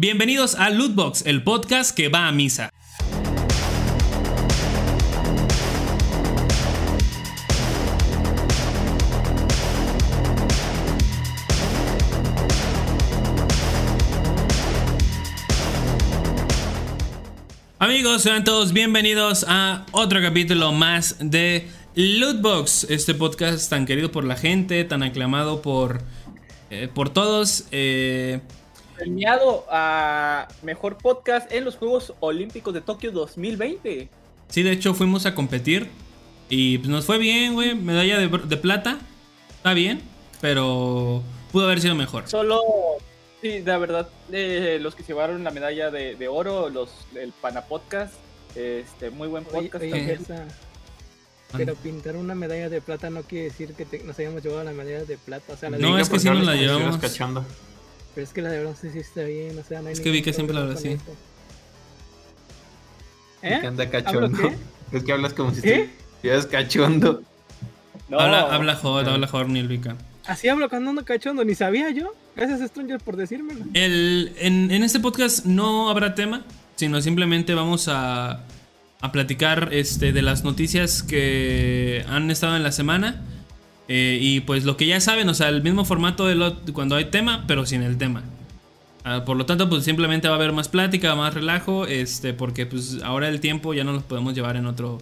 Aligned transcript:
Bienvenidos 0.00 0.54
a 0.54 0.70
Lootbox, 0.70 1.26
el 1.26 1.42
podcast 1.42 1.90
que 1.92 2.08
va 2.08 2.28
a 2.28 2.30
misa. 2.30 2.70
Amigos, 17.80 18.22
sean 18.22 18.44
todos 18.44 18.72
bienvenidos 18.72 19.44
a 19.48 19.84
otro 19.90 20.22
capítulo 20.22 20.70
más 20.70 21.16
de 21.18 21.66
Lootbox, 21.96 22.84
este 22.88 23.14
podcast 23.14 23.68
tan 23.68 23.84
querido 23.84 24.12
por 24.12 24.22
la 24.22 24.36
gente, 24.36 24.84
tan 24.84 25.02
aclamado 25.02 25.60
por, 25.60 26.02
eh, 26.70 26.86
por 26.86 27.10
todos. 27.10 27.64
Eh, 27.72 28.38
Premiado 28.98 29.64
a 29.70 30.48
mejor 30.62 30.98
podcast 30.98 31.52
en 31.52 31.64
los 31.64 31.76
Juegos 31.76 32.14
Olímpicos 32.20 32.74
de 32.74 32.80
Tokio 32.80 33.12
2020. 33.12 34.08
Sí, 34.48 34.62
de 34.62 34.72
hecho 34.72 34.92
fuimos 34.92 35.24
a 35.24 35.34
competir 35.36 35.88
y 36.48 36.78
pues, 36.78 36.88
nos 36.90 37.04
fue 37.04 37.18
bien, 37.18 37.54
güey. 37.54 37.74
Medalla 37.76 38.18
de, 38.18 38.26
de 38.28 38.56
plata, 38.56 38.98
está 39.56 39.72
bien, 39.74 40.00
pero 40.40 41.22
pudo 41.52 41.66
haber 41.66 41.80
sido 41.80 41.94
mejor. 41.94 42.28
Solo, 42.28 42.60
sí, 43.40 43.60
la 43.64 43.78
verdad, 43.78 44.08
eh, 44.32 44.78
los 44.80 44.96
que 44.96 45.02
se 45.04 45.08
llevaron 45.12 45.44
la 45.44 45.50
medalla 45.52 45.90
de, 45.92 46.16
de 46.16 46.26
oro, 46.28 46.68
los 46.68 46.90
del 47.12 47.32
Pana 47.32 47.62
Podcast, 47.66 48.14
este, 48.56 49.10
muy 49.10 49.28
buen 49.28 49.44
podcast 49.44 49.76
oye, 49.82 49.90
también. 49.90 50.06
Gersa, 50.06 50.44
pero 51.56 51.74
pintar 51.76 52.16
una 52.16 52.34
medalla 52.34 52.68
de 52.68 52.80
plata 52.80 53.10
no 53.10 53.22
quiere 53.22 53.44
decir 53.44 53.74
que 53.74 53.84
te- 53.84 54.02
nos 54.02 54.18
hayamos 54.18 54.42
llevado 54.42 54.64
la 54.64 54.72
medalla 54.72 55.04
de 55.04 55.16
plata. 55.18 55.52
O 55.52 55.56
sea, 55.56 55.70
la 55.70 55.76
de- 55.76 55.82
No, 55.84 55.98
es 55.98 56.08
que 56.08 56.18
sí 56.18 56.28
nos 56.28 56.44
la 56.44 56.56
llevamos. 56.56 56.96
hablas 56.96 57.00
cachondo. 57.00 57.44
Pero 58.14 58.24
es 58.26 58.32
que 58.32 58.42
la 58.42 58.50
de 58.50 58.60
bronce 58.60 58.90
sí 58.92 58.98
está 58.98 59.22
bien. 59.22 59.58
O 59.58 59.62
sea, 59.64 59.80
no 59.82 59.88
hay 59.88 59.92
Es 59.94 60.00
que 60.00 60.10
vi 60.10 60.22
que 60.22 60.32
siempre 60.32 60.54
la 60.54 60.62
hablas 60.62 60.78
así. 60.78 60.96
¿Eh? 63.42 63.58
Que 63.60 63.66
anda 63.66 63.84
¿Hablo 63.84 63.90
cachondo. 64.30 64.38
Es 64.92 65.04
que 65.04 65.12
hablas 65.12 65.34
como 65.34 65.52
si 65.54 65.60
¿Qué? 65.60 65.90
estuvieras 66.14 66.46
cachondo. 66.46 67.22
No, 68.08 68.18
Habla, 68.18 68.40
habla 68.54 68.74
hot, 68.74 69.06
habla 69.06 69.26
hot, 69.26 69.46
Nilvika. 69.48 69.96
Así 70.24 70.48
hablo 70.48 70.70
cuando 70.70 70.90
ando 70.90 71.04
cachondo, 71.04 71.44
ni 71.44 71.54
sabía 71.54 71.90
yo. 71.90 72.14
Gracias, 72.34 72.60
Stranger, 72.70 72.98
por 73.00 73.16
decírmelo. 73.16 73.64
El, 73.74 74.32
en, 74.38 74.70
en 74.70 74.82
este 74.82 74.98
podcast 74.98 75.44
no 75.44 75.90
habrá 75.90 76.14
tema, 76.14 76.44
sino 76.76 77.02
simplemente 77.02 77.54
vamos 77.54 77.88
a, 77.88 78.44
a 79.00 79.12
platicar 79.12 79.68
este, 79.72 80.12
de 80.12 80.22
las 80.22 80.42
noticias 80.42 81.02
que 81.02 82.04
han 82.08 82.30
estado 82.30 82.56
en 82.56 82.62
la 82.62 82.72
semana. 82.72 83.22
Eh, 83.88 84.18
y 84.20 84.40
pues 84.40 84.64
lo 84.64 84.76
que 84.76 84.86
ya 84.86 85.00
saben, 85.00 85.28
o 85.28 85.34
sea, 85.34 85.48
el 85.48 85.62
mismo 85.62 85.84
formato 85.84 86.26
de 86.26 86.72
cuando 86.72 86.94
hay 86.96 87.06
tema, 87.06 87.44
pero 87.46 87.64
sin 87.64 87.82
el 87.82 87.96
tema. 87.96 88.22
Ah, 89.04 89.24
por 89.24 89.36
lo 89.36 89.46
tanto, 89.46 89.68
pues 89.70 89.84
simplemente 89.84 90.28
va 90.28 90.34
a 90.34 90.36
haber 90.36 90.52
más 90.52 90.68
plática, 90.68 91.14
más 91.14 91.32
relajo, 91.32 91.86
este, 91.86 92.34
porque 92.34 92.66
pues 92.66 92.98
ahora 93.02 93.28
el 93.28 93.40
tiempo 93.40 93.72
ya 93.72 93.84
no 93.84 93.92
lo 93.92 94.02
podemos 94.02 94.34
llevar 94.34 94.56
en 94.56 94.66
otro, 94.66 94.98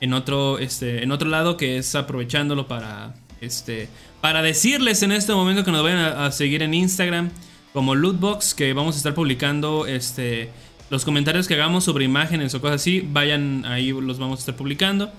en 0.00 0.12
otro, 0.12 0.58
este, 0.58 1.04
en 1.04 1.12
otro 1.12 1.28
lado 1.28 1.56
que 1.56 1.78
es 1.78 1.94
aprovechándolo 1.94 2.66
para, 2.66 3.14
este, 3.40 3.88
para 4.20 4.42
decirles 4.42 5.02
en 5.04 5.12
este 5.12 5.32
momento 5.34 5.64
que 5.64 5.70
nos 5.70 5.84
vayan 5.84 5.98
a, 5.98 6.26
a 6.26 6.32
seguir 6.32 6.62
en 6.62 6.74
Instagram 6.74 7.30
como 7.72 7.94
Lootbox, 7.94 8.54
que 8.54 8.72
vamos 8.72 8.96
a 8.96 8.98
estar 8.98 9.14
publicando, 9.14 9.86
este, 9.86 10.50
los 10.90 11.04
comentarios 11.04 11.46
que 11.46 11.54
hagamos 11.54 11.84
sobre 11.84 12.04
imágenes 12.04 12.54
o 12.54 12.60
cosas 12.60 12.76
así, 12.80 13.06
vayan 13.08 13.64
ahí 13.66 13.92
los 13.92 14.18
vamos 14.18 14.38
a 14.38 14.40
estar 14.40 14.56
publicando, 14.56 15.12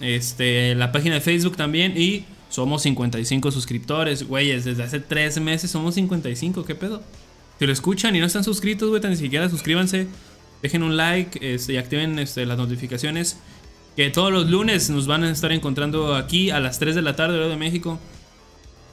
este, 0.00 0.74
la 0.74 0.92
página 0.92 1.14
de 1.14 1.20
Facebook 1.22 1.56
también 1.56 1.94
y 1.96 2.24
somos 2.52 2.82
55 2.82 3.50
suscriptores, 3.50 4.28
güeyes, 4.28 4.66
desde 4.66 4.82
hace 4.82 5.00
3 5.00 5.40
meses 5.40 5.70
somos 5.70 5.94
55, 5.94 6.66
¿qué 6.66 6.74
pedo? 6.74 7.02
Si 7.58 7.64
lo 7.64 7.72
escuchan 7.72 8.14
y 8.14 8.20
no 8.20 8.26
están 8.26 8.44
suscritos, 8.44 8.90
güey, 8.90 9.00
tan 9.00 9.16
siquiera 9.16 9.48
suscríbanse. 9.48 10.06
Dejen 10.60 10.82
un 10.82 10.98
like 10.98 11.54
este, 11.54 11.72
y 11.72 11.76
activen 11.78 12.18
este, 12.18 12.44
las 12.44 12.58
notificaciones. 12.58 13.40
Que 13.96 14.10
todos 14.10 14.30
los 14.30 14.50
lunes 14.50 14.90
nos 14.90 15.06
van 15.06 15.24
a 15.24 15.30
estar 15.30 15.50
encontrando 15.50 16.14
aquí 16.14 16.50
a 16.50 16.60
las 16.60 16.78
3 16.78 16.94
de 16.94 17.00
la 17.00 17.16
tarde, 17.16 17.38
hora 17.38 17.48
de 17.48 17.56
México. 17.56 17.98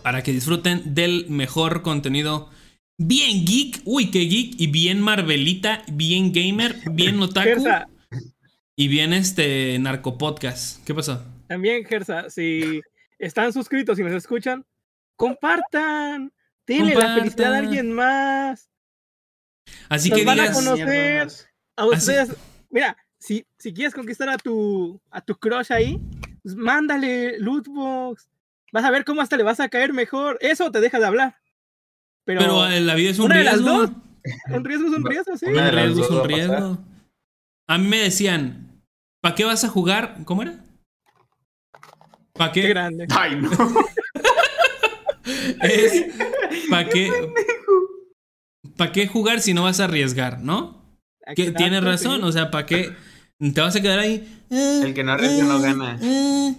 Para 0.04 0.24
que 0.24 0.32
disfruten 0.32 0.94
del 0.96 1.26
mejor 1.30 1.82
contenido. 1.82 2.50
Bien 2.98 3.46
geek, 3.46 3.82
uy, 3.84 4.10
qué 4.10 4.22
geek. 4.22 4.56
Y 4.58 4.68
bien 4.68 5.02
Marvelita, 5.02 5.84
bien 5.92 6.32
gamer, 6.32 6.78
bien 6.94 7.20
otaku. 7.22 7.66
Y 8.78 8.88
bien 8.88 9.12
este 9.12 9.78
narcopodcast. 9.80 10.86
¿Qué 10.86 10.96
pasó? 10.96 11.22
también, 11.50 11.84
Gersa, 11.84 12.30
si 12.30 12.80
están 13.20 13.54
suscritos 13.54 14.00
y 14.00 14.04
nos 14.04 14.14
escuchan, 14.14 14.66
compartan. 15.16 16.32
Denle 16.66 16.96
la 16.96 17.16
felicidad 17.16 17.54
a 17.54 17.58
alguien 17.60 17.92
más. 17.94 18.70
Así 19.90 20.10
Nos 20.10 20.20
que 20.20 20.26
van 20.26 20.40
a 20.40 20.44
digas. 20.44 20.58
conocer. 20.58 21.28
A 21.76 21.84
Así- 21.84 21.96
ustedes, 21.96 22.36
mira, 22.70 22.96
si, 23.20 23.46
si 23.58 23.74
quieres 23.74 23.94
conquistar 23.94 24.30
a 24.30 24.38
tu, 24.38 25.00
a 25.12 25.22
tu 25.22 25.36
crush 25.36 25.72
ahí, 25.72 26.00
pues 26.44 26.56
mándale 26.56 27.40
lootbox. 27.40 28.30
Vas 28.72 28.86
a 28.86 28.92
ver 28.92 29.04
cómo 29.04 29.22
hasta 29.22 29.36
le 29.38 29.44
vas 29.44 29.60
a 29.60 29.70
caer 29.70 29.94
mejor. 29.94 30.38
Eso 30.42 30.72
te 30.72 30.80
deja 30.80 31.00
de 31.00 31.06
hablar. 31.06 31.36
Pero, 32.24 32.40
Pero 32.42 32.68
eh, 32.68 32.80
la 32.82 32.94
vida 32.96 33.10
es 33.10 33.20
un 33.20 33.26
una 33.26 33.38
de 33.38 33.44
las 33.44 33.56
riesgo. 33.56 33.78
dos. 33.78 33.92
un 34.52 34.64
riesgo 34.66 34.88
es 34.88 34.94
un 34.94 35.06
riesgo, 35.10 35.38
sí. 35.38 35.46
Un 35.48 35.56
riesgo 35.72 36.04
es 36.04 36.10
un 36.12 36.20
a 36.20 36.24
riesgo. 36.24 36.78
A 37.68 37.78
mí 37.80 37.88
me 37.88 37.98
decían, 37.98 38.84
¿para 39.22 39.34
qué 39.36 39.46
vas 39.46 39.64
a 39.64 39.70
jugar? 39.70 40.18
¿Cómo 40.26 40.44
era? 40.44 40.64
¿Para 42.40 42.54
Qué 42.54 42.62
qué? 42.62 42.70
grande. 42.70 43.06
Ay, 43.10 43.36
no. 43.36 43.50
Es, 45.62 46.06
¿Para 46.70 46.88
qué? 46.90 47.12
¿Para 48.78 48.92
qué 48.94 49.08
jugar 49.08 49.42
si 49.42 49.54
no 49.54 49.64
vas 49.64 49.80
a 49.82 49.84
arriesgar, 49.84 50.40
no? 50.42 50.82
Que 51.36 51.52
tienes 51.52 51.84
razón, 51.84 52.24
o 52.24 52.32
sea, 52.32 52.50
¿para 52.50 52.66
qué? 52.66 52.96
Te 53.38 53.62
vas 53.62 53.76
a 53.76 53.82
quedar 53.82 54.00
ahí. 54.00 54.26
eh, 54.50 54.82
El 54.86 54.94
que 54.94 55.04
no 55.04 55.12
arriesga 55.12 55.44
no 55.44 55.58
eh, 55.60 55.62
gana. 55.62 56.00
eh, 56.02 56.56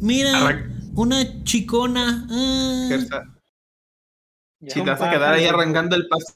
mira, 0.00 0.32
Arran- 0.40 0.90
una 0.94 1.44
chicona. 1.44 2.26
eh. 2.30 2.98
Si 4.68 4.82
te 4.82 4.90
vas 4.90 5.00
a 5.00 5.08
quedar 5.10 5.34
ahí 5.34 5.44
arrancando 5.46 5.94
el 5.96 6.08
paso. 6.08 6.34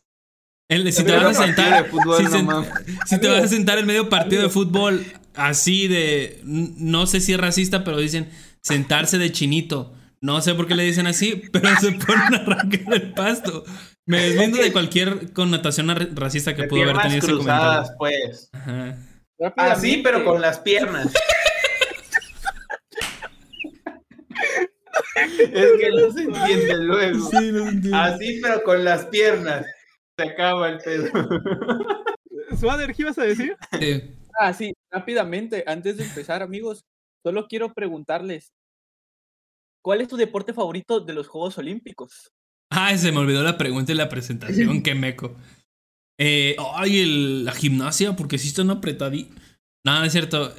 El- 0.68 0.92
si 0.92 1.04
te 1.04 1.12
vas 1.12 1.36
a 1.36 1.44
sentar, 1.44 1.88
fútbol, 1.90 2.16
si, 2.26 2.42
no 2.42 3.20
te 3.20 3.28
vas 3.28 3.44
a 3.44 3.48
sentar 3.48 3.78
en 3.78 3.86
medio 3.86 4.08
partido 4.08 4.42
de 4.42 4.48
fútbol 4.48 5.04
así 5.34 5.88
de, 5.88 6.40
no 6.44 7.06
sé 7.08 7.20
si 7.20 7.32
es 7.32 7.40
racista, 7.40 7.82
pero 7.84 7.98
dicen 7.98 8.30
sentarse 8.62 9.18
de 9.18 9.32
chinito. 9.32 9.94
No 10.22 10.40
sé 10.42 10.54
por 10.54 10.66
qué 10.66 10.74
le 10.74 10.82
dicen 10.84 11.06
así, 11.06 11.42
pero 11.52 11.68
se 11.80 11.92
ponen 11.92 12.34
a 12.34 12.36
arrancar 12.38 12.94
el 12.94 13.12
pasto. 13.14 13.64
Me 14.06 14.20
deslindo 14.20 14.58
de 14.58 14.72
cualquier 14.72 15.32
connotación 15.32 15.88
racista 16.16 16.54
que 16.54 16.62
De 16.62 16.68
pudo 16.68 16.82
haber 16.82 16.98
tenido 16.98 17.18
ese 17.18 17.26
cruzadas, 17.28 17.92
comentario. 17.96 18.28
pues. 18.28 18.50
Ajá. 18.52 18.96
Así, 19.56 20.00
pero 20.02 20.24
con 20.24 20.40
las 20.40 20.58
piernas. 20.58 21.12
es 25.16 25.68
que 25.80 25.90
no 25.90 26.12
se 26.12 26.22
entiende 26.22 26.76
luego. 26.78 27.30
Sí, 27.30 27.52
no 27.52 27.68
entiendo. 27.68 27.96
Así, 27.96 28.40
pero 28.42 28.62
con 28.62 28.84
las 28.84 29.06
piernas. 29.06 29.66
Se 30.18 30.28
acaba 30.28 30.68
el 30.68 30.78
pedo. 30.78 31.10
Suader, 32.58 32.94
¿qué 32.94 33.02
ibas 33.02 33.18
a 33.18 33.24
decir? 33.24 33.56
Sí. 33.78 34.02
Ah, 34.38 34.52
sí, 34.52 34.72
rápidamente, 34.90 35.64
antes 35.66 35.96
de 35.96 36.04
empezar, 36.04 36.42
amigos, 36.42 36.84
solo 37.24 37.46
quiero 37.48 37.72
preguntarles, 37.74 38.52
¿cuál 39.82 40.00
es 40.00 40.08
tu 40.08 40.16
deporte 40.16 40.52
favorito 40.52 41.00
de 41.00 41.14
los 41.14 41.28
Juegos 41.28 41.58
Olímpicos? 41.58 42.30
Ay, 42.72 42.98
se 42.98 43.10
me 43.12 43.18
olvidó 43.18 43.42
la 43.42 43.58
pregunta 43.58 43.92
y 43.92 43.96
la 43.96 44.08
presentación, 44.08 44.82
qué 44.82 44.94
meco. 44.94 45.36
Eh, 46.18 46.56
ay, 46.74 47.00
el- 47.00 47.44
la 47.44 47.52
gimnasia, 47.52 48.14
porque 48.14 48.38
sí 48.38 48.48
están 48.48 48.70
apretadí. 48.70 49.30
No, 49.84 49.98
no 49.98 50.04
es 50.04 50.12
cierto. 50.12 50.54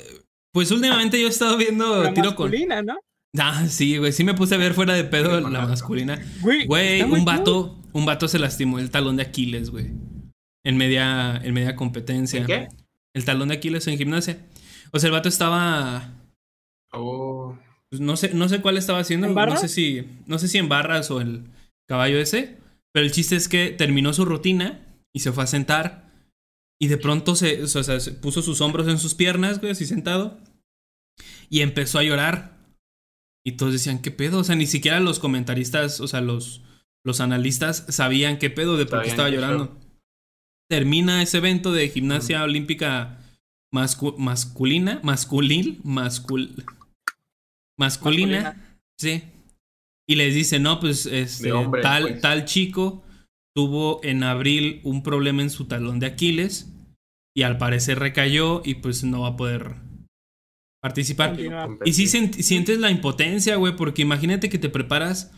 Pues 0.54 0.72
últimamente 0.72 1.20
yo 1.22 1.28
he 1.28 1.30
estado 1.30 1.56
viendo 1.58 2.04
La 2.04 2.14
tiro 2.14 2.36
con. 2.36 2.50
masculina, 2.50 2.82
¿no? 2.82 2.98
Ah, 3.38 3.66
sí, 3.70 3.98
güey. 3.98 4.12
Sí 4.12 4.24
me 4.26 4.34
puse 4.34 4.56
a 4.56 4.58
ver 4.58 4.74
fuera 4.74 4.94
de 4.94 5.04
pedo 5.06 5.38
Sí, 5.38 5.52
la 5.52 5.66
masculina. 5.68 6.20
Güey, 6.42 7.02
un 7.04 7.10
cool. 7.12 7.22
vato, 7.24 7.80
un 7.94 8.06
vato 8.06 8.28
se 8.28 8.40
lastimó 8.40 8.80
el 8.80 8.90
talón 8.92 9.16
de 9.18 9.24
Aquiles, 9.24 9.70
güey. 9.70 9.92
En 10.66 10.76
media, 10.78 11.38
en 11.38 11.54
media 11.54 11.76
competencia. 11.76 12.42
¿En 12.42 12.48
qué? 12.48 12.68
El 13.16 13.24
talón 13.24 13.48
de 13.50 13.56
Aquiles 13.56 13.88
en 13.88 13.98
gimnasia. 13.98 14.46
O 14.92 15.00
sea, 15.00 15.08
el 15.08 15.14
vato 15.14 15.30
estaba. 15.30 16.12
Oh. 16.94 17.58
pues, 17.90 18.02
no 18.02 18.18
sé, 18.18 18.34
no 18.34 18.50
sé 18.50 18.62
cuál 18.62 18.78
estaba 18.78 19.00
haciendo. 19.00 19.28
¿En 19.28 19.34
No 19.34 19.58
sé 19.58 19.68
si. 19.70 20.06
No 20.26 20.40
sé 20.40 20.48
si 20.48 20.58
en 20.58 20.70
barras 20.70 21.12
o 21.12 21.22
el 21.22 21.44
caballo 21.88 22.20
ese. 22.20 22.58
Pero 22.94 23.06
el 23.06 23.12
chiste 23.12 23.36
es 23.36 23.48
que 23.48 23.70
terminó 23.70 24.14
su 24.14 24.26
rutina 24.26 24.86
y 25.14 25.22
se 25.22 25.32
fue 25.32 25.44
a 25.44 25.48
sentar. 25.48 26.12
Y 26.82 26.88
de 26.88 26.98
pronto 26.98 27.36
se, 27.36 27.64
o 27.64 27.68
sea, 27.68 28.00
se 28.00 28.12
puso 28.12 28.42
sus 28.42 28.60
hombros 28.60 28.88
en 28.88 28.98
sus 28.98 29.14
piernas, 29.16 29.60
güey, 29.60 29.72
así 29.72 29.86
sentado. 29.86 30.38
Y 31.50 31.62
empezó 31.62 32.00
a 32.00 32.04
llorar. 32.04 32.58
Y 33.46 33.54
todos 33.54 33.74
decían, 33.74 34.02
¿qué 34.02 34.12
pedo? 34.12 34.40
O 34.40 34.44
sea, 34.44 34.56
ni 34.56 34.68
siquiera 34.68 35.00
los 35.00 35.20
comentaristas, 35.20 36.00
o 36.02 36.08
sea, 36.08 36.22
los, 36.22 36.62
los 37.06 37.22
analistas 37.22 37.86
sabían 37.90 38.38
qué 38.40 38.50
pedo 38.50 38.78
de 38.78 38.86
por 38.86 39.04
qué 39.04 39.10
estaba 39.10 39.30
llorando. 39.30 39.78
Termina 40.70 41.22
ese 41.22 41.38
evento 41.38 41.72
de 41.72 41.90
gimnasia 41.90 42.44
olímpica 42.44 43.20
mascu- 43.74 44.16
masculina, 44.18 45.00
masculil, 45.04 45.82
mascul, 45.84 46.64
masculina, 47.78 48.42
Masculina. 48.42 48.80
sí. 49.00 49.24
Y 50.10 50.16
les 50.16 50.34
dice, 50.34 50.60
no, 50.60 50.80
pues 50.80 51.06
este, 51.06 51.52
hombre, 51.54 51.82
tal, 51.82 52.04
pues. 52.04 52.22
tal 52.22 52.46
chico 52.46 53.04
tuvo 53.56 54.02
en 54.04 54.24
abril 54.24 54.82
un 54.84 55.04
problema 55.04 55.42
en 55.42 55.50
su 55.50 55.66
talón 55.66 56.00
de 56.00 56.08
Aquiles 56.08 56.70
y 57.36 57.44
al 57.44 57.58
parecer 57.58 58.00
recayó 58.00 58.62
y 58.66 58.76
pues 58.76 59.04
no 59.04 59.22
va 59.22 59.30
a 59.30 59.38
poder 59.38 59.76
participar. 60.82 61.32
Continúa. 61.32 61.78
Y 61.86 61.94
sí 61.94 62.08
sientes 62.08 62.80
la 62.80 62.92
impotencia, 62.92 63.56
güey, 63.56 63.76
porque 63.76 64.02
imagínate 64.02 64.50
que 64.50 64.58
te 64.58 64.70
preparas 64.70 65.32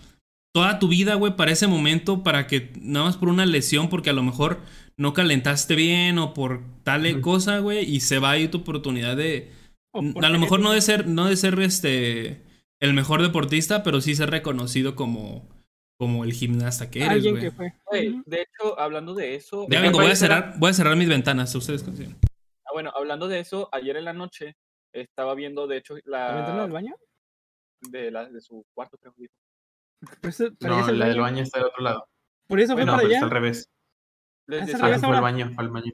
toda 0.54 0.80
tu 0.80 0.88
vida, 0.88 1.16
güey, 1.16 1.36
para 1.36 1.52
ese 1.52 1.68
momento, 1.68 2.24
para 2.24 2.48
que 2.48 2.72
nada 2.80 3.06
más 3.08 3.18
por 3.18 3.30
una 3.30 3.46
lesión, 3.46 3.90
porque 3.90 4.12
a 4.12 4.14
lo 4.14 4.24
mejor 4.24 4.62
no 4.98 5.14
calentaste 5.14 5.76
bien 5.76 6.20
o 6.20 6.34
por 6.34 6.64
tal 6.84 7.22
cosa, 7.22 7.60
güey, 7.60 7.84
y 7.84 8.00
se 8.00 8.20
va 8.20 8.32
ahí 8.32 8.48
tu 8.48 8.60
oportunidad 8.60 9.18
de... 9.18 9.52
A 9.94 10.30
lo 10.30 10.40
mejor 10.40 10.60
no 10.60 10.72
de 10.74 10.82
ser, 10.82 11.08
no 11.08 11.26
de 11.28 11.36
ser 11.38 11.60
este 11.60 12.42
el 12.80 12.94
mejor 12.94 13.22
deportista, 13.22 13.84
pero 13.84 14.02
sí 14.02 14.16
ser 14.16 14.30
reconocido 14.32 14.96
como, 14.96 15.48
como 15.98 16.24
el 16.26 16.34
gimnasta 16.34 16.90
que 16.92 17.04
eres, 17.06 17.24
güey. 17.24 17.52
de 18.26 18.42
hecho, 18.42 18.78
hablando 18.80 19.14
de 19.14 19.36
eso. 19.36 19.68
Ya 19.70 19.80
me 19.80 19.88
vengo, 19.88 20.00
voy 20.02 20.12
a 20.12 20.16
cerrar, 20.16 20.56
voy 20.58 20.72
a 20.72 20.74
cerrar 20.74 20.96
mis 20.98 21.08
ventanas, 21.08 21.54
ustedes 21.56 21.84
consiguen. 21.84 22.18
Ah, 22.66 22.72
bueno, 22.74 22.92
hablando 22.96 23.28
de 23.28 23.40
eso, 23.40 23.70
ayer 23.72 23.96
en 23.98 24.06
la 24.06 24.14
noche 24.14 24.58
estaba 24.92 25.34
viendo, 25.36 25.66
de 25.68 25.78
hecho, 25.78 25.96
¿La 26.06 26.34
ventana 26.36 26.62
del 26.64 26.68
la 26.70 26.74
baño? 26.74 26.96
de, 27.82 28.12
la, 28.12 28.26
de 28.30 28.42
su 28.42 28.66
cuarto, 28.74 28.98
creo 28.98 29.14
que 29.14 29.28
No, 30.68 30.92
la 30.92 31.08
del 31.08 31.22
baño. 31.22 31.44
está 31.44 31.60
del 31.60 31.68
otro 31.68 31.84
lado. 31.84 32.08
Por 32.48 32.60
eso 32.60 32.74
fue 32.74 32.84
Bueno, 32.84 32.92
No, 32.94 32.98
para 32.98 33.08
pero 33.08 33.14
está 33.14 33.26
allá. 33.26 33.26
al 33.26 33.32
revés. 33.42 33.70
Les 34.48 34.62
Ah, 34.62 34.66
decía, 34.66 34.78
¿se 34.78 34.96
Ah, 34.96 35.08
fue 35.08 35.16
al 35.16 35.22
baño, 35.22 35.52
fue 35.56 35.64
al 35.64 35.70
baño. 35.70 35.92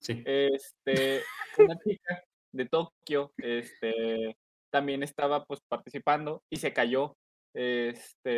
Sí. 0.00 0.22
este, 0.26 1.22
una 1.58 1.78
chica 1.80 2.22
de 2.52 2.66
Tokio, 2.66 3.32
este, 3.38 4.36
también 4.70 5.02
estaba 5.02 5.44
pues 5.44 5.60
participando 5.68 6.42
y 6.50 6.56
se 6.56 6.72
cayó, 6.72 7.16
este, 7.54 8.30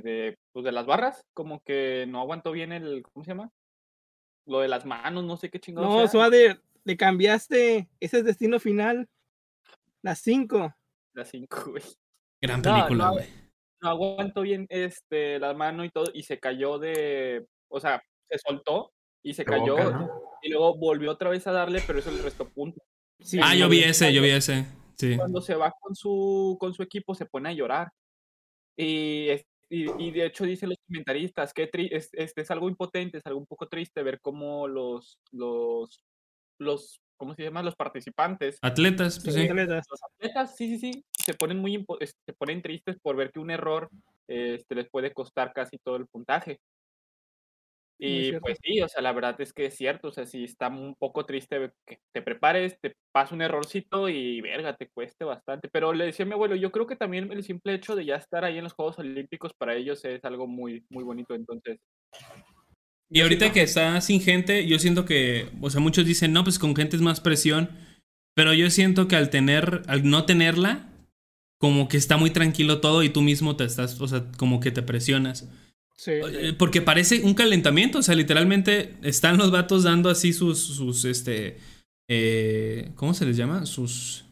de, 0.00 0.38
pues, 0.52 0.64
de 0.64 0.72
las 0.72 0.86
barras, 0.86 1.24
como 1.34 1.60
que 1.60 2.06
no 2.08 2.20
aguantó 2.20 2.52
bien 2.52 2.72
el, 2.72 3.02
¿cómo 3.02 3.24
se 3.24 3.30
llama? 3.30 3.50
Lo 4.46 4.60
de 4.60 4.68
las 4.68 4.86
manos, 4.86 5.24
no 5.24 5.36
sé 5.36 5.50
qué 5.50 5.60
chingados. 5.60 5.90
No. 5.92 6.08
Suader, 6.08 6.62
le 6.84 6.96
cambiaste. 6.96 7.88
Ese 8.00 8.18
es 8.18 8.24
destino 8.24 8.58
final. 8.58 9.08
Las 10.02 10.20
5. 10.20 10.74
Las 11.12 11.28
cinco, 11.30 11.72
güey. 11.72 11.82
Gran 12.40 12.62
película, 12.62 13.06
no, 13.06 13.12
güey. 13.14 13.26
no 13.82 13.88
aguantó 13.90 14.42
bien 14.42 14.66
este 14.70 15.38
la 15.40 15.52
mano 15.52 15.84
y 15.84 15.90
todo 15.90 16.06
y 16.14 16.22
se 16.22 16.38
cayó 16.38 16.78
de, 16.78 17.46
o 17.68 17.80
sea, 17.80 18.02
se 18.28 18.38
soltó 18.38 18.92
y 19.22 19.34
se 19.34 19.44
cayó 19.44 19.76
y 20.42 20.50
luego 20.50 20.76
volvió 20.76 21.10
otra 21.10 21.30
vez 21.30 21.46
a 21.46 21.52
darle, 21.52 21.82
pero 21.86 21.98
eso 21.98 22.12
le 22.12 22.22
restó 22.22 22.48
puntos. 22.48 22.82
Sí, 23.20 23.38
Ah, 23.42 23.54
yo 23.54 23.68
vi 23.68 23.82
ese, 23.82 24.12
yo 24.12 24.22
vi 24.22 24.30
ese. 24.30 24.64
Sí. 24.96 25.16
Cuando 25.16 25.40
se 25.40 25.54
va 25.54 25.72
con 25.80 25.94
su 25.94 26.56
con 26.58 26.74
su 26.74 26.82
equipo 26.82 27.14
se 27.14 27.26
pone 27.26 27.48
a 27.48 27.52
llorar. 27.52 27.90
Y, 28.76 29.28
es- 29.30 29.44
y, 29.70 29.90
y 30.02 30.10
de 30.12 30.26
hecho 30.26 30.44
dicen 30.44 30.70
los 30.70 30.78
comentaristas 30.86 31.52
que 31.52 31.70
tri- 31.70 31.88
es, 31.92 32.08
este 32.12 32.40
es 32.40 32.50
algo 32.50 32.68
impotente, 32.68 33.18
es 33.18 33.26
algo 33.26 33.38
un 33.38 33.46
poco 33.46 33.68
triste 33.68 34.02
ver 34.02 34.20
cómo 34.20 34.66
los 34.66 35.18
los 35.32 36.04
los 36.58 37.00
¿cómo 37.18 37.34
se 37.34 37.42
llama? 37.42 37.62
los 37.62 37.74
participantes 37.76 38.58
Atletas, 38.62 39.20
pues 39.22 39.34
sí, 39.34 39.42
atletas. 39.42 39.86
los 39.90 40.00
atletas, 40.02 40.56
sí, 40.56 40.78
sí, 40.78 40.92
sí, 40.92 41.04
se 41.24 41.34
ponen 41.34 41.58
muy 41.58 41.84
es- 42.00 42.16
se 42.24 42.32
ponen 42.32 42.62
tristes 42.62 42.96
por 43.02 43.16
ver 43.16 43.30
que 43.32 43.40
un 43.40 43.50
error 43.50 43.90
este, 44.28 44.74
les 44.74 44.88
puede 44.88 45.12
costar 45.12 45.52
casi 45.52 45.78
todo 45.78 45.96
el 45.96 46.06
puntaje. 46.06 46.60
Y 48.00 48.32
pues 48.38 48.58
sí, 48.62 48.80
o 48.80 48.88
sea, 48.88 49.02
la 49.02 49.12
verdad 49.12 49.40
es 49.40 49.52
que 49.52 49.66
es 49.66 49.74
cierto, 49.76 50.08
o 50.08 50.12
sea, 50.12 50.24
sí 50.24 50.44
está 50.44 50.68
un 50.68 50.94
poco 50.94 51.26
triste 51.26 51.72
que 51.84 51.98
te 52.12 52.22
prepares, 52.22 52.78
te 52.80 52.94
pasa 53.12 53.34
un 53.34 53.42
errorcito 53.42 54.08
y 54.08 54.40
verga, 54.40 54.76
te 54.76 54.88
cueste 54.88 55.24
bastante. 55.24 55.68
Pero 55.68 55.92
le 55.92 56.06
decía 56.06 56.24
a 56.24 56.28
mi 56.28 56.34
abuelo, 56.34 56.54
yo 56.54 56.70
creo 56.70 56.86
que 56.86 56.96
también 56.96 57.32
el 57.32 57.42
simple 57.42 57.74
hecho 57.74 57.96
de 57.96 58.04
ya 58.04 58.16
estar 58.16 58.44
ahí 58.44 58.58
en 58.58 58.64
los 58.64 58.74
Juegos 58.74 58.98
Olímpicos 59.00 59.52
para 59.58 59.74
ellos 59.74 60.04
es 60.04 60.24
algo 60.24 60.46
muy, 60.46 60.84
muy 60.90 61.02
bonito. 61.02 61.34
Entonces, 61.34 61.80
Y 63.10 63.20
ahorita 63.22 63.52
que 63.52 63.62
está 63.62 64.00
sin 64.00 64.20
gente, 64.20 64.66
yo 64.66 64.78
siento 64.78 65.04
que, 65.04 65.48
o 65.60 65.70
sea, 65.70 65.80
muchos 65.80 66.06
dicen, 66.06 66.32
no, 66.32 66.44
pues 66.44 66.58
con 66.58 66.76
gente 66.76 66.94
es 66.96 67.02
más 67.02 67.20
presión, 67.20 67.70
pero 68.34 68.54
yo 68.54 68.70
siento 68.70 69.08
que 69.08 69.16
al 69.16 69.30
tener, 69.30 69.82
al 69.88 70.08
no 70.08 70.24
tenerla, 70.24 70.88
como 71.58 71.88
que 71.88 71.96
está 71.96 72.16
muy 72.16 72.30
tranquilo 72.30 72.80
todo 72.80 73.02
y 73.02 73.08
tú 73.08 73.22
mismo 73.22 73.56
te 73.56 73.64
estás, 73.64 74.00
o 74.00 74.06
sea, 74.06 74.24
como 74.36 74.60
que 74.60 74.70
te 74.70 74.82
presionas. 74.82 75.48
Sí. 76.00 76.12
Eh, 76.12 76.54
Porque 76.56 76.80
parece 76.80 77.22
un 77.22 77.34
calentamiento, 77.34 77.98
o 77.98 78.02
sea, 78.02 78.14
literalmente 78.14 78.94
están 79.02 79.36
los 79.36 79.50
vatos 79.50 79.82
dando 79.82 80.08
así 80.10 80.32
sus, 80.32 80.60
sus, 80.62 81.04
este, 81.04 81.58
eh, 82.08 82.92
¿cómo 82.94 83.14
se 83.14 83.26
les 83.26 83.36
llama? 83.36 83.66
Sus, 83.66 84.24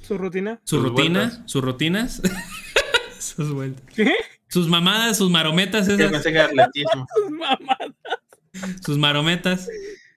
Su 0.00 0.16
rutina. 0.16 0.60
su 0.64 0.76
Sus 0.76 0.84
rutina, 0.88 1.20
vueltas. 1.20 1.42
sus 1.44 1.62
rutinas, 1.62 2.22
sus 3.18 3.52
vueltas, 3.52 3.84
¿Qué? 3.94 4.14
sus 4.48 4.66
mamadas, 4.66 5.18
sus 5.18 5.30
marometas 5.30 5.88
esas. 5.88 6.10
pensé 6.10 6.30
que 6.32 6.38
era 6.38 6.46
atletismo. 6.46 7.06
Sus 7.16 7.30
mamadas. 7.30 8.82
sus 8.84 8.98
marometas. 8.98 9.68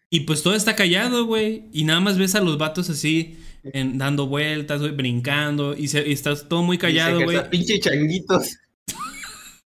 Y 0.10 0.22
pues 0.22 0.42
todo 0.42 0.56
está 0.56 0.76
callado, 0.76 1.26
güey. 1.26 1.66
Y 1.74 1.84
nada 1.84 2.00
más 2.00 2.18
ves 2.18 2.34
a 2.36 2.42
los 2.42 2.58
vatos 2.58 2.90
así, 2.90 3.38
en- 3.64 3.98
dando 3.98 4.26
vueltas, 4.28 4.80
güey, 4.80 4.92
brincando. 4.94 5.76
Y, 5.78 5.88
se, 5.90 6.08
y 6.08 6.14
está 6.14 6.36
todo 6.36 6.64
muy 6.64 6.78
callado, 6.78 7.22
güey. 7.24 7.38
Pinche 7.50 7.80
changuitos. 7.80 8.58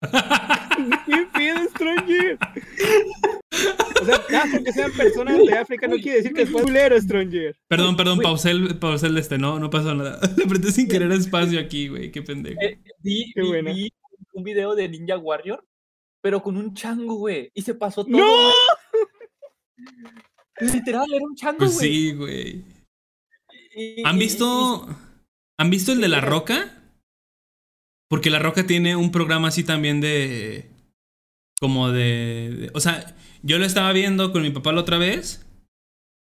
¿Qué 1.06 1.26
pedo, 1.34 1.68
Stranger? 1.70 2.38
O 4.00 4.04
sea, 4.04 4.20
nada 4.30 4.44
porque 4.52 4.72
sean 4.72 4.92
personas 4.92 5.38
de 5.38 5.52
África 5.58 5.88
no 5.88 5.96
quiere 5.96 6.18
decir 6.18 6.32
que 6.32 6.42
es 6.42 6.50
culero, 6.50 7.00
Stranger. 7.00 7.56
Perdón, 7.68 7.96
perdón, 7.96 8.20
pausé 8.20 8.50
el, 8.52 8.78
pausé 8.78 9.06
el 9.08 9.18
este, 9.18 9.38
no, 9.38 9.58
no 9.58 9.70
pasó 9.70 9.94
nada. 9.94 10.20
Le 10.36 10.44
apreté 10.44 10.70
sin 10.72 10.88
querer 10.88 11.10
espacio 11.12 11.58
aquí, 11.58 11.88
güey, 11.88 12.12
qué 12.12 12.22
pendejo. 12.22 12.60
eh, 12.60 12.78
vi, 13.00 13.32
Qué 13.34 13.42
vi- 13.42 13.90
un 14.34 14.44
video 14.44 14.74
de 14.76 14.88
Ninja 14.88 15.18
Warrior, 15.18 15.64
pero 16.22 16.40
con 16.42 16.56
un 16.56 16.74
chango, 16.74 17.14
güey, 17.16 17.50
y 17.54 17.62
se 17.62 17.74
pasó 17.74 18.04
todo. 18.04 18.16
¡No! 18.18 18.50
Literal, 20.60 21.06
era 21.12 21.24
un 21.24 21.34
chango, 21.34 21.58
Pues 21.58 21.74
güey. 21.76 21.88
sí, 21.92 22.12
güey. 22.12 22.64
¿Han 24.04 24.16
y- 24.16 24.18
y- 24.18 24.20
visto, 24.20 24.88
¿han 25.58 25.70
visto 25.70 25.92
el 25.92 26.00
de 26.00 26.08
La 26.08 26.20
Roca? 26.20 26.77
Porque 28.08 28.30
La 28.30 28.38
Roca 28.38 28.66
tiene 28.66 28.96
un 28.96 29.12
programa 29.12 29.48
así 29.48 29.64
también 29.64 30.00
de... 30.00 30.70
Como 31.60 31.90
de... 31.90 32.54
de- 32.58 32.70
o 32.74 32.80
sea, 32.80 33.14
yo 33.42 33.58
lo 33.58 33.64
estaba 33.64 33.92
viendo 33.92 34.32
con 34.32 34.42
mi 34.42 34.50
papá 34.50 34.72
la 34.72 34.80
otra 34.80 34.98
vez. 34.98 35.44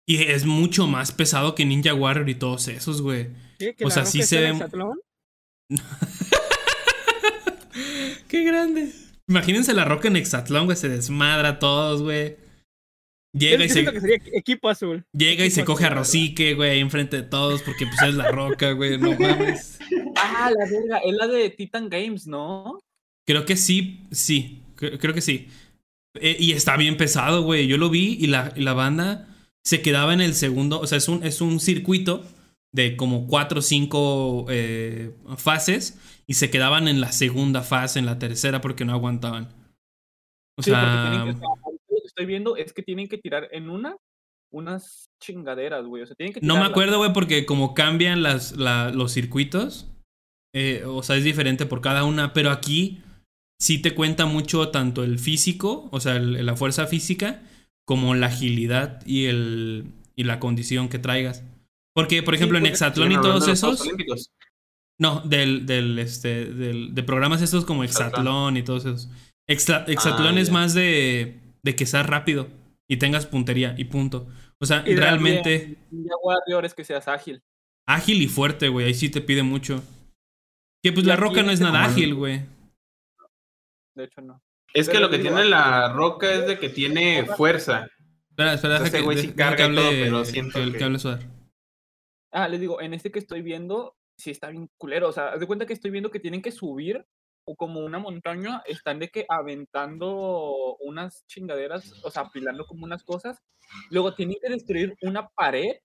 Y 0.10 0.18
es 0.24 0.46
mucho 0.46 0.88
más 0.88 1.12
pesado 1.12 1.54
que 1.56 1.66
Ninja 1.66 1.94
Warrior 1.94 2.30
y 2.30 2.36
todos 2.36 2.68
esos, 2.70 3.02
güey. 3.02 3.28
¿Qué? 3.60 3.76
¿Que 3.76 3.84
O 3.86 3.88
la 3.90 3.94
sea, 3.94 4.04
roca 4.04 4.12
sí 4.12 4.24
se 4.24 4.40
ve- 4.40 4.50
Hexatlón? 4.50 5.00
¡Qué 8.28 8.44
grande! 8.44 8.92
Imagínense 9.28 9.74
La 9.74 9.86
Roca 9.86 10.08
en 10.08 10.16
Exatlón, 10.16 10.66
güey. 10.66 10.78
Se 10.78 10.90
desmadra 10.90 11.50
a 11.50 11.60
todos, 11.60 12.02
güey. 12.02 12.38
Llega 13.38 13.58
Yo 13.60 13.64
y 13.66 13.68
se, 13.68 13.74
siento 13.74 13.92
que 13.94 14.02
sería 14.02 14.18
equipo 14.34 14.70
azul. 14.70 15.06
llega 15.14 15.46
y 15.46 15.52
se 15.52 15.64
coge 15.66 15.84
a 15.84 15.88
azul. 15.88 15.98
Rosique, 16.00 16.54
güey, 16.56 16.72
ahí 16.72 16.80
enfrente 16.80 17.18
de 17.18 17.24
todos. 17.24 17.62
Porque 17.62 17.86
pues 17.86 18.02
es 18.10 18.16
La 18.16 18.32
Roca, 18.32 18.72
güey. 18.74 18.98
No 18.98 19.12
mames. 19.18 19.80
Ah, 20.16 20.50
la 20.58 20.66
verga, 20.66 20.98
es 21.06 21.14
la 21.16 21.28
de 21.28 21.50
Titan 21.50 21.90
Games, 21.90 22.26
¿no? 22.28 22.80
Creo 23.26 23.46
que 23.46 23.56
sí, 23.58 24.02
sí. 24.12 24.62
cre- 24.78 24.98
Creo 25.00 25.14
que 25.14 25.22
sí. 25.22 25.48
Eh, 26.20 26.38
y 26.40 26.54
está 26.54 26.78
bien 26.78 26.98
pesado, 26.98 27.44
güey. 27.44 27.68
Yo 27.68 27.78
lo 27.78 27.90
vi 27.90 28.18
y 28.20 28.28
la, 28.28 28.54
y 28.56 28.62
la 28.64 28.74
banda 28.74 29.28
se 29.64 29.82
quedaba 29.82 30.14
en 30.14 30.22
el 30.22 30.34
segundo. 30.34 30.80
O 30.80 30.88
sea, 30.88 30.98
es 30.98 31.08
un, 31.10 31.24
es 31.26 31.42
un 31.42 31.60
circuito 31.60 32.24
de 32.74 32.96
como 32.96 33.28
cuatro 33.28 33.60
o 33.60 33.62
cinco 33.62 34.46
eh, 34.50 35.12
fases. 35.38 36.00
Y 36.26 36.34
se 36.34 36.50
quedaban 36.50 36.88
en 36.88 37.00
la 37.02 37.12
segunda 37.12 37.62
fase, 37.62 38.00
en 38.00 38.06
la 38.06 38.20
tercera, 38.20 38.60
porque 38.62 38.84
no 38.86 38.94
aguantaban. 38.94 39.46
O 40.58 40.64
Sí, 40.64 40.72
porque 40.72 40.82
sea, 40.82 41.10
tienen 41.12 41.36
que, 41.40 41.46
estoy 42.18 42.26
viendo 42.26 42.56
es 42.58 42.74
que 42.74 42.82
tienen 42.84 43.08
que 43.08 43.18
tirar 43.18 43.48
en 43.52 43.70
una 43.70 43.96
unas 44.52 45.10
chingaderas, 45.22 45.86
güey. 45.86 46.04
O 46.04 46.06
sea, 46.08 46.16
tienen 46.16 46.34
que 46.34 46.40
no 46.42 46.56
me 46.56 46.66
acuerdo, 46.66 46.98
güey, 47.00 47.12
porque 47.14 47.46
como 47.46 47.74
cambian 47.74 48.24
las, 48.24 48.56
la- 48.58 48.92
los 48.92 49.12
circuitos. 49.14 49.88
eh, 50.56 50.84
o 50.88 51.04
sea, 51.04 51.18
es 51.18 51.24
diferente 51.24 51.66
por 51.68 51.82
cada 51.82 52.04
una. 52.06 52.34
Pero 52.34 52.50
aquí 52.50 53.02
sí 53.62 53.80
te 53.82 53.94
cuenta 53.94 54.26
mucho 54.26 54.70
tanto 54.70 55.04
el 55.04 55.20
físico, 55.20 55.90
o 55.92 56.00
sea, 56.00 56.16
el- 56.16 56.44
la 56.46 56.56
fuerza 56.56 56.88
física, 56.88 57.44
como 57.86 58.16
la 58.16 58.28
agilidad 58.28 59.06
y, 59.06 59.26
el, 59.26 59.92
y 60.16 60.24
la 60.24 60.40
condición 60.40 60.88
que 60.90 60.98
traigas. 61.00 61.44
Porque, 61.94 62.24
por 62.24 62.34
Sí, 62.34 62.38
ejemplo, 62.40 62.58
en 62.58 62.64
porque 62.64 62.70
Hexatlón 62.74 63.12
y 63.12 63.16
todos 63.16 63.48
esos. 63.48 63.82
Olímpicos. 63.82 64.32
No, 65.00 65.20
del, 65.22 65.66
del, 65.68 66.00
este, 66.00 66.46
del, 66.46 66.96
de 66.96 67.04
programas 67.04 67.42
estos 67.42 67.66
como 67.66 67.84
Hexatlón. 67.84 68.08
Hexatlón 68.26 68.58
y 68.58 68.64
todos 68.64 68.86
esos. 68.86 69.10
Hexatlón 69.48 70.38
Ah, 70.38 70.42
es 70.42 70.48
ya. 70.48 70.54
más 70.54 70.74
de, 70.74 71.40
de 71.68 71.76
que 71.76 71.86
seas 71.86 72.06
rápido 72.06 72.48
y 72.90 72.98
tengas 72.98 73.26
puntería 73.26 73.76
y 73.78 73.86
punto. 73.86 74.28
O 74.60 74.66
sea, 74.66 74.84
Y 74.88 74.96
realmente 74.96 75.78
Ninja 75.92 76.16
Warrior 76.24 76.66
es 76.66 76.74
que 76.74 76.84
seas 76.86 77.08
ágil. 77.08 77.44
ágil 77.86 78.22
y 78.22 78.28
fuerte, 78.28 78.70
güey. 78.70 78.88
Ahí 78.88 78.94
sí 78.94 79.10
te 79.10 79.22
pide 79.22 79.44
mucho. 79.44 79.84
Que 80.82 80.92
pues 80.94 81.06
Y 81.06 81.08
la 81.10 81.16
roca 81.18 81.44
no 81.44 81.50
es 81.52 81.60
este 81.60 81.66
nada 81.66 81.84
ágil, 81.86 82.16
güey. 82.16 82.42
De 83.96 84.06
hecho, 84.06 84.22
no. 84.22 84.42
Es 84.74 84.88
que 84.90 85.00
lo 85.00 85.10
que 85.10 85.20
tiene 85.20 85.44
la 85.46 85.92
roca 85.94 86.32
es 86.34 86.48
de 86.48 86.58
que 86.60 86.70
tiene 86.70 87.26
fuerza. 87.26 87.88
Espera, 88.30 88.54
espera, 88.54 88.80
deja 88.80 88.98
que, 88.98 89.02
güey 89.04 89.18
sí 89.18 89.28
deja 89.28 89.36
carga 89.36 89.58
que 89.68 89.72
y 89.72 89.76
todo, 89.76 89.88
hable, 89.88 90.04
pero 90.04 90.26
siento 90.26 90.60
que, 90.60 90.72
que- 90.72 90.78
que 90.78 90.84
hable 90.84 91.00
Sudar. 91.00 91.20
Ah, 92.32 92.48
les 92.48 92.60
digo, 92.60 92.80
en 92.82 92.94
este 92.94 93.12
que 93.12 93.20
estoy 93.20 93.42
viendo, 93.42 93.96
sí 94.18 94.30
está 94.32 94.50
bien 94.50 94.70
culero. 94.78 95.10
O 95.10 95.12
sea, 95.12 95.30
haz 95.30 95.40
de 95.40 95.48
cuenta 95.48 95.66
que 95.66 95.74
estoy 95.74 95.92
viendo 95.92 96.12
que 96.12 96.20
tienen 96.20 96.42
que 96.42 96.52
subir 96.52 97.06
como 97.56 97.80
una 97.80 98.00
montaña, 98.00 98.62
están 98.66 99.00
de 99.00 99.10
que 99.10 99.26
aventando 99.30 100.76
unas 100.82 101.26
chingaderas, 101.28 101.94
o 102.04 102.12
sea, 102.12 102.24
apilando 102.24 102.66
como 102.66 102.84
unas 102.86 103.04
cosas. 103.04 103.38
Luego 103.90 104.14
tienen 104.16 104.38
que 104.42 104.50
destruir 104.50 104.96
una 105.02 105.28
pared 105.30 105.76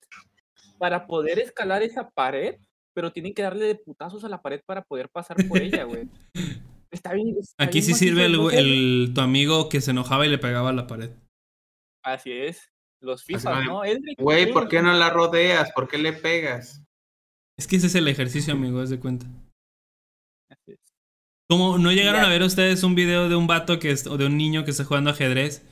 para 0.77 1.07
poder 1.07 1.39
escalar 1.39 1.83
esa 1.83 2.09
pared, 2.09 2.57
pero 2.93 3.11
tienen 3.11 3.33
que 3.33 3.41
darle 3.41 3.65
de 3.65 3.75
putazos 3.75 4.23
a 4.23 4.29
la 4.29 4.41
pared 4.41 4.61
para 4.65 4.83
poder 4.83 5.09
pasar 5.09 5.37
por 5.47 5.61
ella, 5.61 5.83
güey. 5.83 6.07
Está 6.91 7.13
bien. 7.13 7.35
está 7.39 7.63
Aquí 7.63 7.79
bien 7.81 7.85
sí 7.85 7.93
sirve 7.95 8.25
el, 8.25 9.13
tu 9.15 9.21
amigo 9.21 9.67
que 9.67 9.81
se 9.81 9.91
enojaba 9.91 10.27
y 10.27 10.29
le 10.29 10.37
pegaba 10.37 10.69
a 10.69 10.73
la 10.73 10.85
pared. 10.85 11.09
Así 12.03 12.31
es. 12.31 12.69
Los 13.01 13.23
FIFA, 13.23 13.63
no- 13.63 13.81
Güey, 14.19 14.53
¿por 14.53 14.67
qué 14.67 14.81
no 14.81 14.93
la 14.93 15.09
rodeas? 15.09 15.71
¿Por 15.73 15.87
qué 15.87 15.97
le 15.97 16.13
pegas? 16.13 16.83
Es 17.57 17.65
que 17.67 17.77
ese 17.77 17.87
es 17.87 17.95
el 17.95 18.07
ejercicio, 18.07 18.53
amigo, 18.53 18.79
haz 18.79 18.91
de 18.91 18.99
cuenta. 18.99 19.25
Como 21.49 21.77
no 21.77 21.91
llegaron 21.91 22.23
a 22.23 22.29
ver 22.29 22.41
ustedes 22.41 22.83
un 22.83 22.95
video 22.95 23.29
de 23.29 23.35
un 23.35 23.47
vato 23.47 23.79
que 23.79 23.91
es, 23.91 24.07
o 24.07 24.17
de 24.17 24.25
un 24.25 24.37
niño 24.37 24.63
que 24.65 24.71
está 24.71 24.85
jugando 24.85 25.09
ajedrez 25.11 25.65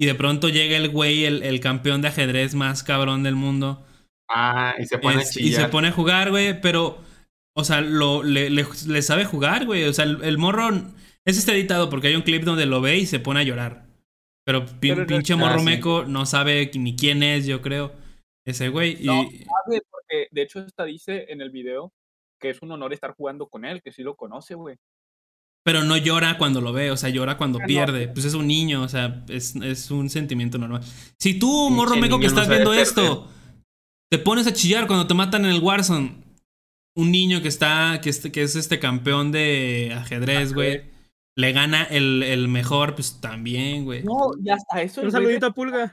y 0.00 0.06
de 0.06 0.14
pronto 0.14 0.48
llega 0.48 0.76
el 0.76 0.88
güey, 0.88 1.24
el, 1.24 1.42
el 1.42 1.60
campeón 1.60 2.02
de 2.02 2.08
ajedrez 2.08 2.54
más 2.54 2.82
cabrón 2.82 3.22
del 3.22 3.34
mundo 3.34 3.84
Ah, 4.30 4.74
y 4.78 4.84
se 4.86 4.98
pone 4.98 5.22
es- 5.22 5.36
a 5.36 5.40
y 5.40 5.52
se 5.52 5.68
pone 5.68 5.88
a 5.88 5.92
jugar, 5.92 6.30
güey, 6.30 6.60
pero, 6.60 6.98
o 7.56 7.64
sea, 7.64 7.80
lo, 7.80 8.22
le, 8.22 8.50
le- 8.50 8.66
le 8.86 9.02
sabe 9.02 9.24
jugar, 9.24 9.64
güey. 9.64 9.84
O 9.84 9.92
sea, 9.94 10.04
el, 10.04 10.22
el 10.22 10.36
morro, 10.38 10.68
ese 11.24 11.38
está 11.38 11.52
editado 11.52 11.88
porque 11.88 12.08
hay 12.08 12.14
un 12.14 12.22
clip 12.22 12.42
donde 12.44 12.66
lo 12.66 12.80
ve 12.82 12.98
y 12.98 13.06
se 13.06 13.20
pone 13.20 13.40
a 13.40 13.44
llorar. 13.44 13.86
Pero, 14.44 14.66
pin- 14.66 14.78
Pero 14.80 15.00
no- 15.02 15.06
pinche 15.06 15.32
Ah, 15.32 15.36
morro 15.36 15.58
sí. 15.60 15.64
meco 15.64 16.04
no 16.06 16.26
sabe 16.26 16.70
ni 16.74 16.94
quién 16.94 17.22
es, 17.22 17.46
yo 17.46 17.62
creo. 17.62 17.92
Ese 18.46 18.68
güey. 18.68 18.96
Y, 19.02 19.06
No. 19.06 19.22
Sabe, 19.22 19.82
porque 19.90 20.28
de 20.30 20.42
hecho 20.42 20.60
esta 20.60 20.84
dice 20.84 21.26
en 21.30 21.40
el 21.40 21.50
video 21.50 21.92
que 22.40 22.50
es 22.50 22.60
un 22.62 22.70
honor 22.70 22.92
estar 22.92 23.14
jugando 23.14 23.48
con 23.48 23.64
él, 23.64 23.82
que 23.82 23.92
sí 23.92 24.02
lo 24.02 24.14
conoce, 24.14 24.54
güey. 24.54 24.76
Pero 25.64 25.84
no 25.84 25.96
llora 25.96 26.38
cuando 26.38 26.60
lo 26.60 26.72
ve, 26.72 26.90
o 26.90 26.96
sea, 26.96 27.10
llora 27.10 27.36
cuando 27.36 27.58
Ah, 27.58 27.62
no. 27.62 27.66
pierde. 27.66 28.08
Pues 28.08 28.24
es 28.24 28.34
un 28.34 28.46
niño, 28.46 28.82
o 28.82 28.88
sea, 28.88 29.24
es, 29.28 29.54
es 29.56 29.90
un 29.90 30.08
sentimiento 30.08 30.56
normal. 30.58 30.82
Si 31.18 31.38
tú, 31.38 31.68
morro 31.70 31.96
meco, 31.96 32.18
que 32.18 32.26
estás 32.26 32.48
viendo 32.48 32.70
perder. 32.70 32.86
esto, 32.86 33.28
te 34.10 34.18
pones 34.18 34.46
a 34.46 34.52
chillar 34.52 34.86
cuando 34.86 35.06
te 35.06 35.14
matan 35.14 35.44
en 35.44 35.50
el 35.50 35.60
Warzone, 35.60 36.22
un 36.96 37.10
niño 37.12 37.42
que 37.42 37.48
está, 37.48 38.00
que, 38.02 38.10
es- 38.10 38.20
que 38.30 38.42
es 38.42 38.56
este 38.56 38.78
campeón 38.78 39.30
de 39.30 39.92
ajedrez, 39.94 40.54
güey, 40.54 40.82
le 41.36 41.52
gana 41.52 41.84
el, 41.84 42.22
el 42.22 42.48
mejor, 42.48 42.94
pues 42.94 43.20
también, 43.20 43.84
güey. 43.84 44.02
No, 44.04 44.30
y 44.42 44.48
hasta 44.50 44.82
eso 44.82 45.02
Un 45.02 45.12
saludito 45.12 45.46
a 45.46 45.52
Pulga. 45.52 45.92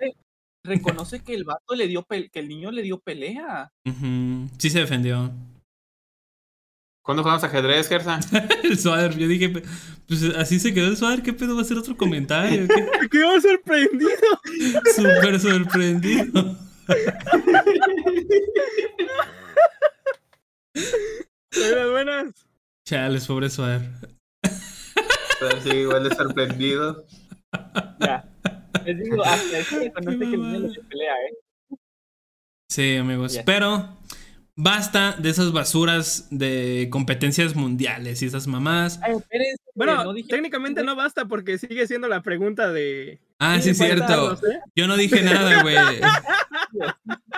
reconoce 0.66 1.20
que 1.20 1.36
el 1.36 1.44
vato 1.44 1.76
le 1.76 1.88
dio 1.88 2.06
que 2.06 2.30
el 2.40 2.48
niño 2.48 2.72
le 2.72 2.82
dio 2.82 3.00
pelea. 3.00 3.70
Ujú, 3.86 4.48
Sí 4.58 4.70
se 4.70 4.80
defendió. 4.80 5.32
¿Cuándo 7.06 7.22
jugamos 7.22 7.44
ajedrez, 7.44 7.88
Gersa? 7.88 8.20
el 8.64 8.80
Suader, 8.80 9.16
yo 9.16 9.28
dije, 9.28 9.50
pues 10.08 10.24
así 10.38 10.60
se 10.60 10.74
quedó 10.74 10.88
el 10.88 10.98
Suader, 10.98 11.22
¿qué 11.22 11.34
pedo 11.34 11.56
va 11.56 11.62
a 11.62 11.66
ser 11.66 11.78
otro 11.78 11.96
comentario? 11.96 12.68
¿Qué? 12.68 12.90
Me 13.02 13.10
quedo 13.10 13.40
sorprendido. 13.40 14.42
Súper 14.96 15.40
sorprendido. 15.40 16.58
Buenas, 21.56 21.92
buenas. 21.92 22.34
Chales, 22.86 23.28
pobre 23.28 23.52
Suader. 23.52 23.84
Pero 25.40 25.62
sí, 25.62 25.70
igual 25.70 26.10
de 26.10 26.16
sorprendido. 26.16 27.06
Ya. 28.00 28.28
Les 28.84 28.98
digo, 28.98 29.24
hasta 29.24 29.60
eso 29.60 29.78
reconoce 29.78 30.18
que 30.18 30.26
el 30.26 30.42
niño 30.42 30.70
dio 30.70 30.82
pelea, 30.90 31.14
¿eh? 31.14 31.78
Sí, 32.68 32.98
amigos. 32.98 33.34
Ya. 33.34 33.46
Pero 33.46 33.96
basta 34.58 35.14
de 35.14 35.30
esas 35.30 35.52
basuras 35.52 36.28
de 36.32 36.88
competencias 36.92 37.56
mundiales 37.56 38.22
y 38.22 38.26
esas 38.26 38.48
mamás. 38.48 39.00
Ay, 39.04 39.16
Bueno, 39.76 40.04
no 40.04 40.14
dije- 40.14 40.30
técnicamente 40.30 40.84
no 40.84 40.96
basta 40.96 41.26
porque 41.26 41.58
sigue 41.58 41.86
siendo 41.88 42.08
la 42.08 42.22
pregunta 42.22 42.72
de. 42.72 43.20
Ah, 43.40 43.60
sí, 43.62 43.72
es 43.72 43.78
cierto. 43.78 44.34
¿eh? 44.36 44.60
Yo 44.76 44.88
no 44.88 44.96
dije 44.98 45.22
nada, 45.22 45.62
güey. 45.62 45.76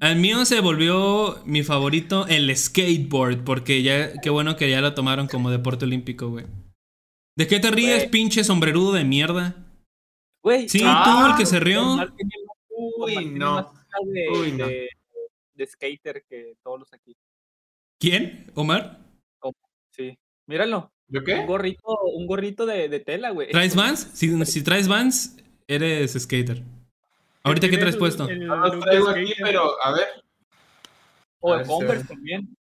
Al 0.00 0.16
mío 0.16 0.44
se 0.46 0.60
volvió 0.60 1.42
mi 1.44 1.62
favorito 1.62 2.26
el 2.26 2.54
skateboard, 2.56 3.44
porque 3.44 3.82
ya, 3.82 4.12
qué 4.22 4.30
bueno 4.30 4.56
que 4.56 4.70
ya 4.70 4.80
lo 4.80 4.94
tomaron 4.94 5.26
como 5.28 5.50
deporte 5.50 5.84
olímpico, 5.84 6.28
güey. 6.28 6.46
¿De 7.36 7.46
qué 7.46 7.60
te 7.60 7.70
ríes, 7.70 8.06
pinche 8.08 8.42
sombrerudo 8.44 8.92
de 8.92 9.04
mierda? 9.04 9.56
Güey, 10.42 10.68
Sí, 10.68 10.80
Ah, 10.84 11.02
tú, 11.04 11.26
el 11.32 11.36
que 11.36 11.44
se 11.46 11.60
rió. 11.60 11.96
Uy, 12.98 13.26
no. 13.26 13.72
De, 14.06 14.28
Uy, 14.38 14.52
no. 14.52 14.66
de- 14.68 14.88
de 15.60 15.66
skater 15.66 16.24
que 16.28 16.54
todos 16.62 16.80
los 16.80 16.92
aquí. 16.92 17.14
¿Quién? 17.98 18.50
¿Omar? 18.54 18.98
Sí. 19.90 20.18
Míralo. 20.46 20.90
¿Yo 21.08 21.20
Un 21.20 21.26
qué? 21.26 21.44
gorrito, 21.44 21.98
un 22.14 22.26
gorrito 22.26 22.64
de, 22.66 22.88
de 22.88 23.00
tela, 23.00 23.30
güey. 23.30 23.50
¿Traes 23.50 23.74
Vans? 23.76 24.10
Si, 24.14 24.44
si 24.46 24.62
traes 24.62 24.88
Vans, 24.88 25.36
eres 25.68 26.12
skater. 26.18 26.62
¿Ahorita 27.42 27.68
qué 27.68 27.76
traes 27.78 27.94
el- 27.94 27.98
puesto? 27.98 28.28
el 28.28 28.46
No 28.46 28.56
los 28.56 28.74
look 28.74 28.84
traigo 28.84 29.08
aquí, 29.10 29.34
pero 29.38 29.82
a 29.82 29.92
ver. 29.92 30.06
O 31.40 31.56
de 31.56 31.64
Converse 31.66 32.02
ve. 32.04 32.08
también. 32.08 32.56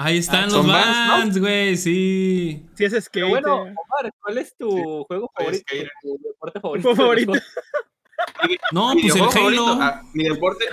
Ahí 0.00 0.18
están 0.18 0.42
Ah, 0.44 0.46
los 0.46 0.52
¿son 0.52 0.66
Vans, 0.68 1.34
no? 1.36 1.40
Güey, 1.40 1.76
sí. 1.76 2.66
Sí, 2.76 2.84
es 2.84 2.92
skater. 2.92 3.10
Pero 3.12 3.28
bueno, 3.28 3.54
Omar, 3.62 4.12
¿cuál 4.20 4.38
es 4.38 4.54
tu 4.56 5.04
juego 5.04 5.30
favorito? 5.36 5.62
skater. 5.66 5.90
Tu 6.02 6.18
deporte 6.22 6.60
favorito. 6.60 7.32
No, 8.72 8.92
pues 9.00 9.14
el 9.14 9.22
Halo. 9.22 9.30
favorito, 9.30 9.78
ah, 9.80 10.02
mi 10.12 10.24
deporte. 10.24 10.64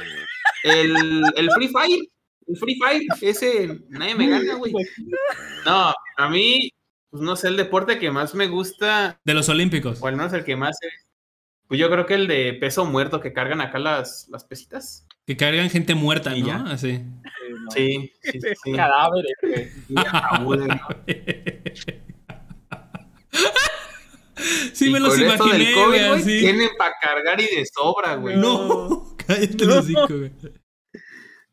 El, 0.66 1.24
el 1.36 1.52
Free 1.52 1.68
Fire. 1.70 2.08
El 2.48 2.58
Free 2.58 2.76
Fire. 2.76 3.02
Ese 3.22 3.80
nadie 3.90 4.16
me 4.16 4.28
gana, 4.28 4.56
güey. 4.56 4.74
No, 5.66 5.94
a 6.18 6.30
mí, 6.30 6.70
pues 7.10 7.24
no 7.24 7.36
sé, 7.36 7.48
el 7.50 7.58
deporte 7.58 7.98
que 8.00 8.12
más 8.12 8.36
me 8.36 8.48
gusta, 8.48 9.20
De 9.24 9.34
los 9.34 9.50
Olímpicos. 9.50 10.00
o 10.02 10.08
al 10.08 10.16
menos 10.16 10.34
el 10.34 10.44
que 10.44 10.56
más 10.56 10.78
es, 10.82 11.06
pues 11.68 11.80
yo 11.80 11.90
creo 11.90 12.06
que 12.06 12.14
el 12.16 12.28
de 12.28 12.54
peso 12.60 12.86
muerto 12.86 13.20
que 13.20 13.34
cargan 13.34 13.62
acá 13.62 13.80
las, 13.80 14.28
las 14.30 14.44
pesitas. 14.46 15.08
Que 15.26 15.36
cargan 15.36 15.70
gente 15.72 15.96
muerta, 15.96 16.36
Y 16.38 16.42
¿no? 16.42 16.48
ya. 16.48 16.58
Así. 16.72 17.00
No. 17.00 17.72
Sí, 17.72 18.12
sí, 18.22 18.40
sí. 18.64 18.72
Cadáveres, 18.76 19.34
güey. 19.42 20.68
Sí, 24.74 24.90
Y 24.90 24.92
me 24.92 25.00
los 25.00 25.14
con 25.16 25.24
esto 25.24 25.46
del 25.48 25.62
imaginé, 25.62 25.74
COVID, 25.74 26.08
güey, 26.10 26.24
tienen 26.40 26.70
para 26.78 26.94
cargar 27.02 27.40
y 27.40 27.46
de 27.56 27.66
sobra, 27.66 28.16
güey. 28.16 28.36
No, 28.36 29.15
cállate 29.28 29.56
No. 29.66 29.66
los 29.66 29.78
hocico, 29.86 30.08
güey. 30.18 30.32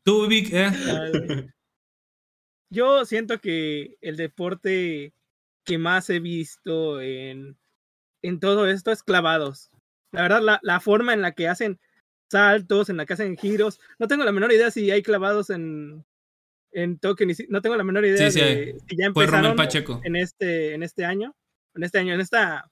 Tú, 0.05 0.27
Vic, 0.27 0.49
eh. 0.53 0.65
Ay. 0.69 1.49
Yo 2.71 3.05
siento 3.05 3.39
que 3.39 3.97
el 4.01 4.17
deporte 4.17 5.13
que 5.65 5.77
más 5.77 6.09
he 6.09 6.19
visto 6.19 6.99
en, 7.01 7.57
en 8.23 8.39
todo 8.39 8.67
esto 8.67 8.91
es 8.91 9.03
clavados. 9.03 9.69
La 10.11 10.23
verdad, 10.23 10.41
la, 10.41 10.59
la 10.63 10.79
forma 10.79 11.13
en 11.13 11.21
la 11.21 11.31
que 11.33 11.47
hacen 11.47 11.79
saltos, 12.31 12.89
en 12.89 12.97
la 12.97 13.05
que 13.05 13.13
hacen 13.13 13.37
giros. 13.37 13.79
No 13.99 14.07
tengo 14.07 14.23
la 14.25 14.31
menor 14.31 14.51
idea 14.51 14.71
si 14.71 14.91
hay 14.91 15.01
clavados 15.03 15.49
en, 15.51 16.03
en 16.71 16.97
Tokio. 16.99 17.25
ni 17.27 17.35
si- 17.35 17.47
No 17.47 17.61
tengo 17.61 17.75
la 17.77 17.83
menor 17.83 18.05
idea 18.05 18.29
Sí, 18.31 18.39
sí 18.39 18.45
de 18.45 18.77
si 18.89 18.97
ya 18.97 19.05
empezaron 19.05 19.55
Pacheco. 19.55 20.01
en 20.03 20.15
este, 20.15 20.73
en 20.73 20.83
este 20.83 21.05
año. 21.05 21.35
En 21.75 21.83
este 21.83 21.99
año, 21.99 22.13
en 22.13 22.21
esta. 22.21 22.69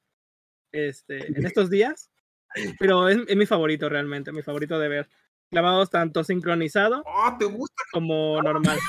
Este, 0.74 1.28
en 1.28 1.46
estos 1.46 1.70
días. 1.70 2.11
Pero 2.80 3.10
es, 3.10 3.18
es 3.28 3.36
mi 3.36 3.46
favorito 3.46 3.90
realmente, 3.90 4.32
mi 4.32 4.42
favorito 4.42 4.80
de 4.80 4.90
ver. 4.90 5.10
Clavados 5.52 5.90
tanto 5.90 6.24
sincronizado 6.24 7.04
Oh, 7.06 7.36
¿te 7.38 7.44
gusta? 7.46 7.84
como 7.92 8.42
normal. 8.42 8.80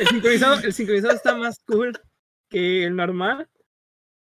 El 0.00 0.08
sincronizado, 0.08 0.58
el 0.60 0.72
sincronizado 0.72 1.14
está 1.14 1.36
más 1.36 1.60
cool 1.66 1.92
que 2.48 2.84
el 2.84 2.96
normal. 2.96 3.48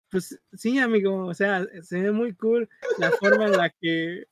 Pues 0.09 0.39
sí, 0.53 0.79
amigo, 0.79 1.25
o 1.25 1.33
sea, 1.33 1.65
se 1.83 2.01
ve 2.01 2.11
muy 2.11 2.33
cool 2.33 2.69
la 2.97 3.11
forma 3.11 3.45
en 3.45 3.51
la 3.51 3.69
que. 3.69 4.23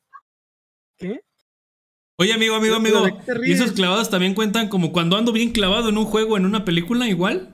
¿Qué? 0.98 1.22
Oye, 2.18 2.34
amigo, 2.34 2.56
amigo, 2.56 2.76
amigo. 2.76 3.02
¿de 3.02 3.12
qué 3.18 3.34
te 3.34 3.50
¿Y 3.50 3.52
esos 3.52 3.74
clavados 3.74 4.10
también 4.10 4.34
cuentan 4.34 4.70
como 4.70 4.94
cuando 4.94 5.18
ando 5.18 5.34
bien 5.34 5.52
clavado 5.52 5.90
en 5.90 5.98
un 5.98 6.06
juego, 6.06 6.38
en 6.38 6.46
una 6.46 6.64
película, 6.64 7.08
igual? 7.10 7.54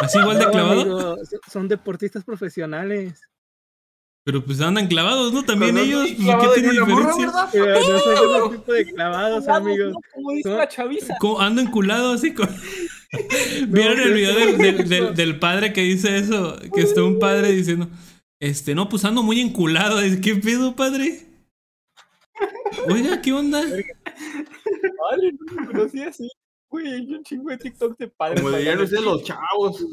¿Así 0.00 0.18
igual 0.18 0.38
de 0.38 0.50
clavado? 0.50 0.80
amigo, 0.82 1.16
son 1.50 1.68
deportistas 1.68 2.24
profesionales. 2.24 3.22
Pero 4.24 4.42
pues 4.42 4.58
andan 4.62 4.86
clavados, 4.86 5.32
¿no? 5.34 5.44
También 5.44 5.74
Cuando 5.74 6.02
ellos. 6.02 6.10
pues, 6.16 6.36
¿Qué 6.54 6.60
tiene 6.62 6.80
morra, 6.80 6.94
diferencia? 7.12 7.26
¿verdad? 7.26 7.48
Pero 7.52 7.66
no 7.74 7.98
son 7.98 8.46
ese 8.48 8.56
tipo 8.58 8.72
de 8.72 8.84
clavados, 8.94 9.48
amigos. 9.48 9.92
¿no? 9.92 9.98
Como 10.14 10.32
dice 10.32 10.48
No. 10.48 10.56
la 10.56 10.68
chaviza. 10.68 11.14
Como 11.20 11.40
ando 11.40 11.60
enculado 11.60 12.12
así 12.14 12.32
con... 12.32 12.48
¿Vieron 13.68 13.98
el 13.98 14.02
pero 14.04 14.14
video 14.14 14.34
del, 14.34 14.58
del- 14.58 14.88
del- 14.88 15.04
eso. 15.04 15.12
del 15.12 15.38
padre 15.38 15.72
que 15.74 15.82
dice 15.82 16.16
eso? 16.16 16.56
Que 16.74 16.80
está 16.80 17.02
un 17.04 17.18
padre 17.18 17.52
diciendo, 17.52 17.88
este, 18.40 18.74
no, 18.74 18.88
pues 18.88 19.04
ando 19.04 19.22
muy 19.22 19.40
enculado. 19.40 19.98
¿qué 20.22 20.34
pedo, 20.36 20.74
padre? 20.74 21.26
Oiga, 22.88 23.20
¿qué 23.22 23.32
onda? 23.32 23.60
Madre, 23.60 25.32
no 25.38 25.54
me 25.60 25.66
conocía 25.66 26.08
así. 26.08 26.28
Güey, 26.70 26.88
hay 26.92 27.12
un 27.14 27.22
chingo 27.22 27.50
de 27.50 27.58
TikTok 27.58 27.96
de 27.98 28.08
padres. 28.08 28.42
Como 28.42 28.56
dirían 28.56 28.80
ustedes 28.80 29.04
los 29.04 29.22
chavos. 29.22 29.84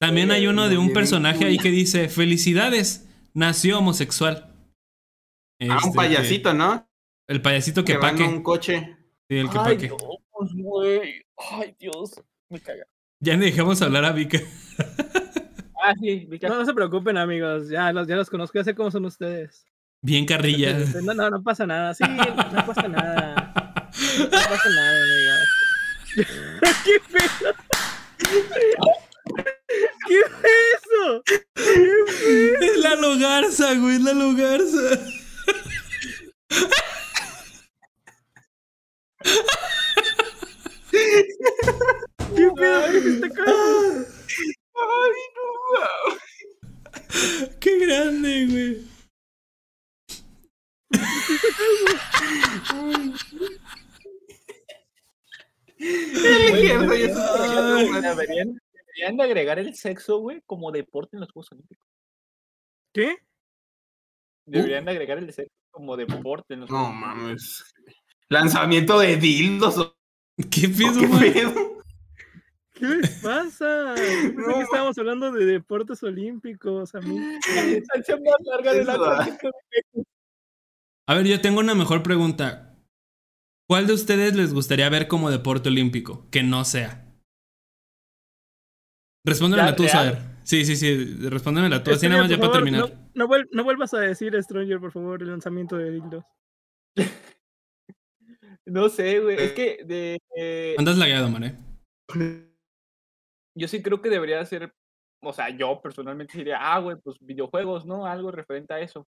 También 0.00 0.30
hay 0.30 0.46
uno 0.46 0.68
de 0.70 0.78
un 0.78 0.92
personaje 0.94 1.44
ahí 1.44 1.58
que 1.58 1.70
dice, 1.70 2.08
felicidades, 2.08 3.06
nació 3.34 3.78
homosexual. 3.78 4.46
Ah, 5.60 5.76
Este, 5.76 5.88
un 5.88 5.94
payasito, 5.94 6.54
¿no? 6.54 6.88
el 7.28 7.42
payasito 7.42 7.84
que 7.84 7.92
Que 7.92 7.98
paque. 7.98 8.22
un 8.24 8.42
coche. 8.42 8.96
Sí, 9.28 9.36
el 9.36 9.50
que 9.50 9.58
Ay, 9.58 9.64
paque. 9.74 9.86
Dios, 9.88 10.54
güey. 10.56 11.22
Ay, 11.52 11.76
Dios. 11.78 12.20
Me 12.48 12.58
caga. 12.60 12.84
Ya 13.20 13.36
le 13.36 13.44
dejamos 13.44 13.80
hablar 13.82 14.04
a 14.06 14.12
Vika. 14.12 14.40
Ah, 15.82 15.94
sí, 16.00 16.26
Vika. 16.28 16.48
No, 16.48 16.56
no 16.58 16.64
se 16.64 16.72
preocupen, 16.74 17.16
amigos. 17.18 17.68
Ya 17.68 17.92
los, 17.92 18.08
ya 18.08 18.16
los 18.16 18.28
conozco, 18.30 18.58
ya 18.58 18.64
sé 18.64 18.74
cómo 18.74 18.90
son 18.90 19.04
ustedes. 19.04 19.64
Bien 20.02 20.24
carrilla. 20.24 20.78
No, 21.02 21.12
no, 21.14 21.28
no 21.30 21.42
pasa 21.42 21.66
nada. 21.66 21.92
Sí, 21.94 22.04
no 22.08 22.66
pasa 22.66 22.88
nada. 22.88 23.52
No 24.18 24.30
pasa 24.30 24.68
nada, 24.70 24.98
amigos. 25.02 25.48
¿Qué 26.84 27.00
pedo? 27.12 27.54
¿Qué 30.06 30.20
fue 30.40 30.50
eso? 30.76 31.22
Es 32.60 32.76
la 32.78 32.96
Garza, 33.18 33.74
güey, 33.74 33.96
es 33.96 34.02
la 34.02 34.12
Garza. 34.34 35.00
¿Qué 40.90 42.50
pedo? 42.56 42.90
¿Qué 42.90 43.08
está 43.08 43.28
cagando? 43.28 44.06
Ay, 44.74 45.20
no, 45.36 45.50
Qué 47.60 47.78
grande, 47.78 48.46
güey. 48.46 48.90
Mierda, 55.78 56.96
ya 56.96 57.06
se 57.06 57.12
está 57.12 58.14
Güey, 58.14 58.26
cagando. 58.26 58.60
Deberían, 59.00 59.16
de 59.16 59.24
agregar 59.24 59.58
el 59.58 59.74
sexo, 59.74 60.18
güey, 60.18 60.42
como 60.46 60.70
deporte 60.72 61.16
en 61.16 61.20
los 61.20 61.32
Juegos 61.32 61.52
Olímpicos. 61.52 61.86
¿Qué? 62.92 63.16
Deberían 64.46 64.84
de 64.84 64.90
agregar 64.90 65.18
el 65.18 65.32
sexo 65.32 65.52
como 65.70 65.96
deporte 65.96 66.54
en 66.54 66.60
los 66.60 66.70
No 66.70 66.76
Juegos 66.76 66.90
Olímpicos. 66.94 67.16
mames. 67.16 67.74
Lanzamiento 68.28 68.98
de 68.98 69.16
dildos. 69.16 69.78
¿o 69.78 69.96
¿Qué 70.50 70.68
pedo, 70.68 71.00
¿Qué 71.00 71.06
güey? 71.06 71.32
pedo? 71.32 71.82
¿Qué 72.74 72.86
les 72.86 73.10
pasa? 73.22 73.94
Pensé 73.96 74.34
que 74.34 74.60
estábamos 74.60 74.96
hablando 74.98 75.32
de 75.32 75.44
deportes 75.44 76.02
olímpicos, 76.02 76.94
a 76.94 77.00
mí. 77.00 77.18
La 77.54 77.62
distancia 77.64 78.16
más 78.16 78.36
larga 78.44 78.72
del 78.72 78.82
Eso, 78.88 78.96
lanzamiento 78.96 79.48
de 79.94 80.04
A 81.06 81.14
ver, 81.14 81.26
yo 81.26 81.40
tengo 81.40 81.60
una 81.60 81.74
mejor 81.74 82.02
pregunta. 82.02 82.78
¿Cuál 83.68 83.86
de 83.86 83.92
ustedes 83.92 84.34
les 84.34 84.54
gustaría 84.54 84.88
ver 84.88 85.08
como 85.08 85.30
deporte 85.30 85.68
olímpico? 85.68 86.28
Que 86.30 86.42
no 86.42 86.64
sea. 86.64 87.09
Respóndemela 89.24 89.70
¿Ya, 89.70 89.76
tú? 89.76 89.88
Saber. 89.88 90.18
Sí, 90.44 90.64
sí, 90.64 90.76
sí. 90.76 91.28
Respóndemela 91.28 91.82
tú. 91.82 91.90
Así 91.92 92.08
nada 92.08 92.22
más 92.22 92.30
ya 92.30 92.38
para 92.38 92.52
terminar. 92.52 92.80
No, 92.80 93.10
no 93.14 93.28
vuel- 93.28 93.48
no 93.52 93.64
vuelvas 93.64 93.92
a 93.94 94.00
decir, 94.00 94.34
Stranger, 94.42 94.80
por 94.80 94.92
favor, 94.92 95.22
el 95.22 95.28
lanzamiento 95.30 95.76
de 95.76 95.90
dildos. 95.90 96.24
No 98.66 98.88
sé, 98.88 99.18
güey. 99.20 99.36
Es 99.36 99.52
que 99.52 99.80
de, 99.84 100.18
eh, 100.36 100.76
Andas 100.78 100.96
lagueado, 100.96 101.28
man, 101.28 101.44
eh. 101.44 101.56
yo 103.56 103.66
sí 103.66 103.82
creo 103.82 104.00
que 104.00 104.10
debería 104.10 104.44
ser, 104.46 104.72
o 105.22 105.32
sea, 105.32 105.48
yo 105.50 105.80
personalmente 105.82 106.38
diría, 106.38 106.58
ah, 106.60 106.78
güey, 106.78 106.96
pues 107.02 107.16
videojuegos, 107.20 107.84
¿no? 107.84 108.06
Algo 108.06 108.30
referente 108.30 108.72
a 108.74 108.80
eso. 108.80 109.08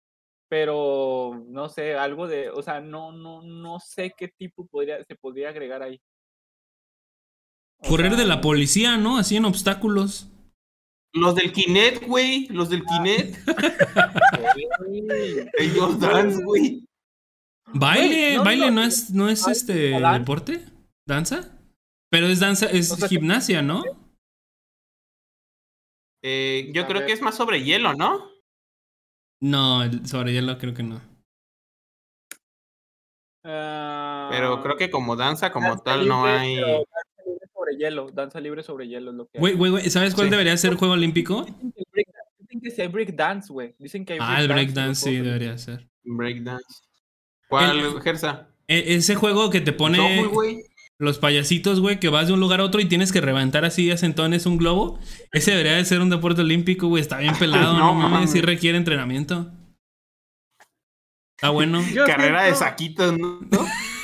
Pero 0.49 1.43
no 1.47 1.69
sé, 1.69 1.95
algo 1.95 2.27
de, 2.27 2.49
o 2.49 2.61
sea, 2.61 2.79
no, 2.81 3.11
no, 3.11 3.41
no 3.41 3.79
sé 3.79 4.13
qué 4.15 4.27
tipo 4.27 4.67
podría, 4.67 5.03
se 5.03 5.15
podría 5.15 5.49
agregar 5.49 5.81
ahí. 5.81 5.99
O 7.79 7.89
Correr 7.89 8.15
de 8.15 8.25
la 8.25 8.41
policía, 8.41 8.97
¿no? 8.97 9.17
Así 9.17 9.35
en 9.35 9.45
obstáculos. 9.45 10.29
Los 11.13 11.35
del 11.35 11.51
Kinect, 11.51 12.05
güey. 12.05 12.47
Los 12.47 12.69
del 12.69 12.83
Kinect. 12.83 13.37
güey, 14.79 15.49
Ellos 15.57 15.99
dance, 15.99 16.43
güey. 16.43 16.83
Baile, 17.73 18.37
no, 18.37 18.43
baile 18.43 18.65
no, 18.67 18.71
no 18.71 18.83
es, 18.83 19.09
no 19.11 19.29
es 19.29 19.47
este 19.47 19.99
deporte, 19.99 20.65
danza. 21.05 21.53
Pero 22.09 22.27
es 22.27 22.39
danza, 22.39 22.67
es 22.67 22.91
O 22.91 22.95
sea, 22.95 23.07
gimnasia, 23.09 23.61
¿no? 23.61 23.83
Eh, 26.23 26.71
yo 26.73 26.83
A 26.83 26.87
creo 26.87 26.99
ver. 26.99 27.07
que 27.07 27.13
es 27.13 27.21
más 27.21 27.35
sobre 27.35 27.63
hielo, 27.63 27.93
¿no? 27.93 28.31
No, 29.41 29.81
sobre 30.05 30.33
hielo 30.33 30.57
creo 30.57 30.73
que 30.73 30.83
no. 30.83 31.01
Pero 33.43 34.61
creo 34.61 34.75
ah, 34.75 34.77
que 34.77 34.89
como 34.89 35.15
danza, 35.15 35.51
como 35.51 35.69
danza 35.69 35.83
tal, 35.83 36.07
no 36.07 36.25
hay. 36.25 36.57
Sobre 37.67 37.77
hielo, 37.77 38.09
danza 38.11 38.39
libre 38.39 38.63
sobre 38.63 38.87
hielo 38.87 39.11
es 39.11 39.17
lo 39.17 39.27
que. 39.27 39.39
Güey, 39.39 39.53
güey, 39.55 39.71
güey, 39.71 39.89
¿sabes 39.89 40.13
cuál 40.15 40.27
Sí. 40.27 40.31
debería 40.31 40.55
ser 40.57 40.71
el 40.71 40.77
juego 40.77 40.93
olímpico? 40.93 41.45
Dicen 42.39 42.61
que, 42.61 42.71
sí 42.71 42.81
hay 42.81 42.87
breakdance, 42.87 43.51
güey. 43.51 43.75
Dicen 43.79 44.05
que 44.05 44.13
hay 44.13 44.19
Ah, 44.21 44.39
el 44.41 44.47
breakdance 44.47 44.73
breakdance 44.73 45.09
sí 45.09 45.15
debería 45.17 45.57
ser. 45.57 45.87
Breakdance. 46.03 46.63
¿Cuál, 47.49 47.79
El- 47.79 48.01
Gersa? 48.01 48.49
E- 48.67 48.95
ese 48.95 49.15
juego 49.15 49.49
que 49.49 49.61
te 49.61 49.71
pone 49.73 50.23
los 50.99 51.19
payasitos, 51.19 51.79
güey, 51.79 51.99
que 51.99 52.09
vas 52.09 52.27
de 52.27 52.33
un 52.33 52.39
lugar 52.39 52.59
a 52.59 52.63
otro 52.65 52.81
y 52.81 52.85
tienes 52.85 53.11
que 53.11 53.21
reventar 53.21 53.65
así 53.65 53.91
a 53.91 53.97
centones 53.97 54.45
un 54.45 54.57
globo. 54.57 54.99
Ese 55.31 55.51
debería 55.51 55.73
de 55.73 55.85
ser 55.85 56.01
un 56.01 56.09
deporte 56.09 56.41
olímpico, 56.41 56.87
güey. 56.87 57.01
Está 57.01 57.17
bien 57.19 57.35
pelado, 57.37 57.73
no, 57.77 57.93
No 58.01 58.09
mames, 58.09 58.31
sí 58.31 58.41
requiere 58.41 58.77
entrenamiento. 58.77 59.51
Está 61.37 61.49
bueno. 61.51 61.81
Yo 61.93 62.05
Carrera 62.05 62.43
de 62.43 62.55
saquitos, 62.55 63.17
¿no? 63.17 63.39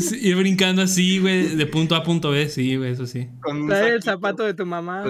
Sí, 0.00 0.18
ir 0.20 0.36
brincando 0.36 0.82
así, 0.82 1.18
güey, 1.18 1.56
de 1.56 1.66
punto 1.66 1.94
A 1.94 1.98
a 1.98 2.02
punto 2.02 2.30
B, 2.30 2.48
sí, 2.48 2.76
güey, 2.76 2.92
eso 2.92 3.06
sí. 3.06 3.28
Traer 3.68 3.94
el 3.94 4.02
zapato 4.02 4.44
de 4.44 4.54
tu 4.54 4.66
mamá. 4.66 5.04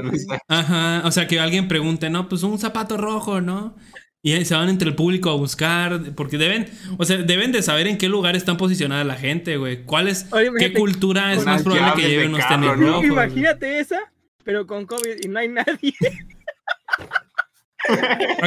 Ajá, 0.49 1.03
o 1.05 1.11
sea, 1.11 1.27
que 1.27 1.41
alguien 1.41 1.69
pregunte, 1.69 2.11
no, 2.11 2.29
pues 2.29 2.43
un 2.43 2.59
zapato 2.59 2.97
rojo, 2.97 3.41
¿no? 3.41 3.77
Y 4.23 4.33
ahí 4.33 4.45
se 4.45 4.55
van 4.55 4.69
entre 4.69 4.91
el 4.91 4.95
público 4.95 5.31
a 5.31 5.35
buscar, 5.35 6.15
porque 6.15 6.37
deben, 6.37 6.69
o 6.99 7.05
sea, 7.07 7.17
deben 7.17 7.53
de 7.53 7.63
saber 7.63 7.87
en 7.87 7.97
qué 7.97 8.09
lugar 8.09 8.37
están 8.37 8.59
posicionada 8.59 9.03
la 9.03 9.15
gente, 9.15 9.57
güey. 9.57 9.85
¿Cuál 9.85 10.09
es, 10.09 10.27
Oye, 10.33 10.51
qué 10.59 10.75
cultura 10.75 11.33
es 11.33 11.45
más 11.47 11.63
probable 11.63 12.03
que 12.03 12.09
lleven 12.09 12.35
unos 12.35 12.47
tenis 12.47 12.67
¿no? 12.67 12.75
rojos? 12.75 12.97
güey? 12.97 13.13
Imagínate 13.13 13.81
esa, 13.81 14.13
pero 14.45 14.67
con 14.67 14.85
COVID 14.85 15.25
y 15.25 15.29
no 15.29 15.39
hay 15.39 15.49
nadie. 15.49 15.95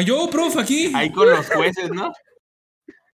Yo, 0.06 0.30
prof, 0.30 0.58
aquí. 0.58 0.92
Ahí 0.94 1.12
con 1.12 1.30
los 1.30 1.50
jueces, 1.50 1.90
¿no? 1.90 2.14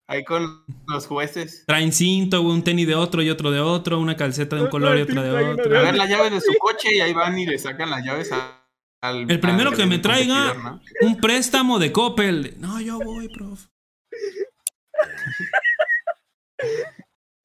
Ahí 0.08 0.24
con 0.24 0.64
los 0.86 1.06
jueces. 1.06 1.64
Traen 1.66 1.92
cinto, 1.92 2.42
un 2.42 2.62
tenis 2.62 2.86
de 2.86 2.94
otro 2.94 3.22
y 3.22 3.30
otro 3.30 3.50
de 3.50 3.58
otro, 3.60 3.98
una 3.98 4.16
calceta 4.16 4.54
de 4.54 4.62
un 4.62 4.66
No, 4.66 4.70
color 4.70 4.98
y 4.98 5.02
otra 5.02 5.22
de 5.22 5.30
otro. 5.30 5.78
A 5.78 5.82
ver 5.82 5.96
las 5.96 6.08
llaves 6.08 6.30
de 6.32 6.40
su 6.40 6.54
coche 6.60 6.94
y 6.94 7.00
ahí 7.00 7.12
van 7.12 7.36
y 7.38 7.44
le 7.46 7.58
sacan 7.58 7.90
las 7.90 8.04
llaves 8.04 8.30
a- 8.30 8.64
al. 9.02 9.28
El 9.28 9.40
primero 9.40 9.70
al 9.70 9.76
que 9.76 9.84
me 9.86 9.98
traiga 9.98 10.80
un 11.00 11.16
préstamo 11.20 11.78
de 11.80 11.90
Coppel. 11.90 12.54
No, 12.58 12.80
yo 12.80 12.98
voy, 13.00 13.28
prof. 13.28 13.66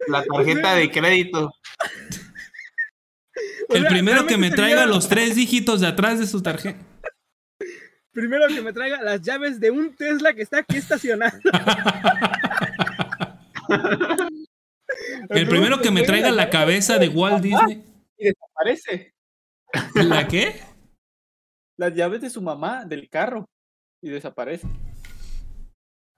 La 0.07 0.23
tarjeta 0.23 0.75
de 0.75 0.91
crédito. 0.91 1.53
El 3.69 3.87
primero 3.87 4.27
que 4.27 4.37
me 4.37 4.51
traiga 4.51 4.85
los 4.85 5.07
tres 5.09 5.35
dígitos 5.35 5.81
de 5.81 5.87
atrás 5.87 6.19
de 6.19 6.27
su 6.27 6.41
tarjeta. 6.43 6.79
Primero 8.13 8.45
que 8.47 8.61
me 8.61 8.73
traiga 8.73 9.01
las 9.01 9.21
llaves 9.21 9.59
de 9.59 9.71
un 9.71 9.95
Tesla 9.95 10.33
que 10.33 10.41
está 10.41 10.59
aquí 10.59 10.77
estacionado. 10.77 11.39
El 15.29 15.47
primero 15.47 15.79
que 15.81 15.91
me 15.91 16.03
traiga 16.03 16.31
la 16.31 16.49
cabeza 16.49 16.97
de 16.97 17.07
Walt 17.09 17.41
Disney. 17.41 17.83
Y 18.17 18.25
desaparece. 18.25 19.13
¿La 19.95 20.27
qué? 20.27 20.61
Las 21.77 21.93
llaves 21.95 22.21
de 22.21 22.29
su 22.29 22.41
mamá, 22.41 22.85
del 22.85 23.09
carro. 23.09 23.47
Y 24.01 24.09
desaparece. 24.09 24.67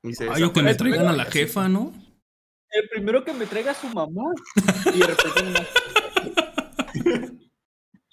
Y 0.04 0.14
se 0.14 0.28
Ay, 0.30 0.44
o 0.44 0.52
que 0.52 0.64
me 0.64 0.76
traigan 0.76 1.08
a 1.08 1.14
la 1.14 1.26
jefa, 1.26 1.70
¿no? 1.70 1.94
El 2.70 2.90
primero 2.90 3.24
que 3.24 3.34
me 3.34 3.46
traiga 3.46 3.72
a 3.72 3.76
su 3.76 3.88
mamá. 3.90 4.34
Y 4.94 5.00
de 5.00 5.08
repente 5.08 5.44
una- 5.44 5.68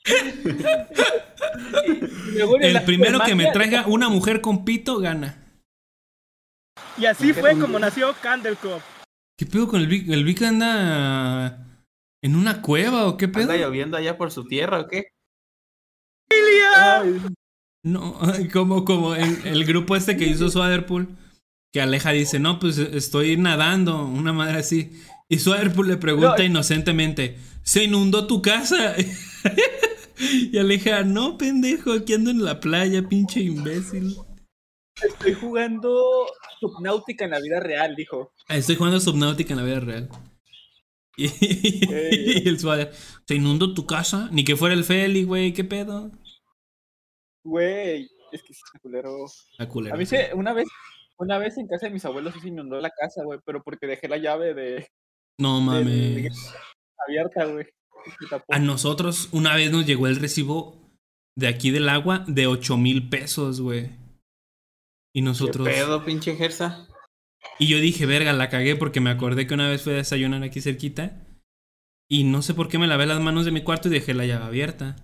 El 2.61 2.85
primero 2.85 3.21
que 3.25 3.35
me 3.35 3.51
traiga 3.51 3.87
una 3.87 4.09
mujer 4.09 4.41
con 4.41 4.65
pito 4.65 4.99
gana. 4.99 5.37
Y 6.99 7.07
así 7.07 7.33
fue 7.33 7.59
como 7.59 7.79
nació 7.79 8.15
Candlecop. 8.21 8.83
¿Qué 9.41 9.47
pedo 9.47 9.69
con 9.69 9.81
el 9.81 9.87
Vic? 9.87 10.07
¿El 10.11 10.23
Vic 10.23 10.43
anda 10.43 11.67
en 12.23 12.37
una 12.37 12.61
cueva 12.61 13.07
o 13.07 13.17
qué 13.17 13.27
pedo? 13.27 13.51
¿Anda 13.51 13.57
lloviendo 13.57 13.97
allá 13.97 14.19
por 14.19 14.31
su 14.31 14.45
tierra 14.45 14.81
o 14.81 14.87
qué? 14.87 15.15
Ay, 16.77 17.23
No, 17.83 18.21
como, 18.53 18.85
como 18.85 19.15
el, 19.15 19.47
el 19.47 19.65
grupo 19.65 19.97
este 19.97 20.19
que 20.19 20.27
hizo 20.27 20.51
Swaderpool, 20.51 21.17
que 21.73 21.81
Aleja 21.81 22.11
dice, 22.11 22.39
no, 22.39 22.59
pues 22.59 22.77
estoy 22.77 23.39
nadando, 23.39 24.05
una 24.05 24.35
madre 24.35 24.59
así. 24.59 24.93
Y 25.31 25.39
Swaderpool 25.39 25.89
le 25.89 25.97
pregunta 25.97 26.37
No. 26.37 26.45
inocentemente, 26.45 27.39
¿se 27.63 27.85
inundó 27.85 28.27
tu 28.27 28.43
casa? 28.43 28.95
y 30.19 30.59
Aleja, 30.59 31.03
no, 31.03 31.39
pendejo, 31.39 31.95
aquí 31.95 32.13
ando 32.13 32.31
en 32.31 32.45
la 32.45 32.61
playa, 32.61 33.09
pinche 33.09 33.41
imbécil. 33.41 34.19
Estoy 35.07 35.35
jugando 35.35 36.27
Subnautica 36.61 37.25
en 37.25 37.31
la 37.33 37.41
vida 37.41 37.61
real, 37.61 37.95
dijo. 37.97 38.33
Ah, 38.49 38.57
Estoy 38.57 38.77
jugando 38.77 39.01
Subnautica 39.01 39.53
en 39.55 39.59
la 39.59 39.65
vida 39.65 39.81
real. 39.81 40.09
Y, 41.17 41.27
y 42.45 42.49
el 42.49 42.59
Swader, 42.59 42.93
¿se 43.27 43.35
inundó 43.35 43.75
tu 43.75 43.85
casa? 43.85 44.29
Ni 44.33 44.43
que 44.43 44.57
fuera 44.57 44.75
el 44.75 44.85
Feli, 44.85 45.25
güey, 45.25 45.53
¿qué 45.53 45.65
pedo? 45.65 46.11
Güey, 47.45 48.09
es 48.33 48.43
que 48.43 48.55
sí, 48.55 48.61
está 48.65 48.79
culero. 48.79 49.27
La 49.59 49.69
culera. 49.69 49.95
A 49.95 49.99
mí 49.99 50.07
se, 50.07 50.33
una 50.35 50.55
vez, 50.55 50.67
una 51.19 51.37
vez 51.37 51.59
en 51.59 51.67
casa 51.67 51.87
de 51.87 51.93
mis 51.93 52.05
abuelos 52.07 52.33
sí 52.35 52.41
se 52.41 52.49
inundó 52.49 52.81
la 52.81 52.91
casa, 52.91 53.23
güey, 53.25 53.39
pero 53.45 53.63
porque 53.63 53.87
dejé 53.87 54.09
la 54.09 54.17
llave 54.17 54.55
de 54.55 54.89
No 55.39 55.61
mames. 55.61 56.33
abierta, 57.07 57.45
güey. 57.45 57.67
A 58.49 58.59
nosotros 58.59 59.29
una 59.33 59.55
vez 59.57 59.71
nos 59.71 59.85
llegó 59.85 60.07
el 60.07 60.17
recibo 60.17 60.75
de 61.37 61.49
aquí 61.49 61.71
del 61.71 61.89
agua 61.91 62.25
de 62.27 62.47
8 62.47 62.79
mil 62.79 63.11
pesos, 63.11 63.61
güey. 63.61 63.91
Y 65.15 65.23
nosotros... 65.23 65.67
¿Qué 65.67 65.75
pedo, 65.75 66.05
pinche 66.05 66.37
Gersa? 66.37 66.89
Y 67.59 67.69
yo 67.69 67.79
dije, 67.79 68.07
verga, 68.07 68.33
la 68.33 68.49
cagué 68.49 68.77
porque 68.77 69.01
me 69.01 69.11
acordé 69.11 69.47
que 69.47 69.55
una 69.55 69.69
vez 69.69 69.83
fui 69.83 69.93
a 69.93 69.97
desayunar 69.97 70.43
aquí 70.43 70.61
cerquita. 70.61 71.27
Y 72.11 72.25
no 72.25 72.43
sé 72.43 72.55
por 72.55 72.69
qué 72.69 72.79
me 72.79 72.87
lavé 72.87 73.07
las 73.07 73.21
manos 73.21 73.45
de 73.45 73.51
mi 73.53 73.63
cuarto 73.63 73.89
y 73.89 73.93
dejé 73.93 74.15
la 74.15 74.27
llave 74.27 74.45
abierta. 74.45 74.97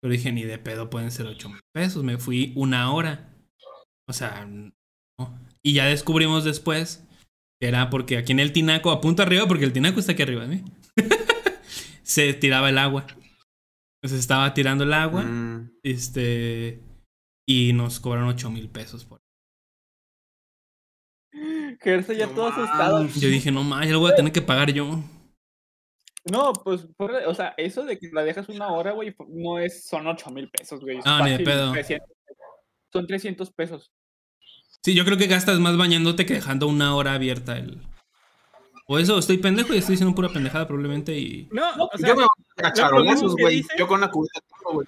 Pero 0.00 0.12
dije, 0.12 0.32
ni 0.32 0.44
de 0.44 0.58
pedo 0.58 0.90
pueden 0.90 1.10
ser 1.10 1.26
8 1.26 1.48
mil 1.48 1.60
pesos. 1.74 2.04
Me 2.04 2.18
fui 2.18 2.52
una 2.54 2.92
hora. 2.92 3.34
O 4.08 4.12
sea, 4.12 4.46
no. 4.46 5.40
Y 5.62 5.72
ya 5.72 5.86
descubrimos 5.86 6.44
después 6.44 7.06
que 7.60 7.68
era 7.68 7.90
porque 7.90 8.18
aquí 8.18 8.32
en 8.32 8.40
el 8.40 8.52
tinaco, 8.52 8.90
a 8.90 9.00
punto 9.00 9.22
arriba, 9.22 9.48
porque 9.48 9.64
el 9.64 9.72
tinaco 9.72 9.98
está 9.98 10.12
aquí 10.12 10.22
arriba 10.22 10.46
de 10.46 10.56
mí, 10.56 10.64
se 12.02 12.34
tiraba 12.34 12.68
el 12.68 12.78
agua. 12.78 13.06
Entonces 14.00 14.20
estaba 14.20 14.54
tirando 14.54 14.84
el 14.84 14.92
agua. 14.92 15.22
Mm, 15.22 15.72
Este. 15.82 16.80
Y 17.48 17.72
nos 17.72 18.00
cobraron 18.00 18.28
8 18.28 18.50
mil 18.50 18.68
pesos 18.68 19.04
por. 19.04 19.18
Gersa 21.80 22.12
ya 22.14 22.26
No 22.26 22.32
todo 22.32 22.46
asustado. 22.48 23.06
Yo 23.06 23.28
dije, 23.28 23.50
no 23.50 23.62
más, 23.62 23.86
ya 23.86 23.92
lo 23.92 24.00
voy 24.00 24.12
a 24.12 24.16
tener 24.16 24.32
que 24.32 24.42
pagar 24.42 24.72
yo. 24.72 24.98
No, 26.30 26.52
pues, 26.52 26.86
por- 26.96 27.12
o 27.12 27.34
sea, 27.34 27.54
eso 27.56 27.84
de 27.84 27.98
que 27.98 28.08
la 28.12 28.24
dejas 28.24 28.48
una 28.48 28.68
hora, 28.72 28.92
güey, 28.92 29.14
no 29.28 29.58
es, 29.58 29.86
son 29.86 30.06
8 30.06 30.30
mil 30.30 30.48
pesos, 30.50 30.80
güey. 30.80 30.98
Ah, 31.04 31.20
ni 31.24 31.36
de 31.36 31.44
pedo. 31.44 31.72
300 31.72 32.08
son 32.92 33.06
300 33.06 33.50
pesos. 33.52 33.92
Sí, 34.82 34.94
yo 34.94 35.04
creo 35.04 35.18
que 35.18 35.26
gastas 35.26 35.58
más 35.60 35.76
bañándote 35.76 36.26
que 36.26 36.34
dejando 36.34 36.66
una 36.66 36.94
hora 36.96 37.12
abierta 37.14 37.56
el. 37.58 37.80
O 38.88 38.98
eso, 38.98 39.18
estoy 39.18 39.38
pendejo 39.38 39.74
y 39.74 39.78
estoy 39.78 39.94
diciendo 39.94 40.14
pura 40.14 40.28
pendejada 40.28 40.66
probablemente 40.66 41.16
y. 41.18 41.48
No, 41.52 41.70
o 41.74 41.98
sea, 41.98 42.08
Yo 42.08 42.14
me 42.16 42.22
voy 42.22 42.28
a 42.58 42.68
lo 42.68 42.74
charolazos, 42.74 43.22
mismo 43.22 43.36
que 43.36 43.42
güey. 43.42 43.56
dices- 43.56 43.76
Yo 43.78 43.86
con 43.88 43.98
una 43.98 44.10
cubeta 44.10 44.40
tengo, 44.48 44.72
güey. 44.74 44.86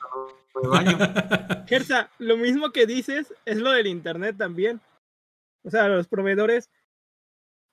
cuando 0.52 0.70
Me 0.70 0.94
baño. 0.94 0.98
Gersa, 1.68 2.10
lo 2.18 2.36
mismo 2.36 2.70
que 2.70 2.86
dices 2.86 3.34
es 3.44 3.56
lo 3.58 3.70
del 3.72 3.86
internet 3.88 4.36
también. 4.38 4.80
O 5.68 5.70
sea, 5.70 5.86
los 5.88 6.08
proveedores 6.08 6.70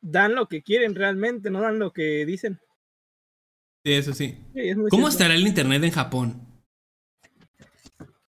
dan 0.01 0.35
lo 0.35 0.47
que 0.49 0.61
quieren 0.61 0.95
realmente, 0.95 1.49
no 1.49 1.61
dan 1.61 1.79
lo 1.79 1.93
que 1.93 2.25
dicen. 2.25 2.59
Sí, 3.85 3.93
eso 3.93 4.13
sí. 4.13 4.37
Sí, 4.53 4.59
es 4.69 4.75
muy 4.75 4.89
¿Cómo 4.89 5.03
cierto. 5.03 5.09
estará 5.23 5.35
el 5.35 5.47
internet 5.47 5.81
en 5.83 5.91
Japón? 5.91 6.45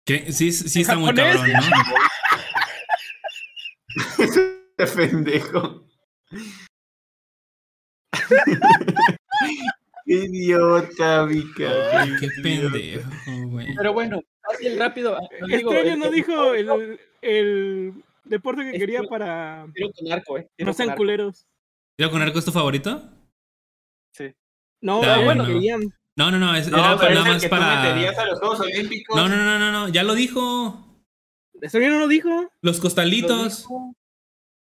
¿Qué? 0.06 0.32
Sí, 0.32 0.54
sí 0.54 0.80
está 0.82 0.95
muy 0.95 1.13
cabrón, 1.13 1.45
¿no? 1.52 1.60
Este 4.78 4.86
pendejo. 4.95 5.86
Qué 10.06 10.13
idiota, 10.15 11.26
Vika. 11.26 12.08
Qué 12.19 12.30
pendejo, 12.41 13.10
güey. 13.48 13.67
Pero 13.76 13.93
bueno, 13.93 14.22
fácil, 14.41 14.80
rápido. 14.80 15.17
ah, 15.17 15.28
digo, 15.48 15.72
Estrello 15.74 15.93
el- 15.93 16.00
no 16.00 16.06
el- 16.06 16.12
dijo 16.13 16.54
el, 16.54 17.00
el 17.22 18.04
deporte 18.30 18.63
que 18.63 18.72
Es 18.72 18.78
quería 18.80 19.02
que- 19.02 19.08
para 19.08 19.65
Tiro 19.74 19.89
con 19.92 20.12
arco, 20.12 20.38
eh. 20.38 20.50
tiro 20.56 20.68
no 20.68 20.74
sean 20.74 20.89
arco. 20.89 20.98
culeros. 21.00 21.48
¿Tiro 21.98 22.12
con 22.12 22.22
arco 22.22 22.39
es 22.39 22.46
tu 22.46 22.52
favorito? 22.52 23.12
Sí. 24.13 24.34
No, 24.82 25.02
Ah, 25.04 25.18
no, 25.18 25.24
bueno, 25.26 25.44
bueno. 25.44 25.46
querían. 25.60 25.82
No, 26.18 26.32
no, 26.32 26.39
no, 26.39 26.56
es, 26.56 26.70
No, 26.70 26.78
era 26.78 26.98
pero 26.98 27.15
nada 27.15 27.34
más 27.34 27.46
para. 27.46 27.82
meterías 27.84 28.18
a 28.18 28.26
los 28.26 28.39
Juegos 28.39 28.60
Olímpicos. 28.62 29.15
No, 29.15 29.28
no, 29.30 29.36
no, 29.38 29.60
no, 29.60 29.72
no, 29.72 29.88
ya 29.89 30.04
lo 30.04 30.13
dijo. 30.15 30.86
Estrello 31.62 31.89
no 31.92 32.00
lo 32.00 32.08
dijo. 32.08 32.30
Los 32.62 32.78
Lo 32.78 32.82
costalitos. 32.82 33.60
dijo. 33.60 33.94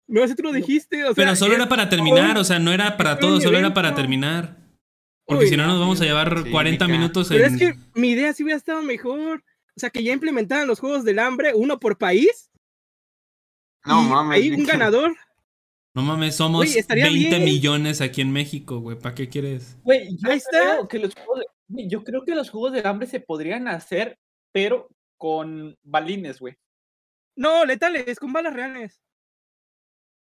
No, 0.08 0.24
ese 0.24 0.34
tú 0.34 0.42
lo 0.42 0.52
dijiste. 0.52 1.04
O 1.04 1.08
sea, 1.08 1.14
Pero 1.14 1.36
solo 1.36 1.52
es- 1.52 1.58
era 1.60 1.68
para 1.68 1.88
terminar, 1.88 2.36
o 2.38 2.44
sea, 2.44 2.58
no 2.58 2.72
era 2.72 2.96
para 2.96 3.18
todo, 3.18 3.40
solo 3.40 3.58
era 3.58 3.72
para 3.74 3.94
terminar. 3.94 4.56
Porque 5.24 5.44
Uy, 5.44 5.50
si 5.50 5.56
no 5.56 5.64
nos 5.66 5.74
no, 5.74 5.80
vamos 5.80 6.00
a 6.00 6.04
llevar 6.04 6.42
Sí, 6.44 6.50
40 6.50 6.86
Mica. 6.86 6.98
minutos 6.98 7.28
Pero 7.28 7.44
en... 7.46 7.54
es 7.54 7.58
que 7.60 7.74
mi 7.94 8.10
idea 8.10 8.32
sí 8.32 8.42
hubiera 8.42 8.56
estado 8.58 8.82
mejor. 8.82 9.44
O 9.76 9.80
sea, 9.80 9.90
que 9.90 10.02
ya 10.02 10.12
implementaran 10.12 10.66
los 10.66 10.80
juegos 10.80 11.04
del 11.04 11.20
hambre, 11.20 11.52
uno 11.54 11.78
por 11.78 11.96
país. 11.96 12.49
No 13.84 14.02
mames. 14.02 14.38
Hay 14.38 14.50
un 14.50 14.64
ganador. 14.64 15.16
No 15.94 16.02
mames, 16.02 16.36
somos 16.36 16.74
estaría 16.76 17.04
20 17.06 17.28
bien. 17.30 17.44
millones 17.44 18.00
aquí 18.00 18.20
en 18.20 18.30
México, 18.32 18.78
güey. 18.80 18.98
¿Para 18.98 19.14
qué 19.14 19.28
quieres? 19.28 19.76
Güey, 19.82 20.16
yo 20.16 20.28
creo 20.50 20.88
que 20.88 20.98
los 21.00 21.14
juegos 21.14 21.40
de- 21.68 21.88
yo 21.88 22.04
creo 22.04 22.24
que 22.24 22.34
los 22.34 22.50
juegos 22.50 22.72
del 22.72 22.86
hambre 22.86 23.06
se 23.08 23.20
podrían 23.20 23.66
hacer, 23.68 24.18
pero 24.52 24.88
con 25.18 25.76
balines, 25.82 26.38
güey. 26.40 26.56
No, 27.36 27.64
letales, 27.64 28.18
con 28.18 28.32
balas 28.32 28.54
reales. 28.54 29.00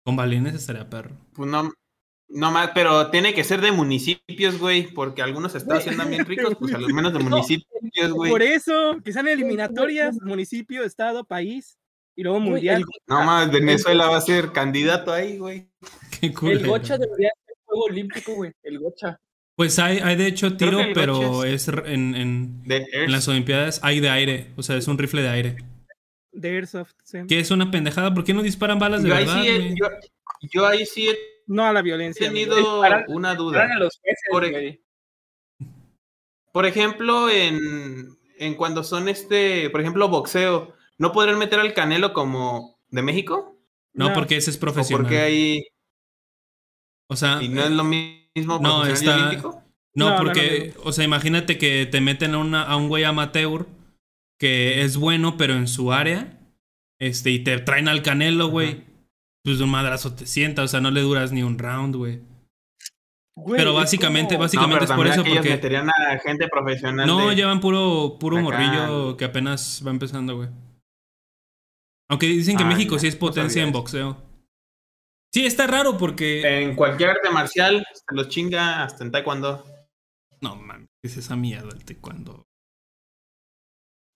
Con 0.05 0.17
balines 0.17 0.55
estaría 0.55 0.89
perro. 0.89 1.17
Pues 1.35 1.49
no, 1.51 1.73
no 2.29 2.51
más, 2.51 2.71
pero 2.75 3.11
tiene 3.11 3.33
que 3.35 3.45
ser 3.45 3.61
de 3.61 3.73
municipios, 3.73 4.59
güey, 4.59 4.93
porque 4.93 5.23
algunos 5.23 5.55
estados 5.55 5.87
andan 5.87 6.11
bien 6.11 6.25
ricos, 6.27 6.57
pues 6.59 6.75
a 6.75 6.79
los 6.79 6.91
menos 6.95 7.13
de 7.13 7.19
municipios, 7.21 8.13
güey. 8.13 8.31
Por 8.31 8.43
eso, 8.43 8.99
que 9.03 9.13
sean 9.13 9.29
eliminatorias, 9.29 10.21
municipio, 10.21 10.83
estado, 10.85 11.25
país 11.25 11.79
y 12.17 12.23
luego 12.23 12.41
mundial. 12.41 12.79
el, 12.83 12.85
No 13.07 13.25
más, 13.25 13.51
Venezuela 13.51 14.07
va 14.09 14.17
a 14.19 14.21
ser 14.21 14.53
candidato 14.53 15.13
ahí, 15.13 15.39
güey. 15.39 15.69
Qué 16.21 16.33
cool. 16.33 16.53
el 16.53 16.67
gocha 16.67 16.97
debería 16.99 17.31
ser 17.47 17.57
juego 17.65 17.85
olímpico, 17.85 18.35
güey. 18.35 18.53
El 18.63 18.79
gocha. 18.79 19.19
Pues 19.57 19.79
hay, 19.79 19.99
hay 19.99 20.17
de 20.17 20.27
hecho 20.27 20.57
tiro, 20.57 20.79
pero 20.95 21.45
es 21.45 21.69
en, 21.69 22.15
en, 22.17 22.63
en 22.67 23.13
las 23.13 23.29
Olimpiadas 23.29 23.79
hay 23.85 24.01
de 24.01 24.11
aire. 24.11 24.51
O 24.57 24.63
sea, 24.65 24.77
es 24.77 24.89
un 24.89 24.99
rifle 24.99 25.23
de 25.23 25.29
aire. 25.29 25.57
De 26.33 26.49
Airsoft, 26.49 26.91
sí. 27.05 27.19
Que 27.29 27.39
es 27.39 27.53
una 27.53 27.71
pendejada. 27.71 28.13
¿Por 28.13 28.25
qué 28.25 28.35
no 28.35 28.43
disparan 28.43 28.81
balas 28.81 29.05
de 29.05 29.11
yo, 29.11 29.15
ahí 29.15 29.25
verdad, 29.25 29.43
sí 29.43 29.49
he, 29.49 29.69
yo, 29.77 29.87
yo 30.53 30.67
ahí 30.67 30.85
sí 30.85 31.09
he 31.09 31.17
No 31.47 31.65
a 31.65 31.73
la 31.73 31.83
violencia. 31.83 32.29
amigo. 32.29 32.53
tenido 32.57 32.81
Disparan- 32.83 33.05
una 33.07 33.37
duda. 33.37 33.59
Eran 33.63 33.77
a 33.77 33.79
los 33.79 33.97
peces, 33.99 34.19
Por- 34.29 34.51
güey. 34.51 34.81
Por 36.53 36.67
ejemplo, 36.67 37.31
en, 37.31 38.09
en 38.39 38.55
cuando 38.55 38.83
son 38.85 39.09
este, 39.09 39.71
por 39.71 39.81
ejemplo, 39.81 40.09
boxeo, 40.09 40.75
¿no 40.99 41.13
podrían 41.13 41.39
meter 41.39 41.61
al 41.61 41.75
Canelo 41.75 42.13
como 42.13 42.79
de 42.89 43.03
México? 43.03 43.59
No, 43.95 44.09
No. 44.09 44.15
porque 44.15 44.37
ese 44.37 44.51
es 44.51 44.57
¿O 44.57 44.61
profesional. 44.61 45.03
porque 45.05 45.19
ahí 45.19 45.63
O 47.11 47.17
sea, 47.17 47.43
y 47.43 47.49
no 47.49 47.63
es 47.63 47.71
lo 47.71 47.85
mismo 47.85 48.59
No, 48.61 48.81
profesional 48.81 48.91
y 48.91 48.95
está- 48.95 49.15
olímpico? 49.29 49.63
No, 49.95 50.07
No, 50.07 50.11
no, 50.11 50.17
porque, 50.25 50.75
o 50.83 50.91
sea, 50.91 51.05
imagínate 51.05 51.59
que 51.59 51.87
te 51.87 52.01
meten 52.01 52.35
a, 52.35 52.39
una, 52.39 52.63
a 52.65 52.77
un 52.77 52.89
güey 52.89 53.05
amateur 53.05 53.67
que 54.41 54.83
es 54.83 54.97
bueno, 54.97 55.37
pero 55.37 55.55
en 55.55 55.69
su 55.69 55.93
área, 55.93 56.41
este, 56.99 57.31
y 57.31 57.45
te 57.45 57.59
traen 57.61 57.87
al 57.89 58.03
canelo, 58.03 58.49
güey. 58.49 58.83
Pues 59.45 59.59
de 59.59 59.65
un 59.65 59.71
madrazo 59.71 60.15
te 60.15 60.27
sienta, 60.27 60.63
o 60.63 60.69
sea, 60.69 60.81
no 60.81 60.91
le 60.91 61.03
duras 61.03 61.31
ni 61.31 61.43
un 61.43 61.59
round, 61.59 61.95
güey. 61.95 62.23
Güey, 63.37 63.59
Pero 63.59 63.75
básicamente, 63.75 64.35
como- 64.35 64.45
básicamente- 64.45 64.75
no, 64.75 64.81
pero 64.81 64.93
es 64.93 64.97
por 64.97 65.07
eso, 65.07 65.23
porque- 65.35 65.51
meterían 65.51 65.91
a 65.91 66.19
gente 66.21 66.49
profesional. 66.49 67.07
No, 67.07 67.29
de- 67.29 67.37
llevan 67.37 67.61
puro, 67.61 68.17
puro 68.19 68.39
Acá. 68.39 68.43
morrillo 68.45 69.17
que 69.17 69.27
apenas 69.27 69.83
va 69.87 69.91
empezando, 69.91 70.37
güey. 70.37 70.49
Aunque 72.15 72.27
dicen 72.29 72.57
que 72.57 72.63
Ah, 72.63 72.69
México 72.69 72.95
ya, 72.95 73.01
sí 73.01 73.07
es 73.09 73.17
potencia 73.17 73.61
en 73.65 73.73
boxeo. 73.73 74.17
Sí, 75.35 75.45
está 75.47 75.67
raro 75.67 75.99
porque. 75.99 76.43
En 76.63 76.77
cualquier 76.77 77.11
arte 77.11 77.29
marcial 77.29 77.85
se 77.93 78.15
los 78.15 78.29
chinga 78.29 78.85
hasta 78.85 79.03
en 79.03 79.11
taekwondo. 79.11 79.65
No, 80.41 80.55
man, 80.55 80.87
¿qué 81.03 81.09
es 81.09 81.17
esa 81.17 81.35
mierda 81.35 81.71
el 81.73 81.85
taekwondo? 81.85 82.47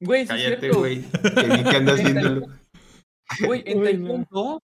Güey, 0.01 0.23
sí 0.23 0.29
Cállate, 0.29 0.71
güey. 0.71 1.03
Que 1.11 1.57
vi 1.57 1.65
que 1.65 1.77
andas 1.77 2.05
viéndolo. 2.05 2.47
Güey, 3.45 3.65
en. 3.67 3.83
Taekwondo, 3.83 4.63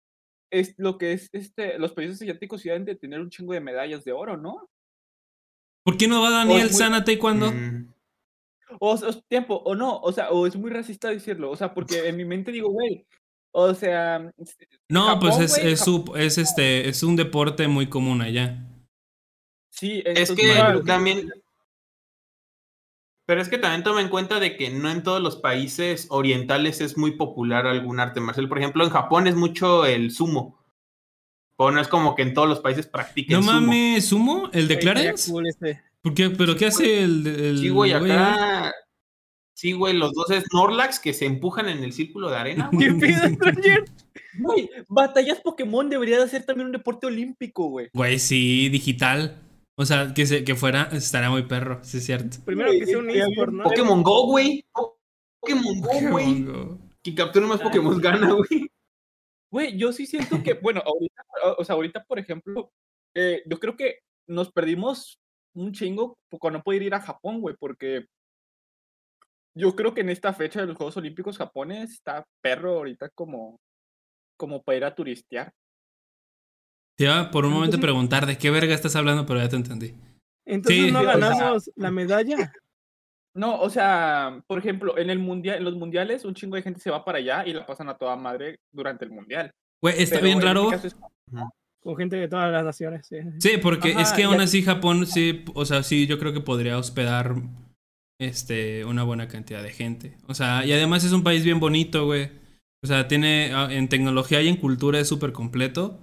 es 0.53 0.75
lo 0.79 0.99
que 0.99 1.15
es 1.15 1.29
este, 1.33 1.81
los 1.81 1.93
países 1.93 2.23
asiáticos 2.23 2.61
sí 2.63 2.69
deben 2.69 2.85
de 2.85 2.95
tener 2.95 3.21
un 3.21 3.29
chingo 3.31 3.55
de 3.55 3.61
medallas 3.61 4.05
de 4.05 4.13
oro, 4.13 4.37
¿no? 4.37 4.69
¿Por 5.85 5.97
qué 5.99 6.07
no 6.07 6.23
va 6.23 6.31
Daniel 6.31 6.69
muy- 6.69 6.73
San 6.73 6.95
a 6.95 7.03
taekwondo? 7.05 7.51
Mm, 7.51 7.93
O, 8.81 8.91
o 8.95 9.23
tiempo, 9.29 9.57
o 9.65 9.75
no, 9.77 9.99
o 10.01 10.13
sea, 10.13 10.31
o 10.31 10.45
es 10.47 10.57
muy 10.57 10.71
racista 10.71 11.09
decirlo, 11.09 11.51
o 11.53 11.57
sea, 11.57 11.73
porque 11.73 12.09
en 12.09 12.17
mi 12.17 12.25
mente 12.25 12.51
digo, 12.51 12.69
güey, 12.71 13.07
o 13.59 13.75
sea, 13.75 14.31
No, 14.91 15.07
Japón, 15.07 15.31
pues 15.39 15.39
es, 15.53 15.59
es, 15.65 15.81
su- 15.81 16.13
es 16.15 16.37
este, 16.39 16.89
es 16.89 17.03
un 17.03 17.17
deporte 17.17 17.67
muy 17.69 17.89
común 17.89 18.21
allá. 18.21 18.63
sí, 19.71 20.03
Es 20.05 20.31
que 20.33 20.43
claro, 20.53 20.83
también. 20.83 21.31
Pero 23.27 23.41
es 23.41 23.49
que 23.49 23.59
también 23.59 23.83
toma 23.83 24.01
en 24.03 24.09
cuenta 24.09 24.39
de 24.39 24.57
que 24.57 24.71
no 24.71 24.89
en 24.91 25.03
todos 25.03 25.21
los 25.21 25.37
países 25.37 26.07
orientales 26.11 26.81
es 26.81 26.97
muy 26.97 27.13
popular 27.17 27.67
algún 27.67 27.99
arte 27.99 28.21
marcial. 28.21 28.49
Por 28.49 28.59
ejemplo, 28.59 28.85
en 28.85 28.91
Japón 28.91 29.27
es 29.27 29.35
mucho 29.35 29.85
el 29.85 30.13
sumo. 30.13 30.65
O 31.59 31.71
no 31.71 31.81
es 31.81 31.89
como 31.89 32.15
que 32.15 32.23
en 32.23 32.35
todos 32.35 32.49
los 32.49 32.61
países 32.61 32.87
practiquen 32.87 33.39
No 33.41 33.43
sumo. 33.43 33.61
mames, 33.61 34.07
¿sumo? 34.07 34.51
¿El 34.53 34.69
de 34.69 34.79
Clarence? 34.79 35.33
cool 35.33 35.49
este. 35.49 35.83
¿Por 36.03 36.15
qué? 36.15 36.31
¿Pero 36.31 36.55
qué 36.55 36.67
hace 36.67 37.03
el, 37.03 37.27
el 37.27 37.59
Sí, 37.59 37.69
güey, 37.71 37.99
güey? 37.99 38.13
Sí, 39.57 39.73
güey, 39.73 39.95
los 39.95 40.13
dos 40.13 40.27
Snorlax 40.29 41.01
que 41.01 41.15
se 41.15 41.25
empujan 41.25 41.69
en 41.71 41.83
el 41.83 41.95
círculo 41.95 42.29
de 42.29 42.37
arena, 42.37 42.69
¿Qué 42.79 42.91
güey. 42.91 43.01
pedo, 43.01 43.27
Stranger? 43.35 43.85
güey, 44.39 44.69
batallas 44.87 45.41
Pokémon 45.41 45.89
debería 45.89 46.21
de 46.21 46.29
ser 46.29 46.45
también 46.45 46.67
un 46.67 46.73
deporte 46.73 47.07
olímpico, 47.07 47.69
güey. 47.69 47.89
Güey, 47.95 48.19
sí, 48.19 48.69
digital. 48.69 49.43
O 49.79 49.87
sea, 49.87 50.13
que, 50.15 50.27
se, 50.27 50.45
que 50.45 50.55
fuera, 50.57 50.91
estaría 50.93 51.31
muy 51.31 51.45
perro, 51.45 51.81
sí 51.83 51.99
es 51.99 52.05
cierto. 52.05 52.37
Primero 52.45 52.69
Güey, 52.69 52.81
que 52.81 52.87
sea 52.87 52.99
un 52.99 53.09
estaría 53.09 53.29
eSport, 53.29 53.51
bien 53.51 53.59
¿no? 53.63 53.65
Pokémon 53.65 54.03
Go, 54.03 54.27
güey. 54.27 54.65
Po- 54.73 54.99
Pokémon 55.41 55.81
Go, 55.81 56.11
güey. 56.11 56.45
Pongo. 56.45 56.79
Que 57.03 57.15
captura 57.15 57.47
más 57.47 57.61
Pokémon 57.61 57.99
gana, 57.99 58.33
güey. 58.33 58.71
Güey, 59.51 59.79
yo 59.79 59.91
sí 59.93 60.05
siento 60.07 60.43
que, 60.43 60.53
bueno, 60.63 60.83
ahorita, 60.85 61.23
o 61.57 61.65
sea, 61.65 61.75
ahorita, 61.77 62.05
por 62.05 62.19
ejemplo, 62.19 62.71
eh, 63.15 63.43
yo 63.47 63.59
creo 63.59 63.75
que 63.75 64.01
nos 64.29 64.53
perdimos 64.53 65.19
un 65.55 65.73
chingo 65.73 66.19
cuando 66.39 66.59
no 66.59 66.63
poder 66.63 66.83
ir 66.83 66.95
a 66.95 67.01
Japón, 67.01 67.41
güey, 67.41 67.57
porque 67.59 68.07
yo 69.57 69.75
creo 69.75 69.95
que 69.95 70.03
en 70.03 70.11
esta 70.11 70.33
fecha 70.33 70.61
de 70.61 70.67
los 70.67 70.77
Juegos 70.77 70.97
Olímpicos 70.97 71.39
Japón 71.39 71.73
está 71.73 72.25
perro 72.43 72.77
ahorita 72.79 73.09
como, 73.15 73.57
como 74.37 74.63
para 74.63 74.77
ir 74.79 74.85
a 74.85 74.95
turistear. 74.95 75.53
Te 76.97 77.05
iba 77.05 77.31
por 77.31 77.45
un 77.45 77.53
momento 77.53 77.77
a 77.77 77.81
preguntar 77.81 78.27
de 78.27 78.39
qué 78.39 78.51
verga 78.51 78.75
estás 78.75 78.97
hablando, 78.97 79.27
pero 79.27 79.41
ya 79.41 79.49
te 79.49 79.57
entendí. 79.57 79.95
Entonces 80.47 80.85
Sí, 80.87 80.93
no 80.93 81.01
o 81.01 81.03
sea- 81.05 81.13
ganamos 81.17 81.71
la 81.77 81.91
medalla. 81.91 82.37
No, 83.35 83.61
o 83.61 83.69
sea, 83.69 84.43
por 84.47 84.59
ejemplo, 84.59 84.97
en 84.97 85.11
el 85.11 85.19
mundial, 85.19 85.59
en 85.59 85.65
los 85.65 85.75
mundiales, 85.77 86.25
un 86.25 86.33
chingo 86.33 86.57
de 86.57 86.63
gente 86.63 86.81
se 86.81 86.91
va 86.91 87.05
para 87.05 87.19
allá 87.19 87.45
y 87.47 87.53
la 87.53 87.67
pasan 87.67 87.87
a 87.91 87.95
toda 87.99 88.17
madre 88.17 88.61
durante 88.73 89.05
el 89.05 89.11
mundial. 89.11 89.51
Güey, 89.83 89.95
está 90.03 90.15
Pero 90.15 90.25
bien 90.25 90.39
en 90.39 90.43
este 90.43 90.55
raro. 90.55 90.71
caso 90.71 90.87
es- 90.87 90.97
Con 91.83 91.97
gente 91.99 92.17
de 92.17 92.29
todas 92.29 92.51
las 92.51 92.65
naciones. 92.65 93.07
sí. 93.07 93.19
Sí, 93.39 93.59
porque 93.59 93.91
Ajá, 93.93 94.01
es 94.01 94.13
que 94.15 94.23
aún 94.25 94.37
aquí- 94.37 94.45
así 94.45 94.63
Japón 94.63 95.07
sí, 95.07 95.45
o 95.55 95.67
sea, 95.67 95.83
sí, 95.83 96.07
yo 96.07 96.19
creo 96.19 96.33
que 96.33 96.41
podría 96.41 96.79
hospedar 96.79 97.35
este 98.19 98.85
una 98.85 99.03
buena 99.03 99.29
cantidad 99.29 99.63
de 99.63 99.73
gente. 99.73 100.17
O 100.27 100.35
sea, 100.35 100.65
y 100.65 100.73
además 100.73 101.05
es 101.05 101.13
un 101.13 101.23
país 101.23 101.45
bien 101.45 101.61
bonito, 101.61 102.07
güey. 102.07 102.31
O 102.83 102.87
sea, 102.87 103.09
tiene 103.09 103.53
ah, 103.55 103.69
en 103.71 103.89
tecnología 103.89 104.43
y 104.43 104.49
en 104.49 104.57
cultura 104.57 105.01
es 105.01 105.09
súper 105.09 105.33
completo. 105.33 106.01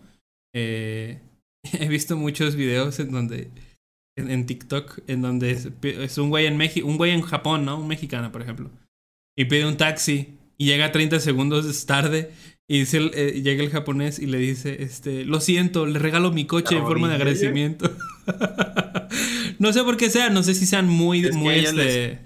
Eh, 0.56 1.20
he 1.80 1.88
visto 1.88 2.18
muchos 2.18 2.56
videos 2.56 3.00
en 3.00 3.12
donde 3.12 3.52
en, 4.18 4.30
en 4.30 4.46
TikTok 4.46 5.00
en 5.08 5.22
donde 5.22 5.52
es, 5.52 5.70
es 5.82 6.18
un 6.18 6.30
güey 6.30 6.46
en 6.46 6.58
México, 6.58 6.88
un 6.88 6.98
güey 6.98 7.12
en 7.12 7.22
Japón, 7.22 7.66
¿no? 7.66 7.80
Un 7.80 7.88
mexicano, 7.88 8.32
por 8.32 8.42
ejemplo. 8.42 8.70
Y 9.38 9.46
pide 9.46 9.66
un 9.66 9.78
taxi 9.78 10.38
y 10.58 10.66
llega 10.66 10.92
30 10.92 11.20
segundos 11.20 11.86
tarde 11.86 12.32
y 12.68 12.80
dice 12.80 13.12
eh, 13.14 13.42
llega 13.42 13.64
el 13.64 13.70
japonés 13.70 14.20
y 14.20 14.28
le 14.28 14.38
dice, 14.38 14.84
este, 14.84 15.26
lo 15.26 15.42
siento, 15.42 15.86
le 15.86 16.00
regalo 16.00 16.32
mi 16.32 16.46
coche 16.46 16.76
en 16.76 16.84
forma 16.84 17.10
de 17.10 17.16
agradecimiento. 17.16 17.92
no 19.60 19.74
sé 19.74 19.84
por 19.84 19.98
qué 19.98 20.10
sea, 20.10 20.30
no 20.30 20.44
sé 20.44 20.54
si 20.56 20.66
sean 20.66 20.88
muy, 20.88 21.26
Es 21.26 21.36
este, 21.36 22.20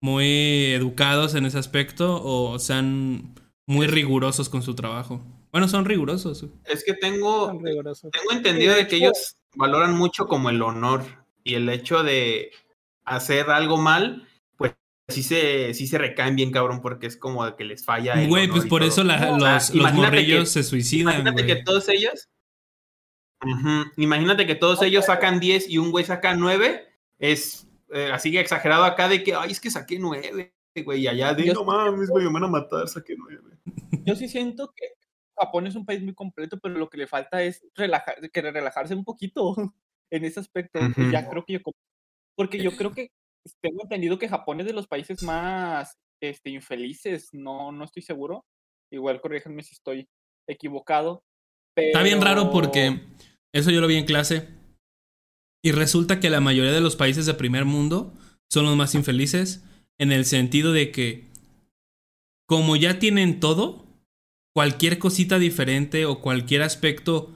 muy 0.00 0.72
educados 0.72 1.34
en 1.34 1.46
ese 1.46 1.58
aspecto 1.58 2.20
o 2.22 2.58
sean 2.58 3.34
muy 3.66 3.86
rigurosos 3.86 4.48
con 4.48 4.62
su 4.62 4.74
trabajo. 4.74 5.22
Bueno, 5.52 5.68
son 5.68 5.84
rigurosos. 5.84 6.46
Es 6.64 6.82
que 6.84 6.94
tengo, 6.94 7.48
tengo 7.52 8.32
entendido 8.32 8.74
de 8.74 8.86
que 8.88 8.96
ellos 8.96 9.36
valoran 9.54 9.96
mucho 9.96 10.26
como 10.26 10.50
el 10.50 10.62
honor 10.62 11.04
y 11.44 11.54
el 11.54 11.68
hecho 11.68 12.02
de 12.02 12.50
hacer 13.04 13.50
algo 13.50 13.76
mal, 13.76 14.26
pues 14.56 14.72
sí 15.08 15.22
se, 15.22 15.74
sí 15.74 15.86
se 15.86 15.98
recaen 15.98 16.36
bien 16.36 16.50
cabrón 16.52 16.80
porque 16.80 17.06
es 17.06 17.16
como 17.16 17.44
de 17.44 17.54
que 17.54 17.64
les 17.64 17.84
falla. 17.84 18.14
el 18.22 18.28
Güey, 18.28 18.48
pues 18.48 18.64
por 18.66 18.80
todo. 18.80 18.88
eso 18.88 19.04
la- 19.04 19.18
No, 19.20 19.38
los, 19.38 19.44
ah, 19.48 19.54
los 19.54 19.70
imagínate 19.74 20.16
morrillos 20.16 20.40
que- 20.44 20.46
se 20.46 20.62
suicidan, 20.62 21.14
Imagínate 21.20 21.46
que 21.46 21.56
todos 21.62 21.88
ellos. 21.88 22.28
Ujú, 23.44 23.90
Imagínate 23.96 24.46
que 24.46 24.54
todos 24.54 24.82
ellos 24.82 25.06
sacan 25.06 25.40
10 25.40 25.68
y 25.68 25.78
un 25.78 25.90
güey 25.90 26.04
saca 26.04 26.34
9. 26.34 26.86
Es 27.18 27.68
eh, 27.92 28.10
así 28.12 28.30
que 28.32 28.40
exagerado 28.40 28.84
acá 28.84 29.08
de 29.08 29.22
que, 29.22 29.34
ay, 29.34 29.50
es 29.52 29.60
que 29.60 29.70
saqué 29.70 29.98
9, 29.98 30.54
güey. 30.84 31.02
Y 31.02 31.06
allá 31.08 31.34
de, 31.34 31.44
Yo- 31.46 31.54
no 31.54 31.64
mames, 31.64 32.08
güey, 32.08 32.24
me 32.26 32.32
van 32.32 32.44
a 32.44 32.48
matar, 32.48 32.88
saqué 32.88 33.14
9. 33.16 33.58
Yo 34.04 34.16
sí 34.16 34.28
siento 34.28 34.72
que 34.74 34.86
Japón 35.36 35.66
es 35.66 35.74
un 35.74 35.84
país 35.84 36.02
muy 36.02 36.14
completo, 36.14 36.58
pero 36.60 36.74
lo 36.78 36.88
que 36.88 36.96
le 36.98 37.06
falta 37.06 37.42
es 37.42 37.64
relajar, 37.74 38.16
que 38.30 38.40
relajarse 38.42 38.94
un 38.94 39.04
poquito 39.04 39.54
en 40.10 40.24
ese 40.24 40.40
aspecto. 40.40 40.78
y 40.80 40.84
Ujú. 40.90 41.10
Ya 41.10 41.28
creo 41.28 41.44
que 41.44 41.52
yo, 41.54 41.58
porque 42.36 42.58
yo 42.62 42.74
creo 42.76 42.92
que 42.92 43.10
tengo 43.60 43.82
entendido 43.82 44.18
que 44.18 44.28
Japón 44.28 44.60
es 44.60 44.66
de 44.66 44.72
los 44.72 44.86
países 44.86 45.22
más 45.22 45.98
este, 46.22 46.50
infelices, 46.50 47.28
no, 47.32 47.72
no 47.72 47.84
estoy 47.84 48.02
seguro. 48.02 48.46
Igual 48.90 49.20
corríjanme 49.20 49.62
si 49.62 49.74
estoy 49.74 50.08
equivocado. 50.48 51.24
Está 51.76 52.02
bien 52.02 52.20
raro 52.20 52.42
pero- 52.42 52.52
porque 52.52 53.00
eso 53.54 53.70
yo 53.70 53.80
lo 53.80 53.86
vi 53.86 53.96
en 53.96 54.04
clase. 54.06 54.48
Y 55.64 55.72
resulta 55.72 56.18
que 56.20 56.30
la 56.30 56.40
mayoría 56.40 56.72
de 56.72 56.80
los 56.80 56.96
países 56.96 57.26
de 57.26 57.34
primer 57.34 57.64
mundo 57.64 58.12
son 58.50 58.64
los 58.64 58.76
más 58.76 58.94
infelices 58.94 59.62
en 59.98 60.10
el 60.12 60.24
sentido 60.24 60.72
de 60.72 60.90
que 60.90 61.30
como 62.48 62.76
ya 62.76 62.98
tienen 62.98 63.40
todo, 63.40 63.86
cualquier 64.54 64.98
cosita 64.98 65.38
diferente 65.38 66.04
o 66.04 66.20
cualquier 66.20 66.62
aspecto 66.62 67.32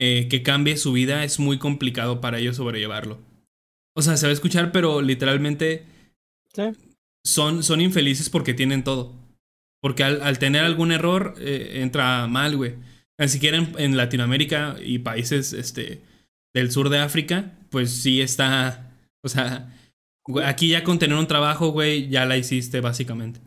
eh, 0.00 0.28
que 0.28 0.42
cambie 0.42 0.76
su 0.76 0.92
vida 0.92 1.22
es 1.24 1.38
muy 1.38 1.58
complicado 1.58 2.20
para 2.20 2.38
ellos 2.38 2.56
sobrellevarlo. 2.56 3.18
O 3.94 4.02
sea, 4.02 4.16
se 4.16 4.26
va 4.26 4.30
a 4.30 4.34
escuchar, 4.34 4.72
pero 4.72 5.02
literalmente 5.02 5.84
Sí. 6.54 6.62
son, 7.24 7.62
son 7.62 7.80
infelices 7.80 8.30
porque 8.30 8.54
tienen 8.54 8.82
todo. 8.82 9.14
Porque 9.82 10.02
al, 10.04 10.20
al 10.22 10.38
tener 10.38 10.64
algún 10.64 10.90
error, 10.90 11.34
eh, 11.38 11.80
entra 11.82 12.26
mal, 12.26 12.56
güey. 12.56 12.74
Ni 13.20 13.28
siquiera 13.28 13.58
en, 13.58 13.72
en 13.78 13.96
Latinoamérica 13.96 14.76
y 14.84 14.98
países 15.00 15.52
este, 15.52 16.00
del 16.54 16.72
sur 16.72 16.88
de 16.88 16.98
África, 16.98 17.52
pues 17.70 17.90
sí 17.92 18.20
está. 18.20 18.90
O 19.22 19.28
sea, 19.28 19.72
aquí 20.44 20.68
ya 20.68 20.82
con 20.84 20.98
tener 20.98 21.16
un 21.16 21.26
trabajo, 21.26 21.68
güey, 21.68 22.08
ya 22.08 22.24
la 22.24 22.36
hiciste 22.36 22.80
básicamente. 22.80 23.40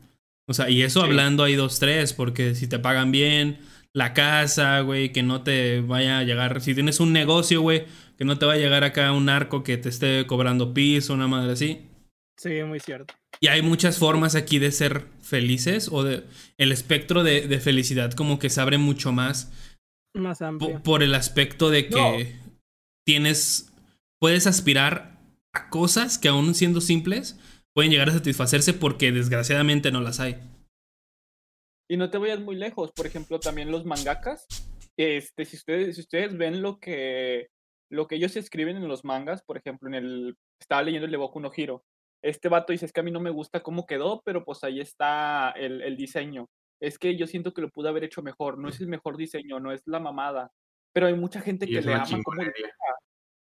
O 0.47 0.53
sea, 0.53 0.69
y 0.69 0.81
eso 0.83 1.01
Sí. 1.01 1.05
hablando 1.07 1.43
hay 1.43 1.55
dos, 1.55 1.79
tres, 1.79 2.13
porque 2.13 2.55
si 2.55 2.67
te 2.67 2.79
pagan 2.79 3.11
bien, 3.11 3.59
la 3.93 4.13
casa, 4.13 4.79
güey, 4.81 5.11
que 5.11 5.23
no 5.23 5.41
te 5.43 5.81
vaya 5.81 6.19
a 6.19 6.23
llegar. 6.23 6.61
Si 6.61 6.73
tienes 6.73 6.99
un 6.99 7.13
negocio, 7.13 7.61
güey, 7.61 7.85
que 8.17 8.25
no 8.25 8.37
te 8.37 8.45
va 8.45 8.53
a 8.53 8.57
llegar 8.57 8.83
acá 8.83 9.11
un 9.11 9.25
narco 9.25 9.63
que 9.63 9.77
te 9.77 9.89
esté 9.89 10.25
cobrando 10.27 10.73
piso, 10.73 11.13
una 11.13 11.27
madre 11.27 11.53
así. 11.53 11.81
Sí, 12.37 12.61
muy 12.63 12.79
cierto. 12.79 13.13
Y 13.39 13.47
hay 13.47 13.61
muchas 13.61 13.97
formas 13.97 14.35
aquí 14.35 14.59
de 14.59 14.71
ser 14.71 15.05
felices 15.21 15.89
o 15.91 16.03
de 16.03 16.23
el 16.57 16.71
espectro 16.71 17.23
de, 17.23 17.47
de 17.47 17.59
felicidad 17.59 18.11
como 18.13 18.39
que 18.39 18.49
se 18.49 18.61
abre 18.61 18.77
mucho 18.77 19.11
más 19.11 19.51
Más 20.13 20.39
po- 20.39 20.45
amplio. 20.45 20.83
por 20.83 21.03
el 21.03 21.15
aspecto 21.15 21.69
de 21.69 21.89
que 21.89 22.35
tienes 23.05 23.73
puedes 24.21 24.47
aspirar 24.47 25.19
a 25.53 25.69
cosas 25.69 26.17
que 26.17 26.29
aún 26.29 26.53
siendo 26.55 26.81
simples 26.81 27.39
pueden 27.75 27.91
llegar 27.91 28.09
a 28.09 28.13
satisfacerse 28.13 28.73
porque 28.73 29.11
desgraciadamente 29.11 29.91
no 29.91 30.01
las 30.01 30.19
hay. 30.19 30.37
Y 31.89 31.97
no 31.97 32.09
te 32.09 32.17
vayas 32.17 32.39
muy 32.39 32.55
lejos, 32.55 32.91
por 32.95 33.05
ejemplo, 33.05 33.39
también 33.39 33.69
los 33.71 33.85
mangakas, 33.85 34.45
este, 34.97 35.45
si 35.45 35.57
ustedes, 35.57 35.95
si 35.95 36.01
ustedes 36.01 36.37
ven 36.37 36.61
lo 36.61 36.79
que, 36.79 37.49
lo 37.91 38.07
que 38.07 38.15
ellos 38.15 38.35
escriben 38.35 38.77
en 38.77 38.87
los 38.87 39.03
mangas, 39.03 39.43
por 39.43 39.57
ejemplo, 39.57 39.89
en 39.89 39.95
el, 39.95 40.35
estaba 40.61 40.83
leyendo 40.83 41.05
el 41.05 41.11
de 41.11 41.17
Boku 41.17 41.39
no 41.39 41.51
Hero, 41.55 41.83
este 42.23 42.47
vato 42.47 42.71
dice, 42.71 42.85
es 42.85 42.93
que 42.93 43.01
a 43.01 43.03
mí 43.03 43.11
no 43.11 43.19
me 43.19 43.31
gusta 43.31 43.61
cómo 43.61 43.85
quedó, 43.85 44.21
pero 44.23 44.45
pues 44.45 44.63
ahí 44.63 44.79
está 44.79 45.51
el, 45.51 45.81
el 45.81 45.97
diseño. 45.97 46.47
Es 46.83 46.99
que 46.99 47.15
yo 47.15 47.27
siento 47.27 47.53
que 47.53 47.61
lo 47.61 47.69
pude 47.69 47.87
haber 47.87 48.03
hecho 48.03 48.21
mejor, 48.21 48.57
no 48.57 48.67
es 48.67 48.81
el 48.81 48.87
mejor 48.87 49.15
diseño, 49.15 49.57
no 49.59 49.71
es 49.71 49.81
la 49.85 49.99
mamada, 49.99 50.51
pero 50.91 51.07
hay 51.07 51.13
mucha 51.13 51.39
gente 51.39 51.65
Y 51.65 51.73
que 51.75 51.81
le 51.81 51.93
ama 51.93 52.05
como 52.23 52.41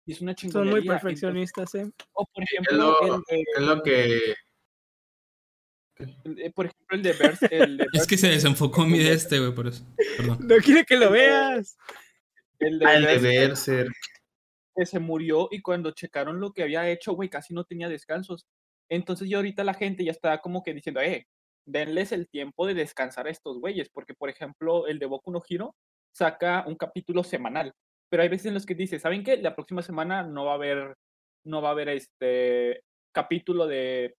y 0.06 0.12
es 0.12 0.19
una 0.21 0.32
Son 0.32 0.36
chingonería. 0.36 0.71
muy 0.71 0.80
entonces- 0.82 1.02
perfeccionistas, 1.02 1.75
¿eh? 1.75 1.91
o 2.13 2.25
por 2.25 2.43
Es 2.43 2.49
ejemplo, 2.52 2.78
lo, 2.78 3.15
el 3.15 3.21
de- 3.30 3.45
es 3.56 3.62
lo 3.62 3.82
que. 3.84 4.34
el- 6.25 6.54
por 6.54 6.65
ejemplo, 6.65 6.97
el 6.97 7.04
de 7.04 7.13
Berserk, 7.13 7.52
el 7.54 7.78
de 7.78 7.86
Es 7.93 8.08
que 8.08 8.17
se 8.17 8.28
desenfocó 8.30 8.86
mi 8.86 8.99
de 8.99 9.13
este, 9.13 9.39
güey, 9.39 9.54
por 9.54 9.67
eso. 9.67 9.86
Perdón. 10.17 10.39
No 10.47 10.56
quiere 10.58 10.84
que 10.86 10.97
lo 10.97 11.12
veas. 11.12 11.78
el 12.60 12.80
de 12.80 12.86
Ah, 12.86 12.95
el 12.95 13.06
de 13.06 13.17
Berserk. 13.19 13.93
que 14.75 14.86
se 14.86 14.99
murió 14.99 15.47
y 15.52 15.62
cuando 15.62 15.91
checaron 15.91 16.39
lo 16.41 16.52
que 16.54 16.63
había 16.63 16.89
hecho, 16.89 17.13
güey, 17.13 17.30
casi 17.30 17.54
no 17.54 17.63
tenía 17.63 17.88
descansos. 17.88 18.45
Entonces 18.89 19.30
ya 19.30 19.38
ahorita 19.38 19.63
la 19.63 19.73
gente 19.73 20.04
ya 20.04 20.12
está 20.12 20.39
como 20.39 20.62
que 20.63 20.73
diciendo, 20.73 20.99
eh, 21.02 21.25
denles 21.67 22.12
el 22.12 22.28
tiempo 22.30 22.65
de 22.67 22.74
descansar 22.74 23.28
a 23.28 23.32
estos 23.32 23.60
güeyes, 23.60 23.89
porque 23.93 24.13
por 24.13 24.30
ejemplo 24.30 24.88
el 24.88 25.00
de 25.00 25.06
Boku 25.06 25.32
no 25.32 25.41
Hero 25.48 25.76
saca 26.13 26.65
un 26.67 26.76
capítulo 26.76 27.24
semanal, 27.24 27.74
pero 28.10 28.24
hay 28.24 28.30
veces 28.30 28.48
en 28.48 28.56
los 28.56 28.65
que 28.65 28.76
dice, 28.76 29.00
¿saben 29.00 29.24
qué? 29.24 29.38
La 29.38 29.56
próxima 29.56 29.82
semana 29.82 30.24
no 30.24 30.45
va 30.45 30.54
a 30.54 30.56
haber, 30.56 30.95
no 31.45 31.62
va 31.62 31.69
a 31.69 31.72
haber 31.74 31.89
este 31.89 32.82
capítulo 33.13 33.67
de, 33.67 34.15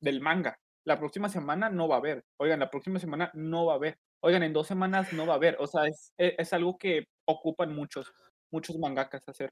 del 0.00 0.20
manga. 0.20 0.56
La 0.86 0.98
próxima 0.98 1.28
semana 1.28 1.68
no 1.68 1.88
va 1.88 1.96
a 1.96 1.98
haber. 1.98 2.22
Oigan, 2.40 2.60
la 2.60 2.70
próxima 2.70 2.98
semana 2.98 3.30
no 3.34 3.66
va 3.66 3.74
a 3.74 3.76
haber. 3.76 3.96
Oigan, 4.22 4.42
en 4.44 4.52
dos 4.52 4.66
semanas 4.68 5.12
no 5.12 5.26
va 5.26 5.34
a 5.34 5.36
haber. 5.36 5.56
O 5.58 5.66
sea, 5.66 5.86
es, 5.86 6.12
e- 6.18 6.36
es 6.38 6.52
algo 6.52 6.78
que 6.78 7.06
ocupan 7.28 7.74
muchos, 7.74 8.12
muchos 8.52 8.78
mangakas 8.78 9.22
hacer. 9.28 9.50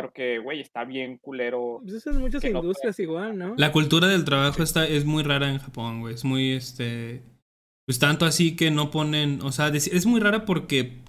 Porque, 0.00 0.38
güey, 0.38 0.60
está 0.60 0.84
bien 0.84 1.18
culero. 1.18 1.80
Pues 1.82 1.96
eso 1.96 2.10
en 2.10 2.20
muchas 2.20 2.42
no 2.44 2.60
industrias 2.60 2.98
igual, 2.98 3.36
¿no? 3.36 3.54
La 3.58 3.72
cultura 3.72 4.08
del 4.08 4.24
trabajo 4.24 4.62
está, 4.62 4.86
es 4.86 5.04
muy 5.04 5.22
rara 5.22 5.50
en 5.50 5.58
Japón, 5.58 6.00
güey. 6.00 6.14
Es 6.14 6.24
muy, 6.24 6.52
este... 6.52 7.22
Pues 7.86 7.98
tanto 7.98 8.24
así 8.24 8.56
que 8.56 8.70
no 8.70 8.90
ponen... 8.90 9.42
O 9.42 9.52
sea, 9.52 9.68
es 9.68 10.06
muy 10.06 10.18
rara 10.18 10.46
porque 10.46 11.02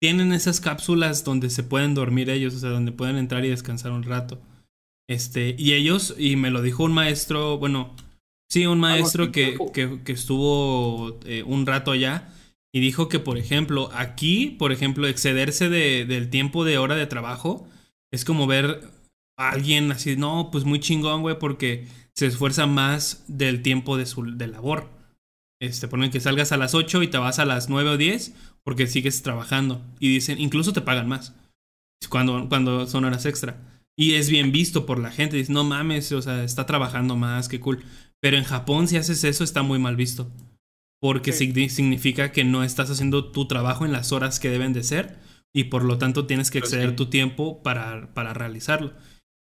tienen 0.00 0.32
esas 0.32 0.58
cápsulas 0.58 1.22
donde 1.22 1.50
se 1.50 1.64
pueden 1.64 1.92
dormir 1.94 2.30
ellos, 2.30 2.54
o 2.54 2.58
sea, 2.60 2.70
donde 2.70 2.92
pueden 2.92 3.16
entrar 3.16 3.44
y 3.44 3.50
descansar 3.50 3.92
un 3.92 4.04
rato. 4.04 4.40
Este, 5.06 5.54
y 5.58 5.74
ellos, 5.74 6.14
y 6.16 6.36
me 6.36 6.50
lo 6.50 6.62
dijo 6.62 6.84
un 6.84 6.92
maestro, 6.92 7.58
bueno, 7.58 7.94
sí, 8.48 8.64
un 8.64 8.80
maestro 8.80 9.32
que, 9.32 9.48
tiempo. 9.48 9.70
que, 9.72 10.00
que 10.02 10.12
estuvo 10.12 11.18
eh, 11.26 11.42
un 11.42 11.66
rato 11.66 11.90
allá 11.90 12.32
y 12.72 12.80
dijo 12.80 13.10
que, 13.10 13.18
por 13.18 13.36
ejemplo, 13.36 13.90
aquí, 13.92 14.56
por 14.58 14.72
ejemplo, 14.72 15.06
excederse 15.08 15.68
de- 15.68 16.06
del 16.06 16.30
tiempo 16.30 16.64
de 16.64 16.78
hora 16.78 16.94
de 16.94 17.06
trabajo 17.06 17.68
es 18.12 18.24
como 18.24 18.46
ver 18.46 18.88
a 19.38 19.50
alguien 19.50 19.90
así, 19.92 20.16
no, 20.16 20.50
pues 20.50 20.64
muy 20.64 20.80
chingón, 20.80 21.22
güey, 21.22 21.38
porque 21.38 21.86
se 22.14 22.26
esfuerza 22.26 22.66
más 22.66 23.24
del 23.28 23.62
tiempo 23.62 23.96
de 23.96 24.06
su 24.06 24.22
de 24.36 24.46
labor. 24.46 24.90
Este, 25.62 25.88
ponen 25.88 26.10
que 26.10 26.20
salgas 26.20 26.52
a 26.52 26.56
las 26.56 26.74
8 26.74 27.02
y 27.02 27.08
te 27.08 27.18
vas 27.18 27.38
a 27.38 27.44
las 27.44 27.68
9 27.68 27.90
o 27.90 27.96
10 27.96 28.34
porque 28.64 28.86
sigues 28.86 29.22
trabajando. 29.22 29.82
Y 29.98 30.08
dicen, 30.12 30.40
incluso 30.40 30.72
te 30.72 30.80
pagan 30.80 31.08
más 31.08 31.34
cuando, 32.08 32.48
cuando 32.48 32.86
son 32.86 33.04
horas 33.04 33.26
extra. 33.26 33.58
Y 33.98 34.14
es 34.14 34.30
bien 34.30 34.52
visto 34.52 34.86
por 34.86 34.98
la 34.98 35.10
gente. 35.10 35.36
Dice, 35.36 35.52
no 35.52 35.64
mames, 35.64 36.12
o 36.12 36.22
sea, 36.22 36.44
está 36.44 36.64
trabajando 36.66 37.16
más, 37.16 37.48
qué 37.48 37.60
cool. 37.60 37.84
Pero 38.20 38.38
en 38.38 38.44
Japón, 38.44 38.88
si 38.88 38.96
haces 38.96 39.24
eso, 39.24 39.44
está 39.44 39.62
muy 39.62 39.78
mal 39.78 39.96
visto. 39.96 40.30
Porque 41.00 41.32
Sí. 41.32 41.52
significa 41.68 42.32
que 42.32 42.44
no 42.44 42.62
estás 42.64 42.90
haciendo 42.90 43.30
tu 43.30 43.46
trabajo 43.46 43.84
en 43.84 43.92
las 43.92 44.12
horas 44.12 44.40
que 44.40 44.50
deben 44.50 44.72
de 44.72 44.82
ser. 44.82 45.18
Y 45.54 45.64
por 45.64 45.84
lo 45.84 45.98
tanto 45.98 46.26
tienes 46.26 46.50
que 46.50 46.60
Pues 46.60 46.72
exceder 46.72 46.90
sí. 46.90 46.96
tu 46.96 47.06
tiempo 47.06 47.62
para, 47.62 48.12
para 48.14 48.34
realizarlo. 48.34 48.92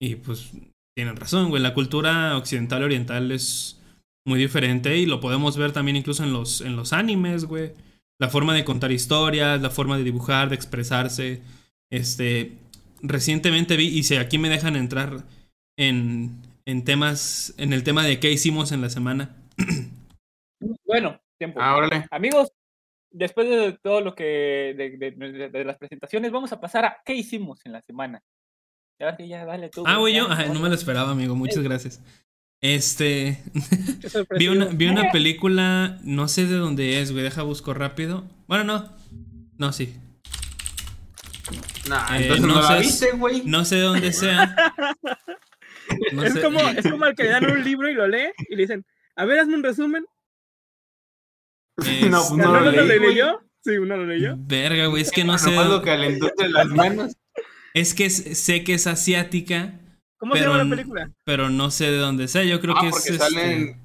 Y 0.00 0.16
pues 0.16 0.50
tienen 0.96 1.16
razón, 1.16 1.50
güey. 1.50 1.62
La 1.62 1.74
cultura 1.74 2.36
occidental 2.36 2.82
y 2.82 2.84
oriental 2.84 3.30
es 3.32 3.80
muy 4.26 4.38
diferente. 4.38 4.96
Y 4.98 5.06
lo 5.06 5.20
podemos 5.20 5.56
ver 5.56 5.72
también 5.72 5.96
incluso 5.96 6.24
en 6.24 6.32
los, 6.32 6.60
en 6.60 6.76
los 6.76 6.92
animes, 6.92 7.44
güey. 7.44 7.72
La 8.20 8.28
forma 8.28 8.54
de 8.54 8.64
contar 8.64 8.92
historias, 8.92 9.60
la 9.60 9.70
forma 9.70 9.96
de 9.98 10.04
dibujar, 10.04 10.48
de 10.48 10.54
expresarse. 10.56 11.42
Este. 11.90 12.52
Recientemente 13.02 13.76
vi, 13.76 13.86
y 13.88 14.02
si 14.04 14.16
aquí 14.16 14.38
me 14.38 14.48
dejan 14.48 14.76
entrar 14.76 15.24
en, 15.78 16.40
en 16.66 16.84
temas. 16.84 17.54
En 17.58 17.72
el 17.72 17.84
tema 17.84 18.04
de 18.04 18.18
qué 18.18 18.32
hicimos 18.32 18.72
en 18.72 18.80
la 18.80 18.90
semana. 18.90 19.36
Bueno, 20.86 21.20
tiempo. 21.38 21.60
Ah, 21.60 21.76
órale. 21.76 22.06
Amigos, 22.10 22.50
después 23.14 23.48
de 23.48 23.78
todo 23.82 24.00
lo 24.00 24.14
que. 24.14 24.74
De, 24.76 24.96
de- 24.98 25.10
de- 25.12 25.48
de 25.48 25.64
las 25.64 25.78
presentaciones, 25.78 26.30
vamos 26.32 26.52
a 26.52 26.60
pasar 26.60 26.84
a 26.84 26.96
qué 27.04 27.14
hicimos 27.14 27.60
en 27.64 27.72
la 27.72 27.80
semana. 27.82 28.20
Ya, 29.00 29.16
ya, 29.18 29.44
dale 29.44 29.70
tú. 29.70 29.82
Ah, 29.86 29.96
güey, 29.96 30.14
yo. 30.14 30.26
Ay, 30.30 30.50
no 30.52 30.60
me 30.60 30.68
lo 30.68 30.74
esperaba, 30.74 31.10
amigo. 31.10 31.34
Muchas 31.34 31.62
gracias. 31.62 32.00
Este. 32.60 33.42
Qué 34.00 34.08
Vi 34.38 34.48
una, 34.48 34.66
vi 34.66 34.86
una 34.86 35.10
película, 35.10 35.98
no 36.02 36.28
sé 36.28 36.46
de 36.46 36.56
dónde 36.56 37.00
es, 37.00 37.10
güey, 37.12 37.24
deja 37.24 37.42
busco 37.42 37.74
rápido. 37.74 38.24
Bueno, 38.46 38.64
no. 38.64 38.92
No, 39.58 39.72
sí. 39.72 39.96
Nah, 41.88 42.16
Eh, 42.16 42.22
entonces 42.22 42.46
no 42.46 42.54
no, 42.54 42.62
la 42.62 42.68
sé- 42.68 42.80
viste, 42.80 43.10
güey. 43.12 43.42
No 43.44 43.64
sé 43.64 43.76
de 43.76 43.82
dónde 43.82 44.12
sea. 44.12 44.54
No 46.12 46.24
es, 46.24 46.32
sé- 46.32 46.40
como, 46.40 46.58
es 46.60 46.90
como 46.90 47.04
el 47.04 47.14
que 47.14 47.24
le 47.24 47.28
dan 47.30 47.44
un 47.50 47.62
libro 47.62 47.90
y 47.90 47.94
lo 47.94 48.08
lee 48.08 48.28
y 48.48 48.54
le 48.56 48.62
dicen, 48.62 48.86
a 49.16 49.26
ver, 49.26 49.38
hazme 49.40 49.54
un 49.56 49.62
resumen. 49.62 50.06
No, 51.76 51.84
pues 51.84 52.10
¿No, 52.10 52.36
no 52.36 52.60
lo 52.60 52.70
lo 52.70 52.82
leyó? 52.84 53.40
Sí, 53.62 53.70
uno 53.78 53.96
lo 53.96 54.06
leyó. 54.06 54.34
Verga, 54.38 54.86
güey, 54.86 55.02
es 55.02 55.10
que 55.10 55.24
no 55.24 55.38
sé. 55.38 55.54
Lo 55.54 55.82
calentó 55.82 56.28
entre 56.28 56.48
las 56.50 56.66
manos. 56.66 57.16
Es 57.72 57.94
que 57.94 58.04
es- 58.06 58.38
sé 58.38 58.62
que 58.62 58.74
es 58.74 58.86
asiática, 58.86 59.80
¿Cómo 60.18 60.32
Pero 60.34 60.44
se 60.44 60.50
llama 60.58 60.64
la 60.64 60.70
película? 60.76 61.10
pero 61.24 61.50
no 61.50 61.70
sé 61.70 61.90
de 61.90 61.98
dónde 61.98 62.28
sea. 62.28 62.44
Yo 62.44 62.58
creo 62.60 62.74
Ah, 62.76 62.80
que 62.80 62.86
es. 62.88 62.92
porque 62.92 63.08
este, 63.10 63.18
salen. 63.18 63.80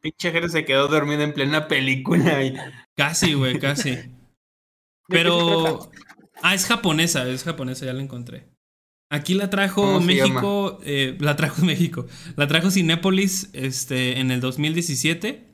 Pinche 0.00 0.30
Jerez 0.30 0.52
se 0.52 0.64
quedó 0.64 0.88
dormido 0.88 1.22
en 1.22 1.34
plena 1.34 1.68
película. 1.68 2.42
y- 2.44 2.54
Casi, 2.96 3.34
güey, 3.34 3.58
casi. 3.58 3.90
¿De 3.90 3.96
qué 3.96 4.08
se 4.08 4.12
Pero. 5.08 5.90
Ah, 6.42 6.54
es 6.54 6.64
japonesa, 6.66 7.28
es 7.28 7.44
japonesa, 7.44 7.84
ya 7.84 7.92
la 7.92 8.02
encontré. 8.02 8.46
Aquí 9.10 9.34
la 9.34 9.50
trajo 9.50 9.82
¿Cómo 9.82 10.00
se 10.00 10.06
México, 10.06 10.80
eh, 10.84 11.16
la 11.20 11.36
trajo 11.36 11.62
México, 11.64 12.06
la 12.36 12.46
trajo 12.46 12.70
Cinépolis 12.70 13.50
este, 13.52 14.18
en 14.20 14.30
el 14.30 14.40
2017, 14.40 15.45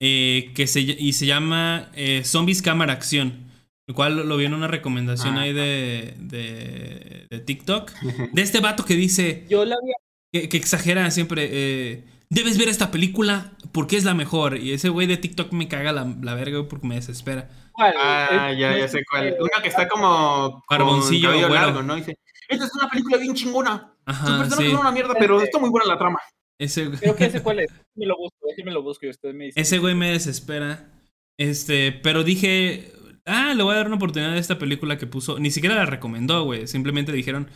eh, 0.00 0.52
que 0.54 0.66
se, 0.66 0.80
y 0.80 1.12
se 1.12 1.26
llama 1.26 1.90
eh, 1.94 2.22
Zombies 2.24 2.62
Cámara 2.62 2.92
Acción, 2.92 3.44
el 3.86 3.94
cual 3.94 4.28
lo 4.28 4.36
vi 4.36 4.44
en 4.46 4.54
una 4.54 4.66
recomendación 4.68 5.36
Ah. 5.38 5.42
ahí 5.42 5.52
de, 5.52 6.14
de, 6.18 7.26
de 7.30 7.40
TikTok, 7.40 7.90
de 8.32 8.42
este 8.42 8.60
vato 8.60 8.84
que 8.84 8.94
dice, 8.94 9.46
Yo 9.48 9.64
la 9.64 9.76
vi. 9.84 9.92
que, 10.32 10.48
que 10.48 10.56
exagera 10.56 11.10
siempre, 11.10 11.48
eh, 11.50 12.04
debes 12.30 12.58
ver 12.58 12.68
esta 12.68 12.90
película 12.90 13.52
porque 13.72 13.96
es 13.96 14.04
la 14.04 14.14
mejor, 14.14 14.56
y 14.58 14.72
ese 14.72 14.88
güey 14.88 15.06
de 15.06 15.16
TikTok 15.16 15.52
me 15.52 15.68
caga 15.68 15.92
la, 15.92 16.14
la 16.22 16.34
verga 16.34 16.66
porque 16.68 16.86
me 16.86 16.94
desespera. 16.96 17.48
¿cuál? 17.72 17.94
Ah, 17.98 18.50
Es- 18.52 18.58
ya, 18.58 18.76
ya 18.78 18.84
es- 18.84 18.92
sé 18.92 19.00
cuál. 19.10 19.34
Una 19.40 19.62
que 19.62 19.68
está 19.68 19.88
como. 19.88 20.62
Carboncillo, 20.68 21.32
con 21.32 21.52
largo, 21.54 21.82
¿no? 21.82 21.96
Dice: 21.96 22.16
Esta 22.48 22.66
es 22.66 22.74
una 22.74 22.88
película 22.88 23.16
bien 23.16 23.34
chingona. 23.34 23.90
Ajá, 24.06 24.24
personajes 24.38 24.66
sí, 24.66 24.70
son 24.70 24.80
una 24.80 24.92
mierda, 24.92 25.14
pero 25.18 25.40
está 25.42 25.58
muy 25.58 25.70
buena 25.70 25.86
la 25.88 25.98
trama. 25.98 26.20
Ese, 26.58 26.90
Creo 26.90 27.16
que 27.16 27.26
ese 27.26 27.42
cuál 27.42 27.60
es. 27.60 27.70
Me 27.96 28.06
lo 28.06 28.16
busco, 28.16 28.36
me 28.64 28.72
lo 28.72 28.82
busco 28.82 29.06
y 29.06 29.10
ustedes 29.10 29.34
me 29.34 29.44
dicen. 29.46 29.60
Ese 29.62 29.78
güey 29.78 29.94
me 29.94 30.10
desespera. 30.10 30.90
Este, 31.38 31.92
pero 31.92 32.22
dije, 32.24 32.92
ah, 33.24 33.52
le 33.54 33.62
voy 33.62 33.72
a 33.74 33.78
dar 33.78 33.86
una 33.86 33.96
oportunidad 33.96 34.32
a 34.32 34.38
esta 34.38 34.58
película 34.58 34.98
que 34.98 35.06
puso. 35.06 35.38
Ni 35.38 35.50
siquiera 35.50 35.74
la 35.76 35.86
recomendó, 35.86 36.44
güey. 36.44 36.66
Simplemente 36.66 37.12
dijeron, 37.12 37.48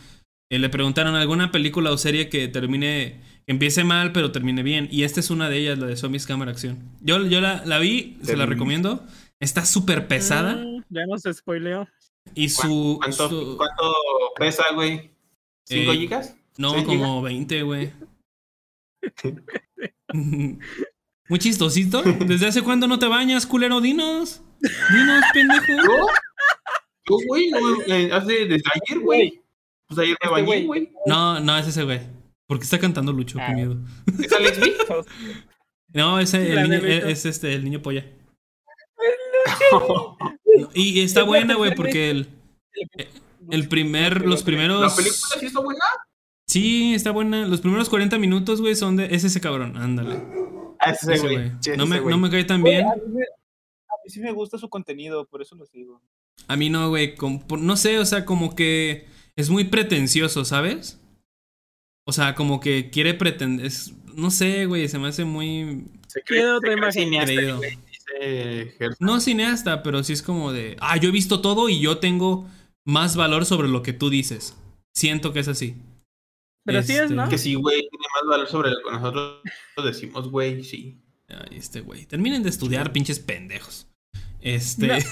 eh, 0.51 0.59
le 0.59 0.69
preguntaron 0.69 1.15
alguna 1.15 1.51
película 1.51 1.91
o 1.91 1.97
serie 1.97 2.29
que 2.29 2.47
termine, 2.47 3.21
que 3.45 3.51
empiece 3.51 3.83
mal, 3.83 4.11
pero 4.11 4.31
termine 4.31 4.63
bien. 4.63 4.87
Y 4.91 5.03
esta 5.03 5.19
es 5.21 5.29
una 5.29 5.49
de 5.49 5.57
ellas, 5.57 5.77
la 5.79 5.87
de 5.87 5.95
Zombies 5.97 6.25
Cámara 6.25 6.51
Acción. 6.51 6.79
Yo, 7.01 7.25
yo 7.27 7.39
la, 7.41 7.63
la 7.65 7.79
vi, 7.79 8.17
se 8.23 8.35
la 8.37 8.45
recomiendo. 8.45 9.05
Está 9.41 9.65
súper 9.65 10.07
pesada. 10.07 10.55
Mm, 10.55 10.83
ya 10.89 11.05
nos 11.05 11.23
spoileó. 11.37 11.87
Y 12.35 12.49
su. 12.49 12.97
¿Cuánto, 13.01 13.29
su- 13.29 13.57
cuánto 13.57 13.93
pesa, 14.37 14.63
güey? 14.75 15.11
¿Cinco 15.65 15.93
Eh, 15.93 15.97
gigas? 15.97 16.35
no, 16.57 16.71
¿seis 16.73 16.83
como 16.85 17.21
20, 17.21 17.61
güey. 17.63 17.91
Muy 21.29 21.39
chistosito. 21.39 22.01
¿Desde 22.01 22.47
hace 22.47 22.61
cuándo 22.61 22.87
no 22.87 22.97
te 22.99 23.07
bañas, 23.07 23.45
culero? 23.45 23.81
Dinos. 23.81 24.41
Dinos, 24.61 25.23
pendejo. 25.33 25.65
¿Yo? 25.67 26.07
Yo, 27.09 27.17
güey, 27.27 27.49
no, 27.49 27.59
eh, 27.87 28.09
hace 28.11 28.45
desde 28.45 28.63
ayer, 28.73 28.99
güey. 29.03 29.41
Pues 29.87 29.99
ayer 29.99 30.17
me 30.21 30.27
Este 30.27 30.29
bañé, 30.29 30.65
güey. 30.65 30.91
No, 31.05 31.39
no, 31.39 31.57
es 31.57 31.67
ese 31.67 31.83
güey. 31.83 31.99
Porque 32.47 32.63
está 32.63 32.79
cantando 32.79 33.13
Lucho, 33.13 33.37
Ah. 33.39 33.47
qué 33.47 33.53
miedo. 33.55 33.77
¿Es 34.23 34.31
Alex 34.33 34.59
B? 34.59 34.75
No, 35.91 36.19
ese, 36.19 36.49
el 36.49 36.55
La 36.55 36.63
niño, 36.63 36.75
Lucho. 36.75 36.87
es, 36.87 37.03
es 37.05 37.25
este, 37.25 37.53
el 37.55 37.63
niño 37.63 37.81
polla. 37.81 38.05
Y 40.73 40.99
está 41.01 41.23
buena, 41.23 41.55
güey, 41.55 41.73
porque 41.73 42.09
el, 42.09 42.27
el 43.49 43.67
primer, 43.69 44.25
los 44.25 44.41
¿La 44.41 44.45
primeros. 44.45 44.93
película 44.95 45.17
sí 45.39 45.45
está 45.45 45.61
buena? 45.61 45.79
Sí, 46.49 46.95
está 46.95 47.11
buena. 47.11 47.45
Los 47.47 47.61
primeros 47.61 47.89
40 47.89 48.17
minutos, 48.17 48.59
güey, 48.59 48.75
son 48.75 48.95
de. 48.95 49.13
Es 49.13 49.23
ese 49.23 49.39
cabrón, 49.39 49.77
ándale. 49.77 50.15
Ah, 50.79 50.91
ese 50.91 51.13
Ese 51.13 51.21
güey. 51.23 51.35
güey. 51.35 51.51
Sí, 51.61 51.71
No 51.77 51.83
ese 51.83 51.93
me, 51.93 51.99
güey. 51.99 52.11
no 52.15 52.19
me 52.19 52.29
cae 52.31 52.43
tan 52.43 52.63
bien. 52.63 52.87
A 52.87 52.95
mí, 52.95 53.01
me- 53.07 53.21
a 53.23 53.95
mí 54.03 54.09
sí 54.09 54.19
me 54.19 54.31
gusta 54.31 54.57
su 54.57 54.67
contenido, 54.67 55.25
por 55.25 55.43
eso 55.43 55.55
lo 55.55 55.65
sigo. 55.67 56.01
A 56.47 56.55
mí 56.55 56.69
no, 56.71 56.89
güey. 56.89 57.13
No 57.59 57.77
sé, 57.77 57.99
o 57.99 58.05
sea, 58.05 58.25
como 58.25 58.55
que 58.55 59.05
es 59.35 59.51
muy 59.51 59.65
pretencioso, 59.65 60.43
¿sabes? 60.43 60.99
O 62.05 62.11
sea, 62.13 62.33
como 62.33 62.59
que 62.59 62.89
quiere 62.89 63.13
pretender. 63.13 63.65
es- 63.67 63.93
No 64.15 64.31
sé, 64.31 64.65
güey, 64.65 64.87
se 64.89 64.97
me 64.97 65.09
hace 65.09 65.25
muy. 65.25 65.85
Se 66.07 66.23
cree, 66.23 66.49
otra 66.49 66.73
imagen. 66.73 67.11
No 68.99 69.19
cineasta, 69.19 69.83
pero 69.83 70.03
sí 70.03 70.13
es 70.13 70.23
como 70.23 70.51
de. 70.51 70.75
Ah, 70.79 70.97
yo 70.97 71.09
he 71.09 71.11
visto 71.11 71.41
todo 71.41 71.69
y 71.69 71.79
yo 71.79 71.99
tengo 71.99 72.47
más 72.85 73.15
valor 73.15 73.45
sobre 73.45 73.67
lo 73.67 73.83
que 73.83 73.93
tú 73.93 74.09
dices. 74.09 74.57
Siento 74.95 75.31
que 75.31 75.41
es 75.41 75.47
así. 75.47 75.75
Pero 76.71 76.83
sí 76.83 76.93
es, 76.93 77.01
Este, 77.01 77.15
¿no? 77.15 77.29
Que 77.29 77.37
sí, 77.37 77.55
güey, 77.55 77.81
tiene 77.81 78.05
más 78.15 78.29
valor 78.29 78.47
sobre 78.47 78.69
lo 78.71 78.77
que 78.83 78.91
nosotros 78.91 79.41
decimos, 79.83 80.29
güey, 80.29 80.63
sí. 80.63 81.01
Ay, 81.27 81.57
este 81.57 81.81
güey. 81.81 82.05
Terminen 82.05 82.43
de 82.43 82.49
estudiar, 82.49 82.91
pinches 82.91 83.19
pendejos. 83.19 83.87
Este. 84.41 84.87
No. 84.87 84.95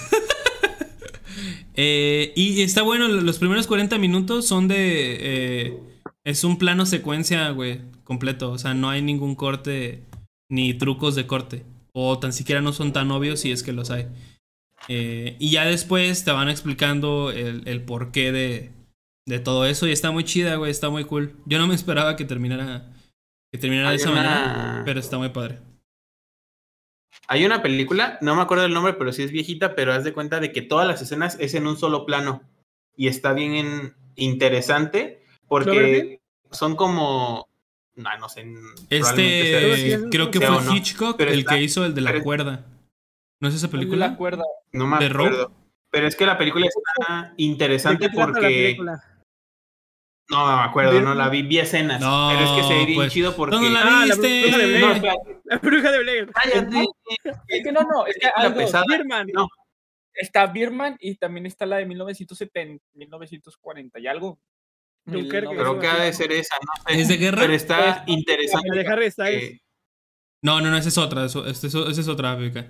Eh, 1.80 2.34
y 2.36 2.62
está 2.64 2.82
bueno, 2.82 3.08
los 3.08 3.38
primeros 3.38 3.68
40 3.68 4.00
minutos 4.00 4.48
son 4.48 4.68
de. 4.68 5.18
eh, 5.20 5.80
es 6.24 6.44
un 6.44 6.58
plano 6.58 6.88
secuencia, 6.88 7.52
güey, 7.52 7.82
completo. 8.04 8.52
O 8.52 8.58
sea, 8.58 8.74
no 8.74 8.90
hay 8.90 9.04
ningún 9.04 9.36
corte 9.36 10.04
ni 10.50 10.74
trucos 10.74 11.14
de 11.14 11.28
corte. 11.28 11.66
O 11.94 12.18
tan 12.18 12.34
siquiera 12.34 12.62
no 12.62 12.74
son 12.74 12.94
tan 12.94 13.12
obvios 13.12 13.42
si 13.42 13.52
es 13.52 13.62
que 13.62 13.74
los 13.74 13.92
hay. 13.92 14.08
Eh, 14.88 15.36
y 15.40 15.52
ya 15.52 15.66
después 15.66 16.24
te 16.24 16.32
van 16.32 16.50
explicando 16.50 17.32
el, 17.32 17.68
el 17.68 17.84
porqué 17.84 18.32
de, 18.32 18.72
de 19.28 19.40
todo 19.40 19.66
eso. 19.66 19.86
Y 19.88 19.92
está 19.92 20.10
muy 20.10 20.24
chida, 20.24 20.56
güey, 20.56 20.72
está 20.72 20.90
muy 20.90 21.04
cool. 21.04 21.36
Yo 21.46 21.60
no 21.60 21.68
me 21.68 21.76
esperaba 21.76 22.16
que 22.16 22.26
terminara. 22.26 22.88
Que 23.52 23.60
terminara 23.60 23.92
de 23.92 23.98
esa 23.98 24.10
una- 24.12 24.24
manera. 24.24 24.82
Pero 24.86 25.00
está 25.00 25.18
muy 25.20 25.30
padre. 25.30 25.60
Hay 27.28 27.46
una 27.46 27.62
película, 27.62 28.18
no 28.22 28.36
me 28.36 28.42
acuerdo 28.42 28.66
el 28.66 28.74
nombre, 28.74 28.94
pero 28.94 29.12
sí 29.12 29.22
es 29.24 29.32
viejita, 29.32 29.76
pero 29.76 29.94
haz 29.94 30.04
de 30.06 30.14
cuenta 30.14 30.40
de 30.40 30.52
que 30.54 30.62
todas 30.62 30.88
las 30.88 31.02
escenas 31.02 31.38
es 31.40 31.54
en 31.56 31.68
un 31.68 31.78
solo 31.78 32.06
plano. 32.06 32.42
Y 32.96 33.08
está 33.08 33.34
bien 33.34 33.54
en- 33.54 33.94
interesante 34.16 35.22
porque 35.48 36.20
son 36.52 36.76
como. 36.76 37.48
No, 37.96 38.18
no 38.20 38.30
sé. 38.30 38.44
sea- 38.90 39.00
Este, 39.00 40.10
creo 40.10 40.32
que 40.32 40.40
fue 40.40 40.62
no. 40.64 40.74
Hitchcock 40.76 41.18
Pero 41.18 41.32
el 41.32 41.40
está- 41.40 41.56
que 41.56 41.64
hizo 41.64 41.86
el 41.86 41.94
de 41.96 42.02
la 42.02 42.12
pero- 42.12 42.24
cuerda. 42.24 42.66
¿No 43.42 43.50
es 43.50 43.56
esa 43.56 43.68
La 43.68 43.72
película? 43.72 44.16
cuerda. 44.16 44.44
No 44.72 44.88
me 44.88 44.98
¿De 45.00 45.06
acuerdo. 45.08 45.52
Pero 45.92 46.08
es 46.08 46.16
que 46.16 46.26
la 46.26 46.38
película 46.38 46.66
está 46.68 47.34
¿De 47.38 47.44
interesante 47.44 48.08
qué 48.10 48.16
trata 48.16 48.32
la 48.32 48.34
porque. 48.40 48.78
No 50.30 50.46
me 50.46 50.64
acuerdo, 50.64 51.00
no 51.02 51.16
la 51.16 51.30
vi, 51.30 51.42
vi 51.44 51.60
escenas. 51.60 52.02
No, 52.02 52.30
pero 52.34 52.46
es 52.46 52.52
que 52.62 52.68
se 52.68 52.74
ve 52.80 52.86
bien 52.86 52.98
pues, 52.98 53.14
chido 53.14 53.36
porque. 53.36 53.56
¿Dónde 53.56 53.70
la 53.72 53.82
Ah, 53.82 54.06
la 54.06 54.16
viste? 54.16 54.42
bruja 54.42 54.58
de 54.58 54.64
No, 54.80 54.88
Blair. 54.88 54.96
espérate, 54.96 55.42
La 55.46 55.58
bruja 55.60 55.92
de 55.92 56.00
Blair. 56.00 56.32
cállate. 56.34 56.86
Es 57.48 57.64
que 57.64 57.72
no, 57.72 57.82
no, 57.84 58.06
es 58.06 58.18
que 58.18 58.28
La. 58.72 58.84
Birman. 58.88 59.28
No. 59.34 59.48
Está 60.14 60.48
Birman 60.48 60.98
y 61.00 61.16
también 61.16 61.46
está 61.46 61.66
la 61.66 61.78
de 61.78 61.86
1970, 61.86 62.84
1940 62.96 64.00
y 64.00 64.08
algo. 64.08 64.40
Creo 65.06 65.80
que 65.80 65.88
ha 65.88 66.04
de 66.04 66.12
ser 66.12 66.32
esa, 66.34 66.56
no 66.56 66.84
sé. 66.94 67.00
¿Es 67.00 67.08
de 67.08 67.18
guerra? 67.18 67.42
Pero 67.42 67.54
está 67.54 67.90
Es- 67.90 68.04
interesante. 68.08 68.68
La 68.70 68.84
de 68.84 68.88
Harry 68.90 69.12
Styles. 69.12 69.40
que- 69.42 69.62
No, 70.42 70.60
no, 70.60 70.70
no, 70.70 70.78
esa 70.78 70.90
es 70.90 70.98
otra. 70.98 71.26
Este- 71.26 71.68
esa 71.68 71.90
es 71.90 72.08
otra 72.10 72.36
beca. 72.36 72.68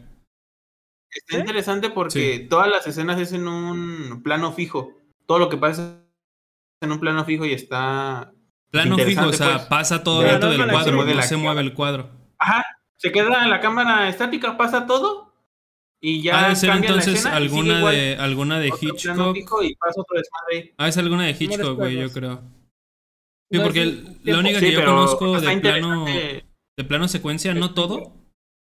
Está 1.09 1.37
¿Eh? 1.37 1.39
interesante 1.39 1.89
porque 1.89 2.45
todas 2.47 2.67
las 2.69 2.85
escenas 2.85 3.19
es 3.19 3.31
en 3.33 3.47
un 3.47 4.21
plano 4.23 4.51
fijo. 4.53 4.93
Todo 5.25 5.39
lo 5.39 5.49
que 5.49 5.57
pasa 5.57 6.03
en 6.81 6.91
un 6.91 6.99
plano 6.99 7.25
fijo 7.25 7.45
y 7.45 7.53
está. 7.53 8.33
Plano 8.69 8.97
fijo, 8.97 9.27
o 9.27 9.33
sea, 9.33 9.55
pues. 9.57 9.65
pasa 9.67 10.03
todo 10.03 10.21
dentro 10.21 10.49
no 10.51 10.57
del 10.57 10.69
cuadro, 10.71 11.05
no 11.05 11.13
la 11.13 11.21
se 11.23 11.37
mueve 11.37 11.61
el 11.61 11.73
cuadro. 11.73 12.09
Ajá. 12.37 12.63
Se 12.97 13.11
queda 13.11 13.43
en 13.43 13.49
la 13.49 13.59
cámara 13.61 14.09
estática, 14.09 14.57
pasa 14.57 14.85
todo. 14.87 15.33
Y 16.01 16.21
ya. 16.21 16.45
Ha 16.45 16.49
de 16.49 16.55
ser 16.55 16.69
la 16.69 16.75
entonces 16.77 17.25
alguna 17.25 17.79
igual. 17.79 17.95
de, 17.95 18.15
alguna 18.17 18.59
de 18.59 18.67
Otro 18.71 18.79
plano 18.79 18.93
Hitchcock. 19.31 19.35
fijo 19.35 19.63
y 19.63 19.75
pasa 19.75 20.01
otro 20.01 20.17
desmadre. 20.17 20.75
Ah, 20.77 20.87
es 20.87 20.97
alguna 20.97 21.25
de 21.25 21.35
Hitchcock, 21.39 21.77
güey, 21.77 21.95
yo 21.97 22.11
creo. 22.11 22.41
Sí, 23.51 23.59
porque 23.59 23.81
el- 23.81 24.19
la 24.23 24.39
única 24.39 24.59
Sí, 24.59 24.65
que 24.65 24.71
yo 24.73 24.85
conozco 24.85 25.39
de 25.39 25.57
plano, 25.57 26.05
de 26.05 26.83
plano 26.87 27.07
secuencia, 27.07 27.53
no 27.53 27.67
Es 27.67 27.73
todo, 27.73 28.13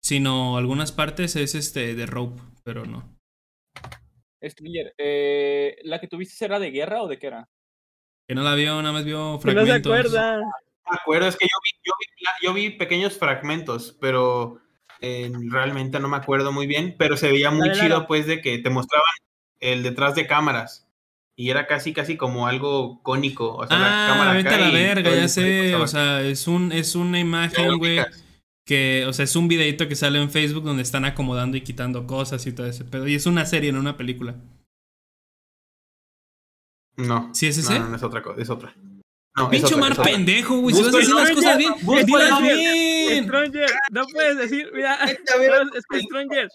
sino 0.01 0.57
algunas 0.57 0.91
partes 0.91 1.35
es 1.35 1.53
este 1.55 1.93
de 1.95 2.05
rope, 2.07 2.41
pero 2.63 2.85
no. 2.85 3.15
Stringer, 4.41 4.93
eh, 4.97 5.77
¿la 5.83 6.01
que 6.01 6.07
tuviste 6.07 6.43
era 6.43 6.59
de 6.59 6.71
guerra 6.71 7.03
o 7.03 7.07
de 7.07 7.19
qué 7.19 7.27
era? 7.27 7.47
Que 8.27 8.35
no 8.35 8.43
la 8.43 8.55
vio, 8.55 8.81
nada 8.81 8.93
más 8.93 9.05
vio 9.05 9.39
Que 9.39 9.53
no 9.53 9.61
se 9.61 9.65
fragmentos. 9.67 9.91
acuerda. 9.91 10.37
No 10.39 10.45
me 10.91 10.97
acuerdo, 11.01 11.27
es 11.27 11.35
que 11.37 11.45
yo 11.45 11.57
vi, 11.63 11.79
yo 11.85 11.93
vi, 11.99 12.25
yo 12.45 12.53
vi 12.53 12.77
pequeños 12.77 13.17
fragmentos, 13.17 13.95
pero 13.99 14.59
eh, 15.01 15.31
realmente 15.49 15.99
no 15.99 16.07
me 16.09 16.17
acuerdo 16.17 16.51
muy 16.51 16.67
bien, 16.67 16.95
pero 16.97 17.17
se 17.17 17.29
veía 17.31 17.51
muy 17.51 17.69
Dale, 17.69 17.81
chido 17.81 18.07
pues 18.07 18.27
de 18.27 18.41
que 18.41 18.57
te 18.59 18.69
mostraban 18.69 19.05
el 19.59 19.81
detrás 19.83 20.15
de 20.15 20.27
cámaras 20.27 20.87
y 21.35 21.49
era 21.49 21.67
casi 21.67 21.93
casi 21.93 22.15
como 22.17 22.47
algo 22.47 23.01
cónico, 23.01 23.55
o 23.55 23.65
sea, 23.67 23.79
la 23.79 24.05
Ah, 24.05 24.07
cámara 24.11 24.33
vete 24.33 24.49
acá 24.49 24.57
a 24.57 24.59
la 24.67 24.71
verga, 24.71 25.15
ya 25.15 25.27
sé, 25.27 25.73
o 25.75 25.87
sea, 25.87 26.21
es 26.21 26.47
un 26.47 26.71
es 26.71 26.95
una 26.95 27.19
imagen, 27.19 27.77
güey, 27.77 27.99
que, 28.65 29.05
o 29.07 29.13
sea, 29.13 29.23
es 29.25 29.35
un 29.35 29.47
videito 29.47 29.87
que 29.87 29.95
sale 29.95 30.21
en 30.21 30.29
Facebook 30.29 30.63
donde 30.63 30.83
están 30.83 31.05
acomodando 31.05 31.57
y 31.57 31.61
quitando 31.61 32.05
cosas 32.07 32.45
y 32.45 32.53
todo 32.53 32.67
ese 32.67 32.85
pedo. 32.85 33.07
Y 33.07 33.15
es 33.15 33.25
una 33.25 33.45
serie, 33.45 33.71
no 33.71 33.79
una 33.79 33.97
película. 33.97 34.35
No. 36.97 37.29
¿Sí 37.33 37.47
es 37.47 37.57
no, 37.57 37.63
ese? 37.63 37.79
No, 37.79 37.89
no, 37.89 37.95
es 37.95 38.03
otra 38.03 38.21
cosa, 38.21 38.41
es 38.41 38.49
otra. 38.49 38.73
No, 39.35 39.51
es 39.51 39.63
otra. 39.63 40.03
pendejo, 40.03 40.57
güey. 40.59 40.75
Si 40.75 40.83
vas 40.83 40.93
a 40.93 40.97
decir 40.97 41.15
las 41.15 41.31
cosas 41.31 41.57
bien, 41.57 41.73
dilas 42.05 42.41
bien. 42.41 43.23
Stranger, 43.25 43.71
no 43.91 44.05
puedes 44.05 44.37
decir, 44.37 44.69
mira, 44.73 44.95
es 45.05 45.85
que 45.89 45.99
Stranger, 46.01 46.49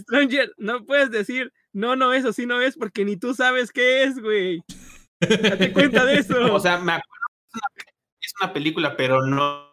Stranger, 0.00 0.52
no 0.58 0.84
puedes 0.84 1.10
decir, 1.10 1.52
no, 1.72 1.94
no 1.94 2.12
es 2.12 2.24
o 2.24 2.32
sí 2.32 2.46
no 2.46 2.60
es, 2.60 2.76
porque 2.76 3.04
ni 3.04 3.16
tú 3.16 3.34
sabes 3.34 3.70
qué 3.70 4.02
es, 4.04 4.20
güey. 4.20 4.62
Date 5.20 5.72
cuenta 5.72 6.04
de 6.04 6.18
eso. 6.18 6.34
O 6.54 6.58
sea, 6.60 6.78
me 6.78 6.92
acuerdo 6.92 7.26
que 7.76 7.82
es 8.20 8.32
una, 8.40 8.52
película, 8.52 8.96
pero 8.96 9.24
no, 9.24 9.68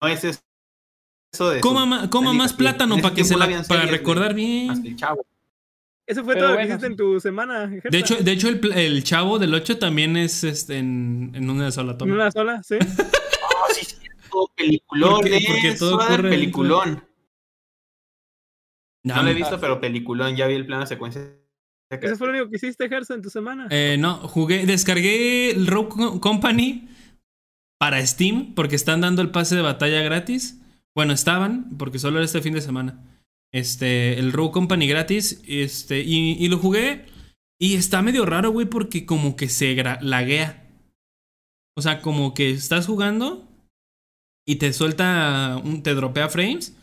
no 0.00 0.08
es 0.08 0.24
eso 0.24 1.50
de 1.50 1.60
Coma, 1.60 1.80
su- 1.82 1.86
ma- 1.86 2.10
coma 2.10 2.32
más 2.32 2.52
plátano 2.54 2.98
para 2.98 3.14
que 3.14 3.24
se 3.24 3.36
la, 3.36 3.46
para 3.46 3.64
series, 3.64 3.90
recordar 3.90 4.28
Más 4.28 4.36
bien. 4.36 4.86
el 4.86 4.96
chavo. 4.96 5.26
Eso 6.06 6.24
fue 6.24 6.34
pero 6.34 6.46
todo 6.46 6.54
lo 6.56 6.58
que 6.62 6.68
hiciste 6.68 6.86
en 6.86 6.96
tu 6.96 7.20
semana. 7.20 7.68
Gerta. 7.68 7.88
De 7.90 7.98
hecho, 7.98 8.16
de 8.16 8.32
hecho 8.32 8.48
el, 8.48 8.72
el 8.72 9.04
chavo 9.04 9.38
del 9.38 9.54
8 9.54 9.78
también 9.78 10.16
es 10.16 10.44
este, 10.44 10.78
en, 10.78 11.32
en 11.34 11.48
una 11.50 11.70
sola 11.70 11.92
en 11.92 11.98
toma. 11.98 12.14
una 12.14 12.30
sola, 12.30 12.62
sí. 12.62 12.76
Oh, 12.80 13.66
sí, 13.74 13.84
cierto, 13.84 14.50
peliculón, 14.56 15.14
Porque- 15.20 15.44
porque 15.46 15.68
es, 15.68 15.78
todo 15.78 15.94
suave, 15.96 16.14
ocurre 16.14 16.30
peliculón. 16.30 17.04
No, 19.04 19.16
No 19.16 19.22
lo 19.24 19.28
he 19.30 19.34
visto, 19.34 19.58
pero 19.60 19.80
peliculón, 19.80 20.36
ya 20.36 20.46
vi 20.46 20.54
el 20.54 20.66
plano 20.66 20.86
secuencia. 20.86 21.22
Eso 21.90 22.16
fue 22.16 22.28
lo 22.28 22.32
único 22.34 22.48
que 22.48 22.56
hiciste, 22.56 22.88
Gersa, 22.88 23.14
en 23.14 23.22
tu 23.22 23.28
semana. 23.30 23.66
Eh, 23.70 23.96
no, 23.98 24.14
jugué, 24.28 24.64
descargué 24.64 25.50
el 25.50 25.66
Rogue 25.66 25.90
Co- 25.90 26.20
Company 26.20 26.88
para 27.78 28.04
Steam 28.06 28.54
porque 28.54 28.76
están 28.76 29.00
dando 29.02 29.20
el 29.22 29.30
pase 29.30 29.56
de 29.56 29.62
batalla 29.62 30.00
gratis. 30.02 30.58
Bueno, 30.94 31.12
estaban, 31.12 31.76
porque 31.78 31.98
solo 31.98 32.16
era 32.18 32.24
este 32.24 32.40
fin 32.40 32.54
de 32.54 32.60
semana. 32.62 33.02
Este, 33.52 34.18
el 34.18 34.32
Rogue 34.32 34.52
Company 34.52 34.86
gratis. 34.86 35.42
Este, 35.46 36.00
y, 36.00 36.32
y 36.32 36.48
lo 36.48 36.58
jugué. 36.58 37.06
Y 37.60 37.74
está 37.74 38.02
medio 38.02 38.26
raro, 38.26 38.50
güey, 38.50 38.66
porque 38.66 39.06
como 39.06 39.36
que 39.36 39.48
se 39.48 39.76
laguea. 40.00 40.66
O 41.76 41.82
sea, 41.82 42.00
como 42.00 42.34
que 42.34 42.50
estás 42.50 42.86
jugando 42.86 43.48
y 44.46 44.56
te 44.56 44.72
suelta, 44.72 45.60
un, 45.62 45.82
te 45.82 45.94
dropea 45.94 46.28
frames, 46.28 46.76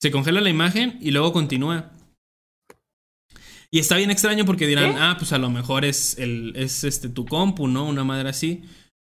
se 0.00 0.10
congela 0.10 0.40
la 0.40 0.50
imagen 0.50 0.98
y 1.00 1.10
luego 1.10 1.32
continúa. 1.32 1.92
Y 3.70 3.78
está 3.78 3.96
bien 3.96 4.10
extraño 4.10 4.44
porque 4.44 4.66
dirán, 4.66 4.92
¿Qué? 4.92 4.98
ah, 5.00 5.16
pues 5.18 5.32
a 5.32 5.38
lo 5.38 5.48
mejor 5.50 5.84
es, 5.84 6.18
el, 6.18 6.52
es 6.56 6.84
este, 6.84 7.08
tu 7.08 7.24
compu, 7.24 7.68
¿no? 7.68 7.86
Una 7.86 8.04
madre 8.04 8.28
así. 8.28 8.62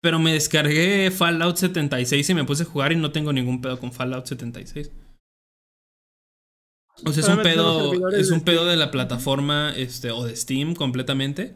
Pero 0.02 0.18
me 0.18 0.32
descargué 0.32 1.10
Fallout 1.10 1.56
76 1.56 2.30
y 2.30 2.34
me 2.34 2.44
puse 2.44 2.62
a 2.64 2.66
jugar 2.66 2.92
y 2.92 2.96
no 2.96 3.12
tengo 3.12 3.32
ningún 3.32 3.60
pedo 3.60 3.78
con 3.78 3.92
Fallout 3.92 4.26
76. 4.26 4.90
O 7.04 7.12
sea, 7.12 7.22
es 7.22 7.28
un 7.28 7.42
pedo, 7.42 8.10
es 8.10 8.30
un 8.30 8.42
pedo 8.42 8.66
de 8.66 8.76
la 8.76 8.90
plataforma, 8.90 9.72
este, 9.76 10.10
o 10.10 10.24
de 10.24 10.36
Steam 10.36 10.74
completamente. 10.74 11.54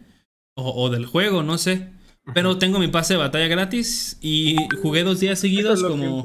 O, 0.57 0.85
o 0.85 0.91
del 0.91 1.07
juego, 1.07 1.43
no 1.43 1.59
sé. 1.59 1.91
Pero 2.33 2.59
tengo 2.59 2.79
mi 2.79 2.89
pase 2.89 3.15
de 3.15 3.19
batalla 3.19 3.49
gratis 3.49 4.19
y 4.23 4.57
jugué 4.81 5.03
dos 5.03 5.21
días 5.21 5.35
es 5.35 5.41
seguidos 5.41 5.83
como, 5.83 6.25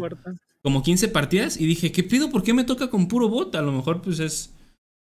como 0.62 0.84
15 0.84 1.10
partidas 1.10 1.60
y 1.60 1.66
dije, 1.66 1.92
¿qué 1.92 2.04
pido? 2.04 2.30
¿Por 2.30 2.44
qué 2.44 2.54
me 2.54 2.64
toca 2.64 2.90
con 2.90 3.08
puro 3.08 3.28
bot? 3.28 3.54
A 3.56 3.62
lo 3.62 3.74
mejor 3.74 4.02
pues 4.02 4.20
es, 4.20 4.54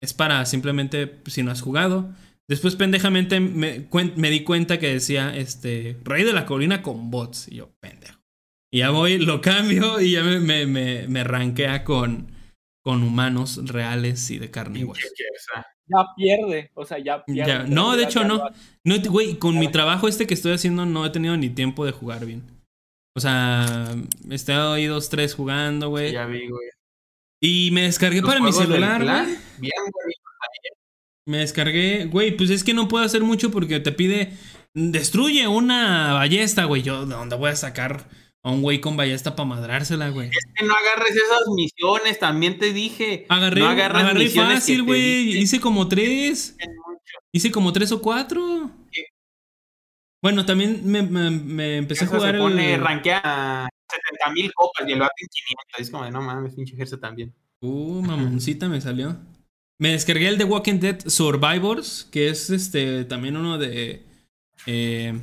es 0.00 0.14
para 0.14 0.46
simplemente 0.46 1.06
pues, 1.06 1.34
si 1.34 1.42
no 1.42 1.50
has 1.50 1.60
jugado. 1.60 2.10
Después 2.48 2.76
pendejamente 2.76 3.40
me, 3.40 3.86
me 4.16 4.30
di 4.30 4.42
cuenta 4.42 4.78
que 4.78 4.88
decía, 4.88 5.36
este, 5.36 5.98
Rey 6.02 6.24
de 6.24 6.32
la 6.32 6.46
Colina 6.46 6.82
con 6.82 7.10
bots. 7.10 7.48
Y 7.48 7.56
yo, 7.56 7.70
pendejo. 7.78 8.18
Y 8.72 8.78
ya 8.78 8.90
voy, 8.90 9.18
lo 9.18 9.40
cambio 9.40 10.00
y 10.00 10.12
ya 10.12 10.24
me, 10.24 10.40
me, 10.40 10.66
me, 10.66 11.06
me 11.08 11.24
rankea 11.24 11.84
con, 11.84 12.32
con 12.82 13.02
humanos 13.02 13.60
reales 13.66 14.30
y 14.30 14.38
de 14.38 14.50
carne 14.50 14.80
y 14.80 14.84
hueso. 14.84 15.06
Ya 15.86 16.06
pierde, 16.16 16.70
o 16.74 16.84
sea, 16.84 16.98
ya 16.98 17.24
pierde. 17.24 17.50
Ya, 17.50 17.64
no, 17.64 17.96
de 17.96 18.04
hecho 18.04 18.24
no. 18.24 18.50
No, 18.84 18.96
güey, 19.08 19.38
con 19.38 19.58
mi 19.58 19.68
trabajo 19.68 20.08
este 20.08 20.26
que 20.26 20.34
estoy 20.34 20.52
haciendo 20.52 20.86
no 20.86 21.04
he 21.04 21.10
tenido 21.10 21.36
ni 21.36 21.50
tiempo 21.50 21.84
de 21.84 21.92
jugar 21.92 22.24
bien. 22.24 22.42
O 23.16 23.20
sea, 23.20 23.94
he 24.30 24.34
estado 24.34 24.74
ahí 24.74 24.86
dos, 24.86 25.08
tres 25.08 25.34
jugando, 25.34 25.88
güey. 25.88 26.12
Ya 26.12 26.26
vi, 26.26 26.48
güey. 26.48 26.68
Y 27.42 27.70
me 27.72 27.82
descargué 27.82 28.20
Los 28.20 28.30
para 28.30 28.40
mi 28.40 28.52
celular, 28.52 29.02
güey. 29.02 29.36
Bien, 29.58 29.82
güey. 29.92 30.14
Me 31.26 31.38
descargué, 31.38 32.06
güey, 32.06 32.36
pues 32.36 32.50
es 32.50 32.64
que 32.64 32.74
no 32.74 32.88
puedo 32.88 33.04
hacer 33.04 33.22
mucho 33.22 33.50
porque 33.50 33.78
te 33.80 33.92
pide 33.92 34.32
destruye 34.74 35.48
una 35.48 36.12
ballesta, 36.14 36.64
güey. 36.64 36.82
Yo, 36.82 37.06
¿de 37.06 37.14
dónde 37.14 37.36
voy 37.36 37.50
a 37.50 37.56
sacar 37.56 38.08
a 38.42 38.50
un 38.50 38.62
güey 38.62 38.80
con 38.80 38.96
ballesta 38.96 39.36
para 39.36 39.48
madrársela, 39.48 40.08
güey? 40.10 40.30
Que 40.30 40.64
no 40.64 40.74
agarres 40.74 41.14
esas 41.14 41.42
misiones, 41.54 42.18
también 42.18 42.58
te 42.58 42.72
dije. 42.72 43.26
Agarré, 43.28 43.60
no 43.60 43.68
agarras 43.68 44.02
agarré 44.02 44.20
misiones 44.24 44.54
fácil, 44.60 44.82
güey. 44.82 45.38
Hice 45.38 45.60
como 45.60 45.88
tres. 45.88 46.56
Hice 47.32 47.50
como 47.50 47.72
tres 47.72 47.92
o 47.92 48.00
cuatro. 48.00 48.70
¿Qué? 48.90 49.04
Bueno, 50.22 50.44
también 50.44 50.82
me, 50.84 51.02
me- 51.02 51.30
me 51.30 51.76
empecé 51.78 52.04
a 52.04 52.08
jugar 52.08 52.32
se 52.34 52.38
pone, 52.38 52.74
el... 52.74 52.80
rankea 52.80 53.20
a 53.24 53.68
70 53.90 54.32
mil 54.34 54.52
copas 54.54 54.86
y 54.88 54.92
el 54.92 54.98
vato 55.00 55.12
en 55.18 55.28
500. 55.28 55.80
Es 55.80 55.90
como 55.90 56.04
de, 56.04 56.10
no 56.10 56.20
mames, 56.22 56.54
pinche 56.54 56.76
Gersa 56.76 56.98
también. 56.98 57.34
Uh, 57.62 58.02
mamoncita 58.02 58.68
me 58.68 58.80
salió. 58.80 59.16
Me 59.78 59.92
descargué 59.92 60.28
el 60.28 60.36
de 60.38 60.44
Walking 60.44 60.78
Dead 60.78 60.98
Survivors, 61.06 62.06
que 62.12 62.28
es 62.28 62.50
este 62.50 63.04
también 63.06 63.36
uno 63.36 63.56
de 63.56 64.04
eh, 64.66 65.18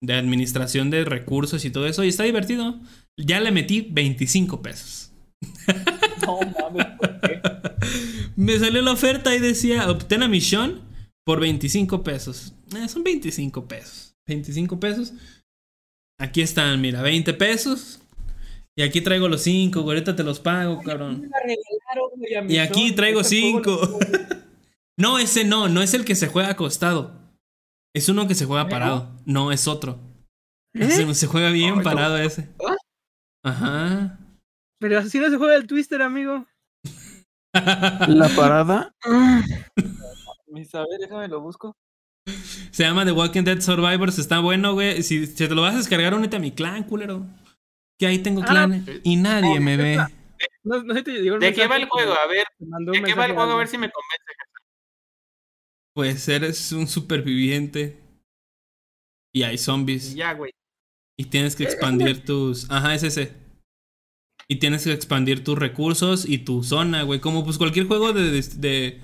de 0.00 0.14
administración 0.14 0.90
de 0.90 1.04
recursos 1.04 1.64
y 1.64 1.70
todo 1.70 1.86
eso, 1.86 2.04
y 2.04 2.08
está 2.08 2.24
divertido. 2.24 2.78
Ya 3.16 3.40
le 3.40 3.50
metí 3.50 3.80
25 3.90 4.62
pesos. 4.62 5.12
No 6.26 6.40
mames, 6.60 6.86
¿por 6.98 7.20
qué? 7.20 7.40
Me 8.36 8.58
salió 8.58 8.82
la 8.82 8.92
oferta 8.92 9.34
y 9.34 9.40
decía, 9.40 9.90
obtén 9.90 10.22
a 10.22 10.28
misión 10.28 10.82
por 11.24 11.40
25 11.40 12.04
pesos. 12.04 12.54
Eh, 12.76 12.88
son 12.88 13.02
25 13.02 13.66
pesos. 13.66 14.14
25 14.26 14.78
pesos. 14.78 15.12
Aquí 16.20 16.42
están, 16.42 16.80
mira, 16.80 17.02
20 17.02 17.34
pesos. 17.34 18.00
Y 18.76 18.82
aquí 18.82 19.00
traigo 19.00 19.28
los 19.28 19.42
5, 19.42 19.80
ahorita 19.80 20.14
te 20.14 20.22
los 20.22 20.38
pago, 20.38 20.80
cabrón. 20.82 21.28
Y 22.48 22.58
aquí 22.58 22.92
traigo 22.92 23.22
Ese 23.22 23.40
juego 23.40 23.64
cinco. 23.64 23.98
No, 24.96 25.20
ese 25.20 25.44
no, 25.44 25.68
no 25.68 25.80
es 25.80 25.94
el 25.94 26.04
que 26.04 26.16
se 26.16 26.26
juega 26.26 26.50
acostado. 26.50 27.12
Es 27.94 28.08
uno 28.08 28.28
que 28.28 28.34
se 28.34 28.44
juega 28.44 28.68
parado. 28.68 29.16
No, 29.24 29.52
es 29.52 29.66
otro. 29.66 29.98
¿Eh? 30.74 31.14
Se 31.14 31.26
juega 31.26 31.50
bien 31.50 31.70
Ay, 31.70 31.76
no. 31.78 31.82
parado 31.82 32.16
ese. 32.18 32.48
¿Ah? 32.64 32.76
Ajá. 33.44 34.18
Pero 34.80 34.98
así 34.98 35.18
no 35.18 35.30
se 35.30 35.36
juega 35.36 35.56
el 35.56 35.66
Twister, 35.66 36.02
amigo. 36.02 36.46
La 37.54 38.28
parada. 38.36 38.94
Mis 40.46 40.74
a 40.74 40.80
ver, 40.80 41.00
déjame 41.00 41.28
lo 41.28 41.40
busco. 41.40 41.76
Se 42.70 42.84
llama 42.84 43.04
The 43.04 43.12
Walking 43.12 43.42
Dead 43.42 43.60
Survivors. 43.60 44.18
Está 44.18 44.40
bueno, 44.40 44.74
güey. 44.74 45.02
Si, 45.02 45.26
si 45.26 45.48
te 45.48 45.54
lo 45.54 45.62
vas 45.62 45.74
a 45.74 45.78
descargar, 45.78 46.14
únete 46.14 46.36
a 46.36 46.40
mi 46.40 46.52
clan, 46.52 46.84
culero. 46.84 47.26
Que 47.98 48.06
ahí 48.06 48.18
tengo 48.18 48.42
Ah, 48.42 48.46
clan 48.46 48.86
y 49.02 49.16
nadie 49.16 49.58
oh, 49.58 49.60
me 49.60 49.76
ve. 49.76 49.96
No, 50.62 50.82
no 50.82 50.94
¿De 50.94 51.52
qué 51.52 51.66
va 51.66 51.76
el 51.76 51.88
juego? 51.88 52.12
A 52.12 52.26
ver, 52.26 52.46
¿de 52.58 53.02
qué 53.02 53.14
va 53.14 53.26
el 53.26 53.32
juego? 53.32 53.52
A 53.52 53.56
ver 53.56 53.66
si 53.66 53.78
me 53.78 53.90
convence. 53.90 54.32
Pues 55.98 56.28
eres 56.28 56.70
un 56.70 56.86
superviviente. 56.86 57.98
Y 59.34 59.42
hay 59.42 59.58
zombies. 59.58 60.14
Ya, 60.14 60.32
güey. 60.32 60.52
Y 61.18 61.24
tienes 61.24 61.56
que 61.56 61.64
expandir 61.64 62.24
tus. 62.24 62.70
Ajá, 62.70 62.94
es 62.94 63.02
ese. 63.02 63.32
Y 64.46 64.60
tienes 64.60 64.84
que 64.84 64.92
expandir 64.92 65.42
tus 65.42 65.58
recursos 65.58 66.24
y 66.24 66.38
tu 66.38 66.62
zona, 66.62 67.02
güey. 67.02 67.18
Como 67.18 67.42
pues 67.44 67.58
cualquier 67.58 67.88
juego 67.88 68.12
de, 68.12 68.30
de, 68.30 68.42
de, 68.42 69.00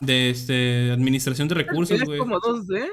de, 0.00 0.28
este, 0.28 0.90
administración 0.92 1.48
de 1.48 1.54
recursos, 1.54 1.88
¿Tienes 1.96 2.06
güey. 2.06 2.18
como 2.18 2.38
2D? 2.38 2.86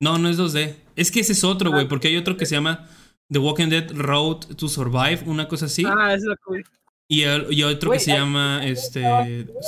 No, 0.00 0.16
no 0.16 0.30
es 0.30 0.38
2D. 0.38 0.74
Es 0.96 1.10
que 1.10 1.20
ese 1.20 1.32
es 1.34 1.44
otro, 1.44 1.70
güey, 1.70 1.86
porque 1.86 2.08
hay 2.08 2.16
otro 2.16 2.38
que 2.38 2.46
se 2.46 2.54
llama 2.54 2.88
The 3.30 3.40
Walking 3.40 3.68
Dead 3.68 3.92
Road 3.92 4.56
to 4.56 4.68
Survive, 4.68 5.24
una 5.26 5.48
cosa 5.48 5.66
así. 5.66 5.84
Ah, 5.86 6.14
eso 6.14 6.32
es 6.32 6.38
lo 6.46 6.54
que 6.54 6.62
Y, 7.10 7.24
el- 7.24 7.52
y 7.52 7.62
otro 7.64 7.90
que 7.90 7.98
se 8.00 8.12
hay- 8.12 8.18
llama 8.20 8.64
este 8.66 9.02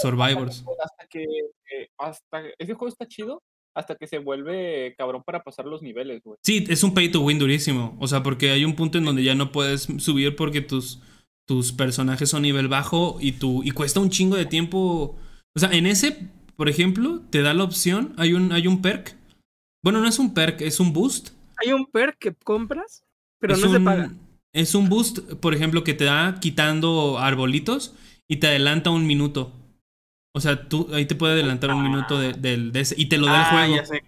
Survivors. 0.01 0.65
Hasta 0.83 1.07
que, 1.11 1.27
hasta, 1.99 2.43
ese 2.59 2.75
juego 2.75 2.89
está 2.89 3.07
chido 3.07 3.43
hasta 3.75 3.95
que 3.95 4.07
se 4.07 4.19
vuelve 4.19 4.95
cabrón 4.99 5.23
para 5.25 5.43
pasar 5.43 5.67
los 5.67 5.83
niveles, 5.83 6.23
güey. 6.23 6.39
Sí, 6.43 6.65
es 6.69 6.83
un 6.83 6.95
pay 6.95 7.11
to 7.11 7.21
win 7.21 7.39
durísimo. 7.39 7.97
O 8.01 8.09
sea, 8.09 8.23
porque 8.23 8.51
hay 8.51 8.65
un 8.65 8.75
punto 8.75 8.99
en 8.99 9.05
donde 9.05 9.23
ya 9.23 9.35
no 9.35 9.53
puedes 9.53 9.83
subir 9.99 10.37
porque 10.37 10.61
tus, 10.61 11.01
tus 11.47 11.73
personajes 11.73 12.31
son 12.31 12.43
nivel 12.43 12.69
bajo 12.69 13.19
y, 13.21 13.33
tu, 13.33 13.63
y 13.63 13.71
cuesta 13.71 14.01
un 14.01 14.11
chingo 14.11 14.37
de 14.37 14.47
tiempo. 14.47 15.17
O 15.55 15.59
sea, 15.59 15.71
en 15.71 15.87
ese, 15.87 16.29
por 16.57 16.69
ejemplo, 16.69 17.23
te 17.31 17.43
da 17.43 17.55
la 17.55 17.65
opción. 17.65 18.15
Hay 18.17 18.35
un, 18.35 18.53
hay 18.53 18.67
un 18.67 18.83
perk. 18.83 19.17
Bueno, 19.83 20.01
no 20.01 20.09
es 20.09 20.19
un 20.19 20.35
perk, 20.35 20.61
es 20.61 20.81
un 20.81 20.93
boost. 20.93 21.31
Hay 21.65 21.73
un 21.73 21.87
perk 21.87 22.19
que 22.19 22.35
compras, 22.35 23.05
pero 23.39 23.55
es 23.55 23.61
no 23.61 23.73
se 23.73 23.81
paga. 23.81 24.13
Es 24.53 24.75
un 24.75 24.89
boost, 24.89 25.35
por 25.35 25.55
ejemplo, 25.55 25.85
que 25.85 25.95
te 25.95 26.05
da 26.05 26.39
quitando 26.41 27.19
arbolitos 27.19 27.95
y 28.29 28.37
te 28.39 28.49
adelanta 28.49 28.91
un 28.91 29.07
minuto. 29.07 29.53
O 30.35 30.41
sea, 30.41 30.69
tú 30.69 30.89
ahí 30.93 31.07
te 31.07 31.15
puede 31.17 31.33
adelantar 31.35 31.75
un 31.75 31.83
minuto 31.83 32.19
de, 32.19 32.33
del- 32.33 32.73
de 32.73 32.81
ese. 32.81 32.95
Y 32.99 33.07
te 33.07 33.19
lo 33.19 33.27
da 33.27 33.35
el 33.37 33.41
Ah, 33.47 33.51
juego. 33.51 33.77
ya 33.77 33.85
sé, 33.85 34.03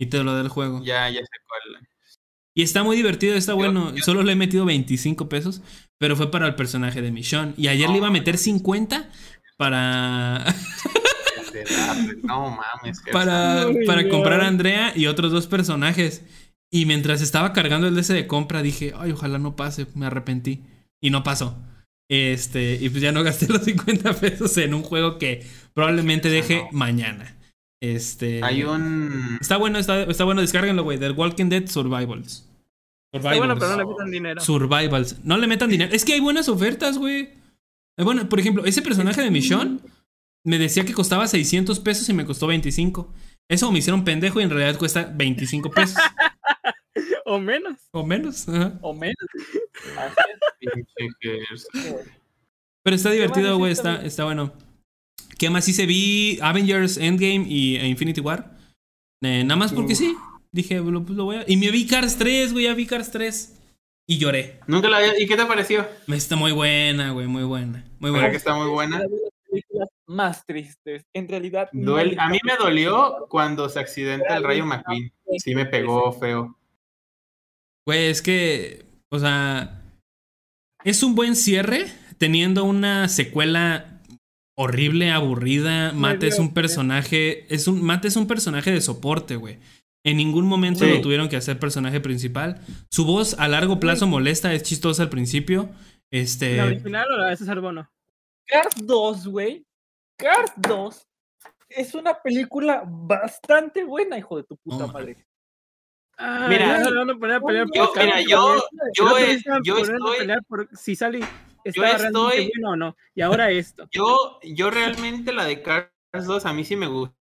Y 0.00 0.06
te 0.06 0.22
lo 0.24 0.34
da 0.34 0.40
el 0.40 0.48
juego. 0.48 0.82
ya, 0.84 1.08
ya 1.10 1.20
sé 1.20 1.28
cuál. 1.46 1.86
Y 2.54 2.62
está 2.62 2.82
muy 2.82 2.96
divertido, 2.96 3.34
está 3.36 3.52
Yo- 3.52 3.56
bueno. 3.56 3.94
yo- 3.94 4.02
Solo 4.02 4.22
le 4.22 4.32
he 4.32 4.36
metido 4.36 4.64
25 4.64 5.28
pesos, 5.28 5.60
pero 5.98 6.16
fue 6.16 6.30
para 6.30 6.46
el 6.46 6.54
personaje 6.54 7.02
de 7.02 7.10
Michonne. 7.12 7.54
Y 7.56 7.68
ayer 7.68 7.88
le 7.90 7.98
iba 7.98 8.08
a 8.08 8.10
meter 8.10 8.38
50 8.38 9.10
para, 9.56 10.44
No 12.22 12.50
mames. 12.50 13.00
para, 13.12 13.66
para 13.86 14.08
comprar 14.08 14.40
a 14.40 14.48
Andrea 14.48 14.92
y 14.94 15.06
otros 15.06 15.32
dos 15.32 15.46
personajes. 15.46 16.24
Y 16.70 16.84
mientras 16.86 17.22
estaba 17.22 17.52
cargando 17.52 17.86
el 17.88 17.94
DS 17.94 18.12
de 18.12 18.26
compra, 18.26 18.62
dije, 18.62 18.92
ay, 18.96 19.12
ojalá 19.12 19.38
no 19.38 19.56
pase, 19.56 19.86
me 19.94 20.06
arrepentí. 20.06 20.62
Y 21.00 21.10
no 21.10 21.22
pasó. 21.22 21.56
Este, 22.08 22.78
y 22.80 22.88
pues 22.88 23.02
ya 23.02 23.12
no 23.12 23.22
gasté 23.22 23.46
los 23.52 23.64
50 23.64 24.14
pesos 24.14 24.56
en 24.58 24.74
un 24.74 24.82
juego 24.82 25.18
que 25.18 25.46
probablemente 25.74 26.28
deje 26.30 26.62
No. 26.64 26.68
mañana. 26.72 27.34
Este. 27.80 28.42
Hay 28.42 28.64
un. 28.64 29.38
Está 29.40 29.56
bueno, 29.56 29.78
está, 29.78 30.02
está 30.02 30.24
bueno, 30.24 30.40
descárguenlo, 30.40 30.82
güey. 30.82 30.98
Del 30.98 31.12
Walking 31.12 31.48
Dead 31.48 31.66
Survivals. 31.68 32.44
Está 33.12 33.36
bueno, 33.36 33.54
pero 33.58 33.68
no 33.70 33.76
le 33.76 33.82
Survivals. 33.82 33.88
quitan 33.96 34.10
dinero. 34.10 34.40
Survivals. 34.40 35.16
No 35.24 35.38
le 35.38 35.46
metan 35.46 35.70
dinero. 35.70 35.92
Es 35.94 36.04
que 36.04 36.14
hay 36.14 36.20
buenas 36.20 36.48
ofertas, 36.48 36.98
güey. 36.98 37.20
Eh, 37.96 38.02
Bueno, 38.04 38.28
por 38.28 38.40
ejemplo, 38.40 38.64
ese 38.64 38.82
personaje 38.82 39.22
de 39.22 39.30
Michonne 39.30 39.78
me 40.44 40.58
decía 40.58 40.84
que 40.84 40.92
costaba 40.92 41.26
600 41.28 41.78
pesos 41.80 42.08
y 42.08 42.14
me 42.14 42.24
costó 42.24 42.46
25. 42.48 43.12
Eso 43.48 43.70
me 43.72 43.78
hicieron 43.78 44.04
pendejo 44.04 44.40
y 44.40 44.44
en 44.44 44.50
realidad 44.50 44.78
cuesta 44.78 45.10
25 45.14 45.70
pesos. 45.70 45.96
O 47.24 47.38
menos. 47.38 47.78
o 47.92 48.04
menos. 48.04 48.48
ajá. 48.48 48.78
O 48.80 48.94
menos. 48.94 49.16
Pero 52.82 52.96
está 52.96 53.10
divertido, 53.10 53.58
güey. 53.58 53.72
Está, 53.72 54.04
está 54.04 54.24
bueno. 54.24 54.52
¿Qué 55.38 55.50
más 55.50 55.68
hice? 55.68 55.86
Vi 55.86 56.38
Avengers 56.40 56.96
Endgame 56.96 57.44
y 57.48 57.76
e 57.76 57.86
Infinity 57.86 58.20
War. 58.20 58.56
Eh, 59.22 59.42
nada 59.44 59.56
más 59.56 59.72
porque 59.72 59.92
Uf. 59.92 59.98
sí. 59.98 60.16
Dije, 60.50 60.76
lo, 60.76 61.02
pues 61.02 61.16
lo 61.16 61.24
voy 61.24 61.36
a. 61.36 61.44
Y 61.46 61.56
me 61.56 61.70
vi 61.70 61.86
Cars 61.86 62.16
3, 62.16 62.52
güey. 62.52 62.64
Ya 62.64 62.74
vi 62.74 62.86
Cars 62.86 63.10
3. 63.10 63.54
Y 64.06 64.18
lloré. 64.18 64.60
Nunca 64.66 64.88
la 64.88 64.98
había. 64.98 65.20
¿Y 65.20 65.26
qué 65.26 65.36
te 65.36 65.44
pareció? 65.44 65.86
Está 66.08 66.36
muy 66.36 66.52
buena, 66.52 67.12
güey. 67.12 67.26
Muy 67.26 67.44
buena. 67.44 67.84
Muy 68.00 68.10
¿Verdad 68.10 68.12
buena. 68.12 68.30
que 68.30 68.36
está 68.36 68.54
muy 68.54 68.68
buena? 68.68 69.02
Más 70.06 70.44
tristes. 70.46 71.04
En 71.12 71.28
realidad. 71.28 71.68
no 71.72 71.96
A 71.96 72.28
mí 72.28 72.38
me 72.42 72.56
dolió 72.58 73.26
cuando 73.28 73.68
se 73.68 73.78
accidenta 73.78 74.36
el 74.36 74.44
Rayo 74.44 74.64
McQueen. 74.64 75.12
Sí 75.38 75.54
me 75.54 75.66
pegó 75.66 76.10
feo. 76.12 76.56
Güey, 77.88 78.08
es 78.10 78.20
que, 78.20 78.84
o 79.10 79.18
sea, 79.18 79.80
es 80.84 81.02
un 81.02 81.14
buen 81.14 81.34
cierre 81.34 81.86
teniendo 82.18 82.64
una 82.64 83.08
secuela 83.08 84.02
horrible, 84.58 85.10
aburrida. 85.10 85.92
Mate 85.94 86.26
es 86.26 86.38
un 86.38 86.52
personaje, 86.52 87.46
es 87.48 87.66
un 87.66 87.82
Mate 87.82 88.08
es 88.08 88.16
un 88.16 88.26
personaje 88.26 88.70
de 88.70 88.82
soporte, 88.82 89.36
güey. 89.36 89.58
En 90.04 90.18
ningún 90.18 90.44
momento 90.46 90.84
Sí. 90.84 90.90
lo 90.90 91.00
tuvieron 91.00 91.30
que 91.30 91.36
hacer 91.36 91.58
personaje 91.58 91.98
principal. 91.98 92.60
Su 92.90 93.06
voz 93.06 93.38
a 93.38 93.48
largo 93.48 93.80
plazo 93.80 94.06
molesta, 94.06 94.52
es 94.52 94.64
chistosa 94.64 95.04
al 95.04 95.08
principio. 95.08 95.70
Este, 96.10 96.58
¿La 96.58 96.66
original 96.66 97.06
o 97.10 97.16
la 97.16 97.28
de 97.28 97.36
César 97.38 97.58
Bono? 97.58 97.90
Cars 98.46 98.86
2, 98.86 99.28
güey. 99.28 99.64
Cars 100.18 100.52
2 100.56 101.06
es 101.70 101.94
una 101.94 102.20
película 102.22 102.82
bastante 102.86 103.82
buena, 103.82 104.18
hijo 104.18 104.36
de 104.36 104.44
tu 104.44 104.58
puta 104.58 104.88
madre. 104.88 105.16
Ah, 106.18 106.46
Mira, 106.48 106.82
por 107.40 107.54
Yo, 107.74 107.92
mira, 107.96 108.20
yo, 108.20 108.56
yo, 108.94 109.06
yo 109.62 109.78
estoy, 109.78 110.26
por 110.48 110.68
si 110.76 110.92
estaba 110.92 111.12
realmente 111.98 112.06
estoy- 112.08 112.50
bueno 112.56 112.70
o 112.70 112.76
no. 112.76 112.96
Y 113.14 113.20
ahora 113.22 113.50
esto. 113.50 113.88
yo, 113.92 114.38
yo 114.42 114.70
realmente 114.70 115.32
la 115.32 115.44
de 115.44 115.62
Cars 115.62 115.90
2 116.26 116.44
a 116.46 116.52
mí 116.52 116.64
sí 116.64 116.74
me 116.76 116.88
gu- 116.88 117.12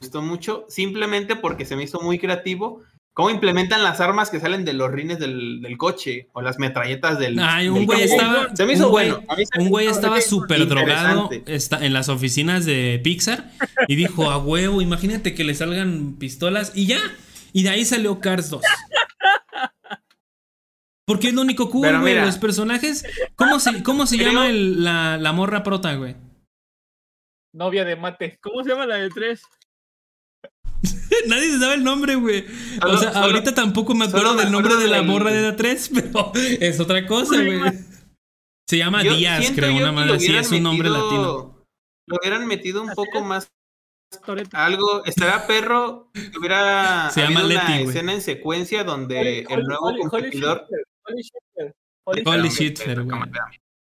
gustó 0.00 0.22
mucho, 0.22 0.64
simplemente 0.68 1.34
porque 1.36 1.64
se 1.64 1.74
me 1.74 1.82
hizo 1.82 2.00
muy 2.00 2.18
creativo. 2.18 2.82
Cómo 3.12 3.30
implementan 3.30 3.82
las 3.82 4.00
armas 4.00 4.30
que 4.30 4.38
salen 4.38 4.64
de 4.64 4.72
los 4.74 4.92
rines 4.92 5.18
del, 5.18 5.60
del 5.60 5.76
coche 5.76 6.28
o 6.34 6.40
las 6.40 6.60
metralletas 6.60 7.18
del. 7.18 7.36
Ay, 7.40 7.66
un 7.66 7.84
güey 7.84 8.02
estaba. 8.02 8.54
Se 8.54 8.64
me 8.64 8.70
un 8.74 8.76
hizo 8.78 8.86
güey- 8.92 9.10
bueno. 9.10 9.22
Un 9.58 9.68
güey 9.70 9.88
estaba 9.88 10.20
súper 10.20 10.68
drogado 10.68 11.28
está, 11.46 11.84
en 11.84 11.92
las 11.92 12.08
oficinas 12.08 12.64
de 12.64 13.00
Pixar 13.02 13.50
y 13.88 13.96
dijo, 13.96 14.30
a 14.30 14.38
huevo, 14.38 14.80
imagínate 14.80 15.34
que 15.34 15.42
le 15.42 15.56
salgan 15.56 16.14
pistolas 16.20 16.70
y 16.76 16.86
ya. 16.86 17.00
Y 17.58 17.64
de 17.64 17.70
ahí 17.70 17.84
salió 17.84 18.20
Cars 18.20 18.50
2. 18.50 18.62
Porque 21.04 21.28
es 21.28 21.34
lo 21.34 21.40
único 21.42 21.68
cool, 21.70 21.98
güey. 22.00 22.14
Los 22.14 22.38
personajes. 22.38 23.04
¿Cómo 23.34 23.58
se, 23.58 23.82
cómo 23.82 24.06
se 24.06 24.16
Creo- 24.16 24.28
llama 24.28 24.46
el- 24.48 24.84
la, 24.84 25.18
la 25.18 25.32
morra 25.32 25.64
prota, 25.64 25.92
güey? 25.96 26.14
Novia 27.52 27.84
de 27.84 27.96
mate. 27.96 28.38
¿Cómo 28.40 28.62
se 28.62 28.70
llama 28.70 28.86
la 28.86 28.94
de 28.94 29.08
tres? 29.10 29.42
Nadie 31.26 31.50
se 31.50 31.58
sabe 31.58 31.74
el 31.74 31.82
nombre, 31.82 32.14
güey. 32.14 32.44
O 32.86 32.96
sea, 32.96 33.12
solo- 33.12 33.24
ahorita 33.26 33.54
tampoco 33.54 33.92
me 33.92 34.04
acuerdo 34.04 34.36
del 34.36 34.52
nombre 34.52 34.76
de 34.76 34.86
la 34.86 35.02
morra 35.02 35.32
de 35.32 35.42
la 35.42 35.56
3, 35.56 35.90
pero 35.94 36.30
es 36.34 36.78
otra 36.78 37.06
cosa, 37.08 37.42
güey. 37.42 37.60
Se 38.68 38.78
llama 38.78 39.02
Yo 39.02 39.16
Díaz, 39.16 39.50
creo, 39.52 39.74
una 39.74 39.90
madre 39.90 40.16
hubieran 40.16 40.42
es 40.42 40.52
un 40.52 40.62
nombre 40.62 40.90
latino. 40.90 41.64
Lo 42.06 42.16
hubieran 42.22 42.46
metido 42.46 42.82
un 42.82 42.90
poco 42.94 43.20
más 43.22 43.50
Toretto. 44.24 44.56
algo, 44.56 45.04
estará 45.04 45.46
perro, 45.46 46.10
que 46.12 46.38
hubiera 46.38 47.10
Se 47.14 47.22
llama 47.22 47.40
habido 47.40 47.60
una 47.60 47.80
escena 47.80 48.12
en 48.14 48.22
secuencia 48.22 48.84
donde 48.84 49.18
Holy- 49.48 49.60
el 49.60 49.64
nuevo 49.66 49.86
Holy- 49.86 50.00
competidor 50.00 50.66
Holy 51.06 51.22
Shifter, 51.22 51.74
Holy 52.04 52.22
Holy 52.26 52.48
Shifter. 52.48 52.98
shit, 52.98 53.06
güey. 53.06 53.20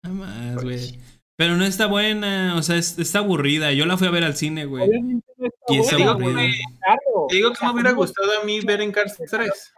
Nada 0.03 0.16
más, 0.16 0.64
güey. 0.64 0.99
Pero 1.38 1.55
no 1.55 1.66
está 1.66 1.88
buena, 1.88 2.55
o 2.57 2.62
sea, 2.62 2.76
es- 2.78 2.99
está 2.99 3.20
aburrida. 3.20 3.72
Yo 3.72 3.86
la 3.86 3.97
fui 3.97 4.07
a 4.07 4.12
ver 4.12 4.24
al 4.24 4.36
cine, 4.36 4.66
güey. 4.66 4.88
Obviamente 4.88 5.28
no 5.38 5.47
está 5.47 5.74
Y 5.74 5.78
es 5.80 5.91
buena, 5.91 6.12
aburrida. 6.12 6.32
güey. 6.34 6.53
Claro. 6.80 7.26
Te 7.30 7.36
digo 7.36 7.51
que 7.53 7.66
me 7.66 7.72
hubiera 7.72 7.91
gustado 7.91 8.41
a 8.41 8.43
mí 8.45 8.59
ver 8.62 8.82
en 8.82 8.91
Cars 8.91 9.16
3. 9.30 9.74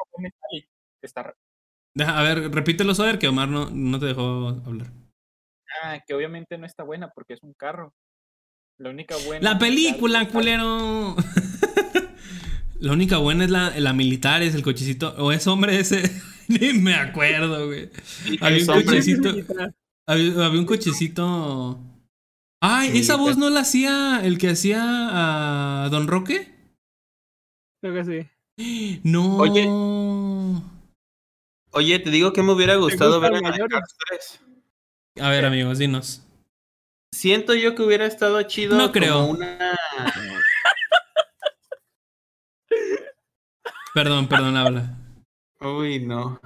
Está- 1.02 1.36
a 2.08 2.24
ver, 2.24 2.52
repítelo, 2.52 2.96
Soder, 2.96 3.20
que 3.20 3.28
Omar 3.28 3.50
no, 3.50 3.70
no 3.70 4.00
te 4.00 4.08
dejó 4.08 4.48
hablar. 4.66 4.88
Ah, 5.84 6.00
que 6.06 6.14
obviamente 6.14 6.58
no 6.58 6.66
está 6.66 6.84
buena 6.84 7.10
porque 7.10 7.34
es 7.34 7.44
un 7.44 7.54
carro. 7.54 7.94
La 8.78 8.90
única 8.90 9.16
buena. 9.26 9.52
La 9.52 9.60
película, 9.60 10.28
culero. 10.28 11.16
la 12.80 12.92
única 12.92 13.18
buena 13.18 13.46
es 13.46 13.52
la, 13.52 13.80
la 13.80 13.94
militar, 13.94 14.42
es 14.42 14.56
el 14.56 14.64
cochecito. 14.64 15.14
O 15.18 15.32
es 15.32 15.46
hombre 15.48 15.80
ese. 15.80 16.04
Ni 16.48 16.74
me 16.74 16.96
acuerdo, 16.96 17.68
güey. 17.68 17.90
Había 18.42 18.60
un 18.60 18.84
cochecito. 18.84 19.30
Había, 20.06 20.46
había 20.46 20.60
un 20.60 20.66
cochecito. 20.66 21.80
Ay, 22.62 22.92
Sí, 22.92 23.00
esa 23.00 23.16
voz 23.18 23.38
no 23.38 23.50
la 23.50 23.62
hacía 23.62 24.22
el 24.24 24.38
que 24.38 24.50
hacía 24.50 24.82
a 24.82 25.90
Don 25.90 26.08
Roque. 26.08 26.54
Creo 27.82 27.94
que 27.94 28.06
sí. 28.06 29.00
No. 29.04 29.38
Oye. 29.38 29.68
Oye, 31.72 32.00
te 32.00 32.10
digo 32.10 32.34
que 32.34 32.44
me 32.44 32.54
hubiera 32.54 32.76
gustado 32.76 33.20
gusta 33.20 33.32
ver 33.32 33.68
3. 34.10 34.42
A 35.22 35.30
ver, 35.30 35.46
amigos, 35.46 35.80
dinos. 35.80 36.24
Siento 37.14 37.54
yo 37.54 37.76
que 37.76 37.84
hubiera 37.84 38.06
estado 38.06 38.42
chido. 38.44 38.76
No 38.76 38.92
creo. 38.92 39.14
como 39.14 39.30
una. 39.32 39.78
Perdón, 43.94 44.28
perdón, 44.28 44.58
habla. 44.58 44.98
Uy, 45.62 46.00
no. 46.00 46.42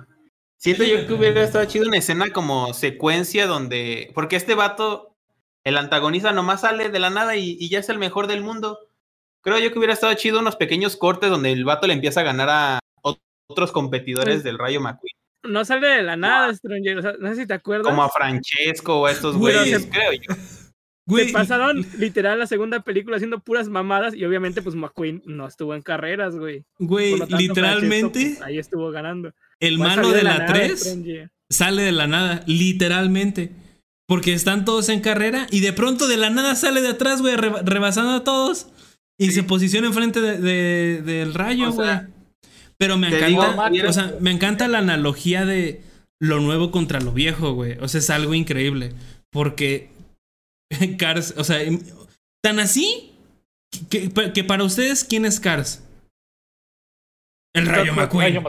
Siento 0.57 0.84
yo 0.84 1.07
que 1.07 1.13
hubiera 1.13 1.43
estado 1.43 1.65
chido 1.65 1.88
una 1.88 1.97
escena 1.97 2.30
como 2.32 2.74
secuencia 2.74 3.47
donde. 3.47 4.11
Porque 4.13 4.36
este 4.36 4.55
vato, 4.55 5.15
el 5.63 5.78
antagonista, 5.78 6.34
nomás 6.34 6.61
sale 6.61 6.89
de 6.89 6.99
la 6.99 7.09
nada 7.09 7.36
y, 7.38 7.57
y 7.59 7.70
ya 7.70 7.80
es 7.80 7.89
el 7.89 7.99
mejor 7.99 8.28
del 8.28 8.41
mundo. 8.43 8.80
Creo 9.41 9.59
yo 9.59 9.72
que 9.72 9.78
hubiera 9.80 9.93
estado 9.93 10.13
chido 10.15 10.39
unos 10.39 10.57
pequeños 10.57 10.97
cortes 10.97 11.30
donde 11.30 11.51
el 11.53 11.63
vato 11.63 11.88
le 11.88 11.93
empieza 11.93 12.20
a 12.20 12.24
ganar 12.24 12.49
a 12.49 12.80
ot- 13.01 13.20
otros 13.49 13.72
competidores 13.72 14.43
del 14.43 14.57
Rayo 14.57 14.82
McQueen. 14.82 15.15
No 15.47 15.65
sale 15.65 15.87
de 15.87 16.03
la 16.03 16.15
nada, 16.15 16.53
Stranger. 16.53 16.97
O 16.97 17.01
sea, 17.01 17.13
no 17.19 17.29
sé 17.29 17.35
si 17.41 17.47
te 17.47 17.53
acuerdas. 17.53 17.87
Como 17.87 18.03
a 18.03 18.09
Francesco 18.09 18.99
o 19.01 19.05
a 19.05 19.11
estos 19.11 19.35
Güey, 19.37 19.55
güeyes, 19.55 19.81
se- 19.83 19.89
creo 19.89 20.11
yo. 20.13 20.19
Güey, 21.09 21.27
Se 21.27 21.31
pasaron 21.33 21.85
literal 21.97 22.37
la 22.37 22.47
segunda 22.47 22.81
película 22.81 23.15
haciendo 23.15 23.39
puras 23.39 23.69
mamadas 23.69 24.13
y 24.13 24.25
obviamente 24.25 24.61
pues 24.61 24.75
McQueen 24.75 25.21
no 25.25 25.47
estuvo 25.47 25.73
en 25.73 25.81
carreras, 25.81 26.35
güey. 26.35 26.65
güey, 26.79 27.17
tanto, 27.17 27.37
literalmente 27.37 28.19
Francesco, 28.19 28.39
pues, 28.39 28.41
ahí 28.49 28.57
estuvo 28.57 28.91
ganando. 28.91 29.31
el 29.61 29.77
Pues, 29.77 29.87
malo 29.89 30.09
de 30.11 30.23
la 30.23 30.39
nada, 30.39 30.45
3 30.53 30.71
Strange. 30.85 31.29
sale 31.49 31.83
de 31.83 31.93
la 31.93 32.07
nada, 32.07 32.43
literalmente. 32.45 33.51
Porque 34.05 34.33
están 34.33 34.65
todos 34.65 34.89
en 34.89 34.99
carrera 34.99 35.47
y 35.49 35.61
de 35.61 35.71
pronto 35.71 36.09
de 36.09 36.17
la 36.17 36.29
nada 36.29 36.55
sale 36.55 36.81
de 36.81 36.89
atrás, 36.89 37.21
güey, 37.21 37.37
reba- 37.37 37.61
rebasando 37.63 38.11
a 38.11 38.23
todos. 38.25 38.67
Y 39.17 39.31
se 39.31 39.43
posiciona 39.43 39.87
enfrente 39.87 40.19
de, 40.19 40.37
de- 40.39 41.01
del 41.03 41.33
rayo, 41.33 41.69
O 41.69 41.71
güey. 41.71 41.87
sea, 41.87 42.09
Pero 42.80 42.97
me 42.97 43.07
encanta, 43.07 43.69
digo, 43.69 43.89
o 43.89 43.93
sea, 43.93 44.13
me 44.19 44.32
encanta 44.32 44.67
la 44.67 44.80
analogía 44.80 45.45
de 45.45 45.82
lo 46.21 46.39
nuevo 46.39 46.71
contra 46.71 46.99
lo 46.99 47.11
viejo, 47.11 47.53
güey. 47.53 47.78
O 47.80 47.88
sea, 47.88 47.99
es 47.99 48.09
algo 48.09 48.34
increíble. 48.34 48.93
Porque 49.32 49.89
Cars, 50.97 51.34
o 51.38 51.43
sea, 51.43 51.61
em- 51.61 51.82
tan 52.43 52.59
así 52.59 53.13
que, 53.89 54.09
que- 54.09 54.34
que 54.34 54.43
para 54.43 54.63
ustedes, 54.63 55.03
¿quién 55.03 55.25
es 55.25 55.39
Cars? 55.39 55.84
El 57.55 57.65
Rayo 57.65 57.93
McQueen. 57.93 58.43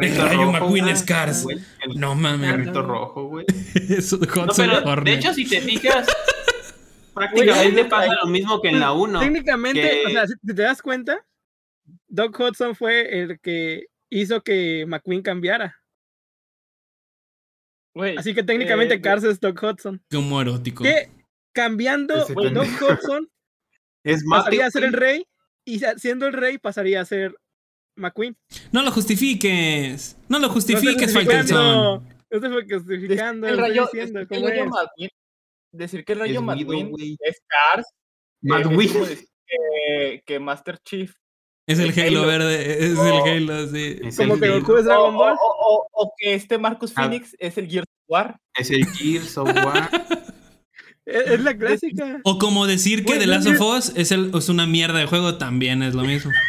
El 0.00 0.16
Rayo 0.16 0.38
rojo, 0.44 0.52
McQueen 0.52 0.88
es 0.88 1.02
Cars. 1.02 1.42
güey, 1.44 1.58
El 1.82 2.00
No 2.00 2.14
mames. 2.14 2.50
carrito 2.50 2.82
rojo, 2.82 3.24
güey. 3.28 3.46
Es 3.74 4.12
No, 4.12 4.20
pero 4.20 5.02
de 5.02 5.12
hecho, 5.14 5.34
si 5.34 5.46
te 5.46 5.60
fijas, 5.60 6.06
prácticamente 7.14 7.80
Güey, 7.80 7.88
pasa 7.90 8.14
lo 8.22 8.26
mismo 8.30 8.60
que 8.60 8.68
en 8.68 8.80
la 8.80 8.92
1. 8.92 9.20
Técnicamente, 9.20 9.80
que- 9.82 10.06
o 10.06 10.10
sea, 10.10 10.26
si 10.26 10.34
te 10.46 10.62
das 10.62 10.80
cuenta, 10.82 11.24
Doc 12.12 12.38
Hudson 12.38 12.76
fue 12.76 13.20
el 13.20 13.40
que 13.40 13.86
hizo 14.10 14.42
que 14.42 14.84
McQueen 14.86 15.22
cambiara. 15.22 15.80
Así 18.18 18.34
que 18.34 18.42
técnicamente 18.42 18.94
Eh, 18.94 19.00
Cars 19.00 19.24
es 19.24 19.40
Doc 19.40 19.62
Hudson. 19.62 20.02
Como 20.10 20.40
erótico. 20.40 20.84
Que 20.84 21.08
cambiando 21.54 22.14
Doc. 22.26 22.66
Hudson 22.80 23.28
Es 24.04 24.24
más, 24.24 24.40
pasaría 24.40 24.66
a 24.66 24.70
ser 24.70 24.84
el 24.84 24.92
rey 24.92 25.26
y 25.64 25.80
siendo 25.96 26.26
el 26.26 26.34
rey 26.34 26.58
pasaría 26.58 27.00
a 27.00 27.04
ser 27.06 27.34
McQueen. 27.96 28.36
No 28.72 28.82
lo 28.82 28.90
justifiques. 28.90 30.16
No 30.28 30.38
lo 30.38 30.48
No 30.48 30.52
justifiques, 30.52 31.14
justificando, 31.14 32.00
No 32.00 32.06
estoy 32.28 32.50
justificando, 32.68 33.48
el 33.48 33.58
rayo, 33.58 33.88
diciendo 33.90 34.20
decir 34.20 34.28
que 34.28 34.36
el 34.36 34.42
rayo 34.42 34.64
es. 34.64 34.70
McQueen, 34.70 35.10
decir 35.72 36.04
que 36.04 36.12
el 36.12 36.18
rayo 36.18 36.40
Es 36.40 36.46
McQueen 36.46 37.16
es 37.20 37.42
Cars, 37.46 37.86
eh, 37.86 37.94
es 38.42 38.50
McQueen. 38.50 39.18
que, 39.46 40.22
que 40.26 40.38
Master 40.40 40.78
Chief. 40.78 41.14
Es 41.66 41.78
el 41.78 41.90
El 41.90 42.00
Halo 42.00 42.18
Halo. 42.22 42.26
verde. 42.26 42.84
Es 42.86 42.98
Oh. 42.98 43.26
el 43.26 43.50
Halo, 43.50 43.68
sí. 43.68 43.96
Es 44.02 44.16
Como 44.16 44.38
que 44.38 44.48
Goku 44.50 44.74
es 44.76 44.80
O, 44.80 44.84
Dragon 44.84 45.14
o- 45.14 45.18
Ball. 45.18 45.34
o- 45.34 45.56
o- 45.60 45.88
o 46.04 46.12
que 46.18 46.34
este 46.34 46.58
Marcus 46.58 46.92
Ah. 46.96 47.02
Phoenix 47.02 47.36
es 47.38 47.56
el 47.58 47.68
Gears 47.68 47.86
of 47.88 48.04
War. 48.08 48.40
Es 48.58 48.70
el 48.70 48.84
Gears 48.86 49.38
of 49.38 49.48
War. 49.48 49.88
Es, 51.04 51.26
es 51.32 51.40
la 51.40 51.56
clásica. 51.58 52.20
O 52.22 52.38
como 52.38 52.64
decir 52.68 53.04
que 53.04 53.18
The 53.18 53.26
Last 53.26 53.48
of 53.48 53.60
Us 53.60 53.92
es, 53.96 54.12
el- 54.12 54.30
es 54.36 54.48
una 54.48 54.66
mierda 54.68 55.00
de 55.00 55.06
juego, 55.06 55.36
también 55.36 55.82
es 55.82 55.94
lo 55.94 56.02
mismo. 56.04 56.30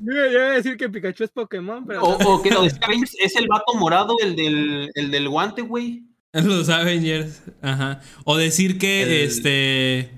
Yo, 0.00 0.12
yo 0.14 0.30
iba 0.30 0.46
a 0.46 0.50
decir 0.52 0.76
que 0.76 0.88
Pikachu 0.88 1.24
es 1.24 1.30
Pokémon, 1.30 1.84
pero 1.86 2.02
O, 2.02 2.34
o 2.36 2.42
que 2.42 2.54
o 2.54 2.64
Strange 2.64 3.10
es 3.20 3.34
el 3.36 3.48
vato 3.48 3.74
morado, 3.74 4.16
el 4.22 4.36
del, 4.36 4.90
el 4.94 5.10
del 5.10 5.28
guante, 5.28 5.62
güey. 5.62 6.04
Los 6.32 6.68
Avengers. 6.68 7.42
Ajá. 7.62 8.00
O 8.24 8.36
decir 8.36 8.78
que 8.78 9.02
El- 9.02 9.10
este. 9.28 10.10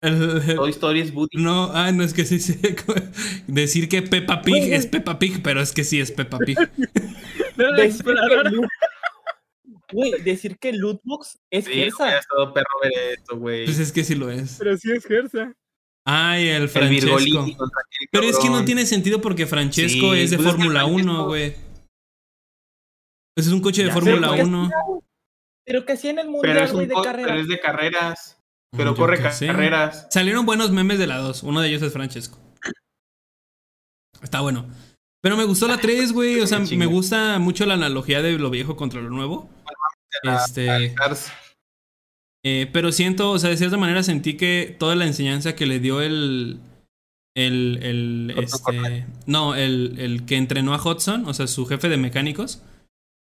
El- 0.00 0.42
el- 0.48 0.56
Toy 0.56 0.70
Story 0.70 1.00
es 1.00 1.12
Woody. 1.14 1.42
no, 1.42 1.70
ah, 1.72 1.90
no 1.92 2.04
es 2.04 2.14
que 2.14 2.24
sí, 2.24 2.38
sí. 2.38 2.58
Decir 3.46 3.88
que 3.88 4.02
Peppa 4.02 4.42
Pig 4.42 4.72
es 4.72 4.86
Peppa 4.86 5.18
Pig, 5.18 5.42
pero 5.42 5.60
es 5.60 5.72
que 5.72 5.84
sí 5.84 6.00
es 6.00 6.12
Peppa 6.12 6.38
Pig. 6.38 6.56
No, 7.56 7.72
Decir 7.72 8.04
que, 8.04 8.60
Güey, 9.90 10.22
decir 10.22 10.58
que 10.58 10.72
Lootbox 10.74 11.38
es 11.50 11.64
Sí, 11.64 11.72
Gersa. 11.72 12.18
estado 12.18 12.52
perro 12.52 12.66
ver 12.82 12.92
esto, 13.18 13.38
güey. 13.38 13.64
Pues 13.64 13.78
es 13.78 13.90
que 13.90 14.04
sí 14.04 14.14
lo 14.14 14.30
es. 14.30 14.56
Pero 14.58 14.76
sí 14.76 14.92
es 14.92 15.04
Gersa. 15.06 15.54
Ay, 16.04 16.48
el 16.48 16.68
Francesco. 16.68 17.16
Pero 18.12 18.24
es 18.28 18.38
que 18.38 18.50
no 18.50 18.64
tiene 18.66 18.84
sentido 18.86 19.20
porque 19.22 19.46
Francesco 19.46 20.12
Sí, 20.14 20.20
es 20.20 20.30
de 20.30 20.36
pues 20.36 20.48
es 20.48 20.54
que 20.54 20.58
Fórmula 20.60 20.80
Francesco- 20.84 20.94
1, 20.94 21.26
güey. 21.26 21.44
Ese 23.36 23.48
es 23.48 23.52
un 23.52 23.60
coche 23.60 23.84
de 23.84 23.90
Fórmula 23.90 24.28
sé, 24.28 24.34
pues, 24.36 24.46
1. 24.46 24.70
Pero 25.64 25.84
que 25.86 25.92
hacía 25.92 26.10
en 26.10 26.18
el 26.18 26.28
mundial, 26.28 26.58
es, 26.58 26.72
güey, 26.72 26.86
de 26.86 26.94
co- 26.94 27.02
carrera. 27.02 27.28
pero 27.28 27.40
es 27.40 27.48
de 27.48 27.60
carreras. 27.60 28.37
Pero 28.76 28.90
Yo 28.90 28.96
corre 28.96 29.32
sé. 29.32 29.46
carreras. 29.46 30.06
Salieron 30.10 30.44
buenos 30.46 30.70
memes 30.70 30.98
de 30.98 31.06
la 31.06 31.18
2. 31.18 31.42
Uno 31.42 31.60
de 31.60 31.68
ellos 31.68 31.82
es 31.82 31.92
Francesco. 31.92 32.38
Está 34.22 34.40
bueno. 34.40 34.66
Pero 35.22 35.36
me 35.36 35.44
gustó 35.44 35.66
la 35.68 35.78
3, 35.78 36.12
güey. 36.12 36.40
O 36.40 36.46
sea, 36.46 36.58
me 36.60 36.86
gusta 36.86 37.38
mucho 37.38 37.66
la 37.66 37.74
analogía 37.74 38.22
de 38.22 38.38
lo 38.38 38.50
viejo 38.50 38.76
contra 38.76 39.00
lo 39.00 39.10
nuevo. 39.10 39.48
Este. 40.22 40.94
Eh, 42.44 42.70
pero 42.72 42.92
siento, 42.92 43.30
o 43.32 43.38
sea, 43.38 43.50
de 43.50 43.56
cierta 43.56 43.76
manera 43.76 44.02
sentí 44.02 44.36
que 44.36 44.76
toda 44.78 44.94
la 44.94 45.06
enseñanza 45.06 45.54
que 45.56 45.66
le 45.66 45.80
dio 45.80 46.00
el. 46.00 46.60
El. 47.34 47.78
el 47.82 48.34
este. 48.38 49.06
No, 49.26 49.54
el, 49.54 49.96
el 49.98 50.24
que 50.26 50.36
entrenó 50.36 50.74
a 50.74 50.82
Hudson, 50.82 51.26
o 51.26 51.34
sea, 51.34 51.46
su 51.46 51.66
jefe 51.66 51.88
de 51.88 51.96
mecánicos. 51.96 52.62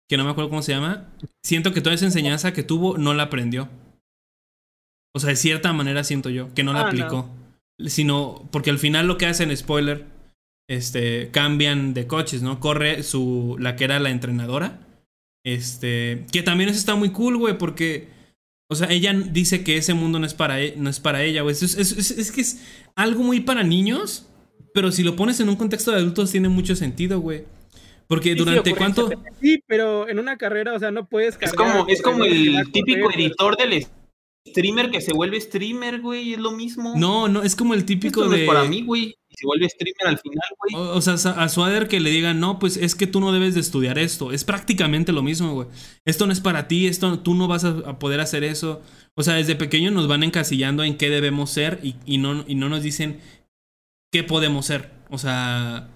Que 0.09 0.17
no 0.17 0.25
me 0.25 0.31
acuerdo 0.31 0.49
cómo 0.49 0.61
se 0.61 0.73
llama. 0.73 1.07
Siento 1.43 1.73
que 1.73 1.81
toda 1.81 1.95
esa 1.95 2.05
enseñanza 2.05 2.53
que 2.53 2.63
tuvo 2.63 2.97
no 2.97 3.13
la 3.13 3.23
aprendió. 3.23 3.69
O 5.16 5.20
sea, 5.20 5.30
de 5.30 5.36
cierta 5.36 5.72
manera 5.74 6.03
siento 6.03 6.30
yo 6.30 6.53
que 6.53 6.64
no 6.64 6.74
la 6.74 6.80
Ah, 6.80 6.84
no. 6.84 6.88
aplicó. 6.89 7.30
Sino 7.86 8.47
porque 8.51 8.70
al 8.70 8.80
final 8.80 9.07
lo 9.07 9.18
que 9.18 9.26
hacen, 9.26 9.55
spoiler, 9.55 10.05
este, 10.70 11.30
cambian 11.32 11.93
de 11.93 12.07
coches, 12.07 12.41
¿no? 12.41 12.59
Corre 12.59 13.03
su, 13.03 13.55
la 13.59 13.76
que 13.76 13.84
era 13.84 13.99
la 13.99 14.09
entrenadora. 14.09 14.80
Este, 15.45 16.26
que 16.32 16.41
también 16.43 16.70
eso 16.70 16.80
está 16.80 16.95
muy 16.95 17.11
cool, 17.11 17.38
güey, 17.38 17.57
porque, 17.57 18.07
o 18.72 18.76
sea, 18.76 18.88
ella 18.89 19.14
dice 19.14 19.64
que 19.64 19.78
ese 19.78 19.93
mundo 19.93 20.20
no 20.20 20.26
es 20.26 20.34
para, 20.34 20.61
e- 20.61 20.76
no 20.78 20.89
es 20.89 20.99
para 20.99 21.24
ella, 21.24 21.41
güey. 21.41 21.53
Es, 21.53 21.64
es- 21.64 21.91
es- 21.91 22.11
es 22.11 22.32
que 22.32 22.41
es 22.41 22.64
algo 22.95 23.24
muy 23.24 23.41
para 23.41 23.64
niños, 23.64 24.28
pero 24.74 24.91
si 24.91 25.03
lo 25.03 25.16
pones 25.16 25.39
en 25.41 25.49
un 25.49 25.55
contexto 25.57 25.91
de 25.91 25.97
adultos 25.97 26.32
tiene 26.32 26.47
mucho 26.49 26.76
sentido, 26.76 27.20
güey. 27.20 27.43
Porque 28.07 28.34
Sí, 28.34 28.36
durante 28.36 28.76
cuánto... 28.76 29.09
Sí, 29.41 29.61
pero 29.68 30.07
en 30.07 30.20
una 30.20 30.38
carrera, 30.38 30.74
o 30.74 30.80
sea, 30.80 30.91
no 30.91 31.05
puedes 31.07 31.38
Es 31.41 31.51
cargar 31.51 31.55
como, 31.78 31.88
es 31.89 32.01
como 32.01 32.20
va 32.20 32.26
a 32.26 32.28
el 32.28 32.72
típico 32.72 33.11
editor 33.11 33.57
del 33.57 33.86
streamer 34.47 34.91
que 34.91 35.01
se 35.01 35.13
vuelve 35.13 35.39
streamer, 35.39 36.01
güey. 36.01 36.33
Es 36.33 36.39
lo 36.39 36.51
mismo. 36.51 36.93
No, 36.95 37.27
no, 37.27 37.43
es 37.43 37.55
como 37.55 37.73
el 37.73 37.85
típico 37.85 38.21
Esto 38.21 38.31
no 38.31 38.35
es 38.35 38.47
para 38.47 38.65
mí, 38.65 38.83
güey. 38.83 39.15
Se 39.29 39.47
vuelve 39.47 39.67
streamer 39.67 40.07
al 40.07 40.19
final, 40.19 40.45
güey. 40.59 40.75
O, 40.75 40.95
o 40.95 41.01
sea, 41.01 41.13
a 41.13 41.49
Suader 41.49 41.87
que 41.87 41.99
le 41.99 42.11
digan, 42.11 42.39
no, 42.39 42.59
pues 42.59 42.77
es 42.77 42.95
que 42.95 43.07
tú 43.07 43.19
no 43.19 43.31
debes 43.31 43.55
de 43.55 43.61
estudiar 43.61 43.97
esto. 43.97 44.31
Es 44.31 44.43
prácticamente 44.43 45.11
lo 45.11 45.23
mismo, 45.23 45.53
güey. 45.53 45.67
Esto 46.05 46.27
no 46.27 46.33
es 46.33 46.39
para 46.39 46.67
ti, 46.67 46.87
esto, 46.87 47.19
tú 47.19 47.33
no 47.33 47.47
vas 47.47 47.63
a, 47.63 47.69
a 47.85 47.99
poder 47.99 48.19
hacer 48.19 48.43
eso. 48.43 48.81
O 49.15 49.23
sea, 49.23 49.35
desde 49.35 49.55
pequeño 49.55 49.91
nos 49.91 50.07
van 50.07 50.23
encasillando 50.23 50.83
en 50.83 50.97
qué 50.97 51.09
debemos 51.09 51.49
ser 51.49 51.79
y, 51.83 51.95
y 52.05 52.17
no, 52.17 52.43
y 52.47 52.55
no 52.55 52.69
nos 52.69 52.83
dicen 52.83 53.19
qué 54.11 54.23
podemos 54.23 54.67
ser. 54.67 54.91
O 55.09 55.17
sea, 55.17 55.89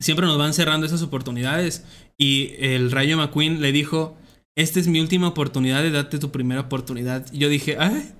siempre 0.00 0.26
nos 0.26 0.38
van 0.38 0.54
cerrando 0.54 0.86
esas 0.86 1.02
oportunidades. 1.02 1.84
Y 2.16 2.54
el 2.58 2.90
Rayo 2.90 3.16
McQueen 3.16 3.60
le 3.60 3.72
dijo, 3.72 4.16
esta 4.56 4.80
es 4.80 4.86
mi 4.88 5.00
última 5.00 5.28
oportunidad 5.28 5.82
de 5.82 5.90
darte 5.90 6.18
tu 6.18 6.30
primera 6.30 6.60
oportunidad. 6.62 7.26
Y 7.32 7.38
yo 7.38 7.48
dije, 7.48 7.76
ay, 7.78 8.12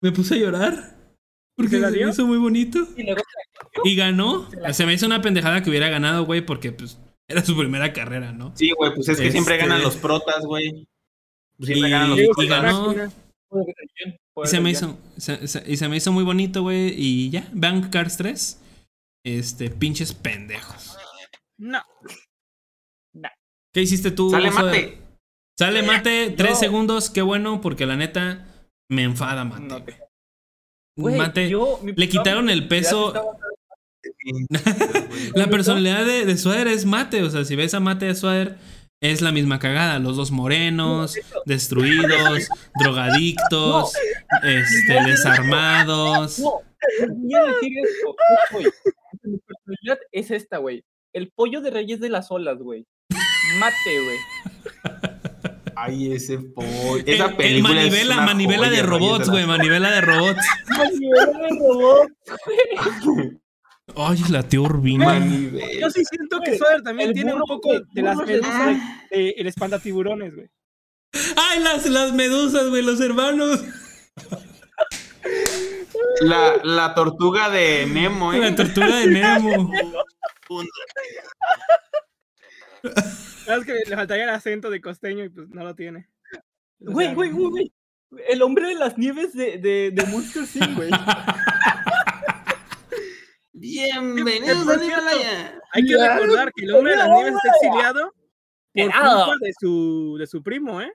me 0.00 0.12
puse 0.12 0.34
a 0.34 0.38
llorar. 0.38 0.96
Porque 1.56 1.80
¿Se 1.80 1.90
me 1.90 2.08
hizo 2.10 2.26
muy 2.26 2.38
bonito. 2.38 2.86
Y 2.96 3.02
luego 3.02 3.20
Y 3.84 3.96
ganó. 3.96 4.48
Se 4.72 4.86
me 4.86 4.94
hizo 4.94 5.06
una 5.06 5.20
pendejada 5.22 5.62
que 5.62 5.70
hubiera 5.70 5.88
ganado, 5.88 6.24
güey, 6.24 6.40
porque 6.44 6.70
pues 6.72 6.98
era 7.28 7.44
su 7.44 7.56
primera 7.56 7.92
carrera, 7.92 8.32
¿no? 8.32 8.52
Sí, 8.56 8.70
güey, 8.70 8.94
pues 8.94 9.08
es 9.08 9.18
que 9.20 9.32
siempre 9.32 9.56
Este- 9.56 9.66
ganan 9.66 9.82
los 9.82 9.96
protas, 9.96 10.44
güey. 10.44 10.86
Siempre 11.60 11.88
Y- 11.88 11.90
ganan 11.90 12.10
los 12.10 12.20
y 12.20 12.26
protas. 12.26 12.48
ganó. 12.48 12.92
Ser 12.94 13.10
bien, 13.96 14.18
Y 14.44 14.46
se 14.46 14.60
me 14.60 14.70
hizo, 14.70 14.98
se- 15.16 15.48
se- 15.48 15.64
y 15.66 15.76
se 15.76 15.88
me 15.88 15.96
hizo 15.96 16.12
muy 16.12 16.22
bonito, 16.22 16.62
güey. 16.62 16.94
Y 16.96 17.30
ya, 17.30 17.48
Bank 17.52 17.90
Cars 17.90 18.16
3. 18.18 18.60
Este, 19.24 19.68
pinches 19.70 20.12
pendejos. 20.14 20.96
No. 21.58 21.82
¿Qué 23.78 23.82
hiciste 23.82 24.10
tú? 24.10 24.28
Sale 24.28 24.46
de- 24.50 24.50
mate. 24.50 24.98
Sale 25.56 25.82
mate, 25.84 26.34
tres 26.36 26.50
No. 26.50 26.56
segundos, 26.56 27.10
qué 27.10 27.22
bueno, 27.22 27.60
porque 27.60 27.86
la 27.86 27.94
neta 27.94 28.44
me 28.90 29.04
enfada 29.04 29.44
mate. 29.44 30.00
No 30.96 31.10
mate, 31.16 31.48
yo- 31.48 31.78
le 31.84 32.08
quitaron 32.08 32.50
el 32.50 32.66
peso. 32.66 33.12
La 35.36 35.46
personalidad 35.50 36.04
de, 36.06 36.24
de 36.24 36.36
Suader 36.36 36.66
es 36.66 36.86
mate, 36.86 37.22
o 37.22 37.30
sea, 37.30 37.44
si 37.44 37.54
ves 37.54 37.72
a 37.74 37.78
mate 37.78 38.06
de 38.06 38.16
Suader, 38.16 38.56
es 39.00 39.22
la 39.22 39.30
misma 39.30 39.60
cagada. 39.60 40.00
Los 40.00 40.16
dos 40.16 40.32
morenos, 40.32 41.14
destruidos, 41.46 42.48
drogadictos, 42.80 43.92
este, 44.42 45.04
desarmados. 45.06 46.40
No, 46.40 46.56
a 46.56 47.46
decir 47.52 47.72
esto. 47.84 48.16
güey. 48.50 48.66
Mi 49.22 49.38
personalidad 49.38 49.98
es 50.10 50.32
esta, 50.32 50.58
güey. 50.58 50.82
El 51.12 51.30
pollo 51.30 51.60
de 51.60 51.70
Reyes 51.70 52.00
de 52.00 52.08
las 52.08 52.32
Olas, 52.32 52.58
güey. 52.58 52.84
Mate, 53.58 54.00
güey. 54.04 54.18
Ay, 55.76 56.12
ese 56.12 56.38
pollo. 56.38 56.96
El- 56.96 57.08
Esa 57.08 57.26
el 57.26 57.36
película 57.36 57.82
es 57.82 57.90
manivela, 57.90 58.14
una 58.16 58.24
manivela 58.26 58.66
joya, 58.66 58.76
de 58.76 58.82
robots, 58.82 59.30
güey, 59.30 59.46
manivela 59.46 59.90
de 59.92 60.00
robots. 60.00 60.40
Ay, 63.96 64.22
la 64.30 64.42
tía 64.42 64.60
Urbina. 64.60 65.06
Manivela. 65.06 65.72
Yo 65.80 65.90
sí 65.90 66.02
siento 66.04 66.40
que 66.40 66.50
Güey, 66.50 66.58
Soder 66.58 66.82
también 66.82 67.08
el 67.10 67.14
tiene 67.14 67.32
un 67.32 67.40
poco 67.40 67.68
güey, 67.68 67.80
de 67.92 68.02
las 68.02 68.16
medusas 68.18 68.66
de, 69.10 69.16
de 69.18 69.30
el 69.38 69.46
espantatiburones, 69.46 70.34
güey. 70.34 70.48
¡Ay, 71.36 71.60
las, 71.62 71.86
las 71.86 72.12
medusas, 72.12 72.68
güey! 72.68 72.82
Los 72.82 73.00
hermanos. 73.00 73.64
La, 76.20 76.56
la 76.64 76.94
tortuga 76.94 77.48
de 77.50 77.86
Nemo, 77.86 78.32
¿eh? 78.32 78.38
La 78.40 78.54
tortuga 78.54 78.96
de 78.96 79.06
Nemo. 79.06 79.70
Es 82.82 83.64
que 83.64 83.82
le 83.86 83.96
faltaría 83.96 84.24
el 84.24 84.30
acento 84.30 84.70
de 84.70 84.80
costeño 84.80 85.24
y 85.24 85.28
pues 85.28 85.48
no 85.48 85.64
lo 85.64 85.74
tiene. 85.74 86.08
Güey, 86.78 87.14
güey, 87.14 87.30
güey, 87.30 87.50
güey. 87.50 87.72
El 88.28 88.42
hombre 88.42 88.68
de 88.68 88.74
las 88.74 88.96
nieves 88.96 89.34
de, 89.34 89.58
de, 89.58 89.90
de 89.90 90.06
Monster 90.06 90.44
Inc, 90.54 90.76
güey. 90.76 90.90
Bienvenidos 93.52 94.64
cierto, 94.64 94.84
Himalaya. 94.84 95.60
Hay 95.72 95.84
que 95.84 95.96
recordar 95.96 96.52
que 96.54 96.64
el 96.64 96.74
hombre 96.74 96.92
de 96.92 96.98
las 96.98 97.10
nieves 97.10 97.34
está 97.34 97.48
exiliado 97.48 98.14
por 98.72 98.92
culpa 98.92 99.34
de 99.40 99.52
su, 99.58 100.16
de 100.18 100.26
su 100.26 100.42
primo, 100.42 100.80
¿eh? 100.80 100.92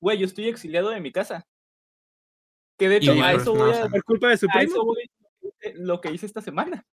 Güey, 0.00 0.18
yo 0.18 0.26
estoy 0.26 0.48
exiliado 0.48 0.90
de 0.90 1.00
mi 1.00 1.12
casa. 1.12 1.46
Que 2.78 2.88
de 2.88 2.96
hecho, 2.96 3.12
a 3.22 3.34
eso 3.34 3.54
voy 3.54 3.72
a, 3.72 3.88
Por 3.88 4.02
culpa 4.02 4.28
de 4.28 4.36
su 4.36 4.46
a 4.46 4.62
eso 4.62 4.72
primo. 4.72 4.84
voy, 4.84 5.10
eh, 5.60 5.74
lo 5.76 6.00
que 6.00 6.10
hice 6.10 6.26
esta 6.26 6.40
semana. 6.40 6.84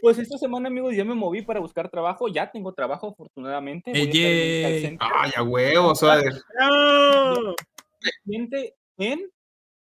Pues 0.00 0.18
esta 0.18 0.38
semana, 0.38 0.68
amigos, 0.68 0.94
ya 0.96 1.04
me 1.04 1.14
moví 1.14 1.42
para 1.42 1.60
buscar 1.60 1.88
trabajo. 1.88 2.28
Ya 2.28 2.50
tengo 2.50 2.72
trabajo, 2.72 3.08
afortunadamente. 3.08 3.90
Voy 3.90 4.10
Ey. 4.12 4.96
Ay, 5.00 5.30
a 5.36 5.42
huevo, 5.42 5.94
suave. 5.94 6.30
¡No! 6.58 7.54
en 8.98 9.30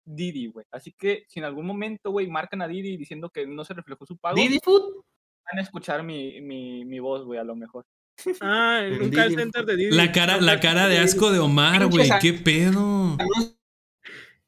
Didi, 0.06 0.48
güey. 0.48 0.66
Así 0.72 0.94
que 0.94 1.26
si 1.28 1.40
en 1.40 1.46
algún 1.46 1.66
momento, 1.66 2.12
güey, 2.12 2.28
marcan 2.28 2.62
a 2.62 2.68
Didi 2.68 2.98
diciendo 2.98 3.30
que 3.30 3.46
no 3.46 3.64
se 3.66 3.74
reflejó 3.74 4.06
su 4.06 4.18
pago, 4.18 4.36
Didi 4.36 4.60
Food. 4.64 5.04
van 5.46 5.60
a 5.60 5.62
escuchar 5.62 6.04
mi, 6.04 6.42
mi, 6.42 6.86
mi 6.86 7.00
voz, 7.00 7.26
güey, 7.26 7.40
a 7.40 7.44
lo 7.44 7.56
mejor. 7.56 7.86
Ah, 8.42 8.82
en 8.84 9.02
un 9.02 9.12
call 9.12 9.36
center 9.36 9.66
de 9.66 9.76
Didi. 9.76 9.96
La 9.96 10.12
cara, 10.12 10.42
la 10.42 10.60
cara 10.60 10.88
de 10.88 10.98
asco 10.98 11.32
de 11.32 11.40
Omar, 11.40 11.88
güey. 11.88 12.10
¿Qué 12.22 12.34
pedo? 12.34 13.18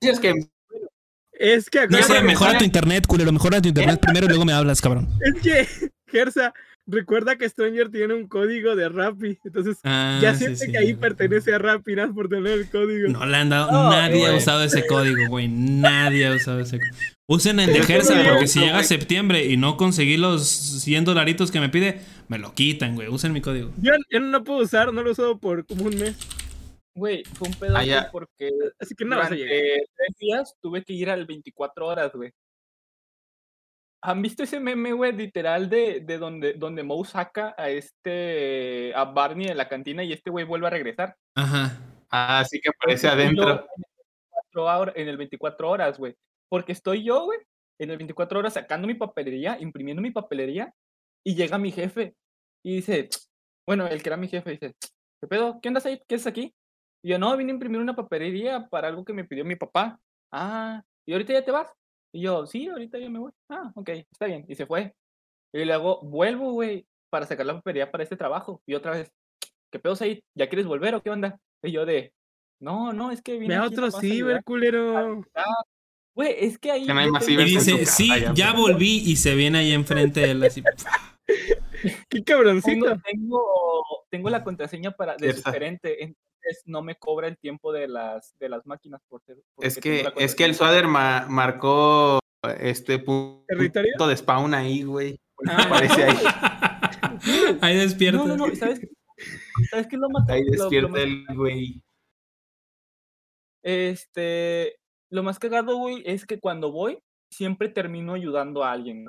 Es 0.01 0.19
que 0.19 0.33
Es 1.39 1.69
que 1.69 1.87
No 1.87 2.03
sé, 2.03 2.21
mejora 2.21 2.57
tu 2.57 2.65
internet, 2.65 3.07
culero. 3.07 3.31
Mejora 3.31 3.61
tu 3.61 3.69
internet 3.69 3.99
primero 4.01 4.25
y 4.25 4.29
luego 4.29 4.43
me 4.45 4.51
hablas, 4.53 4.81
cabrón. 4.81 5.07
Es 5.21 5.41
que, 5.41 5.67
Gersa, 6.07 6.53
recuerda 6.85 7.37
que 7.37 7.47
Stranger 7.47 7.89
tiene 7.89 8.13
un 8.13 8.27
código 8.27 8.75
de 8.75 8.89
Rappi. 8.89 9.39
Entonces, 9.45 9.77
Ah, 9.85 10.19
ya 10.21 10.33
sí, 10.33 10.39
siente 10.39 10.65
sí. 10.65 10.71
que 10.73 10.77
ahí 10.79 10.93
pertenece 10.95 11.53
a 11.53 11.57
Rappi, 11.57 11.95
nada 11.95 12.11
por 12.11 12.27
tener 12.27 12.59
el 12.59 12.69
código. 12.69 13.07
No 13.07 13.25
le 13.25 13.37
han 13.37 13.47
dado, 13.49 13.71
nadie 13.89 14.27
ha 14.27 14.35
usado 14.35 14.63
ese 14.63 14.85
código, 14.85 15.27
güey. 15.29 15.47
Nadie 15.47 16.27
ha 16.27 16.33
usado 16.35 16.59
ese 16.59 16.77
código. 16.77 16.95
Usen 17.27 17.59
el 17.61 17.71
de 17.71 17.83
Gersa, 17.83 18.21
porque 18.27 18.47
si 18.47 18.59
llega 18.59 18.83
septiembre 18.83 19.45
y 19.45 19.55
no 19.55 19.77
conseguí 19.77 20.17
los 20.17 20.45
100 20.45 21.05
dolaritos 21.05 21.51
que 21.51 21.61
me 21.61 21.69
pide, 21.69 22.01
me 22.27 22.37
lo 22.37 22.53
quitan, 22.53 22.95
güey. 22.95 23.07
Usen 23.07 23.31
mi 23.31 23.39
código. 23.39 23.71
Yo, 23.81 23.93
yo 24.09 24.19
no 24.19 24.27
lo 24.27 24.43
puedo 24.43 24.59
usar, 24.59 24.91
no 24.93 25.03
lo 25.03 25.09
he 25.09 25.11
usado 25.13 25.37
por 25.37 25.65
como 25.65 25.85
un 25.85 25.97
mes. 25.97 26.15
Güey, 26.99 27.23
fue 27.23 27.47
un 27.47 27.53
pedo 27.53 27.77
Ah, 27.77 27.83
ya. 27.85 28.09
porque 28.11 28.51
Así 28.77 28.93
que 28.93 29.05
no 29.05 29.15
vas 29.15 29.27
a 29.27 29.29
durante 29.35 29.53
llegar. 29.53 29.87
tres 29.95 30.17
días 30.19 30.55
tuve 30.61 30.83
que 30.83 30.91
ir 30.93 31.09
al 31.09 31.25
24 31.25 31.87
horas, 31.87 32.11
güey. 32.13 32.31
¿Han 34.01 34.21
visto 34.21 34.43
ese 34.43 34.59
meme, 34.59 34.91
güey, 34.93 35.13
literal 35.13 35.69
de, 35.69 36.01
de 36.01 36.17
donde, 36.17 36.53
donde 36.53 36.83
Moe 36.83 37.05
saca 37.05 37.55
a 37.57 37.69
este, 37.69 38.93
a 38.95 39.05
Barney 39.05 39.47
de 39.47 39.55
la 39.55 39.69
cantina 39.69 40.03
y 40.03 40.11
este 40.11 40.29
güey 40.29 40.45
vuelve 40.45 40.67
a 40.67 40.71
regresar? 40.71 41.15
Ajá. 41.35 41.77
Ah, 42.09 42.43
sí 42.49 42.59
que 42.59 42.69
aparece 42.69 43.07
adentro. 43.07 43.43
En 43.43 43.49
el 43.49 43.63
24 44.53 44.65
hor- 44.65 44.93
en 44.95 45.07
el 45.07 45.17
24 45.17 45.69
horas, 45.69 45.97
güey. 45.97 46.15
Porque 46.49 46.71
estoy 46.73 47.03
yo, 47.03 47.23
güey, 47.25 47.39
en 47.79 47.91
el 47.91 47.97
24 47.97 48.39
horas 48.39 48.53
sacando 48.55 48.87
mi 48.87 48.93
papelería, 48.95 49.57
imprimiendo 49.59 50.01
mi 50.01 50.11
papelería, 50.11 50.73
y 51.25 51.35
llega 51.35 51.57
mi 51.57 51.71
jefe 51.71 52.13
y 52.63 52.75
dice, 52.77 53.09
bueno, 53.67 53.87
el 53.87 54.01
que 54.03 54.09
era 54.09 54.17
mi 54.17 54.27
jefe 54.27 54.51
dice, 54.51 54.75
¿qué 55.21 55.27
pedo? 55.29 55.59
¿Qué 55.61 55.67
andas 55.69 55.85
ahí? 55.85 56.01
¿Qué 56.07 56.15
haces 56.15 56.27
aquí? 56.27 56.53
Y 57.03 57.09
yo, 57.09 57.19
no, 57.19 57.35
vine 57.37 57.51
a 57.51 57.55
imprimir 57.55 57.79
una 57.79 57.95
papelería 57.95 58.67
para 58.69 58.87
algo 58.89 59.05
que 59.05 59.13
me 59.13 59.23
pidió 59.23 59.45
mi 59.45 59.55
papá. 59.55 59.99
Ah, 60.33 60.83
¿y 61.07 61.13
ahorita 61.13 61.33
ya 61.33 61.45
te 61.45 61.51
vas? 61.51 61.71
Y 62.13 62.21
yo, 62.21 62.45
sí, 62.45 62.67
ahorita 62.67 62.97
ya 62.97 63.09
me 63.09 63.19
voy. 63.19 63.31
Ah, 63.49 63.71
ok, 63.75 63.89
está 64.11 64.25
bien. 64.25 64.45
Y 64.47 64.55
se 64.55 64.65
fue. 64.65 64.93
Y 65.53 65.63
luego 65.65 66.01
vuelvo, 66.03 66.51
güey, 66.53 66.85
para 67.09 67.25
sacar 67.25 67.45
la 67.45 67.53
papelería 67.55 67.89
para 67.91 68.03
este 68.03 68.17
trabajo. 68.17 68.61
Y 68.67 68.73
otra 68.75 68.91
vez, 68.91 69.11
¿qué 69.71 69.79
pedo 69.79 69.95
ahí? 70.01 70.21
¿Ya 70.37 70.47
quieres 70.49 70.65
volver 70.67 70.95
o 70.95 71.01
qué 71.01 71.09
onda? 71.09 71.39
Y 71.63 71.71
yo 71.71 71.85
de, 71.85 72.13
no, 72.61 72.93
no, 72.93 73.11
es 73.11 73.21
que 73.21 73.37
vine 73.37 73.55
Ve 73.59 73.65
otro 73.65 73.81
nomás 73.81 73.95
a 73.95 73.99
ayudar". 73.99 74.15
ciber, 74.17 74.43
culero. 74.43 75.21
Güey, 76.15 76.35
es 76.37 76.57
que 76.57 76.71
ahí. 76.71 76.85
Que 76.85 76.93
no 76.93 76.99
hay 76.99 77.05
yo 77.07 77.11
más 77.13 77.25
tengo- 77.25 77.41
Y 77.41 77.45
dice, 77.45 77.85
sí, 77.85 78.09
ya, 78.33 78.53
volví 78.53 79.03
y 79.05 79.15
se 79.15 79.35
viene 79.35 79.59
ahí 79.59 79.71
enfrente 79.71 80.19
de 80.21 80.31
él 80.31 80.43
así. 80.43 80.61
Qué 82.09 82.23
cabroncito. 82.23 82.85
tengo, 82.87 83.01
tengo, 83.05 83.43
tengo 84.09 84.29
la 84.29 84.43
contraseña 84.43 84.91
para 84.91 85.13
de 85.15 85.31
Cierta. 85.31 85.49
sugerente, 85.49 86.15
entonces 86.41 86.63
no 86.65 86.81
me 86.81 86.95
cobra 86.95 87.27
el 87.27 87.37
tiempo 87.37 87.71
de 87.71 87.87
las 87.87 88.33
de 88.39 88.49
las 88.49 88.65
máquinas 88.65 89.01
por 89.07 89.21
ser- 89.23 89.41
Es 89.59 89.77
que, 89.77 90.05
es 90.17 90.35
que 90.35 90.45
el. 90.45 90.55
Swader 90.55 90.87
ma- 90.87 91.25
marcó 91.29 92.19
este 92.59 92.99
punto 92.99 94.07
de 94.07 94.17
spawn 94.17 94.53
ahí, 94.53 94.83
güey. 94.83 95.19
Ah, 95.47 95.63
Aparece 95.93 96.03
ahí. 96.05 96.17
Ahí 97.61 97.77
despierta. 97.77 98.17
No, 98.19 98.27
no, 98.27 98.47
no, 98.47 98.55
¿sabes? 98.55 98.79
¿Sabes 99.69 99.87
qué 99.87 99.95
es 99.95 99.99
lo 100.01 100.09
más 100.09 100.27
Ahí 100.29 100.41
lo- 100.43 100.45
lo 100.45 100.51
despierta 100.63 100.91
más- 100.91 101.01
el 101.01 101.25
güey. 101.35 101.81
Este, 103.63 104.77
lo 105.11 105.23
más 105.23 105.39
cagado, 105.39 105.77
güey, 105.77 106.01
es 106.05 106.25
que 106.25 106.39
cuando 106.39 106.71
voy 106.71 106.99
siempre 107.31 107.69
termino 107.69 108.13
ayudando 108.13 108.63
a 108.63 108.71
alguien. 108.71 109.07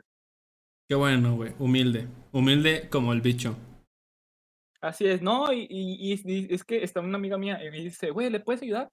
Qué 0.88 0.94
bueno, 0.96 1.36
güey. 1.36 1.54
Humilde. 1.58 2.08
Humilde 2.32 2.88
como 2.90 3.12
el 3.12 3.20
bicho. 3.20 3.56
Así 4.82 5.06
es, 5.06 5.20
¿no? 5.20 5.52
Y, 5.52 5.66
y- 5.68 6.12
y- 6.14 6.22
y 6.24 6.54
es 6.54 6.64
que 6.64 6.82
está 6.82 7.00
una 7.00 7.16
amiga 7.18 7.36
mía 7.36 7.62
y 7.64 7.70
me 7.70 7.78
dice, 7.80 8.10
güey, 8.10 8.30
¿le 8.30 8.40
puedes 8.40 8.62
ayudar? 8.62 8.88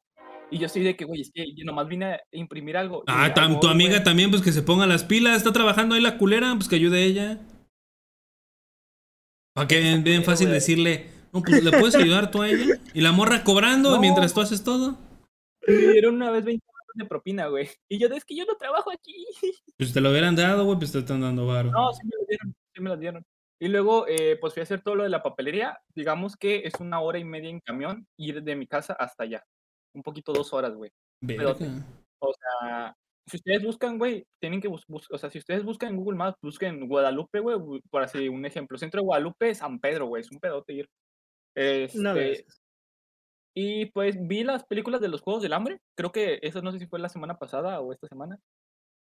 Y 0.52 0.60
yo 0.60 0.68
soy 0.70 0.84
de 0.84 0.96
que, 0.96 1.06
güey, 1.06 1.22
es 1.22 1.32
que 1.34 1.46
yo 1.56 1.66
nomás 1.66 1.88
vine 1.88 2.06
a 2.14 2.22
imprimir 2.32 2.78
algo. 2.78 3.04
Ah, 3.08 3.34
tu 3.34 3.68
amiga 3.68 3.92
güey. 3.92 4.04
también, 4.04 4.30
pues 4.30 4.42
que 4.42 4.52
se 4.52 4.62
ponga 4.64 4.86
las 4.88 5.04
pilas. 5.04 5.38
Está 5.38 5.52
trabajando 5.52 5.96
ahí 5.96 6.02
la 6.02 6.18
culera, 6.18 6.54
pues 6.56 6.68
que 6.70 6.76
ayude 6.76 7.04
ella. 7.04 7.40
Para 9.54 9.68
que 9.68 9.80
bien, 9.80 10.04
bien 10.04 10.24
fácil 10.24 10.48
güey. 10.48 10.56
decirle, 10.60 11.10
no, 11.34 11.42
pues 11.42 11.64
le 11.64 11.72
puedes 11.72 11.96
ayudar 11.96 12.32
tú 12.32 12.42
a 12.42 12.50
ella. 12.50 12.76
Y 12.94 13.02
la 13.02 13.12
morra 13.12 13.44
cobrando 13.44 13.92
No. 13.96 14.00
mientras 14.00 14.34
tú 14.34 14.42
haces 14.42 14.64
todo. 14.64 14.98
Me 15.68 15.74
dieron 15.94 16.16
una 16.16 16.32
vez 16.32 16.46
20 16.46 16.66
baros 16.66 16.96
de 16.96 17.06
propina, 17.06 17.48
güey. 17.48 17.70
Y 17.90 17.98
yo, 18.00 18.08
es 18.08 18.24
que 18.24 18.36
yo 18.38 18.46
no 18.46 18.56
trabajo 18.56 18.92
aquí. 18.92 19.26
Pues 19.78 19.92
te 19.94 20.00
lo 20.02 20.12
hubieran 20.12 20.36
dado, 20.36 20.64
güey, 20.66 20.78
pues 20.78 20.92
te 20.92 21.00
están 21.00 21.22
dando 21.22 21.46
varo. 21.48 21.72
No, 21.72 21.92
sí 21.94 22.02
me 22.06 22.12
lo 22.20 22.26
dieron, 22.28 22.56
sí 22.74 22.82
me 22.82 22.90
lo 22.90 22.98
dieron. 22.98 23.26
Y 23.60 23.70
luego, 23.70 24.06
eh, 24.08 24.38
pues 24.40 24.54
fui 24.54 24.62
a 24.62 24.64
hacer 24.64 24.82
todo 24.82 24.96
lo 24.96 25.04
de 25.04 25.10
la 25.10 25.24
papelería. 25.24 25.80
Digamos 25.96 26.36
que 26.36 26.62
es 26.66 26.74
una 26.80 27.00
hora 27.02 27.18
y 27.20 27.24
media 27.24 27.50
en 27.50 27.60
camión 27.60 28.08
ir 28.18 28.44
de 28.44 28.56
mi 28.56 28.68
casa 28.68 28.94
hasta 28.94 29.24
allá. 29.24 29.44
Un 29.96 30.04
poquito 30.04 30.32
dos 30.34 30.54
horas, 30.54 30.76
güey. 30.76 30.92
Verga. 31.22 31.56
O 32.20 32.34
sea, 32.34 32.96
si 33.28 33.38
ustedes 33.38 33.64
buscan, 33.64 33.98
güey, 33.98 34.26
tienen 34.40 34.62
que 34.62 34.68
buscar, 34.68 34.98
o 35.12 35.18
sea, 35.18 35.30
si 35.30 35.40
ustedes 35.40 35.64
buscan 35.64 35.90
en 35.90 35.98
Google 35.98 36.18
Maps, 36.18 36.38
busquen 36.42 36.88
Guadalupe, 36.88 37.40
güey, 37.40 37.58
por 37.90 38.04
así 38.04 38.30
un 38.30 38.46
ejemplo. 38.46 38.78
Centro 38.78 39.02
de 39.02 39.06
Guadalupe, 39.06 39.54
San 39.56 39.80
Pedro, 39.80 40.06
güey, 40.08 40.22
es 40.22 40.32
un 40.32 40.40
pedote 40.40 40.74
ir. 40.74 40.90
Una 41.56 41.64
Este, 41.64 42.14
vez. 42.14 42.62
y 43.56 43.86
pues 43.88 44.16
vi 44.20 44.44
las 44.44 44.64
películas 44.66 45.02
de 45.02 45.08
los 45.10 45.22
Juegos 45.22 45.42
del 45.42 45.54
Hambre. 45.54 45.80
Creo 45.98 46.12
que 46.12 46.40
eso 46.44 46.62
no 46.62 46.72
sé 46.72 46.78
si 46.80 46.86
fue 46.88 47.00
la 47.00 47.10
semana 47.10 47.38
pasada 47.40 47.80
o 47.82 47.92
esta 47.92 48.08
semana. 48.08 48.38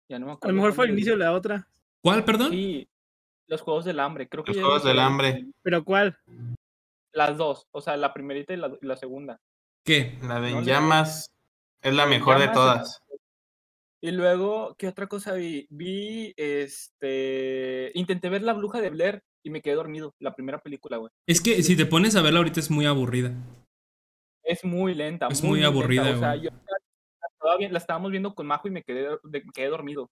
Ya 0.10 0.20
no 0.20 0.28
me 0.28 0.32
A 0.34 0.36
acuerdo. 0.36 0.56
lo 0.56 0.62
mejor 0.62 0.74
fue 0.74 0.86
el 0.86 0.92
inicio 0.92 1.14
de 1.14 1.20
la 1.20 1.34
otra. 1.34 1.68
¿Cuál, 2.04 2.24
perdón? 2.24 2.52
Sí, 2.52 2.88
los 3.48 3.62
Juegos 3.62 3.86
del 3.86 4.00
Hambre. 4.00 4.28
Creo 4.28 4.44
que 4.44 4.54
Los 4.54 4.62
Juegos 4.62 4.84
del 4.84 5.00
Hambre. 5.00 5.46
¿Pero 5.62 5.84
cuál? 5.84 6.18
Las 7.14 7.38
dos, 7.38 7.68
o 7.72 7.82
sea, 7.82 7.96
la 7.98 8.14
primerita 8.14 8.54
y 8.54 8.58
la, 8.58 8.76
y 8.82 8.86
la 8.86 8.98
segunda. 8.98 9.40
¿Qué? 9.86 10.18
La 10.24 10.40
de 10.42 10.52
No 10.52 10.62
llamas 10.62 11.32
es 11.82 11.94
la 11.94 12.06
mejor 12.08 12.36
de 12.40 12.46
llamas 12.48 12.56
todas. 12.56 13.02
Y 14.02 14.12
luego, 14.12 14.76
¿qué 14.78 14.88
otra 14.88 15.08
cosa 15.08 15.34
vi? 15.34 15.66
Vi, 15.70 16.34
este, 16.38 17.92
intenté 17.96 18.30
ver 18.30 18.44
La 18.44 18.54
Bruja 18.54 18.82
de 18.82 18.90
Blair 18.90 19.22
y 19.44 19.50
me 19.50 19.62
quedé 19.62 19.76
dormido, 19.76 20.14
la 20.20 20.36
primera 20.36 20.60
película, 20.60 20.98
güey. 20.98 21.12
Es 21.28 21.42
que 21.42 21.64
si 21.64 21.76
te 21.78 21.86
pones 21.86 22.16
a 22.16 22.22
verla 22.22 22.40
ahorita 22.40 22.60
es 22.60 22.70
muy 22.70 22.86
aburrida. 22.86 23.32
Es 24.44 24.64
muy 24.64 24.94
lenta, 24.94 25.28
Es 25.30 25.42
muy, 25.42 25.52
muy 25.52 25.60
lenta, 25.62 25.74
aburrida, 25.80 26.12
O 26.16 26.20
sea, 26.20 26.36
yo 26.36 26.50
la, 26.52 27.70
la 27.70 27.78
estábamos 27.78 28.12
viendo 28.12 28.36
con 28.36 28.46
Majo 28.46 28.68
y 28.68 28.72
me 28.72 28.84
quedé, 28.84 29.18
de- 29.24 29.44
me 29.44 29.52
quedé 29.54 29.70
dormido. 29.70 30.10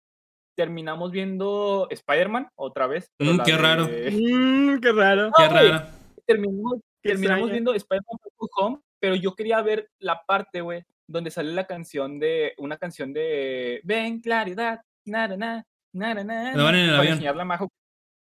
Terminamos 0.56 1.12
viendo 1.12 1.88
Spider-Man 1.90 2.50
otra 2.56 2.88
vez. 2.88 3.10
Mm, 3.20 3.38
la 3.38 3.44
qué 3.44 3.58
raro. 3.58 3.86
de- 3.88 4.12
Mm, 4.12 4.80
qué 4.82 4.92
raro. 4.92 5.32
Qué 5.36 5.44
No, 5.48 5.54
raro. 5.54 5.86
terminamos, 6.26 6.74
Qué 7.02 7.10
terminamos 7.10 7.52
viendo 7.52 7.74
Spider-Man 7.74 8.18
Home, 8.58 8.80
pero 9.00 9.16
yo 9.16 9.36
quería 9.36 9.62
ver 9.62 9.90
la 10.00 10.22
parte, 10.26 10.62
güey, 10.62 10.84
donde 11.08 11.32
sale 11.32 11.52
la 11.54 11.66
canción 11.66 12.20
de, 12.20 12.54
una 12.58 12.78
canción 12.78 13.14
de 13.14 13.82
Ven, 13.84 14.20
claridad, 14.22 14.82
nada, 15.06 15.36
nada, 15.36 15.66
nada, 15.94 16.24
nada. 16.24 16.44
Cuando 16.52 16.64
van 16.66 16.76
en 16.76 16.90
el 16.90 16.96
avión. 16.96 17.14
enseñarle 17.14 17.42
a 17.42 17.46
Majo. 17.46 17.70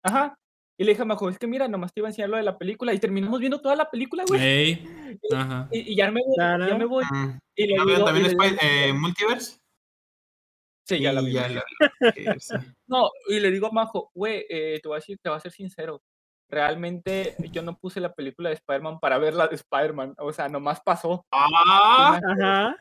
Ajá. 0.02 0.34
Y 0.80 0.84
le 0.84 0.92
dije 0.92 1.02
a 1.02 1.06
Majo, 1.06 1.28
es 1.28 1.38
que 1.38 1.46
mira, 1.46 1.66
nomás 1.66 1.92
te 1.92 2.00
iba 2.00 2.08
a 2.08 2.10
enseñar 2.10 2.30
lo 2.30 2.36
de 2.36 2.42
la 2.44 2.56
película 2.58 2.92
y 2.94 2.98
terminamos 2.98 3.40
viendo 3.40 3.60
toda 3.60 3.74
la 3.76 3.90
película, 3.90 4.24
güey. 4.28 4.40
Ey. 4.40 5.18
Ajá. 5.34 5.68
Y, 5.72 5.92
y 5.92 5.96
ya 5.96 6.10
me 6.10 6.20
voy, 6.24 6.36
ya 6.36 6.74
me 6.76 6.84
voy. 6.84 7.04
Mm. 7.10 7.38
Y 7.56 7.66
le 7.66 7.76
¿No 7.76 7.84
digo, 7.86 8.04
también 8.04 8.26
y 8.26 8.28
le 8.28 8.34
Spy- 8.34 8.50
digo- 8.50 8.60
eh, 8.62 8.92
Multiverse? 8.92 9.58
Sí, 10.88 11.00
ya 11.00 11.12
la 11.12 11.20
vi. 11.20 11.32
ya 11.32 11.48
la- 11.48 11.64
que 12.12 12.24
sí. 12.40 12.54
No, 12.86 13.10
y 13.28 13.38
le 13.40 13.50
digo 13.50 13.66
a 13.68 13.72
Majo, 13.72 14.10
güey, 14.14 14.44
eh, 14.48 14.80
te 14.82 14.88
voy 14.88 14.96
a 14.96 15.00
decir, 15.00 15.18
te 15.22 15.28
voy 15.28 15.36
a 15.36 15.40
ser 15.40 15.52
sincero. 15.52 16.02
realmente 16.50 17.36
yo 17.52 17.60
no 17.62 17.76
puse 17.76 18.00
la 18.00 18.14
película 18.14 18.48
de 18.48 18.54
Spider-Man 18.54 19.00
para 19.00 19.18
ver 19.18 19.34
la 19.34 19.48
de 19.48 19.56
Spider-Man. 19.56 20.14
O 20.18 20.32
sea, 20.32 20.48
nomás 20.48 20.80
pasó. 20.80 21.26
Ah, 21.30 22.18
Ajá. 22.26 22.76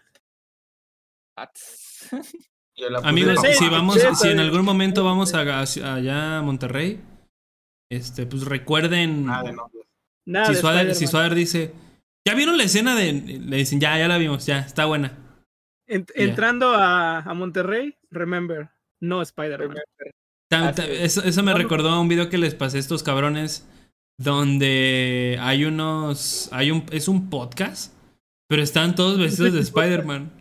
Amigos, 3.04 3.40
si 3.58 3.70
vamos, 3.70 3.96
sí, 3.96 4.08
si 4.16 4.28
en 4.30 4.40
algún 4.40 4.64
momento 4.64 5.04
vamos 5.04 5.34
a, 5.34 5.60
hacia- 5.62 5.96
allá 5.96 6.38
a 6.38 6.42
Monterrey, 6.42 7.02
este, 7.92 8.26
pues 8.26 8.46
recuerden. 8.46 9.26
Ah, 9.30 9.44
de 9.44 9.52
nombres. 9.52 9.86
Nada 10.26 10.46
si, 10.48 10.54
de 10.54 10.60
Suader, 10.60 10.96
si 10.96 11.36
dice, 11.36 11.74
¿ya 12.28 12.36
vieron 12.36 12.58
la 12.58 12.64
escena 12.64 12.96
de.? 12.96 13.14
Le 13.14 13.58
dicen, 13.58 13.80
ya, 13.80 13.98
ya 13.98 14.08
la 14.08 14.18
vimos, 14.18 14.46
ya, 14.46 14.60
está 14.60 14.86
buena. 14.86 15.27
Ent-. 15.88 16.12
Entrando 16.16 16.70
a, 16.70 17.20
a 17.20 17.34
Monterrey, 17.34 17.96
remember, 18.12 18.70
no 19.00 19.22
Spider-Man. 19.22 19.78
Eso, 20.50 21.24
eso 21.24 21.44
me 21.44 21.52
No, 21.52 21.58
no. 21.58 21.64
recordó 21.64 21.90
a 21.90 22.00
un 22.00 22.08
video 22.08 22.30
que 22.30 22.38
les 22.38 22.56
pasé 22.56 22.78
a 22.78 22.80
estos 22.80 23.04
cabrones. 23.04 23.68
Donde 24.20 25.38
hay 25.40 25.66
unos. 25.66 26.50
Hay 26.52 26.72
un. 26.72 26.86
Es 26.92 27.08
un 27.08 27.30
podcast. 27.30 27.94
Pero 28.50 28.64
están 28.64 28.96
todos 28.96 29.20
vestidos 29.20 29.54
de 29.54 29.60
Spider-Man. 29.60 30.32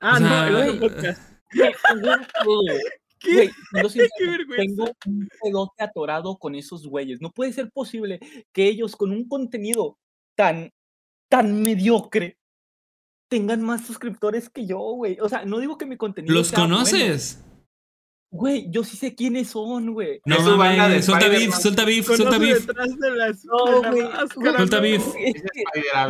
Ah, 0.00 0.16
O 0.16 0.20
no, 0.20 0.28
sea, 0.28 0.48
el 0.48 0.56
otro 0.56 0.80
podcast. 0.80 1.22
Un 1.54 2.00
pedo. 2.00 2.78
¿Qué? 3.20 3.50
Güey, 3.70 4.56
tengo 4.56 4.90
un 5.06 5.28
pedote 5.40 5.84
atorado 5.84 6.36
con 6.36 6.56
esos 6.56 6.86
güeyes. 6.88 7.20
No 7.20 7.30
puede 7.30 7.52
ser 7.52 7.70
posible 7.70 8.18
que 8.52 8.66
ellos 8.66 8.96
con 8.96 9.12
un 9.12 9.28
contenido 9.28 9.96
tan, 10.34 10.72
tan 11.28 11.62
mediocre 11.62 12.36
tengan 13.32 13.62
más 13.62 13.86
suscriptores 13.86 14.50
que 14.50 14.66
yo, 14.66 14.78
güey. 14.78 15.16
O 15.22 15.28
sea, 15.30 15.46
no 15.46 15.58
digo 15.58 15.78
que 15.78 15.86
mi 15.86 15.96
contenido 15.96 16.34
¿Los 16.34 16.48
sea 16.48 16.58
bueno. 16.58 16.74
conoces? 16.76 17.42
Güey, 18.30 18.66
yo 18.70 18.84
sí 18.84 18.98
sé 18.98 19.14
quiénes 19.14 19.48
son, 19.48 19.94
güey. 19.94 20.20
No 20.26 20.36
banda 20.58 20.84
mames, 20.88 21.06
suelta 21.06 21.28
beef, 21.28 21.54
Spider-Man. 21.54 21.60
suelta 21.62 21.84
beef, 21.86 22.06
suelta 22.06 22.38
beef. 22.38 22.66
detrás 22.66 22.98
de 22.98 23.10
las 23.10 23.44
No, 23.46 23.64
de 23.64 23.80
la 23.80 23.90
güey, 23.90 24.02
máscara, 24.02 24.56
Suelta 24.58 24.76
no. 24.76 24.82
beef. 24.82 25.04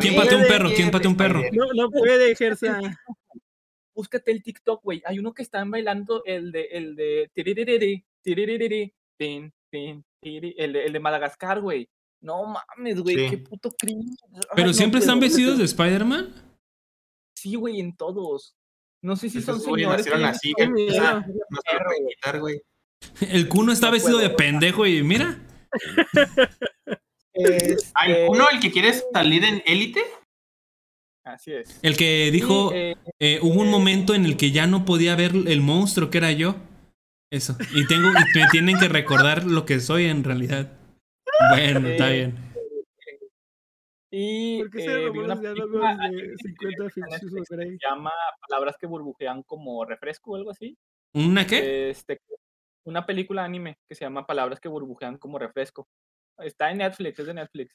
¿Quién 0.01 0.17
pateó 0.17 0.39
un 0.39 0.47
perro? 0.49 0.71
¿Quién 0.75 0.91
pateó 0.91 1.11
un 1.11 1.17
perro? 1.17 1.43
No, 1.53 1.67
no 1.75 1.91
puede, 1.91 2.35
Gersa. 2.35 2.81
búscate 3.95 4.33
el 4.33 4.43
TikTok, 4.43 4.83
güey. 4.83 5.01
Hay 5.07 5.19
uno 5.21 5.33
que 5.33 5.43
están 5.43 5.71
bailando 5.71 6.23
el 6.25 6.51
de 6.51 6.63
el 6.73 6.97
de 6.97 7.31
tiriririri, 7.35 8.05
tiriririri, 8.23 8.93
tin, 9.17 9.53
tin, 9.71 10.05
tiri- 10.21 10.55
el 10.59 10.73
de, 10.73 10.85
el 10.87 10.93
de 10.93 11.01
Madagascar, 11.01 11.61
güey. 11.61 11.89
No 12.21 12.45
mames, 12.47 13.01
güey, 13.01 13.17
Sí. 13.17 13.31
qué 13.31 13.39
puto 13.39 13.71
cringe. 13.73 14.17
Ay, 14.33 14.41
¿Pero 14.57 14.69
no 14.69 14.73
siempre 14.75 15.01
están 15.01 15.19
vestidos 15.21 15.59
de 15.59 15.65
Spider-Man? 15.65 16.33
Sí, 17.43 17.57
güey, 17.57 17.81
en 17.81 17.97
todos. 17.97 18.55
No 19.03 19.17
sé 19.17 19.29
si 19.29 19.39
Esos 19.39 19.63
son 19.65 19.71
güeyes 19.71 19.89
señores. 20.05 20.07
nacieron 20.07 20.21
que- 20.21 20.27
así, 20.29 20.53
que 20.57 20.67
no 20.69 20.77
quitar, 22.09 22.39
güey. 22.39 22.63
El 23.21 23.49
Kuno 23.49 23.73
está 23.73 23.87
No 23.87 23.93
vestido 23.95 24.19
puedo, 24.19 24.29
de 24.29 24.35
pendejo 24.37 24.87
y 24.87 25.03
mira. 25.03 25.41
Este, 27.35 27.77
Ah, 27.95 28.07
¿el 28.07 28.29
uno, 28.29 28.45
el 28.53 28.61
que 28.61 28.71
quiere 28.71 28.93
salir 29.13 29.43
en 29.45 29.61
élite? 29.67 30.03
Así 31.25 31.53
es. 31.53 31.81
El 31.83 31.97
que 31.97 32.31
dijo, 32.31 32.71
eh, 32.73 32.95
eh, 33.19 33.39
hubo 33.43 33.61
un 33.61 33.71
momento 33.71 34.15
en 34.15 34.25
el 34.25 34.37
que 34.37 34.51
ya 34.53 34.67
no 34.69 34.85
podía 34.85 35.17
ver 35.17 35.33
el 35.47 35.61
monstruo 35.63 36.11
que 36.11 36.19
era 36.19 36.31
yo. 36.31 36.55
Eso. 37.33 37.57
Y 37.75 37.87
tengo, 37.89 38.09
y 38.09 38.39
me 38.39 38.47
tienen 38.53 38.79
que 38.79 38.87
recordar 38.89 39.45
lo 39.45 39.65
que 39.65 39.81
soy 39.81 40.05
en 40.05 40.23
realidad. 40.23 40.73
Bueno, 41.51 41.89
está 41.89 42.11
Eh, 42.13 42.15
bien. 42.15 42.52
Y 44.15 44.59
¿Por 44.59 44.71
qué 44.71 44.81
se 44.81 44.93
eh, 44.93 44.99
vi 44.99 45.07
robó 45.07 45.25
una 45.25 45.35
los 45.35 45.43
película 45.43 45.97
diálogos 45.97 46.21
de 46.21 46.37
50 46.37 46.85
que 46.85 46.91
ficticios 46.91 47.49
se 47.49 47.79
llama 47.83 48.13
Palabras 48.47 48.77
que 48.79 48.87
burbujean 48.87 49.43
como 49.43 49.87
refresco 49.87 50.33
o 50.33 50.37
algo 50.37 50.51
así. 50.51 50.77
¿Una 51.15 51.47
qué? 51.47 51.89
Este, 51.89 52.21
una 52.85 53.07
película 53.07 53.43
anime 53.43 53.79
que 53.89 53.95
se 53.95 54.05
llama 54.05 54.27
Palabras 54.27 54.61
que 54.61 54.69
burbujean 54.69 55.17
como 55.17 55.39
refresco. 55.39 55.89
Está 56.39 56.71
en 56.71 56.79
Netflix, 56.79 57.21
es 57.21 57.27
de 57.27 57.33
Netflix. 57.33 57.75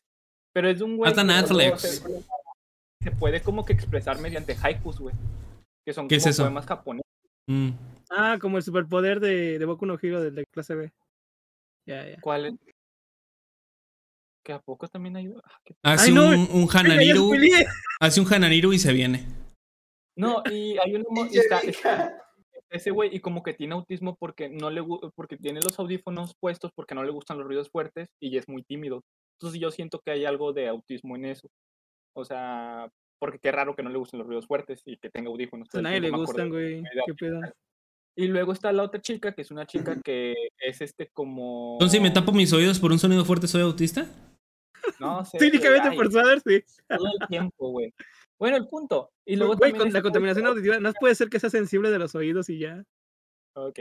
Pero 0.54 0.70
es 0.70 0.78
de 0.78 0.84
un 0.84 0.98
güey. 0.98 1.10
Está 1.10 1.22
en 1.22 1.28
que 1.28 1.54
luego 1.54 1.72
Netflix. 1.72 1.82
Se, 1.82 3.04
se 3.04 3.12
puede 3.18 3.42
como 3.42 3.66
que 3.66 3.74
expresar 3.74 4.20
mediante 4.20 4.56
haikus, 4.62 5.00
güey. 5.00 5.16
Que 5.84 5.94
son 5.94 6.08
¿Qué 6.08 6.18
es 6.18 6.24
como 6.24 6.30
eso? 6.30 6.44
poemas 6.44 6.68
japoneses. 6.68 7.12
Mm. 7.48 7.70
Ah, 8.12 8.38
como 8.40 8.58
el 8.58 8.64
superpoder 8.64 9.20
de, 9.20 9.58
de 9.58 9.66
Boku 9.66 9.88
no 9.88 9.98
Hero 10.00 10.22
del 10.22 10.36
de 10.36 10.46
clase 10.46 10.76
B. 10.76 10.94
Ya, 11.88 12.08
ya. 12.08 12.22
¿Cuál 12.22 12.46
es? 12.46 12.54
Que 14.48 14.54
a 14.54 14.60
poco 14.60 14.88
también 14.88 15.18
hay. 15.18 15.28
ah, 15.28 15.60
qué- 15.66 15.76
Hace 15.84 16.08
Ay, 16.08 16.14
no, 16.16 16.30
un, 16.30 16.68
Hananiru. 16.74 17.34
Hace 18.00 18.22
un 18.22 18.34
Hananiru 18.34 18.72
y 18.72 18.80
se 18.80 18.94
viene. 18.94 19.26
No, 20.18 20.42
y 20.50 20.78
hay 20.78 20.96
un 20.96 21.04
emo- 21.10 21.28
y 21.30 21.38
está- 21.38 21.60
está- 21.60 22.24
ese 22.70 22.92
güey 22.92 23.14
y 23.14 23.20
como 23.20 23.44
que 23.44 23.54
tiene 23.54 23.74
autismo 23.74 24.16
porque 24.18 24.48
no 24.48 24.70
le 24.70 24.82
porque 25.16 25.36
tiene 25.36 25.60
los 25.62 25.78
audífonos 25.80 26.34
puestos 26.40 26.72
porque 26.74 26.96
no 26.96 27.04
le 27.04 27.12
gustan 27.12 27.38
los 27.38 27.46
ruidos 27.46 27.70
fuertes 27.70 28.08
y 28.22 28.38
es 28.38 28.48
muy 28.48 28.64
tímido. 28.64 29.04
Entonces 29.38 29.60
yo 29.60 29.70
siento 29.70 30.00
que 30.00 30.12
hay 30.12 30.24
algo 30.24 30.54
de 30.54 30.70
autismo 30.70 31.18
en 31.18 31.26
eso. 31.26 31.50
O 32.16 32.24
sea, 32.24 32.90
porque 33.20 33.40
qué 33.40 33.52
raro 33.52 33.76
que 33.76 33.84
no 33.84 33.90
le 33.90 33.98
gusten 33.98 34.20
los 34.20 34.28
ruidos 34.28 34.48
fuertes 34.48 34.82
y 34.86 34.96
que 34.96 35.10
tenga 35.10 35.30
audífonos. 35.30 35.68
A 35.76 35.82
nadie 35.82 36.00
le 36.00 36.10
gustan, 36.10 36.48
güey. 36.50 36.84
¿Qué 37.06 37.14
pedo? 37.16 37.42
Y 38.16 38.28
luego 38.28 38.54
está 38.54 38.72
la 38.72 38.84
otra 38.84 39.02
chica, 39.02 39.34
que 39.34 39.42
es 39.44 39.52
una 39.52 39.68
chica 39.68 40.02
que 40.04 40.34
es 40.58 40.82
este 40.82 41.10
como... 41.14 41.74
Entonces, 41.74 41.98
si 41.98 42.04
me 42.04 42.10
tapo 42.10 42.32
mis 42.32 42.52
oídos 42.54 42.80
por 42.80 42.92
un 42.92 42.98
sonido 42.98 43.24
fuerte, 43.26 43.48
¿soy 43.48 43.62
autista? 43.62 44.08
No 45.00 45.24
sé. 45.26 45.38
Técnicamente 45.38 45.90
ay, 45.90 45.96
por 45.98 46.12
saber, 46.12 46.42
sí. 46.42 46.64
todo 46.88 47.08
el 47.20 47.28
tiempo, 47.28 47.70
güey. 47.72 47.94
Bueno, 48.40 48.58
el 48.58 48.68
punto. 48.68 49.10
Y 49.26 49.36
luego 49.36 49.56
Güey, 49.58 49.74
con 49.74 49.92
la 49.92 50.02
contaminación 50.02 50.46
esto- 50.46 50.52
auditiva, 50.54 50.80
no 50.80 50.94
puede 50.94 51.16
ser 51.16 51.30
que 51.30 51.40
sea 51.40 51.50
sensible 51.50 51.90
de 51.90 52.00
los 52.00 52.14
oídos 52.16 52.50
y 52.50 52.60
ya. 52.60 52.84
Ok. 53.56 53.80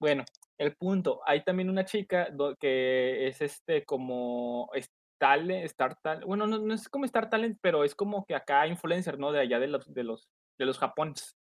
Bueno, 0.00 0.24
el 0.58 0.76
punto. 0.76 1.20
Hay 1.26 1.42
también 1.42 1.70
una 1.70 1.84
chica 1.84 2.28
que 2.60 3.26
es 3.28 3.40
este 3.42 3.84
como 3.84 4.70
talent, 5.18 5.64
Star 5.64 5.96
Talent. 6.02 6.24
Bueno, 6.26 6.46
no, 6.46 6.58
no 6.58 6.74
es 6.74 6.88
como 6.88 7.04
Star 7.06 7.30
Talent, 7.30 7.58
pero 7.62 7.82
es 7.84 7.94
como 7.94 8.24
que 8.26 8.34
acá 8.34 8.66
influencer, 8.66 9.18
¿no? 9.18 9.32
De 9.32 9.40
allá 9.40 9.58
de 9.58 9.66
los 9.68 9.92
de 9.92 10.04
los 10.04 10.28
de 10.58 10.66
los 10.66 10.78
Japones. 10.78 11.35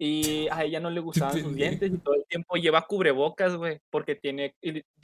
Y 0.00 0.46
a 0.52 0.62
ella 0.62 0.78
no 0.78 0.90
le 0.90 1.00
gustaban 1.00 1.40
sus 1.42 1.54
dientes 1.56 1.90
y 1.92 1.98
todo 1.98 2.14
el 2.14 2.24
tiempo 2.28 2.54
lleva 2.56 2.86
cubrebocas, 2.86 3.56
güey, 3.56 3.80
porque 3.90 4.14
tiene 4.14 4.54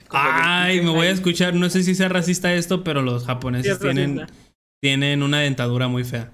Ay, 0.09 0.79
me 0.81 0.89
voy 0.91 1.07
a 1.07 1.11
escuchar. 1.11 1.53
No 1.53 1.69
sé 1.69 1.83
si 1.83 1.95
sea 1.95 2.07
racista 2.07 2.53
esto, 2.53 2.83
pero 2.83 3.01
los 3.01 3.25
japoneses 3.25 3.73
es 3.73 3.79
tienen, 3.79 4.19
racista. 4.19 4.41
tienen 4.81 5.21
una 5.21 5.41
dentadura 5.41 5.89
muy 5.89 6.05
fea. 6.05 6.31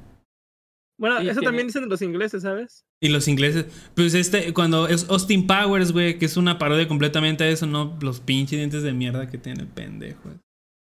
Bueno, 0.99 1.19
Sí, 1.19 1.23
eso 1.29 1.39
tiene- 1.39 1.45
también 1.47 1.67
dicen 1.67 1.89
los 1.89 2.01
ingleses, 2.03 2.43
¿sabes? 2.43 2.85
Y 3.01 3.09
los 3.09 3.27
ingleses, 3.27 3.65
pues 3.95 4.13
este, 4.13 4.53
cuando 4.53 4.87
es 4.87 5.09
Austin 5.09 5.47
Powers, 5.47 5.91
güey, 5.91 6.19
que 6.19 6.25
es 6.25 6.37
una 6.37 6.59
parodia 6.59 6.87
completamente 6.87 7.43
de 7.43 7.53
eso, 7.53 7.65
no 7.65 7.97
los 7.99 8.19
pinches 8.19 8.59
dientes 8.59 8.83
de 8.83 8.93
mierda 8.93 9.27
que 9.27 9.39
tiene 9.39 9.61
el 9.63 9.67
pendejo. 9.69 10.29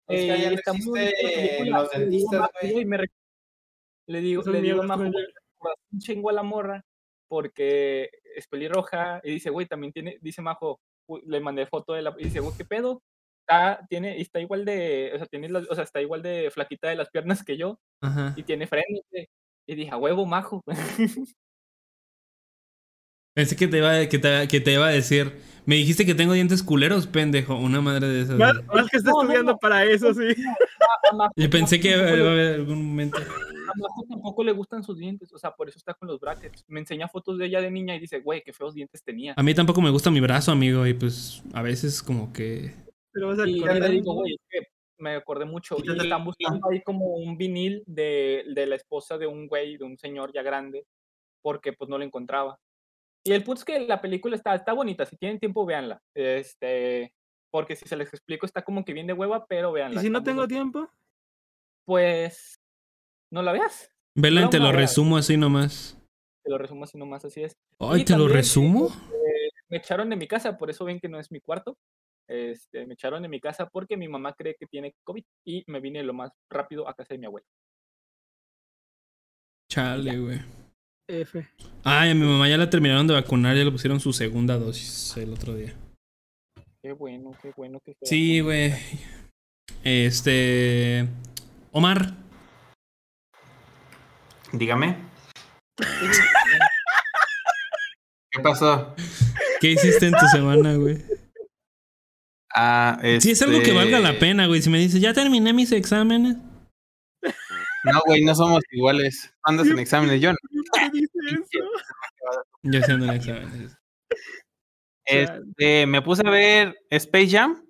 Es 0.07 0.21
que 0.21 0.47
no 0.51 0.55
está 0.55 0.73
muy 0.75 0.85
los 0.85 0.95
le 1.01 1.69
digo, 1.71 1.89
dentistas, 1.99 2.41
"Ma- 2.41 2.51
güey". 2.63 2.85
Le 4.07 4.21
digo, 4.21 4.43
le 4.45 4.61
digo, 4.61 4.63
mierdas 4.83 4.87
"Majo, 4.87 5.03
con 5.03 5.11
güey, 5.13 5.25
el- 5.25 5.33
corazón 5.59 5.83
un 5.93 5.99
chingo 5.99 6.31
a 6.31 6.33
la 6.35 6.43
morra 6.45 6.85
porque 7.35 8.11
es 8.37 8.47
pelirroja 8.47 9.21
y 9.25 9.33
dice, 9.33 9.51
güey, 9.51 9.67
también 9.67 9.93
tiene, 9.93 10.19
dice 10.21 10.41
Majo, 10.41 10.79
le 11.27 11.41
mandé 11.41 11.67
foto 11.67 11.93
de 11.95 12.03
la, 12.03 12.15
y 12.19 12.25
dice, 12.25 12.39
güey, 12.41 12.57
¿qué 12.57 12.65
pedo? 12.65 13.03
Está, 13.41 13.85
tiene, 13.91 14.17
y 14.17 14.23
está 14.23 14.41
igual 14.41 14.65
de, 14.65 15.11
o 15.15 15.19
sea, 15.19 15.27
tiene 15.27 15.49
las- 15.49 15.69
o 15.69 15.75
sea, 15.75 15.83
está 15.85 16.01
igual 16.01 16.23
de 16.23 16.51
flaquita 16.53 16.89
de 16.89 16.95
las 16.97 17.11
piernas 17.11 17.43
que 17.45 17.57
yo 17.57 17.79
Ajá. 18.01 18.33
y 18.37 18.43
tiene 18.45 18.67
frenos, 18.69 19.01
güey. 19.11 19.27
Y 19.67 19.75
dije, 19.75 19.91
a 19.91 19.97
huevo, 19.97 20.25
Majo. 20.27 20.63
Pensé 23.35 23.57
que 23.57 23.67
te 23.67 23.79
iba, 23.79 24.07
que 24.09 24.19
te, 24.19 24.49
que 24.49 24.61
te 24.61 24.73
iba 24.73 24.87
a 24.87 24.91
decir. 24.91 25.33
Me 25.67 25.77
dijiste 25.77 26.05
que 26.07 26.15
tengo 26.15 26.35
dientes 26.35 26.63
culeros, 26.63 27.07
pendejo. 27.07 27.57
Una 27.57 27.81
madre 27.81 28.07
de 28.07 28.23
esas. 28.23 28.37
Más, 28.39 28.55
más 28.67 28.89
que 28.89 28.99
está 28.99 29.11
No, 29.11 29.23
estudiando 29.23 29.53
no. 29.53 29.59
para 29.59 29.85
eso, 29.85 30.13
sí. 30.15 30.29
Yo 31.37 31.51
pensé 31.51 31.81
que 31.81 31.91
iba 31.91 32.05
a 32.05 32.09
haber 32.09 32.55
algún 32.57 32.85
momento. 32.87 33.19
a 33.19 33.73
Majo 33.77 34.05
tampoco 34.09 34.45
le 34.45 34.53
gustan 34.53 34.85
sus 34.85 34.99
dientes, 34.99 35.33
o 35.33 35.39
sea, 35.39 35.51
por 35.53 35.69
eso 35.69 35.79
está 35.79 35.95
con 35.95 36.07
los 36.07 36.21
brackets. 36.21 36.65
Me 36.69 36.81
enseña 36.81 37.09
fotos 37.09 37.39
de 37.39 37.47
ella 37.47 37.61
de 37.61 37.71
niña 37.71 37.97
y 37.97 38.01
dice, 38.01 38.21
güey, 38.21 38.43
qué 38.45 38.53
feos 38.53 38.75
dientes 38.75 39.03
tenía. 39.03 39.35
A 39.37 39.43
mí 39.43 39.55
tampoco 39.55 39.81
me 39.81 39.91
gusta 39.91 40.11
mi 40.11 40.21
brazo, 40.21 40.53
amigo, 40.53 40.87
y 40.87 40.95
pues 40.95 41.43
a 41.55 41.63
veces 41.63 42.03
como 42.03 42.33
que... 42.33 42.73
Pero 43.11 43.29
vas 43.29 43.39
a 43.39 43.49
Y 43.49 43.61
le 43.61 43.89
digo, 43.89 44.15
güey, 44.15 44.35
es 44.35 44.41
que 44.49 44.69
me 44.99 45.15
acordé 45.17 45.45
mucho. 45.45 45.77
Y 45.83 45.91
están 45.91 46.25
buscando 46.25 46.69
ahí 46.71 46.83
como 46.83 47.07
un 47.17 47.37
vinil 47.37 47.83
de, 47.87 48.45
de 48.55 48.67
la 48.67 48.77
esposa 48.77 49.19
de 49.19 49.27
un 49.27 49.49
güey, 49.49 49.77
de 49.77 49.85
un 49.85 49.97
señor 49.99 50.31
ya 50.33 50.43
grande, 50.43 50.85
porque 51.43 51.73
pues 51.73 51.89
no 51.89 51.99
lo 51.99 52.05
encontraba. 52.05 52.59
Y 53.27 53.33
el 53.33 53.43
punto 53.43 53.61
es 53.61 53.65
que 53.65 53.81
la 53.81 54.01
película 54.01 54.37
está, 54.37 54.55
está 54.55 54.73
bonita, 54.75 55.07
si 55.07 55.17
tienen 55.17 55.39
tiempo, 55.41 55.65
véanla. 55.65 56.01
Este, 56.15 57.15
porque 57.51 57.75
si 57.75 57.89
se 57.89 57.97
les 57.97 58.13
explico, 58.13 58.45
está 58.45 58.63
como 58.63 58.85
que 58.85 58.93
bien 58.93 59.07
de 59.07 59.15
hueva, 59.15 59.47
pero 59.47 59.73
véanla. 59.73 60.01
¿Y 60.01 60.05
si 60.05 60.11
no 60.11 60.23
tengo 60.23 60.43
bonita. 60.43 60.55
tiempo? 60.55 60.91
Pues, 61.87 62.61
no 63.33 63.43
la 63.43 63.53
veas. 63.53 63.91
Vela, 64.15 64.43
No, 64.43 64.51
te 64.51 64.59
lo 64.59 64.73
resumo 64.73 65.17
así 65.17 65.37
nomás. 65.37 65.99
Te 66.43 66.51
lo 66.51 66.59
resumo 66.59 66.85
así 66.85 66.99
nomás, 66.99 67.25
así 67.25 67.43
es. 67.43 67.57
Ay, 67.79 68.03
Y 68.03 68.05
¿te 68.05 68.17
lo 68.17 68.29
resumo? 68.29 68.89
eh, 68.89 69.49
me 69.69 69.79
echaron 69.79 70.11
de 70.11 70.17
mi 70.17 70.29
casa, 70.29 70.59
por 70.59 70.69
eso 70.69 70.85
ven 70.85 71.01
que 71.01 71.09
no 71.09 71.19
es 71.19 71.31
mi 71.33 71.41
cuarto. 71.41 71.79
Este, 72.29 72.87
me 72.87 72.95
echaron 72.95 73.23
de 73.23 73.29
mi 73.29 73.41
casa 73.41 73.69
porque 73.69 73.97
mi 73.97 74.09
mamá 74.09 74.35
cree 74.35 74.55
que 74.59 74.67
tiene 74.67 74.95
COVID 75.05 75.25
y 75.47 75.65
me 75.67 75.81
vine 75.81 76.03
lo 76.03 76.15
más 76.15 76.33
rápido 76.51 76.89
a 76.89 76.95
casa 76.95 77.15
de 77.15 77.19
mi 77.19 77.27
abuela. 77.27 77.47
Chale, 79.71 80.19
güey. 80.19 80.41
F. 81.07 81.47
Ay, 81.83 82.11
a 82.11 82.15
mi 82.15 82.27
mamá 82.27 82.49
ya 82.49 82.57
la 82.57 82.71
terminaron 82.71 83.07
de 83.07 83.15
vacunar, 83.15 83.57
ya 83.57 83.65
le 83.65 83.71
pusieron 83.71 84.01
su 84.01 84.13
segunda 84.13 84.57
dosis 84.57 85.17
el 85.17 85.33
otro 85.33 85.55
día. 85.55 85.75
Qué 86.83 86.93
bueno, 86.93 87.33
qué 87.41 87.53
bueno 87.57 87.81
que 87.81 87.97
Sí, 88.03 88.41
güey. 88.41 88.75
Este. 89.83 91.09
Omar, 91.73 92.15
Dígame. 94.55 94.97
¿Qué 98.31 98.41
pasó? 98.41 98.95
¿qué 99.61 99.73
hiciste 99.73 100.07
en 100.07 100.13
tu 100.13 100.27
semana, 100.29 100.75
güey? 100.75 101.03
Ah, 102.55 103.01
Si 103.21 103.33
es 103.33 103.43
algo 103.43 103.59
que 103.59 103.65
este, 103.65 103.75
valga 103.75 103.99
la 103.99 104.19
pena, 104.19 104.47
güey. 104.47 104.63
Si 104.63 104.71
me 104.71 104.79
dices, 104.79 105.01
ya 105.01 105.13
terminé 105.13 105.53
mis 105.53 105.73
exámenes. 105.73 106.37
No, 107.85 108.01
güey, 108.07 108.25
no 108.25 108.35
somos 108.35 108.63
iguales. 108.71 109.34
Andas 109.45 109.67
en 109.69 109.79
exámenes, 109.79 110.21
yo 110.23 110.33
no. 110.33 110.39
¿Qué 110.75 110.91
dice 110.91 111.19
eso? 111.31 111.65
Yo 112.63 112.81
haciendo 112.81 113.07
en 113.07 113.13
exámenes. 113.13 113.77
Este, 115.07 115.87
me 115.87 116.01
puse 116.03 116.23
a 116.27 116.31
ver 116.31 116.77
Space 116.91 117.29
Jam. 117.31 117.63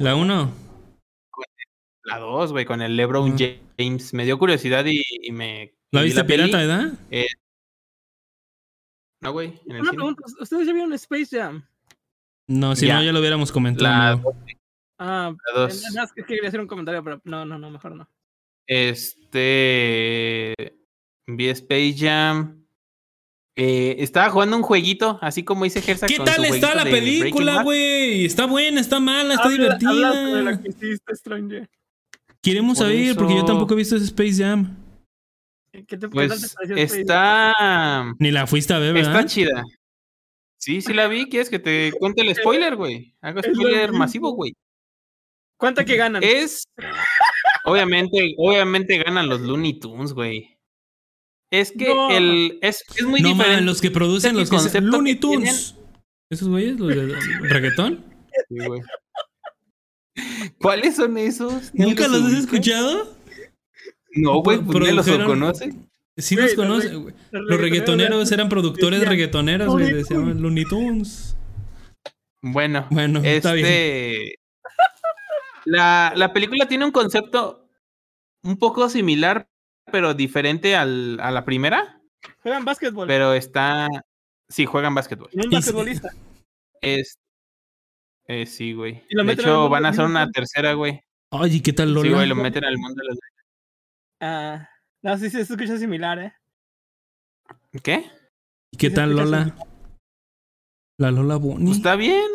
La 0.00 0.16
1. 0.16 0.52
La 2.04 2.18
2, 2.18 2.52
güey, 2.52 2.64
con 2.64 2.82
el 2.82 2.96
LeBron 2.96 3.32
Ah. 3.40 3.56
James. 3.78 4.12
Me 4.14 4.24
dio 4.24 4.38
curiosidad 4.38 4.84
y, 4.86 5.02
y 5.22 5.30
me. 5.32 5.74
¿La 5.92 6.02
viste 6.02 6.24
pirata, 6.24 6.58
verdad? 6.58 6.92
No, 9.20 9.32
güey, 9.32 9.60
Una 9.66 9.80
cine. 9.80 9.92
pregunta, 9.94 10.22
¿ustedes 10.40 10.66
ya 10.66 10.72
vieron 10.72 10.92
Space 10.92 11.36
Jam? 11.36 11.64
No, 12.48 12.76
si 12.76 12.86
Ya. 12.86 12.96
no, 12.98 13.02
ya 13.04 13.12
lo 13.12 13.18
hubiéramos 13.20 13.50
comentado. 13.52 13.84
La. 13.88 14.22
Ah, 15.00 15.34
la 15.54 15.60
2. 15.62 15.82
nada 15.94 16.02
más 16.02 16.12
que 16.12 16.24
quería 16.24 16.48
hacer 16.48 16.60
un 16.60 16.66
comentario, 16.66 17.02
pero 17.04 17.20
no, 17.24 17.44
no, 17.44 17.58
no, 17.58 17.70
mejor 17.70 17.94
no. 17.96 18.08
Este. 18.68 20.54
Vi 21.26 21.48
Space 21.48 21.94
Jam. 21.98 22.64
Eh, 23.56 23.96
estaba 23.98 24.30
jugando 24.30 24.56
un 24.56 24.62
jueguito, 24.62 25.18
así 25.20 25.42
como 25.42 25.64
dice 25.64 25.82
Gersa. 25.82 26.06
¿Qué 26.06 26.16
con 26.18 26.26
tal 26.26 26.46
su 26.46 26.54
está 26.54 26.76
la 26.76 26.84
de 26.84 26.90
película, 26.92 27.64
güey? 27.64 28.24
Está 28.24 28.46
buena, 28.46 28.80
está 28.80 29.00
mala, 29.00 29.34
está 29.34 29.48
Habla- 29.48 29.72
habla 29.72 30.12
de 30.12 30.26
divertida. 30.28 30.62
que 30.62 30.68
hiciste, 30.68 31.16
Stranger. 31.16 31.68
Queremos 32.40 32.78
Por 32.78 32.86
saber, 32.86 33.16
porque 33.16 33.34
yo 33.34 33.44
tampoco 33.44 33.74
he 33.74 33.78
visto 33.78 33.96
ese 33.96 34.04
Space 34.04 34.34
Jam. 34.44 34.76
¿Qué 35.72 35.96
te 35.96 36.08
Pues 36.08 36.54
Jam? 36.56 36.78
está. 36.78 37.52
Ni 38.20 38.30
la 38.30 38.46
fuiste 38.46 38.72
a 38.74 38.78
ver, 38.78 38.94
¿verdad? 38.94 39.10
Está 39.16 39.26
chida. 39.26 39.64
Sí, 40.56 40.80
sí 40.80 40.92
la 40.94 41.08
vi. 41.08 41.28
¿Quieres 41.28 41.50
que 41.50 41.58
te 41.58 41.90
cuente 41.98 42.22
el 42.22 42.32
spoiler, 42.36 42.76
güey? 42.76 43.12
Hago 43.20 43.42
spoiler 43.42 43.92
masivo, 43.92 44.30
güey. 44.32 44.54
¿Cuánto 45.56 45.84
que 45.84 45.96
ganan? 45.96 46.22
Es. 46.22 46.62
Obviamente, 47.70 48.34
obviamente 48.38 48.98
ganan 48.98 49.28
los 49.28 49.40
Looney 49.40 49.78
Tunes, 49.78 50.12
güey. 50.12 50.58
Es 51.50 51.72
que 51.72 51.88
No. 51.94 52.10
el. 52.10 52.58
Es, 52.62 52.84
es 52.96 53.04
muy 53.06 53.20
no 53.20 53.28
diferente. 53.30 53.62
los 53.62 53.80
que 53.80 53.90
producen 53.90 54.32
el 54.32 54.40
los 54.40 54.50
que 54.50 54.56
dicen 54.56 54.70
concepto 54.72 54.96
Looney 54.96 55.14
tienen. 55.16 55.40
Tunes. 55.40 55.74
¿Esos 56.30 56.48
güeyes? 56.48 56.78
¿Los 56.78 56.88
de 56.88 57.16
reggaetón? 57.48 58.04
Sí, 58.48 58.66
güey. 58.66 58.80
¿Cuáles 60.60 60.96
son 60.96 61.16
esos? 61.16 61.72
¿Nunca 61.74 62.08
los 62.08 62.22
has 62.24 62.34
escuchado? 62.34 63.16
No, 64.14 64.42
güey, 64.42 64.58
pues 64.58 64.78
ni 64.80 64.92
los 64.92 65.06
conoce. 65.08 65.72
Sí 66.16 66.34
los 66.34 66.54
güey. 66.56 67.14
Los 67.30 67.60
reggaetoneros 67.60 68.30
eran 68.32 68.48
productores 68.48 69.06
reggaetoneros, 69.06 69.68
güey. 69.68 70.04
Se 70.04 70.14
llaman 70.14 70.42
Looney 70.42 70.64
Tunes. 70.64 71.36
Bueno, 72.42 72.86
Bueno, 72.90 73.20
está 73.24 73.52
bien. 73.52 74.32
La, 75.70 76.12
la 76.16 76.32
película 76.32 76.66
tiene 76.66 76.84
un 76.84 76.92
concepto 76.92 77.68
un 78.42 78.58
poco 78.58 78.88
similar, 78.88 79.48
pero 79.92 80.14
diferente 80.14 80.76
al, 80.76 81.18
a 81.20 81.30
la 81.30 81.44
primera. 81.44 82.00
Juegan 82.42 82.64
básquetbol. 82.64 83.06
Pero 83.06 83.34
está. 83.34 83.88
Sí, 84.48 84.64
juegan 84.64 84.94
básquetbol. 84.94 85.28
Y 85.32 85.38
un 85.38 85.42
sí. 85.44 85.50
basquetbolista. 85.50 86.10
Es. 86.80 87.18
eh, 88.26 88.46
sí, 88.46 88.72
güey. 88.72 89.02
De 89.10 89.32
hecho, 89.32 89.68
van 89.68 89.84
a 89.84 89.90
hacer 89.90 90.04
una 90.06 90.30
tercera, 90.30 90.72
güey. 90.72 91.02
Oye, 91.30 91.56
¿y 91.56 91.60
¿qué 91.60 91.72
tal 91.74 91.88
Sí, 91.88 91.94
Lola? 91.94 92.10
güey, 92.16 92.28
lo 92.28 92.34
meten 92.34 92.64
al 92.64 92.78
mundo 92.78 93.02
de 93.02 93.08
los. 93.08 93.18
Ah, 94.20 94.68
no, 95.02 95.16
sí, 95.18 95.24
sí, 95.30 95.44
se 95.44 95.52
escucha 95.52 95.76
similar, 95.76 96.18
¿eh? 96.18 96.32
¿Qué? 97.82 98.10
¿Y 98.72 98.76
qué 98.78 98.88
sí 98.88 98.94
tal 98.94 99.14
Lola? 99.14 99.54
La 100.98 101.10
Lola 101.10 101.36
Bonnie. 101.36 101.66
Pues 101.66 101.76
está 101.76 101.94
bien. 101.96 102.26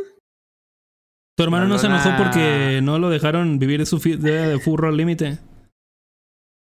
Tu 1.35 1.43
hermano 1.43 1.67
no 1.67 1.79
se 1.79 1.87
enojó 1.87 2.11
porque 2.17 2.79
no 2.83 2.99
lo 2.99 3.09
dejaron 3.09 3.57
vivir 3.57 3.85
su 3.85 3.97
día 3.97 4.47
de 4.47 4.59
furro 4.59 4.89
al 4.89 4.97
límite. 4.97 5.39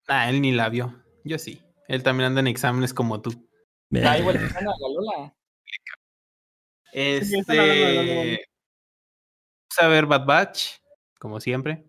Ah, 0.06 0.28
él 0.28 0.42
ni 0.42 0.52
la 0.52 0.68
vio. 0.68 0.94
Yo 1.24 1.38
sí. 1.38 1.62
Él 1.86 2.02
también 2.02 2.28
anda 2.28 2.40
en 2.40 2.48
exámenes 2.48 2.92
como 2.92 3.20
tú. 3.22 3.48
Ah, 4.04 4.18
igual 4.18 4.38
que 4.38 4.44
la 4.44 4.60
Lola. 4.60 5.34
Este. 6.92 7.56
Vamos 9.70 9.78
a 9.78 9.88
ver 9.88 10.06
Bad 10.06 10.26
Batch, 10.26 10.66
como 11.18 11.40
siempre. 11.40 11.84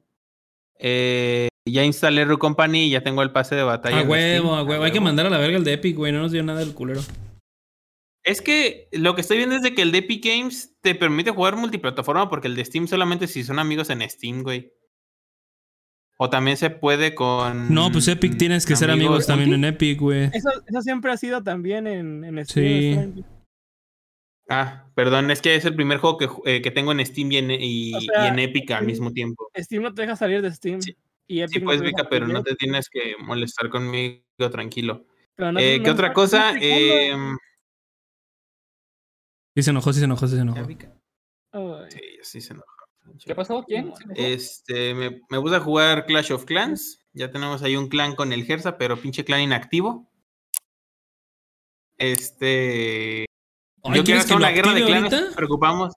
Eh, 0.77 1.49
ya 1.65 1.83
instalé 1.83 2.23
Ru 2.23 2.39
Company 2.39 2.85
y 2.85 2.89
ya 2.91 3.01
tengo 3.01 3.21
el 3.21 3.31
pase 3.31 3.55
de 3.55 3.63
batalla. 3.63 3.99
A 3.99 4.03
huevo, 4.03 4.55
a 4.55 4.63
huevo. 4.63 4.83
Hay 4.83 4.91
que 4.91 5.01
mandar 5.01 5.25
a 5.25 5.29
la 5.29 5.37
verga 5.37 5.57
el 5.57 5.63
de 5.65 5.73
Epic, 5.73 5.97
güey. 5.97 6.13
No 6.13 6.19
nos 6.19 6.31
dio 6.31 6.43
nada 6.43 6.61
el 6.61 6.73
culero. 6.73 7.01
Es 8.23 8.41
que 8.41 8.89
lo 8.91 9.15
que 9.15 9.21
estoy 9.21 9.37
viendo 9.37 9.55
es 9.55 9.61
de 9.61 9.73
que 9.73 9.81
el 9.81 9.91
de 9.91 9.99
Epic 9.99 10.25
Games 10.25 10.75
te 10.81 10.93
permite 10.95 11.31
jugar 11.31 11.55
multiplataforma 11.55 12.29
porque 12.29 12.47
el 12.47 12.55
de 12.55 12.65
Steam 12.65 12.87
solamente 12.87 13.27
si 13.27 13.43
son 13.43 13.59
amigos 13.59 13.89
en 13.89 14.07
Steam, 14.09 14.43
güey. 14.43 14.71
O 16.17 16.29
también 16.29 16.57
se 16.57 16.69
puede 16.69 17.15
con. 17.15 17.73
No, 17.73 17.91
pues 17.93 18.07
Epic 18.09 18.37
tienes 18.37 18.65
que 18.65 18.75
ser 18.75 18.91
amigos 18.91 19.25
también 19.25 19.53
en 19.53 19.63
Epic, 19.63 19.99
güey. 20.01 20.23
Eso, 20.33 20.49
eso 20.67 20.81
siempre 20.81 21.11
ha 21.13 21.17
sido 21.17 21.41
también 21.43 21.87
en, 21.87 22.25
en 22.25 22.45
Sí. 22.45 22.51
Steam, 22.91 22.93
Stranger. 23.13 23.25
Ah, 24.51 24.89
perdón, 24.95 25.29
es 25.31 25.41
que 25.41 25.55
es 25.55 25.63
el 25.63 25.75
primer 25.75 25.99
juego 25.99 26.17
que, 26.17 26.27
eh, 26.45 26.61
que 26.61 26.71
tengo 26.71 26.91
en 26.91 27.05
Steam 27.05 27.31
y 27.31 27.37
en, 27.37 27.51
y, 27.51 27.93
O 27.95 28.01
sea, 28.01 28.25
y 28.25 28.27
en 28.29 28.39
Epic 28.39 28.69
al 28.71 28.79
Steam- 28.79 28.85
mismo 28.87 29.13
tiempo. 29.13 29.49
Steam 29.55 29.83
no 29.83 29.93
te 29.93 30.01
deja 30.01 30.15
salir 30.15 30.41
de 30.41 30.51
Steam. 30.51 30.81
Sí. 30.81 30.97
Y 31.27 31.41
Epic 31.41 31.53
Sí, 31.53 31.59
no 31.59 31.65
pues, 31.65 31.81
Vika, 31.81 32.09
pero 32.09 32.27
no 32.27 32.43
te 32.43 32.55
tienes 32.55 32.89
que 32.89 33.13
molestar 33.19 33.69
conmigo, 33.69 34.21
tranquilo. 34.51 35.05
Pero 35.35 35.51
no- 35.51 35.59
Eh, 35.59 35.77
no- 35.77 35.83
¿Qué 35.85 35.91
otra 35.91 36.07
no- 36.09 36.13
cosa? 36.15 36.53
Eh, 36.59 37.13
Sí 39.59 39.63
se 39.63 39.71
enojó, 39.71 39.91
sí 39.91 39.99
se 39.99 40.05
enojó, 40.05 40.25
sí 40.25 40.35
se 40.35 40.41
enojó. 40.41 40.65
Sí, 41.89 41.99
sí 42.21 42.39
se 42.39 42.53
enojó. 42.53 42.71
¿Qué 43.25 43.35
pasó? 43.35 43.65
¿Quién? 43.67 43.91
Este, 44.15 44.93
me, 44.93 45.19
me 45.29 45.41
puse 45.41 45.57
a 45.57 45.59
jugar 45.59 46.05
Clash 46.05 46.31
of 46.31 46.45
Clans. 46.45 47.01
Ya 47.11 47.29
tenemos 47.29 47.61
ahí 47.61 47.75
un 47.75 47.89
clan 47.89 48.15
con 48.15 48.31
el 48.31 48.45
Gersa, 48.45 48.77
pero 48.77 48.95
pinche 48.95 49.25
clan 49.25 49.41
inactivo. 49.41 50.09
Este. 51.97 53.25
Ay, 53.25 53.25
yo 53.83 53.91
quiero 53.91 54.03
¿quieres 54.05 54.25
hacer 54.25 54.37
una 54.37 54.51
guerra 54.51 54.73
de 54.73 54.85
clanes, 54.85 55.13
ahorita? 55.13 55.35
preocupamos. 55.35 55.93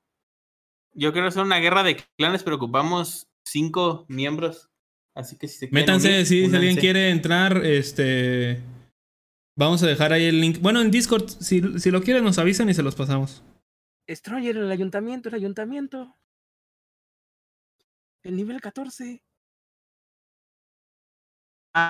Yo 0.95 1.13
quiero 1.13 1.29
hacer 1.29 1.45
una 1.45 1.59
guerra 1.59 1.85
de 1.85 2.03
clanes, 2.19 2.43
preocupamos 2.43 3.29
cinco 3.45 4.07
miembros. 4.09 4.71
Así 5.15 5.39
que 5.39 5.47
si 5.47 5.55
se 5.55 5.69
quieren 5.69 5.85
Métanse, 5.85 6.09
unir, 6.09 6.27
sí, 6.27 6.49
si 6.49 6.57
alguien 6.57 6.77
quiere 6.77 7.11
entrar, 7.11 7.65
este. 7.65 8.61
Vamos 9.57 9.85
a 9.85 9.87
dejar 9.87 10.13
ahí 10.13 10.25
el 10.25 10.41
link. 10.41 10.59
Bueno, 10.61 10.81
en 10.81 10.91
Discord, 10.91 11.29
si, 11.29 11.79
si 11.79 11.91
lo 11.93 12.03
quieren, 12.03 12.25
nos 12.25 12.39
avisan 12.39 12.69
y 12.69 12.75
se 12.75 12.83
los 12.83 12.97
pasamos. 12.97 13.45
Stranger, 14.15 14.57
el 14.57 14.71
ayuntamiento, 14.71 15.29
el 15.29 15.35
ayuntamiento. 15.35 16.17
El 18.23 18.37
nivel 18.37 18.61
14. 18.61 19.23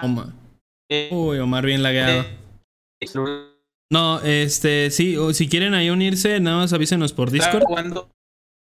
Omar. 0.03 0.33
Eh, 0.91 1.11
Uy, 1.13 1.39
Omar, 1.39 1.67
bien 1.67 1.83
lagueado. 1.83 2.23
eh, 2.23 3.09
No, 3.91 4.21
este, 4.23 4.91
sí, 4.91 5.17
o 5.17 5.33
si 5.33 5.49
quieren 5.49 5.75
ahí 5.75 5.91
unirse, 5.91 6.41
nada 6.41 6.59
más 6.59 6.73
avísenos 6.73 7.13
por 7.13 7.31
Discord 7.31 7.65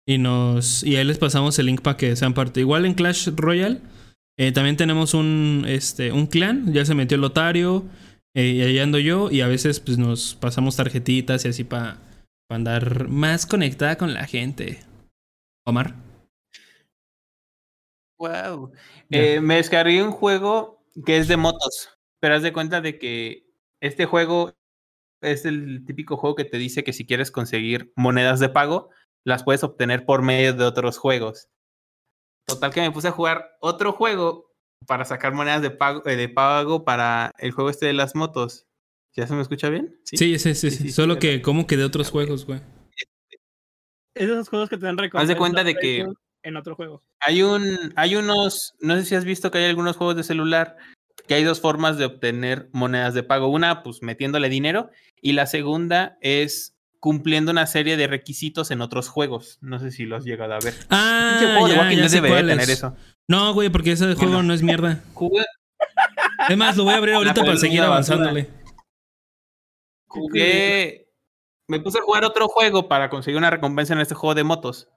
y 0.08 0.18
nos 0.18 0.84
y 0.84 0.96
ahí 0.96 1.04
les 1.06 1.20
pasamos 1.20 1.60
el 1.60 1.68
link 1.68 1.82
para 1.82 1.98
que 1.98 2.16
sean 2.16 2.34
parte. 2.34 2.62
Igual 2.62 2.86
en 2.86 2.96
Clash 2.96 3.30
Royale 3.36 3.80
eh, 4.40 4.52
también 4.52 4.76
tenemos 4.76 5.14
un 5.14 5.66
este 5.68 6.12
un 6.12 6.26
clan, 6.26 6.74
ya 6.74 6.84
se 6.84 6.96
metió 6.96 7.14
el 7.16 7.22
Lotario 7.22 7.86
eh, 8.34 8.48
y 8.48 8.62
ahí 8.62 8.80
ando 8.80 8.98
yo 8.98 9.30
y 9.30 9.42
a 9.42 9.48
veces 9.48 9.80
pues 9.80 10.00
nos 10.00 10.34
pasamos 10.34 10.78
tarjetitas 10.78 11.46
y 11.46 11.50
así 11.50 11.64
para 11.64 11.98
andar 12.50 13.08
más 13.08 13.46
conectada 13.46 13.98
con 13.98 14.14
la 14.14 14.26
gente. 14.26 14.80
Omar. 15.66 15.96
Wow. 18.18 18.72
Eh, 19.12 19.40
me 19.40 19.56
descargué 19.56 20.04
un 20.04 20.12
juego 20.12 20.84
que 21.06 21.18
es 21.18 21.28
de 21.28 21.38
motos, 21.38 21.98
pero 22.20 22.36
haz 22.36 22.42
de 22.42 22.52
cuenta 22.52 22.82
de 22.82 23.00
que 23.00 23.46
este 23.82 24.06
juego 24.06 24.54
es 25.22 25.46
el 25.46 25.86
típico 25.86 26.18
juego 26.18 26.36
que 26.36 26.46
te 26.46 26.58
dice 26.58 26.84
que 26.84 26.94
si 26.94 27.06
quieres 27.06 27.32
conseguir 27.32 27.94
monedas 27.96 28.40
de 28.40 28.50
pago, 28.50 28.90
las 29.26 29.44
puedes 29.44 29.64
obtener 29.64 30.06
por 30.06 30.22
medio 30.22 30.54
de 30.54 30.66
otros 30.66 30.98
juegos. 30.98 31.50
Total 32.48 32.74
que 32.74 32.82
me 32.82 32.92
puse 32.92 33.10
a 33.10 33.12
jugar 33.12 33.58
otro 33.62 33.94
juego 33.94 34.52
para 34.88 35.06
sacar 35.06 35.34
monedas 35.34 35.62
de 35.62 35.72
pago, 35.72 36.06
eh, 36.06 36.16
de 36.16 36.30
pago 36.30 36.84
para 36.84 37.32
el 37.38 37.52
juego 37.52 37.70
este 37.70 37.86
de 37.86 37.94
las 37.94 38.16
motos. 38.16 38.69
¿Ya 39.16 39.28
se 39.28 39.34
me 39.34 39.42
escucha 39.42 39.70
bien? 39.70 39.96
Sí, 40.04 40.18
sí, 40.18 40.40
sí, 40.40 40.56
sí. 40.56 40.72
Sí, 40.72 40.78
sí, 40.78 40.92
Solo 40.92 41.16
sí, 41.16 41.20
que 41.20 41.42
como 41.42 41.68
que 41.68 41.78
de 41.78 41.84
otros 41.84 42.10
juegos, 42.10 42.46
güey. 42.46 42.62
Es 44.16 44.28
de 44.28 44.34
esos 44.34 44.50
juegos 44.50 44.70
que 44.70 44.78
te 44.78 44.86
dan 44.86 44.96
Haz 44.96 45.02
recompensa. 45.04 45.34
de 45.34 45.38
cuenta 45.38 45.64
de 45.64 45.76
que 45.76 46.06
En 46.44 46.56
otro 46.58 46.76
juego. 46.76 47.04
Hay 47.20 47.42
un, 47.42 47.94
hay 47.96 48.16
unos, 48.16 48.74
no 48.82 48.96
sé 48.96 49.06
si 49.06 49.16
has 49.16 49.26
visto 49.26 49.52
que 49.52 49.58
hay 49.60 49.66
algunos 49.66 49.98
juegos 49.98 50.16
de 50.16 50.24
celular 50.24 50.78
que 51.28 51.34
hay 51.36 51.44
dos 51.44 51.60
formas 51.62 51.98
de 51.98 52.06
obtener 52.06 52.70
monedas 52.72 53.14
de 53.14 53.24
pago. 53.24 53.50
Una, 53.50 53.84
pues 53.84 54.02
metiéndole 54.02 54.50
dinero, 54.50 54.90
y 55.22 55.34
la 55.34 55.46
segunda 55.46 56.18
es 56.22 56.76
cumpliendo 57.00 57.52
una 57.52 57.68
serie 57.68 57.98
de 57.98 58.08
requisitos 58.08 58.72
en 58.72 58.82
otros 58.82 59.10
juegos. 59.10 59.58
No 59.62 59.80
sé 59.80 59.92
si 59.92 60.06
los 60.06 60.20
has 60.20 60.26
llegado 60.26 60.54
a 60.54 60.60
ver. 60.60 60.74
Ah, 60.90 61.38
Pinche 61.40 61.54
juego 61.54 61.68
de 61.68 61.74
ya, 61.76 61.82
Walking 61.82 61.98
ya 61.98 62.10
sé 62.10 62.16
debería 62.16 62.38
cuál 62.38 62.48
tener 62.48 62.64
es. 62.64 62.70
eso. 62.70 62.96
No, 63.28 63.54
güey, 63.54 63.70
porque 63.70 63.92
ese 63.92 64.06
juego 64.16 64.34
Bueno. 64.34 64.44
no 64.44 64.54
es 64.54 64.64
mierda. 64.64 65.04
Jugué, 65.14 65.44
Es 66.50 66.58
más, 66.58 66.76
lo 66.78 66.86
voy 66.86 66.94
a 66.94 66.98
abrir 66.98 67.16
ahorita 67.16 67.44
para 67.44 67.58
seguir 67.58 67.82
avanzándole. 67.82 68.50
Jugué- 70.10 71.08
me 71.68 71.80
puse 71.80 72.00
a 72.00 72.02
jugar 72.02 72.26
otro 72.26 72.48
juego 72.48 72.88
para 72.88 73.10
conseguir 73.10 73.38
una 73.38 73.50
recompensa 73.52 73.94
en 73.94 74.00
este 74.02 74.16
juego 74.16 74.36
de 74.36 74.44
motos. 74.44 74.90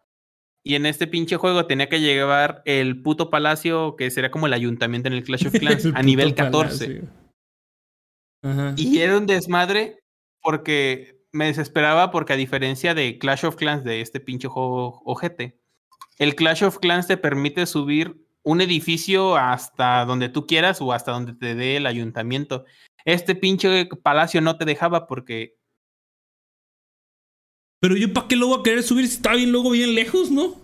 Y 0.64 0.74
en 0.76 0.86
este 0.86 1.06
pinche 1.06 1.36
juego 1.36 1.66
tenía 1.66 1.88
que 1.88 2.00
llevar 2.00 2.62
el 2.66 3.02
puto 3.02 3.30
palacio, 3.30 3.96
que 3.96 4.10
sería 4.10 4.30
como 4.30 4.46
el 4.46 4.52
ayuntamiento 4.52 5.08
en 5.08 5.14
el 5.14 5.24
Clash 5.24 5.46
of 5.48 5.52
Clans, 5.60 5.86
a 5.94 6.02
nivel 6.02 6.30
puto 6.30 6.44
14. 6.44 6.86
palacio. 6.86 7.08
Ajá. 8.42 8.74
Y 8.76 8.98
era 9.00 9.18
un 9.18 9.26
desmadre 9.26 9.98
porque 10.40 11.20
me 11.32 11.46
desesperaba 11.46 12.10
porque 12.10 12.32
a 12.32 12.36
diferencia 12.36 12.94
de 12.94 13.18
Clash 13.18 13.44
of 13.44 13.56
Clans 13.56 13.84
de 13.84 14.00
este 14.00 14.20
pinche 14.20 14.48
juego 14.48 15.02
ojete, 15.04 15.58
el 16.18 16.34
Clash 16.34 16.64
of 16.64 16.78
Clans 16.78 17.06
te 17.06 17.16
permite 17.16 17.66
subir 17.66 18.26
un 18.44 18.60
edificio 18.60 19.36
hasta 19.36 20.04
donde 20.04 20.28
tú 20.28 20.46
quieras 20.46 20.80
o 20.82 20.92
hasta 20.92 21.12
donde 21.12 21.34
te 21.34 21.54
dé 21.54 21.76
el 21.76 21.86
ayuntamiento. 21.86 22.64
Este 23.04 23.34
pinche 23.34 23.86
palacio 24.02 24.40
no 24.40 24.56
te 24.56 24.64
dejaba 24.64 25.06
porque 25.06 25.56
Pero 27.80 27.96
yo, 27.96 28.12
¿para 28.12 28.28
qué 28.28 28.36
lo 28.36 28.46
voy 28.48 28.60
a 28.60 28.62
querer 28.62 28.82
subir 28.82 29.08
si 29.08 29.16
está 29.16 29.34
bien 29.34 29.50
luego 29.50 29.70
bien 29.70 29.94
lejos, 29.94 30.30
no? 30.30 30.54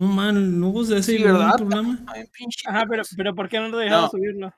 No, 0.00 0.06
man, 0.08 0.60
luego 0.60 0.84
se 0.84 0.96
hace 0.96 1.16
Sí, 1.16 1.22
¿verdad? 1.22 1.56
problema. 1.56 1.98
ay, 2.14 2.24
Ajá, 2.66 2.84
pero, 2.88 3.02
pero 3.16 3.34
¿por 3.34 3.48
qué 3.48 3.58
no 3.58 3.70
te 3.70 3.76
dejaba 3.78 4.02
No. 4.02 4.08
subirlo? 4.10 4.54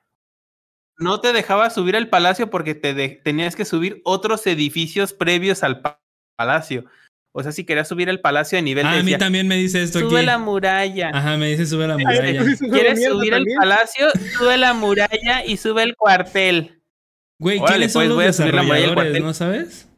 no 1.01 1.21
te 1.21 1.33
dejaba 1.33 1.71
subir 1.71 1.95
al 1.95 2.09
palacio 2.09 2.51
porque 2.51 2.75
te 2.75 2.93
de- 2.93 3.21
tenías 3.23 3.55
que 3.55 3.65
subir 3.65 4.03
otros 4.05 4.45
edificios 4.49 5.13
previos 5.13 5.63
al 5.63 5.81
pa- 5.81 6.01
palacio. 6.37 6.87
O 7.33 7.41
sea, 7.41 7.53
si 7.53 7.65
querías 7.65 7.87
subir 7.87 8.09
el 8.09 8.21
palacio 8.21 8.59
a 8.59 8.63
nivel 8.63 8.85
Ah, 8.85 8.95
de 8.95 8.99
a 9.01 9.03
mí 9.05 9.17
también 9.17 9.47
me 9.47 9.55
dice 9.55 9.81
esto 9.81 10.01
sube 10.01 10.17
aquí. 10.19 10.27
la 10.27 10.39
muralla. 10.39 11.11
Ajá, 11.15 11.37
me 11.37 11.51
dice 11.51 11.67
sube 11.67 11.87
la 11.87 11.95
Ay, 11.95 12.01
muralla. 12.05 12.43
eso 12.43 12.65
¿Quieres 12.73 13.05
subir 13.05 13.33
el 13.33 13.39
también. 13.39 13.59
palacio? 13.61 14.07
Sube 14.37 14.57
la 14.59 14.75
muralla 14.75 15.45
y 15.47 15.57
sube 15.57 15.85
el 15.85 15.95
cuartel. 15.95 16.78
Güey, 17.41 17.59
Órale, 17.59 17.75
¿quiénes 17.77 17.93
son 17.93 18.01
pues, 18.01 18.09
los 18.09 18.17
voy 18.17 18.25
a 18.27 18.33
subir 18.33 18.55
la 18.55 18.63
muralla 18.63 18.81
del 18.81 18.91
desarrolladores? 18.91 19.23
cuartel. 19.23 19.23
¿No 19.25 19.35
sabes? 19.35 19.89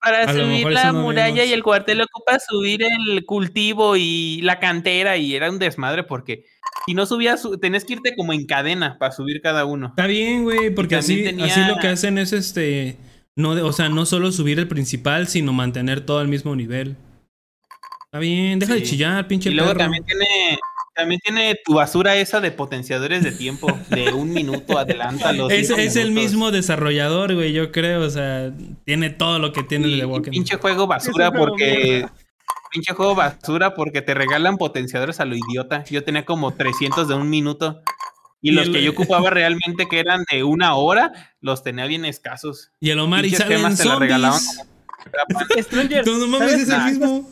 Para 0.00 0.22
A 0.22 0.32
subir 0.32 0.66
la 0.70 0.92
muralla 0.92 1.44
y 1.44 1.52
el 1.52 1.62
cuartel 1.62 2.00
ocupa 2.00 2.38
subir 2.38 2.82
el 2.84 3.24
cultivo 3.26 3.96
y 3.96 4.40
la 4.42 4.60
cantera 4.60 5.16
y 5.16 5.34
era 5.34 5.50
un 5.50 5.58
desmadre 5.58 6.04
porque 6.04 6.44
si 6.86 6.94
no 6.94 7.04
subías, 7.04 7.42
su- 7.42 7.58
tenías 7.58 7.84
que 7.84 7.94
irte 7.94 8.14
como 8.16 8.32
en 8.32 8.46
cadena 8.46 8.96
para 8.98 9.12
subir 9.12 9.40
cada 9.42 9.64
uno. 9.64 9.88
Está 9.88 10.06
bien, 10.06 10.44
güey, 10.44 10.70
porque 10.74 10.94
así, 10.96 11.24
tenía- 11.24 11.46
así 11.46 11.60
lo 11.66 11.76
que 11.78 11.88
hacen 11.88 12.16
es 12.16 12.32
este. 12.32 12.96
No 13.36 13.54
de- 13.54 13.62
o 13.62 13.72
sea, 13.72 13.88
no 13.88 14.06
solo 14.06 14.30
subir 14.32 14.58
el 14.60 14.68
principal, 14.68 15.26
sino 15.28 15.52
mantener 15.52 16.00
todo 16.00 16.20
al 16.20 16.28
mismo 16.28 16.54
nivel. 16.56 16.96
Está 18.06 18.18
bien, 18.20 18.58
deja 18.58 18.74
de 18.74 18.82
chillar, 18.84 19.26
pinche 19.28 19.50
Y 19.50 19.54
luego 19.54 19.70
perro. 19.70 19.80
también 19.80 20.04
tiene, 20.04 20.24
también 20.98 21.20
tiene 21.24 21.56
tu 21.64 21.74
basura 21.74 22.16
esa 22.16 22.40
de 22.40 22.50
potenciadores 22.50 23.22
de 23.22 23.30
tiempo, 23.30 23.68
de 23.88 24.12
un 24.12 24.30
minuto, 24.30 24.76
adelántalo. 24.78 25.48
Es, 25.48 25.70
es 25.70 25.94
el 25.94 26.10
mismo 26.10 26.50
desarrollador, 26.50 27.34
güey, 27.36 27.52
yo 27.52 27.70
creo. 27.70 28.02
O 28.02 28.10
sea, 28.10 28.52
tiene 28.84 29.10
todo 29.10 29.38
lo 29.38 29.52
que 29.52 29.62
tiene 29.62 29.86
el 29.86 29.98
de 30.00 30.04
Walking 30.06 30.32
pinche 30.32 30.56
juego 30.56 30.86
basura 30.88 31.30
porque. 31.30 31.76
mierda. 31.84 32.12
Pinche 32.70 32.92
juego 32.92 33.14
basura 33.14 33.74
porque 33.74 34.02
te 34.02 34.12
regalan 34.12 34.58
potenciadores 34.58 35.20
a 35.20 35.24
lo 35.24 35.36
idiota. 35.36 35.84
Yo 35.84 36.04
tenía 36.04 36.26
como 36.26 36.52
300 36.52 37.08
de 37.08 37.14
un 37.14 37.30
minuto. 37.30 37.80
Y, 38.42 38.50
Y 38.50 38.52
los 38.52 38.66
el- 38.66 38.72
que 38.74 38.82
yo 38.84 38.90
ocupaba 38.90 39.30
realmente 39.30 39.86
que 39.88 39.98
eran 40.00 40.24
de 40.30 40.44
una 40.44 40.74
hora, 40.74 41.12
los 41.40 41.62
tenía 41.62 41.86
bien 41.86 42.04
escasos. 42.04 42.70
Y 42.80 42.90
el 42.90 42.98
Omar 42.98 43.24
y 43.24 43.30
salen 43.30 43.62
la 43.62 43.96
regalaban 43.98 44.38
zombies. 44.40 45.64
Stranger, 45.64 46.06
No, 46.06 46.18
no 46.18 46.26
mames, 46.26 46.50
¿sabes? 46.50 46.62
es 46.62 46.68
el 46.68 46.82
mismo. 46.98 47.30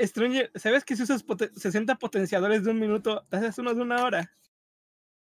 Stranger, 0.00 0.50
¿sabes 0.54 0.84
que 0.84 0.96
si 0.96 1.02
usas 1.02 1.24
poten- 1.24 1.52
60 1.54 1.96
potenciadores 1.96 2.64
de 2.64 2.70
un 2.70 2.78
minuto, 2.80 3.24
te 3.30 3.36
haces 3.38 3.58
unos 3.58 3.76
de 3.76 3.82
una 3.82 4.02
hora? 4.04 4.32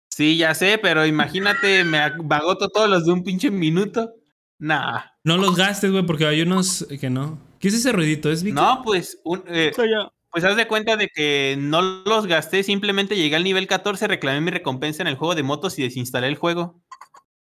Sí, 0.09 0.37
ya 0.37 0.53
sé, 0.53 0.77
pero 0.81 1.05
imagínate, 1.05 1.83
me 1.83 1.97
ag- 1.99 2.21
me 2.23 2.35
agoto 2.35 2.67
todos 2.69 2.89
los 2.89 3.05
de 3.05 3.11
un 3.13 3.23
pinche 3.23 3.49
minuto. 3.51 4.13
Nah. 4.59 5.01
No 5.23 5.37
los 5.37 5.55
gastes, 5.55 5.91
güey, 5.91 6.05
porque 6.05 6.25
hay 6.25 6.41
unos 6.41 6.85
que 6.99 7.09
no. 7.09 7.39
¿Qué 7.59 7.69
es 7.69 7.73
ese 7.75 7.91
ruidito? 7.91 8.29
¿Es 8.31 8.43
Vicky? 8.43 8.55
No, 8.55 8.81
pues, 8.83 9.19
un- 9.23 9.43
eh, 9.47 9.71
Soy 9.75 9.89
yo. 9.91 10.11
pues 10.31 10.43
haz 10.43 10.55
de 10.57 10.67
cuenta 10.67 10.95
de 10.97 11.07
que 11.07 11.55
no 11.57 11.81
los 11.81 12.25
gasté, 12.27 12.63
simplemente 12.63 13.15
llegué 13.15 13.35
al 13.37 13.43
nivel 13.43 13.67
14, 13.67 14.07
reclamé 14.07 14.41
mi 14.41 14.51
recompensa 14.51 15.01
en 15.03 15.07
el 15.07 15.15
juego 15.15 15.35
de 15.35 15.43
motos 15.43 15.79
y 15.79 15.83
desinstalé 15.83 16.27
el 16.27 16.35
juego. 16.35 16.81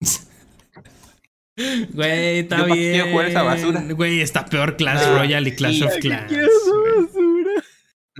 Güey, 1.92 2.38
está 2.40 2.58
Yo 2.58 2.66
bien. 2.66 2.92
quiero 2.92 3.10
jugar 3.10 3.26
esa 3.26 3.42
basura. 3.42 3.84
Güey, 3.90 4.20
está 4.20 4.44
peor 4.46 4.76
Clash 4.76 5.02
Ah, 5.04 5.18
Royale 5.18 5.48
y 5.50 5.54
Clash 5.56 5.78
sí. 5.78 5.84
of 5.84 5.92
¿Qué 5.94 6.00
Clans. 6.00 6.32
basura? 6.32 7.62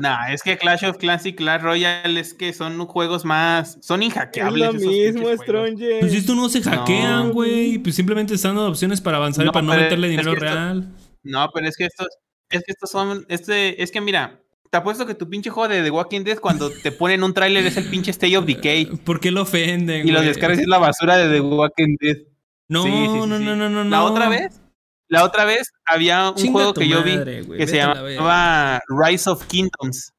Nah, 0.01 0.33
es 0.33 0.43
que 0.43 0.57
Clash 0.57 0.85
of 0.85 0.97
Clans 0.99 1.27
y 1.27 1.33
Clash 1.35 1.61
Royale 1.61 2.21
es 2.21 2.33
que 2.35 2.53
son 2.53 2.79
juegos 2.87 3.25
más. 3.25 3.79
Son 3.81 4.01
Es 4.03 4.13
inhackeables. 4.13 4.75
lo 4.75 4.91
esos 4.91 5.15
mismo. 5.15 5.37
Stranger. 5.43 6.01
Pues 6.01 6.15
esto 6.15 6.35
no 6.37 6.49
se 6.49 6.63
hackean, 6.63 7.29
No. 7.29 7.33
güey. 7.35 7.79
Pues 7.79 7.97
simplemente 7.97 8.35
están 8.35 8.55
dando 8.55 8.71
opciones 8.71 9.01
para 9.01 9.17
avanzar 9.17 9.45
y 9.45 9.47
No, 9.47 9.53
para 9.53 9.67
no 9.67 9.75
meterle 9.75 10.07
es 10.07 10.11
dinero 10.13 10.33
esto- 10.35 10.45
real. 10.45 10.89
No, 11.25 11.51
pero 11.53 11.67
es 11.69 11.77
que 11.77 11.85
estos. 11.87 12.07
Es 12.51 12.61
que 12.65 12.73
estos 12.73 12.91
son. 12.91 13.27
Este, 13.29 13.83
es 13.83 13.91
que 13.91 14.01
mira. 14.01 14.41
Te 14.71 14.77
apuesto 14.77 15.07
que 15.07 15.15
tu 15.15 15.31
pinche 15.31 15.49
juego 15.49 15.67
de 15.73 15.83
The 15.83 15.91
Walking 15.91 16.25
Dead 16.25 16.39
cuando 16.41 16.69
te 16.71 16.93
ponen 16.93 17.23
un 17.23 17.33
tráiler 17.33 17.65
es 17.67 17.79
el 17.79 17.85
pinche 17.87 18.11
State 18.11 18.37
of 18.37 18.45
Decay. 18.45 18.85
¿Por 19.03 19.19
qué 19.19 19.31
lo 19.31 19.41
ofenden, 19.43 20.07
Y 20.07 20.11
los 20.13 20.23
descargas 20.27 20.59
es 20.59 20.67
la 20.69 20.77
basura 20.77 21.17
de 21.17 21.31
The 21.33 21.41
Walking 21.41 21.97
Dead. 21.99 22.19
No, 22.69 22.83
Sí, 22.83 22.91
sí, 22.91 22.97
sí, 22.97 23.27
no, 23.27 23.39
sí. 23.39 23.45
no, 23.45 23.57
no, 23.57 23.69
no, 23.69 23.85
La 23.85 24.05
otra 24.05 24.29
vez. 24.29 24.61
La 25.09 25.25
otra 25.25 25.47
vez 25.47 25.73
había 25.87 26.29
un 26.29 26.35
Chinga 26.37 26.53
juego 26.53 26.75
que 26.75 26.87
yo 26.87 27.03
vi 27.03 27.19
que 27.57 27.67
se 27.67 27.77
llamaba 27.77 28.81
Rise 28.89 29.31
of 29.31 29.47
Kingdoms. 29.47 30.13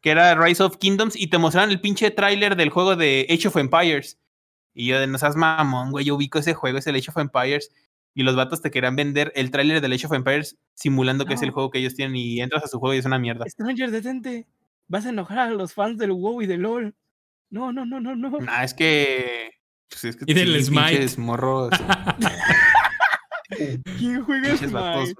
Que 0.00 0.10
era 0.10 0.36
Rise 0.36 0.62
of 0.62 0.76
Kingdoms 0.76 1.16
y 1.16 1.26
te 1.26 1.38
mostraban 1.38 1.70
el 1.70 1.80
pinche 1.80 2.12
tráiler 2.12 2.54
del 2.54 2.70
juego 2.70 2.94
de 2.94 3.26
Age 3.28 3.48
of 3.48 3.56
Empires. 3.56 4.20
Y 4.72 4.86
yo 4.86 5.00
de 5.00 5.08
no 5.08 5.18
seas 5.18 5.34
mamón, 5.34 5.90
güey, 5.90 6.04
yo 6.04 6.14
ubico 6.14 6.38
ese 6.38 6.54
juego, 6.54 6.78
es 6.78 6.86
el 6.86 6.94
Age 6.94 7.10
of 7.10 7.16
Empires. 7.16 7.72
Y 8.14 8.22
los 8.22 8.36
vatos 8.36 8.62
te 8.62 8.70
querían 8.70 8.94
vender 8.94 9.32
el 9.34 9.50
tráiler 9.50 9.80
del 9.80 9.92
Age 9.92 10.06
of 10.06 10.12
Empires 10.12 10.56
simulando 10.74 11.26
que 11.26 11.34
es 11.34 11.42
el 11.42 11.50
juego 11.50 11.70
que 11.70 11.80
ellos 11.80 11.96
tienen 11.96 12.14
y 12.14 12.40
entras 12.40 12.62
a 12.62 12.68
su 12.68 12.78
juego 12.78 12.94
y 12.94 12.98
es 12.98 13.04
una 13.04 13.18
mierda. 13.18 13.46
Stranger, 13.48 13.90
detente. 13.90 14.46
Vas 14.86 15.06
a 15.06 15.08
enojar 15.08 15.38
a 15.40 15.50
los 15.50 15.74
fans 15.74 15.98
del 15.98 16.12
WoW 16.12 16.42
y 16.42 16.46
del 16.46 16.60
LOL. 16.60 16.94
No, 17.50 17.72
no, 17.72 17.84
no, 17.84 18.00
no, 18.00 18.14
no. 18.14 18.38
Nah, 18.38 18.62
es 18.62 18.74
que... 18.74 19.55
pues 19.88 20.04
es 20.04 20.16
que 20.16 20.24
Y 20.26 20.34
del 20.34 20.54
sí, 20.56 20.64
Smite. 20.66 21.16
morros, 21.18 21.70
¿Quién 23.98 24.24
juega 24.24 24.56
Smite? 24.56 25.14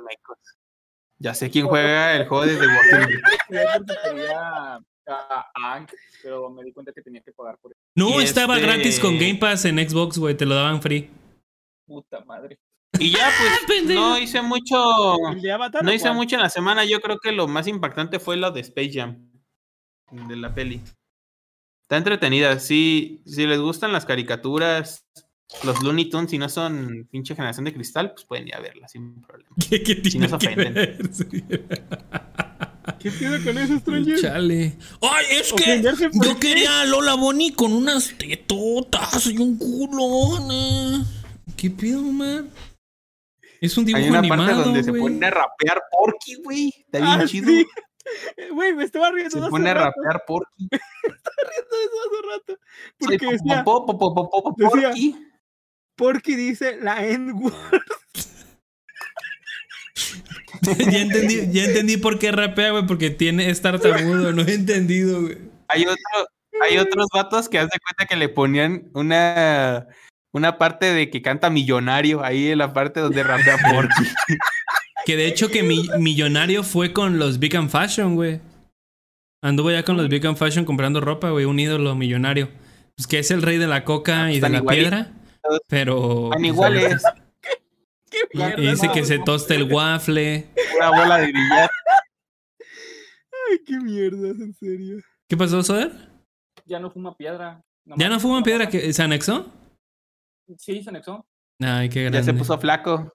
Ya 1.18 1.34
sé 1.34 1.50
quién 1.50 1.66
juega 1.66 2.14
el 2.16 2.26
juego 2.28 2.44
de 2.46 2.56
The 2.56 2.66
Walking 2.66 3.06
Dead. 3.08 3.20
Yo 3.50 3.84
porque 3.86 3.94
quería 4.04 4.80
a, 5.08 5.86
pero 6.22 6.50
me 6.50 6.64
di 6.64 6.72
cuenta 6.72 6.92
que 6.92 7.00
tenía 7.00 7.20
que 7.22 7.32
pagar 7.32 7.56
por 7.58 7.72
eso. 7.72 7.80
No, 7.94 8.20
Y 8.20 8.24
estaba 8.24 8.56
este- 8.56 8.66
gratis 8.66 8.98
con 9.00 9.14
Game 9.18 9.36
Pass 9.36 9.64
en 9.64 9.78
Xbox, 9.88 10.18
güey. 10.18 10.36
Te 10.36 10.44
lo 10.44 10.54
daban 10.56 10.82
free. 10.82 11.10
Puta 11.86 12.24
madre. 12.24 12.58
Y 12.98 13.12
ya, 13.12 13.28
pues, 13.66 13.84
no 13.84 14.18
hice 14.18 14.40
mucho... 14.42 14.76
¿El 15.30 15.42
de 15.42 15.52
Avatar 15.52 15.84
No 15.84 15.92
hice 15.92 16.10
mucho 16.12 16.36
en 16.36 16.42
la 16.42 16.48
semana. 16.48 16.84
Yo 16.84 17.00
creo 17.00 17.18
que 17.18 17.30
lo 17.30 17.46
más 17.46 17.68
impactante 17.68 18.18
fue 18.18 18.36
lo 18.36 18.50
de 18.50 18.60
Space 18.60 18.90
Jam. 18.94 19.30
De 20.10 20.34
la 20.36 20.54
peli. 20.54 20.82
Está 21.86 21.98
entretenida. 21.98 22.58
Sí, 22.58 23.22
si 23.26 23.46
les 23.46 23.60
gustan 23.60 23.92
las 23.92 24.04
caricaturas, 24.04 25.06
los 25.62 25.80
Looney 25.82 26.10
Tunes, 26.10 26.30
si 26.30 26.38
no 26.38 26.48
son 26.48 27.06
pinche 27.12 27.36
generación 27.36 27.64
de 27.64 27.72
cristal, 27.72 28.12
pues 28.12 28.24
pueden 28.26 28.48
ir 28.48 28.56
a 28.56 28.60
verla 28.60 28.88
sin 28.88 29.22
problema. 29.22 29.54
¿Qué, 29.70 29.82
qué 29.82 29.94
tiene 29.96 30.26
no 30.28 30.38
se 30.40 30.46
que 30.46 30.52
ofenden. 30.52 30.74
ver? 30.74 30.98
Sí. 31.12 31.24
¿Qué 32.98 33.10
pido 33.12 33.42
con 33.44 33.58
eso, 33.58 33.78
Stranger? 33.78 34.20
Chale. 34.20 34.76
Ay, 35.00 35.26
es 35.32 35.52
que 35.52 35.82
yo 35.82 35.94
qué? 36.34 36.38
quería 36.40 36.80
a 36.80 36.84
Lola 36.86 37.14
Bonnie 37.14 37.52
con 37.52 37.72
unas 37.72 38.12
tetotas 38.18 39.26
y 39.26 39.38
un 39.38 39.56
culón. 39.58 40.48
eh. 40.50 41.04
¿Qué 41.56 41.70
pido, 41.70 42.02
man? 42.02 42.50
Es 43.60 43.76
un 43.78 43.84
dibujo 43.84 44.02
Hay 44.04 44.10
una 44.10 44.18
animado, 44.20 44.44
parte 44.46 44.62
donde 44.64 44.82
se 44.84 44.92
pone 44.92 45.24
a 45.26 45.30
rapear 45.30 45.82
Porky, 45.90 46.34
güey. 46.42 46.72
Está 46.78 46.98
bien 46.98 47.20
Ah, 47.20 47.24
chido. 47.26 47.46
sí. 47.48 47.64
Güey, 48.52 48.72
me 48.72 48.84
estaba 48.84 49.10
riendo 49.10 49.30
Se 49.42 49.50
pone 49.50 49.68
a 49.68 49.74
rato, 49.74 49.94
rapear 50.00 50.22
Porky. 50.28 50.68
Riendo 51.76 51.96
de 51.96 52.06
eso 52.06 52.16
hace 52.18 52.20
rato. 52.36 52.60
Sí, 53.00 53.06
Porque 53.06 53.26
decía, 53.26 53.64
po, 53.64 53.86
po, 53.86 53.98
po, 53.98 54.14
po, 54.14 54.30
po, 54.30 54.42
po, 54.42 54.54
decía- 54.56 54.92
Porky. 55.96 56.34
dice 56.36 56.78
la 56.80 57.06
N-word. 57.06 57.54
ya, 60.90 60.98
entendí, 61.00 61.50
ya 61.52 61.64
entendí 61.64 61.96
por 61.96 62.18
qué 62.18 62.32
rapea, 62.32 62.70
güey, 62.70 62.86
porque 62.86 63.10
tiene 63.10 63.50
es 63.50 63.62
tartamudo. 63.62 64.32
No 64.32 64.42
he 64.42 64.54
entendido, 64.54 65.22
güey. 65.22 65.38
Hay 65.68 65.82
otro, 65.84 66.28
hay 66.62 66.78
otros 66.78 67.06
vatos 67.12 67.48
que 67.48 67.58
haz 67.58 67.68
de 67.70 67.78
cuenta 67.78 68.06
que 68.08 68.16
le 68.16 68.28
ponían 68.28 68.90
una, 68.94 69.86
una 70.32 70.58
parte 70.58 70.92
de 70.92 71.10
que 71.10 71.22
canta 71.22 71.50
millonario 71.50 72.22
ahí 72.24 72.48
en 72.48 72.58
la 72.58 72.72
parte 72.72 73.00
donde 73.00 73.22
rapea 73.22 73.58
Porky. 73.72 74.04
Que 75.04 75.16
de 75.16 75.26
hecho 75.28 75.50
que 75.50 75.62
mi 75.62 75.88
millonario 75.98 76.62
fue 76.64 76.92
con 76.92 77.18
los 77.18 77.38
Big 77.38 77.56
and 77.56 77.70
Fashion, 77.70 78.14
güey. 78.16 78.40
Anduvo 79.46 79.70
ya 79.70 79.84
con 79.84 79.96
los 79.96 80.08
Big 80.08 80.26
and 80.26 80.36
Fashion 80.36 80.64
comprando 80.64 81.00
ropa, 81.00 81.30
güey, 81.30 81.44
un 81.44 81.58
ídolo 81.60 81.94
millonario. 81.94 82.48
Pues 82.96 83.06
que 83.06 83.18
es 83.18 83.30
el 83.30 83.42
rey 83.42 83.58
de 83.58 83.66
la 83.66 83.84
coca 83.84 84.24
Ah, 84.24 84.32
y 84.32 84.40
de 84.40 84.48
la 84.48 84.62
piedra. 84.62 85.12
Pero. 85.68 86.24
Están 86.24 86.30
pues, 86.40 86.44
iguales. 86.52 87.04
ahorita- 87.04 87.22
mierda, 88.34 88.60
Y 88.62 88.66
dice 88.70 88.86
no, 88.86 88.92
que 88.92 89.04
se 89.04 89.18
tosta 89.20 89.54
el 89.54 89.72
waffle. 89.72 90.48
Una 90.76 90.90
bola 90.90 91.18
de 91.18 91.26
billar. 91.26 91.70
Ay, 93.50 93.58
qué 93.64 93.76
mierdas, 93.78 94.40
en 94.40 94.54
serio. 94.54 94.98
¿Qué 95.28 95.36
pasó, 95.36 95.62
Soder? 95.62 95.92
Ya 96.64 96.80
no 96.80 96.90
fuma 96.90 97.16
piedra. 97.16 97.62
¿Ya 97.96 98.08
no 98.08 98.18
fuman 98.18 98.42
piedra? 98.42 98.68
que 98.68 98.92
¿Se 98.92 99.02
anexó? 99.02 99.52
Sí, 100.58 100.82
se 100.82 100.90
anexó. 100.90 101.24
Ay, 101.60 101.88
qué 101.88 102.02
grande. 102.02 102.18
Ya 102.18 102.24
se 102.24 102.34
puso 102.34 102.58
flaco. 102.58 103.12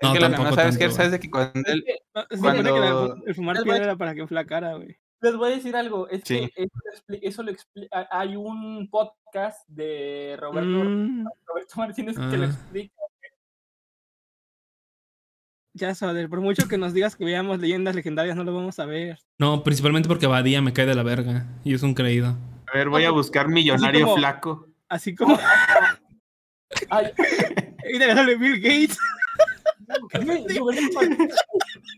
Es 0.00 0.08
No, 0.08 0.14
que 0.14 0.20
lo 0.20 0.26
que 0.26 0.32
tampoco 0.32 0.50
no 0.50 0.56
sabes 0.56 0.78
que 0.78 0.84
tanto, 0.84 0.96
sabes 0.96 1.12
de 1.12 1.20
que 1.20 1.30
cuando 1.30 1.52
él 1.66 1.84
que 1.84 1.98
No, 2.14 2.26
se 2.30 2.38
Cuando- 2.38 3.22
que 3.22 3.28
el 3.30 3.34
fumar 3.34 3.62
piedra 3.62 3.84
era 3.84 3.96
para 3.96 4.14
que 4.14 4.20
enflacara, 4.22 4.74
güey. 4.74 4.96
Les 5.22 5.36
voy 5.36 5.52
a 5.52 5.54
decir 5.56 5.74
algo, 5.76 6.08
es 6.08 6.22
Sí. 6.24 6.50
que 6.54 6.64
eso, 6.64 6.72
lo 6.84 6.92
expli- 6.92 7.20
eso 7.22 7.42
lo 7.44 7.50
explica. 7.52 8.08
Hay 8.10 8.34
un 8.36 8.88
podcast 8.90 9.66
de 9.68 10.36
Roberto, 10.38 10.68
Mm, 10.68 11.26
Roberto 11.46 11.74
Martínez 11.76 12.16
que 12.16 12.22
Ah. 12.22 12.36
lo 12.36 12.44
explica. 12.44 12.94
ya, 15.74 15.94
Soder, 15.94 16.28
por 16.28 16.40
mucho 16.42 16.68
que 16.68 16.76
nos 16.76 16.92
digas 16.92 17.16
que 17.16 17.24
veamos 17.24 17.58
leyendas 17.58 17.94
legendarias, 17.94 18.36
no 18.36 18.44
lo 18.44 18.54
vamos 18.54 18.78
a 18.78 18.84
ver. 18.84 19.18
No, 19.38 19.62
principalmente 19.64 20.06
porque 20.08 20.26
Badía 20.26 20.60
me 20.60 20.72
cae 20.74 20.84
de 20.86 20.94
la 20.94 21.02
verga. 21.02 21.46
Y 21.64 21.72
es 21.74 21.82
un 21.82 21.94
creído. 21.94 22.36
A 22.72 22.76
ver, 22.76 22.90
voy 22.90 23.04
a 23.04 23.10
buscar 23.10 23.48
millonario 23.48 24.04
como- 24.04 24.16
flaco. 24.16 24.66
Así 24.88 25.14
como. 25.14 25.38
Ay, 26.90 27.12
y 27.90 27.98
de 27.98 28.06
darle 28.14 28.36
Bill 28.36 28.60
Gates. 28.60 28.98
Martínez. 30.12 30.46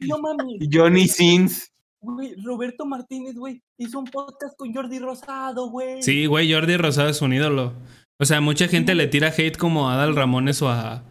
No 0.02 0.18
mames, 0.18 0.68
Johnny 0.70 1.08
Sins. 1.08 1.72
Güey, 2.04 2.34
Roberto 2.42 2.86
Martínez, 2.86 3.34
güey, 3.34 3.62
hizo 3.78 3.98
un 3.98 4.04
podcast 4.06 4.56
con 4.56 4.72
Jordi 4.72 4.98
Rosado, 4.98 5.68
güey. 5.70 6.02
Sí, 6.02 6.26
güey, 6.26 6.52
Jordi 6.52 6.76
Rosado 6.76 7.08
es 7.08 7.20
un 7.22 7.32
ídolo. 7.32 7.72
O 8.20 8.24
sea, 8.24 8.40
mucha 8.40 8.68
gente 8.68 8.94
le 8.94 9.06
tira 9.08 9.28
hate 9.36 9.56
como 9.56 9.88
a 9.90 9.94
Adal 9.94 10.14
Ramones 10.14 10.62
o 10.62 10.68
a, 10.68 11.02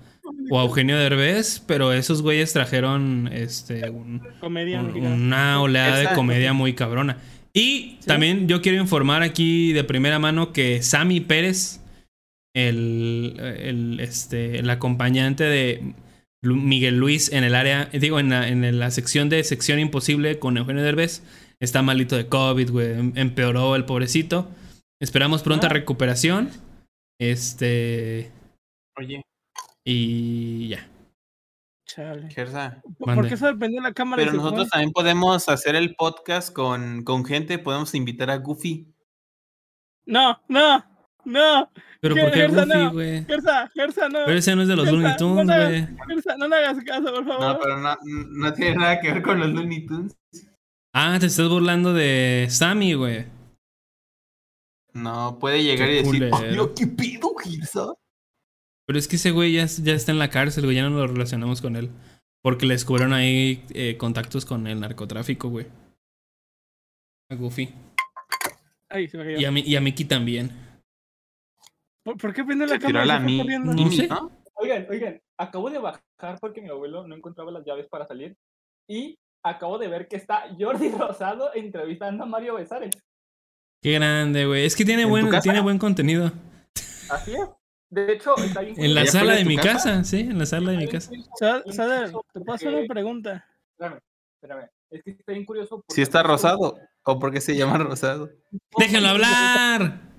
o 0.49 0.59
a 0.59 0.63
Eugenio 0.63 0.97
Derbez, 0.97 1.59
pero 1.67 1.91
esos 1.91 2.21
güeyes 2.21 2.53
trajeron 2.53 3.29
este 3.31 3.89
un- 3.89 4.21
Comedia 4.39 4.79
un- 4.79 4.87
mexicana. 4.87 5.15
una 5.15 5.61
oleada 5.61 5.97
de 5.97 6.15
comedia 6.15 6.53
muy 6.53 6.73
cabrona. 6.73 7.17
Y 7.53 7.99
también 8.05 8.47
yo 8.47 8.61
quiero 8.61 8.79
informar 8.81 9.21
aquí 9.21 9.73
de 9.73 9.83
primera 9.83 10.17
mano 10.17 10.53
que 10.53 10.81
Sammy 10.81 11.19
Pérez, 11.19 11.81
el, 12.55 13.35
el, 13.39 13.99
este, 13.99 14.59
el 14.59 14.69
acompañante 14.69 15.43
de 15.43 15.93
Miguel 16.43 16.97
Luis 16.97 17.31
en 17.31 17.43
el 17.43 17.55
área, 17.55 17.85
digo, 17.85 18.19
en 18.19 18.29
la, 18.29 18.47
en 18.47 18.77
la 18.79 18.91
sección 18.91 19.29
de 19.29 19.43
Sección 19.43 19.79
Imposible 19.79 20.39
con 20.39 20.57
Eugenio 20.57 20.83
Derbez, 20.83 21.23
está 21.59 21.81
malito 21.81 22.15
de 22.17 22.27
COVID, 22.27 22.69
güey. 22.71 22.91
em- 22.91 23.13
Empeoró 23.15 23.75
el 23.75 23.85
pobrecito. 23.85 24.49
Esperamos 24.99 25.41
pronta 25.43 25.67
Ah. 25.67 25.69
recuperación. 25.71 26.49
Este. 27.19 28.31
Oye, 28.97 29.21
Y 29.85 30.69
ya. 30.69 30.87
Chale. 31.85 32.29
¿Por 32.97 33.07
Mande. 33.07 33.29
qué 33.29 33.37
se 33.37 33.53
prendió 33.53 33.81
la 33.81 33.93
cámara? 33.93 34.21
y 34.21 34.25
Pero 34.25 34.37
nosotros 34.37 34.63
fue? 34.67 34.69
también 34.71 34.91
podemos 34.93 35.47
hacer 35.49 35.75
el 35.75 35.95
podcast 35.95 36.51
con, 36.53 37.03
con 37.03 37.23
gente. 37.25 37.59
Podemos 37.59 37.93
invitar 37.95 38.29
a 38.31 38.37
Goofy. 38.37 38.87
No, 40.05 40.41
no, 40.47 40.83
no. 41.25 41.69
Pero. 41.99 42.15
¿por 42.15 42.31
qué 42.31 42.39
Gersa, 42.39 42.65
Goofy, 42.65 42.77
no. 42.79 42.91
güey? 42.93 43.25
Gersa, 43.25 43.71
Gersa, 43.73 44.09
no. 44.09 44.19
Pero 44.25 44.37
ese 44.37 44.55
no 44.55 44.61
es 44.63 44.67
de 44.67 44.75
los 44.75 44.85
Gersa, 44.85 44.99
Looney 45.01 45.17
Tunes, 45.17 45.45
no, 45.45 45.53
güey. 45.55 45.77
hagas- 45.81 46.07
Gersa, 46.07 46.37
no 46.37 46.47
le 46.47 46.55
hagas 46.57 46.83
caso, 46.83 47.03
por 47.13 47.25
favor. 47.25 47.41
No, 47.41 47.59
pero 47.59 47.77
no, 47.79 47.97
no 48.03 48.53
tiene 48.53 48.75
nada 48.75 48.99
que 48.99 49.11
ver 49.13 49.21
con 49.21 49.39
los 49.39 49.49
Looney 49.49 49.85
Tunes. 49.85 50.15
Ah, 50.93 51.17
te 51.19 51.25
estás 51.27 51.49
burlando 51.49 51.93
de 51.93 52.47
Sammy, 52.49 52.93
güey. 52.93 53.25
No, 54.93 55.39
puede 55.39 55.63
llegar 55.63 55.87
Qué 55.87 55.93
y 55.93 55.97
decir, 56.03 56.11
culero. 56.29 56.35
"Ay, 56.37 56.55
no, 56.55 56.73
¿qué 56.75 56.85
pido, 56.87 57.33
Gersa? 57.35 57.93
Pero 58.85 58.99
es 58.99 59.07
que 59.07 59.15
ese 59.15 59.31
güey 59.31 59.53
ya, 59.53 59.65
ya 59.65 59.93
está 59.93 60.11
en 60.11 60.19
la 60.19 60.29
cárcel, 60.29 60.65
güey. 60.65 60.75
Ya 60.75 60.83
no 60.87 60.97
lo 60.97 61.07
relacionamos 61.07 61.61
con 61.61 61.75
él. 61.75 61.89
Porque 62.43 62.65
le 62.65 62.73
descubrieron 62.73 63.13
ahí 63.13 63.63
eh, 63.73 63.95
contactos 63.97 64.45
con 64.45 64.67
el 64.67 64.79
narcotráfico, 64.81 65.47
güey. 65.49 65.65
A 67.31 67.35
Goofy. 67.35 67.73
Ay, 68.89 69.07
se 69.07 69.17
me 69.17 69.23
cayó. 69.23 69.39
Y 69.39 69.45
a, 69.45 69.51
Mi- 69.51 69.61
y 69.61 69.75
a 69.77 69.81
Mickey 69.81 70.05
también. 70.05 70.51
¿Por, 72.03 72.17
por 72.17 72.33
qué 72.33 72.43
prendió 72.43 72.67
Se 72.67 72.75
la 72.75 72.79
cámara? 72.79 73.05
la? 73.05 73.19
No. 73.19 74.31
Oigan, 74.55 74.87
oigan, 74.89 75.21
acabo 75.37 75.69
de 75.69 75.79
bajar 75.79 76.39
porque 76.39 76.61
mi 76.61 76.69
abuelo 76.69 77.07
no 77.07 77.15
encontraba 77.15 77.51
las 77.51 77.65
llaves 77.65 77.87
para 77.87 78.05
salir 78.05 78.35
y 78.87 79.17
acabo 79.43 79.77
de 79.77 79.87
ver 79.87 80.07
que 80.07 80.15
está 80.15 80.43
Jordi 80.57 80.89
Rosado 80.97 81.53
entrevistando 81.53 82.23
a 82.23 82.27
Mario 82.27 82.55
Besares. 82.55 82.91
Qué 83.81 83.93
grande, 83.93 84.45
güey. 84.45 84.65
Es 84.65 84.75
que 84.75 84.85
tiene 84.85 85.03
¿En 85.03 85.09
tu 85.09 85.11
buen, 85.27 85.41
tiene 85.41 85.59
buen 85.61 85.77
contenido. 85.77 86.31
Así 87.09 87.33
es. 87.33 87.49
De 87.89 88.13
hecho, 88.13 88.35
está 88.37 88.61
bien. 88.61 88.75
En 88.77 88.95
la 88.95 89.03
¿Ya 89.03 89.11
sala 89.11 89.33
de 89.35 89.45
mi 89.45 89.55
casa? 89.57 89.71
casa, 89.71 90.03
sí, 90.03 90.21
en 90.21 90.39
la 90.39 90.45
sala 90.45 90.71
de 90.71 90.77
mi 90.77 90.87
casa. 90.87 91.11
Sader, 91.35 92.11
te 92.33 92.39
puedo 92.39 92.53
hacer 92.53 92.73
una 92.73 92.87
pregunta. 92.87 93.45
Espérame, 93.71 93.99
espérame. 94.41 94.69
Es 94.89 95.03
que 95.03 95.11
está 95.11 95.31
bien 95.33 95.45
curioso. 95.45 95.83
Si 95.89 96.01
está 96.01 96.23
rosado. 96.23 96.77
¿O 97.05 97.19
por 97.19 97.33
qué 97.33 97.41
se 97.41 97.55
llama 97.57 97.77
rosado? 97.79 98.29
¡Déjenlo 98.77 99.09
hablar! 99.09 100.12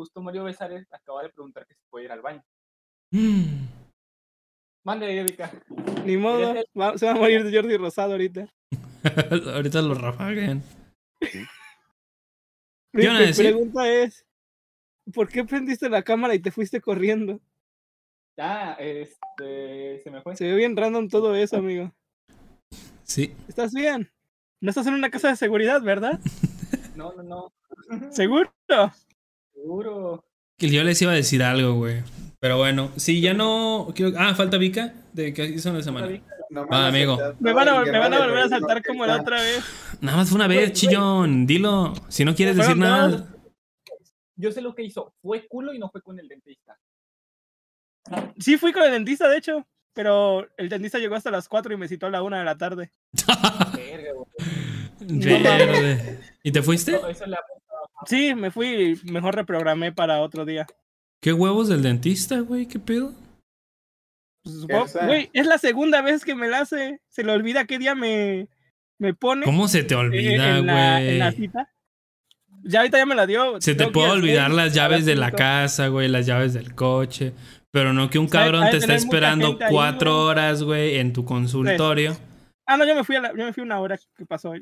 Justo 0.00 0.22
Mario 0.22 0.44
Besares 0.44 0.90
acaba 0.94 1.22
de 1.22 1.28
preguntar 1.28 1.66
que 1.66 1.74
si 1.74 1.82
puede 1.90 2.06
ir 2.06 2.12
al 2.12 2.22
baño. 2.22 2.42
Mm. 3.12 3.66
Mande, 4.82 5.14
Erika. 5.14 5.52
Ni 6.06 6.16
modo, 6.16 6.54
va- 6.78 6.96
se 6.96 7.04
va 7.04 7.12
a 7.12 7.16
morir 7.16 7.44
de 7.44 7.54
Jordi 7.54 7.76
Rosado 7.76 8.12
ahorita. 8.12 8.48
Ahorita 9.54 9.82
lo 9.82 9.92
rafagan. 9.92 10.62
Mi, 12.94 13.04
pregunta 13.36 13.92
es, 13.92 14.24
¿por 15.12 15.28
qué 15.28 15.44
prendiste 15.44 15.90
la 15.90 16.02
cámara 16.02 16.34
y 16.34 16.38
te 16.38 16.50
fuiste 16.50 16.80
corriendo? 16.80 17.38
Ya, 18.38 18.72
este. 18.78 20.00
Se 20.02 20.10
me 20.10 20.22
fue. 20.22 20.34
Se 20.34 20.46
ve 20.46 20.54
bien 20.54 20.78
random 20.78 21.08
todo 21.08 21.34
eso, 21.34 21.58
amigo. 21.58 21.92
Sí. 23.02 23.34
¿Estás 23.48 23.74
bien? 23.74 24.10
No 24.62 24.70
estás 24.70 24.86
en 24.86 24.94
una 24.94 25.10
casa 25.10 25.28
de 25.28 25.36
seguridad, 25.36 25.82
¿verdad? 25.82 26.18
No, 26.96 27.12
no, 27.12 27.22
no. 27.22 27.52
¿Seguro? 28.10 28.52
Seguro. 29.60 30.24
Que 30.58 30.68
yo 30.68 30.82
les 30.84 31.00
iba 31.02 31.12
a 31.12 31.14
decir 31.14 31.42
algo, 31.42 31.74
güey. 31.74 32.02
Pero 32.38 32.56
bueno, 32.58 32.90
si 32.96 33.20
ya 33.20 33.34
no. 33.34 33.88
quiero- 33.94 34.12
Ah, 34.18 34.34
falta 34.34 34.56
Vika. 34.56 34.94
¿De 35.12 35.32
qué 35.34 35.44
hizo 35.46 35.70
una 35.70 35.82
semana? 35.82 36.20
Ah, 36.70 36.86
amigo. 36.88 37.18
Me 37.38 37.52
van 37.52 37.68
a, 37.68 37.80
me 37.82 37.98
van 37.98 38.12
a 38.14 38.18
volver 38.20 38.38
a 38.38 38.48
saltar 38.48 38.82
como 38.84 39.06
la 39.06 39.20
otra 39.20 39.40
vez. 39.40 39.62
Nada 40.00 40.16
más 40.18 40.28
fue 40.28 40.36
una 40.36 40.46
vez, 40.48 40.72
chillón. 40.72 41.46
Dilo. 41.46 41.94
Si 42.08 42.24
no 42.24 42.34
quieres 42.34 42.56
decir 42.56 42.76
nada. 42.76 43.26
Yo 44.36 44.50
sé 44.52 44.60
lo 44.62 44.74
que 44.74 44.82
hizo. 44.82 45.12
Fue 45.22 45.46
culo 45.46 45.74
y 45.74 45.78
no 45.78 45.90
fue 45.90 46.02
con 46.02 46.18
el 46.18 46.28
dentista. 46.28 46.78
Sí, 48.38 48.56
fui 48.56 48.72
con 48.72 48.82
el 48.84 48.92
dentista, 48.92 49.28
de 49.28 49.36
hecho. 49.38 49.66
Pero 49.92 50.48
el 50.56 50.68
dentista 50.68 50.98
llegó 50.98 51.14
hasta 51.16 51.30
las 51.30 51.48
4 51.48 51.74
y 51.74 51.76
me 51.76 51.88
citó 51.88 52.06
a 52.06 52.10
la 52.10 52.22
1 52.22 52.38
de 52.38 52.44
la 52.44 52.56
tarde. 52.56 52.90
Verga, 53.74 54.12
güey. 54.14 54.26
Verde. 55.00 56.20
¿Y 56.42 56.52
te 56.52 56.62
fuiste? 56.62 56.92
No, 56.92 57.08
eso 57.08 57.26
le 57.26 57.36
Sí, 58.06 58.34
me 58.34 58.50
fui 58.50 58.98
y 59.04 59.10
mejor 59.10 59.34
reprogramé 59.34 59.92
para 59.92 60.20
otro 60.20 60.44
día. 60.44 60.66
¿Qué 61.20 61.32
huevos 61.32 61.68
del 61.68 61.82
dentista, 61.82 62.40
güey? 62.40 62.66
¿Qué 62.66 62.78
pedo? 62.78 63.12
Pues. 64.42 64.96
Güey, 65.06 65.30
es 65.32 65.46
la 65.46 65.58
segunda 65.58 66.00
vez 66.00 66.24
que 66.24 66.34
me 66.34 66.48
la 66.48 66.60
hace. 66.60 67.00
Se 67.08 67.22
le 67.22 67.32
olvida 67.32 67.66
qué 67.66 67.78
día 67.78 67.94
me, 67.94 68.48
me 68.98 69.12
pone 69.12 69.44
¿Cómo 69.44 69.68
se 69.68 69.84
te 69.84 69.94
eh, 69.94 69.98
olvida, 69.98 70.58
en, 70.58 70.66
la, 70.66 71.02
en 71.02 71.18
la 71.18 71.30
güey? 71.30 71.36
cita. 71.36 71.70
Ya 72.62 72.80
ahorita 72.80 72.98
ya 72.98 73.06
me 73.06 73.14
la 73.14 73.26
dio. 73.26 73.60
Se 73.60 73.74
te 73.74 73.88
puede 73.88 74.10
olvidar 74.10 74.50
las 74.50 74.74
llaves 74.74 75.04
de 75.06 75.16
la 75.16 75.32
casa, 75.32 75.88
güey, 75.88 76.08
las 76.08 76.26
llaves 76.26 76.54
del 76.54 76.74
coche. 76.74 77.32
Pero 77.70 77.92
no 77.92 78.10
que 78.10 78.18
un 78.18 78.28
cabrón 78.28 78.68
te 78.70 78.78
está 78.78 78.94
esperando 78.94 79.58
cuatro 79.70 80.12
güey. 80.14 80.24
horas, 80.26 80.62
güey, 80.62 80.96
en 80.96 81.12
tu 81.12 81.24
consultorio. 81.24 82.16
Ah, 82.66 82.76
no, 82.76 82.84
yo 82.86 82.94
me 82.94 83.04
fui, 83.04 83.16
a 83.16 83.20
la- 83.20 83.30
yo 83.30 83.44
me 83.44 83.52
fui 83.52 83.62
una 83.62 83.78
hora 83.80 83.98
que 84.16 84.26
pasó. 84.26 84.52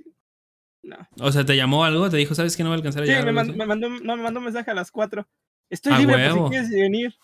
No. 0.83 0.97
O 1.21 1.33
sea, 1.33 1.45
te 1.45 1.57
llamó 1.57 1.85
algo, 1.85 2.09
te 2.09 2.17
dijo, 2.17 2.35
¿sabes 2.35 2.57
que 2.57 2.63
no 2.63 2.69
voy 2.71 2.77
a 2.77 2.79
alcanzar 2.79 3.03
a 3.03 3.07
Sí, 3.07 3.11
llegar? 3.13 3.27
me, 3.27 3.33
man- 3.33 3.57
me 3.57 3.67
mandó, 3.67 3.89
no, 3.89 4.17
me 4.17 4.23
mandó 4.23 4.39
un 4.41 4.45
mensaje 4.45 4.71
a 4.71 4.75
las 4.75 4.91
4. 4.91 5.27
Estoy 5.71 5.93
A 5.93 5.99
libre 5.99 6.15
por 6.15 6.23
huevo. 6.35 6.47
si 6.47 6.51
quieres 6.51 6.71
venir. 6.71 7.15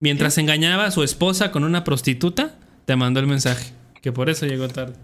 Mientras 0.00 0.36
engañaba 0.38 0.84
a 0.84 0.90
su 0.90 1.02
esposa 1.02 1.50
con 1.50 1.64
una 1.64 1.82
prostituta, 1.82 2.58
te 2.84 2.96
mandó 2.96 3.20
el 3.20 3.26
mensaje. 3.26 3.72
Que 4.02 4.12
por 4.12 4.28
eso 4.30 4.46
llegó 4.46 4.68
tarde. 4.68 4.94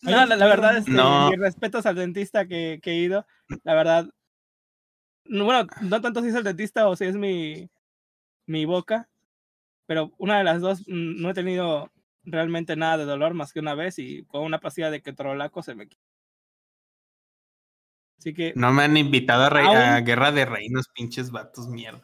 No, 0.00 0.24
la, 0.26 0.36
la 0.36 0.46
verdad 0.46 0.76
es 0.78 0.86
que 0.86 0.90
No. 0.92 1.30
mis 1.30 1.38
respetos 1.38 1.84
al 1.86 1.96
dentista 1.96 2.46
que, 2.46 2.80
que 2.82 2.92
he 2.92 2.96
ido. 2.96 3.26
La 3.64 3.74
verdad. 3.74 4.08
no, 5.24 5.44
bueno, 5.44 5.66
no 5.82 6.00
tanto 6.00 6.22
si 6.22 6.28
es 6.28 6.34
el 6.34 6.44
dentista 6.44 6.88
o 6.88 6.96
si 6.96 7.04
es 7.04 7.16
mi, 7.16 7.68
mi 8.46 8.64
boca. 8.64 9.08
Pero 9.86 10.12
una 10.18 10.38
de 10.38 10.44
las 10.44 10.60
dos 10.60 10.80
mm, 10.88 11.20
no 11.20 11.30
he 11.30 11.34
tenido 11.34 11.92
realmente 12.24 12.76
nada 12.76 12.98
de 12.98 13.04
dolor 13.04 13.34
más 13.34 13.52
que 13.52 13.60
una 13.60 13.74
vez 13.74 13.98
y 13.98 14.24
con 14.24 14.42
una 14.42 14.58
pastilla 14.60 14.90
de 14.90 15.02
ketorolaco 15.02 15.62
se 15.62 15.74
me 15.74 15.86
quitó. 15.88 16.02
Así 18.18 18.34
que 18.34 18.52
No 18.56 18.72
me 18.72 18.82
han 18.82 18.96
invitado 18.96 19.44
a, 19.44 20.00
Guerra 20.00 20.32
de 20.32 20.44
Reinos, 20.44 20.88
pinches 20.88 21.30
vatos, 21.30 21.68
mierda. 21.68 22.00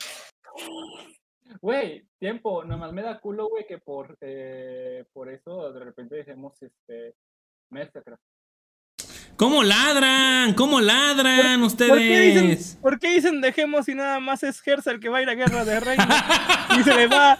Güey, 1.61 2.07
tiempo. 2.19 2.65
Nomás 2.65 2.93
me 2.93 3.03
da 3.03 3.19
culo, 3.19 3.49
güey, 3.49 3.66
que 3.66 3.78
por, 3.78 4.16
eh, 4.20 5.05
por 5.12 5.31
eso 5.31 5.73
de 5.73 5.81
repente 5.81 6.15
dejemos 6.15 6.55
este. 6.62 7.15
Mastercraft. 7.70 8.23
¿Cómo 9.36 9.65
ladran? 9.65 10.55
¿Cómo 10.55 10.81
ladran 10.81 11.61
¿Por 11.61 11.99
qué, 11.99 12.20
dicen, 12.20 12.45
ustedes? 12.51 12.78
¿Por 12.81 13.01
qué 13.01 13.15
dicen 13.15 13.41
dejemos 13.41 13.89
y 13.89 13.95
nada 13.95 14.20
más 14.20 14.45
es 14.45 14.61
Gersa 14.61 14.93
el 14.93 15.01
que 15.01 15.09
va 15.09 15.19
a 15.19 15.23
ir 15.23 15.28
a 15.28 15.35
guerra 15.35 15.65
de 15.65 15.81
reino? 15.81 16.05
y 16.78 16.82
se 16.85 16.95
le 16.95 17.09
va. 17.09 17.36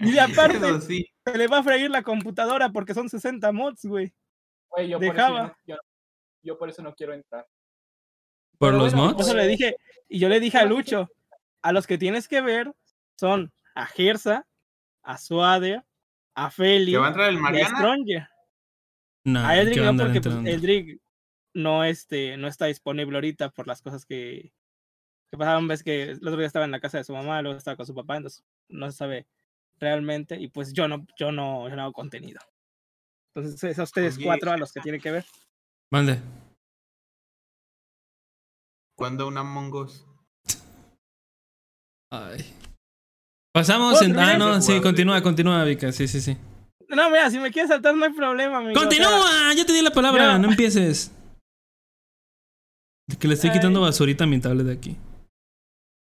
Y 0.00 0.18
aparte, 0.18 0.80
sí. 0.80 1.06
se 1.24 1.38
le 1.38 1.46
va 1.46 1.58
a 1.58 1.62
freír 1.62 1.88
la 1.88 2.02
computadora 2.02 2.70
porque 2.70 2.94
son 2.94 3.08
60 3.08 3.52
mods, 3.52 3.84
güey. 3.84 4.12
Güey, 4.70 4.88
yo, 4.88 4.98
de 4.98 5.06
por 5.06 5.16
eso 5.16 5.56
yo, 5.66 5.76
yo 6.42 6.58
por 6.58 6.68
eso 6.68 6.82
no 6.82 6.94
quiero 6.94 7.12
entrar. 7.14 7.46
¿Por 8.58 8.70
Pero 8.70 8.78
los 8.78 8.92
bueno, 8.94 9.12
mods? 9.12 9.26
eso 9.26 9.36
le 9.36 9.46
dije, 9.46 9.76
y 10.08 10.18
yo 10.18 10.28
le 10.28 10.40
dije 10.40 10.58
a 10.58 10.64
Lucho, 10.64 11.08
a 11.62 11.72
los 11.72 11.86
que 11.86 11.98
tienes 11.98 12.28
que 12.28 12.40
ver 12.40 12.72
son 13.18 13.52
a 13.74 13.86
Gersa, 13.86 14.46
a 15.02 15.18
Suader, 15.18 15.84
a 16.34 16.50
Feli 16.50 16.92
¿Que 16.92 16.98
va 16.98 17.06
a 17.06 17.08
entrar 17.08 17.28
el 17.28 17.34
y 17.34 17.38
a 17.38 17.40
Mariana? 17.40 17.76
Stronger. 17.78 18.28
No, 19.24 19.46
A 19.46 19.52
¿qué 19.52 19.60
Eldrick 19.60 19.82
va 19.84 19.88
a 19.88 19.92
no, 19.92 20.04
porque 20.04 20.20
pues? 20.20 20.34
Eldrick 20.46 21.00
no, 21.54 21.84
este, 21.84 22.36
no 22.36 22.48
está 22.48 22.66
disponible 22.66 23.16
ahorita 23.16 23.50
por 23.50 23.66
las 23.66 23.82
cosas 23.82 24.04
que, 24.04 24.52
que 25.30 25.38
pasaron. 25.38 25.68
Ves 25.68 25.82
que 25.82 26.02
el 26.10 26.26
otro 26.26 26.38
día 26.38 26.46
estaba 26.46 26.64
en 26.64 26.70
la 26.70 26.80
casa 26.80 26.98
de 26.98 27.04
su 27.04 27.12
mamá, 27.12 27.42
luego 27.42 27.56
estaba 27.56 27.76
con 27.76 27.86
su 27.86 27.94
papá, 27.94 28.16
entonces 28.16 28.44
no 28.68 28.90
se 28.90 28.96
sabe 28.96 29.26
realmente. 29.78 30.36
Y 30.40 30.48
pues 30.48 30.72
yo 30.72 30.88
no, 30.88 31.06
yo 31.16 31.30
no, 31.32 31.68
yo 31.68 31.76
no 31.76 31.82
hago 31.82 31.92
contenido. 31.92 32.40
Entonces 33.34 33.62
es 33.64 33.78
a 33.78 33.84
ustedes 33.84 34.16
Oye, 34.16 34.26
cuatro 34.26 34.50
a 34.52 34.56
los 34.56 34.72
que 34.72 34.80
tienen 34.80 35.00
que 35.00 35.10
ver. 35.10 35.24
Mande. 35.92 36.20
¿Cuándo 38.96 39.28
una 39.28 39.42
Mongos? 39.42 40.06
Ay. 42.10 42.38
Pasamos 43.52 44.00
en. 44.00 44.14
¿Puedo 44.14 44.26
Ah, 44.26 44.38
no, 44.38 44.60
sí, 44.62 44.80
continúa, 44.80 45.22
continúa, 45.22 45.62
Vika. 45.64 45.92
Sí, 45.92 46.08
sí, 46.08 46.20
sí. 46.22 46.36
No, 46.88 47.10
mira, 47.10 47.30
si 47.30 47.38
me 47.38 47.50
quieres 47.50 47.68
saltar 47.70 47.94
no 47.94 48.04
hay 48.06 48.12
problema, 48.12 48.58
amigo. 48.58 48.72
o 48.72 48.74
sea, 48.74 48.82
¡Continúa! 48.88 49.54
Ya 49.54 49.64
te 49.66 49.72
di 49.72 49.82
la 49.82 49.90
palabra, 49.90 50.32
Ya. 50.32 50.38
no 50.38 50.50
empieces. 50.50 51.10
Que 53.18 53.28
le 53.28 53.34
estoy 53.34 53.50
Ay. 53.50 53.56
quitando 53.58 53.80
basurita 53.80 54.24
a 54.24 54.26
mi 54.26 54.40
tablet 54.40 54.66
de 54.66 54.72
aquí. 54.72 54.96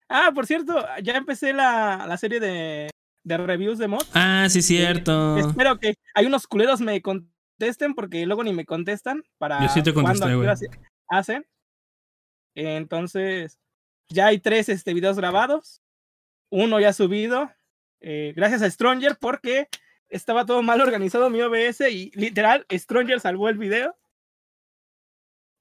Ah, 0.09 0.31
por 0.33 0.47
cierto, 0.47 0.83
ya 1.03 1.13
empecé 1.17 1.53
la, 1.53 2.05
la 2.07 2.17
serie 2.17 2.39
de, 2.39 2.89
de 3.23 3.37
reviews 3.37 3.77
de 3.77 3.87
mods. 3.87 4.09
Ah, 4.13 4.47
sí, 4.49 4.61
cierto. 4.61 5.37
Espero 5.37 5.77
que 5.79 5.95
hay 6.15 6.25
unos 6.25 6.47
culeros 6.47 6.79
me 6.81 7.01
contesten 7.57 7.93
porque 7.95 8.25
luego 8.25 8.43
ni 8.43 8.53
me 8.53 8.65
contestan 8.65 9.23
para 9.37 9.61
Yo 9.61 9.69
sí 9.69 9.81
te 9.81 9.93
contesté, 9.93 10.35
güey. 10.35 10.47
hacen. 11.09 11.45
Entonces, 12.55 13.59
ya 14.09 14.27
hay 14.27 14.39
tres 14.39 14.69
este, 14.69 14.93
videos 14.93 15.17
grabados. 15.17 15.81
Uno 16.51 16.79
ya 16.79 16.93
subido. 16.93 17.51
eh, 17.99 18.33
gracias 18.35 18.61
a 18.61 18.69
Stronger 18.69 19.17
porque 19.19 19.67
estaba 20.09 20.45
todo 20.45 20.61
mal 20.61 20.79
organizado 20.81 21.29
mi 21.29 21.41
OBS 21.41 21.81
y 21.91 22.11
literal, 22.13 22.65
Stronger 22.71 23.19
salvó 23.19 23.49
el 23.49 23.57
video. 23.57 23.95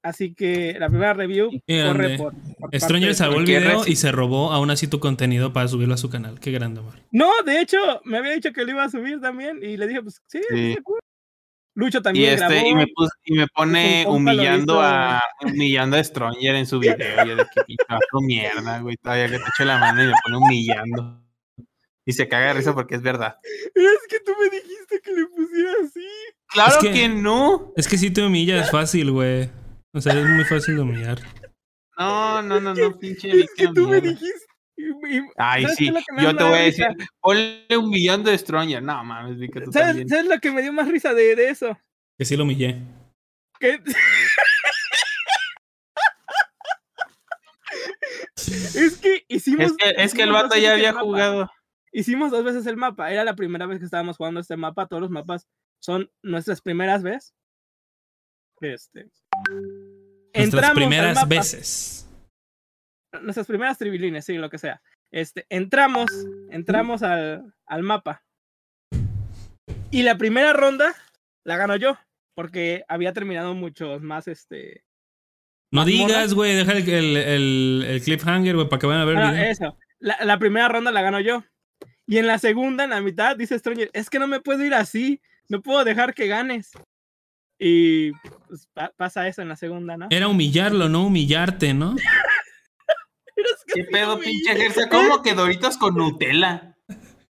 Así 0.03 0.33
que 0.35 0.77
la 0.79 0.87
primera 0.87 1.13
review 1.13 1.49
Qué 1.65 1.83
corre 1.85 2.15
grande. 2.15 2.17
por, 2.17 2.33
por 2.33 2.59
parte 2.59 2.79
Stranger 2.79 3.15
salvó 3.15 3.39
el 3.39 3.45
video 3.45 3.85
y 3.85 3.95
se 3.97 4.11
robó 4.11 4.51
aún 4.53 4.69
así 4.69 4.87
tu 4.87 4.99
contenido 4.99 5.51
para 5.51 5.67
subirlo 5.67 5.95
a 5.95 5.97
su 5.97 6.09
canal. 6.09 6.39
Qué 6.39 6.51
grande, 6.51 6.79
amor. 6.79 6.93
No, 7.11 7.29
de 7.45 7.59
hecho, 7.59 7.77
me 8.05 8.19
había 8.19 8.31
dicho 8.33 8.53
que 8.53 8.63
lo 8.63 8.71
iba 8.71 8.83
a 8.83 8.89
subir 8.89 9.19
también 9.19 9.59
y 9.61 9.75
le 9.75 9.87
dije, 9.87 10.01
pues 10.03 10.21
sí, 10.27 10.39
Sí. 10.49 10.77
cool. 10.83 10.99
Lucho 11.77 11.99
Y 11.99 12.01
también 12.01 12.33
este, 12.33 12.47
grabó. 12.47 12.67
y 12.67 12.73
me, 12.75 12.87
pus- 12.87 13.09
y 13.23 13.33
me 13.35 13.47
pone 13.49 14.03
humillando 14.07 14.81
a 14.81 15.21
humillando 15.43 15.95
a 15.95 16.03
Stronger 16.03 16.55
en 16.55 16.65
su 16.65 16.79
video. 16.79 17.23
Yo 17.23 17.35
de 17.35 17.45
que 17.53 17.75
mierda, 18.21 18.79
güey. 18.79 18.97
Todavía 18.97 19.27
que 19.29 19.37
te 19.37 19.43
eche 19.43 19.63
la 19.63 19.77
mano 19.77 20.03
y 20.03 20.07
me 20.07 20.13
pone 20.23 20.37
humillando. 20.37 21.21
Y 22.03 22.13
se 22.13 22.27
caga 22.27 22.47
de 22.47 22.53
risa 22.55 22.73
porque 22.73 22.95
es 22.95 23.03
verdad. 23.03 23.37
Es 23.75 24.07
que 24.09 24.19
tú 24.21 24.31
me 24.41 24.49
dijiste 24.49 24.99
que 25.03 25.11
le 25.11 25.25
pusiera 25.27 25.71
así. 25.85 26.07
Claro 26.47 26.71
Es 26.71 26.77
que... 26.79 26.91
que- 26.93 27.09
no. 27.09 27.71
Es 27.75 27.87
que 27.87 27.97
si 27.99 28.09
te 28.09 28.23
humillas 28.25 28.71
fácil, 28.71 29.11
güey. 29.11 29.47
O 29.93 30.01
sea, 30.01 30.13
es 30.19 30.25
muy 30.25 30.45
fácil 30.45 30.77
de 30.77 30.81
humillar. 30.81 31.19
No, 31.95 32.41
no, 32.41 32.59
no, 32.59 32.73
no, 32.73 32.97
pinche. 32.97 33.29
Es 33.29 33.53
que 33.55 33.67
tú 33.67 33.87
me 33.87 34.01
dijiste. 34.01 34.46
Y- 34.77 35.17
y- 35.17 35.21
Ay, 35.37 35.63
¿sabes 35.63 35.77
qué 35.77 35.85
sí. 35.85 35.93
Yo 36.21 36.35
te 36.35 36.43
voy 36.43 36.53
a 36.53 36.61
decir, 36.61 36.85
ponle 37.19 37.65
humillando 37.77 38.31
a 38.31 38.37
Stronger. 38.37 38.81
No 38.83 39.03
mames, 39.03 39.37
vi 39.39 39.49
que 39.49 39.61
tú 39.61 39.71
¿Sabes, 39.71 39.89
también. 39.89 40.09
sabes 40.09 40.25
lo 40.27 40.39
que 40.39 40.51
me 40.51 40.61
dio 40.61 40.71
más 40.71 40.87
risa 40.87 41.13
de, 41.13 41.35
de 41.35 41.49
eso? 41.49 41.77
Que 42.17 42.25
sí 42.25 42.37
lo 42.37 42.43
humillé. 42.43 42.77
Que... 43.59 43.81
es 48.35 48.97
que 48.97 49.25
hicimos. 49.27 49.71
Es 49.71 49.77
que, 49.77 49.93
es 49.97 50.13
que 50.13 50.23
el 50.23 50.31
vato 50.31 50.55
ya 50.57 50.73
había 50.73 50.93
mapa. 50.93 51.05
jugado. 51.05 51.51
Hicimos 51.91 52.31
dos 52.31 52.43
veces 52.43 52.65
el 52.67 52.77
mapa. 52.77 53.11
Era 53.11 53.23
la 53.23 53.35
primera 53.35 53.65
vez 53.65 53.79
que 53.79 53.85
estábamos 53.85 54.17
jugando 54.17 54.39
este 54.39 54.57
mapa. 54.57 54.87
Todos 54.87 55.01
los 55.01 55.11
mapas 55.11 55.47
son 55.79 56.09
nuestras 56.21 56.61
primeras 56.61 57.03
veces. 57.03 57.33
Este. 58.61 59.09
Nuestras 60.35 60.71
primeras 60.71 61.27
veces. 61.27 61.96
Nuestras 63.21 63.47
primeras 63.47 63.77
tribilines, 63.77 64.25
sí, 64.25 64.35
lo 64.37 64.49
que 64.49 64.57
sea. 64.57 64.81
Este, 65.11 65.45
entramos, 65.49 66.09
entramos 66.49 67.03
al, 67.03 67.53
al 67.65 67.83
mapa. 67.83 68.23
Y 69.91 70.03
la 70.03 70.17
primera 70.17 70.53
ronda 70.53 70.93
la 71.45 71.55
gano 71.57 71.75
yo, 71.77 71.97
porque 72.35 72.83
había 72.87 73.13
terminado 73.13 73.53
muchos 73.55 74.01
más, 74.01 74.27
este... 74.27 74.83
No 75.71 75.83
digas, 75.83 76.33
güey. 76.33 76.55
Deja 76.55 76.73
el, 76.73 76.87
el, 76.89 77.17
el, 77.17 77.85
el 77.87 78.01
cliffhanger, 78.01 78.55
güey, 78.55 78.69
para 78.69 78.79
que 78.79 78.87
vayan 78.87 79.01
a 79.01 79.05
ver 79.05 79.17
el 79.17 79.23
ah, 79.23 79.31
video. 79.31 79.51
eso. 79.51 79.77
La, 79.99 80.17
la 80.23 80.39
primera 80.39 80.69
ronda 80.69 80.91
la 80.91 81.01
gano 81.01 81.19
yo. 81.19 81.43
Y 82.05 82.19
en 82.19 82.27
la 82.27 82.39
segunda, 82.39 82.85
en 82.85 82.91
la 82.91 83.01
mitad, 83.01 83.35
dice 83.35 83.59
Stranger, 83.59 83.89
es 83.91 84.09
que 84.09 84.17
no 84.17 84.27
me 84.27 84.39
puedo 84.39 84.63
ir 84.63 84.73
así, 84.73 85.21
no 85.49 85.61
puedo 85.61 85.83
dejar 85.83 86.13
que 86.13 86.27
ganes. 86.27 86.71
Y 87.59 88.11
pues, 88.47 88.67
pa- 88.73 88.93
pasa 88.95 89.27
eso 89.27 89.41
en 89.41 89.49
la 89.49 89.57
segunda, 89.57 89.97
¿no? 89.97 90.07
Era 90.09 90.29
humillarlo, 90.29 90.87
no 90.87 91.05
humillarte, 91.05 91.73
¿no? 91.73 91.95
¿Qué 93.73 93.83
pedo, 93.85 94.19
pinche. 94.19 94.55
Gersa? 94.55 94.89
¿Cómo 94.89 95.21
que 95.21 95.33
Doritos 95.33 95.77
con 95.77 95.95
Nutella? 95.95 96.75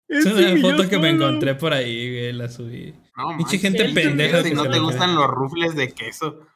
Es 0.08 0.24
una 0.24 0.56
foto 0.60 0.88
que 0.88 0.98
me 0.98 1.10
encontré 1.10 1.54
por 1.54 1.72
ahí, 1.72 2.10
güey. 2.10 2.32
La 2.32 2.48
subí. 2.48 2.94
No, 3.16 3.36
Pinche 3.36 3.58
gente 3.58 3.84
pendeja 3.90 4.42
Si 4.42 4.54
no 4.54 4.70
te 4.70 4.78
gustan 4.78 5.10
cree. 5.10 5.14
los 5.16 5.30
rufles 5.30 5.74
de 5.74 5.92
queso. 5.92 6.46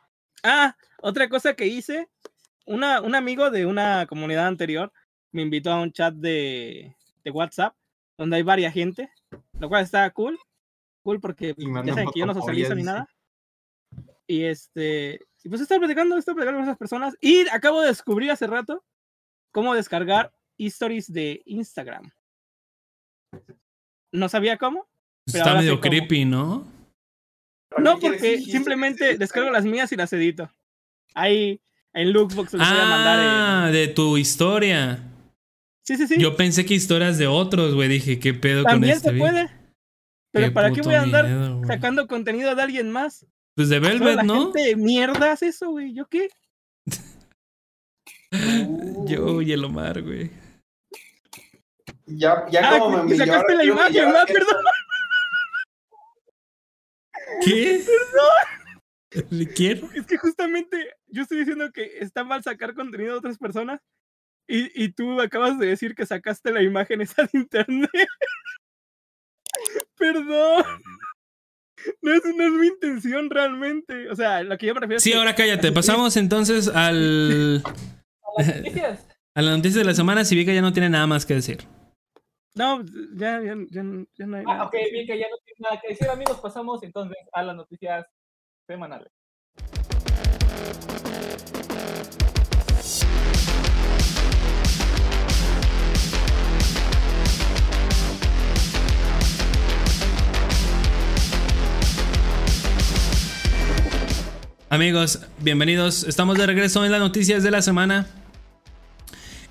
Ah, 0.43 0.77
otra 1.01 1.29
cosa 1.29 1.55
que 1.55 1.67
hice, 1.67 2.09
una, 2.65 3.01
un 3.01 3.15
amigo 3.15 3.51
de 3.51 3.67
una 3.67 4.07
comunidad 4.07 4.47
anterior 4.47 4.93
me 5.33 5.43
invitó 5.43 5.73
a 5.73 5.81
un 5.81 5.93
chat 5.93 6.15
de, 6.15 6.95
de 7.25 7.31
WhatsApp 7.31 7.75
donde 8.17 8.37
hay 8.37 8.43
varias 8.43 8.73
gente, 8.75 9.11
lo 9.59 9.69
cual 9.69 9.85
está 9.85 10.09
cool, 10.11 10.39
cool 11.03 11.21
porque 11.21 11.55
ya 11.59 11.95
saben 11.95 12.11
que 12.13 12.21
yo 12.21 12.27
no 12.27 12.35
socializo 12.35 12.75
ni 12.75 12.83
nada. 12.83 13.09
Y 14.27 14.45
este, 14.45 15.21
y 15.43 15.49
pues 15.49 15.61
estaba 15.61 15.81
platicando, 15.81 16.17
estaba 16.17 16.37
platicando 16.37 16.59
con 16.61 16.69
esas 16.69 16.79
personas 16.79 17.17
y 17.21 17.49
acabo 17.49 17.81
de 17.81 17.89
descubrir 17.89 18.31
hace 18.31 18.47
rato 18.47 18.85
cómo 19.53 19.75
descargar 19.75 20.33
stories 20.59 21.13
de 21.13 21.43
Instagram. 21.47 22.11
No 24.13 24.29
sabía 24.29 24.59
cómo. 24.59 24.87
Pero 25.27 25.39
Está 25.45 25.55
medio 25.57 25.73
cómo. 25.73 25.83
creepy, 25.83 26.25
¿no? 26.25 26.67
No, 27.79 27.99
porque 27.99 28.39
simplemente 28.41 29.17
descargo 29.19 29.51
las 29.51 29.65
mías 29.65 29.93
y 29.93 29.97
las 29.97 30.13
edito. 30.13 30.51
Ahí 31.15 31.61
en 31.95 32.13
Lookbox 32.13 32.53
les 32.55 32.69
voy 32.69 32.79
a 32.79 32.85
mandar. 32.87 33.19
Ah, 33.21 33.71
de 33.73 33.89
tu 33.89 34.19
historia. 34.19 35.03
Sí, 35.85 35.97
sí, 35.97 36.07
sí. 36.07 36.17
Yo 36.19 36.37
pensé 36.37 36.65
que 36.65 36.75
historias 36.75 37.19
de 37.19 37.27
otros, 37.27 37.75
güey. 37.75 37.89
Dije, 37.89 38.19
¿qué 38.19 38.35
pedo 38.35 38.63
con 38.63 38.73
También 38.73 38.95
este? 38.97 39.09
se 39.09 39.15
video? 39.15 39.27
puede. 39.29 39.51
Pero 40.33 40.47
Qué 40.47 40.53
¿para 40.53 40.71
qué 40.73 40.81
voy 40.81 40.95
a 40.95 41.03
andar 41.03 41.27
miedo, 41.27 41.63
sacando 41.67 42.07
contenido 42.07 42.55
de 42.55 42.63
alguien 42.63 42.91
más? 42.91 43.27
Pues 43.55 43.69
de 43.69 43.81
Velvet, 43.81 44.17
la 44.17 44.23
¿no? 44.23 44.45
gente 44.45 44.61
de 44.61 44.77
mierda 44.77 45.33
hace 45.33 45.49
eso, 45.49 45.71
güey. 45.71 45.93
¿Yo 45.93 46.07
qué? 46.07 46.31
Yo 49.07 49.43
y 49.43 49.53
el 49.53 49.65
Omar, 49.65 50.03
güey. 50.03 50.31
Ya, 52.07 52.47
ya 52.51 52.75
Ah, 52.75 52.79
como 52.79 52.97
me 52.99 53.03
humilló, 53.05 53.25
sacaste 53.27 53.55
la 53.55 53.65
imagen, 53.65 54.07
¿verdad? 54.07 54.25
Perdón. 54.27 54.57
¿Qué? 57.45 57.85
¿Le 59.31 59.47
quiero? 59.49 59.89
Es 59.95 60.07
que 60.07 60.17
justamente 60.17 60.95
yo 61.09 61.23
estoy 61.23 61.39
diciendo 61.39 61.71
que 61.73 61.99
está 61.99 62.25
mal 62.25 62.43
sacar 62.43 62.75
contenido 62.75 63.13
de 63.13 63.19
otras 63.19 63.39
personas. 63.39 63.81
Y, 64.49 64.85
y 64.85 64.93
tú 64.93 65.21
acabas 65.21 65.59
de 65.59 65.67
decir 65.67 65.95
que 65.95 66.07
sacaste 66.07 66.51
la 66.53 66.63
imagen 66.63 67.01
esa 67.01 67.23
de 67.25 67.31
internet. 67.39 67.91
Perdón. 69.97 70.65
No 72.01 72.13
es, 72.15 72.23
no 72.25 72.45
es 72.45 72.53
mi 72.53 72.67
intención 72.69 73.31
realmente. 73.31 74.09
O 74.11 74.17
sea, 74.17 74.43
lo 74.43 74.57
que 74.59 74.67
yo 74.67 74.75
me 74.75 74.81
refiero 74.81 74.97
es 74.99 75.03
Sí, 75.03 75.11
que- 75.13 75.17
ahora 75.17 75.35
cállate. 75.35 75.73
Pasamos 75.73 76.17
entonces 76.17 76.69
al. 76.69 77.63
Las 78.37 78.57
noticias. 78.57 79.07
A 79.35 79.41
la 79.43 79.57
noticia 79.57 79.79
de 79.81 79.85
la 79.87 79.95
semana. 79.95 80.25
Si 80.25 80.35
Vika 80.37 80.53
ya 80.53 80.61
no 80.61 80.73
tiene 80.73 80.91
nada 80.91 81.07
más 81.07 81.25
que 81.25 81.35
decir. 81.35 81.67
No, 82.55 82.83
ya, 83.17 83.41
ya, 83.41 83.55
ya, 83.71 83.83
ya 84.13 84.27
no 84.27 84.37
hay 84.37 84.45
Ah, 84.47 84.53
nada. 84.55 84.65
ok, 84.67 84.75
bien 84.93 85.07
que 85.07 85.19
ya 85.19 85.27
no 85.31 85.37
tiene 85.43 85.59
nada 85.61 85.81
que 85.81 85.89
decir, 85.89 86.07
amigos. 86.09 86.39
Pasamos 86.41 86.83
entonces 86.83 87.17
a 87.33 87.43
las 87.43 87.57
noticias 87.57 88.07
semanales. 88.67 89.11
Amigos, 104.71 105.21
bienvenidos. 105.41 106.05
Estamos 106.05 106.39
de 106.39 106.47
regreso 106.47 106.85
en 106.85 106.93
las 106.93 107.01
noticias 107.01 107.43
de 107.43 107.51
la 107.51 107.61
semana. 107.61 108.07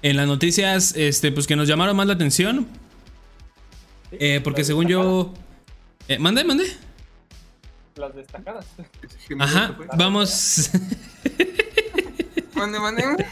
En 0.03 0.17
las 0.17 0.27
noticias, 0.27 0.95
este, 0.95 1.31
pues 1.31 1.45
que 1.47 1.55
nos 1.55 1.67
llamaron 1.67 1.95
más 1.95 2.07
la 2.07 2.13
atención. 2.13 2.67
Eh, 4.11 4.41
porque 4.43 4.63
según 4.63 4.87
yo. 4.87 5.33
Eh, 6.07 6.17
mande, 6.19 6.43
mande. 6.43 6.65
Las 7.95 8.15
destacadas. 8.15 8.65
Ajá, 9.39 9.77
vamos. 9.97 10.71
Mande, 12.55 12.79
mande. 12.79 13.03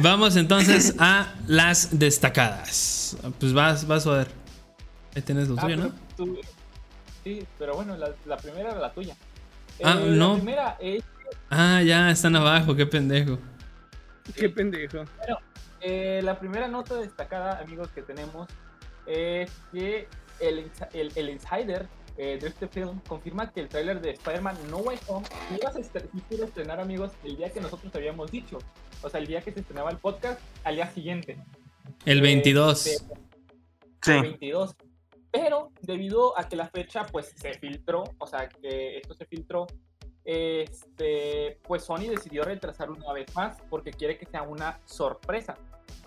Vamos 0.00 0.34
entonces 0.36 0.94
a 0.98 1.34
las 1.46 1.96
destacadas. 1.98 3.16
Pues 3.38 3.52
vas, 3.52 3.86
vas 3.86 4.06
a 4.08 4.10
ver. 4.12 4.28
Ahí 5.14 5.22
tienes 5.22 5.48
lo 5.48 5.54
Ah, 5.56 5.62
tuyo, 5.62 5.76
¿no? 5.76 5.92
tú- 6.16 6.38
sí, 7.22 7.44
pero 7.58 7.76
bueno, 7.76 7.96
la, 7.96 8.10
la 8.26 8.36
primera 8.38 8.70
era 8.70 8.80
la 8.80 8.92
tuya. 8.92 9.14
Ah, 9.84 10.00
Eh, 10.02 10.10
no. 10.10 10.30
La 10.32 10.34
primera 10.42 10.76
es 10.80 11.04
Ah, 11.48 11.80
ya, 11.82 12.10
están 12.10 12.34
abajo, 12.34 12.74
qué 12.74 12.86
pendejo. 12.86 13.38
Qué 14.36 14.48
pendejo. 14.48 15.04
Eh, 15.80 16.20
la 16.22 16.38
primera 16.38 16.68
nota 16.68 16.96
destacada, 16.96 17.58
amigos, 17.60 17.88
que 17.92 18.02
tenemos 18.02 18.48
es 19.06 19.50
que 19.72 20.08
el, 20.40 20.70
el, 20.92 21.12
el 21.14 21.30
insider 21.30 21.86
eh, 22.16 22.36
de 22.40 22.48
este 22.48 22.66
film 22.68 22.98
confirma 23.06 23.52
que 23.52 23.60
el 23.60 23.68
tráiler 23.68 24.00
de 24.00 24.10
Spider-Man 24.10 24.56
No 24.70 24.78
Way 24.78 24.98
Home 25.06 25.26
iba 25.56 25.68
a 25.70 25.72
iba 25.72 26.44
estrenar, 26.46 26.80
amigos, 26.80 27.12
el 27.24 27.36
día 27.36 27.50
que 27.50 27.60
nosotros 27.60 27.94
habíamos 27.94 28.30
dicho. 28.30 28.58
O 29.02 29.08
sea, 29.08 29.20
el 29.20 29.26
día 29.28 29.40
que 29.40 29.52
se 29.52 29.60
estrenaba 29.60 29.90
el 29.90 29.98
podcast, 29.98 30.40
al 30.64 30.74
día 30.74 30.90
siguiente. 30.90 31.38
El 32.04 32.18
Eh, 32.18 32.22
22. 32.22 32.84
de- 32.84 32.98
Sí. 34.02 34.12
22. 34.20 34.74
Pero 35.30 35.70
debido 35.82 36.36
a 36.38 36.48
que 36.48 36.56
la 36.56 36.68
fecha 36.68 37.04
pues 37.06 37.32
se 37.36 37.52
filtró, 37.54 38.04
o 38.18 38.26
sea 38.26 38.48
que 38.48 38.96
esto 38.96 39.14
se 39.14 39.26
filtró, 39.26 39.66
este, 40.30 41.58
pues 41.62 41.84
Sony 41.84 42.06
decidió 42.10 42.44
retrasarlo 42.44 42.94
una 42.96 43.14
vez 43.14 43.34
más 43.34 43.56
porque 43.70 43.92
quiere 43.92 44.18
que 44.18 44.26
sea 44.26 44.42
una 44.42 44.78
sorpresa. 44.84 45.56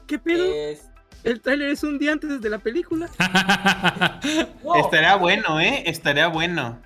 ¿Qué 0.06 0.20
pedo? 0.20 0.46
Es- 0.46 0.92
El 1.24 1.42
tráiler 1.42 1.72
es 1.72 1.84
un 1.84 1.98
día 1.98 2.12
antes 2.12 2.40
de 2.40 2.50
la 2.50 2.60
película. 2.60 3.10
no, 4.64 4.76
Estaría 4.76 5.16
bueno, 5.16 5.60
¿eh? 5.60 5.84
Estaría 5.88 6.28
bueno. 6.28 6.80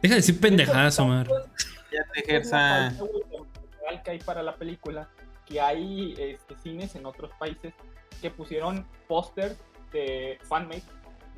Deja 0.00 0.14
de 0.14 0.20
decir 0.20 0.40
pendejadas, 0.40 0.96
Omar. 1.00 1.26
Ya 1.92 2.04
te 2.12 2.20
ejerza. 2.20 2.92
que 4.04 4.10
hay 4.12 4.18
para 4.20 4.44
la 4.44 4.54
película, 4.54 5.08
que 5.44 5.60
hay 5.60 6.14
este, 6.18 6.54
cines 6.62 6.94
en 6.94 7.06
otros 7.06 7.32
países 7.38 7.74
que 8.22 8.30
pusieron 8.30 8.86
pósters 9.08 9.56
de 9.92 10.38
fanmade 10.44 10.82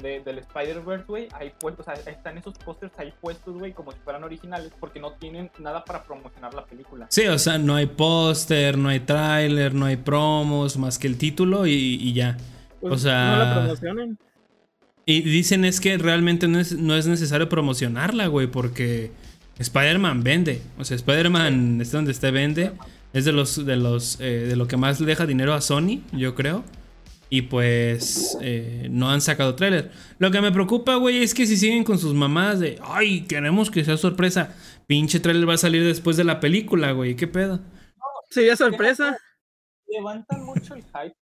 de, 0.03 0.21
del 0.21 0.39
Spider-Verse, 0.39 1.05
güey, 1.07 1.29
ahí 1.33 1.53
puestos, 1.59 1.87
o 1.89 1.95
sea, 1.95 2.13
están 2.13 2.39
esos 2.39 2.55
pósters 2.59 2.93
ahí 2.99 3.13
puestos, 3.21 3.55
güey, 3.59 3.73
como 3.73 3.93
si 3.93 3.99
fueran 4.05 4.25
originales, 4.25 4.73
porque 4.79 5.01
no 5.01 5.13
tienen 5.13 5.51
nada 5.59 5.85
para 5.85 6.03
promocionar 6.05 6.55
la 6.55 6.65
película. 6.65 7.07
Sí, 7.11 7.27
o 7.27 7.39
sea, 7.39 7.59
no 7.59 7.75
hay 7.75 7.87
póster, 7.87 8.79
no 8.79 8.89
hay 8.89 9.01
tráiler, 9.01 9.75
no 9.75 9.87
hay 9.87 9.97
promos, 9.97 10.77
más 10.77 10.99
que 10.99 11.07
el 11.09 11.17
título 11.19 11.67
y, 11.67 11.73
y 11.73 12.13
ya. 12.13 12.37
Pues, 12.81 12.95
O 12.95 12.99
sea- 12.99 13.31
No 13.33 13.39
la 13.45 13.55
promocionen. 13.55 14.19
Y 15.07 15.23
dicen 15.23 15.65
es 15.65 15.81
que 15.81 15.97
realmente 15.97 16.49
no 16.49 16.59
es, 16.61 16.77
no 16.77 16.95
es 16.95 17.07
necesario 17.07 17.49
promocionarla, 17.49 18.27
güey, 18.27 18.47
porque 18.47 19.11
Spider-Man 19.59 20.23
vende. 20.23 20.61
O 20.79 20.85
sea, 20.85 20.97
Spider-Man, 20.97 21.81
esté 21.81 21.97
donde 21.97 22.13
esté, 22.13 22.31
vende. 22.31 22.73
Es 23.15 23.25
de 23.25 23.33
los, 23.33 23.65
de 23.65 23.77
los, 23.77 24.21
eh, 24.21 24.45
de 24.49 24.55
lo 24.55 24.69
que 24.69 24.77
más 24.77 25.01
le 25.01 25.07
deja 25.07 25.25
dinero 25.25 25.55
a 25.55 25.63
Sony, 25.63 26.03
yo 26.13 26.35
creo. 26.35 26.63
Y 27.31 27.43
pues 27.43 28.39
eh, 28.41 28.89
no 28.91 29.11
han 29.11 29.21
sacado 29.21 29.55
tráiler. 29.55 29.91
Lo 30.19 30.31
que 30.31 30.41
me 30.41 30.51
preocupa, 30.53 30.95
güey, 30.95 31.23
es 31.23 31.35
que 31.35 31.47
si 31.47 31.57
siguen 31.57 31.85
con 31.85 31.99
sus 31.99 32.15
mamadas 32.15 32.61
de, 32.61 32.81
ay, 32.83 33.23
queremos 33.23 33.71
que 33.71 33.85
sea 33.85 33.97
sorpresa. 33.97 34.55
Pinche 34.87 35.21
tráiler 35.21 35.49
va 35.49 35.55
a 35.55 35.59
salir 35.59 35.85
después 35.85 36.17
de 36.17 36.25
la 36.25 36.41
película, 36.41 36.93
güey. 36.93 37.17
¿Qué 37.17 37.27
pedo? 37.27 37.61
Sería 38.31 38.57
sorpresa. 38.57 39.19
Levantan 39.87 40.45
mucho 40.45 40.75
el 40.75 40.83
hype. 40.83 41.17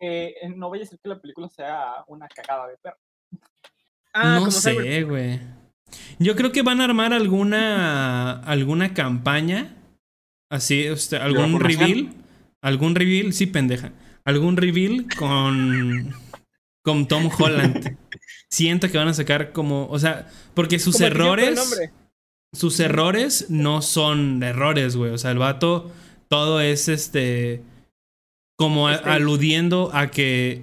eh, 0.00 0.34
no 0.54 0.68
vaya 0.68 0.84
a 0.84 0.86
ser 0.86 0.98
que 1.02 1.08
la 1.08 1.20
película 1.20 1.48
sea 1.48 2.04
una 2.08 2.28
cagada 2.28 2.68
de 2.68 2.76
perro. 2.82 2.96
Ah, 4.12 4.34
no 4.34 4.40
como 4.40 4.50
sé, 4.50 5.02
güey. 5.04 5.40
Yo 6.18 6.34
creo 6.36 6.52
que 6.52 6.62
van 6.62 6.80
a 6.80 6.84
armar 6.84 7.12
alguna 7.12 8.40
alguna 8.40 8.92
campaña 8.94 9.76
así, 10.50 10.84
este, 10.84 11.16
algún 11.16 11.60
reveal, 11.60 12.12
algún 12.62 12.94
reveal, 12.94 13.32
sí 13.32 13.46
pendeja, 13.46 13.92
algún 14.26 14.56
reveal 14.58 15.06
con 15.18 16.12
con 16.84 17.08
Tom 17.08 17.30
Holland. 17.38 17.96
Siento 18.50 18.90
que 18.90 18.98
van 18.98 19.08
a 19.08 19.14
sacar 19.14 19.52
como, 19.52 19.88
o 19.88 19.98
sea, 19.98 20.28
porque 20.54 20.78
sus 20.78 20.96
Como 20.96 21.06
errores 21.06 21.90
sus 22.54 22.78
errores 22.80 23.46
no 23.50 23.82
son 23.82 24.42
errores, 24.42 24.94
güey. 24.96 25.10
O 25.12 25.18
sea, 25.18 25.30
el 25.32 25.38
vato 25.38 25.90
todo 26.28 26.60
es 26.60 26.88
este 26.88 27.62
como 28.58 28.88
a- 28.88 28.94
Este- 28.96 29.08
aludiendo 29.10 29.90
a 29.92 30.10
que 30.10 30.62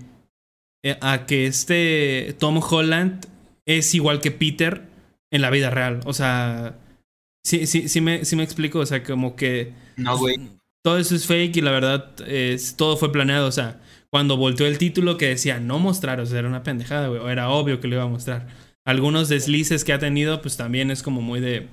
a 1.01 1.25
que 1.25 1.45
este 1.45 2.35
Tom 2.39 2.59
Holland 2.61 3.25
es 3.65 3.93
igual 3.95 4.19
que 4.21 4.31
Peter 4.31 4.83
en 5.31 5.41
la 5.41 5.49
vida 5.49 5.69
real. 5.69 5.99
O 6.05 6.13
sea, 6.13 6.75
sí, 7.45 7.67
sí, 7.67 7.87
sí 7.89 8.01
me, 8.01 8.25
sí 8.25 8.35
me 8.35 8.43
explico. 8.43 8.79
O 8.79 8.85
sea, 8.85 9.03
como 9.03 9.35
que 9.35 9.73
No, 9.97 10.17
güey. 10.17 10.37
Todo 10.83 10.97
eso 10.99 11.15
es 11.15 11.25
fake 11.25 11.57
y 11.57 11.61
la 11.61 11.71
verdad 11.71 12.13
es, 12.27 12.75
todo 12.75 12.97
fue 12.97 13.11
planeado. 13.11 13.47
O 13.47 13.51
sea, 13.51 13.81
cuando 14.09 14.37
volteó 14.37 14.67
el 14.67 14.77
título 14.77 15.17
que 15.17 15.27
decía 15.29 15.59
no 15.59 15.79
mostrar, 15.79 16.19
o 16.19 16.25
sea, 16.25 16.39
era 16.39 16.47
una 16.47 16.63
pendejada, 16.63 17.07
güey. 17.07 17.21
O 17.21 17.29
era 17.29 17.49
obvio 17.49 17.79
que 17.79 17.87
lo 17.87 17.95
iba 17.95 18.03
a 18.03 18.07
mostrar. 18.07 18.47
Algunos 18.85 19.29
deslices 19.29 19.83
que 19.85 19.93
ha 19.93 19.99
tenido, 19.99 20.41
pues 20.41 20.57
también 20.57 20.91
es 20.91 21.01
como 21.03 21.21
muy 21.21 21.39
de. 21.39 21.67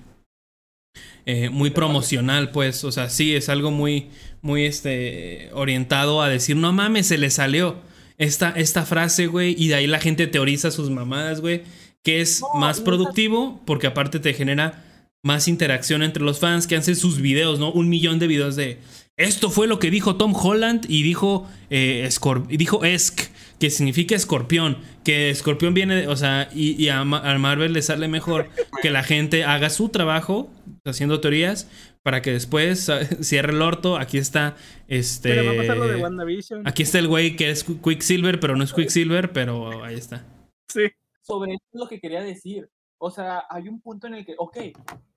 eh, 1.26 1.50
muy 1.50 1.70
promocional, 1.70 2.50
pues. 2.50 2.84
O 2.84 2.92
sea, 2.92 3.10
sí, 3.10 3.34
es 3.34 3.48
algo 3.48 3.70
muy, 3.70 4.08
muy 4.42 4.64
este, 4.64 5.50
orientado 5.52 6.22
a 6.22 6.28
decir, 6.28 6.56
no 6.56 6.72
mames, 6.72 7.06
se 7.08 7.18
le 7.18 7.30
salió 7.30 7.78
esta, 8.18 8.50
esta 8.50 8.84
frase, 8.86 9.26
güey. 9.26 9.54
Y 9.58 9.68
de 9.68 9.76
ahí 9.76 9.86
la 9.86 10.00
gente 10.00 10.26
teoriza 10.26 10.70
sus 10.70 10.90
mamadas, 10.90 11.40
güey. 11.40 11.62
Que 12.02 12.20
es 12.20 12.46
No, 12.54 12.54
más 12.54 12.80
productivo 12.80 13.60
porque 13.66 13.86
aparte 13.86 14.20
te 14.20 14.32
genera 14.34 14.84
más 15.22 15.48
interacción 15.48 16.02
entre 16.02 16.22
los 16.24 16.38
fans 16.40 16.66
que 16.66 16.76
hacen 16.76 16.96
sus 16.96 17.20
videos, 17.20 17.58
¿no? 17.58 17.70
Un 17.72 17.88
millón 17.90 18.18
de 18.18 18.26
videos 18.26 18.56
de 18.56 18.78
esto 19.20 19.50
fue 19.50 19.66
lo 19.66 19.78
que 19.78 19.90
dijo 19.90 20.16
Tom 20.16 20.34
Holland 20.34 20.86
y 20.88 21.02
dijo 21.02 21.48
eh, 21.70 22.04
escor- 22.06 22.46
y 22.48 22.56
dijo 22.56 22.84
Esk, 22.84 23.30
que 23.58 23.70
significa 23.70 24.14
escorpión, 24.16 24.78
que 25.04 25.30
escorpión 25.30 25.74
viene, 25.74 25.94
de- 25.96 26.08
o 26.08 26.16
sea, 26.16 26.48
y, 26.54 26.82
y 26.82 26.88
a, 26.88 27.04
Ma- 27.04 27.18
a 27.30 27.38
Marvel 27.38 27.72
le 27.72 27.82
sale 27.82 28.08
mejor 28.08 28.48
que 28.82 28.90
la 28.90 29.02
gente 29.02 29.44
haga 29.44 29.70
su 29.70 29.88
trabajo 29.90 30.50
haciendo 30.84 31.20
teorías 31.20 31.68
para 32.02 32.22
que 32.22 32.32
después 32.32 32.90
cierre 33.20 33.52
el 33.52 33.60
orto. 33.62 33.96
Aquí 33.98 34.16
está 34.18 34.56
este 34.88 35.28
Pero 35.30 35.44
va 35.46 35.52
a 35.52 35.56
pasar 35.56 35.76
lo 35.76 35.86
de 35.88 35.96
WandaVision. 35.96 36.66
Aquí 36.66 36.82
está 36.82 36.98
el 36.98 37.08
güey 37.08 37.36
que 37.36 37.50
es 37.50 37.66
Qu- 37.68 37.80
Quicksilver, 37.82 38.40
pero 38.40 38.56
no 38.56 38.64
es 38.64 38.72
Quicksilver, 38.72 39.32
pero 39.32 39.84
ahí 39.84 39.96
está. 39.96 40.24
Sí. 40.68 40.82
sobre 41.22 41.52
esto 41.54 41.66
es 41.74 41.80
lo 41.80 41.88
que 41.88 42.00
quería 42.00 42.22
decir. 42.22 42.68
O 42.98 43.10
sea, 43.10 43.44
hay 43.50 43.68
un 43.68 43.80
punto 43.80 44.06
en 44.06 44.14
el 44.14 44.24
que, 44.26 44.34
ok, 44.38 44.56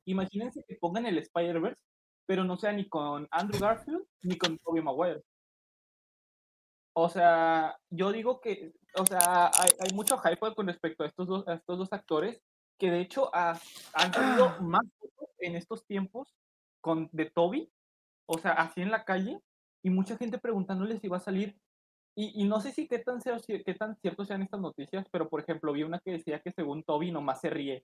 imagínense 0.06 0.64
que 0.68 0.76
pongan 0.76 1.06
el 1.06 1.18
Spider-Verse, 1.18 1.80
pero 2.26 2.44
no 2.44 2.58
sea 2.58 2.72
ni 2.74 2.88
con 2.88 3.28
Andrew 3.32 3.60
Garfield 3.60 4.04
ni 4.24 4.38
con 4.38 4.58
Tobey 4.60 4.82
Maguire. 4.82 5.24
O 6.96 7.10
sea, 7.10 7.78
yo 7.90 8.12
digo 8.12 8.40
que, 8.40 8.74
o 8.96 9.06
sea, 9.06 9.48
hay, 9.60 9.72
hay 9.80 9.94
mucho 9.96 10.18
hype 10.20 10.54
con 10.56 10.68
respecto 10.68 11.04
a 11.04 11.08
estos 11.08 11.28
dos, 11.28 11.48
a 11.48 11.56
estos 11.56 11.78
dos 11.80 11.92
actores, 11.92 12.42
que 12.78 12.92
de 12.92 13.02
hecho 13.02 13.34
ha- 13.36 13.60
han 13.94 14.14
salido 14.14 14.60
más 14.62 14.84
fotos 15.00 15.30
en 15.40 15.56
estos 15.56 15.86
tiempos 15.88 16.36
con 16.82 17.10
de 17.12 17.26
Toby, 17.32 17.72
o 18.28 18.38
sea, 18.38 18.52
así 18.54 18.82
en 18.82 18.92
la 18.92 19.06
calle, 19.06 19.42
y 19.84 19.90
mucha 19.90 20.18
gente 20.18 20.38
preguntándole 20.38 21.00
si 21.00 21.08
va 21.08 21.18
a 21.18 21.22
salir. 21.22 21.58
Y, 22.16 22.40
y 22.44 22.48
no 22.48 22.62
sé 22.62 22.72
si 22.72 22.88
qué 22.88 23.00
tan, 23.00 23.20
qué 23.66 23.74
tan 23.74 23.96
cierto 23.98 24.24
sean 24.24 24.44
estas 24.44 24.60
noticias, 24.62 25.08
pero 25.12 25.30
por 25.30 25.42
ejemplo, 25.42 25.74
vi 25.74 25.82
una 25.82 26.00
que 26.00 26.12
decía 26.12 26.42
que 26.42 26.52
según 26.52 26.84
Toby 26.84 27.12
nomás 27.12 27.42
se 27.42 27.50
ríe, 27.50 27.84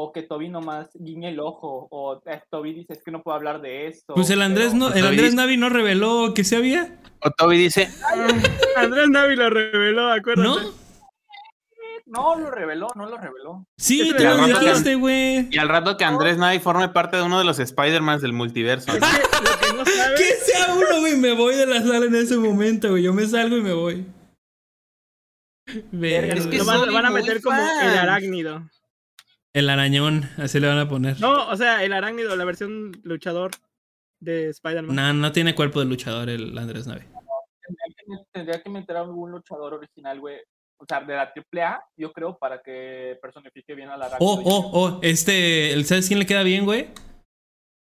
o 0.00 0.12
que 0.12 0.22
Toby 0.22 0.48
nomás 0.48 0.90
guiña 0.94 1.28
el 1.28 1.40
ojo, 1.40 1.88
o 1.90 2.22
eh, 2.24 2.40
Toby 2.50 2.72
dice 2.72 2.92
es 2.92 3.02
que 3.02 3.10
no 3.10 3.20
puedo 3.20 3.36
hablar 3.36 3.60
de 3.60 3.88
esto. 3.88 4.14
Pues 4.14 4.30
el 4.30 4.42
Andrés 4.42 4.68
pero- 4.72 4.90
no, 4.90 4.94
el 4.94 5.04
Andrés 5.04 5.34
Navi 5.34 5.56
no 5.56 5.68
reveló 5.68 6.34
que 6.34 6.44
se 6.44 6.54
había, 6.54 7.00
O 7.20 7.30
Toby 7.32 7.58
dice, 7.58 7.90
Andrés 8.76 9.08
Navi 9.08 9.34
lo 9.34 9.50
reveló, 9.50 10.12
acuérdate. 10.12 10.48
¿no? 10.48 10.88
No, 12.06 12.36
lo 12.36 12.50
reveló, 12.52 12.86
no 12.94 13.06
lo 13.06 13.18
reveló. 13.18 13.66
Sí, 13.76 14.12
tú 14.16 14.22
ya 14.22 14.34
lo 14.34 14.46
dijiste, 14.46 14.94
güey. 14.94 15.48
y 15.50 15.58
al 15.58 15.68
rato 15.68 15.96
que 15.96 16.04
Andrés 16.04 16.38
Navi 16.38 16.60
forme 16.60 16.88
parte 16.90 17.16
de 17.16 17.24
uno 17.24 17.40
de 17.40 17.44
los 17.44 17.58
Spider-Man 17.58 18.20
del 18.20 18.32
multiverso. 18.32 18.92
Es 18.92 19.00
que 19.00 19.00
lo 19.00 19.58
que 19.58 19.76
no 19.78 19.84
Que 19.84 19.90
sabes, 19.90 20.46
sea 20.46 20.74
uno, 20.74 21.00
güey. 21.00 21.16
Me 21.16 21.32
voy 21.32 21.56
de 21.56 21.66
la 21.66 21.82
sala 21.82 22.06
en 22.06 22.14
ese 22.14 22.36
momento, 22.36 22.90
güey. 22.90 23.02
Yo 23.02 23.12
me 23.12 23.26
salgo 23.26 23.56
y 23.56 23.62
me 23.62 23.72
voy. 23.72 24.06
Verga. 25.90 26.34
Es 26.34 26.46
que 26.46 26.58
lo 26.58 26.64
van, 26.64 27.04
a 27.04 27.10
meter 27.10 27.42
como 27.42 27.58
el 27.58 27.98
arácnido. 27.98 28.62
El 29.58 29.70
arañón, 29.70 30.28
así 30.36 30.60
le 30.60 30.68
van 30.68 30.78
a 30.78 30.88
poner. 30.88 31.20
No, 31.20 31.48
o 31.48 31.56
sea, 31.56 31.82
el 31.82 31.92
arácnido, 31.92 32.36
la 32.36 32.44
versión 32.44 32.92
luchador 33.02 33.50
de 34.20 34.50
Spider-Man. 34.50 34.94
No, 34.94 35.12
no 35.12 35.32
tiene 35.32 35.54
cuerpo 35.56 35.80
de 35.80 35.86
luchador 35.86 36.28
el 36.30 36.56
Andrés 36.56 36.86
Navi. 36.86 37.00
Tendría 37.02 37.94
que, 37.96 38.06
met- 38.06 38.26
tendría 38.32 38.62
que 38.62 38.70
meter 38.70 38.96
a 38.96 39.00
algún 39.00 39.32
luchador 39.32 39.74
original, 39.74 40.20
güey. 40.20 40.36
O 40.80 40.84
sea, 40.88 41.00
de 41.00 41.12
la 41.14 41.32
AAA, 41.34 41.80
yo 41.96 42.12
creo, 42.12 42.38
para 42.38 42.62
que 42.62 43.18
personifique 43.20 43.74
bien 43.74 43.88
a 43.88 43.96
la 43.96 44.06
Oh, 44.20 44.40
oh, 44.44 44.70
oh. 44.72 45.00
Este, 45.02 45.72
¿el- 45.72 45.84
¿sabes 45.86 46.06
quién 46.06 46.20
le 46.20 46.26
queda 46.26 46.44
bien, 46.44 46.64
güey? 46.64 46.88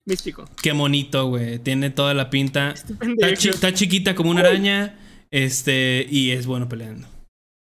Místico. 0.06 0.44
Qué 0.62 0.72
bonito, 0.72 1.28
güey. 1.28 1.58
Tiene 1.58 1.88
toda 1.88 2.12
la 2.12 2.28
pinta. 2.28 2.72
Este 2.72 2.92
Está, 2.92 3.32
chi- 3.34 3.48
está 3.48 3.72
chiquita 3.72 4.14
como 4.14 4.30
una 4.30 4.40
araña. 4.40 4.98
Este, 5.30 6.06
y 6.10 6.32
es 6.32 6.46
bueno 6.46 6.68
peleando. 6.68 7.08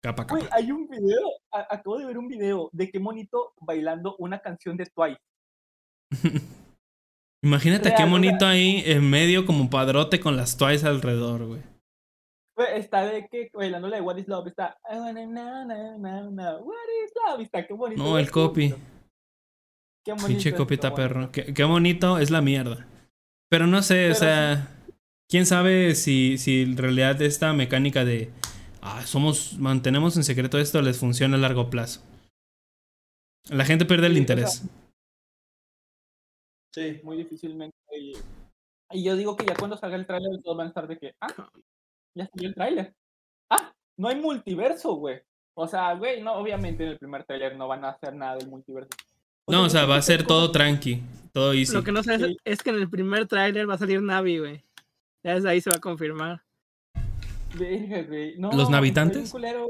Capa 0.03 0.25
capa. 0.27 0.47
hay 0.51 0.71
un 0.71 0.87
video, 0.87 1.19
a- 1.51 1.67
acabo 1.75 1.97
de 1.97 2.05
ver 2.05 2.17
un 2.17 2.27
video 2.27 2.69
de 2.71 2.89
qué 2.89 2.99
monito 2.99 3.53
bailando 3.59 4.15
una 4.19 4.39
canción 4.39 4.77
de 4.77 4.85
Twice. 4.85 5.19
Imagínate 7.43 7.89
Real, 7.89 7.97
qué 7.97 8.03
o 8.03 8.05
sea- 8.05 8.11
bonito 8.11 8.45
ahí 8.45 8.83
en 8.85 9.09
medio 9.09 9.45
como 9.45 9.69
padrote 9.69 10.19
con 10.19 10.35
las 10.37 10.57
toys 10.57 10.83
alrededor, 10.83 11.45
güey. 11.45 11.61
Está 12.73 13.05
de 13.05 13.27
que 13.27 13.51
bailando 13.53 13.87
la 13.87 13.97
de 13.97 14.01
What 14.01 14.17
is 14.17 14.27
Love, 14.27 14.47
está 14.47 14.77
"I 14.91 14.97
wanna 14.97 15.25
know, 15.25 15.65
know, 15.65 15.97
know, 15.97 16.29
know, 16.31 16.59
What 16.65 16.75
is 17.05 17.11
Love, 17.27 17.41
está 17.41 17.67
qué 17.67 17.73
bonito. 17.73 18.01
No, 18.01 18.17
el 18.17 18.31
copy. 18.31 18.73
Qué 20.03 20.11
bonito. 20.13 20.27
Pinche 20.27 20.49
está 20.49 20.63
bonito. 20.63 20.95
perro. 20.95 21.31
Qué, 21.31 21.53
qué 21.53 21.63
bonito 21.65 22.17
es 22.17 22.31
la 22.31 22.41
mierda. 22.41 22.87
Pero 23.49 23.67
no 23.67 23.83
sé, 23.83 23.95
Pero 23.95 24.11
o 24.13 24.15
sea. 24.15 24.73
Quién 25.29 25.45
sabe 25.45 25.93
si, 25.95 26.37
si 26.37 26.61
en 26.63 26.77
realidad 26.77 27.21
esta 27.21 27.51
mecánica 27.53 28.05
de. 28.05 28.31
Ah, 28.81 29.03
somos. 29.05 29.57
mantenemos 29.59 30.15
en 30.17 30.23
secreto 30.23 30.57
esto 30.59 30.81
les 30.81 30.97
funciona 30.99 31.35
a 31.35 31.39
largo 31.39 31.69
plazo. 31.69 32.01
La 33.49 33.65
gente 33.65 33.85
pierde 33.85 34.07
el 34.07 34.13
Sí, 34.13 34.17
o 34.17 34.21
interés. 34.21 34.63
Sí, 36.73 36.99
muy 37.03 37.17
difícilmente. 37.17 37.75
Y, 37.99 38.13
y 38.91 39.03
yo 39.03 39.15
digo 39.15 39.35
que 39.35 39.45
ya 39.45 39.55
cuando 39.55 39.77
salga 39.77 39.95
el 39.95 40.05
tráiler 40.05 40.41
todos 40.43 40.57
van 40.57 40.67
a 40.67 40.69
estar 40.69 40.87
de 40.87 40.97
que, 40.97 41.15
ah, 41.21 41.49
ya 42.15 42.27
salió 42.27 42.49
el 42.49 42.55
tráiler. 42.55 42.93
Ah, 43.49 43.73
no 43.97 44.09
hay 44.09 44.15
multiverso, 44.17 44.95
güey. 44.95 45.21
O 45.55 45.67
sea, 45.67 45.93
güey, 45.95 46.21
no, 46.21 46.33
obviamente 46.33 46.83
en 46.83 46.89
el 46.91 46.99
primer 46.99 47.23
tráiler 47.23 47.55
no 47.57 47.67
van 47.67 47.83
a 47.83 47.89
hacer 47.89 48.13
nada 48.13 48.35
del 48.35 48.47
multiverso. 48.47 48.89
no, 49.47 49.63
o 49.63 49.69
sea, 49.69 49.85
va 49.85 49.95
a 49.95 50.01
ser 50.01 50.27
todo 50.27 50.51
tranqui. 50.51 51.01
Todo 51.33 51.53
easy. 51.53 51.73
Lo 51.73 51.83
que 51.83 51.91
no 51.91 52.03
sé 52.03 52.15
es, 52.15 52.21
Sí. 52.21 52.37
es 52.43 52.61
que 52.63 52.69
en 52.71 52.75
el 52.77 52.89
primer 52.89 53.27
tráiler 53.27 53.67
va 53.69 53.75
a 53.75 53.77
salir 53.77 54.01
Navi, 54.01 54.39
güey. 54.39 54.63
Ya 55.23 55.35
desde 55.35 55.49
ahí 55.49 55.61
se 55.61 55.69
va 55.69 55.77
a 55.77 55.81
confirmar. 55.81 56.43
Verga, 57.57 58.03
güey. 58.03 58.37
No, 58.37 58.51
¿Los 58.51 58.69
navitantes? 58.69 59.31
culero, 59.31 59.67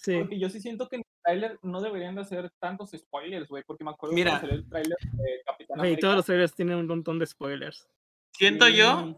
Sí. 0.00 0.16
Porque 0.20 0.38
yo 0.38 0.48
sí 0.48 0.60
siento 0.60 0.88
que 0.88 0.94
en 0.96 1.00
el 1.02 1.22
tráiler 1.24 1.58
no 1.62 1.80
deberían 1.80 2.14
de 2.14 2.20
hacer 2.20 2.50
tantos 2.60 2.90
spoilers, 2.96 3.48
güey. 3.48 3.64
Porque 3.66 3.82
me 3.82 3.90
acuerdo 3.90 4.14
Mira. 4.14 4.30
cuando 4.38 4.46
salió 4.48 4.62
el 4.62 4.68
tráiler 4.68 4.96
de 5.12 5.40
Capitán 5.44 5.78
Güey, 5.78 5.96
todos 5.98 6.14
los 6.14 6.24
trailers 6.24 6.54
tienen 6.54 6.76
un 6.76 6.86
montón 6.86 7.18
de 7.18 7.26
spoilers. 7.26 7.88
Siento 8.32 8.68
yo 8.68 9.04
Sí. 9.06 9.16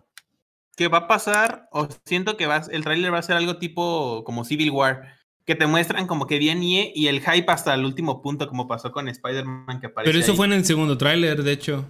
que 0.77 0.89
va 0.89 0.99
a 0.99 1.07
pasar, 1.09 1.69
o 1.71 1.87
siento 2.07 2.39
que 2.39 2.47
va, 2.47 2.63
el 2.71 2.83
tráiler 2.83 3.13
va 3.13 3.19
a 3.19 3.23
ser 3.23 3.37
algo 3.37 3.59
tipo 3.59 4.25
como 4.25 4.45
Civil 4.45 4.71
War, 4.71 5.03
que 5.45 5.55
te 5.55 5.67
muestran 5.67 6.07
como 6.07 6.27
que 6.27 6.39
bien 6.39 6.63
y, 6.63 6.93
y 6.95 7.09
el 7.09 7.21
hype 7.21 7.51
hasta 7.53 7.75
el 7.75 7.85
último 7.85 8.23
punto, 8.23 8.49
como 8.49 8.67
pasó 8.67 8.91
con 8.91 9.07
Spider-Man 9.09 9.81
que 9.81 9.89
aparece 9.89 10.11
Pero 10.13 10.19
eso 10.19 10.31
ahí. 10.33 10.37
fue 10.39 10.47
en 10.47 10.53
el 10.55 10.65
segundo 10.65 10.97
tráiler, 10.97 11.43
de 11.43 11.53
hecho. 11.53 11.87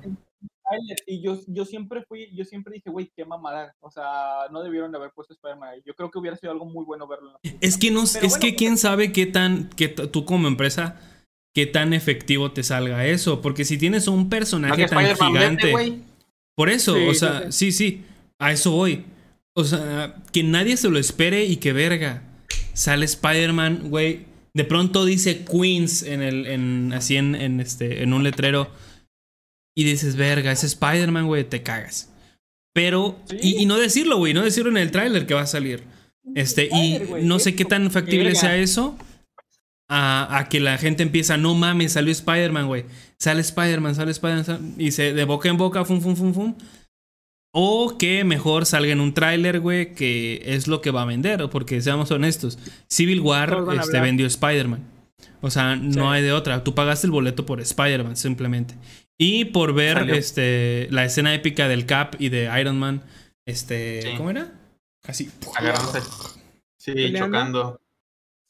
Y 1.07 1.23
yo, 1.23 1.39
yo 1.47 1.65
siempre 1.65 2.05
fui, 2.07 2.29
yo 2.35 2.45
siempre 2.45 2.75
dije, 2.75 2.91
güey, 2.91 3.11
qué 3.17 3.25
mamada. 3.25 3.75
O 3.81 3.91
sea, 3.91 4.49
no 4.51 4.63
debieron 4.63 4.93
de 4.93 4.99
haber 4.99 5.11
puesto 5.13 5.35
Spider-Man 5.35 5.69
ahí. 5.71 5.83
Yo 5.85 5.95
creo 5.95 6.11
que 6.11 6.19
hubiera 6.19 6.37
sido 6.37 6.53
algo 6.53 6.65
muy 6.65 6.85
bueno 6.85 7.07
verlo. 7.07 7.29
en 7.29 7.33
la 7.33 7.39
película. 7.41 7.67
Es 7.67 7.77
que 7.79 7.91
no, 7.91 8.05
Pero 8.13 8.27
es 8.27 8.33
bueno, 8.33 8.41
que 8.41 8.57
quién 8.57 8.79
sabe 8.79 9.13
qué 9.13 9.27
tan, 9.27 9.69
que 9.71 9.89
tú 9.89 10.25
como 10.25 10.49
empresa, 10.49 11.01
qué 11.55 11.67
tan 11.67 11.93
efectivo 11.93 12.53
te 12.53 12.63
salga 12.63 13.07
eso. 13.07 13.41
Porque 13.41 13.65
si 13.65 13.79
tienes 13.79 14.07
un 14.09 14.29
personaje 14.29 14.87
tan 14.87 15.17
gigante. 15.17 15.71
güey. 15.73 16.03
Por 16.55 16.69
eso, 16.69 16.95
Sí, 16.95 17.07
o 17.07 17.13
sí, 17.13 17.19
sea, 17.19 17.53
sí, 17.53 17.73
sí, 17.73 18.05
a 18.39 18.53
eso 18.53 18.71
voy. 18.73 19.05
O 19.55 19.65
sea, 19.65 20.15
que 20.33 20.43
nadie 20.43 20.77
se 20.77 20.91
lo 20.91 20.99
espere 20.99 21.45
y 21.45 21.57
que 21.57 21.73
verga. 21.73 22.23
Sale 22.75 23.05
Spider-Man, 23.05 23.91
güey. 23.91 24.27
De 24.53 24.65
pronto 24.65 25.05
dice 25.05 25.45
Queens 25.45 26.03
en 26.03 26.23
el, 26.23 26.47
en, 26.47 26.93
así 26.93 27.17
en, 27.17 27.35
en 27.35 27.61
este, 27.61 28.03
en 28.03 28.13
un 28.13 28.23
letrero. 28.25 28.71
Y 29.75 29.85
dices, 29.85 30.17
verga, 30.17 30.53
es 30.53 30.65
Spider-Man, 30.65 31.27
güey, 31.27 31.45
te 31.45 31.63
cagas. 31.63 32.11
Pero, 32.75 33.19
y, 33.41 33.63
y 33.63 33.67
no 33.67 33.79
decirlo, 33.79 34.19
güey, 34.19 34.35
no 34.35 34.43
decirlo 34.43 34.71
en 34.71 34.77
el 34.77 34.91
tráiler 34.91 35.27
que 35.27 35.35
va 35.35 35.43
a 35.43 35.47
salir. 35.47 35.85
Este, 36.35 36.69
y 36.73 37.01
no 37.23 37.39
sé 37.39 37.55
qué 37.57 37.65
tan 37.65 37.91
factible 37.91 38.35
sea 38.35 38.57
eso. 38.57 38.97
A, 39.89 40.39
a 40.39 40.49
que 40.49 40.61
la 40.61 40.79
gente 40.79 41.03
empieza, 41.03 41.37
no 41.37 41.55
mames, 41.55 41.93
salió 41.95 42.13
Spider-Man, 42.13 42.69
güey. 42.69 42.85
Sale 43.19 43.41
Spider-Man, 43.41 43.97
sale 43.97 44.13
Spider-Man. 44.13 44.45
sal-", 44.45 44.75
Y 44.79 44.93
se 44.93 45.13
de 45.15 45.25
boca 45.25 45.49
en 45.49 45.57
boca, 45.57 45.85
fum, 45.85 46.01
fum, 46.01 46.15
fum, 46.15 46.33
fum. 46.33 46.55
O 47.53 47.99
que 47.99 48.23
mejor 48.23 48.67
salga 48.67 48.93
en 48.93 49.01
un 49.01 49.13
tráiler, 49.13 49.59
güey, 49.59 49.93
que 49.95 50.41
es 50.45 50.69
lo 50.69 50.81
que 50.81 50.93
va 50.93 51.03
a 51.03 51.07
vender. 51.07 51.49
Porque 51.51 51.81
seamos 51.81 52.09
honestos, 52.13 52.57
Civil 52.89 53.21
War 53.21 53.65
este, 53.81 53.99
vendió 54.01 54.27
Spider-Man. 54.29 54.85
O 55.41 55.51
sea, 55.51 55.75
no 55.75 55.93
Sí. 55.93 55.99
hay 56.01 56.23
de 56.23 56.33
otra. 56.33 56.63
Tú 56.63 56.75
pagaste 56.77 57.09
el 57.09 57.11
boleto 57.11 57.45
por 57.45 57.61
Spider-Man, 57.61 58.17
simplemente. 58.17 58.75
Y 59.23 59.45
por 59.45 59.75
ver 59.75 59.99
Salió. 59.99 60.15
este, 60.15 60.89
la 60.91 61.05
escena 61.05 61.35
épica 61.35 61.69
del 61.69 61.85
Cap 61.85 62.15
y 62.19 62.31
de 62.31 62.51
Iron 62.59 62.79
Man. 62.79 63.03
Este, 63.45 64.01
Sí. 64.01 64.17
¿Cómo 64.17 64.31
era? 64.31 64.51
Así. 65.05 65.31
Agarrándose. 65.59 66.01
Sí, 66.79 66.93
Peleando. 66.95 67.19
chocando. 67.27 67.81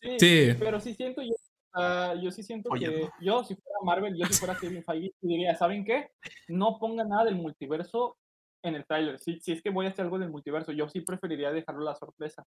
Sí, 0.00 0.16
Sí. 0.20 0.56
pero 0.60 0.78
sí 0.78 0.94
siento 0.94 1.22
yo, 1.22 1.32
ah, 1.74 2.14
yo 2.22 2.30
sí 2.30 2.44
siento 2.44 2.70
Oye, 2.70 2.86
que 2.86 3.00
no. 3.02 3.10
yo 3.20 3.42
si 3.44 3.56
fuera 3.56 3.78
Marvel, 3.84 4.16
yo 4.16 4.24
si 4.26 4.34
fuera 4.34 4.56
Kevin 4.60 4.84
Feige, 4.84 5.12
diría, 5.20 5.56
¿saben 5.56 5.84
qué? 5.84 6.10
No 6.46 6.78
pongan 6.78 7.08
nada 7.08 7.24
del 7.24 7.34
multiverso 7.34 8.16
en 8.62 8.76
el 8.76 8.86
tráiler. 8.86 9.18
Si, 9.18 9.40
si 9.40 9.50
es 9.50 9.62
que 9.62 9.70
voy 9.70 9.86
a 9.86 9.88
hacer 9.88 10.04
algo 10.04 10.20
del 10.20 10.30
multiverso, 10.30 10.70
yo 10.70 10.88
sí 10.88 11.00
preferiría 11.00 11.50
dejarlo 11.50 11.82
la 11.84 11.96
sorpresa. 11.96 12.44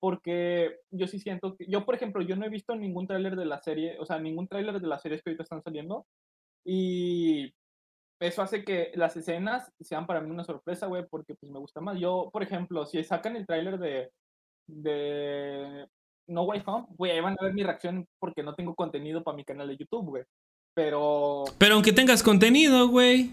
Porque 0.00 0.76
yo 0.90 1.06
sí 1.06 1.20
siento 1.20 1.56
que, 1.56 1.66
yo 1.68 1.84
por 1.84 1.94
ejemplo, 1.94 2.20
yo 2.22 2.34
no 2.34 2.46
he 2.46 2.48
visto 2.48 2.74
ningún 2.74 3.06
tráiler 3.06 3.36
de 3.36 3.44
la 3.44 3.60
serie, 3.62 3.96
o 4.00 4.06
sea, 4.06 4.18
ningún 4.18 4.48
tráiler 4.48 4.80
de 4.80 4.88
las 4.88 5.02
series 5.02 5.22
que 5.22 5.30
ahorita 5.30 5.44
están 5.44 5.62
saliendo. 5.62 6.04
Y 6.64 7.54
eso 8.20 8.42
hace 8.42 8.64
que 8.64 8.92
las 8.94 9.16
escenas 9.16 9.72
sean 9.80 10.06
para 10.06 10.20
mí 10.20 10.30
una 10.30 10.44
sorpresa, 10.44 10.86
güey, 10.86 11.06
porque 11.08 11.34
pues 11.34 11.50
me 11.50 11.58
gusta 11.58 11.80
más. 11.80 11.98
Yo, 11.98 12.28
por 12.32 12.42
ejemplo, 12.42 12.84
si 12.86 13.02
sacan 13.02 13.34
el 13.36 13.46
tráiler 13.46 13.78
de, 13.78 14.10
de 14.66 15.88
No 16.26 16.42
Way 16.42 16.62
Home, 16.66 16.86
güey, 16.90 17.12
ahí 17.12 17.20
van 17.20 17.36
a 17.40 17.44
ver 17.44 17.54
mi 17.54 17.62
reacción 17.62 18.06
porque 18.18 18.42
no 18.42 18.54
tengo 18.54 18.74
contenido 18.74 19.22
para 19.24 19.36
mi 19.36 19.44
canal 19.44 19.68
de 19.68 19.76
YouTube, 19.76 20.04
güey. 20.10 20.24
Pero, 20.74 21.44
Pero 21.58 21.74
aunque 21.74 21.92
tengas 21.92 22.22
contenido, 22.22 22.88
güey. 22.88 23.32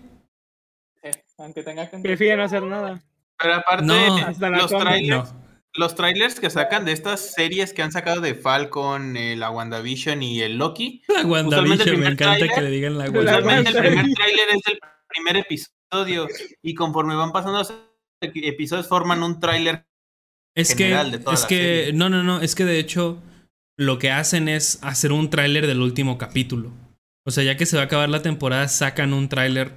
eh, 1.03 1.11
aunque 1.37 1.63
tenga 1.63 1.89
que... 1.89 1.99
Prefieren 1.99 2.39
no 2.39 2.45
hacer 2.45 2.63
nada. 2.63 2.99
Pero 3.37 3.53
aparte, 3.53 3.85
No. 3.85 4.15
Hasta 4.17 4.49
la 4.49 4.57
los 4.57 4.71
trailers, 4.71 5.33
No. 5.33 5.46
Los 5.77 5.95
trailers 5.95 6.39
que 6.39 6.49
sacan 6.49 6.85
de 6.85 6.91
estas 6.91 7.33
series 7.33 7.71
que 7.73 7.81
han 7.83 7.91
sacado 7.91 8.19
de 8.21 8.35
Falcon, 8.35 9.15
eh, 9.15 9.35
la 9.35 9.49
WandaVision 9.51 10.21
y 10.23 10.41
el 10.41 10.57
Loki, 10.57 11.01
La 11.07 11.25
WandaVision, 11.25 11.99
me 11.99 12.07
encanta 12.07 12.37
tráiler- 12.45 12.55
que 12.55 12.61
le 12.61 12.69
digan 12.69 12.97
la 12.97 13.05
el 13.05 13.11
WandaVision. 13.11 13.45
WandaVision. 13.45 13.83
primer 13.83 14.13
tráiler 14.15 14.49
es 14.55 14.61
del 14.63 14.79
primer 15.07 15.37
episodio 15.37 16.27
y 16.61 16.73
conforme 16.73 17.15
van 17.15 17.31
pasando 17.31 17.59
los 17.59 17.73
episodios 18.21 18.87
forman 18.87 19.23
un 19.23 19.39
tráiler 19.39 19.85
Es 20.55 20.73
que, 20.75 20.85
general 20.85 21.11
de 21.11 21.19
toda 21.19 21.33
es 21.35 21.43
la 21.43 21.47
que, 21.47 21.55
serie. 21.85 21.93
no, 21.93 22.09
no, 22.09 22.23
no, 22.23 22.41
es 22.41 22.55
que 22.55 22.65
de 22.65 22.79
hecho 22.79 23.21
lo 23.77 23.99
que 23.99 24.09
hacen 24.11 24.49
es 24.49 24.79
hacer 24.81 25.11
un 25.11 25.29
tráiler 25.29 25.67
del 25.67 25.81
último 25.81 26.17
capítulo. 26.17 26.71
O 27.25 27.31
sea, 27.31 27.43
ya 27.43 27.57
que 27.57 27.65
se 27.67 27.75
va 27.75 27.83
a 27.83 27.85
acabar 27.85 28.09
la 28.09 28.21
temporada, 28.23 28.67
sacan 28.67 29.13
un 29.13 29.29
tráiler 29.29 29.73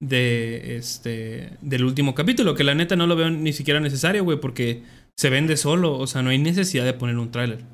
de 0.00 0.76
este 0.76 1.50
del 1.60 1.84
último 1.84 2.14
capítulo, 2.14 2.54
que 2.54 2.64
la 2.64 2.74
neta 2.74 2.96
no 2.96 3.06
lo 3.06 3.14
veo 3.14 3.28
ni 3.30 3.52
siquiera 3.52 3.78
necesario, 3.80 4.24
güey, 4.24 4.40
porque 4.40 4.82
se 5.16 5.30
vende 5.30 5.56
solo, 5.56 5.98
o 5.98 6.06
sea, 6.06 6.22
no 6.22 6.30
hay 6.30 6.38
necesidad 6.38 6.84
de 6.84 6.94
poner 6.94 7.16
un 7.16 7.30
tráiler. 7.30 7.64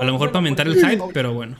A 0.00 0.04
lo 0.04 0.12
mejor 0.12 0.28
para 0.28 0.38
aumentar 0.38 0.66
el 0.66 0.74
hype, 0.74 1.02
pero 1.12 1.34
bueno. 1.34 1.56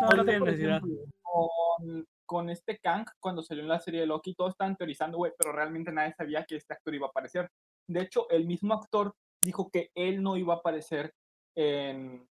No, 0.00 0.08
no 0.08 0.24
necesidad. 0.24 0.80
Con, 1.22 2.06
con 2.26 2.50
este 2.50 2.78
Kang, 2.78 3.06
cuando 3.20 3.42
salió 3.42 3.62
en 3.62 3.68
la 3.68 3.80
serie 3.80 4.00
de 4.00 4.06
Loki, 4.06 4.34
todos 4.34 4.52
estaban 4.52 4.76
teorizando, 4.76 5.18
güey, 5.18 5.32
pero 5.38 5.52
realmente 5.52 5.92
nadie 5.92 6.14
sabía 6.16 6.44
que 6.44 6.56
este 6.56 6.74
actor 6.74 6.94
iba 6.94 7.06
a 7.06 7.10
aparecer. 7.10 7.48
De 7.88 8.02
hecho, 8.02 8.28
el 8.30 8.46
mismo 8.46 8.74
actor 8.74 9.14
dijo 9.42 9.70
que 9.70 9.90
él 9.94 10.22
no 10.22 10.36
iba 10.36 10.54
a 10.54 10.58
aparecer 10.58 11.12
en, 11.56 12.26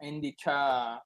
en 0.00 0.20
dicha 0.20 1.02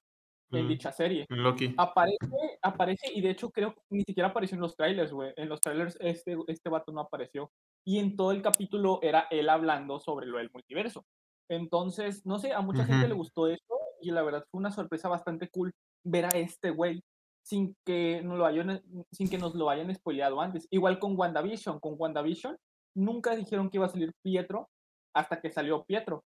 en 0.51 0.65
Mm. 0.65 0.69
dicha 0.69 0.91
serie. 0.91 1.25
Loki. 1.29 1.73
Aparece, 1.77 2.59
aparece, 2.61 3.11
y 3.13 3.21
de 3.21 3.31
hecho 3.31 3.49
creo 3.51 3.73
que 3.73 3.81
ni 3.89 4.03
siquiera 4.03 4.29
apareció 4.29 4.55
en 4.55 4.61
los 4.61 4.75
trailers, 4.75 5.11
güey. 5.11 5.33
En 5.35 5.49
los 5.49 5.59
trailers 5.61 5.97
este, 5.99 6.37
este 6.47 6.69
vato 6.69 6.91
no 6.91 7.01
apareció. 7.01 7.51
Y 7.85 7.99
en 7.99 8.15
todo 8.15 8.31
el 8.31 8.41
capítulo 8.41 8.99
era 9.01 9.27
él 9.29 9.49
hablando 9.49 9.99
sobre 9.99 10.25
lo 10.25 10.37
del 10.37 10.49
multiverso. 10.53 11.05
Entonces, 11.49 12.25
no 12.25 12.39
sé, 12.39 12.53
a 12.53 12.61
mucha 12.61 12.85
gente 12.85 13.07
le 13.07 13.13
gustó 13.13 13.47
eso 13.47 13.61
y 14.01 14.11
la 14.11 14.21
verdad 14.23 14.43
fue 14.51 14.59
una 14.59 14.71
sorpresa 14.71 15.09
bastante 15.09 15.49
cool 15.49 15.71
ver 16.05 16.25
a 16.25 16.29
este 16.29 16.69
güey 16.71 17.01
sin 17.43 17.75
que 17.85 18.21
nos 18.23 18.37
lo 18.37 18.45
hayan, 18.45 18.81
sin 19.11 19.29
que 19.29 19.37
nos 19.37 19.55
lo 19.55 19.69
hayan 19.69 19.93
spoileado 19.95 20.41
antes. 20.41 20.67
Igual 20.69 20.99
con 20.99 21.17
WandaVision, 21.17 21.79
con 21.79 21.95
WandaVision 21.97 22.57
nunca 22.95 23.35
dijeron 23.35 23.69
que 23.69 23.77
iba 23.77 23.85
a 23.85 23.89
salir 23.89 24.11
Pietro 24.21 24.67
hasta 25.15 25.39
que 25.39 25.49
salió 25.49 25.83
Pietro. 25.85 26.23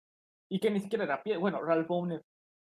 Y 0.49 0.59
que 0.59 0.69
ni 0.71 0.79
siquiera 0.79 1.03
era 1.05 1.23
Pietro, 1.23 1.41
bueno, 1.41 1.61
Ralph 1.63 1.87
Bowner. 1.87 2.21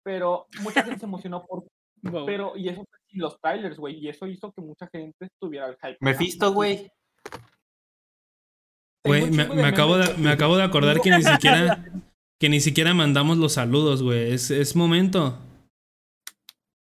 Pero 0.03 0.47
mucha 0.61 0.83
gente 0.83 0.99
se 0.99 1.05
emocionó 1.05 1.45
por 1.45 1.65
Wow. 2.01 2.25
pero, 2.25 2.55
y 2.55 2.69
eso 2.69 2.85
fue 2.89 2.99
sin 3.09 3.19
los 3.19 3.37
trailers, 3.41 3.75
güey, 3.77 3.97
y 3.97 4.07
eso 4.07 4.25
hizo 4.25 4.53
que 4.53 4.61
mucha 4.61 4.87
gente 4.87 5.27
tuviera 5.37 5.67
el 5.67 5.75
hype. 5.75 5.97
Mephisto, 5.99 6.53
güey. 6.53 6.89
Güey, 9.05 9.29
me, 9.31 9.45
me 9.47 9.65
acabo 9.65 9.97
de, 9.97 10.05
güey. 10.05 10.17
me 10.17 10.29
acabo 10.31 10.55
de 10.57 10.63
acordar 10.63 11.01
que 11.01 11.09
ni 11.11 11.21
siquiera 11.23 11.83
que 12.39 12.47
ni 12.49 12.61
siquiera 12.61 12.93
mandamos 12.93 13.37
los 13.37 13.53
saludos, 13.53 14.01
güey. 14.01 14.31
Es, 14.31 14.49
es 14.49 14.75
momento. 14.77 15.37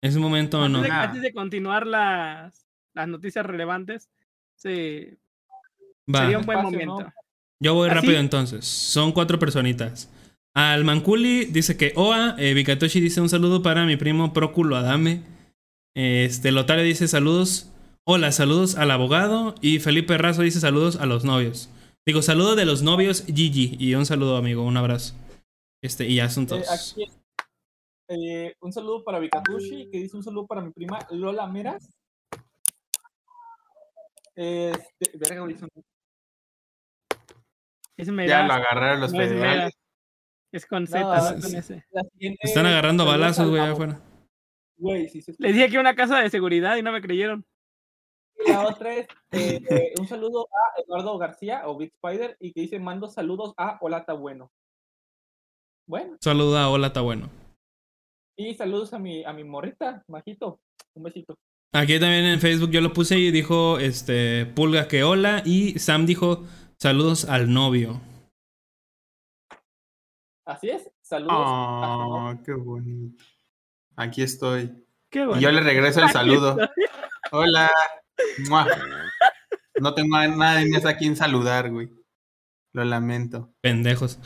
Es 0.02 0.16
momento 0.18 0.60
o 0.60 0.68
no. 0.68 0.78
Antes, 0.78 0.90
de, 0.90 0.97
antes 0.98 1.22
de 1.22 1.32
continuar 1.32 1.86
las, 1.86 2.66
las 2.94 3.09
noticias 3.09 3.44
relevantes, 3.47 4.10
Sí, 4.56 5.16
Va. 6.14 6.20
sería 6.20 6.39
un 6.39 6.44
buen 6.44 6.59
Espacio, 6.59 6.86
¿no? 6.86 6.93
momento. 6.93 7.12
Yo 7.62 7.74
voy 7.74 7.89
¿Así? 7.89 7.94
rápido 7.97 8.18
entonces. 8.20 8.66
Son 8.66 9.12
cuatro 9.12 9.39
personitas. 9.39 10.10
Al 10.61 10.85
Manculi 10.85 11.47
dice 11.47 11.78
que 11.78 11.95
Oa. 11.97 12.35
Eh, 12.39 12.53
Vikatoshi 12.53 13.01
dice 13.01 13.23
un 13.23 13.31
saludo 13.31 13.62
para 13.62 13.87
mi 13.87 13.97
primo 13.97 14.35
Próculo 14.35 14.77
Adame. 14.77 15.23
Este, 15.97 16.53
Lotario 16.53 16.85
dice 16.85 17.09
saludos. 17.09 17.73
Hola, 18.07 18.31
saludos 18.31 18.77
al 18.77 18.91
abogado. 18.91 19.55
Y 19.62 19.78
Felipe 19.78 20.19
Razo 20.19 20.43
dice 20.43 20.61
saludos 20.61 20.97
a 20.97 21.07
los 21.07 21.24
novios. 21.24 21.70
Digo, 22.07 22.20
saludo 22.20 22.57
de 22.57 22.66
los 22.66 22.82
novios 22.82 23.24
Gigi. 23.24 23.74
Y 23.78 23.95
un 23.95 24.05
saludo, 24.05 24.37
amigo. 24.37 24.62
Un 24.62 24.77
abrazo. 24.77 25.15
Este, 25.82 26.07
y 26.07 26.16
ya 26.16 26.28
son 26.28 26.45
Eh, 26.45 26.47
todos. 26.49 26.70
aquí, 26.70 27.07
eh, 28.09 28.55
un 28.61 28.70
saludo 28.70 29.03
para 29.03 29.19
Vikatushi, 29.19 29.89
que 29.91 29.97
dice 29.99 30.15
un 30.15 30.23
saludo 30.23 30.47
para 30.47 30.61
mi 30.61 30.73
prima 30.73 30.99
Lola 31.11 31.47
Meras. 31.47 31.89
Este, 34.37 35.11
verga, 35.15 35.41
güey, 35.41 35.57
son- 35.57 35.70
Es 37.97 38.07
Ya 38.09 38.47
lo 38.47 38.53
agarraron 38.53 39.01
los 39.01 39.12
no 39.12 39.20
es 40.52 40.66
con 40.66 40.86
Z, 40.86 41.01
No, 41.01 41.09
no 41.09 41.36
es- 41.36 41.44
con 41.44 41.55
S. 41.55 41.85
Están 42.43 42.66
agarrando 42.66 43.05
balazos, 43.06 43.44
al 43.44 43.51
güey, 43.51 43.62
abo- 43.62 43.72
afuera. 43.72 44.01
Güey, 44.77 45.09
sí, 45.09 45.20
sí. 45.22 45.32
Les 45.39 45.55
dije 45.55 45.68
que 45.70 45.78
una 45.78 45.94
casa 45.94 46.20
de 46.20 46.31
seguridad 46.31 46.77
y 46.77 46.82
no 46.82 46.90
me 46.93 47.02
creyeron. 47.02 47.44
Y 48.47 48.51
La 48.51 48.66
otra 48.66 48.94
es 48.94 49.06
eh, 49.32 49.60
eh, 49.68 49.93
un 49.98 50.09
saludo 50.09 50.48
a 50.51 50.81
Eduardo 50.81 51.18
García 51.18 51.62
o 51.66 51.77
Big 51.77 51.93
Spider 52.02 52.36
y 52.40 52.52
que 52.52 52.62
dice 52.62 52.78
mando 52.78 53.06
saludos 53.09 53.52
a 53.59 53.77
Olata 53.82 54.14
Bueno. 54.14 54.51
Bueno, 55.86 56.16
Saluda, 56.20 56.68
hola, 56.70 56.86
está 56.89 57.01
bueno. 57.01 57.28
y 58.39 58.55
saludos 58.55 58.93
a 58.94 58.98
mi, 58.98 59.24
a 59.24 59.32
mi 59.32 59.44
morrita, 59.44 60.02
Majito. 60.09 60.60
Un 60.94 61.02
besito. 61.02 61.35
Aquí 61.72 61.98
también 62.01 62.24
en 62.24 62.40
Facebook 62.40 62.70
yo 62.70 62.81
lo 62.81 62.93
puse 62.93 63.18
y 63.18 63.31
dijo 63.31 63.78
este 63.78 64.47
Pulga 64.47 64.89
que 64.89 65.02
hola. 65.05 65.43
Y 65.44 65.78
Sam 65.78 66.06
dijo 66.06 66.44
saludos 66.78 67.24
al 67.27 67.52
novio. 67.52 68.01
Así 70.51 70.68
es, 70.68 70.90
saludos. 71.01 71.32
Oh, 71.36 72.35
qué 72.44 72.52
bonito. 72.52 73.22
Aquí 73.94 74.22
estoy. 74.22 74.85
Qué 75.09 75.20
Y 75.20 75.24
bueno. 75.24 75.40
yo 75.40 75.52
le 75.52 75.60
regreso 75.60 76.02
el 76.02 76.10
saludo. 76.10 76.56
Hola. 77.31 77.70
Mua. 78.48 78.66
No 79.81 79.94
tengo 79.94 80.14
a 80.16 80.28
nadie 80.28 80.68
más 80.68 80.85
a 80.85 80.97
quien 80.98 81.16
saludar, 81.16 81.70
güey. 81.70 81.89
Lo 82.74 82.85
lamento. 82.85 83.55
Pendejos. 83.62 84.18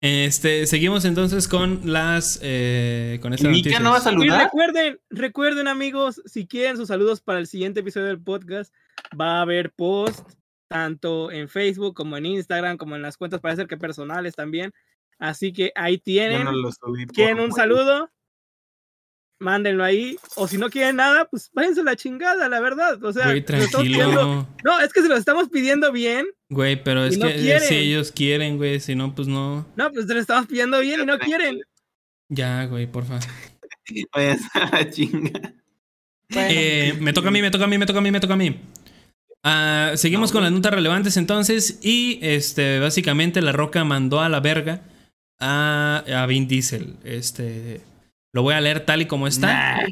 Este, 0.00 0.66
seguimos 0.66 1.04
entonces 1.04 1.48
con 1.48 1.92
las. 1.92 2.38
eh, 2.42 3.18
con 3.20 3.34
¿Y 3.34 3.62
no 3.80 3.90
va 3.90 3.96
a 3.96 3.98
Y 3.98 4.02
saludar? 4.02 4.44
recuerden, 4.44 5.00
recuerden 5.10 5.68
amigos, 5.68 6.22
si 6.24 6.46
quieren 6.46 6.78
sus 6.78 6.88
saludos 6.88 7.20
para 7.20 7.40
el 7.40 7.46
siguiente 7.46 7.80
episodio 7.80 8.06
del 8.06 8.22
podcast, 8.22 8.72
va 9.20 9.38
a 9.38 9.42
haber 9.42 9.70
post 9.72 10.26
tanto 10.68 11.30
en 11.30 11.48
Facebook 11.50 11.94
como 11.94 12.16
en 12.16 12.24
Instagram, 12.24 12.78
como 12.78 12.96
en 12.96 13.02
las 13.02 13.18
cuentas 13.18 13.40
parece 13.42 13.66
que 13.66 13.76
personales 13.76 14.34
también. 14.34 14.72
Así 15.22 15.52
que 15.52 15.70
ahí 15.76 15.98
tienen. 15.98 16.42
no 16.42 16.50
lo 16.50 16.72
subí. 16.72 17.06
por- 17.06 17.14
¿Quieren 17.14 17.38
un 17.38 17.52
saludo? 17.52 18.10
Mándenlo 19.38 19.84
ahí. 19.84 20.16
O 20.34 20.48
si 20.48 20.58
no 20.58 20.68
quieren 20.68 20.96
nada, 20.96 21.26
pues 21.28 21.48
váyanse 21.52 21.80
a 21.82 21.84
la 21.84 21.94
chingada, 21.94 22.48
la 22.48 22.58
verdad. 22.58 23.02
O 23.04 23.12
sea, 23.12 23.26
Güey, 23.26 23.44
tranquilo. 23.44 24.48
No, 24.64 24.80
es 24.80 24.92
que 24.92 25.00
se 25.00 25.08
lo 25.08 25.16
estamos 25.16 25.48
pidiendo 25.48 25.92
bien. 25.92 26.26
Güey, 26.48 26.82
pero 26.82 27.04
es 27.04 27.18
no 27.18 27.26
que 27.28 27.34
eh, 27.36 27.40
quieren. 27.40 27.68
si 27.68 27.74
ellos 27.76 28.10
quieren, 28.10 28.56
güey. 28.56 28.80
Si 28.80 28.96
no, 28.96 29.14
pues 29.14 29.28
no. 29.28 29.64
No, 29.76 29.92
pues 29.92 30.06
se 30.08 30.14
lo 30.14 30.18
estamos 30.18 30.46
pidiendo 30.48 30.80
bien 30.80 31.02
y 31.02 31.06
no 31.06 31.16
quieren. 31.20 31.60
Ya, 32.28 32.64
güey, 32.66 32.90
porfa. 32.90 33.20
Váyanse 34.14 34.48
a 34.54 34.70
la 34.70 34.90
chinga. 34.90 35.54
Eh, 36.30 36.96
me 37.00 37.12
toca 37.12 37.28
a 37.28 37.30
mí, 37.30 37.42
me 37.42 37.50
toca 37.52 37.64
a 37.64 37.68
mí, 37.68 37.78
me 37.78 37.86
toca 37.86 37.98
a 38.00 38.02
mí, 38.02 38.10
me 38.10 38.20
toca 38.20 38.34
a 38.34 38.38
mí. 38.38 38.60
Ah, 39.44 39.92
seguimos 39.96 40.32
con 40.32 40.42
las 40.42 40.50
notas 40.50 40.72
relevantes 40.74 41.16
entonces. 41.16 41.78
Y 41.82 42.18
este, 42.22 42.80
básicamente, 42.80 43.40
La 43.40 43.52
Roca 43.52 43.84
mandó 43.84 44.20
a 44.20 44.28
la 44.28 44.40
verga 44.40 44.82
a, 45.42 45.98
a 46.22 46.26
Vin 46.26 46.48
Diesel. 46.48 46.94
Este. 47.04 47.80
Lo 48.32 48.42
voy 48.42 48.54
a 48.54 48.60
leer 48.60 48.80
tal 48.86 49.02
y 49.02 49.06
como 49.06 49.26
está. 49.26 49.76
Nah, 49.76 49.86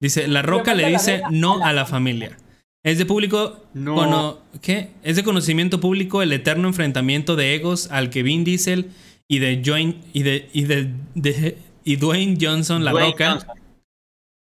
Dice, 0.00 0.28
La 0.28 0.42
Roca 0.42 0.74
le 0.74 0.88
dice 0.88 1.22
no 1.30 1.64
a 1.64 1.72
la 1.72 1.84
familia. 1.84 2.36
Es 2.84 2.98
de 2.98 3.04
público 3.06 3.64
no. 3.74 3.94
cono- 3.96 4.38
¿qué? 4.62 4.90
Es 5.02 5.16
de 5.16 5.24
conocimiento 5.24 5.80
público 5.80 6.22
el 6.22 6.32
eterno 6.32 6.68
enfrentamiento 6.68 7.34
de 7.36 7.54
egos 7.56 7.90
al 7.90 8.08
que 8.08 8.22
Vin 8.22 8.44
Diesel 8.44 8.90
y 9.28 9.40
de 9.40 9.60
Join 9.64 10.00
y 10.12 10.22
de 10.22 10.48
y 10.52 10.62
de, 10.64 10.92
de- 11.16 11.58
y 11.84 11.96
Dwayne 11.96 12.38
Johnson 12.40 12.84
La 12.84 12.92
Dwayne 12.92 13.10
Roca 13.10 13.30
Johnson. 13.32 13.48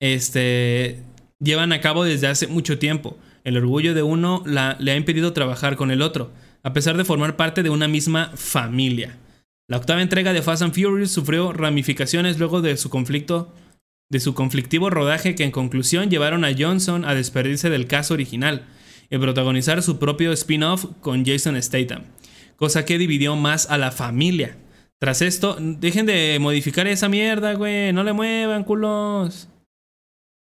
este 0.00 1.02
llevan 1.38 1.72
a 1.72 1.80
cabo 1.80 2.04
desde 2.04 2.28
hace 2.28 2.46
mucho 2.46 2.78
tiempo. 2.78 3.16
El 3.44 3.56
orgullo 3.56 3.94
de 3.94 4.02
uno 4.02 4.42
la- 4.46 4.76
le 4.78 4.92
ha 4.92 4.96
impedido 4.96 5.32
trabajar 5.32 5.76
con 5.76 5.90
el 5.90 6.00
otro, 6.02 6.30
a 6.62 6.72
pesar 6.72 6.96
de 6.96 7.04
formar 7.04 7.36
parte 7.36 7.62
de 7.62 7.70
una 7.70 7.88
misma 7.88 8.30
familia. 8.36 9.18
La 9.72 9.78
octava 9.78 10.02
entrega 10.02 10.34
de 10.34 10.42
Fast 10.42 10.60
and 10.60 10.74
Furious 10.74 11.12
sufrió 11.12 11.54
ramificaciones 11.54 12.38
luego 12.38 12.60
de 12.60 12.76
su 12.76 12.90
conflicto 12.90 13.54
de 14.10 14.20
su 14.20 14.34
conflictivo 14.34 14.90
rodaje 14.90 15.34
que 15.34 15.44
en 15.44 15.50
conclusión 15.50 16.10
llevaron 16.10 16.44
a 16.44 16.50
Johnson 16.54 17.06
a 17.06 17.14
despedirse 17.14 17.70
del 17.70 17.86
caso 17.86 18.12
original 18.12 18.66
y 19.08 19.16
protagonizar 19.16 19.82
su 19.82 19.98
propio 19.98 20.30
spin-off 20.32 20.84
con 21.00 21.24
Jason 21.24 21.56
Statham, 21.62 22.02
cosa 22.56 22.84
que 22.84 22.98
dividió 22.98 23.34
más 23.34 23.70
a 23.70 23.78
la 23.78 23.92
familia. 23.92 24.58
Tras 25.00 25.22
esto, 25.22 25.56
dejen 25.58 26.04
de 26.04 26.36
modificar 26.38 26.86
esa 26.86 27.08
mierda, 27.08 27.54
güey, 27.54 27.94
no 27.94 28.04
le 28.04 28.12
muevan, 28.12 28.64
culos. 28.64 29.48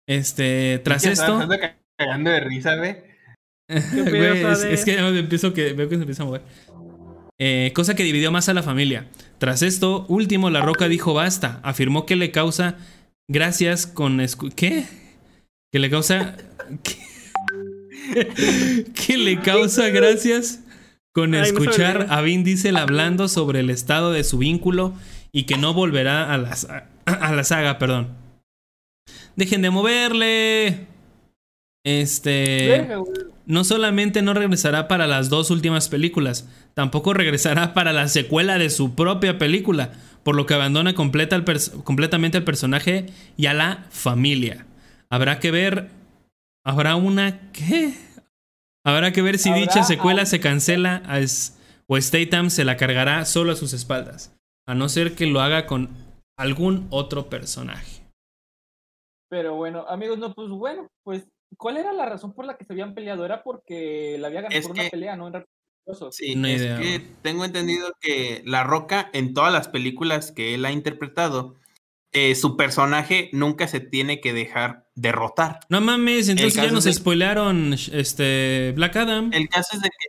Este, 0.07 0.79
tras 0.83 1.01
Ya 1.01 1.15
sabes, 1.15 1.19
esto, 1.21 1.39
ando 1.39 1.57
ca- 1.57 1.75
cagando 1.97 2.29
de 2.29 2.39
risa, 2.41 2.75
güey. 2.75 2.97
es, 3.67 4.63
es 4.63 4.85
que 4.85 4.99
empiezo 4.99 5.55
que 5.55 5.73
veo 5.73 5.89
que 5.89 5.95
se 5.95 6.01
empieza 6.01 6.21
a 6.21 6.27
mover. 6.27 6.43
Eh, 7.39 7.71
cosa 7.75 7.95
que 7.95 8.03
dividió 8.03 8.31
más 8.31 8.49
a 8.49 8.53
la 8.53 8.63
familia. 8.63 9.07
Tras 9.37 9.61
esto, 9.61 10.05
último, 10.07 10.49
La 10.49 10.61
Roca 10.61 10.87
dijo 10.87 11.13
basta. 11.13 11.59
Afirmó 11.63 12.05
que 12.05 12.15
le 12.15 12.31
causa 12.31 12.77
gracias 13.27 13.85
con... 13.85 14.21
¿Qué? 14.55 14.85
Que 15.71 15.79
le 15.79 15.89
causa... 15.89 16.37
¿Qué? 16.83 16.97
que 18.93 19.17
le 19.17 19.39
causa 19.41 19.89
gracias 19.89 20.63
con 21.13 21.35
escuchar 21.35 22.07
a 22.09 22.21
Vin 22.21 22.43
Diesel 22.43 22.77
hablando 22.77 23.27
sobre 23.27 23.59
el 23.59 23.69
estado 23.69 24.11
de 24.11 24.23
su 24.23 24.37
vínculo 24.37 24.93
y 25.31 25.43
que 25.43 25.57
no 25.57 25.73
volverá 25.73 26.33
a 26.33 26.37
la, 26.37 26.55
a 27.05 27.33
la 27.33 27.43
saga, 27.43 27.79
perdón. 27.79 28.15
Dejen 29.35 29.61
de 29.61 29.69
moverle. 29.69 30.87
Este... 31.83 32.87
No 33.47 33.63
solamente 33.63 34.21
no 34.21 34.33
regresará 34.33 34.89
para 34.89 35.07
las 35.07 35.29
dos 35.29 35.51
últimas 35.51 35.87
películas, 35.87 36.49
tampoco 36.73 37.13
regresará 37.13 37.73
para 37.73 37.93
la 37.93 38.09
secuela 38.09 38.57
de 38.57 38.69
su 38.69 38.93
propia 38.93 39.37
película, 39.37 39.93
por 40.23 40.35
lo 40.35 40.45
que 40.45 40.53
abandona 40.53 40.93
completa 40.93 41.41
completamente 41.85 42.37
al 42.37 42.43
personaje 42.43 43.05
y 43.37 43.45
a 43.45 43.53
la 43.53 43.85
familia. 43.89 44.67
Habrá 45.09 45.39
que 45.39 45.51
ver. 45.51 45.89
Habrá 46.65 46.97
una. 46.97 47.51
¿Qué? 47.53 47.93
Habrá 48.85 49.13
que 49.13 49.21
ver 49.21 49.37
si 49.37 49.49
Habrá 49.49 49.61
dicha 49.61 49.83
secuela 49.83 50.25
se 50.25 50.41
cancela 50.41 51.01
o 51.87 51.99
Statham 51.99 52.49
se 52.49 52.65
la 52.65 52.75
cargará 52.75 53.23
solo 53.23 53.53
a 53.53 53.55
sus 53.55 53.71
espaldas, 53.71 54.35
a 54.67 54.75
no 54.75 54.89
ser 54.89 55.15
que 55.15 55.25
lo 55.25 55.39
haga 55.39 55.65
con 55.65 55.89
algún 56.37 56.87
otro 56.89 57.29
personaje. 57.29 58.03
Pero 59.29 59.55
bueno, 59.55 59.85
amigos, 59.87 60.17
no, 60.17 60.33
pues 60.33 60.49
bueno, 60.49 60.87
pues, 61.03 61.27
¿cuál 61.55 61.77
era 61.77 61.93
la 61.93 62.05
razón 62.05 62.33
por 62.33 62.45
la 62.45 62.57
que 62.57 62.65
se 62.65 62.73
habían 62.73 62.93
peleado? 62.93 63.25
Era 63.25 63.43
porque 63.43 64.17
la 64.19 64.27
había 64.27 64.41
ganado 64.41 64.59
Es 64.59 64.67
por 64.67 64.77
una 64.77 64.89
pelea, 64.89 65.15
¿no? 65.15 65.27
En. 65.27 65.45
Sí, 66.11 66.35
No 66.35 66.47
es 66.49 66.61
idea, 66.61 66.77
que 66.79 66.99
tengo 67.21 67.45
entendido 67.45 67.93
que 68.01 68.41
La 68.45 68.65
Roca, 68.65 69.09
en 69.13 69.33
todas 69.33 69.53
las 69.53 69.69
películas 69.69 70.33
que 70.33 70.53
él 70.53 70.65
ha 70.65 70.71
interpretado, 70.71 71.55
eh, 72.11 72.35
su 72.35 72.57
personaje 72.57 73.29
nunca 73.31 73.67
se 73.69 73.79
tiene 73.79 74.19
que 74.19 74.33
dejar 74.33 74.89
derrotar. 74.95 75.61
No 75.69 75.79
mames, 75.79 76.27
entonces 76.27 76.55
ya 76.55 76.71
nos 76.71 76.83
de- 76.83 76.93
spoilearon 76.93 77.73
este 77.93 78.73
Black 78.75 78.97
Adam. 78.97 79.29
El 79.33 79.47
caso 79.47 79.77
es 79.77 79.81
de 79.81 79.89
que 79.89 80.07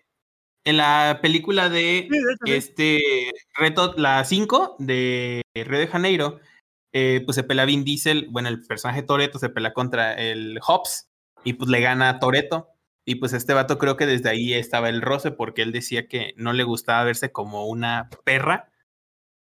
en 0.64 0.76
la 0.78 1.20
película 1.22 1.68
de 1.68 2.08
Sí, 2.44 2.52
este 2.52 3.30
reto, 3.56 3.94
la 3.96 4.24
5 4.24 4.74
de 4.80 5.42
Río 5.54 5.78
de 5.78 5.86
Janeiro, 5.86 6.40
eh, 6.92 7.22
pues 7.24 7.36
se 7.36 7.44
pelea 7.44 7.64
Vin 7.66 7.84
Diesel, 7.84 8.26
bueno, 8.30 8.48
el 8.48 8.62
personaje 8.66 9.02
Toreto 9.02 9.38
se 9.38 9.48
pelea 9.50 9.72
contra 9.72 10.14
el 10.14 10.58
Hobbs 10.66 11.07
y 11.44 11.54
pues 11.54 11.70
le 11.70 11.80
gana 11.80 12.08
a 12.10 12.18
Toreto. 12.18 12.68
Y 13.04 13.14
pues 13.14 13.32
este 13.32 13.54
vato 13.54 13.78
creo 13.78 13.96
que 13.96 14.04
desde 14.04 14.28
ahí 14.28 14.52
estaba 14.52 14.90
el 14.90 15.00
roce 15.00 15.30
porque 15.30 15.62
él 15.62 15.72
decía 15.72 16.08
que 16.08 16.34
no 16.36 16.52
le 16.52 16.62
gustaba 16.64 17.04
verse 17.04 17.32
como 17.32 17.66
una 17.66 18.10
perra, 18.24 18.70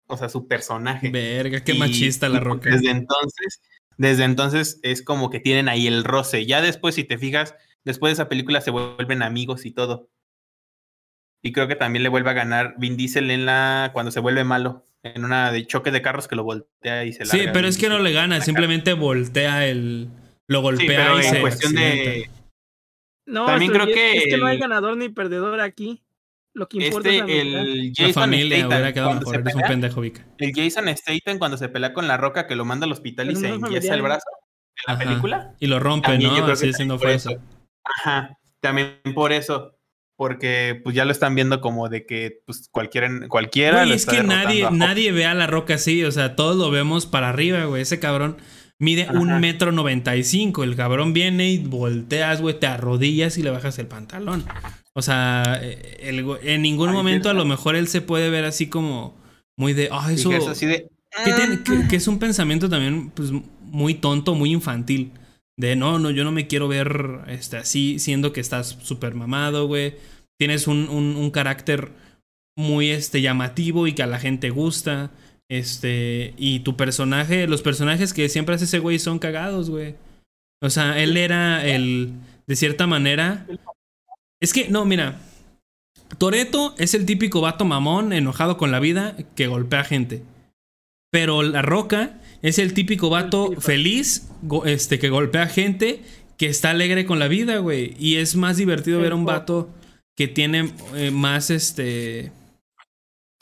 o 0.07 0.19
sea, 0.19 0.29
su 0.29 0.47
personaje. 0.47 1.09
Verga, 1.11 1.61
qué 1.65 1.73
Y- 1.73 1.79
machista 1.79 2.29
la 2.29 2.41
roca. 2.41 2.69
Desde 2.69 2.91
entonces, 2.91 3.63
desde 3.97 4.25
entonces 4.25 4.81
es 4.83 5.03
como 5.03 5.31
que 5.31 5.41
tienen 5.41 5.71
ahí 5.71 5.87
el 5.87 6.05
roce. 6.05 6.45
Ya 6.45 6.61
después, 6.61 6.95
si 6.95 7.05
te 7.05 7.17
fijas, 7.17 7.55
después 7.85 8.11
de 8.11 8.15
esa 8.15 8.29
película 8.29 8.61
se 8.61 8.71
vuelven 8.71 9.23
amigos 9.23 9.65
y 9.65 9.71
todo. 9.71 10.11
Y 11.43 11.53
creo 11.53 11.67
que 11.69 11.77
también 11.77 12.03
le 12.03 12.09
vuelve 12.11 12.31
a 12.31 12.35
ganar 12.35 12.75
Vin 12.79 12.97
Diesel 12.99 13.31
en 13.31 13.47
la 13.47 13.91
cuando 13.95 14.11
se 14.11 14.21
vuelve 14.21 14.45
malo, 14.45 14.85
en 15.03 15.25
una 15.25 15.53
de 15.53 15.67
choque 15.67 15.91
de 15.91 16.03
carros 16.03 16.29
que 16.29 16.37
lo 16.37 16.45
voltea 16.45 17.05
y 17.05 17.13
se 17.15 17.25
Sí, 17.27 17.37
larga 17.39 17.53
pero 17.53 17.69
es 17.69 17.79
que 17.79 17.89
no 17.89 17.99
le 17.99 18.13
gana, 18.13 18.41
simplemente 18.43 18.93
voltea 18.95 19.67
el. 19.67 20.09
Lo 20.49 20.59
Sí, 20.59 20.63
golpea 20.63 20.87
pero 20.87 21.21
y 21.23 21.25
en 21.25 21.31
se 21.35 21.41
cuestión 21.41 21.75
de 21.75 22.31
No, 23.27 23.47
También 23.47 23.73
creo 23.73 23.87
es, 23.87 23.95
que 23.95 24.13
es 24.19 24.25
que 24.27 24.37
no 24.37 24.47
hay 24.47 24.59
ganador 24.59 24.97
ni 24.97 25.09
perdedor 25.09 25.61
aquí. 25.61 26.03
Lo 26.57 26.69
que 26.69 26.87
importa 26.87 27.09
es 27.11 27.19
la 27.19 27.25
Este, 27.25 27.41
el 27.41 27.53
La 27.89 27.93
Jason 27.97 28.13
familia 28.15 28.57
Statham, 28.59 28.69
hubiera 28.69 28.93
quedado 28.93 29.09
cuando 29.11 29.21
mejor. 29.23 29.35
se 29.35 29.41
Eres 29.41 29.55
un 29.57 29.63
pendejo, 29.63 30.01
Vika. 30.03 30.27
el 30.39 30.53
Jason 30.55 30.97
Statham 30.97 31.39
cuando 31.39 31.57
se 31.57 31.69
pelea 31.69 31.93
con 31.93 32.07
la 32.07 32.17
roca 32.17 32.47
que 32.47 32.55
lo 32.55 32.65
manda 32.65 32.87
al 32.87 32.93
hospital 32.93 33.31
y 33.31 33.37
se 33.37 33.49
es 33.49 33.55
enyesa 33.55 33.95
el 33.95 34.03
brazo 34.03 34.27
en 34.77 34.83
la 34.87 34.95
Ajá. 34.95 35.05
película. 35.05 35.55
Y 35.59 35.67
lo 35.67 35.81
rompe, 35.81 36.09
También 36.09 36.33
¿no? 36.37 36.47
Así 36.47 36.73
siendo 36.73 36.97
también 36.99 36.99
por 36.99 37.09
fuerza. 37.09 37.31
eso. 37.33 37.41
Ajá, 37.85 38.39
también 38.61 39.01
por 39.15 39.33
eso. 39.33 39.73
Porque 40.17 40.81
pues 40.85 40.95
ya 40.95 41.05
lo 41.05 41.11
están 41.11 41.35
viendo 41.35 41.61
como 41.61 41.89
de 41.89 42.07
que 42.07 42.41
pues 42.47 42.69
cualquiera, 42.71 43.11
cualquiera 43.29 43.79
Güey, 43.79 43.89
lo 43.89 43.95
es 43.97 44.03
está 44.03 44.13
que 44.19 44.23
nadie, 44.23 44.69
nadie 44.71 45.11
ve 45.11 45.27
a 45.27 45.35
la 45.35 45.49
roca 45.49 45.75
así, 45.75 46.05
o 46.05 46.13
sea, 46.13 46.37
todos 46.37 46.57
lo 46.57 46.71
vemos 46.71 47.07
para 47.07 47.31
arriba, 47.31 47.65
güey. 47.65 47.83
Ese 47.83 47.99
cabrón 47.99 48.37
mide 48.81 49.09
un 49.11 49.41
metro 49.41 49.73
noventa 49.73 50.17
y 50.17 50.25
cinco. 50.25 50.65
El 50.65 50.77
cabrón 50.77 51.13
viene 51.13 51.51
y 51.51 51.59
volteas, 51.59 52.41
güey, 52.41 52.59
te 52.59 52.67
arrodillas 52.67 53.39
y 53.39 53.43
le 53.43 53.51
bajas 53.51 53.79
el 53.79 53.87
pantalón. 53.87 54.45
O 54.95 55.03
sea, 55.03 55.59
eh, 55.63 55.99
el 56.01 56.25
en 56.43 56.63
ningún 56.63 56.91
Ay, 56.91 56.95
momento 56.95 57.29
a 57.31 57.35
lo 57.35 57.45
mejor 57.45 57.77
él 57.77 57.89
se 57.89 58.01
puede 58.01 58.31
ver 58.31 58.45
así 58.45 58.69
como 58.69 59.17
muy 59.57 59.73
de, 59.73 59.89
ah, 59.93 60.13
eso... 60.13 60.31
que 60.31 60.37
es 60.37 60.47
así 60.47 60.67
de 60.67 60.89
Que, 61.25 61.33
tiene- 61.33 61.63
que- 61.63 61.89
que 61.89 61.97
es 61.97 62.09
un 62.09 62.19
pensamiento 62.19 62.69
también, 62.69 63.11
pues, 63.11 63.31
muy 63.63 63.95
tonto, 63.95 64.35
muy 64.35 64.51
infantil. 64.53 65.13
De 65.57 65.77
no, 65.77 66.01
no, 66.01 66.11
yo 66.11 66.25
no 66.25 66.33
me 66.33 66.49
quiero 66.49 66.67
ver 66.67 67.21
este, 67.29 67.57
así, 67.57 67.99
siendo 68.01 68.33
que 68.33 68.41
estás 68.41 68.77
súper 68.83 69.15
mamado, 69.15 69.67
güey. 69.69 69.95
Tienes 70.39 70.67
un, 70.67 70.89
un, 70.89 71.15
un 71.17 71.31
carácter 71.31 71.93
muy 72.57 72.91
este, 72.91 73.21
llamativo 73.21 73.87
y 73.87 73.93
que 73.93 74.03
a 74.03 74.09
la 74.09 74.19
gente 74.19 74.51
gusta. 74.51 75.13
Este, 75.59 76.35
y 76.37 76.61
tu 76.61 76.77
personaje, 76.77 77.47
los 77.47 77.63
personajes 77.63 78.13
que 78.13 78.29
siempre 78.29 78.57
hace 78.57 78.65
ese 78.65 78.81
güey 78.81 78.99
son 78.99 79.21
cagados, 79.21 79.71
güey. 79.71 79.95
O 80.61 80.69
sea, 80.69 81.01
él 81.01 81.17
era 81.17 81.65
el, 81.65 82.13
de 82.49 82.57
cierta 82.57 82.89
manera. 82.89 83.47
Es 84.41 84.53
que, 84.53 84.69
no, 84.69 84.85
mira. 84.85 85.21
Toreto 86.19 86.75
es 86.77 86.95
el 86.95 87.07
típico 87.07 87.41
vato 87.41 87.65
mamón, 87.65 88.13
enojado 88.13 88.57
con 88.57 88.73
la 88.73 88.81
vida, 88.81 89.17
que 89.37 89.47
golpea 89.47 89.85
gente. 89.85 90.23
Pero 91.13 91.45
La 91.45 91.63
Roca 91.63 92.21
es 92.43 92.59
el 92.59 92.75
típico 92.75 93.09
vato 93.09 93.53
feliz, 93.61 94.29
este, 94.65 94.99
que 94.99 95.09
golpea 95.09 95.47
gente, 95.47 96.03
que 96.37 96.47
está 96.47 96.71
alegre 96.71 97.07
con 97.07 97.21
la 97.21 97.29
vida, 97.29 97.59
güey. 97.59 97.95
Y 97.99 98.17
es 98.17 98.35
más 98.35 98.57
divertido 98.57 99.01
ver 99.01 99.13
a 99.13 99.17
un 99.17 99.25
vato 99.25 99.71
que 100.17 100.27
tiene 100.27 100.73
eh, 100.95 101.13
más, 101.13 101.51
este, 101.51 102.33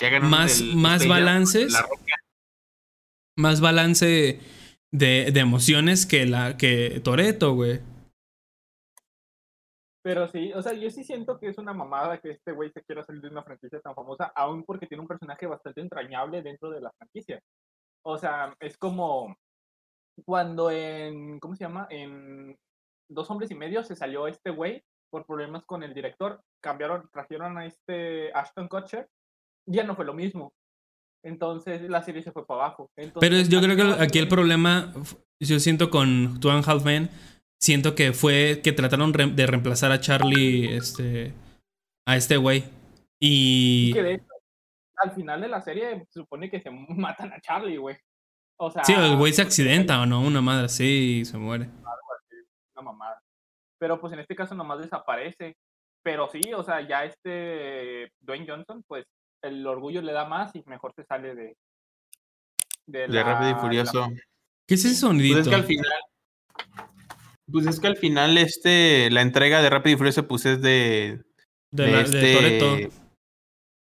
que 0.02 0.06
hagan 0.08 0.24
un 0.24 0.30
más- 0.30 0.58
del- 0.58 0.76
más 0.76 1.06
balances. 1.08 1.72
la 1.72 1.82
roca. 1.82 2.16
más 3.38 3.60
balance 3.60 4.40
de, 4.92 5.30
de 5.32 5.40
emociones 5.40 6.04
que 6.06 6.26
la 6.26 6.56
que 6.56 7.00
Toreto, 7.02 7.54
güey. 7.54 7.80
Pero 10.04 10.26
sí, 10.28 10.52
o 10.52 10.60
sea, 10.62 10.72
yo 10.72 10.90
sí 10.90 11.04
siento 11.04 11.38
que 11.38 11.46
es 11.48 11.58
una 11.58 11.72
mamada 11.72 12.18
que 12.18 12.30
este 12.32 12.50
güey 12.52 12.70
se 12.72 12.82
quiera 12.82 13.04
salir 13.04 13.22
de 13.22 13.28
una 13.28 13.44
franquicia 13.44 13.80
tan 13.80 13.94
famosa, 13.94 14.32
aún 14.34 14.64
porque 14.64 14.86
tiene 14.86 15.00
un 15.02 15.06
personaje 15.06 15.46
bastante 15.46 15.80
entrañable 15.80 16.42
dentro 16.42 16.70
de 16.70 16.80
la 16.80 16.90
franquicia. 16.98 17.40
O 18.04 18.18
sea, 18.18 18.52
es 18.58 18.76
como 18.76 19.36
cuando 20.26 20.70
en, 20.72 21.38
¿cómo 21.38 21.54
se 21.54 21.64
llama? 21.64 21.86
En 21.88 22.56
Dos 23.08 23.30
Hombres 23.30 23.50
y 23.52 23.54
Medio 23.54 23.84
se 23.84 23.94
salió 23.94 24.26
este 24.26 24.50
güey 24.50 24.82
por 25.10 25.24
problemas 25.24 25.64
con 25.64 25.84
el 25.84 25.94
director, 25.94 26.42
cambiaron, 26.60 27.08
trajeron 27.12 27.56
a 27.58 27.66
este 27.66 28.32
Ashton 28.34 28.66
Kutcher, 28.66 29.08
ya 29.66 29.84
no 29.84 29.94
fue 29.96 30.04
lo 30.04 30.14
mismo. 30.14 30.52
Entonces 31.24 31.82
la 31.88 32.02
serie 32.02 32.22
se 32.22 32.32
fue 32.32 32.46
para 32.46 32.64
abajo. 32.64 32.90
Pero 32.94 33.12
Entonces, 33.14 33.48
yo 33.48 33.60
creo 33.60 33.76
que 33.76 34.02
aquí 34.02 34.18
el 34.18 34.28
problema, 34.28 34.92
yo 35.40 35.60
siento 35.60 35.90
con 35.90 36.40
Two 36.40 36.50
and 36.50 36.68
a 36.68 36.72
Half 36.72 36.84
Men, 36.84 37.10
siento 37.60 37.94
que 37.94 38.12
fue 38.12 38.60
que 38.62 38.72
trataron 38.72 39.12
de 39.12 39.46
reemplazar 39.46 39.92
a 39.92 40.00
Charlie, 40.00 40.76
este, 40.76 41.32
a 42.06 42.16
este 42.16 42.36
güey. 42.36 42.64
Y... 43.20 43.92
que 43.92 44.02
de 44.02 44.14
hecho, 44.14 44.26
al 44.96 45.12
final 45.12 45.40
de 45.40 45.48
la 45.48 45.60
serie 45.60 46.06
se 46.10 46.20
supone 46.20 46.50
que 46.50 46.60
se 46.60 46.70
matan 46.88 47.32
a 47.32 47.40
Charlie, 47.40 47.76
güey. 47.76 47.96
O 48.58 48.70
sea, 48.70 48.84
Sí, 48.84 48.92
el 48.92 49.16
güey 49.16 49.32
se 49.32 49.42
porque 49.42 49.48
accidenta 49.48 50.00
o 50.00 50.06
no, 50.06 50.20
una 50.20 50.40
madre 50.40 50.66
así 50.66 51.20
y 51.20 51.24
se 51.24 51.38
muere. 51.38 51.68
una 52.74 52.82
mamada. 52.82 53.20
Pero 53.78 54.00
pues 54.00 54.12
en 54.12 54.20
este 54.20 54.34
caso 54.34 54.54
nomás 54.54 54.80
desaparece. 54.80 55.56
Pero 56.04 56.28
sí, 56.28 56.40
o 56.52 56.64
sea, 56.64 56.80
ya 56.80 57.04
este 57.04 58.10
Dwayne 58.20 58.46
Johnson, 58.48 58.82
pues 58.88 59.06
el 59.42 59.66
orgullo 59.66 60.00
le 60.02 60.12
da 60.12 60.24
más 60.26 60.54
y 60.54 60.62
mejor 60.66 60.92
se 60.94 61.04
sale 61.04 61.34
de. 61.34 61.56
De, 62.86 62.98
De 63.00 63.08
la- 63.08 63.22
Rápido 63.22 63.50
y 63.50 63.54
la- 63.54 63.60
Furioso. 63.60 64.08
¿Qué 64.66 64.74
es 64.74 64.84
ese 64.84 64.94
sonidito? 64.96 65.34
Pues 65.36 65.46
es 65.46 65.50
que 65.50 65.54
al 65.56 65.64
final. 65.64 65.86
Pues 67.50 67.66
es 67.66 67.80
que 67.80 67.86
al 67.86 67.96
final, 67.96 68.38
este, 68.38 69.10
la 69.10 69.20
entrega 69.22 69.60
de 69.62 69.70
Rápido 69.70 69.94
y 69.94 69.98
Furioso, 69.98 70.26
pues 70.26 70.46
es 70.46 70.62
de. 70.62 71.22
de, 71.70 71.86
la- 71.90 71.98
de 71.98 72.04
este- 72.04 72.34
Toretto. 72.34 72.94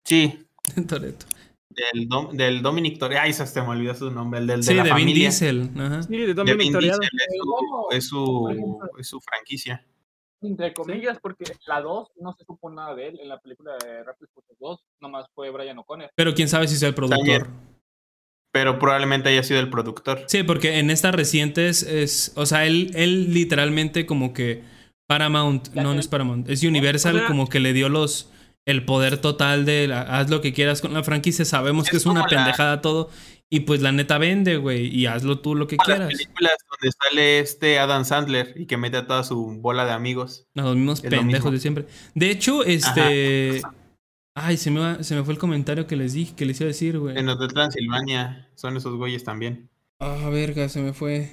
Sí, 0.04 0.46
Toretto. 0.88 1.26
del, 1.68 2.08
Dom- 2.08 2.32
del 2.32 2.62
Dominic 2.62 2.98
Toretto. 2.98 3.20
Ay, 3.22 3.32
se 3.32 3.46
se 3.46 3.60
me 3.62 3.68
olvidó 3.68 3.94
su 3.94 4.10
nombre, 4.10 4.40
el 4.40 4.46
del 4.46 4.62
Sí, 4.62 4.70
de 4.70 4.74
la 4.76 4.82
de 4.84 4.88
Vin 4.90 4.98
familia. 5.00 5.28
Diesel. 5.28 5.70
Ajá. 5.78 6.02
Sí, 6.02 6.16
de 6.16 6.26
De 6.26 6.34
Dominic 6.34 6.58
Vin. 6.72 6.78
Diesel, 6.78 7.00
es 7.02 7.34
su, 7.38 7.86
es 7.90 8.06
su, 8.08 8.78
es 8.98 9.06
su 9.08 9.20
franquicia. 9.20 9.86
Entre 10.42 10.72
comillas, 10.72 11.18
porque 11.20 11.44
la 11.66 11.80
2 11.80 12.08
no 12.20 12.32
se 12.32 12.44
supo 12.44 12.70
nada 12.70 12.94
de 12.94 13.08
él. 13.08 13.20
En 13.20 13.28
la 13.28 13.38
película 13.38 13.72
de 13.84 14.02
Rápido 14.02 14.28
y 14.30 14.34
Furioso 14.34 14.56
2, 14.58 14.80
nomás 15.00 15.26
fue 15.34 15.50
Brian 15.50 15.78
O'Connor. 15.78 16.10
Pero 16.14 16.34
quién 16.34 16.48
sabe 16.48 16.66
si 16.66 16.76
sea 16.76 16.88
el 16.88 16.94
productor. 16.94 17.48
Pero 18.52 18.78
probablemente 18.78 19.28
haya 19.28 19.42
sido 19.42 19.60
el 19.60 19.70
productor. 19.70 20.24
Sí, 20.26 20.42
porque 20.42 20.78
en 20.78 20.90
estas 20.90 21.14
recientes 21.14 21.82
es. 21.84 22.32
O 22.36 22.46
sea, 22.46 22.66
él, 22.66 22.90
él 22.94 23.32
literalmente 23.32 24.06
como 24.06 24.32
que. 24.32 24.64
Paramount. 25.06 25.68
No, 25.74 25.92
no 25.94 26.00
es 26.00 26.08
Paramount. 26.08 26.48
Es 26.48 26.62
Universal, 26.62 27.16
O 27.16 27.18
sea- 27.18 27.28
como 27.28 27.48
que 27.48 27.60
le 27.60 27.72
dio 27.72 27.88
los. 27.88 28.28
El 28.66 28.84
poder 28.84 29.18
total 29.18 29.64
de 29.64 29.88
la- 29.88 30.02
haz 30.02 30.30
lo 30.30 30.40
que 30.42 30.52
quieras 30.52 30.80
con 30.80 30.92
la 30.94 31.02
franquicia. 31.02 31.44
Sabemos 31.44 31.88
que 31.88 31.96
Es 31.96 32.06
una 32.06 32.20
la- 32.20 32.26
pendejada 32.26 32.80
todo. 32.80 33.08
Y 33.52 33.60
pues 33.60 33.82
la 33.82 33.90
neta 33.90 34.16
vende, 34.18 34.56
güey. 34.58 34.86
Y 34.86 35.06
hazlo 35.06 35.40
tú 35.40 35.56
lo 35.56 35.66
que 35.66 35.76
Las 35.76 35.84
quieras. 35.86 36.08
películas 36.08 36.52
donde 36.70 36.92
sale 36.92 37.40
este 37.40 37.78
Adam 37.80 38.04
Sandler 38.04 38.54
y 38.56 38.66
que 38.66 38.76
mete 38.76 38.96
a 38.98 39.06
toda 39.08 39.24
su 39.24 39.58
bola 39.60 39.84
de 39.84 39.90
amigos. 39.90 40.46
No, 40.54 40.62
los 40.62 40.76
mismos 40.76 41.02
Es 41.02 41.10
pendejos 41.10 41.50
de 41.50 41.58
siempre. 41.58 41.86
De 42.14 42.30
hecho, 42.30 42.64
este. 42.64 43.60
Ay, 44.36 44.56
se 44.56 44.70
me, 44.70 44.78
va- 44.78 45.02
se 45.02 45.16
me 45.16 45.24
fue 45.24 45.34
el 45.34 45.40
comentario 45.40 45.88
que 45.88 45.96
les 45.96 46.12
dije, 46.12 46.34
que 46.36 46.46
les 46.46 46.60
iba 46.60 46.66
a 46.66 46.68
decir, 46.68 46.98
güey. 47.00 47.18
En 47.18 47.26
los 47.26 47.38
de 47.40 47.48
Transilvania 47.48 48.48
son 48.54 48.76
esos 48.76 48.94
güeyes 48.96 49.24
también. 49.24 49.68
Ah, 49.98 50.28
verga, 50.30 50.68
se 50.68 50.80
me 50.80 50.92
fue. 50.92 51.30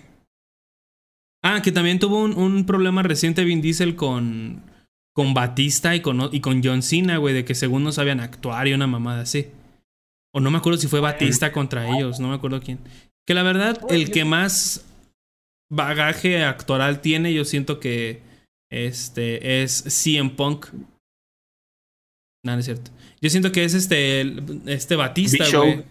Ah, 1.44 1.62
que 1.62 1.72
también 1.72 2.00
tuvo 2.00 2.20
un, 2.24 2.34
un 2.34 2.66
problema 2.66 3.04
reciente 3.04 3.44
Vin 3.44 3.62
Diesel 3.62 3.96
con, 3.96 4.64
con 5.14 5.34
Batista 5.36 5.96
y 5.96 6.02
con, 6.02 6.30
y 6.32 6.42
con 6.42 6.62
John 6.64 6.82
Cena, 6.82 7.18
güey, 7.18 7.36
de 7.36 7.46
que 7.46 7.54
según 7.56 7.84
no 7.84 7.92
sabían 7.92 8.20
actuar 8.20 8.68
y 8.68 8.74
una 8.74 8.88
mamada 8.88 9.22
así. 9.22 9.48
O 10.36 10.40
no 10.40 10.52
me 10.52 10.58
acuerdo 10.58 10.80
si 10.80 10.88
fue 10.88 11.00
Batista 11.00 11.52
contra 11.52 11.88
ellos, 11.98 12.20
no 12.20 12.28
me 12.30 12.36
acuerdo 12.36 12.60
quién. 12.62 12.80
Que 13.28 13.34
la 13.34 13.44
verdad, 13.44 13.80
el 13.90 14.12
que 14.12 14.24
más 14.26 14.86
bagaje 15.72 16.44
actoral 16.44 17.02
tiene, 17.02 17.34
yo 17.34 17.44
siento 17.46 17.80
que 17.80 18.22
este 18.72 19.62
es 19.64 19.84
CM 19.88 20.32
Punk. 20.32 20.68
No, 22.46 22.54
no 22.54 22.60
es 22.60 22.66
cierto. 22.66 22.92
Yo 23.20 23.30
siento 23.30 23.52
que 23.52 23.64
es 23.64 23.74
este, 23.74 24.22
este 24.72 24.96
Batista, 24.96 25.46
güey. 25.58 25.84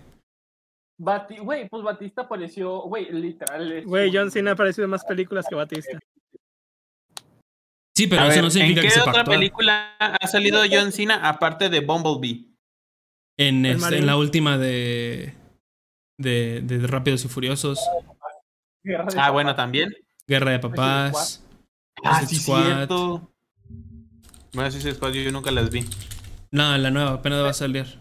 Bati- 0.98 1.40
Güey, 1.40 1.68
pues 1.68 1.82
Batista 1.82 2.22
apareció, 2.22 2.80
güey, 2.82 3.10
literal. 3.12 3.70
es 3.72 3.84
Güey, 3.84 4.10
John 4.14 4.30
Cena 4.30 4.52
ha 4.52 4.54
aparecido 4.54 4.84
en 4.84 4.90
más 4.92 5.04
películas 5.04 5.44
que 5.46 5.54
Batista. 5.54 5.98
Sí, 7.94 8.06
pero 8.06 8.22
A 8.22 8.26
eso 8.28 8.34
ver, 8.36 8.44
no 8.44 8.50
significa 8.50 8.80
¿En 8.82 8.88
que 8.88 8.94
qué 8.94 9.00
otra 9.00 9.24
película 9.24 9.96
ha 9.98 10.26
salido 10.26 10.60
John 10.70 10.92
Cena 10.92 11.28
aparte 11.28 11.68
de 11.68 11.80
Bumblebee? 11.80 12.55
En, 13.38 13.66
El 13.66 13.76
este- 13.76 13.98
en 13.98 14.06
la 14.06 14.16
última 14.16 14.56
de, 14.58 15.34
de, 16.18 16.60
de 16.62 16.86
Rápidos 16.86 17.24
y 17.24 17.28
Furiosos. 17.28 17.78
De 18.82 18.96
Ah, 18.96 19.04
Papás. 19.04 19.32
bueno, 19.32 19.54
también. 19.54 19.92
Guerra 20.26 20.52
de 20.52 20.58
Papás. 20.60 21.44
Ah, 22.04 22.24
sí, 22.26 22.36
cierto. 22.36 23.30
Bueno, 24.52 24.70
sí, 24.70 24.80
Squad, 24.92 25.12
yo 25.12 25.30
nunca 25.32 25.50
las 25.50 25.70
vi. 25.70 25.84
No, 26.50 26.76
la 26.78 26.90
nueva, 26.90 27.12
apenas 27.12 27.42
va 27.42 27.50
a 27.50 27.54
salir. 27.54 27.98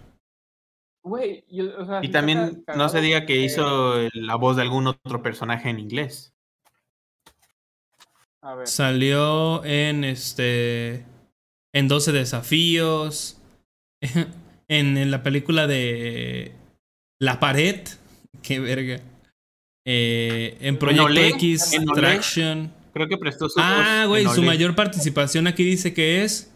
Güey, 1.03 1.44
yo- 1.49 1.78
o 1.82 1.86
sea, 1.86 1.99
Y 2.03 2.10
también 2.10 2.64
no 2.76 2.88
se 2.90 3.02
diga 3.02 3.26
que 3.26 3.36
hizo 3.38 3.95
la 4.14 4.36
voz 4.36 4.56
de 4.56 4.62
algún 4.64 4.88
otro 4.88 5.22
personaje 5.22 5.70
en 5.70 5.80
inglés. 5.80 6.34
A 8.41 8.56
ver. 8.56 8.68
Salió 8.68 9.64
en 9.66 10.03
este. 10.03 11.06
En 11.74 11.88
12 11.88 12.12
desafíos. 12.12 13.41
En, 14.68 14.98
en 14.98 15.12
la 15.12 15.24
película 15.24 15.68
de. 15.68 16.52
La 17.20 17.40
pared. 17.40 17.82
Qué 18.42 18.60
verga. 18.60 19.02
Eh, 19.86 20.58
en 20.62 20.78
Proyecto 20.78 21.06
Olé, 21.06 21.30
X, 21.30 21.74
en. 21.74 21.86
Traction. 21.86 22.74
Creo 22.94 23.08
que 23.08 23.18
prestó 23.18 23.50
su 23.50 23.60
Ah, 23.62 24.06
güey, 24.08 24.24
su 24.26 24.40
Olé. 24.40 24.48
mayor 24.48 24.76
participación 24.76 25.48
aquí 25.48 25.64
dice 25.64 25.94
que 25.94 26.24
es. 26.24 26.52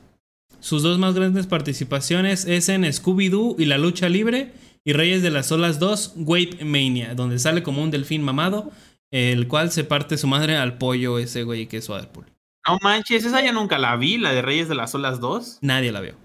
Sus 0.62 0.84
dos 0.84 1.00
más 1.00 1.14
grandes 1.16 1.48
participaciones 1.48 2.46
es 2.46 2.68
en 2.68 2.84
Scooby-Doo 2.84 3.56
y 3.58 3.66
la 3.66 3.78
lucha 3.78 4.10
libre 4.10 4.52
y 4.84 4.92
Reyes 4.92 5.22
de 5.22 5.30
las 5.30 5.52
Olas 5.54 5.80
2, 5.80 6.14
Wave 6.18 6.66
Mania, 6.66 7.16
donde 7.16 7.40
sale 7.40 7.64
como 7.64 7.82
un 7.82 7.92
delfín 7.92 8.24
mamado, 8.24 8.70
el 9.12 9.48
cual 9.48 9.72
se 9.72 9.86
parte 9.86 10.18
su 10.18 10.28
madre 10.28 10.58
al 10.58 10.78
pollo 10.78 11.18
ese 11.18 11.44
güey 11.44 11.68
que 11.68 11.78
es 11.78 11.88
Waterpool. 11.88 12.26
No 12.68 12.78
manches, 12.82 13.24
esa 13.24 13.44
yo 13.44 13.54
nunca 13.54 13.78
la 13.78 13.96
vi, 13.96 14.18
la 14.18 14.34
de 14.34 14.42
Reyes 14.42 14.68
de 14.68 14.76
las 14.76 14.94
Olas 14.96 15.22
2. 15.22 15.60
Nadie 15.62 15.94
la 15.94 16.02
vio. 16.02 16.16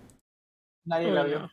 Nadie 0.85 1.13
la 1.13 1.23
vio. 1.23 1.51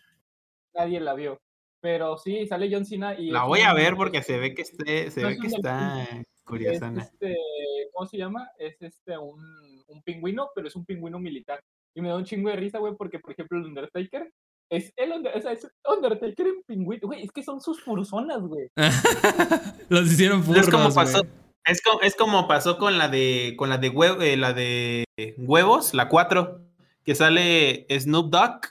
Nadie 0.73 0.99
la 0.99 1.13
vio. 1.13 1.37
Pero 1.81 2.17
sí, 2.17 2.45
sale 2.47 2.69
John 2.71 2.85
Cena 2.85 3.15
y. 3.19 3.31
La 3.31 3.41
es 3.41 3.47
voy 3.47 3.61
a 3.61 3.73
ver 3.73 3.95
porque 3.95 4.21
se 4.21 4.37
ve 4.37 4.53
que 4.53 4.61
esté, 4.61 5.09
se 5.11 5.21
No 5.21 5.27
ve 5.29 5.33
es 5.33 5.39
que 5.41 5.47
está 5.47 6.03
Es 6.03 6.25
curiosona. 6.43 7.01
este, 7.01 7.35
¿cómo 7.93 8.07
se 8.07 8.17
llama? 8.17 8.49
Es 8.57 8.79
este 8.81 9.17
un, 9.17 9.83
un 9.87 10.03
pingüino, 10.03 10.49
pero 10.53 10.67
es 10.67 10.75
un 10.75 10.85
pingüino 10.85 11.17
militar. 11.19 11.59
Y 11.95 12.01
me 12.01 12.09
da 12.09 12.15
un 12.17 12.23
chingo 12.25 12.49
de 12.49 12.55
risa, 12.55 12.77
güey, 12.77 12.93
porque 12.95 13.19
por 13.19 13.31
ejemplo 13.31 13.57
el 13.57 13.65
Undertaker 13.65 14.31
es 14.69 14.93
el 14.95 15.11
Under- 15.11 15.35
o 15.35 15.41
sea, 15.41 15.51
es 15.53 15.67
Undertaker 15.85 16.47
en 16.47 16.61
pingüino. 16.67 17.07
Güey, 17.07 17.23
es 17.23 17.31
que 17.31 17.43
son 17.43 17.59
sus 17.59 17.81
personas, 17.81 18.41
güey. 18.41 18.67
Los 19.89 20.11
hicieron 20.11 20.43
furros, 20.43 20.67
Es 20.67 20.71
como 20.71 20.93
pasó, 20.93 21.21
es 21.65 21.81
como, 21.81 22.01
es 22.01 22.15
como 22.15 22.47
pasó 22.47 22.77
con 22.77 22.97
la 22.97 23.07
de 23.09 23.55
con 23.57 23.69
la 23.69 23.77
de 23.79 23.91
hue- 23.91 24.21
eh, 24.21 24.37
la 24.37 24.53
de 24.53 25.03
huevos, 25.37 25.93
la 25.93 26.07
4, 26.09 26.61
que 27.03 27.15
sale 27.15 27.85
Snoop 27.89 28.29
Dogg 28.31 28.61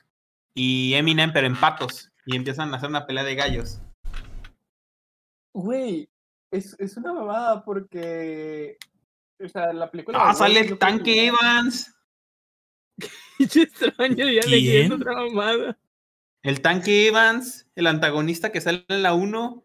y 0.55 0.95
Eminem 0.95 1.33
pero 1.33 1.47
en 1.47 1.59
patos 1.59 2.11
y 2.27 2.37
empiezan 2.37 2.73
a 2.73 2.77
hacer 2.77 2.89
una 2.89 3.07
pelea 3.07 3.25
de 3.25 3.35
gallos. 3.35 3.81
Güey, 5.53 6.09
es, 6.51 6.77
es 6.79 6.97
una 6.97 7.13
mamada 7.13 7.65
porque. 7.65 8.77
O 9.43 9.49
sea, 9.49 9.73
la 9.73 9.91
película. 9.91 10.19
Ah, 10.21 10.35
sale 10.35 10.67
que- 10.67 10.77
Tanque 10.77 11.27
Evans. 11.27 11.93
Pinche 13.39 13.63
extraño, 13.63 14.29
ya 14.29 14.41
¿Quién? 14.43 14.51
leyendo 14.51 14.97
otra 14.97 15.15
mamada. 15.15 15.79
El 16.43 16.61
Tanque 16.61 17.07
Evans, 17.09 17.67
el 17.75 17.87
antagonista 17.87 18.53
que 18.53 18.61
sale 18.61 18.85
en 18.89 19.03
la 19.03 19.15
1. 19.15 19.65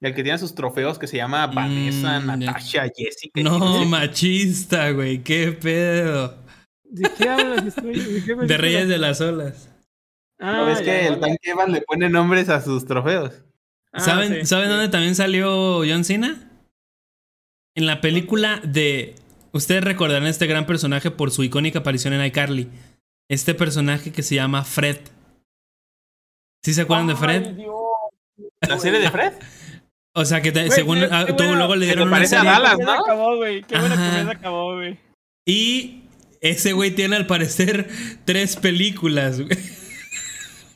El 0.00 0.14
que 0.14 0.22
tiene 0.22 0.38
sus 0.38 0.54
trofeos 0.54 0.98
que 0.98 1.06
se 1.06 1.16
llama 1.16 1.46
Vanessa, 1.46 2.20
Mm. 2.20 2.26
Natasha, 2.26 2.84
Jessica. 2.94 3.40
y 3.40 3.42
No, 3.44 3.58
machista, 3.86 4.90
güey. 4.90 5.22
Qué 5.22 5.52
pedo. 5.52 6.36
¿De 6.82 7.10
qué 7.16 7.28
hablas, 7.28 7.64
extraño? 7.66 7.92
¿De, 7.92 8.22
qué 8.24 8.34
De? 8.34 8.58
Reyes 8.58 8.88
de 8.88 8.98
las 8.98 9.20
Olas. 9.20 9.70
Ah, 10.44 10.64
¿Ves 10.64 10.78
ya, 10.80 10.84
que 10.84 11.02
ya. 11.04 11.08
el 11.08 11.20
Tanque 11.20 11.50
Evans 11.50 11.72
le 11.72 11.80
pone 11.82 12.08
nombres 12.08 12.48
a 12.48 12.60
sus 12.60 12.84
trofeos? 12.86 13.32
Ah, 13.92 14.00
¿Saben, 14.00 14.40
sí, 14.40 14.46
¿saben 14.46 14.66
sí. 14.66 14.70
dónde 14.72 14.88
también 14.88 15.14
salió 15.14 15.78
John 15.88 16.04
Cena? 16.04 16.50
En 17.76 17.86
la 17.86 18.00
película 18.00 18.60
de. 18.64 19.14
Ustedes 19.52 19.84
recordarán 19.84 20.26
este 20.26 20.46
gran 20.46 20.66
personaje 20.66 21.10
por 21.10 21.30
su 21.30 21.44
icónica 21.44 21.78
aparición 21.80 22.12
en 22.12 22.24
iCarly. 22.26 22.68
Este 23.30 23.54
personaje 23.54 24.12
que 24.12 24.22
se 24.22 24.34
llama 24.34 24.64
Fred. 24.64 24.98
¿Sí 26.64 26.74
se 26.74 26.82
acuerdan 26.82 27.06
de 27.08 27.16
Fred? 27.16 27.42
Dios, 27.54 27.74
¿La 28.68 28.78
serie 28.78 29.00
de 29.00 29.10
Fred? 29.10 29.32
O 30.14 30.24
sea, 30.24 30.40
que 30.42 30.52
te- 30.52 30.70
según. 30.70 30.98
qué- 31.00 31.08
ah, 31.10 31.24
qué 31.26 31.32
tú 31.32 31.44
bueno. 31.44 31.56
luego 31.58 31.74
le 31.76 31.80
Que 31.86 31.92
dieron 31.92 32.08
una 32.08 32.16
parece 32.16 32.36
a 32.36 32.40
serie. 32.40 32.52
Dallas, 32.52 32.78
¿no? 32.78 32.92
acabó, 32.92 33.36
güey. 33.36 33.62
Qué 33.64 33.78
buena 33.78 33.94
comedia 33.96 34.30
acabó, 34.32 34.74
güey. 34.74 34.98
Y 35.46 36.02
ese 36.40 36.72
güey 36.72 36.90
tiene 36.92 37.16
al 37.16 37.26
parecer 37.26 37.88
tres 38.24 38.56
películas. 38.56 39.40
güey. 39.40 39.58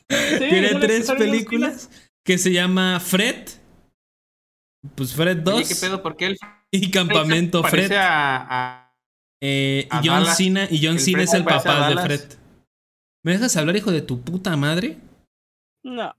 Tiene 0.09 0.75
tres 0.79 1.11
películas 1.11 1.89
que 2.25 2.37
se 2.37 2.51
llama 2.51 2.99
Fred. 2.99 3.47
Pues 4.95 5.13
Fred 5.13 5.37
2 5.37 5.53
Oye, 5.55 5.67
¿qué 5.67 5.75
pedo? 5.75 6.01
¿Por 6.01 6.15
qué 6.15 6.25
el 6.27 6.37
y 6.71 6.89
Campamento 6.91 7.63
Fred. 7.63 7.91
a, 7.93 8.47
a- 8.49 8.95
Eh, 9.41 9.87
a 9.89 10.01
y 10.03 10.07
John 10.07 10.19
Dallas. 10.23 10.37
Cena, 10.37 10.67
y 10.69 10.79
John 10.85 10.95
El 10.95 10.99
Cena 10.99 11.17
Fred 11.17 11.23
es 11.27 11.33
el 11.33 11.43
papá 11.45 11.89
de. 11.89 12.01
Fred. 12.01 12.21
¿Me 13.23 13.33
dejas 13.33 13.55
hablar, 13.57 13.75
hijo 13.77 13.91
de 13.91 14.01
tu 14.01 14.21
puta 14.21 14.55
madre? 14.57 14.97
No. 15.83 16.13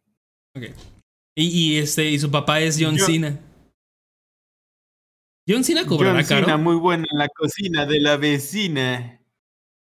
Y, 1.37 1.45
y 1.47 1.79
este, 1.79 2.09
y 2.11 2.19
su 2.19 2.31
papá 2.31 2.61
es 2.61 2.77
John 2.81 2.97
Yo- 2.97 3.07
Cena. 3.07 3.39
John 5.49 5.65
Cena 5.65 5.87
cobrará 5.87 6.19
John 6.19 6.25
Cena, 6.25 6.47
caro. 6.47 6.59
muy 6.59 6.77
buena 6.77 7.05
en 7.11 7.19
la 7.19 7.29
cocina 7.29 7.87
de 7.87 8.01
la 8.01 8.17
vecina. 8.17 9.21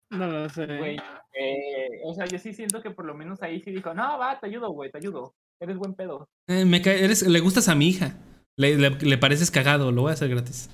No 0.10 0.28
lo 0.28 0.50
sé. 0.50 0.66
Güey, 0.66 0.98
eh, 1.34 2.02
o 2.04 2.14
sea, 2.14 2.26
yo 2.26 2.38
sí 2.40 2.54
siento 2.54 2.82
que 2.82 2.92
por 2.92 3.06
lo 3.06 3.14
menos 3.16 3.42
ahí 3.42 3.60
sí 3.62 3.72
dijo, 3.72 3.94
no, 3.94 4.18
va, 4.18 4.40
te 4.40 4.48
ayudo, 4.48 4.72
güey, 4.72 4.92
te 4.92 4.98
ayudo. 5.00 5.34
Eres 5.60 5.78
buen 5.78 5.94
pedo. 5.96 6.28
Eh, 6.48 6.66
me 6.66 6.82
cae- 6.82 7.04
eres- 7.04 7.28
le 7.28 7.40
gustas 7.40 7.70
a 7.70 7.76
mi 7.76 7.88
hija. 7.88 8.16
Le, 8.58 8.76
le- 8.76 8.90
le 8.92 9.18
pareces 9.18 9.50
cagado, 9.52 9.92
lo 9.92 10.02
voy 10.04 10.12
a 10.12 10.14
hacer 10.14 10.30
gratis. 10.30 10.70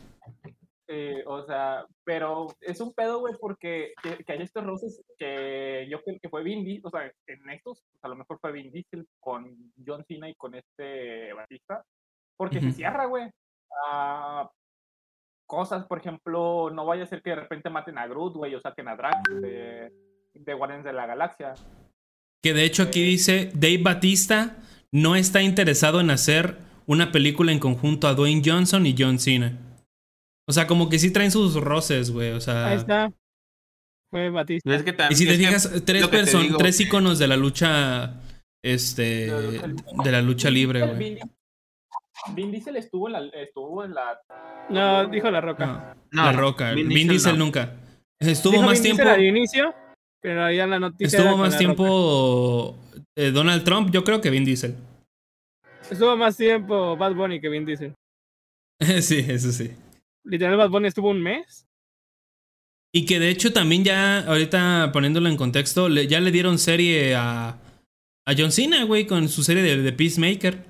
Eh, 0.92 1.24
o 1.28 1.46
sea, 1.46 1.86
pero 2.04 2.48
es 2.62 2.82
un 2.82 2.94
pedo, 2.94 3.20
güey, 3.20 3.36
porque 3.40 3.94
que, 4.02 4.24
que 4.24 4.34
hay 4.34 4.42
estos 4.42 4.66
roces 4.66 5.00
que 5.20 5.88
yo 5.90 6.02
creo 6.02 6.18
que 6.20 6.30
fue 6.30 6.44
Vin 6.44 6.64
Diesel, 6.66 6.88
o 6.88 6.90
sea, 6.90 7.04
en 7.28 7.50
estos, 7.52 7.84
pues, 7.92 8.04
a 8.04 8.08
lo 8.08 8.16
mejor 8.16 8.40
fue 8.42 8.52
Vin 8.52 8.72
Diesel 8.72 9.06
con 9.20 9.56
John 9.86 10.04
Cena 10.08 10.28
y 10.28 10.34
con 10.36 10.56
este 10.56 11.32
Batista, 11.34 11.84
porque 12.36 12.60
se 12.60 12.72
cierra, 12.72 13.06
güey. 13.06 13.30
a 13.88 14.50
cosas, 15.46 15.86
por 15.86 16.00
ejemplo, 16.00 16.70
no 16.72 16.86
vaya 16.86 17.04
a 17.04 17.08
ser 17.08 17.22
que 17.22 17.32
de 17.32 17.36
repente 17.38 17.70
maten 17.70 17.98
a 17.98 18.08
Groot, 18.08 18.36
güey, 18.36 18.56
o 18.56 18.60
saquen 18.62 18.88
a 18.88 18.96
Drax 18.96 19.22
de, 19.42 19.92
de 20.34 20.54
Guardianes 20.54 20.86
de 20.86 20.94
la 20.94 21.06
Galaxia. 21.06 21.54
Que 22.44 22.54
de 22.54 22.64
hecho 22.64 22.84
aquí 22.84 23.02
Eh. 23.02 23.06
dice, 23.06 23.52
Dave 23.54 23.80
Batista 23.82 24.58
no 24.92 25.16
está 25.16 25.42
interesado 25.42 26.00
en 26.00 26.10
hacer 26.12 26.58
una 26.86 27.12
película 27.12 27.52
en 27.52 27.60
conjunto 27.60 28.08
a 28.08 28.14
Dwayne 28.16 28.42
Johnson 28.44 28.86
y 28.86 28.96
John 28.98 29.20
Cena. 29.20 29.58
O 30.48 30.52
sea, 30.54 30.66
como 30.66 30.90
que 30.90 30.98
sí 30.98 31.12
traen 31.12 31.32
sus 31.32 31.54
roces, 31.56 32.10
güey. 32.12 32.32
O 32.32 32.42
sea... 32.42 32.68
Ahí 32.70 32.78
está. 32.78 33.12
Fue 34.12 34.30
Batista. 34.32 34.74
Es 34.74 34.82
que 34.84 34.98
tam- 34.98 35.12
Y 35.12 35.16
si 35.16 35.28
te 35.28 35.36
fijas, 35.38 35.70
tres, 35.86 36.02
lo 36.02 36.10
que 36.10 36.18
te 36.18 36.24
person- 36.24 36.42
digo. 36.42 36.58
tres 36.58 36.80
iconos 36.80 37.20
de 37.20 37.28
la 37.28 37.38
lucha. 37.38 38.20
Este. 38.64 39.30
De 39.32 39.32
la 39.32 39.68
lucha 39.68 39.70
libre. 39.70 40.04
De 40.04 40.12
la 40.12 40.22
lucha 40.22 40.50
libre, 40.50 40.82
Vin 40.82 40.96
güey. 40.96 41.16
Diesel- 41.16 41.32
Vin 42.36 42.52
Diesel 42.52 42.76
estuvo 42.78 43.08
en 43.08 43.14
la, 43.14 43.20
estuvo 43.40 43.86
en 43.86 43.94
la 43.94 44.20
No, 44.70 45.08
dijo 45.08 45.30
La 45.30 45.40
Roca. 45.42 45.66
No, 45.68 45.96
No, 46.12 46.24
la 46.26 46.32
Roca. 46.34 46.72
Vin, 46.74 46.90
Vin 46.90 47.08
Diesel, 47.08 47.38
no. 47.38 47.46
nunca. 47.46 47.76
Estuvo 48.20 48.54
Dijo 48.54 48.64
más 48.66 48.74
Vin 48.82 48.84
Diesel 48.84 48.98
tiempo. 49.06 49.14
al 49.14 49.24
inicio, 49.24 49.74
pero 50.22 50.46
ahí 50.46 50.60
en 50.60 50.70
la 50.70 50.80
noticia. 50.80 51.20
Estuvo 51.20 51.38
más 51.38 51.58
tiempo. 51.58 52.78
eh, 53.16 53.32
Donald 53.32 53.64
Trump, 53.64 53.92
yo 53.92 54.04
creo 54.04 54.22
que 54.22 54.30
Vin 54.30 54.46
Diesel. 54.46 54.76
Estuvo 55.90 56.16
más 56.18 56.38
tiempo 56.38 56.96
Bad 56.98 57.16
Bunny 57.16 57.42
que 57.42 57.50
Vin 57.50 57.66
Diesel. 57.66 57.96
sí, 59.02 59.26
eso 59.28 59.52
sí. 59.52 59.72
Literal, 60.26 60.58
Bad 60.58 60.70
Bunny 60.70 60.88
estuvo 60.88 61.10
un 61.10 61.22
mes. 61.22 61.66
Y 62.94 63.06
que 63.06 63.20
de 63.20 63.30
hecho 63.30 63.54
también 63.54 63.84
ya, 63.84 64.20
ahorita 64.22 64.90
poniéndolo 64.92 65.30
en 65.30 65.38
contexto, 65.38 65.90
le- 65.90 66.08
ya 66.08 66.20
le 66.20 66.32
dieron 66.32 66.58
serie 66.58 67.16
a, 67.16 67.50
a 68.26 68.34
John 68.38 68.52
Cena, 68.52 68.84
güey, 68.84 69.06
con 69.06 69.30
su 69.30 69.44
serie 69.44 69.62
de, 69.64 69.78
de 69.78 69.94
Peacemaker. 69.94 70.66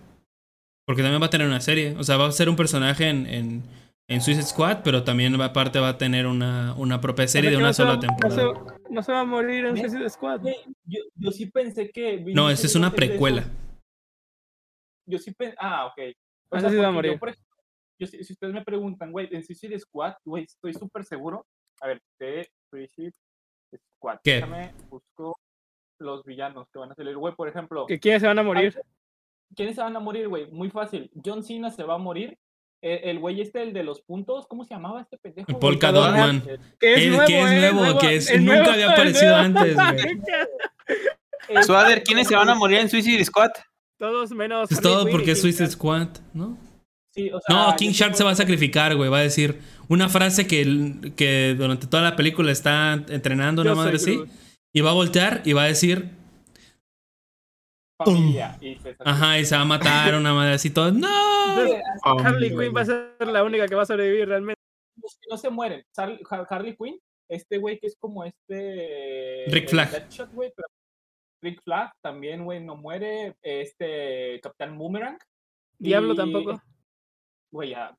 Porque 0.85 1.01
también 1.01 1.21
va 1.21 1.27
a 1.27 1.29
tener 1.29 1.47
una 1.47 1.61
serie. 1.61 1.95
O 1.97 2.03
sea, 2.03 2.17
va 2.17 2.27
a 2.27 2.31
ser 2.31 2.49
un 2.49 2.55
personaje 2.55 3.07
en, 3.09 3.25
en, 3.27 3.63
en 4.09 4.21
Suicide 4.21 4.45
Squad, 4.45 4.81
pero 4.83 5.03
también 5.03 5.39
va- 5.39 5.45
aparte 5.45 5.79
va 5.79 5.89
a 5.89 5.97
tener 5.97 6.25
una, 6.27 6.73
una 6.75 6.99
propia 6.99 7.27
serie 7.27 7.49
de 7.51 7.57
una 7.57 7.67
no 7.67 7.73
se 7.73 7.83
va- 7.83 7.89
sola 7.95 7.99
temporada. 8.01 8.43
No 8.43 8.53
se, 8.77 8.93
no 8.93 9.03
se 9.03 9.11
va 9.11 9.19
a 9.21 9.25
morir 9.25 9.65
en 9.65 9.75
Ve- 9.75 9.81
Suicide 9.81 10.09
Squad. 10.09 10.41
Yo, 10.85 10.99
yo 11.15 11.31
sí 11.31 11.45
pensé 11.45 11.89
que. 11.91 12.17
Vin 12.17 12.35
No, 12.35 12.49
esa 12.49 12.65
es 12.67 12.75
una 12.75 12.91
precuela. 12.91 13.43
Yo 15.05 15.17
sí 15.17 15.31
pensé. 15.33 15.55
Ah, 15.59 15.85
ok. 15.87 15.99
O 16.51 16.55
Ah, 16.57 16.59
sea, 16.59 16.69
sí 16.69 16.75
se 16.75 16.81
va 16.81 16.87
a 16.89 16.93
porque 16.93 17.07
yo, 17.07 17.13
morir. 17.13 17.19
por 17.19 17.29
ejemplo, 17.29 17.55
yo 17.99 18.07
si, 18.07 18.23
si 18.23 18.33
ustedes 18.33 18.53
me 18.53 18.63
preguntan, 18.63 19.11
güey, 19.11 19.27
en 19.31 19.43
Suicide 19.43 19.79
Squad, 19.79 20.15
güey, 20.25 20.43
estoy 20.45 20.73
súper 20.73 21.03
seguro. 21.05 21.45
A 21.81 21.87
ver, 21.87 22.01
de 22.19 22.49
Suicide 22.71 23.13
Squad. 23.97 24.19
¿Qué? 24.23 24.35
Déjame, 24.35 24.73
busco 24.89 25.37
los 25.99 26.23
villanos 26.23 26.67
que 26.71 26.79
van 26.79 26.91
a 26.91 26.95
salir. 26.95 27.15
Güey, 27.17 27.35
por 27.35 27.47
ejemplo, 27.47 27.85
¿Que 27.85 27.99
quiénes 27.99 28.21
se 28.21 28.27
van 28.27 28.39
a 28.39 28.43
morir? 28.43 28.79
¿quiénes 29.55 29.75
se 29.75 29.81
van 29.81 29.95
a 29.95 29.99
morir, 29.99 30.27
güey? 30.27 30.49
Muy 30.51 30.69
fácil. 30.69 31.09
John 31.25 31.43
Cena 31.43 31.69
se 31.71 31.83
va 31.83 31.95
a 31.95 31.97
morir. 31.97 32.37
Eh, 32.81 33.01
el 33.05 33.19
güey 33.19 33.41
este, 33.41 33.61
el 33.61 33.73
de 33.73 33.83
los 33.83 34.01
puntos, 34.01 34.47
¿cómo 34.47 34.63
se 34.63 34.73
llamaba 34.73 35.01
este 35.01 35.17
pendejo? 35.17 35.47
güey? 35.51 35.59
Polka 35.59 35.91
Dot 35.91 36.11
Man. 36.11 36.43
Eh, 36.47 36.57
Que 36.79 36.93
es 36.93 36.99
El 37.01 37.09
nuevo, 37.11 37.25
que 37.27 37.39
es 37.41 37.51
eh, 37.51 37.71
nuevo, 37.71 37.99
que 37.99 38.15
es- 38.15 38.29
el 38.29 38.45
nunca 38.45 38.57
nuevo, 38.57 38.71
había 38.71 38.91
aparecido 38.91 39.35
antes, 39.35 39.75
güey. 39.75 39.87
eh, 41.49 41.63
Suader, 41.63 42.03
¿quiénes 42.03 42.27
se 42.27 42.35
van 42.35 42.49
a 42.49 42.55
morir 42.55 42.77
en 42.79 42.89
Suicide 42.89 43.23
Squad? 43.25 43.51
Todos 43.97 44.31
menos. 44.31 44.71
Es 44.71 44.77
Harley 44.77 44.93
todo 44.93 45.09
porque 45.09 45.31
es 45.31 45.41
Suicide. 45.41 45.69
Squad, 45.69 46.07
¿no? 46.33 46.57
sí, 47.13 47.29
o 47.31 47.39
sea, 47.41 47.53
No, 47.53 47.75
King 47.75 47.89
Shark 47.91 48.15
se 48.15 48.23
va 48.23 48.31
a 48.31 48.35
sacrificar, 48.35 48.95
güey. 48.95 49.09
Va 49.09 49.17
a 49.17 49.23
decir 49.23 49.59
una 49.89 50.07
frase 50.07 50.47
que, 50.47 51.11
que 51.17 51.55
durante 51.57 51.87
toda 51.87 52.03
la 52.03 52.15
película 52.15 52.51
está 52.51 52.93
entrenando 53.09 53.61
una 53.61 53.75
madre 53.75 53.97
así. 53.97 54.21
Y 54.71 54.81
va 54.81 54.91
a 54.91 54.93
voltear 54.93 55.41
y 55.43 55.51
va 55.53 55.63
a 55.63 55.67
decir, 55.67 56.11
familia. 58.05 58.57
Y 58.61 58.75
se 58.75 58.95
ajá, 58.99 59.39
y 59.39 59.45
se 59.45 59.55
va 59.55 59.61
a 59.61 59.65
matar 59.65 60.15
una 60.15 60.33
madre 60.33 60.53
así 60.53 60.69
todo. 60.69 60.91
¡No! 60.91 61.07
Entonces, 61.59 61.81
Oh, 62.05 62.19
Harley. 62.19 62.49
Quinn 62.49 62.73
va 62.75 62.81
a 62.81 62.85
ser 62.85 63.15
la 63.27 63.43
única 63.43 63.67
que 63.67 63.75
va 63.75 63.83
a 63.83 63.85
sobrevivir 63.85 64.27
realmente. 64.27 64.59
los 65.01 65.13
que 65.19 65.27
no 65.29 65.37
se 65.37 65.49
mueren. 65.49 65.83
Har- 65.97 66.19
Harley 66.49 66.75
Quinn, 66.75 66.99
este 67.29 67.57
güey 67.57 67.79
que 67.79 67.87
es 67.87 67.95
como 67.99 68.23
este. 68.25 69.45
Rick 69.47 69.69
Flag. 69.69 69.91
Deadshot, 69.91 70.31
güey, 70.33 70.51
pero 70.55 70.67
Rick 71.41 71.61
Flag 71.63 71.91
también, 72.01 72.43
güey, 72.43 72.63
no 72.63 72.75
muere. 72.75 73.35
Este 73.41 74.39
Capitán 74.41 74.77
Boomerang. 74.77 75.17
Diablo 75.77 76.13
y- 76.13 76.17
tampoco. 76.17 76.61
Güey, 77.51 77.69
ya. 77.71 77.95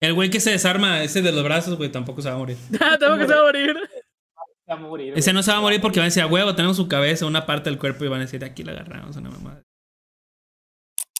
El 0.00 0.14
güey 0.14 0.30
que 0.30 0.40
se 0.40 0.50
desarma, 0.50 1.02
ese 1.02 1.20
de 1.20 1.30
los 1.30 1.44
brazos, 1.44 1.76
güey, 1.76 1.92
tampoco 1.92 2.22
se 2.22 2.30
va 2.30 2.34
a 2.36 2.38
morir. 2.38 2.56
Ah, 2.80 2.96
que 2.98 3.26
se 3.26 3.34
va 3.34 3.40
a 3.40 3.44
morir. 3.44 3.76
Se 4.70 4.74
va 4.74 4.86
a 4.86 4.88
morir. 4.88 5.14
Ese 5.16 5.32
no 5.32 5.42
se 5.42 5.50
va 5.50 5.58
a 5.58 5.60
morir 5.60 5.80
porque 5.80 5.98
van 5.98 6.04
a 6.04 6.08
decir, 6.08 6.22
a 6.22 6.26
huevo, 6.26 6.54
tenemos 6.54 6.76
su 6.76 6.88
cabeza, 6.88 7.26
una 7.26 7.46
parte 7.46 7.70
del 7.70 7.78
cuerpo 7.78 8.04
y 8.04 8.08
van 8.08 8.20
a 8.20 8.24
decir, 8.24 8.44
aquí 8.44 8.62
la 8.62 8.72
agarramos, 8.72 9.16
una 9.16 9.30
mamada. 9.30 9.62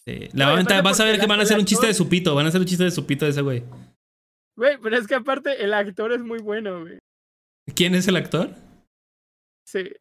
Sí. 0.07 0.29
La 0.33 0.63
No, 0.63 0.83
vas 0.83 1.01
a 1.01 1.05
ver 1.05 1.21
que 1.21 1.27
van 1.27 1.41
a 1.41 1.43
hacer 1.43 1.59
un 1.59 1.65
chiste 1.65 1.87
de 1.87 1.95
su 1.95 2.09
pito, 2.09 2.35
van 2.35 2.47
a 2.47 2.49
hacer 2.49 2.61
un 2.61 2.67
chiste 2.67 2.85
de 2.85 2.91
su 2.91 3.07
pito 3.07 3.25
de 3.25 3.33
ese 3.33 3.43
güey. 3.43 3.65
Güey, 4.57 4.79
pero 4.83 4.97
es 4.97 5.07
que 5.07 5.15
aparte 5.15 5.65
el 5.65 5.75
actor 5.75 6.13
es 6.13 6.21
muy 6.21 6.39
bueno, 6.39 6.81
güey. 6.81 6.99
¿Quién 7.75 7.95
es 7.95 8.09
el 8.09 8.17
actor? 8.17 8.51
Sí. 9.67 9.91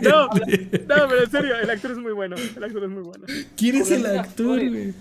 No. 0.00 0.28
No, 0.28 1.08
pero 1.08 1.24
en 1.24 1.30
serio, 1.30 1.58
el 1.58 1.68
actor 1.68 1.90
es 1.90 1.98
muy 1.98 2.12
bueno. 2.12 2.36
El 2.36 2.62
actor 2.62 2.84
es 2.84 2.88
muy 2.88 3.02
bueno. 3.02 3.26
¿Quién 3.56 3.74
es 3.74 3.90
el 3.90 4.06
actor, 4.06 4.60
güey? 4.70 4.94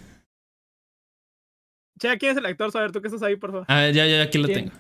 Che, 2.04 2.18
¿quién 2.18 2.34
es 2.34 2.38
el 2.38 2.46
actor? 2.46 2.70
A 2.74 2.82
ver, 2.82 2.92
tú 2.92 3.02
que 3.02 3.08
estás 3.08 3.24
ahí, 3.24 3.38
por 3.38 3.52
favor. 3.52 3.66
Ah, 3.70 3.90
ya, 3.90 4.06
ya, 4.06 4.24
aquí 4.24 4.38
lo 4.38 4.48
¿Quién? 4.50 4.70
tengo. 4.70 4.78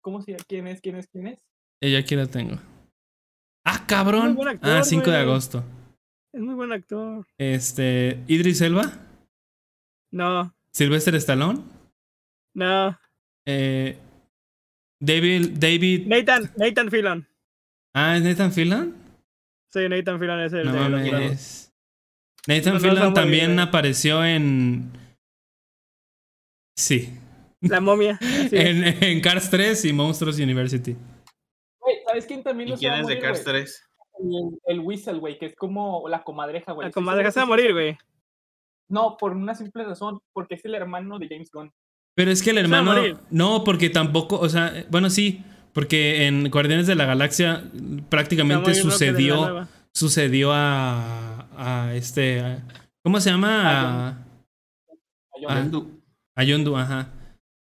¿Cómo 0.00 0.22
se 0.22 0.30
llama? 0.30 0.44
¿Quién 0.46 0.66
es? 0.68 0.80
¿Quién 0.80 0.94
es? 0.94 1.08
¿Quién 1.08 1.26
es? 1.26 1.40
Eh, 1.82 1.90
Ya 1.90 1.98
aquí 1.98 2.14
lo 2.14 2.28
tengo. 2.28 2.56
Ah, 3.64 3.84
cabrón. 3.84 4.26
Muy 4.28 4.34
buen 4.36 4.48
actor, 4.48 4.70
ah, 4.70 4.84
5 4.84 5.10
de 5.10 5.16
agosto. 5.16 5.64
Es 6.32 6.40
muy 6.40 6.54
buen 6.54 6.70
actor. 6.72 7.26
Este, 7.36 8.22
Idris 8.28 8.60
Elba, 8.60 8.92
No, 10.12 10.54
Sylvester 10.72 11.16
Stallone, 11.16 11.64
no. 12.54 12.96
eh, 13.44 13.98
David, 15.00 15.58
David, 15.58 16.06
Nathan, 16.06 16.52
Nathan 16.56 16.90
Fillon. 16.90 17.26
ah, 17.92 18.16
¿es 18.16 18.22
Nathan 18.22 18.52
Fillion? 18.52 18.94
Sí, 19.72 19.88
Nathan 19.88 20.20
Fillon 20.20 20.40
es 20.40 20.52
el 20.52 20.66
No 20.66 20.72
de 20.74 20.88
los 20.90 20.90
mames. 20.90 21.10
Bravos. 21.10 21.72
Nathan 22.46 22.94
No, 22.94 23.12
también 23.12 23.46
bien. 23.48 23.60
apareció 23.60 24.24
en, 24.24 24.92
sí, 26.80 27.18
La 27.60 27.80
momia. 27.80 28.18
En, 28.50 29.02
en 29.02 29.20
Cars 29.20 29.50
3 29.50 29.84
y 29.84 29.92
Monsters 29.92 30.38
University. 30.38 30.96
Güey, 31.80 31.96
¿sabes 32.06 32.26
quién 32.26 32.42
también 32.42 32.68
¿Y 32.68 32.72
no 32.72 32.76
se 32.78 32.86
va 32.88 32.92
quién 32.94 33.02
es 33.02 33.08
de 33.08 33.18
Cars 33.20 33.44
güey? 33.44 33.54
3? 33.56 33.84
El, 34.20 34.58
el 34.66 34.80
Whistle, 34.80 35.18
güey, 35.18 35.38
que 35.38 35.46
es 35.46 35.54
como 35.56 36.08
la 36.08 36.22
comadreja, 36.24 36.72
güey. 36.72 36.84
La 36.84 36.88
Estoy 36.88 37.02
comadre 37.02 37.18
seguro 37.20 37.32
se 37.32 37.40
va 37.40 37.44
a 37.44 37.46
morir, 37.46 37.72
güey. 37.72 37.98
No, 38.88 39.16
por 39.16 39.32
una 39.32 39.54
simple 39.54 39.84
razón, 39.84 40.20
porque 40.32 40.56
es 40.56 40.64
el 40.64 40.74
hermano 40.74 41.18
de 41.18 41.28
James 41.28 41.50
Gunn. 41.52 41.72
Pero 42.16 42.30
es 42.30 42.42
que 42.42 42.50
el 42.50 42.58
hermano, 42.58 42.94
no, 43.30 43.62
porque 43.64 43.88
tampoco, 43.88 44.38
o 44.38 44.48
sea, 44.48 44.84
bueno, 44.90 45.08
sí, 45.10 45.42
porque 45.72 46.26
en 46.26 46.50
Guardianes 46.50 46.86
de 46.86 46.96
la 46.96 47.06
Galaxia 47.06 47.62
prácticamente 48.08 48.74
sucedió, 48.74 49.66
sucedió 49.94 50.52
a, 50.52 51.46
a 51.56 51.94
este, 51.94 52.40
a- 52.40 52.62
¿cómo 53.04 53.20
se 53.20 53.30
llama? 53.30 54.08
A, 54.08 54.08
A. 55.48 55.70
a 56.40 56.44
Yondu, 56.44 56.76
ajá. 56.76 57.08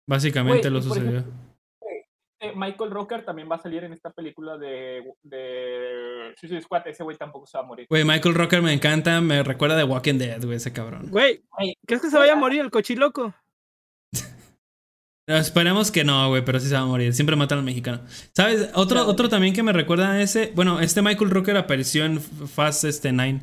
Básicamente 0.08 0.70
lo 0.70 0.80
sucedió. 0.82 1.10
ejemplo, 1.18 1.32
Eh, 2.42 2.52
Michael 2.56 2.90
Rocker 2.90 3.24
también 3.24 3.50
va 3.50 3.56
a 3.56 3.60
salir 3.62 3.84
en 3.84 3.92
esta 3.92 4.10
película 4.10 4.56
de, 4.56 5.02
de 5.22 6.34
Suicide 6.40 6.62
Squad. 6.62 6.86
Ese 6.88 7.02
güey 7.04 7.16
tampoco 7.16 7.46
se 7.46 7.58
va 7.58 7.64
a 7.64 7.66
morir. 7.66 7.86
Güey, 7.90 8.04
Michael 8.04 8.34
Rocker 8.34 8.62
me 8.62 8.72
encanta, 8.72 9.20
me 9.20 9.42
recuerda 9.42 9.76
de 9.76 9.84
Walking 9.84 10.18
Dead, 10.18 10.42
güey, 10.42 10.56
ese 10.56 10.72
cabrón. 10.72 11.08
Güey, 11.10 11.42
¿crees 11.86 12.00
que 12.00 12.08
se 12.10 12.16
vaya 12.18 12.32
a 12.32 12.36
morir 12.36 12.60
el 12.60 12.70
cochiloco? 12.70 13.34
No, 15.28 15.36
esperemos 15.36 15.92
que 15.92 16.02
no, 16.02 16.28
güey, 16.28 16.44
pero 16.44 16.58
sí 16.58 16.66
se 16.68 16.74
va 16.74 16.80
a 16.80 16.86
morir. 16.86 17.12
Siempre 17.14 17.36
matan 17.36 17.58
al 17.58 17.64
mexicano. 17.64 18.00
¿Sabes? 18.34 18.70
Otro, 18.74 19.06
otro 19.06 19.28
también 19.28 19.54
que 19.54 19.62
me 19.62 19.72
recuerda 19.72 20.10
a 20.12 20.20
ese. 20.22 20.50
Bueno, 20.56 20.80
este 20.80 21.02
Michael 21.02 21.30
Rocker 21.30 21.56
apareció 21.56 22.04
en 22.04 22.20
Fast 22.20 22.84
este, 22.84 23.12
9. 23.12 23.40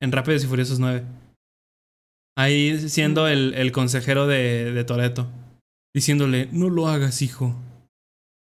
En 0.00 0.10
Rápidos 0.10 0.42
y 0.42 0.46
Furiosos 0.48 0.80
9. 0.80 1.04
Ahí 2.38 2.78
siendo 2.88 3.26
el, 3.26 3.54
el 3.54 3.72
consejero 3.72 4.26
de, 4.28 4.72
de 4.72 4.84
Toreto. 4.84 5.26
Diciéndole, 5.92 6.48
no 6.52 6.70
lo 6.70 6.86
hagas, 6.86 7.20
hijo. 7.22 7.54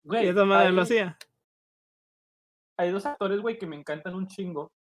Güey, 0.05 0.33
maneras 0.33 0.67
hay- 0.67 0.73
lo 0.73 0.83
hacía. 0.83 1.19
hay 2.79 2.91
dos 2.91 3.07
actores, 3.07 3.41
güey, 3.41 3.59
que 3.59 3.67
me 3.67 3.77
encantan 3.77 4.15
un 4.15 4.27
chingo. 4.27 4.73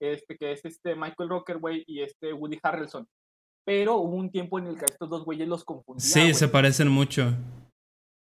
Este, 0.00 0.36
que 0.36 0.52
es 0.52 0.64
este 0.64 0.94
Michael 0.94 1.28
Rocker, 1.28 1.58
güey, 1.58 1.84
y 1.86 2.02
este 2.02 2.32
Woody 2.32 2.58
Harrelson. 2.62 3.06
Pero 3.64 3.96
hubo 3.96 4.16
un 4.16 4.30
tiempo 4.30 4.58
en 4.58 4.66
el 4.68 4.76
que 4.78 4.86
estos 4.86 5.08
dos 5.10 5.24
güeyes 5.24 5.46
los 5.48 5.64
confundía. 5.64 6.00
Sí, 6.04 6.34
se 6.34 6.48
parecen 6.48 6.88
mucho. 6.88 7.34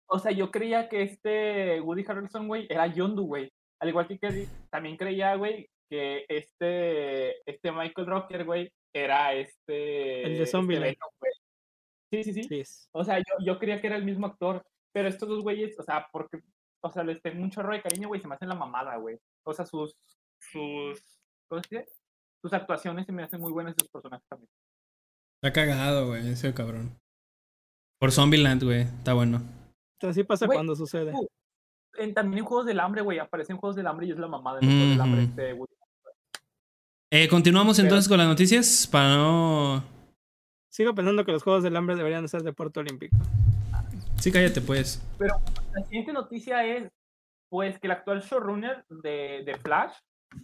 O 0.08 0.18
sea, 0.18 0.32
yo 0.32 0.50
creía 0.50 0.88
que 0.88 1.02
este 1.02 1.80
Woody 1.80 2.04
Harrelson, 2.06 2.48
güey, 2.48 2.66
era 2.68 2.86
Yondu, 2.86 3.24
güey. 3.26 3.50
Al 3.80 3.88
igual 3.90 4.08
que, 4.08 4.18
que 4.18 4.48
también 4.70 4.96
creía, 4.96 5.34
güey, 5.36 5.68
que 5.90 6.24
este, 6.28 7.50
este 7.50 7.72
Michael 7.72 8.06
Rocker, 8.06 8.44
güey, 8.44 8.72
era 8.94 9.34
este. 9.34 10.22
El 10.22 10.34
de 10.34 10.42
este 10.44 10.46
Zombieland. 10.46 10.94
Venom, 10.94 11.10
güey. 11.18 11.32
Sí, 12.12 12.32
sí, 12.32 12.42
sí. 12.44 12.86
O 12.92 13.04
sea, 13.04 13.18
yo, 13.18 13.44
yo 13.44 13.58
creía 13.58 13.80
que 13.80 13.88
era 13.88 13.96
el 13.96 14.04
mismo 14.04 14.26
actor. 14.26 14.64
Pero 14.92 15.08
estos 15.08 15.28
dos 15.28 15.42
güeyes, 15.42 15.78
o 15.78 15.82
sea, 15.82 16.08
porque. 16.12 16.40
O 16.82 16.90
sea, 16.90 17.04
les 17.04 17.20
tengo 17.20 17.42
un 17.42 17.50
chorro 17.50 17.72
de 17.72 17.82
cariño, 17.82 18.08
güey, 18.08 18.20
se 18.20 18.26
me 18.28 18.34
hacen 18.36 18.48
la 18.48 18.54
mamada, 18.54 18.96
güey. 18.96 19.18
O 19.44 19.52
sea, 19.52 19.66
sus. 19.66 19.94
sus 20.40 21.02
¿Cómo 21.48 21.62
se 21.62 21.76
dice? 21.76 21.92
Sus 22.42 22.52
actuaciones 22.52 23.04
se 23.06 23.12
me 23.12 23.22
hacen 23.22 23.40
muy 23.40 23.52
buenas 23.52 23.74
sus 23.78 23.88
personajes 23.90 24.26
también. 24.28 24.48
Está 25.42 25.52
cagado, 25.52 26.06
güey, 26.08 26.26
ese 26.30 26.54
cabrón. 26.54 26.96
Por 27.98 28.12
Zombieland, 28.12 28.62
güey, 28.64 28.82
está 28.82 29.12
bueno. 29.12 29.42
Así 30.00 30.24
pasa 30.24 30.46
Güey, 30.46 30.56
cuando 30.56 30.74
sucede. 30.74 31.12
uh, 31.14 31.26
En, 31.98 32.14
también 32.14 32.38
en 32.38 32.44
Juegos 32.46 32.64
del 32.66 32.80
Hambre, 32.80 33.02
güey, 33.02 33.18
aparecen 33.18 33.58
Juegos 33.58 33.76
del 33.76 33.86
Hambre 33.86 34.06
y 34.06 34.12
es 34.12 34.18
la 34.18 34.28
mamada 34.28 34.58
en 34.60 34.66
los 34.66 34.74
Juegos 34.74 34.90
del 34.90 35.00
Hambre. 35.00 35.22
Este, 35.24 35.52
Woody. 35.52 35.74
Eh, 37.12 37.28
Continuamos 37.28 37.76
Pero- 37.76 37.86
entonces 37.88 38.08
con 38.08 38.18
las 38.18 38.28
noticias 38.28 38.86
para 38.90 39.16
no. 39.16 39.84
Sigo 40.70 40.94
pensando 40.94 41.24
que 41.24 41.32
los 41.32 41.42
Juegos 41.42 41.64
del 41.64 41.76
Hambre 41.76 41.96
deberían 41.96 42.22
de 42.22 42.28
ser 42.28 42.42
deporte 42.42 42.78
olímpico. 42.78 43.16
Sí, 44.20 44.30
cállate, 44.30 44.60
pues. 44.60 45.02
La 45.18 45.82
siguiente 45.84 46.12
noticia 46.12 46.64
es, 46.64 46.88
pues, 47.48 47.78
que 47.80 47.88
el 47.88 47.92
actual 47.92 48.22
showrunner 48.22 48.84
de, 48.88 49.42
de 49.44 49.56
Flash 49.58 49.94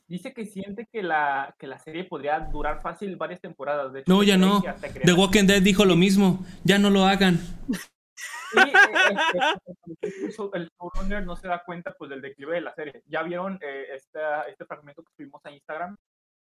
dice 0.08 0.32
que 0.34 0.44
siente 0.46 0.88
que 0.90 1.02
la, 1.04 1.54
que 1.60 1.68
la 1.68 1.78
serie 1.78 2.02
podría 2.04 2.40
durar 2.40 2.80
fácil 2.82 3.14
varias 3.16 3.40
temporadas. 3.40 3.92
De 3.92 4.00
hecho, 4.00 4.12
No, 4.12 4.24
ya 4.24 4.36
no. 4.36 4.60
The 5.04 5.12
Walking 5.12 5.44
Dead 5.46 5.62
dijo 5.62 5.84
lo 5.84 5.94
mismo. 5.94 6.44
Ya 6.64 6.78
no 6.78 6.90
lo 6.90 7.04
hagan. 7.06 7.38
Sí, 8.52 8.58
eh, 8.58 9.16
este, 10.00 10.16
incluso 10.18 10.52
el 10.54 10.68
showrunner 10.80 11.24
no 11.24 11.36
se 11.36 11.46
da 11.46 11.62
cuenta 11.64 11.94
pues 11.96 12.10
del 12.10 12.22
declive 12.22 12.54
de 12.56 12.60
la 12.62 12.74
serie. 12.74 13.02
Ya 13.06 13.22
vieron 13.22 13.58
eh, 13.62 13.84
esta- 13.94 14.42
este 14.48 14.64
fragmento 14.64 15.02
que 15.04 15.12
subimos 15.16 15.44
a 15.44 15.52
Instagram. 15.52 15.96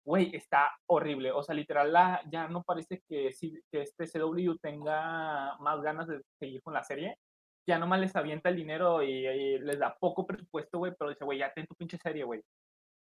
Güey, 0.07 0.33
está 0.33 0.71
horrible. 0.89 1.31
O 1.33 1.43
sea, 1.43 1.53
literal, 1.53 1.91
la, 1.91 2.21
ya 2.31 2.47
no 2.47 2.63
parece 2.63 3.01
que, 3.09 3.33
sí- 3.33 3.59
que 3.69 3.81
este 3.81 4.07
CW 4.07 4.55
tenga 4.61 5.57
más 5.59 5.81
ganas 5.81 6.07
de 6.07 6.21
seguir 6.39 6.61
con 6.63 6.73
la 6.73 6.81
serie. 6.85 7.17
Ya 7.67 7.77
nomás 7.77 7.99
les 7.99 8.15
avienta 8.15 8.47
el 8.47 8.55
dinero 8.55 9.03
y, 9.03 9.27
y 9.27 9.59
les 9.59 9.79
da 9.79 9.97
poco 9.99 10.25
presupuesto, 10.25 10.77
güey, 10.77 10.93
pero 10.97 11.09
dice, 11.09 11.25
güey, 11.25 11.39
ya 11.39 11.51
ten 11.53 11.67
tu 11.67 11.75
pinche 11.75 11.97
serie, 11.97 12.23
güey. 12.23 12.41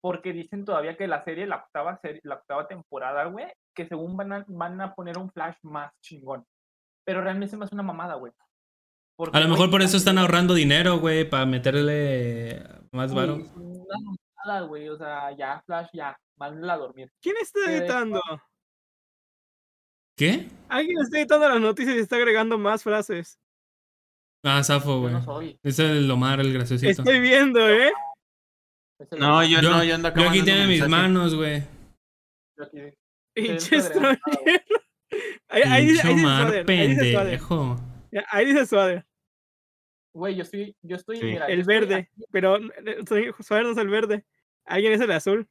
Porque 0.02 0.32
dicen 0.32 0.64
todavía 0.64 0.96
que 0.96 1.06
la 1.06 1.22
serie, 1.22 1.46
la 1.46 1.58
octava, 1.58 1.96
serie, 1.98 2.20
la 2.24 2.34
octava 2.34 2.66
temporada, 2.66 3.24
güey, 3.26 3.46
que 3.72 3.86
según 3.86 4.16
van 4.16 4.32
a, 4.32 4.44
van 4.48 4.80
a 4.80 4.92
poner 4.92 5.16
un 5.16 5.30
flash 5.30 5.58
más 5.62 5.92
chingón. 6.02 6.44
Pero 7.06 7.20
realmente 7.20 7.50
se 7.52 7.56
me 7.56 7.66
hace 7.66 7.74
una 7.76 7.84
mamada, 7.84 8.14
güey. 8.16 8.32
Porque, 9.16 9.38
A 9.38 9.40
lo 9.42 9.48
mejor 9.48 9.70
por 9.70 9.82
eso 9.82 9.96
están 9.96 10.18
ahorrando 10.18 10.54
dinero, 10.54 10.98
güey, 10.98 11.28
para 11.28 11.46
meterle 11.46 12.64
más 12.90 13.14
varo. 13.14 13.38
Güey. 14.66 14.88
O 14.88 14.96
sea, 14.96 15.30
ya, 15.36 15.62
Flash, 15.66 15.88
ya. 15.92 16.18
A 16.40 16.76
dormir. 16.76 17.12
¿Quién 17.20 17.36
está 17.40 17.60
editando? 17.70 18.20
¿Qué? 20.16 20.48
Alguien 20.68 20.98
está 21.02 21.18
editando 21.18 21.48
las 21.48 21.60
noticias 21.60 21.96
y 21.96 22.00
está 22.00 22.16
agregando 22.16 22.56
más 22.58 22.82
frases. 22.82 23.38
Ah, 24.42 24.62
Zafo, 24.64 24.88
Yo 24.94 25.00
güey. 25.00 25.12
no 25.12 25.22
soy. 25.22 25.58
Es 25.62 25.78
el 25.78 26.10
Omar, 26.10 26.40
el 26.40 26.52
graciosito. 26.52 26.90
Estoy 26.90 27.20
viendo, 27.20 27.68
¿eh? 27.68 27.92
No, 29.18 29.42
yo, 29.44 29.60
Yo, 29.60 29.70
no, 29.70 29.84
yo 29.84 29.94
ando 29.94 30.14
yo 30.14 30.28
aquí 30.28 30.42
tiene 30.42 30.66
mis 30.66 30.86
manos, 30.88 31.34
güey. 31.34 31.62
yo 32.56 32.64
aquí- 32.64 32.94
Pinche 33.34 33.76
extranjero. 33.76 34.20
Ahí, 35.48 35.62
ahí 35.62 35.86
dice, 35.86 36.02
Pinche 36.08 36.28
ahí 36.28 36.88
dice 36.88 37.12
pendejo. 37.16 37.76
Ahí 38.30 38.66
Suader. 38.66 39.04
Güey, 40.12 40.34
yo 40.34 40.42
estoy, 40.42 40.74
yo 40.82 40.96
estoy, 40.96 41.16
Sí. 41.18 41.24
mira, 41.24 41.46
yo 41.48 41.54
El 41.54 41.64
verde. 41.64 42.10
Pero 42.32 42.56
eh, 42.58 42.98
soy- 43.08 43.32
Suader 43.40 43.66
no 43.66 43.72
es 43.72 43.78
el 43.78 43.88
verde. 43.88 44.24
Alguien 44.66 44.92
es 44.92 45.00
el 45.00 45.10
azul. 45.12 45.48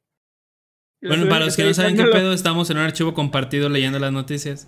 El 1.01 1.07
Bueno, 1.09 1.23
azul 1.23 1.29
para 1.29 1.45
los 1.45 1.55
que 1.55 1.63
no 1.63 1.73
saben 1.73 1.95
qué 1.95 2.03
pedo, 2.05 2.33
estamos 2.33 2.69
en 2.69 2.77
un 2.77 2.83
archivo 2.83 3.13
compartido 3.13 3.69
leyendo 3.69 3.99
las 3.99 4.11
noticias. 4.11 4.67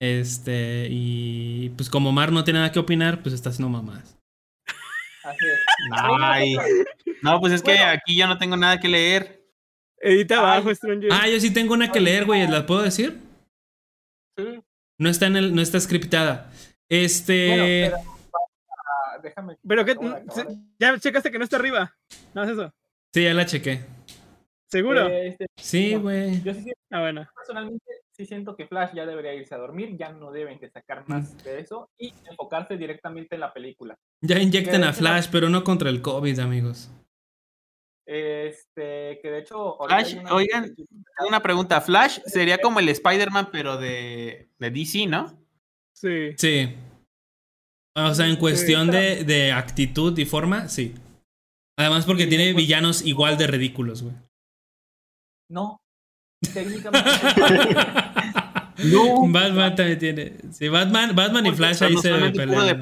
Este, 0.00 0.86
y 0.90 1.70
pues 1.70 1.90
como 1.90 2.10
Omar 2.10 2.32
no 2.32 2.44
tiene 2.44 2.60
nada 2.60 2.72
que 2.72 2.78
opinar, 2.78 3.20
pues 3.22 3.34
está 3.34 3.50
haciendo 3.50 3.68
mamás. 3.68 4.16
Así 5.24 5.44
es. 5.44 5.60
Ay. 5.92 6.56
No, 7.22 7.38
pues 7.40 7.52
es 7.52 7.62
que 7.62 7.72
Bueno. 7.72 7.90
aquí 7.90 8.16
ya 8.16 8.26
no 8.26 8.38
tengo 8.38 8.56
nada 8.56 8.78
que 8.80 8.88
leer. 8.88 9.44
Edita 10.00 10.38
abajo, 10.38 10.72
Stranger. 10.74 11.10
Ah, 11.12 11.28
yo 11.28 11.38
sí 11.40 11.52
tengo 11.52 11.74
una 11.74 11.90
que 11.90 12.00
leer, 12.00 12.24
güey, 12.24 12.46
¿la 12.48 12.64
puedo 12.64 12.82
decir? 12.82 13.18
Sí. 14.38 14.60
No 14.98 15.08
está 15.10 15.26
en 15.26 15.36
el, 15.36 15.54
no 15.54 15.60
está 15.60 15.78
scriptada. 15.80 16.50
Este, 16.88 17.48
Bueno, 17.48 17.64
pero, 18.04 18.17
déjame. 19.28 19.56
Pero 19.66 19.84
que 19.84 19.96
ya 20.78 20.98
checaste 20.98 21.30
que 21.30 21.38
no 21.38 21.44
está 21.44 21.56
arriba. 21.56 21.94
No 22.34 22.42
es 22.44 22.50
eso. 22.50 22.72
sí, 23.12 23.24
ya 23.24 23.34
la 23.34 23.46
chequé. 23.46 23.80
¿Seguro? 24.70 25.08
Eh, 25.08 25.28
este, 25.28 25.46
Sí, 25.56 25.94
No. 25.94 26.02
güey. 26.02 26.42
yo 26.42 26.52
sí 26.52 26.62
siento- 26.62 26.80
Ah, 26.90 27.00
bueno. 27.00 27.26
personalmente 27.34 27.84
sí 28.12 28.26
siento 28.26 28.54
que 28.56 28.66
Flash 28.66 28.92
ya 28.94 29.06
debería 29.06 29.32
irse 29.34 29.54
a 29.54 29.58
dormir, 29.58 29.96
ya 29.96 30.10
no 30.12 30.30
deben 30.32 30.58
de 30.58 30.68
sacar 30.70 31.08
más 31.08 31.42
de 31.44 31.60
eso 31.60 31.88
y 31.98 32.12
enfocarse 32.28 32.76
directamente 32.76 33.34
en 33.36 33.40
la 33.42 33.52
película. 33.52 33.96
Ya 34.20 34.38
inyecten 34.38 34.82
a 34.82 34.86
la- 34.88 34.92
Flash, 34.92 35.28
pero 35.32 35.48
no 35.48 35.64
contra 35.64 35.88
el 35.88 36.02
COVID, 36.02 36.38
amigos. 36.40 36.90
Este, 38.06 39.20
que 39.22 39.30
de 39.30 39.38
hecho. 39.40 39.76
Flash, 39.86 40.16
una- 40.18 40.34
oigan, 40.34 40.74
una 41.26 41.40
pregunta. 41.42 41.80
Flash 41.80 42.20
sería 42.24 42.58
como 42.58 42.80
el 42.80 42.88
Spider-Man, 42.88 43.48
pero 43.52 43.76
de, 43.76 44.48
de 44.58 44.70
DC, 44.70 45.06
¿no? 45.06 45.38
Sí. 45.92 46.32
Sí. 46.36 46.74
O 48.06 48.14
sea, 48.14 48.28
en 48.28 48.36
cuestión 48.36 48.90
de, 48.90 49.24
de 49.24 49.52
actitud 49.52 50.16
y 50.18 50.24
forma, 50.24 50.68
sí. 50.68 50.94
Además 51.78 52.06
porque 52.06 52.26
tiene 52.26 52.52
villanos 52.52 53.04
igual 53.04 53.36
de 53.38 53.46
ridículos, 53.46 54.02
güey. 54.02 54.14
No. 55.50 55.80
Técnicamente. 56.52 57.10
No. 58.78 59.26
Batman 59.28 59.74
también 59.74 59.98
tiene. 59.98 60.36
Sí, 60.52 60.68
Batman, 60.68 61.14
Batman 61.14 61.46
y 61.46 61.52
Flash 61.52 61.82
ahí 61.82 61.96
se 61.96 62.10
pelean. 62.30 62.80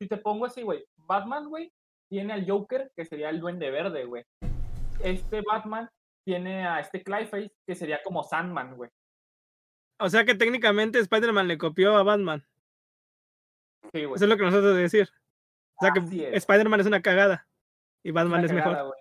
si 0.00 0.06
te 0.06 0.16
pongo 0.16 0.46
así, 0.46 0.62
güey. 0.62 0.84
Batman, 0.96 1.48
güey, 1.48 1.72
tiene 2.08 2.34
al 2.34 2.48
Joker, 2.48 2.90
que 2.96 3.04
sería 3.04 3.30
el 3.30 3.40
Duende 3.40 3.70
Verde, 3.70 4.04
güey. 4.04 4.24
Este 5.02 5.42
Batman 5.42 5.88
tiene 6.24 6.66
a 6.66 6.80
este 6.80 7.02
Clayface, 7.02 7.50
que 7.66 7.74
sería 7.74 8.00
como 8.04 8.22
Sandman, 8.22 8.76
güey. 8.76 8.90
O 10.00 10.08
sea 10.08 10.24
que 10.24 10.34
técnicamente 10.34 11.00
Spider-Man 11.00 11.48
le 11.48 11.58
copió 11.58 11.96
a 11.96 12.04
Batman. 12.04 12.46
Sí. 13.92 14.00
Eso 14.02 14.14
es 14.14 14.22
lo 14.22 14.36
que 14.36 14.42
nosotros 14.44 14.76
de 14.76 14.82
decir. 14.82 15.08
O 15.76 15.84
sea 15.84 15.92
que 15.92 16.00
Así. 16.00 16.24
Spider-Man 16.24 16.80
es 16.80 16.86
una 16.86 17.00
cagada. 17.02 17.46
Y 18.04 18.10
Batman 18.10 18.40
Una 18.40 18.46
es 18.46 18.52
mejor. 18.52 18.94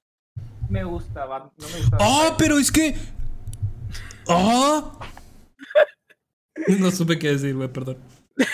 Me 0.69 0.83
gusta, 0.83 1.25
Bat- 1.25 1.51
no 1.57 1.67
me 1.67 1.77
gusta. 1.79 1.97
¡Oh, 1.99 2.35
pero 2.37 2.57
es 2.57 2.71
que. 2.71 2.95
¡Oh! 4.27 4.99
No 6.79 6.89
supe 6.91 7.19
qué 7.19 7.29
decir, 7.29 7.55
güey, 7.55 7.71
perdón. 7.71 7.97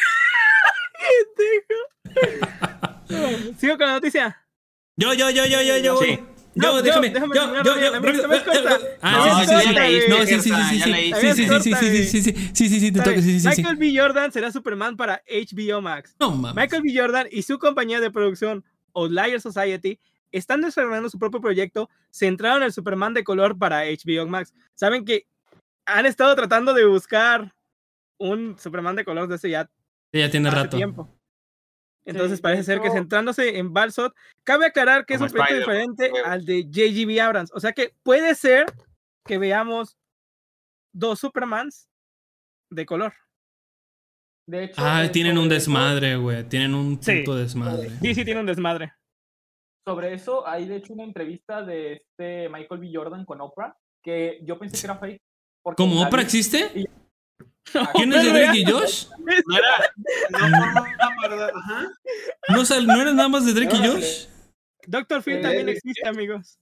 Sigo 3.58 3.78
con 3.78 3.88
la 3.88 3.94
noticia. 3.94 4.46
Yo, 4.98 5.14
yo, 5.14 5.30
yo, 5.30 5.46
yo, 5.46 5.62
yo, 5.62 5.78
yo, 5.78 5.98
Sí. 5.98 6.20
No, 6.56 6.82
déjame. 6.82 7.10
déjame 7.10 7.36
Yo, 7.36 7.64
yo, 7.64 7.80
yo, 7.80 7.92
rápido, 7.94 8.34
eh, 8.34 8.98
Ah, 9.02 9.46
sí, 9.46 9.48
sí, 9.48 9.56
sí, 9.56 9.68
sí, 9.68 9.74
sí, 9.74 9.94
sí, 9.94 10.02
sí. 10.02 10.10
No, 10.10 10.26
sí, 10.26 10.42
sí, 10.42 10.42
sí, 10.42 10.52
sí, 10.52 10.82
sí. 10.82 11.14
Sí, 11.14 11.34
sí, 11.34 11.46
sí, 11.46 11.60
sí, 11.60 11.74
sí, 11.74 11.74
sí, 11.74 12.22
sí, 12.22 12.34
sí, 12.34 12.50
sí, 12.54 12.70
sí, 12.70 12.80
sí, 12.80 12.92
te 12.92 13.00
toca, 13.00 13.16
sí, 13.16 13.22
sí, 13.22 13.40
sí. 13.40 13.48
Michael 13.48 13.78
B. 13.78 13.94
Jordan 13.96 14.32
será 14.32 14.52
Superman 14.52 14.96
para 14.96 15.24
HBO 15.28 15.82
Max. 15.82 16.16
No 16.20 16.32
mames. 16.32 16.56
Michael 16.56 16.84
B. 16.84 16.94
Jordan 16.96 17.28
y 17.32 17.42
su 17.42 17.58
compañía 17.58 18.00
de 18.00 18.12
producción 18.12 18.64
Outlier 18.94 19.42
Society 19.42 20.00
están 20.32 20.62
desarrollando 20.62 21.10
su 21.10 21.20
propio 21.20 21.42
proyecto 21.42 21.90
centrado 22.12 22.58
en 22.58 22.64
el 22.64 22.74
Superman 22.74 23.14
de 23.14 23.24
color 23.24 23.58
para 23.58 23.84
HBO 23.86 24.28
Max. 24.28 24.54
Saben 24.76 25.06
que 25.06 25.28
han 25.86 26.06
estado 26.06 26.36
tratando 26.36 26.74
de 26.74 26.86
buscar 26.86 27.54
un 28.18 28.58
Superman 28.60 28.96
de 28.96 29.06
color 29.06 29.28
desde 29.28 29.50
ya 29.50 29.70
Sí, 30.12 30.20
Ya 30.20 30.30
tiene 30.30 30.52
rato. 30.52 30.78
tiempo. 30.78 31.10
Entonces 32.06 32.42
parece 32.42 32.64
ser 32.64 32.82
que 32.82 32.92
centrándose 32.92 33.58
en 33.58 33.74
Balsot, 33.74 34.14
cabe 34.44 34.66
aclarar 34.66 35.06
que 35.06 35.14
es 35.14 35.22
un 35.22 35.30
proyecto 35.30 35.56
diferente 35.60 36.12
al 36.26 36.44
de 36.46 36.64
J.G.B. 36.64 37.22
Abrams. 37.22 37.52
O 37.54 37.60
sea 37.60 37.72
que 37.72 37.94
puede 38.04 38.36
ser 38.36 38.66
que 39.26 39.38
veamos 39.38 39.98
dos 40.94 41.20
Supermans 41.20 41.88
de 42.70 42.86
color. 42.86 43.14
De 44.46 44.66
hecho, 44.66 44.76
Ah, 44.84 45.08
tienen 45.12 45.38
un 45.38 45.48
desmadre, 45.48 46.18
güey. 46.18 46.44
Tienen 46.50 46.74
un 46.76 47.02
Sí. 47.02 47.20
puto 47.20 47.38
desmadre. 47.38 47.90
DC 48.02 48.26
tiene 48.26 48.42
un 48.42 48.46
desmadre. 48.46 48.92
Sobre 49.88 50.14
eso, 50.14 50.46
hay 50.48 50.66
de 50.66 50.78
hecho 50.78 50.94
una 50.94 51.04
entrevista 51.04 51.62
de 51.62 51.94
este 51.94 52.50
Michael 52.50 52.82
B. 52.82 52.90
Jordan 52.94 53.26
con 53.26 53.40
Oprah, 53.42 53.76
que 54.04 54.40
yo 54.44 54.58
pensé 54.60 54.78
que 54.82 54.88
era 54.88 54.98
fake. 54.98 55.22
porque 55.64 55.82
¿Como 55.82 56.02
la 56.02 56.08
Oprah 56.08 56.20
vi- 56.20 56.26
existe? 56.26 56.70
Ah, 56.76 56.90
¿Quién 57.94 58.14
es 58.14 58.24
de 58.24 58.32
Drake 58.32 58.60
y 58.60 58.66
Josh? 58.66 59.08
No 59.20 59.58
era. 59.58 59.94
No 60.30 61.56
Ajá. 61.56 61.92
¿No, 62.50 62.82
¿No 62.86 63.02
eran 63.02 63.16
nada 63.16 63.30
más 63.30 63.46
de 63.46 63.54
Drake 63.54 63.76
y. 63.76 63.88
Josh? 63.88 64.26
Doctor 64.86 65.22
Phil 65.24 65.38
Eh, 65.38 65.42
también 65.42 65.70
existe, 65.70 66.08
amigos. 66.08 66.60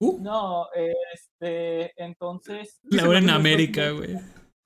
Uh, 0.00 0.20
No, 0.20 0.68
este, 0.74 1.92
entonces. 2.02 2.80
Laura 2.84 3.18
en 3.18 3.24
Michael 3.26 3.42
B. 3.42 3.48
América, 3.48 3.90
güey. 3.90 4.14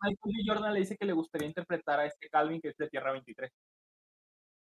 Michael 0.00 0.18
B. 0.24 0.42
Jordan 0.46 0.74
le 0.74 0.80
dice 0.80 0.96
que 0.96 1.06
le 1.06 1.12
gustaría 1.12 1.48
interpretar 1.48 2.00
a 2.00 2.06
este 2.06 2.28
Calvin 2.28 2.60
que 2.60 2.68
es 2.68 2.76
de 2.76 2.88
Tierra 2.88 3.12
23. 3.12 3.50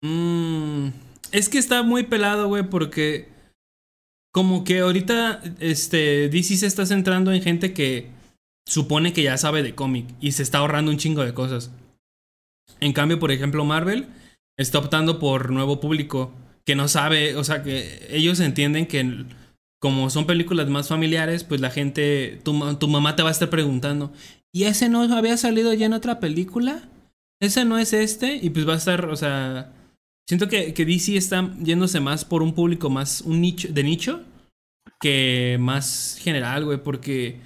Mm, 0.01 0.89
es 1.31 1.49
que 1.49 1.57
está 1.57 1.83
muy 1.83 2.03
pelado, 2.03 2.47
güey, 2.47 2.63
porque 2.63 3.27
como 4.31 4.63
que 4.63 4.79
ahorita 4.79 5.41
este 5.59 6.29
DC 6.29 6.55
se 6.57 6.67
está 6.67 6.85
centrando 6.85 7.31
en 7.31 7.41
gente 7.41 7.73
que 7.73 8.09
supone 8.69 9.13
que 9.13 9.23
ya 9.23 9.37
sabe 9.37 9.63
de 9.63 9.75
cómic 9.75 10.05
y 10.21 10.33
se 10.33 10.43
está 10.43 10.59
ahorrando 10.59 10.91
un 10.91 10.97
chingo 10.97 11.23
de 11.23 11.33
cosas. 11.33 11.71
En 12.79 12.93
cambio, 12.93 13.19
por 13.19 13.31
ejemplo, 13.31 13.65
Marvel 13.65 14.07
está 14.57 14.79
optando 14.79 15.19
por 15.19 15.51
nuevo 15.51 15.79
público 15.79 16.31
que 16.65 16.75
no 16.75 16.87
sabe, 16.87 17.35
o 17.35 17.43
sea, 17.43 17.63
que 17.63 18.07
ellos 18.11 18.39
entienden 18.39 18.85
que 18.85 19.25
como 19.81 20.09
son 20.09 20.25
películas 20.25 20.69
más 20.69 20.87
familiares, 20.89 21.43
pues 21.43 21.61
la 21.61 21.71
gente, 21.71 22.41
tu 22.43 22.53
mamá 22.53 23.15
te 23.15 23.23
va 23.23 23.29
a 23.29 23.31
estar 23.31 23.49
preguntando, 23.49 24.13
¿y 24.53 24.65
ese 24.65 24.89
no 24.89 25.01
había 25.01 25.37
salido 25.37 25.73
ya 25.73 25.85
en 25.85 25.93
otra 25.93 26.19
película? 26.19 26.89
¿Ese 27.41 27.65
no 27.65 27.77
es 27.77 27.93
este? 27.93 28.35
Y 28.35 28.49
pues 28.49 28.67
va 28.67 28.73
a 28.73 28.77
estar, 28.77 29.05
o 29.05 29.15
sea, 29.15 29.73
Siento 30.29 30.47
que, 30.47 30.75
que 30.75 30.85
DC 30.85 31.17
está 31.17 31.51
yéndose 31.57 31.99
más 31.99 32.23
por 32.23 32.43
un 32.43 32.53
público 32.53 32.91
más 32.91 33.21
un 33.21 33.41
nicho 33.41 33.67
de 33.67 33.81
nicho 33.81 34.21
que 35.01 35.57
más 35.59 36.19
general, 36.21 36.65
güey, 36.65 36.83
porque 36.83 37.41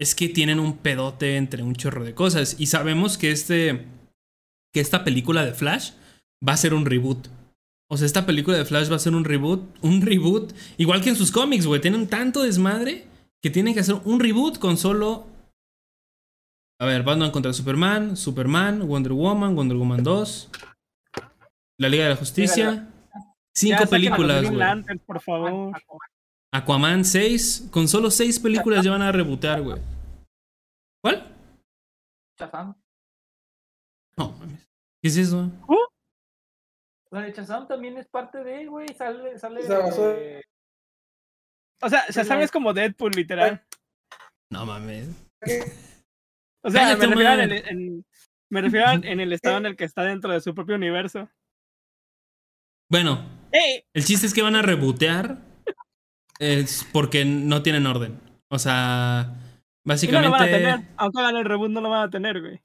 es 0.00 0.14
que 0.14 0.28
tienen 0.28 0.58
un 0.58 0.78
pedote 0.78 1.36
entre 1.36 1.62
un 1.62 1.76
chorro 1.76 2.04
de 2.04 2.14
cosas 2.14 2.56
y 2.58 2.66
sabemos 2.66 3.18
que 3.18 3.30
este 3.30 3.86
que 4.72 4.80
esta 4.80 5.04
película 5.04 5.44
de 5.44 5.52
Flash 5.52 5.92
va 6.46 6.54
a 6.54 6.56
ser 6.56 6.74
un 6.74 6.86
reboot. 6.86 7.28
O 7.88 7.96
sea, 7.96 8.06
esta 8.06 8.24
película 8.24 8.56
de 8.56 8.64
Flash 8.64 8.90
va 8.90 8.96
a 8.96 9.00
ser 9.00 9.14
un 9.14 9.24
reboot, 9.24 9.62
un 9.82 10.00
reboot, 10.00 10.52
igual 10.78 11.02
que 11.02 11.10
en 11.10 11.16
sus 11.16 11.32
cómics, 11.32 11.66
güey, 11.66 11.80
tienen 11.80 12.06
tanto 12.08 12.42
desmadre 12.42 13.04
que 13.42 13.50
tienen 13.50 13.74
que 13.74 13.80
hacer 13.80 13.96
un 14.04 14.20
reboot 14.20 14.58
con 14.58 14.76
solo 14.76 15.26
a 16.80 16.86
ver, 16.86 17.02
Batman 17.02 17.30
contra 17.30 17.52
Superman, 17.52 18.16
Superman, 18.16 18.88
Wonder 18.88 19.12
Woman, 19.12 19.54
Wonder 19.54 19.76
Woman 19.76 20.02
2, 20.02 20.50
la 21.76 21.88
Liga 21.90 22.04
de 22.04 22.10
la 22.10 22.16
Justicia. 22.16 22.88
Cinco 23.54 23.84
películas, 23.86 24.50
güey. 24.50 24.98
Por 25.04 25.20
favor. 25.20 25.76
Aquaman 26.52 27.04
6. 27.04 27.68
Con 27.72 27.88
solo 27.88 28.10
6 28.10 28.40
películas 28.40 28.84
ya 28.84 28.90
van 28.90 29.02
a 29.02 29.12
rebotear, 29.12 29.62
güey. 29.62 29.80
¿Cuál? 31.02 31.36
Shazam. 32.38 32.74
No, 34.16 34.32
mames. 34.32 34.60
¿Qué 35.02 35.08
es 35.08 35.16
eso? 35.16 35.50
La 37.12 37.22
de 37.22 37.32
Shazam 37.32 37.66
también 37.66 37.96
es 37.98 38.06
parte 38.08 38.42
de, 38.44 38.66
güey, 38.66 38.86
sale, 38.96 39.38
sale 39.38 39.62
de- 39.66 40.42
O 41.82 41.88
sea, 41.88 42.04
Shazam 42.08 42.38
no. 42.38 42.44
es 42.44 42.50
como 42.50 42.72
Deadpool, 42.72 43.12
literal. 43.12 43.64
No 44.52 44.66
mames. 44.66 45.08
O 46.62 46.70
sea, 46.70 46.96
me 46.96 47.06
refiero, 47.06 47.32
en, 47.32 47.50
el- 47.50 47.68
en- 47.68 48.04
me 48.50 48.60
refiero 48.60 48.90
en- 48.90 49.04
en 49.04 49.20
el 49.20 49.32
estado 49.54 49.56
en 49.58 49.66
el 49.66 49.76
que 49.76 49.84
está 49.84 50.02
dentro 50.02 50.32
de 50.32 50.40
su 50.40 50.54
propio 50.54 50.74
universo. 50.76 51.28
Bueno, 52.90 53.24
el 53.52 54.04
chiste 54.04 54.26
es 54.26 54.34
que 54.34 54.42
van 54.42 54.56
a 54.56 54.62
rebotear. 54.62 55.38
Es 56.40 56.86
porque 56.92 57.24
no 57.24 57.62
tienen 57.62 57.86
orden. 57.86 58.18
O 58.48 58.58
sea, 58.58 59.26
Y 59.28 59.32
no 59.36 59.40
básicamente. 59.84 60.26
lo 60.28 60.32
van 60.32 60.42
a 60.42 60.46
tener. 60.46 60.80
Aunque 60.96 61.20
hagan 61.20 61.36
el 61.36 61.44
reboot, 61.44 61.70
no 61.70 61.80
lo 61.80 61.90
van 61.90 62.08
a 62.08 62.10
tener, 62.10 62.40
güey. 62.40 62.60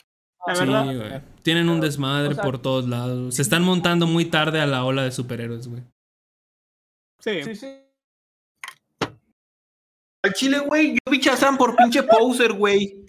La 0.47 0.55
Sí, 0.55 0.61
verdad. 0.65 0.85
güey. 0.85 1.21
Tienen 1.43 1.69
un 1.69 1.81
desmadre 1.81 2.29
O 2.29 2.33
sea- 2.35 2.43
por 2.43 2.59
todos 2.59 2.87
lados. 2.87 3.35
Se 3.35 3.41
están 3.41 3.63
montando 3.63 4.07
muy 4.07 4.25
tarde 4.25 4.61
a 4.61 4.65
la 4.65 4.83
ola 4.85 5.03
de 5.03 5.11
superhéroes, 5.11 5.67
güey. 5.67 5.83
Sí. 7.19 7.43
Sí, 7.43 7.55
sí. 7.55 7.67
Al 10.23 10.33
chile, 10.33 10.59
güey, 10.59 10.93
yo 10.93 11.11
vi 11.11 11.19
Shazam 11.19 11.57
por 11.57 11.75
pinche 11.75 12.01
poser, 12.03 12.53
güey. 12.53 13.05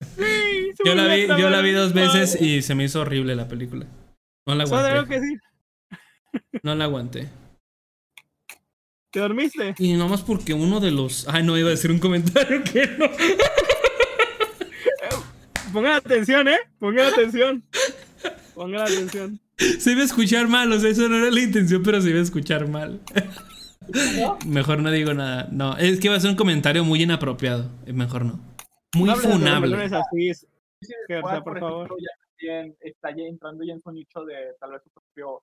Sí, 0.00 0.70
Yo 0.84 0.94
la 0.94 1.06
vi, 1.14 1.26
yo 1.26 1.50
la 1.50 1.60
vi 1.60 1.72
dos 1.72 1.92
veces 1.92 2.40
y 2.40 2.62
se 2.62 2.74
me 2.74 2.84
hizo 2.84 3.00
horrible 3.00 3.34
la 3.34 3.48
película. 3.48 3.86
No 4.46 4.54
la 4.54 4.64
aguanté. 4.64 5.08
que. 5.08 5.20
No 6.62 6.74
la 6.74 6.84
aguanté. 6.84 7.28
¿Te 9.18 9.22
dormiste? 9.22 9.74
Y 9.80 9.94
nomás 9.94 10.22
porque 10.22 10.54
uno 10.54 10.78
de 10.78 10.92
los. 10.92 11.26
Ay, 11.28 11.42
no, 11.42 11.58
iba 11.58 11.66
a 11.66 11.70
decir 11.72 11.90
un 11.90 11.98
comentario 11.98 12.62
que 12.62 12.86
no. 12.86 13.06
Pongan 15.72 15.94
atención, 15.94 16.46
¿eh? 16.46 16.58
Pongan 16.78 17.06
atención. 17.12 17.64
Pongan 18.54 18.82
atención. 18.82 19.40
Se 19.56 19.90
iba 19.90 20.02
a 20.02 20.04
escuchar 20.04 20.46
mal, 20.46 20.70
o 20.70 20.78
sea, 20.78 20.88
eso 20.90 21.08
no 21.08 21.16
era 21.16 21.32
la 21.32 21.40
intención, 21.40 21.82
pero 21.82 22.00
se 22.00 22.10
iba 22.10 22.20
a 22.20 22.22
escuchar 22.22 22.68
mal. 22.68 23.00
Mejor 24.46 24.78
no 24.82 24.92
digo 24.92 25.12
nada. 25.14 25.48
No, 25.50 25.76
es 25.76 25.98
que 25.98 26.06
iba 26.06 26.16
a 26.16 26.20
ser 26.20 26.30
un 26.30 26.36
comentario 26.36 26.84
muy 26.84 27.02
inapropiado. 27.02 27.68
Eh, 27.86 27.92
Mejor 27.92 28.24
no. 28.24 28.38
Muy 28.94 29.08
No 29.08 29.16
de 29.16 29.20
funable. 29.28 29.68
melones 29.70 29.92
así. 29.92 30.32
Sí, 30.80 30.94
Juan, 31.20 31.42
por 31.42 31.56
ejemplo, 31.58 31.86
favor. 31.88 31.96
ya 32.40 32.64
está 32.82 33.10
ya 33.10 33.24
entrando 33.24 33.64
ya 33.64 33.72
en 33.72 33.82
su 33.82 33.90
nicho 33.90 34.24
de 34.24 34.34
tal 34.60 34.70
vez 34.70 34.82
su 34.84 34.90
propio 34.90 35.42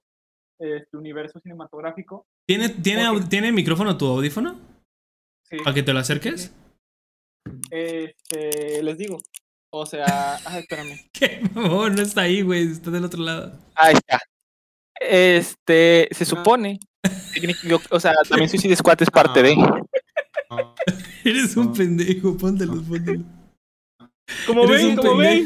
este, 0.59 0.97
universo 0.97 1.39
cinematográfico. 1.39 2.25
¿Tiene, 2.47 2.69
tiene, 2.69 3.03
¿Tiene 3.29 3.51
micrófono 3.51 3.97
tu 3.97 4.05
audífono? 4.07 4.59
Sí. 5.49 5.57
¿Para 5.63 5.73
que 5.73 5.83
te 5.83 5.93
lo 5.93 5.99
acerques? 5.99 6.53
Este, 7.69 8.81
les 8.83 8.97
digo. 8.97 9.17
O 9.71 9.85
sea, 9.85 10.35
ay, 10.45 10.61
espérame. 10.61 10.97
¿Qué? 11.13 11.41
No, 11.53 11.89
no 11.89 12.01
está 12.01 12.21
ahí, 12.21 12.41
güey. 12.41 12.71
Está 12.71 12.91
del 12.91 13.05
otro 13.05 13.21
lado. 13.21 13.57
Ahí 13.75 13.93
está. 13.95 14.19
Este, 14.99 16.07
se 16.11 16.25
supone. 16.25 16.79
técnic- 17.33 17.61
yo- 17.67 17.79
o 17.91 17.99
sea, 17.99 18.13
también 18.29 18.49
Suicide 18.49 18.75
Squad 18.75 19.01
es 19.01 19.11
parte 19.11 19.43
de. 19.43 19.55
Eres 21.25 21.57
un 21.57 21.73
pendejo, 21.73 22.37
póntelo, 22.37 22.81
póntelo. 22.83 23.23
Como 24.47 24.67
ven, 24.67 24.95
como 24.95 25.17
ven. 25.17 25.45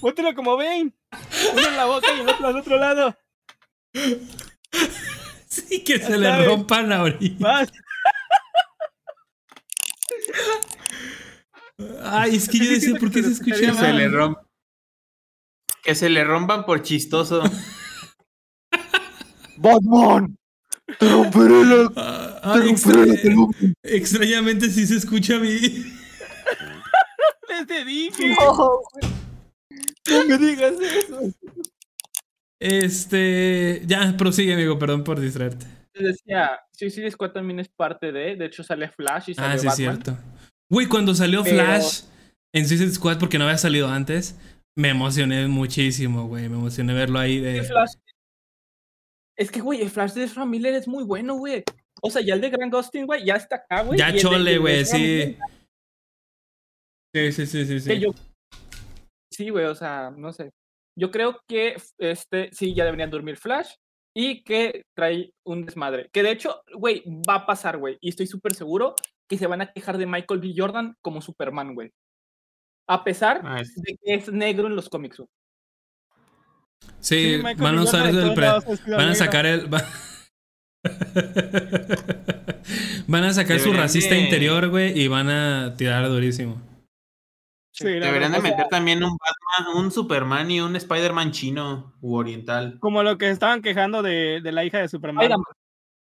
Póntelo 0.00 0.34
como 0.34 0.56
Bane. 0.56 0.92
Uno 1.52 1.68
en 1.68 1.76
la 1.76 1.84
boca 1.86 2.06
y 2.16 2.20
el 2.20 2.28
otro 2.28 2.46
al 2.46 2.56
otro 2.56 2.76
lado. 2.78 3.16
Sí, 5.48 5.82
que 5.82 5.98
se 5.98 6.18
le 6.18 6.44
rompan 6.46 6.92
ahorita. 6.92 7.42
Vas. 7.42 7.72
Ay, 12.02 12.36
es 12.36 12.48
que 12.48 12.58
yo 12.58 12.70
decía, 12.70 12.94
¿por 12.98 13.10
qué 13.10 13.22
se 13.22 13.32
escucha 13.32 13.56
Que 13.56 13.72
se 13.72 13.92
le 13.92 14.08
romp- 14.08 14.38
Que 15.82 15.94
se 15.94 16.08
le 16.10 16.22
rompan 16.24 16.64
por 16.66 16.82
chistoso. 16.82 17.42
¡Batman! 19.56 20.36
¡Te 20.98 21.08
romperé 21.10 21.64
la, 21.64 21.90
Ah, 21.96 22.40
te 22.42 22.48
ah, 22.48 22.54
romperé 22.64 22.70
extra- 22.70 23.32
la 23.32 23.46
extrañamente 23.82 24.70
sí 24.70 24.86
se 24.86 24.96
escucha 24.96 25.36
a 25.36 25.40
mí. 25.40 25.58
Les 27.48 27.66
te 27.66 27.84
dije. 27.84 28.34
¡No 28.36 30.24
me 30.26 30.38
digas 30.38 30.74
eso! 30.80 31.20
Este. 32.60 33.82
Ya, 33.86 34.16
prosigue, 34.16 34.54
amigo, 34.54 34.78
perdón 34.78 35.04
por 35.04 35.20
distraerte. 35.20 35.66
Les 35.94 36.16
decía, 36.16 36.60
Suicide 36.72 37.10
Squad 37.10 37.32
también 37.32 37.60
es 37.60 37.68
parte 37.68 38.12
de, 38.12 38.36
de 38.36 38.46
hecho 38.46 38.62
sale 38.62 38.88
Flash 38.88 39.30
y 39.30 39.34
sale 39.34 39.54
Ah, 39.54 39.58
sí, 39.58 39.66
es 39.66 39.72
Batman. 39.78 40.02
cierto. 40.04 40.22
Güey, 40.70 40.86
cuando 40.86 41.14
salió 41.14 41.42
Pero- 41.42 41.56
Flash 41.56 42.02
en 42.54 42.68
Suicide 42.68 42.90
Squad, 42.92 43.18
porque 43.18 43.38
no 43.38 43.44
había 43.44 43.58
salido 43.58 43.88
antes, 43.88 44.36
me 44.76 44.90
emocioné 44.90 45.48
muchísimo, 45.48 46.26
güey. 46.28 46.48
Me 46.48 46.56
emocioné 46.56 46.94
verlo 46.94 47.18
ahí 47.18 47.40
de. 47.40 47.62
Flash. 47.64 47.92
Es 49.36 49.50
que, 49.50 49.60
güey, 49.60 49.80
el 49.82 49.90
Flash 49.90 50.12
de 50.14 50.24
Ezra 50.24 50.44
Miller 50.44 50.74
es 50.74 50.88
muy 50.88 51.04
bueno, 51.04 51.34
güey. 51.36 51.62
O 52.02 52.10
sea, 52.10 52.22
ya 52.22 52.34
el 52.34 52.40
de 52.40 52.50
Grant 52.50 52.72
Gustin, 52.72 53.06
güey, 53.06 53.24
ya 53.24 53.34
está 53.34 53.56
acá, 53.56 53.82
güey. 53.82 53.98
Ya 53.98 54.14
chole, 54.16 54.58
güey, 54.58 54.84
sí. 54.84 55.36
Sí, 57.14 57.32
sí, 57.32 57.46
sí, 57.46 57.66
sí. 57.66 57.80
sí. 57.80 57.88
que 57.88 58.00
yo- 58.00 58.14
Sí, 59.32 59.50
güey, 59.50 59.64
o 59.66 59.74
sea, 59.74 60.10
no 60.16 60.32
sé. 60.32 60.50
Yo 60.98 61.10
creo 61.10 61.40
que 61.48 61.76
este 61.98 62.50
sí 62.52 62.74
ya 62.74 62.84
deberían 62.84 63.10
dormir 63.10 63.36
Flash 63.36 63.70
y 64.16 64.42
que 64.42 64.82
trae 64.96 65.30
un 65.46 65.64
desmadre. 65.64 66.08
Que 66.12 66.22
de 66.22 66.32
hecho, 66.32 66.62
güey, 66.74 67.02
va 67.28 67.34
a 67.36 67.46
pasar, 67.46 67.78
güey. 67.78 67.96
Y 68.00 68.08
estoy 68.08 68.26
súper 68.26 68.54
seguro 68.54 68.94
que 69.28 69.38
se 69.38 69.46
van 69.46 69.60
a 69.60 69.72
quejar 69.72 69.98
de 69.98 70.06
Michael 70.06 70.40
B. 70.40 70.54
Jordan 70.56 70.94
como 71.02 71.20
Superman, 71.22 71.74
güey. 71.74 71.90
A 72.88 73.04
pesar 73.04 73.42
Ah, 73.44 73.60
es- 73.60 73.74
de 73.76 73.96
que 74.02 74.14
es 74.14 74.32
negro 74.32 74.66
en 74.66 74.74
los 74.76 74.88
cómics, 74.88 75.18
güey. 75.18 75.28
Sí, 77.00 77.40
van 77.58 77.78
a 77.78 77.82
usar 77.82 78.08
el 78.08 78.34
pre- 78.34 78.48
Van 78.96 79.08
a 79.10 79.14
sacar 79.14 79.46
el. 79.46 79.72
va- 79.72 79.84
van 83.06 83.24
a 83.24 83.32
sacar 83.34 83.58
su 83.60 83.72
racista 83.72 84.16
interior, 84.16 84.68
güey, 84.68 84.98
y 84.98 85.08
van 85.08 85.28
a 85.28 85.74
tirar 85.76 86.08
durísimo. 86.08 86.60
Sí, 87.78 87.84
Deberían 87.84 88.12
de 88.12 88.18
verdad, 88.18 88.38
o 88.38 88.42
sea, 88.42 88.50
meter 88.50 88.66
también 88.68 89.04
un 89.04 89.16
Batman, 89.16 89.76
un 89.84 89.90
Superman 89.92 90.50
y 90.50 90.60
un 90.60 90.74
Spider-Man 90.76 91.30
chino 91.32 91.94
u 92.00 92.16
oriental. 92.16 92.78
Como 92.80 93.02
lo 93.02 93.16
que 93.18 93.30
estaban 93.30 93.62
quejando 93.62 94.02
de, 94.02 94.40
de 94.42 94.52
la 94.52 94.64
hija 94.64 94.78
de 94.78 94.88
Superman. 94.88 95.30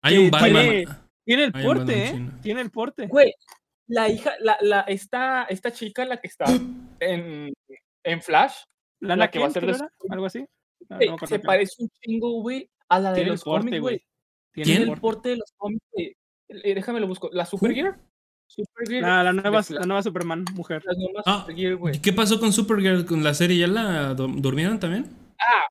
Hay 0.01 0.17
un 0.17 0.31
Batman. 0.31 0.51
tiene- 0.63 0.85
Tiene 1.25 1.43
el 1.45 1.51
Hay 1.53 1.63
porte, 1.65 2.05
¿eh? 2.05 2.11
chino. 2.13 2.31
Tiene 2.41 2.61
el 2.61 2.71
porte. 2.71 3.07
Güey, 3.07 3.33
la 3.87 4.09
hija, 4.09 4.31
la, 4.39 4.57
la, 4.61 4.81
esta, 4.81 5.43
esta 5.43 5.71
chica, 5.71 6.05
la 6.05 6.17
que 6.17 6.27
está 6.27 6.45
en, 6.99 7.53
en 8.03 8.21
Flash, 8.21 8.55
la 9.01 9.29
que 9.29 9.39
va 9.39 9.47
a 9.47 9.51
ser 9.51 9.65
de 9.65 9.77
Algo 10.09 10.25
así. 10.25 10.45
No, 10.89 10.97
no 10.97 11.13
acuerdo 11.15 11.27
se 11.27 11.39
parece 11.39 11.83
un 11.83 11.89
chingo, 12.01 12.41
güey, 12.41 12.69
a 12.87 12.99
la 12.99 13.09
de 13.09 13.15
Tiene 13.15 13.27
el 13.29 13.33
los 13.33 13.43
porte, 13.43 13.65
cómics, 13.65 13.81
güey. 13.81 14.03
Tiene 14.53 14.75
¿Quién? 14.77 14.89
el 14.89 14.99
porte. 14.99 15.29
de 15.29 15.35
los 15.37 15.53
cómics. 15.57 15.83
Eh, 15.97 16.13
Déjame 16.73 16.99
lo 17.01 17.07
busco. 17.07 17.29
¿La 17.33 17.45
Supergear? 17.45 17.99
Supergear. 18.47 19.01
La, 19.03 19.23
la 19.23 19.33
nueva, 19.33 19.61
la 19.69 19.85
nueva 19.85 20.03
Superman, 20.03 20.45
mujer. 20.53 20.83
La 20.85 20.93
nueva 20.93 21.21
Ah, 21.25 21.45
güey. 21.77 22.01
¿Qué 22.01 22.13
pasó 22.13 22.39
con 22.39 22.53
Supergirl 22.53 23.05
con 23.05 23.23
la 23.23 23.33
serie? 23.33 23.57
¿Ya 23.57 23.67
la 23.67 24.13
durmieron 24.13 24.79
también? 24.79 25.05
Ah, 25.39 25.67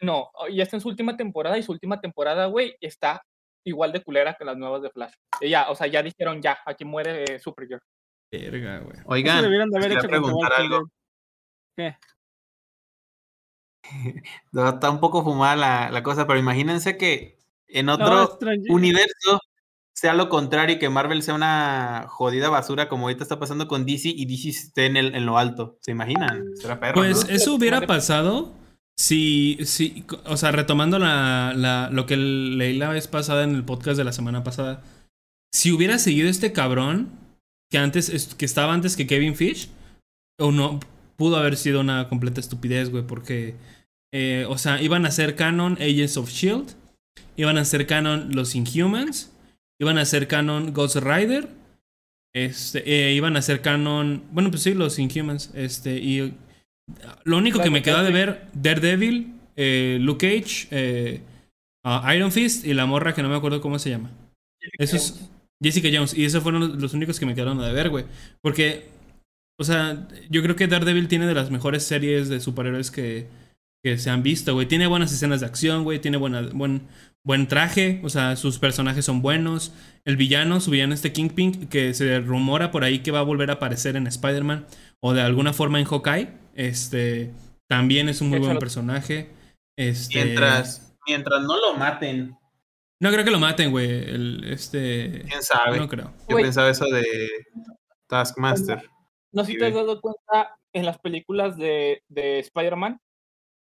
no, 0.00 0.30
ya 0.50 0.62
está 0.62 0.76
en 0.76 0.80
su 0.80 0.88
última 0.88 1.16
temporada 1.16 1.58
y 1.58 1.62
su 1.62 1.72
última 1.72 2.00
temporada, 2.00 2.46
güey, 2.46 2.76
está 2.80 3.22
igual 3.64 3.92
de 3.92 4.02
culera 4.02 4.34
que 4.34 4.44
las 4.44 4.56
nuevas 4.56 4.82
de 4.82 4.90
Flash. 4.90 5.12
Y 5.40 5.50
ya, 5.50 5.70
o 5.70 5.74
sea, 5.74 5.86
ya 5.86 6.02
dijeron 6.02 6.40
ya, 6.40 6.58
aquí 6.64 6.84
muere 6.84 7.24
eh, 7.24 7.38
Supergirl. 7.38 7.80
Verga, 8.30 8.80
güey. 8.80 8.98
Oigan, 9.06 9.42
debieron 9.42 9.70
de 9.70 9.78
haber 9.78 9.92
hecho 9.92 10.08
preguntar 10.08 10.52
algo. 10.56 10.88
¿Qué? 11.76 11.96
No, 14.52 14.68
Está 14.68 14.90
un 14.90 14.98
poco 14.98 15.22
fumada 15.22 15.54
la, 15.54 15.90
la 15.92 16.02
cosa, 16.02 16.26
pero 16.26 16.40
imagínense 16.40 16.96
que 16.96 17.38
en 17.68 17.88
otro 17.88 18.38
universo 18.68 19.40
sea 19.96 20.12
lo 20.12 20.28
contrario 20.28 20.76
y 20.76 20.78
que 20.78 20.90
Marvel 20.90 21.22
sea 21.22 21.32
una 21.34 22.04
jodida 22.08 22.50
basura 22.50 22.88
como 22.88 23.06
ahorita 23.06 23.22
está 23.22 23.38
pasando 23.38 23.66
con 23.66 23.86
DC 23.86 24.10
y 24.10 24.26
DC 24.26 24.50
esté 24.50 24.86
en, 24.86 24.96
el, 24.98 25.14
en 25.14 25.24
lo 25.24 25.38
alto. 25.38 25.78
¿Se 25.80 25.90
imaginan? 25.90 26.44
Será 26.56 26.78
perro. 26.78 26.96
Pues 26.96 27.26
¿no? 27.26 27.34
eso 27.34 27.54
hubiera 27.54 27.80
pasado 27.86 28.52
si, 28.98 29.58
si 29.64 30.04
o 30.26 30.36
sea, 30.36 30.52
retomando 30.52 30.98
la, 30.98 31.54
la- 31.56 31.88
lo 31.90 32.04
que 32.04 32.16
leí 32.18 32.76
la 32.76 32.90
vez 32.90 33.08
pasada 33.08 33.44
en 33.44 33.54
el 33.54 33.64
podcast 33.64 33.96
de 33.96 34.04
la 34.04 34.12
semana 34.12 34.44
pasada, 34.44 34.82
si 35.52 35.72
hubiera 35.72 35.98
seguido 35.98 36.28
este 36.28 36.52
cabrón 36.52 37.08
que 37.70 37.78
antes, 37.78 38.10
es- 38.10 38.34
que 38.34 38.44
estaba 38.44 38.74
antes 38.74 38.96
que 38.96 39.06
Kevin 39.06 39.34
Fish, 39.34 39.70
o 40.38 40.52
no, 40.52 40.78
pudo 41.16 41.36
haber 41.38 41.56
sido 41.56 41.80
una 41.80 42.08
completa 42.10 42.40
estupidez, 42.40 42.90
güey, 42.90 43.06
porque, 43.06 43.54
eh, 44.12 44.44
o 44.48 44.58
sea, 44.58 44.82
iban 44.82 45.06
a 45.06 45.10
ser 45.10 45.36
canon 45.36 45.74
Agents 45.80 46.18
of 46.18 46.28
Shield, 46.30 46.74
iban 47.36 47.56
a 47.56 47.64
ser 47.64 47.86
canon 47.86 48.28
los 48.34 48.54
Inhumans, 48.54 49.32
iban 49.80 49.98
a 49.98 50.04
ser 50.04 50.28
canon 50.28 50.72
Ghost 50.72 50.96
Rider, 50.96 51.48
este, 52.34 52.82
eh, 52.84 53.14
iban 53.14 53.36
a 53.36 53.42
ser 53.42 53.62
canon, 53.62 54.24
bueno, 54.30 54.50
pues 54.50 54.62
sí, 54.62 54.74
los 54.74 54.98
Inhumans, 54.98 55.50
este, 55.54 55.96
y 55.96 56.34
lo 57.24 57.38
único 57.38 57.60
que 57.60 57.70
me 57.70 57.82
quedó 57.82 58.02
de 58.02 58.12
ver, 58.12 58.48
Daredevil, 58.52 59.34
eh, 59.56 59.98
Luke 60.00 60.26
Cage, 60.26 60.68
eh, 60.70 61.20
ah, 61.84 62.14
Iron 62.14 62.30
Fist 62.30 62.64
y 62.64 62.74
la 62.74 62.86
morra 62.86 63.14
que 63.14 63.22
no 63.22 63.28
me 63.28 63.36
acuerdo 63.36 63.60
cómo 63.60 63.78
se 63.78 63.90
llama. 63.90 64.10
Esos, 64.78 65.30
Jessica 65.62 65.88
Jones. 65.92 66.14
Y 66.14 66.24
esos 66.24 66.42
fueron 66.42 66.60
los, 66.60 66.76
los 66.76 66.94
únicos 66.94 67.18
que 67.18 67.26
me 67.26 67.34
quedaron 67.34 67.58
de 67.58 67.72
ver, 67.72 67.88
güey. 67.88 68.04
Porque, 68.42 68.88
o 69.58 69.64
sea, 69.64 70.06
yo 70.28 70.42
creo 70.42 70.56
que 70.56 70.66
Daredevil 70.66 71.08
tiene 71.08 71.26
de 71.26 71.34
las 71.34 71.50
mejores 71.50 71.82
series 71.84 72.28
de 72.28 72.40
superhéroes 72.40 72.90
que, 72.90 73.26
que 73.86 73.98
se 73.98 74.10
han 74.10 74.24
visto, 74.24 74.52
güey. 74.52 74.66
Tiene 74.66 74.88
buenas 74.88 75.12
escenas 75.12 75.38
de 75.38 75.46
acción, 75.46 75.84
güey. 75.84 76.00
Tiene 76.00 76.16
buena, 76.16 76.42
buen, 76.52 76.88
buen 77.22 77.46
traje. 77.46 78.00
O 78.02 78.08
sea, 78.08 78.34
sus 78.34 78.58
personajes 78.58 79.04
son 79.04 79.22
buenos. 79.22 79.72
El 80.04 80.16
villano, 80.16 80.58
su 80.60 80.72
villano 80.72 80.92
este 80.92 81.12
Kingpin, 81.12 81.68
que 81.68 81.94
se 81.94 82.18
rumora 82.18 82.72
por 82.72 82.82
ahí 82.82 82.98
que 82.98 83.12
va 83.12 83.20
a 83.20 83.22
volver 83.22 83.48
a 83.48 83.54
aparecer 83.54 83.94
en 83.94 84.08
Spider-Man. 84.08 84.66
O 84.98 85.12
de 85.12 85.22
alguna 85.22 85.52
forma 85.52 85.78
en 85.78 85.84
Hawkeye. 85.84 86.32
Este, 86.56 87.30
también 87.68 88.08
es 88.08 88.20
un 88.20 88.30
muy 88.30 88.40
buen 88.40 88.58
personaje. 88.58 89.30
Este, 89.76 90.24
Mientras, 90.24 90.96
mientras 91.06 91.42
no 91.42 91.56
lo 91.56 91.74
maten, 91.74 92.36
No 92.98 93.12
creo 93.12 93.24
que 93.24 93.30
lo 93.30 93.38
maten, 93.38 93.70
güey. 93.70 93.88
El, 93.88 94.42
este... 94.50 95.22
quién 95.28 95.44
sabe. 95.44 95.78
No 95.78 95.86
creo. 95.86 96.12
Yo 96.28 96.34
Güey. 96.34 96.42
pensaba 96.42 96.70
eso 96.70 96.86
de 96.86 97.04
Taskmaster. 98.08 98.82
No 99.30 99.44
sé 99.44 99.52
si 99.52 99.58
te 99.58 99.66
has 99.66 99.74
dado 99.74 100.00
cuenta 100.00 100.56
en 100.72 100.84
las 100.84 100.98
películas 100.98 101.56
de, 101.56 102.02
de 102.08 102.40
Spider-Man, 102.40 102.98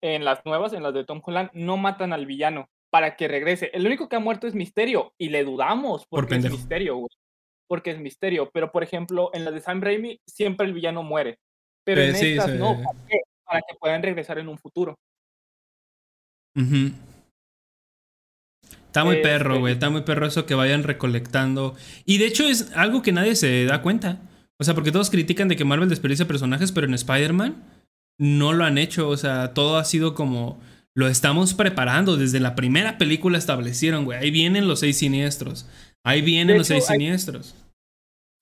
en 0.02 0.26
las 0.26 0.46
nuevas, 0.46 0.74
en 0.74 0.84
las 0.84 0.94
de 0.94 1.06
Tom 1.06 1.22
Holland, 1.24 1.50
no 1.54 1.78
matan 1.78 2.14
al 2.14 2.26
villano 2.26 2.70
para 2.90 3.16
que 3.16 3.28
regrese. 3.28 3.72
El 3.74 3.86
único 3.86 4.10
que 4.10 4.18
ha 4.18 4.20
muerto 4.20 4.48
es 4.48 4.56
Misterio 4.56 5.14
y 5.18 5.30
le 5.30 5.44
dudamos 5.44 6.06
Por 6.08 6.22
porque 6.22 6.36
es 6.36 6.42
pendejo. 6.42 6.58
Misterio, 6.58 6.96
güey. 6.98 7.10
Porque 7.68 7.92
es 7.92 8.00
Misterio. 8.00 8.50
Pero, 8.52 8.72
por 8.72 8.84
ejemplo, 8.84 9.32
en 9.34 9.46
la 9.46 9.52
de 9.52 9.62
Sam 9.62 9.82
Raimi 9.82 10.20
siempre 10.28 10.68
el 10.68 10.74
villano 10.74 11.04
muere. 11.04 11.40
Pero 11.86 12.02
Eh, 12.02 12.10
en 12.10 12.16
sí, 12.16 12.32
estas 12.32 12.52
no. 12.56 12.76
¿Para 12.84 13.00
qué? 13.08 13.22
Para 13.46 13.62
que 13.62 13.76
puedan 13.80 14.04
regresar 14.04 14.40
en 14.40 14.50
un 14.50 14.58
futuro. 14.58 14.98
Está 18.88 19.06
muy 19.06 19.16
Este, 19.16 19.30
perro, 19.30 19.60
güey. 19.60 19.74
Está 19.74 19.90
muy 19.90 20.02
perro 20.02 20.26
eso 20.26 20.46
que 20.46 20.54
vayan 20.54 20.84
recolectando. 20.84 21.76
Y 22.06 22.18
de 22.18 22.26
hecho 22.26 22.44
es 22.44 22.76
algo 22.76 23.02
que 23.02 23.14
nadie 23.14 23.36
se 23.36 23.64
da 23.64 23.82
cuenta. 23.82 24.20
O 24.60 24.66
sea, 24.66 24.74
porque 24.74 24.92
todos 24.92 25.10
critican 25.10 25.48
de 25.48 25.56
que 25.56 25.64
Marvel 25.64 25.90
desperdicia 25.90 26.28
personajes, 26.28 26.72
pero 26.74 26.88
en 26.88 26.94
Spider-Man 26.94 27.64
no 28.22 28.54
lo 28.54 28.64
han 28.64 28.78
hecho. 28.78 29.10
O 29.10 29.18
sea, 29.18 29.54
todo 29.54 29.78
ha 29.78 29.84
sido 29.84 30.14
como. 30.16 30.62
Lo 30.94 31.08
estamos 31.08 31.54
preparando. 31.54 32.18
Desde 32.18 32.40
la 32.40 32.56
primera 32.56 32.98
película 32.98 33.38
establecieron, 33.38 34.06
güey. 34.06 34.20
Ahí 34.20 34.32
vienen 34.32 34.68
los 34.68 34.82
seis 34.82 34.98
siniestros. 34.98 35.68
Ahí 36.04 36.22
vienen 36.22 36.58
los 36.58 36.68
seis 36.68 36.90
hay- 36.90 36.98
siniestros. 36.98 37.56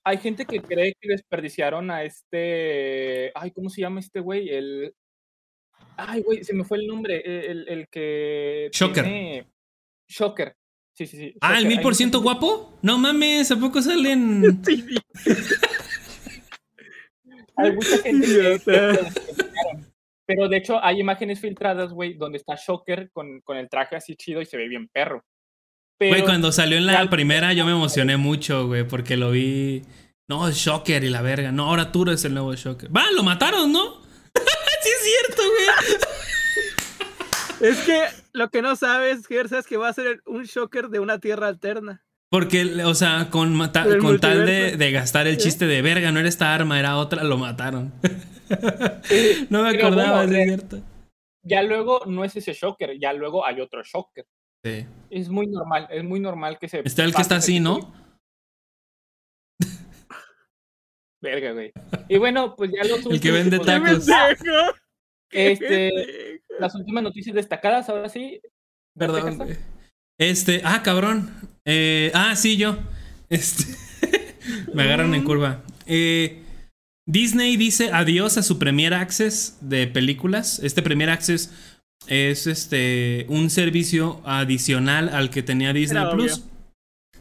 Hay 0.05 0.17
gente 0.17 0.45
que 0.45 0.61
cree 0.61 0.93
que 0.99 1.09
desperdiciaron 1.09 1.91
a 1.91 2.03
este. 2.03 3.31
Ay, 3.35 3.51
¿cómo 3.51 3.69
se 3.69 3.81
llama 3.81 3.99
este 3.99 4.19
güey? 4.19 4.49
El. 4.49 4.93
Ay, 5.97 6.21
güey, 6.21 6.43
se 6.43 6.53
me 6.53 6.63
fue 6.63 6.77
el 6.79 6.87
nombre. 6.87 7.17
e, 7.23 7.51
El, 7.51 7.67
el 7.67 7.87
que. 7.89 8.69
Shocker. 8.73 9.03
tiene- 9.03 9.45
Shocker. 10.07 10.55
Sí, 10.97 11.05
sí, 11.05 11.17
sí. 11.17 11.35
Ah, 11.41 11.59
el 11.59 11.67
mil 11.67 11.79
por 11.81 11.95
ciento 11.95 12.21
guapo. 12.21 12.77
No 12.81 12.97
mames, 12.97 13.51
¿a 13.51 13.59
poco 13.59 13.81
salen? 13.81 14.61
Sí, 14.65 14.83
Hay 17.59 17.73
mucha 17.73 17.97
gente 18.03 18.27
que, 18.27 18.59
que. 18.65 18.99
Pero 20.25 20.47
de 20.47 20.57
hecho, 20.57 20.83
hay 20.83 20.99
imágenes 20.99 21.39
filtradas, 21.39 21.91
güey, 21.91 22.13
donde 22.13 22.37
está 22.37 22.55
Shocker 22.55 23.09
con, 23.11 23.41
con 23.41 23.57
el 23.57 23.67
traje 23.67 23.95
así 23.95 24.15
chido 24.15 24.41
y 24.41 24.45
se 24.45 24.57
ve 24.57 24.67
bien 24.67 24.87
perro. 24.87 25.23
Güey, 25.99 26.23
cuando 26.23 26.51
salió 26.51 26.77
en 26.77 26.85
la 26.85 27.09
primera 27.09 27.51
yo 27.53 27.65
me 27.65 27.71
emocioné 27.73 28.15
mucho, 28.15 28.67
güey, 28.67 28.87
porque 28.87 29.17
lo 29.17 29.31
vi. 29.31 29.81
No, 30.27 30.47
es 30.47 30.55
Shocker 30.55 31.03
y 31.03 31.09
la 31.09 31.21
verga. 31.21 31.51
No, 31.51 31.65
ahora 31.65 31.91
tú 31.91 32.03
eres 32.03 32.23
el 32.23 32.35
nuevo 32.35 32.53
Shocker. 32.53 32.95
Va, 32.95 33.09
lo 33.11 33.23
mataron, 33.23 33.71
¿no? 33.71 34.01
sí 34.81 34.89
es 34.89 35.03
cierto, 35.03 35.41
Es 37.61 37.79
que 37.79 38.03
lo 38.31 38.49
que 38.49 38.61
no 38.61 38.75
sabes, 38.75 39.25
Gersa, 39.25 39.57
es 39.57 39.65
que 39.65 39.77
va 39.77 39.89
a 39.89 39.93
ser 39.93 40.21
un 40.25 40.43
shocker 40.43 40.89
de 40.89 40.99
una 40.99 41.19
tierra 41.19 41.47
alterna. 41.47 42.05
Porque, 42.31 42.83
o 42.83 42.93
sea, 42.93 43.29
con, 43.31 43.55
mata- 43.55 43.97
con 43.97 44.19
tal 44.19 44.45
de, 44.45 44.91
gastar 44.91 45.25
el 45.25 45.37
¿Sí? 45.37 45.45
chiste 45.45 45.65
de 45.65 45.81
verga, 45.81 46.11
no 46.11 46.19
era 46.19 46.29
esta 46.29 46.53
arma, 46.53 46.79
era 46.79 46.97
otra, 46.97 47.23
lo 47.23 47.37
mataron. 47.37 47.91
no 49.49 49.63
me 49.63 49.69
acordaba, 49.69 50.25
bueno, 50.25 50.33
es 50.33 50.39
eh, 50.39 50.45
cierto. 50.45 50.81
Ya 51.43 51.63
luego 51.63 52.01
no 52.05 52.23
es 52.23 52.35
ese 52.35 52.53
shocker, 52.53 52.99
ya 52.99 53.13
luego 53.13 53.45
hay 53.45 53.61
otro 53.61 53.81
shocker. 53.83 54.25
Sí. 54.63 54.85
Es 55.09 55.29
muy 55.29 55.47
normal, 55.47 55.87
es 55.89 56.03
muy 56.03 56.19
normal 56.19 56.59
que 56.59 56.67
se. 56.67 56.81
Está 56.85 57.03
el 57.03 57.15
que 57.15 57.21
está 57.21 57.37
así, 57.37 57.59
¿no? 57.59 57.93
Verga, 61.21 61.51
güey. 61.51 61.73
Y 62.07 62.17
bueno, 62.17 62.55
pues 62.55 62.71
ya 62.71 62.83
los 62.83 63.05
El 63.11 63.19
que 63.19 63.31
vende 63.31 63.59
tacos. 63.59 64.07
Este! 65.31 66.41
Las 66.59 66.75
últimas 66.75 67.03
noticias 67.03 67.35
destacadas, 67.35 67.89
ahora 67.89 68.09
sí. 68.09 68.41
Perdón. 68.97 69.57
Este, 70.17 70.61
ah, 70.65 70.81
cabrón. 70.83 71.31
Eh, 71.71 72.11
ah, 72.15 72.35
sí, 72.35 72.57
yo. 72.57 72.79
Este, 73.29 73.63
me 74.73 74.81
agarran 74.81 75.13
en 75.13 75.23
curva. 75.23 75.61
Eh, 75.85 76.41
Disney 77.07 77.57
dice 77.57 77.91
adiós 77.93 78.39
a 78.39 78.43
su 78.43 78.57
Premier 78.57 78.95
Access 78.95 79.59
de 79.61 79.85
películas. 79.85 80.59
Este 80.63 80.81
Premier 80.81 81.11
Access 81.11 81.51
es 82.07 82.47
este 82.47 83.27
un 83.29 83.51
servicio 83.51 84.19
adicional 84.25 85.09
al 85.09 85.29
que 85.29 85.43
tenía 85.43 85.71
Disney 85.71 86.01
Era 86.01 86.11
Plus, 86.11 86.41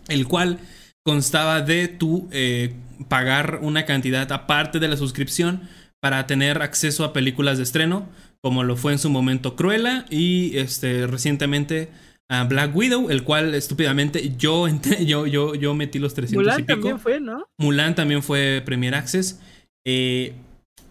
el 0.08 0.26
cual 0.26 0.58
constaba 1.04 1.60
de 1.60 1.88
tu 1.88 2.26
eh, 2.32 2.72
pagar 3.08 3.58
una 3.60 3.84
cantidad 3.84 4.32
aparte 4.32 4.78
de 4.78 4.88
la 4.88 4.96
suscripción 4.96 5.68
para 6.00 6.26
tener 6.26 6.62
acceso 6.62 7.04
a 7.04 7.12
películas 7.12 7.58
de 7.58 7.64
estreno, 7.64 8.08
como 8.40 8.64
lo 8.64 8.76
fue 8.76 8.92
en 8.92 8.98
su 8.98 9.10
momento 9.10 9.56
Cruella 9.56 10.06
y 10.08 10.56
este 10.56 11.06
recientemente 11.06 11.90
a 12.30 12.44
Black 12.44 12.74
Widow, 12.76 13.10
el 13.10 13.24
cual 13.24 13.54
estúpidamente 13.54 14.34
yo 14.36 14.68
entré- 14.68 15.04
yo 15.06 15.26
yo 15.26 15.54
yo 15.54 15.74
metí 15.74 15.98
los 15.98 16.14
300 16.14 16.32
y 16.32 16.36
Mulan 16.44 16.56
pico. 16.66 16.72
también 16.74 17.00
fue, 17.00 17.20
¿no? 17.20 17.46
Mulan 17.58 17.94
también 17.94 18.22
fue 18.22 18.62
Premier 18.64 18.94
Access. 18.94 19.40
eh, 19.86 20.34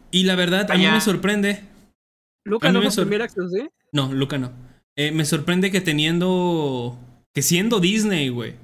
y 0.10 0.24
la 0.24 0.36
verdad, 0.36 0.72
a 0.72 0.78
mí 0.78 0.88
me 0.88 1.02
sorprende. 1.02 1.64
Luca 2.46 2.72
no 2.72 2.82
fue 2.82 2.92
sor- 2.92 3.04
primer 3.06 3.22
acceso, 3.24 3.50
¿sí? 3.50 3.68
No, 3.92 4.12
Luca 4.14 4.38
no. 4.38 4.52
Eh, 4.98 5.12
me 5.12 5.26
sorprende 5.26 5.70
que 5.70 5.82
teniendo. 5.82 6.98
Que 7.36 7.42
siendo 7.44 7.80
Disney, 7.80 8.30
güey. 8.30 8.56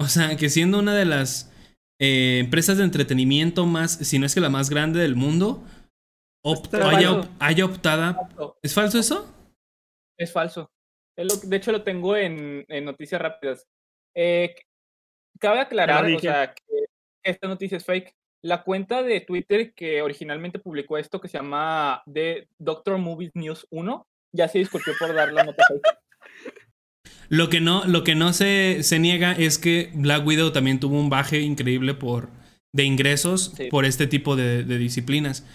O 0.00 0.06
sea, 0.08 0.36
que 0.36 0.48
siendo 0.48 0.78
una 0.78 0.94
de 0.94 1.04
las 1.04 1.52
eh, 2.00 2.38
empresas 2.40 2.78
de 2.78 2.84
entretenimiento 2.84 3.66
más, 3.66 3.92
si 3.92 4.18
no 4.18 4.24
es 4.26 4.34
que 4.34 4.40
la 4.40 4.48
más 4.50 4.68
grande 4.70 4.98
del 5.00 5.14
mundo, 5.16 5.62
opt- 6.44 6.74
haya, 6.82 7.12
op- 7.12 7.28
haya 7.38 7.64
optada. 7.66 8.18
¿Es 8.62 8.72
falso 8.74 8.98
eso? 8.98 9.32
Es 10.18 10.32
falso. 10.32 10.71
De 11.16 11.56
hecho, 11.56 11.72
lo 11.72 11.82
tengo 11.82 12.16
en, 12.16 12.64
en 12.68 12.84
noticias 12.84 13.20
rápidas. 13.20 13.66
Eh, 14.16 14.54
cabe 15.38 15.60
aclarar, 15.60 16.04
o 16.10 16.18
sea, 16.18 16.54
que 16.54 16.84
esta 17.24 17.48
noticia 17.48 17.76
es 17.76 17.84
fake. 17.84 18.14
La 18.44 18.62
cuenta 18.64 19.02
de 19.02 19.20
Twitter 19.20 19.72
que 19.74 20.02
originalmente 20.02 20.58
publicó 20.58 20.98
esto, 20.98 21.20
que 21.20 21.28
se 21.28 21.38
llama 21.38 22.02
The 22.12 22.48
Doctor 22.58 22.98
Movies 22.98 23.30
News 23.34 23.66
1, 23.70 24.06
ya 24.34 24.48
se 24.48 24.58
disculpó 24.58 24.90
por 24.98 25.14
dar 25.14 25.32
la 25.32 25.44
nota 25.44 25.62
fake. 25.68 25.82
Lo 27.28 27.48
que 27.48 27.60
no, 27.60 27.84
lo 27.86 28.04
que 28.04 28.14
no 28.14 28.32
se, 28.34 28.82
se 28.82 28.98
niega 28.98 29.32
es 29.32 29.56
que 29.58 29.90
Black 29.94 30.26
Widow 30.26 30.52
también 30.52 30.80
tuvo 30.80 30.98
un 31.00 31.08
baje 31.08 31.40
increíble 31.40 31.94
por, 31.94 32.28
de 32.74 32.84
ingresos 32.84 33.52
Sí. 33.56 33.68
por 33.70 33.86
este 33.86 34.06
tipo 34.06 34.36
de, 34.36 34.64
de 34.64 34.76
disciplinas. 34.78 35.46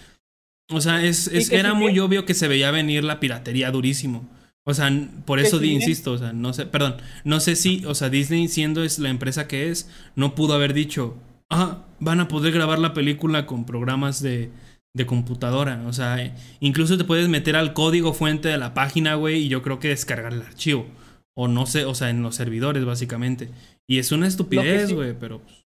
O 0.70 0.80
sea, 0.80 1.04
es, 1.04 1.28
es- 1.28 1.52
era 1.52 1.70
si 1.70 1.76
muy 1.76 1.98
obvio 2.00 2.24
que 2.24 2.34
se 2.34 2.48
veía 2.48 2.70
venir 2.72 3.04
la 3.04 3.20
piratería 3.20 3.70
durísimo. 3.70 4.28
O 4.70 4.74
sea, 4.74 4.90
por 5.24 5.38
eso 5.40 5.58
di- 5.58 5.72
insisto, 5.72 6.12
o 6.12 6.18
sea, 6.18 6.32
no 6.34 6.52
sé, 6.52 6.66
perdón, 6.66 6.96
no 7.24 7.40
sé 7.40 7.56
si, 7.56 7.84
o 7.86 7.94
sea, 7.94 8.10
Disney 8.10 8.48
siendo 8.48 8.84
es 8.84 8.98
la 8.98 9.08
empresa 9.08 9.48
que 9.48 9.70
es, 9.70 9.90
no 10.14 10.34
pudo 10.34 10.52
haber 10.52 10.74
dicho, 10.74 11.16
ah, 11.50 11.86
van 12.00 12.20
a 12.20 12.28
poder 12.28 12.52
grabar 12.52 12.78
la 12.78 12.92
película 12.92 13.46
con 13.46 13.64
programas 13.64 14.20
de, 14.22 14.50
de 14.94 15.06
computadora. 15.06 15.82
O 15.86 15.92
sea, 15.94 16.22
eh, 16.22 16.34
incluso 16.60 16.98
te 16.98 17.04
puedes 17.04 17.28
meter 17.28 17.56
al 17.56 17.72
código 17.72 18.12
fuente 18.12 18.48
de 18.48 18.58
la 18.58 18.74
página, 18.74 19.14
güey, 19.14 19.44
y 19.44 19.48
yo 19.48 19.62
creo 19.62 19.78
que 19.78 19.88
descargar 19.88 20.34
el 20.34 20.42
archivo. 20.42 20.86
O 21.34 21.48
no 21.48 21.64
sé, 21.66 21.86
o 21.86 21.94
sea, 21.94 22.10
en 22.10 22.22
los 22.22 22.34
servidores, 22.34 22.84
básicamente. 22.84 23.48
Y 23.88 23.98
es 23.98 24.12
una 24.12 24.26
estupidez, 24.26 24.88
sí- 24.88 24.94
güey, 24.94 25.14
pero 25.18 25.38
pues, 25.40 25.64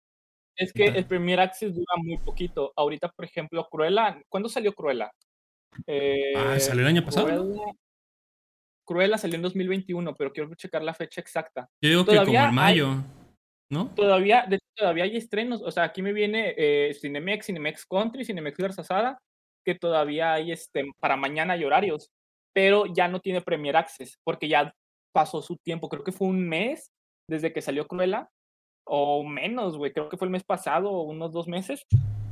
Es 0.55 0.73
que 0.73 0.85
el 0.85 1.05
Premier 1.05 1.39
Access 1.39 1.75
dura 1.75 1.93
muy 2.01 2.17
poquito. 2.17 2.73
Ahorita, 2.75 3.09
por 3.09 3.25
ejemplo, 3.25 3.67
Cruella, 3.69 4.19
¿cuándo 4.27 4.49
salió 4.49 4.73
Cruella? 4.73 5.11
Eh, 5.85 6.33
Ah, 6.35 6.59
salió 6.59 6.81
el 6.81 6.87
año 6.87 7.05
pasado, 7.05 7.53
Cruella 8.87 9.17
salió 9.17 9.35
en 9.35 9.41
2021, 9.41 10.15
pero 10.15 10.31
quiero 10.31 10.55
checar 10.55 10.81
la 10.81 10.93
fecha 10.93 11.19
exacta. 11.19 11.69
yo 11.81 11.89
digo 11.89 12.05
que 12.05 12.11
como 12.11 12.25
Todavía 12.25 12.49
en 12.49 12.55
mayo, 12.55 13.03
¿no? 13.69 13.93
Todavía, 13.93 14.45
de 14.47 14.55
hecho, 14.55 14.65
todavía 14.75 15.03
hay 15.03 15.17
estrenos. 15.17 15.61
O 15.61 15.69
sea, 15.71 15.83
aquí 15.83 16.01
me 16.01 16.13
viene 16.13 16.55
eh, 16.57 16.93
Cinemex, 16.99 17.45
Cinemex 17.45 17.85
Country, 17.85 18.23
Cinemex 18.23 18.57
Garzazada, 18.57 19.19
que 19.65 19.75
todavía 19.75 20.33
hay 20.33 20.53
este, 20.53 20.85
para 20.99 21.17
mañana 21.17 21.53
hay 21.53 21.65
horarios, 21.65 22.09
pero 22.53 22.85
ya 22.85 23.09
no 23.09 23.19
tiene 23.19 23.41
Premier 23.41 23.75
Access, 23.75 24.17
porque 24.23 24.47
ya 24.47 24.73
pasó 25.13 25.41
su 25.41 25.57
tiempo. 25.57 25.89
Creo 25.89 26.03
que 26.05 26.13
fue 26.13 26.29
un 26.29 26.47
mes 26.47 26.89
desde 27.29 27.51
que 27.51 27.61
salió 27.61 27.87
Cruella, 27.87 28.29
o 28.85 29.23
menos, 29.23 29.77
güey. 29.77 29.91
Creo 29.91 30.07
que 30.07 30.17
fue 30.17 30.27
el 30.27 30.31
mes 30.31 30.45
pasado, 30.45 31.01
unos 31.01 31.33
dos 31.33 31.47
meses, 31.47 31.85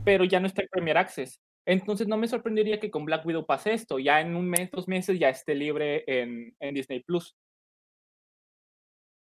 pero 0.06 0.24
ya 0.24 0.40
no 0.40 0.48
está 0.48 0.62
en 0.62 0.70
Premier 0.70 0.98
Access. 0.98 1.38
Entonces 1.66 2.08
no 2.08 2.18
me 2.18 2.28
sorprendería 2.28 2.80
que 2.80 2.92
con 2.92 3.06
Black 3.06 3.26
Widow 3.26 3.46
pase 3.46 3.74
esto. 3.74 4.00
Ya 4.00 4.22
en 4.22 4.36
un 4.36 4.48
mes, 4.48 4.70
dos 4.72 4.88
meses, 4.88 5.20
ya 5.20 5.30
esté 5.30 5.56
libre 5.56 6.04
en, 6.08 6.56
en 6.60 6.76
Disney 6.76 7.02
Plus. 7.02 7.36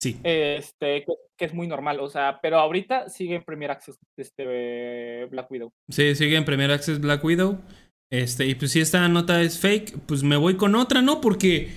Sí. 0.03 0.19
Este, 0.25 1.05
que, 1.05 1.13
que 1.37 1.45
es 1.45 1.53
muy 1.53 1.67
normal, 1.67 2.01
o 2.01 2.09
sea, 2.09 2.41
pero 2.41 2.59
ahorita 2.59 3.11
sigue 3.11 3.35
en 3.35 3.45
Premier 3.45 3.71
Access 3.71 3.99
este 4.17 5.27
Black 5.27 5.51
Widow. 5.51 5.71
Sí, 5.91 6.15
sigue 6.15 6.37
en 6.37 6.47
Premier 6.47 6.71
Access 6.71 7.01
Black 7.01 7.23
Widow. 7.23 7.59
Este, 8.11 8.47
y 8.47 8.55
pues 8.55 8.73
si 8.73 8.81
esta 8.81 9.07
nota 9.09 9.43
es 9.43 9.59
fake, 9.59 9.99
pues 10.07 10.23
me 10.23 10.37
voy 10.37 10.57
con 10.57 10.75
otra, 10.75 11.03
¿no? 11.03 11.21
Porque 11.21 11.69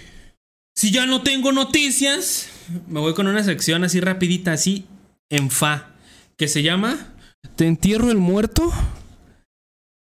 si 0.76 0.92
ya 0.92 1.06
no 1.06 1.22
tengo 1.22 1.52
noticias, 1.52 2.50
me 2.88 3.02
voy 3.02 3.14
con 3.14 3.28
una 3.28 3.44
sección 3.44 3.84
así 3.84 4.00
rapidita, 4.00 4.54
así 4.54 4.88
en 5.30 5.50
fa, 5.50 5.94
que 6.38 6.48
se 6.48 6.64
llama 6.64 7.14
¿Te 7.56 7.68
entierro 7.68 8.10
el 8.10 8.18
muerto? 8.18 8.72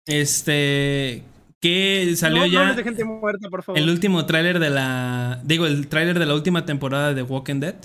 Este, 0.07 1.23
que 1.59 2.13
salió 2.15 2.39
no, 2.41 2.45
no 2.47 2.51
ya 2.51 2.73
de 2.73 2.83
gente 2.83 3.03
muerta, 3.03 3.49
por 3.49 3.63
favor. 3.63 3.79
el 3.79 3.89
último 3.89 4.25
tráiler 4.25 4.59
de 4.59 4.69
la, 4.69 5.39
digo, 5.43 5.65
el 5.67 5.87
tráiler 5.87 6.17
de 6.17 6.25
la 6.25 6.33
última 6.33 6.65
temporada 6.65 7.13
de 7.13 7.23
Walking 7.23 7.59
Dead. 7.59 7.75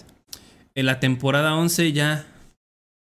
En 0.75 0.87
la 0.87 1.01
temporada 1.01 1.55
11 1.55 1.93
ya, 1.93 2.27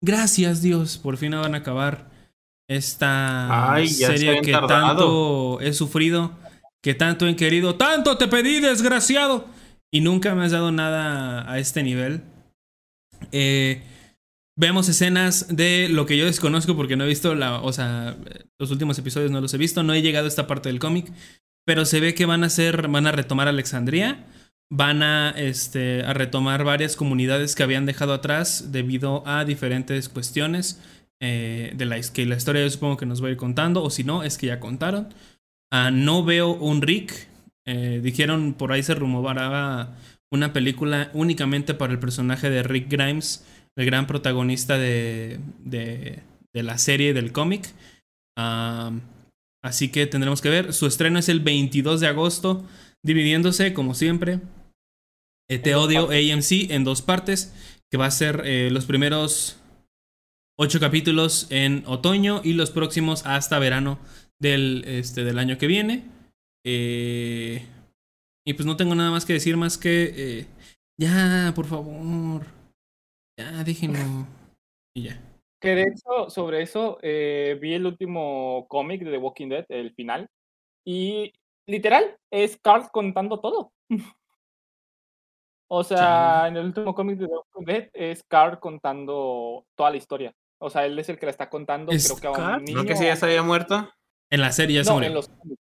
gracias 0.01 0.61
Dios, 0.61 0.97
por 0.97 1.17
fin 1.17 1.31
van 1.31 1.55
a 1.55 1.59
acabar 1.59 2.11
esta 2.67 3.73
Ay, 3.73 3.87
serie 3.87 4.41
que 4.41 4.51
tardado. 4.51 5.57
tanto 5.57 5.61
he 5.61 5.73
sufrido, 5.73 6.33
que 6.81 6.93
tanto 6.93 7.27
he 7.27 7.35
querido, 7.35 7.75
tanto 7.75 8.17
te 8.17 8.27
pedí, 8.27 8.59
desgraciado, 8.59 9.47
y 9.91 10.01
nunca 10.01 10.35
me 10.35 10.45
has 10.45 10.51
dado 10.51 10.71
nada 10.71 11.51
a 11.51 11.59
este 11.59 11.81
nivel. 11.83 12.21
Eh, 13.31 13.81
vemos 14.55 14.89
escenas 14.89 15.47
de 15.55 15.87
lo 15.89 16.05
que 16.05 16.17
yo 16.17 16.25
desconozco 16.25 16.75
porque 16.75 16.95
no 16.95 17.05
he 17.05 17.07
visto 17.07 17.35
la, 17.35 17.61
o 17.61 17.73
sea, 17.73 18.15
los 18.59 18.71
últimos 18.71 18.97
episodios 18.99 19.31
no 19.31 19.41
los 19.41 19.53
he 19.53 19.57
visto, 19.57 19.83
no 19.83 19.93
he 19.93 20.01
llegado 20.01 20.25
a 20.25 20.29
esta 20.29 20.47
parte 20.47 20.69
del 20.69 20.79
cómic, 20.79 21.11
pero 21.65 21.85
se 21.85 21.99
ve 21.99 22.13
que 22.13 22.25
van 22.25 22.43
a 22.43 22.47
hacer, 22.47 22.87
van 22.87 23.07
a 23.07 23.11
retomar 23.11 23.47
Alexandria, 23.47 24.25
van 24.69 25.03
a, 25.03 25.31
este, 25.31 26.03
a 26.03 26.13
retomar 26.13 26.63
varias 26.63 26.95
comunidades 26.95 27.55
que 27.55 27.63
habían 27.63 27.85
dejado 27.85 28.13
atrás 28.13 28.71
debido 28.71 29.27
a 29.27 29.45
diferentes 29.45 30.09
cuestiones 30.09 30.81
eh, 31.19 31.71
de 31.75 31.85
la, 31.85 31.99
que 32.01 32.25
la 32.25 32.35
historia 32.35 32.63
yo 32.63 32.69
supongo 32.69 32.97
que 32.97 33.05
nos 33.05 33.23
va 33.23 33.27
a 33.27 33.31
ir 33.31 33.37
contando, 33.37 33.83
o 33.83 33.89
si 33.89 34.03
no, 34.03 34.23
es 34.23 34.37
que 34.37 34.47
ya 34.47 34.59
contaron. 34.59 35.13
Ah, 35.71 35.89
no 35.89 36.23
veo 36.23 36.53
un 36.53 36.81
Rick, 36.81 37.27
eh, 37.65 38.01
dijeron 38.03 38.53
por 38.53 38.71
ahí 38.71 38.83
se 38.83 38.93
rumoraba 38.93 39.95
una 40.29 40.51
película 40.51 41.11
únicamente 41.13 41.73
para 41.73 41.93
el 41.93 41.99
personaje 41.99 42.49
de 42.49 42.63
Rick 42.63 42.89
Grimes, 42.89 43.45
el 43.77 43.85
gran 43.85 44.07
protagonista 44.07 44.77
de, 44.77 45.39
de, 45.59 46.21
de 46.53 46.63
la 46.63 46.77
serie 46.77 47.13
del 47.13 47.31
cómic. 47.31 47.73
Así 49.63 49.89
que 49.89 50.07
tendremos 50.07 50.41
que 50.41 50.49
ver. 50.49 50.73
Su 50.73 50.87
estreno 50.87 51.19
es 51.19 51.29
el 51.29 51.39
22 51.39 52.01
de 52.01 52.07
agosto, 52.07 52.65
dividiéndose, 53.03 53.73
como 53.73 53.93
siempre, 53.93 54.39
eh, 55.49 55.59
Te 55.59 55.75
Odio. 55.75 56.09
AMC 56.09 56.71
en 56.71 56.83
dos 56.83 57.01
partes, 57.01 57.53
que 57.89 57.97
va 57.97 58.07
a 58.07 58.11
ser 58.11 58.41
eh, 58.45 58.69
los 58.71 58.85
primeros 58.85 59.57
ocho 60.59 60.79
capítulos 60.79 61.47
en 61.49 61.83
otoño 61.87 62.41
y 62.43 62.53
los 62.53 62.71
próximos 62.71 63.25
hasta 63.25 63.57
verano 63.59 63.99
del, 64.39 64.83
este, 64.85 65.23
del 65.23 65.39
año 65.39 65.57
que 65.57 65.67
viene. 65.67 66.05
Eh, 66.65 67.65
y 68.45 68.53
pues 68.53 68.65
no 68.65 68.77
tengo 68.77 68.95
nada 68.95 69.11
más 69.11 69.25
que 69.25 69.33
decir 69.33 69.57
más 69.57 69.77
que... 69.77 70.13
eh, 70.15 70.45
ya, 70.99 71.53
por 71.55 71.65
favor. 71.65 72.45
Ya, 73.37 73.63
déjenlo. 73.63 74.27
Y 74.95 75.03
ya. 75.03 75.21
Que 75.61 75.75
de 75.75 75.83
hecho, 75.83 76.29
sobre 76.29 76.61
eso, 76.61 76.99
eh, 77.01 77.57
vi 77.61 77.73
el 77.73 77.85
último 77.85 78.65
cómic 78.69 79.01
de 79.03 79.11
The 79.11 79.17
Walking 79.17 79.49
Dead, 79.49 79.65
el 79.69 79.93
final, 79.93 80.29
y 80.85 81.33
literal, 81.67 82.17
es 82.31 82.57
Carl 82.61 82.89
contando 82.91 83.39
todo. 83.39 83.71
O 85.75 85.83
sea, 85.83 86.45
en 86.49 86.57
el 86.57 86.65
último 86.67 86.93
cómic 86.93 87.17
de 87.17 87.25
The 87.27 87.33
Walking 87.33 87.65
Dead 87.65 87.89
es 87.93 88.21
Carl 88.27 88.59
contando 88.59 89.65
toda 89.75 89.89
la 89.89 89.97
historia. 89.97 90.31
O 90.61 90.69
sea, 90.69 90.85
él 90.85 90.99
es 90.99 91.09
el 91.09 91.17
que 91.17 91.25
la 91.25 91.31
está 91.31 91.49
contando, 91.49 91.91
¿Es 91.91 92.05
creo 92.05 92.21
que 92.21 92.27
a 92.27 92.29
un 92.29 92.35
Carl? 92.35 92.63
niño. 92.63 92.77
¿No 92.77 92.85
que 92.85 92.95
si 92.95 93.05
ya 93.05 93.15
se 93.15 93.25
había 93.25 93.41
muerto? 93.41 93.89
En 94.29 94.41
la 94.41 94.51
serie 94.51 94.75
ya 94.75 94.83
se 94.83 94.89
No, 94.91 94.95
murió. 94.97 95.07
en 95.07 95.13
los 95.15 95.29
cómics. 95.29 95.61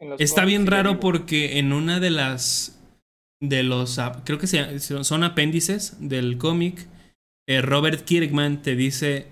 En 0.00 0.10
los 0.10 0.20
Está 0.20 0.44
bien 0.44 0.66
raro 0.66 0.98
porque 0.98 1.58
en 1.60 1.72
una 1.72 2.00
de 2.00 2.10
las. 2.10 2.82
De 3.40 3.62
los. 3.62 4.00
Creo 4.24 4.38
que 4.38 4.46
son 4.48 5.22
apéndices 5.22 5.98
del 6.00 6.36
cómic. 6.36 6.88
Eh, 7.48 7.60
Robert 7.62 8.04
Kirkman 8.04 8.62
te 8.62 8.76
dice. 8.76 9.28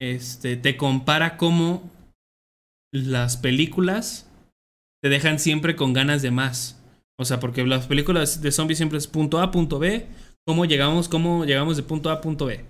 Este. 0.00 0.56
Te 0.56 0.76
compara 0.76 1.36
cómo 1.36 1.90
las 2.92 3.36
películas 3.36 4.28
te 5.02 5.08
dejan 5.08 5.38
siempre 5.38 5.76
con 5.76 5.92
ganas 5.92 6.22
de 6.22 6.30
más. 6.30 6.80
O 7.18 7.24
sea, 7.24 7.38
porque 7.40 7.64
las 7.64 7.86
películas 7.86 8.42
de 8.42 8.50
zombies 8.52 8.78
siempre 8.78 8.98
es 8.98 9.06
punto 9.06 9.40
A, 9.40 9.50
punto 9.50 9.78
B. 9.78 10.06
¿Cómo 10.46 10.64
llegamos, 10.64 11.08
cómo 11.08 11.44
llegamos 11.44 11.76
de 11.76 11.82
punto 11.84 12.10
A 12.10 12.14
a 12.14 12.20
punto 12.20 12.46
B? 12.46 12.64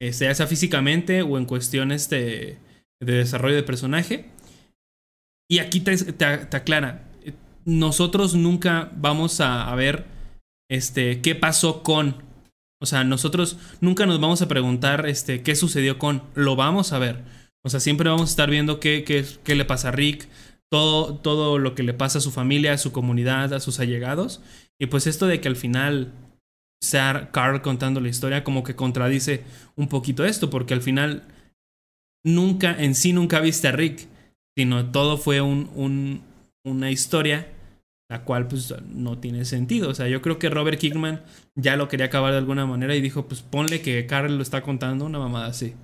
Eh, 0.00 0.12
sea 0.12 0.34
sea 0.34 0.46
físicamente 0.46 1.22
o 1.22 1.38
en 1.38 1.44
cuestiones 1.44 2.08
de, 2.10 2.58
de 3.00 3.12
desarrollo 3.12 3.54
de 3.54 3.62
personaje. 3.62 4.30
Y 5.48 5.58
aquí 5.58 5.80
te, 5.80 5.96
te- 5.96 6.12
te 6.46 6.56
aclara, 6.56 7.04
eh, 7.22 7.34
nosotros 7.64 8.34
nunca 8.34 8.90
vamos 8.96 9.40
a, 9.40 9.70
a 9.70 9.74
ver 9.76 10.06
este, 10.70 11.20
qué 11.20 11.34
pasó 11.34 11.82
con. 11.82 12.22
O 12.82 12.86
sea, 12.86 13.04
nosotros 13.04 13.56
nunca 13.80 14.04
nos 14.06 14.20
vamos 14.20 14.42
a 14.42 14.48
preguntar 14.48 15.06
este, 15.08 15.42
qué 15.42 15.54
sucedió 15.56 15.98
con. 15.98 16.22
Lo 16.34 16.56
vamos 16.56 16.92
a 16.92 16.98
ver. 16.98 17.22
O 17.64 17.70
sea, 17.70 17.80
siempre 17.80 18.08
vamos 18.10 18.22
a 18.30 18.32
estar 18.32 18.50
viendo 18.50 18.80
qué, 18.80 19.04
qué, 19.04 19.24
qué 19.44 19.54
le 19.54 19.64
pasa 19.64 19.88
a 19.88 19.92
Rick, 19.92 20.28
todo, 20.70 21.14
todo 21.14 21.58
lo 21.58 21.74
que 21.74 21.84
le 21.84 21.94
pasa 21.94 22.18
a 22.18 22.20
su 22.20 22.32
familia, 22.32 22.72
a 22.72 22.78
su 22.78 22.90
comunidad, 22.92 23.54
a 23.54 23.60
sus 23.60 23.78
allegados. 23.78 24.40
Y 24.80 24.86
pues 24.86 25.06
esto 25.06 25.26
de 25.26 25.40
que 25.40 25.48
al 25.48 25.56
final 25.56 26.12
sea 26.82 27.30
Carl 27.32 27.62
contando 27.62 28.00
la 28.00 28.08
historia 28.08 28.42
como 28.42 28.64
que 28.64 28.74
contradice 28.74 29.44
un 29.76 29.86
poquito 29.88 30.24
esto, 30.24 30.50
porque 30.50 30.74
al 30.74 30.82
final 30.82 31.22
nunca, 32.24 32.74
en 32.82 32.94
sí 32.94 33.12
nunca 33.12 33.38
viste 33.40 33.68
a 33.68 33.72
Rick, 33.72 34.08
sino 34.56 34.90
todo 34.90 35.16
fue 35.16 35.40
un, 35.40 35.70
un- 35.74 36.22
una 36.64 36.90
historia 36.90 37.48
la 38.12 38.24
cual 38.24 38.46
pues 38.46 38.74
no 38.90 39.16
tiene 39.18 39.46
sentido. 39.46 39.88
O 39.88 39.94
sea, 39.94 40.06
yo 40.06 40.20
creo 40.20 40.38
que 40.38 40.50
Robert 40.50 40.78
Kickman 40.78 41.22
ya 41.54 41.76
lo 41.76 41.88
quería 41.88 42.06
acabar 42.06 42.32
de 42.32 42.38
alguna 42.38 42.66
manera 42.66 42.94
y 42.94 43.00
dijo, 43.00 43.26
pues 43.26 43.40
ponle 43.40 43.80
que 43.80 44.04
Carl 44.06 44.36
lo 44.36 44.42
está 44.42 44.60
contando 44.60 45.06
una 45.06 45.18
mamada 45.18 45.46
así. 45.46 45.74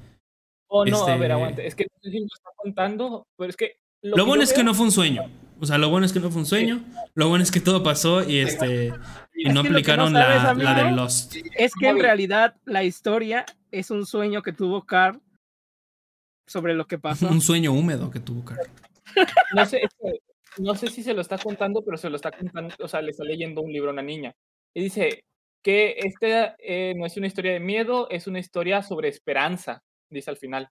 Oh, 0.68 0.84
no, 0.84 1.06
a 1.06 1.10
este- 1.12 1.20
ver, 1.20 1.32
aguante. 1.32 1.66
Es 1.66 1.74
que 1.74 1.84
no 1.84 1.98
sé 2.02 2.10
si 2.10 2.20
lo 2.20 2.26
está 2.26 2.50
contando, 2.54 3.26
pero 3.38 3.48
es 3.48 3.56
que. 3.56 3.78
Lo, 4.02 4.14
que 4.14 4.22
bueno 4.22 4.42
es 4.42 4.52
que 4.52 4.62
no 4.62 4.74
fue 4.74 4.84
un 4.84 4.92
sueño. 4.92 5.22
O 5.58 5.64
sea, 5.64 5.78
lo 5.78 5.88
bueno 5.88 6.04
es 6.04 6.12
que 6.12 6.20
no 6.20 6.30
fue 6.30 6.40
un 6.42 6.46
sueño. 6.46 6.84
Lo 7.14 7.30
bueno 7.30 7.42
es 7.42 7.50
que 7.50 7.60
todo 7.60 7.82
pasó 7.82 8.22
y 8.28 8.40
este 8.40 8.92
y 9.34 9.48
Es 9.48 9.54
no 9.54 9.62
que 9.62 9.70
no 9.70 9.74
aplicaron 9.74 10.12
sabes, 10.12 10.42
la, 10.42 10.54
la 10.54 10.74
de 10.74 10.80
amigo, 10.82 10.96
Lost. 10.96 11.34
Es 11.56 11.72
que 11.74 11.88
en 11.88 11.98
realidad 11.98 12.56
la 12.66 12.84
historia 12.84 13.46
es 13.70 13.90
un 13.90 14.04
sueño 14.04 14.42
que 14.42 14.52
tuvo 14.52 14.84
Carl 14.84 15.18
sobre 16.46 16.74
lo 16.74 16.86
que 16.86 16.98
pasó. 16.98 17.26
Un 17.26 17.40
sueño 17.40 17.72
húmedo 17.72 18.10
que 18.10 18.20
tuvo 18.20 18.44
Carl. 18.44 18.68
No 19.54 19.64
sé, 19.64 19.78
es 19.82 19.90
que- 19.98 20.20
no 20.58 20.74
sé 20.74 20.88
si 20.88 21.02
se 21.02 21.14
lo 21.14 21.20
está 21.20 21.38
contando, 21.38 21.82
pero 21.84 21.96
se 21.96 22.10
lo 22.10 22.16
está 22.16 22.30
contando, 22.32 22.74
o 22.80 22.88
sea, 22.88 23.00
le 23.02 23.10
está 23.10 23.24
leyendo 23.24 23.60
un 23.62 23.72
libro 23.72 23.90
a 23.90 23.92
una 23.92 24.02
niña. 24.02 24.32
Y 24.74 24.82
dice 24.82 25.24
que 25.64 25.96
esta 25.98 26.54
eh, 26.58 26.94
no 26.96 27.04
es 27.06 27.16
una 27.16 27.26
historia 27.26 27.52
de 27.52 27.60
miedo, 27.60 28.08
es 28.10 28.26
una 28.26 28.38
historia 28.38 28.82
sobre 28.82 29.08
esperanza, 29.08 29.80
dice 30.10 30.30
al 30.30 30.36
final. 30.36 30.68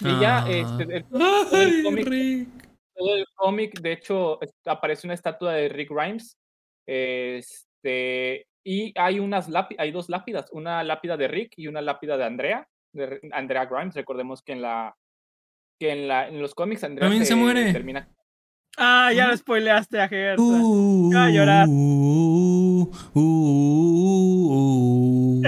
Y 0.00 0.24
Ah. 0.24 0.46
este, 0.48 0.82
el- 0.96 1.06
Ay, 1.52 1.82
cómic- 1.82 2.48
todo 2.94 3.14
el 3.16 3.26
cómic, 3.34 3.80
de 3.80 3.92
hecho, 3.92 4.38
aparece 4.66 5.06
una 5.06 5.14
estatua 5.14 5.54
de 5.54 5.68
Rick 5.68 5.90
Grimes. 5.90 6.36
Este, 6.86 8.46
y 8.64 8.92
hay 8.98 9.18
unas 9.18 9.48
lápi- 9.48 9.76
hay 9.78 9.90
dos 9.90 10.08
lápidas, 10.08 10.50
una 10.52 10.82
lápida 10.84 11.16
de 11.16 11.28
Rick 11.28 11.54
y 11.56 11.66
una 11.66 11.80
lápida 11.80 12.16
de 12.16 12.24
Andrea, 12.24 12.68
de 12.94 13.06
Re- 13.06 13.20
Andrea 13.32 13.66
Grimes. 13.66 13.94
Recordemos 13.94 14.42
que 14.42 14.52
en 14.52 14.62
la 14.62 14.94
que 15.80 15.90
en 15.90 16.06
la 16.08 16.28
en 16.28 16.40
los 16.40 16.54
cómics 16.54 16.84
Andrea 16.84 17.06
También 17.08 17.26
se 17.26 17.34
muere. 17.34 17.72
termina 17.72 18.08
Ah, 18.78 19.12
ya 19.12 19.28
lo 19.28 19.36
spoileaste 19.36 20.00
a 20.00 20.08
Gersa. 20.08 20.42
Ya, 21.12 21.28
llorar. 21.30 21.66
Uh, 21.68 22.90
uh, 23.14 23.20
uh. 25.40 25.42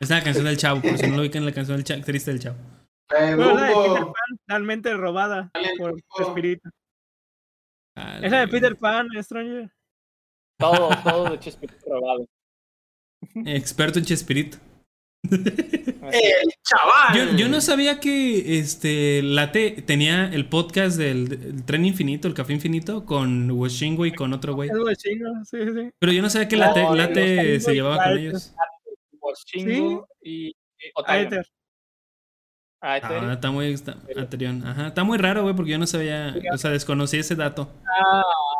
Es 0.00 0.10
la 0.10 0.22
canción 0.22 0.44
del 0.46 0.56
chavo, 0.56 0.80
por 0.80 0.96
si 0.98 1.06
no 1.06 1.16
lo 1.16 1.22
ubican 1.22 1.44
la 1.44 1.52
canción 1.52 1.76
del 1.76 1.84
chavo, 1.84 2.02
triste 2.02 2.30
del 2.30 2.40
chavo. 2.40 2.56
Eh, 3.16 3.36
la 3.36 3.66
de 3.66 3.74
Peter. 3.74 4.02
Pan, 4.04 4.38
realmente 4.46 4.94
robada 4.94 5.50
por 5.78 5.94
tu 6.16 6.22
espíritu. 6.22 6.70
Ah, 7.94 8.18
Esa 8.22 8.40
de 8.40 8.48
Peter 8.48 8.74
Pan, 8.76 9.08
Stranger. 9.20 9.70
todo 10.58 10.88
todo 11.04 11.30
de 11.30 11.38
Chespirito 11.38 11.84
robado. 11.86 12.26
Experto 13.44 13.98
en 13.98 14.04
Chespirito. 14.06 14.58
¡El 16.10 16.52
chaval! 16.62 17.30
Yo, 17.30 17.36
yo 17.36 17.48
no 17.48 17.60
sabía 17.60 18.00
que 18.00 18.58
este 18.58 19.22
Late 19.22 19.82
tenía 19.86 20.26
el 20.32 20.48
podcast 20.48 20.98
del, 20.98 21.64
tren 21.64 21.84
infinito, 21.84 22.26
el 22.26 22.34
café 22.34 22.52
infinito, 22.52 23.06
con 23.06 23.50
Washingo 23.50 24.04
y 24.04 24.12
con 24.12 24.32
otro 24.32 24.54
güey. 24.54 24.68
Sí, 24.98 25.10
sí. 25.44 25.90
Pero 25.98 26.12
yo 26.12 26.22
no 26.22 26.28
sabía 26.28 26.48
que 26.48 26.56
No, 26.56 26.94
Late, 26.94 27.40
amigos 27.40 27.62
se 27.62 27.74
llevaba 27.74 28.02
con 28.02 28.18
ellos. 28.18 28.54
Washingo 29.20 30.08
y, 30.22 30.48
y 30.48 30.54
Otarion. 30.94 31.26
Aether. 31.26 31.46
Ah, 32.84 32.96
está 33.32 33.50
muy. 33.52 33.72
Está, 33.72 33.96
Aterion. 34.18 34.66
Ajá, 34.66 34.88
está 34.88 35.04
muy 35.04 35.16
raro, 35.16 35.42
güey, 35.42 35.54
porque 35.54 35.70
yo 35.70 35.78
no 35.78 35.86
sabía. 35.86 36.34
O 36.52 36.58
sea, 36.58 36.72
desconocí 36.72 37.16
ese 37.16 37.36
dato. 37.36 37.70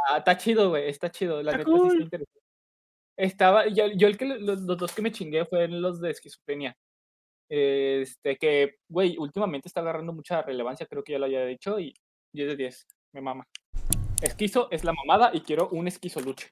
Ah, 0.09 0.19
está 0.19 0.37
chido, 0.37 0.71
güey, 0.71 0.89
está 0.89 1.11
chido. 1.11 1.43
La 1.43 1.51
Está 1.51 1.59
neta 1.59 1.71
sí 1.71 1.75
está 1.75 1.89
cool. 1.89 2.03
interesante. 2.03 2.41
Estaba, 3.17 3.67
yo, 3.67 3.87
yo 3.97 4.07
el 4.07 4.17
que 4.17 4.27
los, 4.27 4.61
los 4.63 4.79
dos 4.79 4.93
que 4.93 5.03
me 5.03 5.11
chingué 5.11 5.45
fueron 5.45 5.83
los 5.83 6.01
de 6.01 6.11
esquizofrenia. 6.11 6.77
Este, 7.55 8.37
que, 8.39 8.77
güey, 8.89 9.17
últimamente 9.19 9.69
está 9.69 9.83
agarrando 9.83 10.15
mucha 10.15 10.41
relevancia, 10.41 10.87
creo 10.87 11.05
que 11.05 11.13
ya 11.13 11.19
lo 11.19 11.27
había 11.27 11.45
dicho, 11.45 11.79
y 11.79 11.93
10 12.35 12.49
de 12.49 12.57
10, 12.57 12.87
me 13.15 13.21
mama. 13.21 13.45
Esquizo 14.23 14.69
es 14.71 14.85
la 14.85 14.95
mamada 14.95 15.31
y 15.35 15.41
quiero 15.43 15.69
un 15.69 15.87
esquizoluche. 15.87 16.49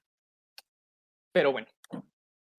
Pero 1.33 1.53
bueno. 1.53 1.69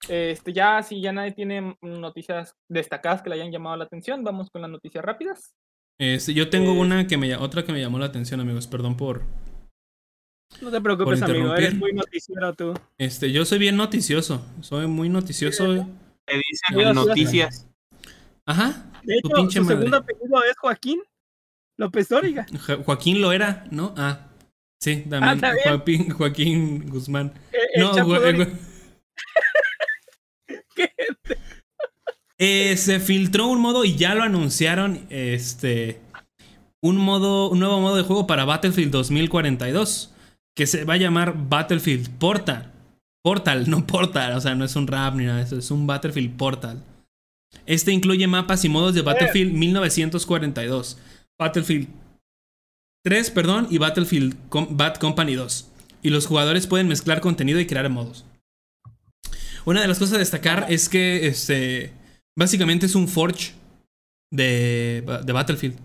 Este, 0.10 0.54
ya, 0.54 0.82
si 0.82 1.00
ya 1.02 1.12
nadie 1.12 1.34
tiene 1.34 1.78
noticias 1.82 2.56
destacadas 2.68 3.22
que 3.22 3.30
le 3.30 3.36
hayan 3.36 3.52
llamado 3.52 3.78
la 3.78 3.84
atención, 3.84 4.24
vamos 4.24 4.50
con 4.50 4.64
las 4.64 4.72
noticias 4.72 5.06
rápidas. 5.06 5.54
Este, 6.00 6.34
yo 6.34 6.50
tengo 6.50 6.72
Eh. 6.74 6.80
una 6.80 7.06
que 7.06 7.18
me 7.18 7.36
otra 7.36 7.64
que 7.64 7.72
me 7.74 7.80
llamó 7.80 8.00
la 8.00 8.08
atención, 8.08 8.40
amigos. 8.40 8.66
Perdón 8.66 8.98
por. 8.98 9.22
No 10.62 10.72
te 10.72 10.82
preocupes, 10.82 11.22
amigo. 11.22 11.56
Eres 11.56 11.76
muy 11.76 11.94
noticiero 11.94 12.56
tú. 12.56 12.74
Este, 12.98 13.32
yo 13.32 13.46
soy 13.46 13.60
bien 13.60 13.78
noticioso. 13.78 14.44
Soy 14.62 14.88
muy 14.88 15.10
noticioso. 15.10 15.88
Te 16.26 16.38
dicen 16.38 16.78
Dios. 16.78 16.96
noticias. 16.96 17.71
Ajá. 18.46 18.92
De 19.04 19.20
Tu 19.22 19.28
hecho, 19.28 19.36
pinche 19.36 19.60
su 19.60 19.64
madre. 19.66 19.78
segundo 19.78 19.98
apellido 19.98 20.44
es 20.44 20.58
Joaquín 20.58 21.00
López 21.78 22.10
Dóriga. 22.10 22.46
Jo- 22.68 22.84
Joaquín 22.84 23.22
lo 23.22 23.32
era, 23.32 23.66
¿no? 23.72 23.94
Ah. 23.98 24.28
Sí, 24.80 25.06
también. 25.10 25.40
bien. 25.40 25.54
Joaquín, 25.64 26.10
Joaquín 26.10 26.90
Guzmán. 26.90 27.34
El, 27.52 27.84
el 27.84 28.38
No. 28.38 28.48
Eh, 32.44 32.76
se 32.78 33.00
filtró 33.00 33.48
un 33.48 33.62
modo 33.62 33.86
y 33.86 33.96
ya 33.96 34.16
lo 34.16 34.24
anunciaron. 34.24 35.06
Este. 35.10 36.02
Un 36.82 36.98
modo. 36.98 37.50
Un 37.52 37.60
nuevo 37.60 37.80
modo 37.80 37.96
de 37.96 38.02
juego 38.04 38.26
para 38.26 38.46
Battlefield 38.46 38.92
2042. 38.92 40.14
Que 40.56 40.66
se 40.66 40.84
va 40.84 40.96
a 40.96 40.98
llamar 40.98 41.36
Battlefield 41.50 42.18
Portal. 42.18 42.72
Portal, 43.24 43.70
no 43.70 43.86
Portal. 43.86 44.34
O 44.36 44.42
sea, 44.42 44.56
no 44.56 44.66
es 44.66 44.76
un 44.76 44.88
rap 44.88 45.14
ni 45.16 45.26
nada 45.26 45.38
de 45.38 45.44
eso. 45.44 45.58
Es 45.58 45.70
un 45.70 45.86
Battlefield 45.86 46.36
Portal. 46.36 46.84
Este 47.66 47.92
incluye 47.92 48.28
mapas 48.28 48.66
y 48.66 48.70
modos 48.70 48.94
de 48.96 49.02
Battlefield 49.02 49.54
1942. 49.54 50.98
Battlefield 51.40 51.88
3, 53.04 53.32
perdón, 53.32 53.68
y 53.70 53.78
Battlefield 53.78 54.36
Com- 54.50 54.78
Bad 54.78 54.96
Company 54.96 55.36
2. 55.36 55.68
Y 56.04 56.10
los 56.10 56.26
jugadores 56.28 56.68
pueden 56.68 56.88
mezclar 56.88 57.22
contenido 57.22 57.60
y 57.60 57.66
crear 57.68 57.90
modos. 57.90 58.26
Una 59.66 59.82
de 59.82 59.88
las 59.88 60.00
cosas 60.00 60.16
a 60.16 60.20
destacar 60.20 60.66
es 60.70 60.90
que 60.90 61.28
este 61.28 61.94
básicamente 62.38 62.88
es 62.88 62.96
un 62.96 63.08
forge 63.08 63.54
de, 64.32 65.04
de 65.24 65.34
Battlefield. 65.34 65.76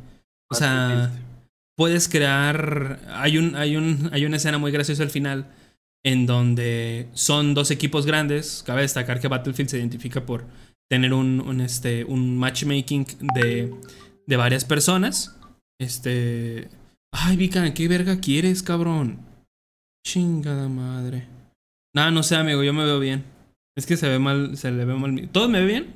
O 0.50 0.54
sea, 0.54 1.12
puedes 1.76 2.08
crear 2.08 3.00
hay 3.12 3.36
un 3.36 3.54
hay 3.56 3.76
un 3.76 4.08
hay 4.12 4.24
una 4.24 4.36
escena 4.36 4.56
muy 4.58 4.72
graciosa 4.72 5.02
al 5.02 5.10
final 5.10 5.52
en 6.04 6.24
donde 6.24 7.08
son 7.12 7.52
dos 7.52 7.70
equipos 7.70 8.06
grandes. 8.06 8.62
Cabe 8.64 8.82
destacar 8.82 9.20
que 9.20 9.28
Battlefield 9.28 9.68
se 9.68 9.78
identifica 9.78 10.24
por 10.24 10.44
tener 10.90 11.12
un, 11.12 11.40
un, 11.40 11.60
este 11.60 12.04
un 12.04 12.38
matchmaking 12.38 13.06
de 13.34 13.74
de 14.26 14.36
varias 14.36 14.64
personas. 14.64 15.38
Este 15.80 16.68
Ay, 17.12 17.36
Vika, 17.36 17.72
¿qué 17.74 17.88
verga 17.88 18.20
quieres, 18.20 18.62
cabrón? 18.62 19.18
Chingada 20.06 20.68
madre. 20.68 21.26
Nada, 21.94 22.10
no 22.10 22.22
sé, 22.22 22.36
amigo, 22.36 22.62
yo 22.62 22.72
me 22.72 22.84
veo 22.84 22.98
bien. 23.00 23.24
Es 23.76 23.86
que 23.86 23.96
se 23.96 24.08
ve 24.08 24.18
mal, 24.18 24.56
se 24.56 24.70
le 24.70 24.84
ve 24.84 24.94
mal. 24.94 25.12
mi- 25.12 25.26
¿Todo 25.26 25.48
me 25.48 25.60
ve 25.60 25.66
bien? 25.66 25.94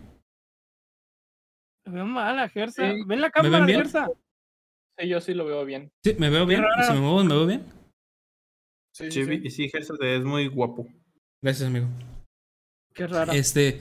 Me 1.87 1.93
veo 1.95 2.07
mal 2.07 2.39
a 2.39 2.49
Gersa. 2.49 2.91
Sí. 2.91 3.03
Ven 3.07 3.21
la 3.21 3.27
ven 3.27 3.33
cámara, 3.33 3.67
bien? 3.67 3.79
Gersa. 3.81 4.09
Sí, 4.99 5.09
yo 5.09 5.21
sí 5.21 5.35
lo 5.35 5.45
veo 5.47 5.65
bien. 5.65 5.91
Sí, 6.05 6.15
me 6.19 6.31
veo 6.31 6.47
bien. 6.47 6.63
Si 6.87 6.93
me 6.93 7.01
muevo, 7.01 7.25
me 7.25 7.35
veo 7.35 7.47
bien. 7.47 7.65
Sí, 8.95 9.11
Sí, 9.11 9.51
sí, 9.51 9.69
Gerson, 9.69 9.99
te 9.99 10.07
ves 10.07 10.25
muy 10.25 10.47
guapo. 10.49 10.87
Gracias, 11.43 11.69
amigo. 11.69 11.87
Qué 12.95 13.07
raro. 13.07 13.33
Este. 13.33 13.81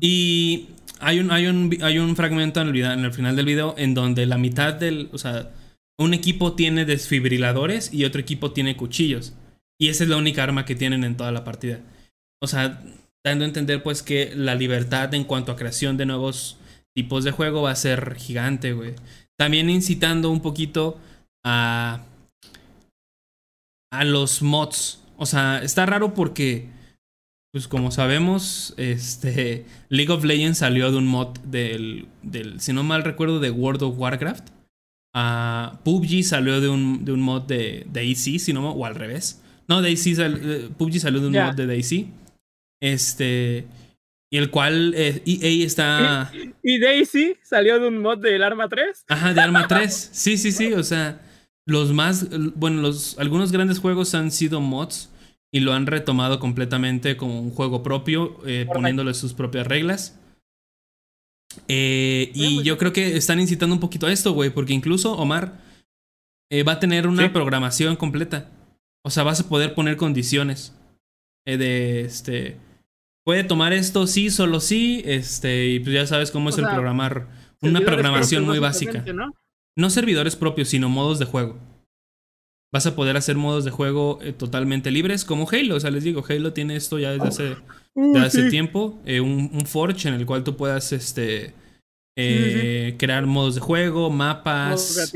Y 0.00 0.68
hay 1.00 1.20
un, 1.20 1.30
hay 1.30 1.46
un, 1.46 1.76
hay 1.82 1.98
un 1.98 2.16
fragmento 2.16 2.60
en 2.60 2.68
el, 2.68 2.76
en 2.76 3.04
el 3.04 3.12
final 3.12 3.36
del 3.36 3.46
video 3.46 3.74
en 3.76 3.94
donde 3.94 4.26
la 4.26 4.38
mitad 4.38 4.74
del. 4.74 5.08
O 5.12 5.18
sea, 5.18 5.50
un 5.98 6.14
equipo 6.14 6.54
tiene 6.54 6.84
desfibriladores 6.84 7.92
y 7.92 8.04
otro 8.04 8.20
equipo 8.20 8.52
tiene 8.52 8.76
cuchillos. 8.76 9.34
Y 9.78 9.88
esa 9.88 10.04
es 10.04 10.10
la 10.10 10.16
única 10.16 10.42
arma 10.42 10.64
que 10.64 10.74
tienen 10.74 11.04
en 11.04 11.16
toda 11.16 11.32
la 11.32 11.44
partida. 11.44 11.80
O 12.40 12.46
sea, 12.46 12.82
dando 13.24 13.44
a 13.44 13.48
entender 13.48 13.82
pues 13.82 14.02
que 14.02 14.32
la 14.34 14.54
libertad 14.54 15.12
en 15.14 15.24
cuanto 15.24 15.52
a 15.52 15.56
creación 15.56 15.96
de 15.96 16.06
nuevos 16.06 16.58
tipos 16.94 17.24
de 17.24 17.30
juego 17.30 17.62
va 17.62 17.70
a 17.70 17.76
ser 17.76 18.16
gigante, 18.16 18.72
güey. 18.72 18.94
También 19.38 19.70
incitando 19.70 20.30
un 20.30 20.40
poquito 20.40 20.98
a. 21.44 22.04
a 23.92 24.04
los 24.04 24.42
mods. 24.42 25.00
O 25.16 25.26
sea, 25.26 25.62
está 25.62 25.86
raro 25.86 26.14
porque. 26.14 26.68
Pues 27.52 27.68
como 27.68 27.90
sabemos, 27.90 28.74
este. 28.76 29.66
League 29.88 30.12
of 30.12 30.24
Legends 30.24 30.58
salió 30.58 30.90
de 30.90 30.98
un 30.98 31.06
mod 31.06 31.38
del. 31.40 32.06
del 32.22 32.60
si 32.60 32.72
no 32.72 32.82
mal 32.82 33.04
recuerdo, 33.04 33.40
de 33.40 33.50
World 33.50 33.82
of 33.82 33.98
Warcraft. 33.98 34.48
Ah, 35.14 35.78
PUBG 35.84 36.24
salió 36.24 36.60
de 36.62 36.70
un, 36.70 37.04
de 37.04 37.12
un 37.12 37.20
mod 37.20 37.42
de 37.42 37.86
DayZ, 37.92 38.42
si 38.42 38.52
no, 38.54 38.70
o 38.70 38.86
al 38.86 38.94
revés. 38.94 39.42
No, 39.68 39.82
DayZ 39.82 40.16
sal- 40.16 40.40
eh, 40.42 40.68
PUBG 40.78 41.00
salió 41.00 41.20
de 41.20 41.26
un 41.26 41.32
mod 41.34 41.54
de 41.54 41.66
DayZ. 41.66 42.06
Este. 42.80 43.66
Y 44.32 44.38
el 44.38 44.50
cual 44.50 44.94
eh, 44.96 45.22
EA 45.26 45.66
está. 45.66 46.32
Y 46.62 46.78
Daisy 46.78 47.36
salió 47.42 47.78
de 47.78 47.88
un 47.88 47.98
mod 47.98 48.16
del 48.16 48.42
Arma 48.42 48.66
3. 48.66 49.04
Ajá, 49.08 49.34
de 49.34 49.40
Arma 49.42 49.68
3. 49.68 50.10
Sí, 50.10 50.38
sí, 50.38 50.52
sí. 50.52 50.72
O 50.72 50.82
sea, 50.82 51.20
los 51.66 51.92
más. 51.92 52.28
Bueno, 52.54 52.80
los, 52.80 53.18
algunos 53.18 53.52
grandes 53.52 53.78
juegos 53.78 54.14
han 54.14 54.30
sido 54.30 54.62
mods 54.62 55.10
y 55.52 55.60
lo 55.60 55.74
han 55.74 55.86
retomado 55.86 56.40
completamente 56.40 57.16
como 57.16 57.40
un 57.40 57.50
juego 57.50 57.82
propio, 57.82 58.38
eh, 58.46 58.66
poniéndole 58.72 59.12
sus 59.14 59.34
propias 59.34 59.66
reglas. 59.66 60.18
Eh, 61.68 62.30
y 62.34 62.62
yo 62.62 62.78
creo 62.78 62.92
que 62.92 63.16
están 63.16 63.38
incitando 63.40 63.74
un 63.74 63.80
poquito 63.80 64.06
a 64.06 64.12
esto, 64.12 64.32
güey, 64.32 64.50
porque 64.50 64.72
incluso 64.72 65.12
Omar 65.12 65.60
eh, 66.50 66.62
va 66.62 66.72
a 66.72 66.80
tener 66.80 67.06
una 67.06 67.24
Sí. 67.24 67.28
programación 67.28 67.96
completa. 67.96 68.50
O 69.04 69.10
sea, 69.10 69.22
vas 69.24 69.40
a 69.40 69.48
poder 69.48 69.74
poner 69.74 69.96
condiciones 69.96 70.74
eh, 71.46 71.56
de 71.56 72.02
este. 72.02 72.56
Puede 73.24 73.44
tomar 73.44 73.72
esto 73.72 74.06
sí, 74.06 74.30
solo 74.30 74.60
sí, 74.60 75.02
este, 75.04 75.68
y 75.68 75.80
pues 75.80 75.94
ya 75.94 76.06
sabes 76.06 76.30
cómo 76.30 76.48
es 76.50 76.58
el 76.58 76.64
programar 76.64 77.28
una 77.60 77.80
programación 77.80 78.44
muy 78.44 78.58
básica. 78.58 79.04
No 79.76 79.90
servidores 79.90 80.36
propios, 80.36 80.68
sino 80.68 80.88
modos 80.88 81.18
de 81.18 81.24
juego. 81.26 81.58
Vas 82.72 82.86
a 82.86 82.96
poder 82.96 83.16
hacer 83.18 83.36
modos 83.36 83.64
de 83.64 83.70
juego 83.70 84.18
eh, 84.22 84.32
totalmente 84.32 84.90
libres, 84.90 85.24
como 85.24 85.46
Halo. 85.50 85.76
O 85.76 85.80
sea, 85.80 85.90
les 85.90 86.04
digo, 86.04 86.24
Halo 86.26 86.52
tiene 86.52 86.76
esto 86.76 86.98
ya 86.98 87.10
desde 87.12 87.28
hace, 87.28 87.56
Uh, 87.94 88.14
desde 88.14 88.26
hace 88.26 88.42
sí. 88.44 88.50
tiempo. 88.50 88.98
eh, 89.04 89.20
un, 89.20 89.50
un 89.52 89.66
Forge 89.66 90.08
en 90.08 90.14
el 90.14 90.24
cual 90.24 90.44
tú 90.44 90.56
puedas 90.56 90.92
este, 90.92 91.48
sí, 91.48 91.54
eh, 92.16 92.96
crear 92.98 93.26
modos 93.26 93.54
de 93.54 93.60
juego, 93.60 94.08
mapas, 94.08 95.12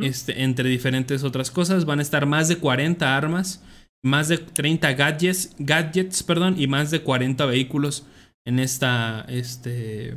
este, 0.00 0.42
entre 0.42 0.70
diferentes 0.70 1.22
otras 1.24 1.50
cosas. 1.50 1.84
Van 1.84 1.98
a 1.98 2.02
estar 2.02 2.24
más 2.24 2.48
de 2.48 2.56
40 2.56 3.14
armas, 3.14 3.62
más 4.02 4.28
de 4.28 4.38
30 4.38 4.94
gadgets, 4.94 5.54
gadgets 5.58 6.22
perdón, 6.22 6.54
y 6.58 6.66
más 6.66 6.90
de 6.90 7.02
40 7.02 7.44
vehículos 7.44 8.06
en, 8.46 8.58
esta, 8.58 9.26
este, 9.28 10.14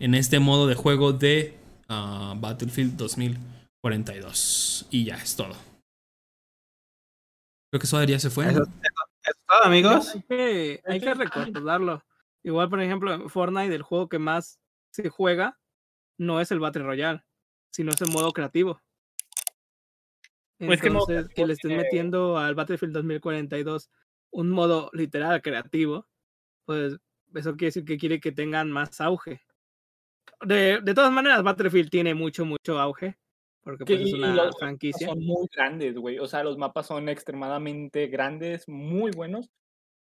en 0.00 0.14
este 0.14 0.38
modo 0.38 0.66
de 0.66 0.74
juego 0.76 1.12
de 1.12 1.58
ah, 1.90 2.34
Battlefield 2.38 2.96
2042. 2.96 4.86
Y 4.90 5.04
ya 5.04 5.16
es 5.16 5.36
todo. 5.36 5.54
Creo 7.72 7.80
que 7.80 7.86
eso 7.86 8.04
ya 8.04 8.18
se 8.18 8.28
fue. 8.28 8.44
¿no? 8.44 8.50
Eso, 8.50 8.62
eso 8.62 8.70
es 9.24 9.46
todo, 9.46 9.64
amigos. 9.64 10.14
Hay 10.14 10.22
que, 10.28 10.82
hay 10.84 11.00
que 11.00 11.14
recordarlo. 11.14 12.04
Igual, 12.42 12.68
por 12.68 12.82
ejemplo, 12.82 13.14
en 13.14 13.30
Fortnite, 13.30 13.74
el 13.74 13.80
juego 13.80 14.10
que 14.10 14.18
más 14.18 14.60
se 14.90 15.08
juega 15.08 15.58
no 16.18 16.38
es 16.42 16.50
el 16.50 16.60
Battle 16.60 16.82
Royale, 16.82 17.24
sino 17.70 17.92
es 17.92 18.02
el 18.02 18.10
modo 18.10 18.30
creativo. 18.32 18.78
Pues 20.58 20.82
que 20.82 20.90
modo 20.90 21.06
Entonces, 21.08 21.34
que 21.34 21.46
le 21.46 21.54
estén 21.54 21.78
metiendo 21.78 22.36
al 22.36 22.54
Battlefield 22.54 22.92
2042 22.92 23.90
un 24.32 24.50
modo 24.50 24.90
literal 24.92 25.40
creativo, 25.40 26.06
pues 26.66 26.98
eso 27.34 27.52
quiere 27.52 27.68
decir 27.68 27.86
que 27.86 27.96
quiere 27.96 28.20
que 28.20 28.32
tengan 28.32 28.70
más 28.70 29.00
auge. 29.00 29.40
De, 30.42 30.78
de 30.82 30.94
todas 30.94 31.10
maneras, 31.10 31.42
Battlefield 31.42 31.88
tiene 31.88 32.12
mucho, 32.12 32.44
mucho 32.44 32.78
auge, 32.78 33.18
porque 33.62 33.84
Que- 33.84 33.96
pues, 33.96 34.08
es 34.08 34.14
una 34.14 34.34
los- 34.34 34.56
franquicia. 34.58 35.08
Son 35.08 35.20
muy 35.24 35.46
grandes, 35.54 35.94
güey. 35.96 36.18
O 36.18 36.26
sea, 36.26 36.42
los 36.44 36.58
mapas 36.58 36.86
son 36.86 37.08
extremadamente 37.08 38.06
grandes, 38.08 38.68
muy 38.68 39.10
buenos. 39.12 39.48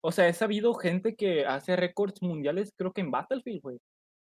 O 0.01 0.11
sea, 0.11 0.27
he 0.29 0.33
sabido 0.33 0.73
gente 0.75 1.15
que 1.15 1.45
hace 1.45 1.75
récords 1.75 2.21
mundiales, 2.21 2.71
creo 2.77 2.93
que 2.93 3.01
en 3.01 3.11
Battlefield, 3.11 3.61
güey. 3.61 3.77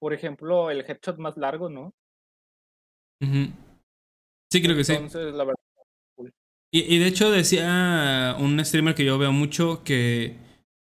Por 0.01 0.15
ejemplo, 0.15 0.71
el 0.71 0.81
headshot 0.81 1.19
más 1.19 1.37
largo, 1.37 1.69
¿no? 1.69 1.93
Ujú. 3.23 3.53
Sí, 4.51 4.63
creo 4.63 4.75
que 4.77 4.85
sí. 4.85 4.95
Entonces, 4.95 5.35
la 5.35 5.45
verdad. 5.45 5.57
Y, 6.73 6.95
y 6.95 6.99
de 6.99 7.07
hecho 7.09 7.31
decía 7.31 8.37
un 8.39 8.65
streamer 8.65 8.95
que 8.95 9.05
yo 9.05 9.19
veo 9.19 9.33
mucho 9.33 9.83
que 9.85 10.37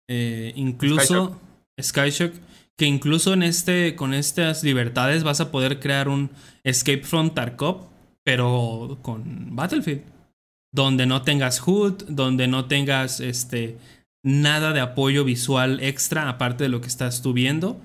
eh, 0.10 0.52
incluso 0.56 1.40
Skyshock, 1.82 2.34
que 2.78 2.86
incluso 2.86 3.34
en 3.34 3.42
este 3.44 3.96
con 3.96 4.14
estas 4.14 4.64
libertades 4.64 5.24
vas 5.24 5.40
a 5.42 5.50
poder 5.50 5.80
crear 5.80 6.10
un 6.10 6.30
Escape 6.64 7.04
from 7.04 7.34
Tarkov, 7.34 7.88
pero 8.28 9.00
con 9.04 9.56
Battlefield, 9.56 10.04
donde 10.74 11.06
no 11.06 11.22
tengas 11.22 11.66
HUD, 11.66 12.04
donde 12.10 12.50
no 12.50 12.66
tengas 12.66 13.22
este 13.22 13.78
nada 14.22 14.74
de 14.74 14.82
apoyo 14.82 15.24
visual 15.24 15.80
extra 15.80 16.28
aparte 16.28 16.66
de 16.66 16.70
lo 16.70 16.82
que 16.82 16.88
estás 16.88 17.22
tú 17.22 17.32
viendo, 17.32 17.80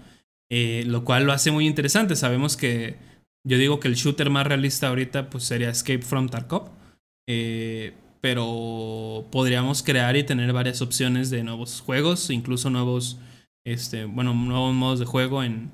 eh, 0.51 0.83
lo 0.85 1.05
cual 1.05 1.27
lo 1.27 1.33
hace 1.33 1.53
muy 1.53 1.65
interesante. 1.65 2.17
Sabemos 2.17 2.57
que 2.57 2.97
yo 3.47 3.57
digo 3.57 3.79
que 3.79 3.87
el 3.87 3.95
shooter 3.95 4.31
más 4.31 4.45
realista 4.45 4.89
ahorita 4.89 5.31
pues 5.31 5.45
sería 5.45 5.71
Escape 5.71 6.03
from 6.03 6.29
Tarkov. 6.29 6.71
Eh, 7.29 7.95
pero 8.21 9.29
podríamos 9.31 9.85
crear 9.85 10.17
y 10.17 10.25
tener 10.25 10.53
varias 10.53 10.83
opciones 10.83 11.31
de 11.31 11.45
nuevos 11.45 11.81
juegos, 11.81 12.31
incluso 12.31 12.69
nuevos, 12.69 13.17
este, 13.65 14.07
bueno, 14.07 14.35
nuevos 14.35 14.75
modos 14.75 14.99
de 14.99 15.07
juego 15.07 15.45
en, 15.45 15.71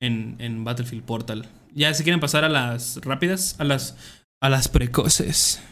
en, 0.00 0.34
en 0.40 0.64
Battlefield 0.64 1.04
Portal. 1.04 1.48
Ya 1.74 1.92
si 1.94 2.02
quieren 2.02 2.20
pasar 2.20 2.44
a 2.44 2.48
las 2.48 2.96
rápidas, 3.04 3.58
a 3.60 3.64
las, 3.64 3.96
a 4.40 4.48
las 4.48 4.68
precoces. 4.68 5.62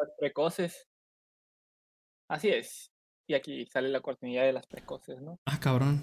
Las 0.00 0.10
precoces. 0.18 0.86
Así 2.28 2.48
es. 2.50 2.90
Y 3.26 3.34
aquí 3.34 3.66
sale 3.66 3.88
la 3.88 4.00
cortinilla 4.00 4.42
de 4.42 4.52
las 4.52 4.66
precoces, 4.66 5.20
¿no? 5.20 5.38
Ah, 5.46 5.58
cabrón. 5.60 6.02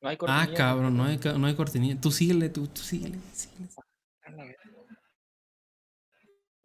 No 0.00 0.08
hay 0.08 0.14
Ah, 0.14 0.18
cortinilla. 0.18 0.54
cabrón, 0.54 0.96
no 0.96 1.04
hay, 1.04 1.18
no 1.18 1.46
hay 1.46 1.54
cortinilla. 1.56 2.00
Tú 2.00 2.10
síguele, 2.10 2.48
tú, 2.48 2.66
tú 2.68 2.80
síguele. 2.80 3.18
síguele. 3.32 3.68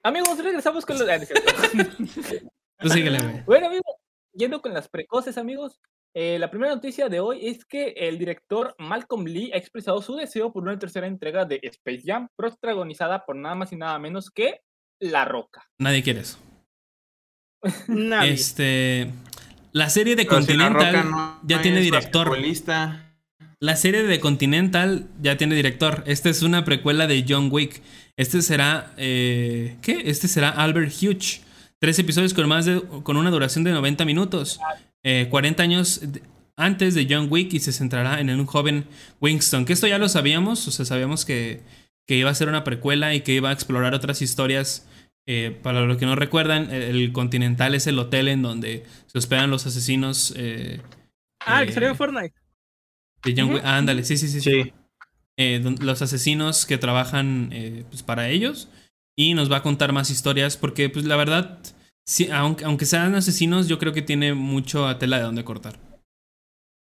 Amigos, 0.03 0.37
regresamos 0.43 0.85
con 0.85 0.97
los. 0.99 1.07
Ah. 1.07 1.19
Tú 2.79 2.89
síguele, 2.89 3.19
güey. 3.21 3.43
Bueno, 3.43 3.67
amigos, 3.67 3.95
yendo 4.33 4.61
con 4.61 4.73
las 4.73 4.89
precoces, 4.89 5.37
amigos. 5.37 5.79
Eh, 6.13 6.37
la 6.39 6.49
primera 6.51 6.73
noticia 6.75 7.09
de 7.09 7.19
hoy 7.19 7.47
es 7.47 7.65
que 7.65 7.89
el 7.97 8.19
director 8.19 8.75
Malcolm 8.77 9.25
Lee 9.25 9.51
ha 9.53 9.57
expresado 9.57 10.01
su 10.01 10.15
deseo 10.15 10.53
por 10.53 10.63
una 10.63 10.77
tercera 10.77 11.07
entrega 11.07 11.45
de 11.45 11.59
Space 11.63 12.03
Jam, 12.05 12.27
protagonizada 12.35 13.25
por 13.25 13.35
nada 13.35 13.55
más 13.55 13.71
y 13.71 13.75
nada 13.75 13.97
menos 13.99 14.29
que 14.29 14.61
La 14.99 15.25
Roca. 15.25 15.67
Nadie 15.79 16.03
quiere 16.03 16.19
eso. 16.21 16.37
Nadie. 17.87 18.33
Este. 18.33 19.09
La 19.71 19.89
serie 19.89 20.15
de 20.15 20.25
Pero 20.25 20.41
si 20.43 20.53
La 20.53 20.67
Continental 20.67 21.09
no 21.09 21.39
ya 21.43 21.61
tiene 21.61 21.79
director. 21.79 22.37
La 23.59 23.75
serie 23.75 24.03
de 24.03 24.19
Continental 24.19 25.07
ya 25.21 25.37
tiene 25.37 25.55
director. 25.55 26.03
Esta 26.05 26.29
es 26.29 26.43
una 26.43 26.63
precuela 26.65 27.07
de 27.07 27.25
John 27.27 27.49
Wick. 27.51 27.81
Este 28.17 28.41
será. 28.41 28.93
eh, 28.97 29.77
¿Qué? 29.81 30.03
Este 30.05 30.27
será 30.27 30.49
Albert 30.49 30.91
Hughes. 31.01 31.41
Tres 31.79 31.97
episodios 31.97 32.33
con, 32.33 32.47
más 32.47 32.65
de, 32.65 32.81
con 33.03 33.17
una 33.17 33.31
duración 33.31 33.63
de 33.63 33.71
90 33.71 34.05
minutos. 34.05 34.59
Eh, 35.03 35.27
40 35.29 35.63
años 35.63 35.99
de- 36.01 36.21
antes 36.55 36.93
de 36.95 37.07
John 37.09 37.27
Wick 37.29 37.53
y 37.53 37.59
se 37.59 37.71
centrará 37.71 38.19
en 38.21 38.29
un 38.29 38.45
joven 38.45 38.85
Winston. 39.21 39.65
Que 39.65 39.73
esto 39.73 39.87
ya 39.87 39.97
lo 39.97 40.07
sabíamos. 40.09 40.67
O 40.67 40.71
sea, 40.71 40.85
sabíamos 40.85 41.25
que, 41.25 41.61
que 42.07 42.15
iba 42.17 42.29
a 42.29 42.35
ser 42.35 42.47
una 42.49 42.63
precuela 42.63 43.13
y 43.15 43.21
que 43.21 43.33
iba 43.33 43.49
a 43.49 43.53
explorar 43.53 43.93
otras 43.93 44.21
historias. 44.21 44.87
Eh, 45.25 45.57
para 45.63 45.81
los 45.81 45.97
que 45.97 46.05
no 46.05 46.15
recuerdan, 46.15 46.69
el, 46.71 46.83
el 46.83 47.11
Continental 47.13 47.75
es 47.75 47.87
el 47.87 47.97
hotel 47.97 48.27
en 48.27 48.41
donde 48.41 48.83
se 49.07 49.17
hospedan 49.17 49.49
los 49.49 49.65
asesinos. 49.65 50.33
eh, 50.37 50.81
ah, 51.45 51.65
que 51.65 51.71
salió 51.71 51.87
eh, 51.89 51.91
en 51.91 51.97
Fortnite. 51.97 52.33
de 53.23 53.33
John. 53.37 53.53
Wick. 53.53 53.63
Ah, 53.65 53.77
ándale, 53.77 54.03
sí, 54.03 54.17
sí, 54.17 54.27
sí. 54.27 54.41
sí. 54.41 54.73
Eh, 55.37 55.63
los 55.81 56.01
asesinos 56.03 56.65
que 56.67 56.77
trabajan 56.77 57.49
eh, 57.51 57.85
pues, 57.89 58.03
para 58.03 58.29
ellos. 58.29 58.69
Y 59.15 59.33
nos 59.33 59.51
va 59.51 59.57
a 59.57 59.63
contar 59.63 59.91
más 59.93 60.09
historias. 60.11 60.57
Porque, 60.57 60.89
pues, 60.89 61.05
la 61.05 61.15
verdad, 61.15 61.59
sí, 62.05 62.29
aunque, 62.31 62.65
aunque 62.65 62.85
sean 62.85 63.15
asesinos, 63.15 63.67
yo 63.67 63.79
creo 63.79 63.93
que 63.93 64.01
tiene 64.01 64.33
mucho 64.33 64.97
tela 64.97 65.17
de 65.17 65.23
dónde 65.23 65.43
cortar. 65.43 65.79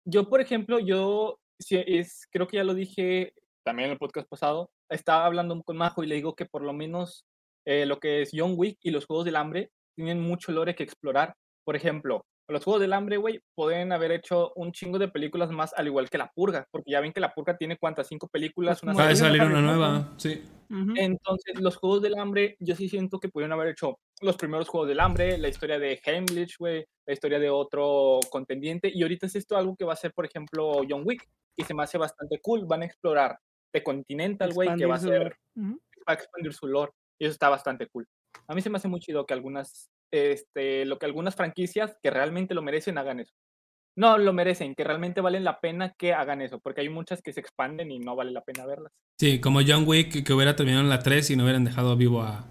Yo, 0.05 0.29
por 0.29 0.41
ejemplo, 0.41 0.79
yo 0.79 1.39
sí, 1.59 1.81
es, 1.85 2.27
creo 2.31 2.47
que 2.47 2.57
ya 2.57 2.63
lo 2.63 2.73
dije 2.73 3.33
también 3.63 3.87
en 3.87 3.93
el 3.93 3.97
podcast 3.97 4.27
pasado. 4.27 4.69
Estaba 4.89 5.25
hablando 5.25 5.61
con 5.63 5.77
Majo 5.77 6.03
y 6.03 6.07
le 6.07 6.15
digo 6.15 6.35
que 6.35 6.45
por 6.45 6.61
lo 6.61 6.73
menos 6.73 7.25
eh, 7.65 7.85
lo 7.85 7.99
que 7.99 8.21
es 8.21 8.31
John 8.33 8.53
Wick 8.57 8.77
y 8.81 8.91
los 8.91 9.05
Juegos 9.05 9.25
del 9.25 9.37
Hambre 9.37 9.71
tienen 9.95 10.21
mucho 10.21 10.51
lore 10.51 10.75
que 10.75 10.83
explorar. 10.83 11.35
Por 11.63 11.75
ejemplo, 11.75 12.25
los 12.47 12.63
Juegos 12.63 12.81
del 12.81 12.93
Hambre, 12.93 13.17
güey, 13.17 13.41
pueden 13.55 13.91
haber 13.91 14.11
hecho 14.11 14.51
un 14.55 14.71
chingo 14.71 14.99
de 14.99 15.07
películas 15.07 15.49
más, 15.51 15.73
al 15.75 15.87
igual 15.87 16.09
que 16.09 16.17
La 16.17 16.31
Purga, 16.33 16.67
porque 16.71 16.91
ya 16.91 16.99
ven 16.99 17.13
que 17.13 17.19
La 17.19 17.33
Purga 17.33 17.57
tiene 17.57 17.77
cuántas, 17.77 18.07
cinco 18.07 18.27
películas, 18.27 18.81
Pues 18.81 18.83
una 18.83 18.93
Va 18.93 19.03
a 19.09 19.13
Bueno, 19.13 19.17
salir 19.17 19.41
una 19.43 19.61
nueva, 19.61 20.13
sí. 20.17 20.43
Entonces, 20.95 21.59
los 21.59 21.75
Juegos 21.77 22.01
del 22.01 22.17
Hambre, 22.17 22.55
yo 22.59 22.75
sí 22.75 22.89
siento 22.89 23.19
que 23.19 23.29
pudieron 23.29 23.53
haber 23.53 23.69
hecho 23.69 23.99
los 24.21 24.35
primeros 24.37 24.67
Juegos 24.67 24.89
del 24.89 24.99
Hambre, 24.99 25.37
la 25.37 25.47
historia 25.47 25.77
de 25.77 26.01
Heimlich, 26.03 26.57
güey, 26.57 26.83
la 27.05 27.13
historia 27.13 27.37
de 27.39 27.49
otro 27.49 28.19
contendiente, 28.31 28.91
y 28.93 29.03
ahorita 29.03 29.27
es 29.27 29.35
esto 29.35 29.55
algo 29.55 29.75
que 29.75 29.85
va 29.85 29.93
a 29.93 29.97
ser, 29.97 30.13
por 30.13 30.25
ejemplo, 30.25 30.81
John 30.89 31.03
Wick, 31.05 31.27
y 31.55 31.63
se 31.63 31.73
me 31.75 31.83
hace 31.83 31.97
bastante 31.99 32.39
cool, 32.41 32.65
van 32.65 32.81
a 32.81 32.85
explorar 32.85 33.37
The 33.71 33.83
Continental, 33.83 34.51
güey, 34.53 34.75
que 34.75 34.85
va 34.87 34.95
a 34.95 34.99
ser 34.99 35.23
lore. 35.23 35.35
Ujú. 35.55 35.79
va 36.07 36.13
a 36.13 36.13
expandir 36.13 36.53
su 36.53 36.67
lore 36.67 36.91
y 37.19 37.25
eso 37.25 37.33
está 37.33 37.49
bastante 37.49 37.87
cool. 37.87 38.07
A 38.47 38.55
mí 38.55 38.61
se 38.61 38.69
me 38.71 38.77
hace 38.77 38.87
muy 38.87 38.99
chido 38.99 39.25
que 39.27 39.33
algunas, 39.35 39.91
este, 40.13 40.85
lo 40.85 40.99
que 40.99 41.07
algunas 41.07 41.35
franquicias 41.35 41.97
que 42.01 42.11
realmente 42.11 42.53
lo 42.53 42.61
merecen 42.61 42.99
hagan 42.99 43.19
eso. 43.19 43.33
No 43.97 44.17
lo 44.17 44.31
merecen, 44.33 44.75
que 44.75 44.83
realmente 44.83 45.21
valen 45.21 45.43
la 45.43 45.59
pena 45.59 45.93
que 45.97 46.13
hagan 46.13 46.41
eso, 46.41 46.59
porque 46.59 46.81
hay 46.81 46.89
muchas 46.89 47.21
que 47.21 47.33
se 47.33 47.39
expanden 47.39 47.91
y 47.91 47.99
no 47.99 48.15
vale 48.15 48.31
la 48.31 48.43
pena 48.43 48.65
verlas. 48.65 48.91
Sí, 49.19 49.39
como 49.41 49.61
John 49.65 49.83
Wick 49.87 50.23
que- 50.23 50.33
hubiera 50.33 50.55
terminado 50.55 50.83
en 50.83 50.89
la 50.89 50.99
3 50.99 51.29
y 51.31 51.35
no 51.35 51.43
hubieran 51.43 51.63
dejado 51.63 51.95
vivo 51.95 52.21
a 52.21 52.45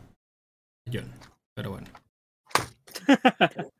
John. 0.93 1.10
Pero 1.55 1.70
bueno. 1.70 1.89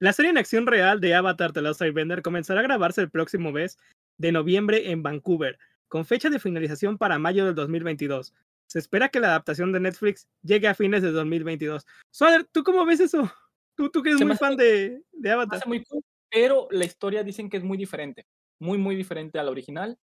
La 0.00 0.12
serie 0.12 0.30
en 0.30 0.38
acción 0.38 0.66
real 0.66 1.00
de 1.00 1.14
Avatar 1.14 1.52
The 1.52 1.60
Last 1.62 1.82
Airbender 1.82 2.22
comenzará 2.22 2.60
a 2.60 2.62
grabarse 2.62 3.00
el 3.00 3.10
próximo 3.10 3.50
mes 3.50 3.76
de 4.18 4.32
noviembre 4.32 4.90
en 4.92 5.02
Vancouver, 5.02 5.58
con 5.88 6.04
fecha 6.04 6.30
de 6.30 6.38
finalización 6.38 6.96
para 6.96 7.18
mayo 7.18 7.44
del 7.44 7.54
2022. 7.54 8.32
Se 8.68 8.78
espera 8.78 9.08
que 9.08 9.20
la 9.20 9.28
adaptación 9.28 9.72
de 9.72 9.80
Netflix 9.80 10.26
llegue 10.42 10.68
a 10.68 10.74
fines 10.74 11.02
de 11.02 11.12
2022. 11.12 11.86
Soder, 12.10 12.44
¿tú 12.52 12.62
cómo 12.64 12.84
ves 12.84 13.00
eso? 13.00 13.30
Tú, 13.76 13.90
tú 13.90 14.02
que 14.02 14.08
eres 14.10 14.18
Se 14.18 14.24
muy 14.24 14.32
hace- 14.32 14.38
fan 14.44 14.56
de, 14.56 15.02
de 15.12 15.30
Avatar. 15.30 15.60
muy 15.66 15.84
cool, 15.84 16.02
pero 16.30 16.66
la 16.70 16.84
historia 16.84 17.22
dicen 17.22 17.48
que 17.50 17.58
es 17.58 17.62
muy 17.64 17.76
diferente, 17.76 18.26
muy, 18.60 18.78
muy 18.78 18.96
diferente 18.96 19.38
a 19.38 19.42
la 19.44 19.50
original. 19.50 19.98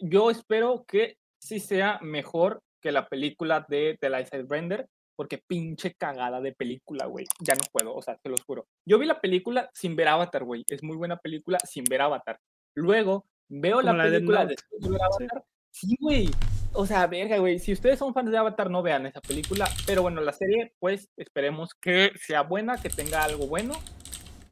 Yo 0.00 0.30
espero 0.30 0.84
que 0.88 1.16
sí 1.40 1.60
sea 1.60 1.98
mejor 2.02 2.60
que 2.82 2.90
la 2.92 3.06
película 3.08 3.64
de 3.68 3.96
The 4.00 4.10
Last 4.10 4.34
Airbender, 4.34 4.88
porque 5.14 5.38
pinche 5.46 5.94
cagada 5.94 6.40
de 6.40 6.52
película, 6.52 7.06
güey. 7.06 7.26
Ya 7.40 7.54
no 7.54 7.60
puedo, 7.70 7.94
o 7.94 8.02
sea, 8.02 8.16
te 8.16 8.28
los 8.28 8.42
juro. 8.42 8.66
Yo 8.84 8.98
vi 8.98 9.06
la 9.06 9.20
película 9.20 9.70
sin 9.72 9.94
ver 9.94 10.08
Avatar, 10.08 10.42
güey. 10.42 10.64
Es 10.68 10.82
muy 10.82 10.96
buena 10.96 11.16
película 11.16 11.58
sin 11.64 11.84
ver 11.84 12.00
Avatar. 12.02 12.38
Luego 12.74 13.26
veo 13.48 13.82
la 13.82 13.92
Como 13.92 13.98
la 13.98 14.04
de 14.10 14.10
película 14.16 14.40
de 14.40 14.46
ver 14.46 14.58
Sí. 14.80 14.88
Avatar. 15.00 15.44
Sí, 15.70 15.96
güey. 16.00 16.28
O 16.74 16.86
sea, 16.86 17.06
verga, 17.06 17.38
güey. 17.38 17.58
Si 17.58 17.72
ustedes 17.72 17.98
son 17.98 18.14
fans 18.14 18.30
de 18.30 18.38
Avatar, 18.38 18.70
no 18.70 18.82
vean 18.82 19.06
esa 19.06 19.20
película. 19.20 19.68
Pero 19.86 20.02
bueno, 20.02 20.20
la 20.20 20.32
serie, 20.32 20.72
pues 20.80 21.08
esperemos 21.18 21.70
que 21.80 22.12
sea 22.18 22.42
buena, 22.42 22.80
que 22.80 22.88
tenga 22.88 23.22
algo 23.24 23.46
bueno. 23.46 23.74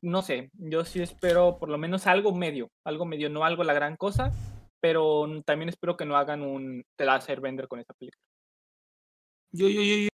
No 0.03 0.23
sé, 0.23 0.51
yo 0.55 0.85
sí 0.85 1.01
espero 1.03 1.59
por 1.59 1.69
lo 1.69 1.77
menos 1.79 2.07
algo 2.07 2.35
medio, 2.35 2.69
algo 2.87 3.05
medio, 3.05 3.29
no 3.29 3.45
algo 3.45 3.65
la 3.65 3.75
gran 3.75 3.97
cosa, 3.97 4.33
pero 4.83 5.27
también 5.45 5.69
espero 5.69 5.97
que 5.99 6.07
no 6.07 6.17
hagan 6.17 6.41
un 6.43 6.83
The 6.99 7.05
Last 7.05 7.29
Airbender 7.29 7.69
con 7.69 7.81
esa 7.81 7.93
película. 7.99 8.23
Yo, 9.53 9.69
yo, 9.69 9.83
yo, 9.83 9.95
yo. 9.97 10.09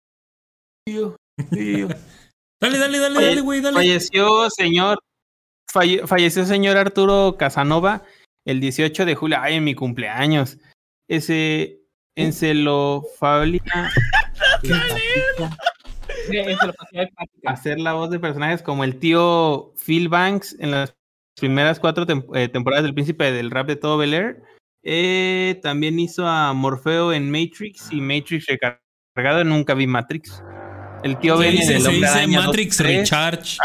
yo, 0.87 1.15
yo, 1.51 1.77
yo. 1.77 1.87
Dale, 2.61 2.79
dale, 2.79 2.97
dale, 2.97 3.15
Falle- 3.15 3.27
dale, 3.27 3.41
güey, 3.41 3.61
dale. 3.61 3.75
Falleció 3.75 4.49
señor, 4.49 4.97
falle- 5.71 6.07
falleció 6.07 6.45
señor 6.45 6.77
Arturo 6.77 7.35
Casanova 7.37 8.03
el 8.47 8.59
18 8.61 9.05
de 9.05 9.13
julio, 9.13 9.37
ay, 9.39 9.55
en 9.55 9.63
mi 9.65 9.75
cumpleaños. 9.75 10.57
Ese 11.07 11.81
hepática. 12.15 13.91
hacer 17.45 17.79
la 17.79 17.93
voz 17.93 18.09
de 18.09 18.19
personajes 18.19 18.61
como 18.61 18.83
el 18.83 18.97
tío 18.99 19.73
Phil 19.85 20.09
Banks 20.09 20.55
en 20.59 20.71
las 20.71 20.95
primeras 21.39 21.79
cuatro 21.79 22.05
tem- 22.07 22.25
eh, 22.35 22.47
temporadas 22.47 22.83
del 22.83 22.93
Príncipe 22.93 23.31
del 23.31 23.51
Rap 23.51 23.67
de 23.67 23.75
todo 23.75 23.97
Bel 23.97 24.13
Air. 24.13 24.43
Eh, 24.83 25.59
también 25.61 25.99
hizo 25.99 26.27
a 26.27 26.53
Morfeo 26.53 27.11
en 27.13 27.29
Matrix 27.31 27.91
y 27.91 28.01
Matrix 28.01 28.45
recargado. 28.47 29.43
Nunca 29.43 29.73
vi 29.73 29.87
Matrix. 29.87 30.43
El 31.03 31.17
tío 31.19 31.37
Ben 31.37 31.57
en 31.57 31.69
el 31.69 31.87
Hombre 31.87 32.07
Araña 32.07 32.41
Matrix 32.41 32.77
tres. 32.77 33.09
Recharge. 33.09 33.57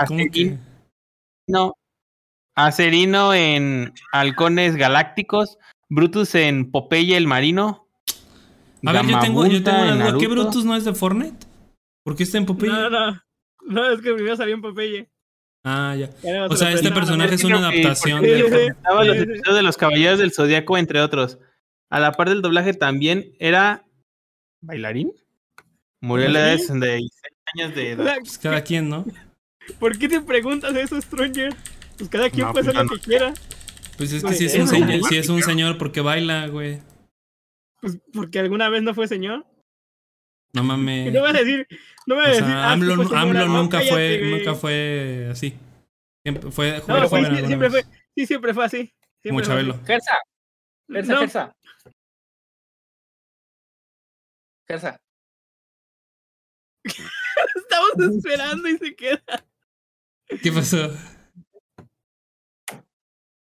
No. 1.47 1.75
Acerino 2.57 3.33
en 3.33 3.93
Halcones 4.13 4.77
Galácticos. 4.77 5.59
Brutus 5.89 6.35
en 6.35 6.71
Popeye 6.71 7.17
el 7.17 7.27
Marino. 7.27 7.87
A 8.87 8.93
ver, 8.93 9.07
yo 9.07 9.19
tengo, 9.21 9.47
yo 9.47 9.63
tengo 9.63 9.83
una. 9.83 10.17
¿Qué. 10.19 10.27
Brutus 10.27 10.65
no 10.65 10.75
es 10.77 10.85
de 10.85 10.95
Fortnite? 10.95 11.47
¿Por 12.05 12.17
qué 12.17 12.23
está 12.23 12.39
en 12.39 12.47
Popeye? 12.47 12.73
No, 12.73 12.89
no. 12.91 13.23
No, 13.67 13.91
es 13.91 14.01
que 14.01 14.13
primero 14.15 14.37
salió 14.37 14.55
en 14.55 14.63
Popeye. 14.63 15.09
Ah, 15.65 15.95
ya. 15.99 16.09
O 16.49 16.53
se 16.57 16.65
sea, 16.65 16.73
este 16.73 16.91
personaje 16.91 17.35
es 17.35 17.45
una 17.45 17.59
adaptación 17.59 18.21
porque 18.21 18.35
de- 18.35 18.45
presentaba 18.49 19.05
los 19.05 19.17
episodios 19.17 19.55
de 19.57 19.63
los 19.63 19.77
Caballeros 19.77 20.19
del 20.19 20.33
Zodíaco, 20.33 20.79
entre 20.79 21.01
otros. 21.01 21.39
A 21.91 22.01
la 22.01 22.13
par 22.13 22.29
del 22.31 22.41
doblaje 22.41 22.73
también 22.73 23.33
era 23.39 23.85
bailarín. 24.63 25.13
Murió 26.01 26.27
a 26.29 26.31
la 26.31 26.41
edad 26.41 26.53
de 26.53 26.59
¿Sí? 26.59 26.67
66 26.69 27.11
años 27.55 27.75
de 27.75 27.91
edad. 27.91 28.17
Pues 28.21 28.39
cada 28.39 28.63
quien, 28.65 28.89
¿no? 28.89 29.05
¿Por 29.79 29.99
qué 29.99 30.09
te 30.09 30.21
preguntas 30.23 30.75
eso, 30.75 30.99
Stranger? 31.01 31.55
Pues 31.99 32.09
cada 32.09 32.31
quien 32.31 32.47
No, 32.47 32.53
puede 32.53 32.65
pues 32.65 32.77
hacer 32.77 32.91
lo 32.91 32.97
que 32.97 33.03
quiera. 33.05 33.35
Pues 33.99 34.13
es 34.15 34.25
que 34.25 34.33
si 34.33 34.47
es 34.47 34.55
un 34.59 34.67
señor, 34.69 35.05
si 35.09 35.17
es 35.19 35.29
un 35.29 35.43
señor, 35.43 35.77
¿por 35.77 35.93
qué 35.93 36.01
baila, 36.01 36.47
güey? 36.47 36.81
Pues 37.81 37.99
porque 38.13 38.39
alguna 38.39 38.69
vez 38.69 38.83
no 38.83 38.95
fue 38.95 39.09
señor. 39.09 39.47
No 40.53 40.63
mames. 40.65 41.13
No 41.13 41.23
vas 41.23 41.35
a 41.35 41.39
decir, 41.39 41.67
no 42.07 42.17
me 42.17 42.23
vas 42.23 42.29
O 42.29 42.31
a 42.31 42.35
decir, 42.35 42.47
sea, 42.47 42.65
ah, 42.69 42.73
AMLO, 42.73 42.97
nunca 43.49 43.79
cállate, 43.79 43.91
fue, 43.93 44.19
güey. 44.19 44.31
nunca 44.33 44.55
fue 44.55 45.29
así. 45.31 45.55
Siempre 46.25 46.51
fue 46.51 46.73
No, 46.79 46.81
joven, 46.83 47.03
sí, 47.03 47.09
joven 47.09 47.25
sí, 47.25 47.29
alguna 47.31 47.47
siempre 47.47 47.71
fue, 47.71 47.85
sí, 48.17 48.27
siempre 48.27 48.55
fue 48.55 48.65
así. 48.65 48.95
Siempre 49.23 49.31
Como. 49.31 49.41
Chabelo. 49.43 49.81
Gersa, 49.87 50.19
Gersa, 50.89 51.13
No, 51.15 51.21
Gersa. 51.21 51.57
Gersa. 54.69 55.01
estamos 57.55 58.15
esperando 58.17 58.69
y 58.69 58.79
se 58.79 58.95
queda. 58.97 59.23
¿Qué 60.43 60.53
pasó? 60.53 60.91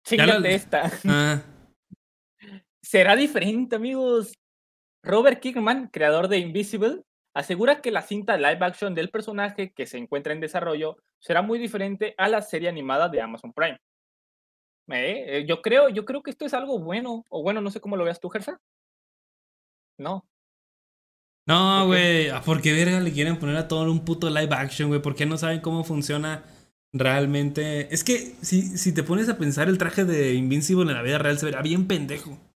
Chingate 0.05 0.41
la- 0.41 0.49
esta. 0.51 0.91
Ah, 1.07 1.43
Será 2.93 3.17
diferente, 3.17 3.77
amigos. 3.77 4.35
Robert 5.03 5.41
Kirkman, 5.41 5.89
creador 5.89 6.29
de 6.29 6.37
Invisible, 6.37 7.01
asegura 7.33 7.81
que 7.81 7.91
la 7.91 8.03
cinta 8.03 8.37
live 8.37 8.59
action 8.61 8.95
del 8.95 9.09
personaje 9.09 9.73
que 9.73 9.87
se 9.87 9.97
encuentra 9.97 10.35
en 10.35 10.41
desarrollo 10.41 10.99
será 11.19 11.41
muy 11.41 11.59
diferente 11.59 12.15
a 12.19 12.29
la 12.29 12.43
serie 12.43 12.69
animada 12.69 13.09
de 13.09 13.23
Amazon 13.23 13.55
Prime. 13.55 13.79
Eh, 14.89 15.39
eh, 15.39 15.47
yo 15.49 15.63
creo, 15.63 15.89
yo 15.89 16.05
creo 16.05 16.23
que 16.23 16.33
esto 16.33 16.45
es 16.45 16.53
algo 16.53 16.81
bueno, 16.81 17.25
o 17.31 17.43
bueno, 17.43 17.63
no 17.63 17.71
sé 17.71 17.81
cómo 17.81 17.97
lo 17.97 18.05
veas 18.05 18.21
tú, 18.21 18.29
Gersa. 18.29 18.61
No. 19.97 20.27
No, 21.47 21.87
güey. 21.87 22.29
¿a 22.29 22.43
¿Por 22.43 22.61
qué 22.61 22.75
verga 22.75 23.01
le 23.01 23.15
quieren 23.15 23.39
poner 23.39 23.57
a 23.57 23.69
todo 23.69 23.91
un 23.91 24.05
puto 24.05 24.29
live 24.29 24.55
action, 24.55 24.89
güey? 24.91 25.01
¿Por 25.01 25.15
qué 25.15 25.25
no 25.25 25.39
saben 25.39 25.63
cómo 25.63 25.83
funciona 25.83 26.45
realmente? 26.93 27.89
Es 27.95 28.05
que 28.05 28.35
si, 28.43 28.77
si 28.77 28.93
te 28.93 29.03
pones 29.03 29.31
a 29.31 29.39
pensar 29.39 29.71
el 29.71 29.79
traje 29.79 30.05
de 30.05 30.35
Invincible 30.35 30.91
en 30.91 30.99
la 30.99 31.03
vida 31.03 31.17
real 31.17 31.39
se 31.39 31.47
verá 31.47 31.63
bien 31.63 31.89
pendejo. 31.89 32.52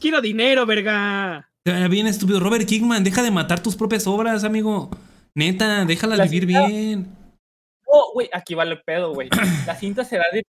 Quiero 0.00 0.20
dinero, 0.20 0.66
verga. 0.66 1.48
Bien 1.64 2.06
estúpido. 2.06 2.38
Robert 2.40 2.66
Kickman, 2.66 3.02
deja 3.04 3.22
de 3.22 3.30
matar 3.30 3.60
tus 3.62 3.74
propias 3.76 4.06
obras, 4.06 4.44
amigo. 4.44 4.90
Neta, 5.34 5.84
déjalas 5.84 6.18
La 6.18 6.24
vivir 6.24 6.46
cinta- 6.46 6.66
bien. 6.66 7.06
Oh, 7.86 8.10
güey, 8.14 8.28
aquí 8.32 8.54
vale 8.54 8.72
el 8.72 8.82
pedo, 8.82 9.14
güey. 9.14 9.28
La 9.66 9.74
cinta 9.74 10.04
será 10.04 10.24
dirigida 10.32 10.52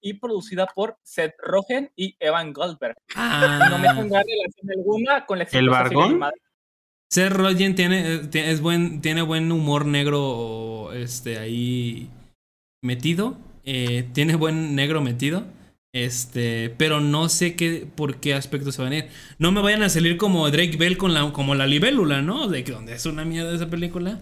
y 0.00 0.14
producida 0.14 0.66
por 0.66 0.96
Seth 1.02 1.34
Rogen 1.42 1.90
y 1.96 2.16
Evan 2.20 2.52
Goldberg. 2.52 2.94
No 3.16 3.78
me 3.78 3.88
Ah, 3.88 3.94
tendrá 3.96 4.22
relación 4.22 4.70
alguna 4.76 5.26
con 5.26 5.38
la 5.38 5.44
¿El 5.50 5.68
animada. 5.72 6.32
Seth 7.10 7.32
Rogen 7.32 7.74
tiene, 7.74 8.14
eh, 8.14 8.28
es 8.32 8.60
buen, 8.60 9.00
tiene 9.00 9.22
buen 9.22 9.50
humor 9.52 9.86
negro 9.86 10.92
este, 10.92 11.38
ahí 11.38 12.08
metido. 12.82 13.36
eh, 13.66 14.08
tiene 14.12 14.34
buen 14.36 14.74
negro 14.74 15.00
metido. 15.00 15.44
Este, 15.94 16.74
pero 16.76 17.00
no 17.00 17.28
sé 17.28 17.54
qué, 17.54 17.86
por 17.94 18.16
qué 18.16 18.34
aspecto 18.34 18.72
se 18.72 18.82
van 18.82 18.92
a 18.92 18.96
ir. 18.96 19.08
No 19.38 19.52
me 19.52 19.62
vayan 19.62 19.84
a 19.84 19.88
salir 19.88 20.16
como 20.16 20.50
Drake 20.50 20.76
Bell 20.76 20.96
con 20.96 21.14
la, 21.14 21.32
como 21.32 21.54
la 21.54 21.68
libélula, 21.68 22.20
¿no? 22.20 22.48
De 22.48 22.64
que 22.64 22.72
donde 22.72 22.94
es 22.94 23.06
una 23.06 23.24
mierda 23.24 23.54
esa 23.54 23.70
película. 23.70 24.18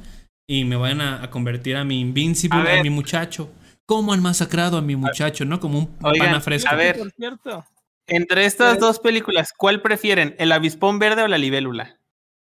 Y 0.46 0.64
me 0.64 0.76
vayan 0.76 1.00
a, 1.00 1.22
a 1.22 1.30
convertir 1.30 1.76
a 1.76 1.84
mi 1.84 1.98
Invincible, 1.98 2.78
A 2.78 2.82
mi 2.82 2.90
muchacho. 2.90 3.50
¿Cómo 3.86 4.12
han 4.12 4.20
masacrado 4.20 4.76
a 4.76 4.82
mi 4.82 4.96
muchacho, 4.96 5.46
no? 5.46 5.60
Como 5.60 5.78
un 5.78 5.96
Oigan, 6.02 6.26
pana 6.26 6.40
fresco. 6.42 6.68
a 6.70 6.74
ver. 6.76 6.98
Por 6.98 7.10
cierto. 7.10 7.64
Entre 8.06 8.44
estas 8.44 8.78
dos 8.78 8.98
películas, 8.98 9.54
¿cuál 9.56 9.80
prefieren? 9.80 10.34
¿El 10.38 10.52
avispón 10.52 10.98
verde 10.98 11.22
o 11.22 11.28
la 11.28 11.38
libélula? 11.38 11.98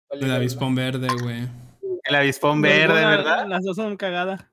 El 0.09 0.29
avispón 0.29 0.75
verde, 0.75 1.07
güey. 1.21 1.47
El 2.03 2.15
avispón 2.15 2.61
verde, 2.61 3.05
¿verdad? 3.05 3.47
Las 3.47 3.63
dos 3.63 3.77
son 3.77 3.95
cagadas. 3.95 4.45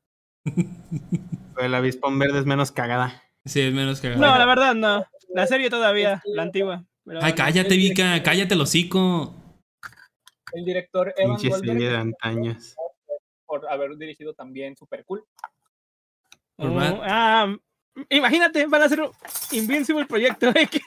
El 1.59 1.75
avispón 1.75 2.19
verde 2.19 2.39
es 2.39 2.47
menos 2.47 2.71
cagada. 2.71 3.23
Sí, 3.45 3.61
es 3.61 3.73
menos 3.73 4.01
que. 4.01 4.11
No, 4.11 4.39
la 4.39 4.47
verdad 4.47 4.75
no. 4.75 5.05
La 5.35 5.47
serie 5.47 5.71
todavía, 5.71 6.23
la 6.27 6.43
antigua. 6.43 6.85
pero 7.05 7.21
Ay, 7.23 7.33
cállate, 7.35 7.77
Vika, 7.77 8.23
cállate 8.23 8.55
el 8.55 8.61
hocico. 8.61 9.35
El 10.53 10.65
director 10.65 11.13
Evan 11.17 11.37
Pinche 11.37 11.57
serie 11.59 11.89
de 11.89 11.97
antaños. 11.97 12.77
por 13.47 13.67
haber 13.69 13.97
dirigido 13.97 14.35
también 14.35 14.77
Super 14.77 15.05
Cool. 15.05 15.25
Por 16.57 16.69
Oh, 16.69 17.01
ah, 17.03 17.57
imagínate, 18.11 18.67
van 18.67 18.83
a 18.83 18.85
hacer 18.85 19.01
un 19.01 19.11
Invincible 19.53 20.05
Proyecto 20.07 20.49
X. 20.55 20.83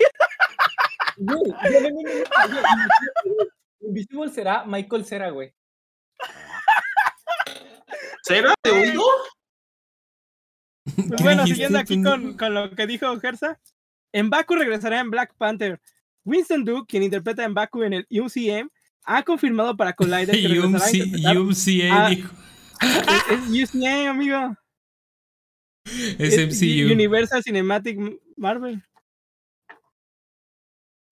No, 1.17 1.33
no, 1.33 1.41
no, 1.43 3.45
Invisible 3.81 4.29
será 4.29 4.63
Michael 4.65 5.05
Cera, 5.05 5.29
güey. 5.31 5.51
¿Será 8.23 8.53
de 8.63 8.71
oído? 8.71 9.03
Pues 10.85 10.95
¿Qué 11.17 11.23
bueno, 11.23 11.43
dijiste, 11.43 11.67
siguiendo 11.67 11.79
aquí 11.79 12.01
con, 12.01 12.37
con 12.37 12.53
lo 12.53 12.71
que 12.71 12.87
dijo 12.87 13.19
Gersa, 13.19 13.59
en 14.13 14.29
Baku 14.29 14.55
regresará 14.55 14.99
en 14.99 15.09
Black 15.11 15.33
Panther. 15.37 15.81
Winston 16.23 16.63
Duke, 16.63 16.87
quien 16.87 17.03
interpreta 17.03 17.43
en 17.43 17.53
Baku 17.53 17.83
en 17.83 17.93
el 17.93 18.07
UCM, 18.09 18.69
ha 19.03 19.23
confirmado 19.23 19.75
para 19.75 19.93
Collider 19.93 20.31
que 20.31 20.47
regresará 20.47 20.85
a 21.29 22.05
Ah, 22.05 22.09
dijo. 22.09 22.33
Es 23.29 23.71
UCM, 23.73 24.07
amigo. 24.09 24.55
Es 25.85 26.33
Es 26.33 26.61
MCU. 26.61 26.91
Universal 26.91 27.43
Cinematic 27.43 27.97
Marvel. 28.37 28.83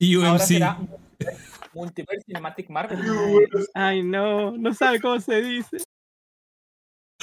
Ahora 0.01 0.33
UMC. 0.33 0.41
será 0.41 0.77
Multiverse 1.73 2.25
Cinematic 2.25 2.69
Marvel. 2.69 2.99
Ay, 3.73 4.03
no, 4.03 4.51
no 4.57 4.73
sabe 4.73 4.99
cómo 4.99 5.19
se 5.19 5.41
dice. 5.41 5.77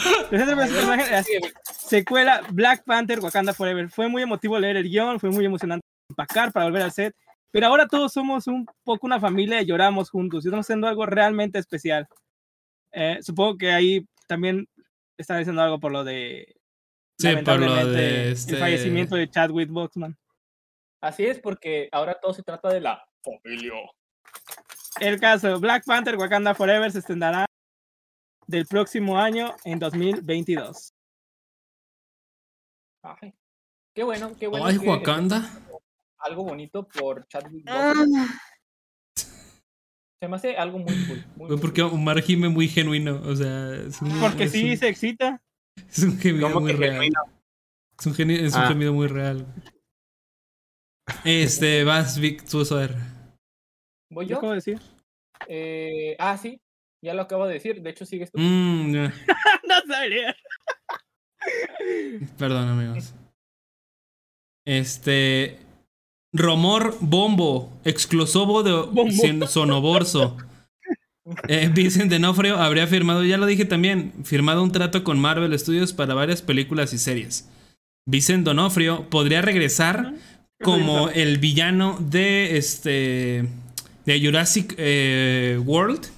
Presenta 0.31 0.53
el 0.53 0.59
personaje 0.59 1.05
de 1.05 1.11
la 1.11 1.25
secuela 1.65 2.43
Black 2.51 2.85
Panther 2.85 3.21
Wakanda 3.21 3.53
Forever. 3.53 3.89
Fue 3.91 4.09
muy 4.09 4.23
emotivo 4.23 4.59
leer 4.59 4.77
el 4.77 4.89
guion, 4.89 5.21
fue 5.21 5.31
muy 5.31 5.45
emocionante 5.45 5.85
empacar 6.09 6.53
para 6.53 6.67
volver 6.67 6.83
al 6.83 6.93
set, 6.93 7.15
pero 7.51 7.67
ahora 7.67 7.87
todos 7.87 8.13
somos 8.13 8.47
un 8.47 8.67
poco 8.85 9.07
una 9.07 9.21
familia 9.21 9.61
y 9.61 9.67
lloramos 9.67 10.11
juntos 10.11 10.45
y 10.45 10.49
estamos 10.49 10.67
haciendo 10.67 10.89
algo 10.89 11.07
realmente 11.07 11.59
especial. 11.59 12.07
Eh, 12.93 13.19
supongo 13.23 13.57
que 13.59 13.73
ahí 13.73 14.07
también 14.27 14.69
está 15.17 15.37
diciendo 15.37 15.63
algo 15.63 15.79
por 15.79 15.93
lo 15.93 16.05
de 16.05 16.57
Sí, 17.19 17.37
por 17.45 17.61
lo 17.61 17.87
de 17.87 18.33
este. 18.33 18.55
el 18.55 18.59
fallecimiento 18.59 19.15
de 19.15 19.29
Chadwick 19.29 19.69
Boseman. 19.69 20.17
Así 21.03 21.27
es, 21.27 21.39
porque 21.39 21.89
ahora 21.93 22.19
todo 22.21 22.33
se 22.33 22.43
trata 22.43 22.71
de 22.71 22.81
la 22.81 23.05
familia. 23.23 23.75
El 25.01 25.21
caso 25.21 25.61
Black 25.61 25.85
Panther 25.85 26.17
Wakanda 26.17 26.55
Forever 26.55 26.91
se 26.91 27.01
estrenará 27.01 27.45
del 28.51 28.67
próximo 28.67 29.19
año 29.19 29.55
en 29.65 29.79
2022. 29.79 30.93
Ay, 33.03 33.33
qué 33.95 34.05
bueno, 34.05 34.37
qué 34.39 34.47
bueno. 34.47 34.67
Ay, 34.67 34.79
que 34.79 34.89
Wakanda. 34.89 35.49
Algo 36.19 36.45
bonito 36.45 36.87
por 36.87 37.27
Chadwick 37.29 37.65
Boseman. 37.65 38.29
Se 40.23 40.29
me 40.29 40.37
hace 40.37 40.57
algo 40.57 40.79
muy 40.81 40.95
cool. 41.07 41.25
muy, 41.37 41.57
Porque 41.59 41.81
Omar 41.81 42.21
gime 42.21 42.51
muy 42.51 42.69
genuino. 42.69 43.23
O 43.23 43.35
sea, 43.35 43.75
es 43.75 44.03
un, 44.03 44.21
Porque 44.21 44.45
es 44.45 44.53
sí 44.53 44.73
un- 44.73 44.77
se 44.77 44.89
excita. 44.89 45.43
Es 45.89 46.01
un 46.01 46.19
gemido 46.19 46.49
¿Cómo 46.49 46.61
muy 46.61 46.73
que 46.73 46.77
real. 46.77 46.93
genuino? 46.93 47.23
Es 47.99 48.07
un, 48.07 48.15
geni- 48.15 48.39
es 48.39 48.55
un 48.55 48.61
Ah. 48.61 48.69
gemido 48.69 48.93
muy 48.93 49.07
real. 49.07 49.47
Este, 51.25 51.85
vas, 51.85 52.19
Vic, 52.19 52.45
tú, 52.47 52.65
Soder. 52.67 52.95
¿Voy 54.11 54.27
¿Qué 54.27 54.33
yo? 54.33 54.37
acabo 54.39 54.53
de 54.53 54.57
decir? 54.57 54.81
Eh, 55.49 56.17
ah, 56.19 56.37
sí, 56.37 56.61
ya 57.03 57.15
lo 57.15 57.23
acabo 57.23 57.47
de 57.47 57.55
decir. 57.55 57.83
De 57.83 57.91
hecho, 57.91 58.05
sigues 58.05 58.31
tú. 58.31 58.39
Mm, 58.41 58.93
no 59.69 59.81
sabría. 59.89 60.37
Perdón, 62.39 62.69
amigos. 62.69 63.15
Este. 64.65 65.59
Romor 66.33 66.97
Bombo, 67.01 67.73
exclusivo 67.85 68.63
de 68.63 68.73
Bombo. 68.73 69.47
Sonoborso. 69.47 70.37
Eh, 71.47 71.71
Vincent 71.73 72.11
D'Onofrio 72.11 72.57
habría 72.57 72.89
firmado, 72.89 73.23
ya 73.23 73.37
lo 73.37 73.47
dije 73.47 73.65
también, 73.65 74.13
firmado 74.25 74.65
un 74.65 74.73
trato 74.73 75.05
con 75.05 75.21
Marvel 75.21 75.57
Studios 75.57 75.93
para 75.93 76.15
varias 76.15 76.43
películas 76.43 76.93
y 76.93 76.99
series. 76.99 77.49
Vincent 78.05 78.45
D'Onofrio 78.45 79.09
podría 79.11 79.41
regresar 79.43 80.15
como 80.61 81.09
el 81.11 81.39
villano 81.39 81.99
de 82.01 82.57
este 82.57 83.45
de 84.07 84.21
Jurassic 84.21 84.75
eh, 84.77 85.61
World 85.65 86.11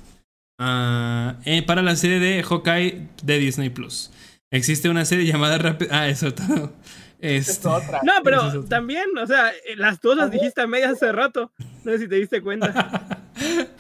ah, 0.63 1.37
eh, 1.45 1.63
para 1.63 1.83
la 1.83 1.97
serie 1.97 2.19
de 2.21 2.43
Hawkeye 2.43 3.09
de 3.23 3.39
Disney 3.39 3.71
Plus. 3.71 4.11
Existe 4.51 4.89
una 4.89 5.05
serie 5.05 5.27
llamada 5.27 5.59
Rapid. 5.59 5.89
Ah, 5.91 6.09
eso 6.09 6.33
todo. 6.33 6.73
Es 7.23 7.49
Este, 7.49 7.69
otra. 7.69 8.01
No, 8.03 8.11
Esa 8.13 8.19
es 8.19 8.25
pero 8.25 8.47
otra. 8.49 8.69
también, 8.69 9.17
o 9.17 9.27
sea, 9.29 9.51
eh, 9.51 9.77
las 9.77 10.01
dos 10.01 10.17
las 10.17 10.33
dijiste 10.33 10.61
a 10.61 10.67
medias 10.67 10.91
hace 10.91 11.13
rato. 11.13 11.53
No 11.85 11.93
sé 11.93 11.99
si 12.01 12.09
te 12.09 12.17
diste 12.17 12.43
cuenta. 12.43 13.29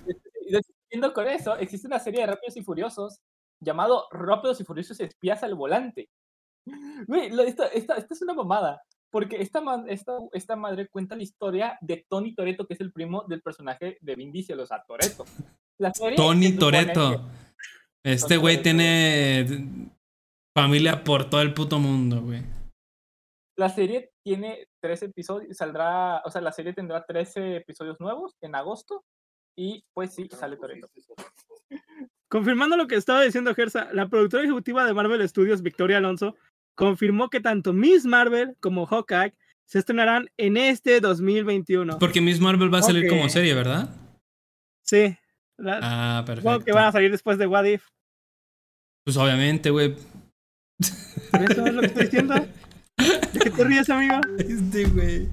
Siguiendo 0.89 1.13
con 1.13 1.27
eso, 1.27 1.57
existe 1.57 1.89
una 1.89 1.99
serie 1.99 2.21
de 2.21 2.27
Rápidos 2.29 2.57
y 2.57 2.63
Furiosos 2.63 3.21
llamado 3.59 4.07
Rápidos 4.13 4.61
y 4.61 4.65
Furiosos 4.65 5.01
Espías 5.01 5.43
al 5.43 5.57
Volante. 5.57 6.09
Güey, 7.09 7.33
esta, 7.47 7.67
esta, 7.67 7.97
esta 7.97 8.15
es 8.15 8.23
una 8.23 8.35
mamada. 8.35 8.81
Porque 9.11 9.43
esta, 9.43 9.61
esta, 9.89 10.13
esta 10.33 10.57
madre 10.57 10.89
cuenta 10.89 11.17
la 11.17 11.23
historia 11.23 11.77
de 11.81 12.07
Tony 12.09 12.35
Toretto, 12.35 12.67
que 12.67 12.75
es 12.75 12.81
el 12.81 12.93
primo 12.93 13.25
del 13.29 13.43
personaje 13.43 13.99
de 14.01 14.15
Vin 14.15 14.31
Diesel, 14.33 14.61
o 14.61 14.67
sea, 14.67 14.85
Toretto. 14.87 15.25
La 15.83 15.93
serie 15.93 16.17
Tony 16.17 16.53
Toreto. 16.53 17.29
Este 18.05 18.37
güey 18.37 18.57
Toretto. 18.57 18.63
tiene 18.63 19.91
familia 20.57 21.03
por 21.03 21.29
todo 21.29 21.43
el 21.43 21.55
puto 21.55 21.81
mundo, 21.81 22.23
güey. 22.23 22.45
La 23.59 23.69
serie 23.69 24.13
tiene 24.25 24.69
tres 24.81 25.03
episodios, 25.03 25.57
saldrá, 25.57 26.23
o 26.25 26.31
sea, 26.31 26.41
la 26.41 26.53
serie 26.53 26.73
tendrá 26.73 27.05
13 27.05 27.57
episodios 27.57 27.99
nuevos 27.99 28.37
en 28.43 28.55
agosto 28.55 29.05
y 29.59 29.85
pues 29.93 30.15
sí, 30.15 30.29
sale 30.31 30.57
Toretto. 30.57 30.89
Confirmando 32.31 32.77
lo 32.77 32.87
que 32.87 32.95
estaba 32.95 33.23
diciendo 33.23 33.53
Gersa, 33.53 33.89
la 33.93 34.09
productora 34.09 34.45
ejecutiva 34.45 34.87
de 34.87 34.95
Marvel 34.95 35.29
Studios, 35.29 35.63
Victoria 35.63 35.97
Alonso, 35.99 36.37
confirmó 36.77 37.29
que 37.29 37.41
tanto 37.41 37.73
Miss 37.73 38.07
Marvel 38.07 38.55
como 38.61 38.87
Hawkeye 38.87 39.35
se 39.67 39.81
estrenarán 39.81 40.31
en 40.37 40.57
este 40.57 41.01
2021. 41.01 41.99
Porque 41.99 42.21
Miss 42.21 42.41
Marvel 42.41 42.73
va 42.73 42.79
a 42.79 42.83
salir 42.83 43.09
como 43.09 43.29
serie, 43.29 43.55
¿verdad? 43.55 43.91
Sí. 44.83 45.17
La- 45.63 45.81
Ah, 45.83 46.25
perfecto. 46.25 46.61
que 46.65 46.73
van 46.73 46.85
a 46.85 46.93
salir 46.93 47.11
después 47.11 47.39
de 47.39 47.47
What 47.47 47.65
If. 47.65 47.85
Pues 49.05 49.17
obviamente, 49.17 49.71
güey. 49.71 49.97
¿Eso 50.81 51.67
es 51.67 51.75
lo 51.75 51.81
que 51.81 51.87
estoy 51.87 52.05
diciendo? 52.05 52.35
¿De 52.35 53.39
qué 53.43 53.51
te 53.51 53.65
ríes, 53.65 53.89
amigo? 53.91 54.21
Este, 54.39 54.85
güey. 54.85 55.29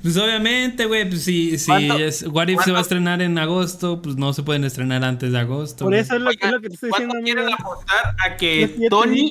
Pues 0.00 0.16
obviamente, 0.16 0.86
güey, 0.86 1.08
pues 1.08 1.24
si, 1.24 1.58
si 1.58 1.66
¿Cuánto- 1.66 1.98
es, 1.98 2.22
What 2.28 2.48
If 2.48 2.62
se 2.62 2.70
va 2.72 2.78
a 2.78 2.82
estrenar 2.82 3.20
en 3.20 3.36
agosto, 3.38 4.00
pues 4.00 4.16
no 4.16 4.32
se 4.32 4.42
pueden 4.44 4.64
estrenar 4.64 5.02
antes 5.04 5.32
de 5.32 5.38
agosto. 5.38 5.84
Por 5.84 5.94
eso 5.94 6.14
es 6.14 6.20
lo, 6.22 6.30
que- 6.30 6.46
es 6.46 6.52
lo 6.52 6.60
que 6.60 6.68
te 6.68 6.74
estoy 6.74 6.90
¿Cuánto 6.90 7.16
diciendo, 7.16 7.24
quieren 7.24 7.44
amigo. 7.52 7.72
apostar 7.72 8.14
a 8.24 8.36
que 8.36 8.86
Tony. 8.88 9.30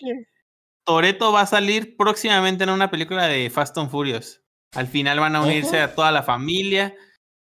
Toreto 0.85 1.31
va 1.31 1.41
a 1.41 1.45
salir 1.47 1.95
próximamente 1.97 2.63
en 2.65 2.69
una 2.69 2.91
película 2.91 3.25
de 3.27 3.49
Fast 3.49 3.77
and 3.77 3.89
Furious? 3.89 4.41
Al 4.73 4.87
final 4.87 5.19
van 5.19 5.35
a 5.35 5.41
unirse 5.41 5.77
Ojo. 5.81 5.85
a 5.91 5.95
toda 5.95 6.11
la 6.11 6.21
familia 6.21 6.93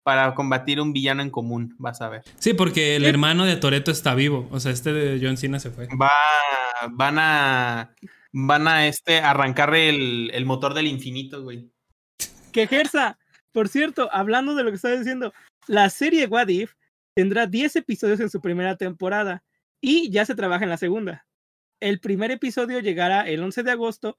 para 0.04 0.34
combatir 0.34 0.80
un 0.80 0.92
villano 0.92 1.22
en 1.22 1.30
común, 1.30 1.74
vas 1.78 2.00
a 2.02 2.10
ver. 2.10 2.22
Sí, 2.38 2.52
porque 2.54 2.94
el 2.94 3.04
hermano 3.04 3.46
de 3.46 3.56
Toreto 3.56 3.90
está 3.90 4.14
vivo. 4.14 4.48
O 4.52 4.60
sea, 4.60 4.70
este 4.70 4.92
de 4.92 5.18
John 5.20 5.36
Cena 5.36 5.58
se 5.58 5.70
fue. 5.70 5.88
Va, 6.00 6.10
van 6.90 7.18
a 7.18 7.94
van 8.32 8.68
a 8.68 8.86
este 8.86 9.18
arrancar 9.18 9.74
el, 9.74 10.30
el 10.34 10.44
motor 10.44 10.74
del 10.74 10.86
infinito, 10.86 11.42
güey. 11.42 11.70
Que 12.52 12.66
Gersa, 12.66 13.18
por 13.52 13.68
cierto, 13.68 14.08
hablando 14.12 14.54
de 14.54 14.62
lo 14.62 14.70
que 14.70 14.76
estaba 14.76 14.96
diciendo, 14.96 15.32
la 15.66 15.88
serie 15.88 16.26
What 16.26 16.48
If 16.48 16.74
tendrá 17.14 17.46
10 17.46 17.76
episodios 17.76 18.20
en 18.20 18.28
su 18.28 18.40
primera 18.40 18.76
temporada 18.76 19.42
y 19.80 20.10
ya 20.10 20.26
se 20.26 20.34
trabaja 20.34 20.64
en 20.64 20.70
la 20.70 20.76
segunda. 20.76 21.26
El 21.80 22.00
primer 22.00 22.30
episodio 22.30 22.80
llegará 22.80 23.22
el 23.22 23.42
11 23.42 23.62
de 23.62 23.70
agosto 23.70 24.18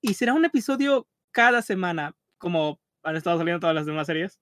y 0.00 0.14
será 0.14 0.32
un 0.32 0.44
episodio 0.44 1.06
cada 1.32 1.60
semana, 1.60 2.14
como 2.38 2.80
han 3.02 3.16
estado 3.16 3.38
saliendo 3.38 3.60
todas 3.60 3.74
las 3.74 3.86
demás 3.86 4.06
series. 4.06 4.40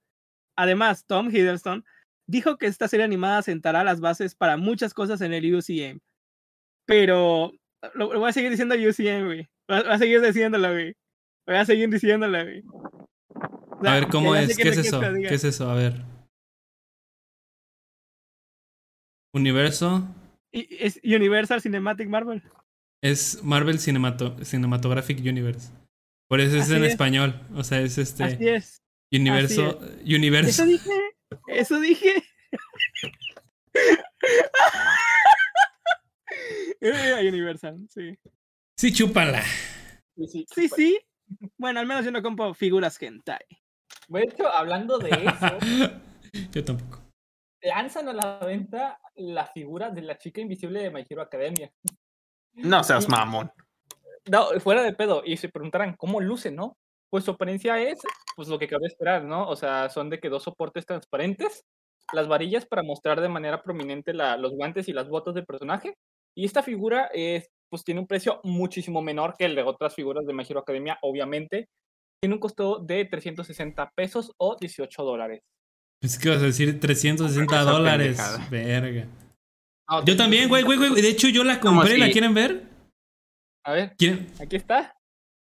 Además, 0.56 1.04
Tom 1.06 1.28
Hiddleston 1.28 1.84
dijo 2.28 2.56
que 2.56 2.66
esta 2.66 2.88
serie 2.88 3.04
animada 3.04 3.42
sentará 3.42 3.84
las 3.84 4.00
bases 4.00 4.34
para 4.34 4.56
muchas 4.56 4.94
cosas 4.94 5.20
en 5.20 5.32
el 5.32 5.54
UCM. 5.54 6.00
Pero 6.86 7.52
lo, 7.94 8.12
lo 8.12 8.20
voy 8.20 8.30
a 8.30 8.32
seguir 8.32 8.50
diciendo 8.50 8.74
UCM, 8.74 9.24
güey. 9.26 9.48
Voy 9.68 9.78
a, 9.78 9.82
voy 9.82 9.92
a 9.92 9.98
seguir 9.98 10.20
diciéndolo, 10.20 10.70
güey. 10.72 10.94
Voy 11.46 11.56
a 11.56 11.64
seguir 11.64 11.88
diciéndolo, 11.90 12.42
güey. 12.42 12.62
O 12.66 13.78
sea, 13.82 13.92
A 13.92 13.94
ver, 14.00 14.08
¿cómo 14.08 14.34
es? 14.36 14.56
¿Qué 14.56 14.68
es 14.68 14.78
eso? 14.78 15.00
diga. 15.12 15.28
¿Qué 15.28 15.34
es 15.34 15.44
eso? 15.44 15.70
A 15.70 15.74
ver. 15.74 16.02
Universo 19.34 20.06
Es 20.52 21.00
Universal 21.02 21.60
Cinematic 21.60 22.08
Marvel. 22.08 22.42
es 23.02 23.42
Marvel 23.42 23.78
Cinemato- 23.78 24.42
Cinematographic 24.44 25.18
Universe. 25.18 25.72
Por 26.28 26.40
eso 26.40 26.56
es 26.56 26.62
Así 26.64 26.74
en 26.76 26.84
es. 26.84 26.92
español. 26.92 27.40
O 27.54 27.64
sea, 27.64 27.80
es 27.80 27.98
este 27.98 28.24
Así 28.24 28.48
es. 28.48 28.82
Universo. 29.16 29.78
Universo. 30.04 30.48
Eso 30.48 30.64
dije. 30.64 30.90
Eso 31.48 31.80
dije. 31.80 32.24
Era 36.80 37.20
Universal, 37.20 37.86
sí. 37.88 38.18
Sí, 38.76 38.92
chúpala. 38.92 39.42
Sí, 40.16 40.26
sí. 40.28 40.46
Sí, 40.54 40.68
sí. 40.68 41.00
Bueno, 41.56 41.80
al 41.80 41.86
menos 41.86 42.04
yo 42.04 42.10
no 42.10 42.22
compro 42.22 42.52
figuras 42.54 43.00
hentai. 43.00 43.44
De 44.08 44.22
hecho, 44.22 44.46
hablando 44.48 44.98
de 44.98 45.10
eso, 45.10 45.58
Yo 46.52 46.64
tampoco. 46.64 47.00
lanzan 47.62 48.08
a 48.08 48.12
la 48.12 48.38
venta 48.40 49.00
la 49.14 49.46
figura 49.46 49.90
de 49.90 50.02
la 50.02 50.18
chica 50.18 50.40
invisible 50.40 50.82
de 50.82 50.90
My 50.90 51.04
Hero 51.08 51.22
Academia. 51.22 51.72
No 52.54 52.84
seas 52.84 53.08
mamón. 53.08 53.50
no, 54.30 54.48
fuera 54.60 54.82
de 54.82 54.92
pedo, 54.92 55.22
y 55.24 55.36
se 55.36 55.48
preguntarán, 55.48 55.96
¿cómo 55.96 56.20
luce, 56.20 56.50
no? 56.50 56.76
Pues 57.14 57.22
su 57.26 57.30
apariencia 57.30 57.80
es, 57.80 58.00
pues 58.34 58.48
lo 58.48 58.58
que 58.58 58.66
cabe 58.66 58.88
esperar, 58.88 59.22
¿no? 59.22 59.48
O 59.48 59.54
sea, 59.54 59.88
son 59.88 60.10
de 60.10 60.18
que 60.18 60.28
dos 60.28 60.42
soportes 60.42 60.84
transparentes, 60.84 61.62
las 62.12 62.26
varillas 62.26 62.66
para 62.66 62.82
mostrar 62.82 63.20
de 63.20 63.28
manera 63.28 63.62
prominente 63.62 64.12
la- 64.12 64.36
los 64.36 64.50
guantes 64.50 64.88
y 64.88 64.92
las 64.92 65.08
botas 65.08 65.32
del 65.32 65.46
personaje, 65.46 65.94
y 66.36 66.44
esta 66.44 66.60
figura 66.64 67.08
es, 67.14 67.46
pues 67.70 67.84
tiene 67.84 68.00
un 68.00 68.08
precio 68.08 68.40
muchísimo 68.42 69.00
menor 69.00 69.36
que 69.38 69.44
el 69.44 69.54
de 69.54 69.62
otras 69.62 69.94
figuras 69.94 70.26
de 70.26 70.32
My 70.34 70.42
Hero 70.42 70.58
Academia, 70.58 70.98
obviamente. 71.02 71.68
Tiene 72.20 72.34
un 72.34 72.40
costo 72.40 72.80
de 72.80 73.04
360 73.04 73.92
pesos 73.94 74.32
o 74.36 74.56
18 74.60 75.04
dólares. 75.04 75.40
Es 76.02 76.18
que 76.18 76.30
vas 76.30 76.42
a 76.42 76.46
decir 76.46 76.80
360 76.80 77.60
Esa 77.60 77.70
dólares. 77.70 78.16
pendejada. 78.18 78.48
Verga. 78.50 79.06
Ah, 79.88 80.02
Yo 80.04 80.16
también, 80.16 80.48
güey, 80.48 80.64
güey, 80.64 80.78
güey. 80.78 81.00
De 81.00 81.10
hecho, 81.10 81.28
yo 81.28 81.44
la 81.44 81.60
compré. 81.60 81.96
¿La 81.96 82.10
quieren 82.10 82.34
ver? 82.34 82.64
A 83.64 83.72
ver, 83.72 83.94
¿Quieren? 83.96 84.26
aquí 84.40 84.56
está. 84.56 84.96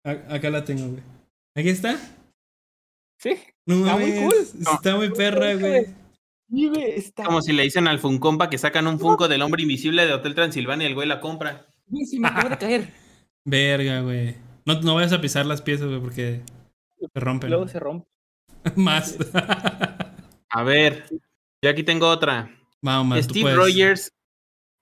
A- 0.06 0.34
acá 0.34 0.48
la 0.48 0.64
tengo, 0.64 0.88
güey. 0.92 1.17
¿Aquí 1.58 1.70
está? 1.70 1.98
Sí, 3.18 3.30
No 3.66 3.78
Está 3.84 3.96
muy 3.96 4.12
cool. 4.12 4.34
Está 4.72 4.96
muy 4.96 5.10
perra, 5.10 5.54
güey. 5.56 5.86
sí, 6.48 6.68
güey, 6.68 6.90
está. 6.92 7.24
Como 7.24 7.42
si 7.42 7.52
le 7.52 7.64
dicen 7.64 7.88
al 7.88 7.98
Funcompa 7.98 8.48
que 8.48 8.58
sacan 8.58 8.86
un 8.86 9.00
Funko 9.00 9.26
del 9.26 9.42
hombre 9.42 9.62
invisible 9.62 10.06
de 10.06 10.12
Hotel 10.12 10.36
Transilvania 10.36 10.84
y 10.86 10.90
el 10.90 10.94
güey 10.94 11.08
la 11.08 11.20
compra. 11.20 11.66
Sí, 11.90 12.06
sí, 12.06 12.20
me 12.20 12.28
acabo 12.28 12.50
de 12.50 12.58
caer. 12.58 12.94
Verga, 13.44 14.02
güey. 14.02 14.36
No, 14.66 14.80
no 14.82 14.94
vayas 14.94 15.12
a 15.12 15.20
pisar 15.20 15.46
las 15.46 15.60
piezas, 15.60 15.88
güey, 15.88 16.00
porque 16.00 16.42
se 17.00 17.20
rompen. 17.20 17.50
Luego 17.50 17.66
se 17.66 17.80
rompe. 17.80 18.06
Más. 18.76 19.16
A 20.50 20.62
ver, 20.62 21.06
yo 21.60 21.70
aquí 21.70 21.82
tengo 21.82 22.08
otra. 22.08 22.56
Vamos, 22.82 23.24
Steve. 23.24 23.52
Rogers 23.52 24.12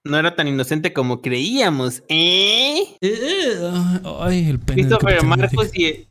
no 0.05 0.19
era 0.19 0.37
tan 0.37 0.47
inocente 0.47 0.93
como 0.93 1.23
creíamos, 1.23 2.03
¿eh? 2.09 2.83
Eh, 3.01 3.19
eh, 3.23 4.03
Ay, 4.21 4.51
el 4.51 4.61
pene. 4.61 4.83
Christopher 4.83 5.21
América. 5.21 5.57
y... 5.75 6.07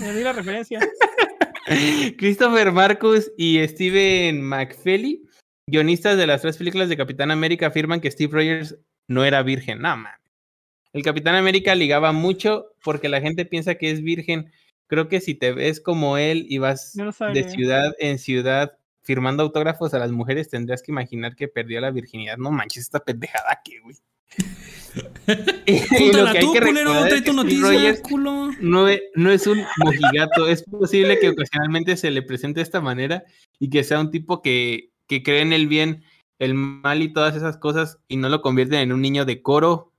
Me 0.00 0.12
di 0.14 0.22
la 0.22 0.32
referencia. 0.32 0.80
Christopher 2.18 2.72
Marcus 2.72 3.32
y 3.36 3.66
Steven 3.66 4.42
McFeely, 4.42 5.22
guionistas 5.66 6.16
de 6.16 6.26
las 6.26 6.42
tres 6.42 6.56
películas 6.56 6.88
de 6.88 6.96
Capitán 6.96 7.30
América, 7.30 7.68
afirman 7.68 8.00
que 8.00 8.10
Steve 8.10 8.32
Rogers 8.32 8.78
no 9.08 9.24
era 9.24 9.42
virgen. 9.42 9.80
No, 9.80 9.96
man. 9.96 10.14
El 10.92 11.02
Capitán 11.02 11.34
América 11.34 11.74
ligaba 11.74 12.12
mucho 12.12 12.66
porque 12.84 13.08
la 13.08 13.20
gente 13.20 13.46
piensa 13.46 13.76
que 13.76 13.90
es 13.90 14.02
virgen. 14.02 14.52
Creo 14.88 15.08
que 15.08 15.20
si 15.20 15.34
te 15.34 15.52
ves 15.52 15.80
como 15.80 16.18
él 16.18 16.44
y 16.48 16.58
vas 16.58 16.94
no 16.96 17.10
de 17.32 17.48
ciudad 17.48 17.94
en 17.98 18.18
ciudad 18.18 18.76
firmando 19.02 19.42
autógrafos 19.42 19.94
a 19.94 19.98
las 19.98 20.12
mujeres, 20.12 20.50
tendrías 20.50 20.82
que 20.82 20.92
imaginar 20.92 21.34
que 21.34 21.48
perdió 21.48 21.80
la 21.80 21.90
virginidad. 21.90 22.36
No 22.36 22.50
manches, 22.50 22.84
esta 22.84 23.00
pendejada 23.00 23.60
que, 23.64 23.80
güey. 23.80 23.96
Júntala 25.98 26.34
tú, 26.40 26.48
culero. 26.52 26.70
recordar 26.90 27.08
Trae 27.08 27.22
tu 27.22 27.32
noticia, 27.32 28.02
culo. 28.02 28.50
no 28.60 28.88
es, 28.88 29.00
no 29.14 29.30
es 29.30 29.46
un 29.46 29.64
mojigato. 29.78 30.48
es 30.48 30.62
posible 30.64 31.18
que 31.18 31.30
ocasionalmente 31.30 31.96
se 31.96 32.10
le 32.10 32.22
presente 32.22 32.60
de 32.60 32.64
esta 32.64 32.80
manera 32.80 33.24
y 33.58 33.70
que 33.70 33.84
sea 33.84 34.00
un 34.00 34.10
tipo 34.10 34.42
que, 34.42 34.90
que 35.06 35.22
cree 35.22 35.40
en 35.42 35.52
el 35.52 35.66
bien, 35.68 36.04
el 36.38 36.54
mal 36.54 37.02
y 37.02 37.12
todas 37.12 37.36
esas 37.36 37.56
cosas 37.56 37.98
y 38.08 38.16
no 38.16 38.28
lo 38.28 38.42
convierten 38.42 38.80
en 38.80 38.92
un 38.92 39.00
niño 39.00 39.24
de 39.24 39.40
coro. 39.42 39.92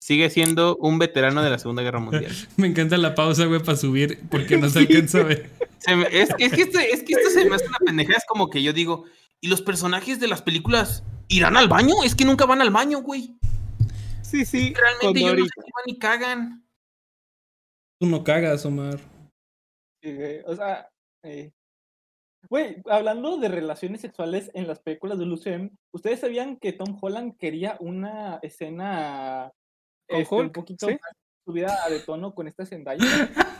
Sigue 0.00 0.30
siendo 0.30 0.76
un 0.76 0.98
veterano 0.98 1.42
de 1.42 1.50
la 1.50 1.58
Segunda 1.58 1.82
Guerra 1.82 1.98
Mundial. 2.00 2.32
Me 2.56 2.66
encanta 2.68 2.96
la 2.98 3.14
pausa, 3.14 3.46
güey, 3.46 3.60
para 3.62 3.76
subir 3.76 4.18
porque 4.30 4.56
no 4.56 4.68
se 4.70 4.80
alcanza 4.80 5.18
a 5.20 5.24
ver. 5.24 5.50
Me- 5.88 6.06
es, 6.12 6.28
es 6.38 6.52
que 6.52 6.62
esto, 6.62 6.78
es 6.78 7.02
que 7.02 7.14
esto 7.14 7.30
se 7.30 7.44
me 7.48 7.54
hace 7.56 7.66
una 7.66 7.78
pendejada. 7.84 8.16
Es 8.18 8.24
como 8.26 8.50
que 8.50 8.62
yo 8.62 8.72
digo, 8.72 9.04
¿y 9.40 9.48
los 9.48 9.62
personajes 9.62 10.20
de 10.20 10.28
las 10.28 10.42
películas 10.42 11.02
irán 11.28 11.56
al 11.56 11.68
baño? 11.68 11.94
Es 12.04 12.14
que 12.14 12.24
nunca 12.24 12.46
van 12.46 12.60
al 12.60 12.70
baño, 12.70 13.02
güey. 13.02 13.38
Sí, 14.22 14.44
sí. 14.44 14.74
Realmente 14.74 15.20
yo 15.20 15.34
no 15.34 15.44
sé 15.44 15.50
si 15.54 15.70
van 15.74 15.84
y 15.86 15.98
cagan. 15.98 16.68
Tú 18.00 18.06
no 18.06 18.22
cagas, 18.22 18.64
Omar. 18.64 18.98
Sí, 20.02 20.14
güey, 20.14 20.40
O 20.46 20.54
sea, 20.54 20.88
eh, 21.24 21.52
güey, 22.48 22.82
hablando 22.86 23.36
de 23.38 23.48
relaciones 23.48 24.00
sexuales 24.00 24.50
en 24.54 24.66
las 24.66 24.80
películas 24.80 25.18
de 25.18 25.24
UCM, 25.24 25.70
¿ustedes 25.92 26.20
sabían 26.20 26.56
que 26.56 26.72
Tom 26.72 26.96
Holland 27.00 27.36
quería 27.36 27.76
una 27.80 28.38
escena 28.42 29.52
¿Con 30.08 30.20
este, 30.20 30.34
un 30.34 30.40
Hulk? 30.42 30.52
poquito 30.52 30.86
¿Sí? 30.86 30.92
más 30.92 31.12
subida 31.44 31.88
de 31.88 32.00
tono 32.00 32.34
con 32.34 32.48
esta 32.48 32.66
Zendaya? 32.66 33.04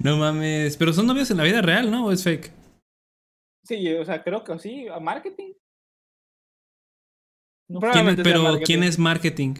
No 0.00 0.18
mames. 0.18 0.76
Pero 0.76 0.92
son 0.92 1.06
novios 1.06 1.30
en 1.30 1.38
la 1.38 1.44
vida 1.44 1.62
real, 1.62 1.90
¿no? 1.90 2.06
¿O 2.06 2.12
es 2.12 2.22
fake? 2.22 2.52
Sí, 3.64 3.90
o 3.94 4.04
sea, 4.04 4.22
creo 4.22 4.44
que 4.44 4.58
sí, 4.58 4.86
a 4.88 5.00
marketing. 5.00 5.54
No 7.68 7.80
sé. 7.80 7.86
¿Quién 7.92 8.08
es- 8.08 8.14
Probablemente 8.16 8.22
sea 8.24 8.32
pero, 8.32 8.42
marketing. 8.42 8.64
¿quién 8.66 8.82
es 8.84 8.98
marketing? 8.98 9.54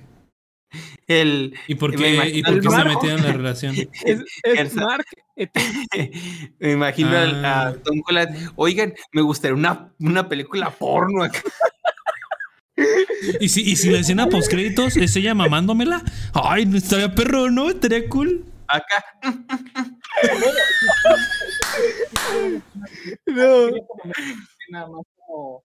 El, 1.06 1.54
¿Y 1.68 1.74
por 1.76 1.94
qué, 1.94 2.30
¿y 2.32 2.42
por 2.42 2.60
qué 2.60 2.68
se 2.68 2.84
metieron 2.84 3.18
en 3.20 3.24
la 3.26 3.32
relación? 3.36 3.74
Es, 3.76 3.88
es 4.04 4.58
Ersa. 4.58 4.80
Mark 4.84 5.04
Etin. 5.36 5.62
Me 6.58 6.72
imagino 6.72 7.16
al- 7.16 7.44
Ah. 7.44 7.68
a 7.68 7.72
Tom 7.74 8.02
Holland. 8.08 8.50
Oigan, 8.56 8.92
me 9.12 9.22
gustaría 9.22 9.54
una, 9.54 9.92
una 10.00 10.28
película 10.28 10.70
porno 10.70 11.22
acá. 11.22 11.40
¿Y 13.38 13.48
si, 13.50 13.62
y 13.62 13.76
si 13.76 13.88
la 13.90 13.98
escena 14.00 14.26
post 14.28 14.50
créditos 14.50 14.96
es 14.96 15.14
ella 15.14 15.32
mamándomela? 15.34 16.02
Ay, 16.32 16.66
no 16.66 16.76
estaría 16.76 17.14
perro, 17.14 17.48
¿no? 17.50 17.70
Estaría 17.70 18.08
cool. 18.08 18.44
acá. 18.66 19.04
No. 23.26 23.66
Escena 23.68 24.86
más 24.88 25.04
como 25.26 25.62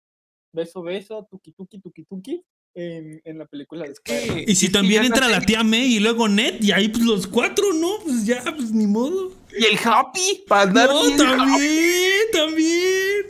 beso, 0.52 0.82
beso, 0.84 1.28
tuki, 1.30 1.52
tuki, 1.54 1.80
tuki, 1.82 2.04
tuki 2.06 2.44
en, 2.76 3.22
en 3.26 3.38
la 3.38 3.46
película 3.46 3.86
de 3.86 3.92
Spider-Man. 3.94 4.44
Y 4.48 4.56
si 4.56 4.68
Es 4.68 4.72
también 4.72 5.04
entra 5.04 5.28
no 5.28 5.32
la 5.34 5.42
tía 5.42 5.64
May 5.64 5.96
y 5.96 6.00
luego 6.00 6.28
Ned, 6.28 6.62
y 6.62 6.72
ahí 6.72 6.90
pues 6.90 7.04
los 7.04 7.28
cuatro, 7.28 7.74
¿no? 7.74 8.00
Pues 8.04 8.26
ya, 8.26 8.44
pues 8.56 8.72
ni 8.72 8.86
modo. 8.88 9.32
Y 9.58 9.66
el 9.66 9.78
Happy, 9.84 10.44
para 10.48 10.64
andar 10.64 10.90
No, 10.90 11.04
bien 11.04 11.18
también, 11.18 12.14
también. 12.32 13.26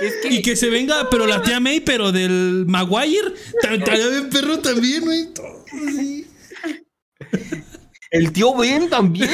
Es 0.00 0.14
que, 0.22 0.28
Y 0.28 0.42
que 0.42 0.54
se 0.56 0.68
venga, 0.68 1.08
pero 1.10 1.26
la 1.26 1.42
tía 1.42 1.58
May, 1.58 1.80
pero 1.80 2.12
del 2.12 2.64
Maguire, 2.66 3.32
ta- 3.60 3.74
estaría 3.74 4.08
bien 4.08 4.30
perro 4.30 4.58
también, 4.60 5.04
güey. 5.04 5.32
todo 5.34 5.64
así. 5.72 6.26
el 8.10 8.32
tío 8.32 8.54
Ben 8.56 8.88
también. 8.88 9.30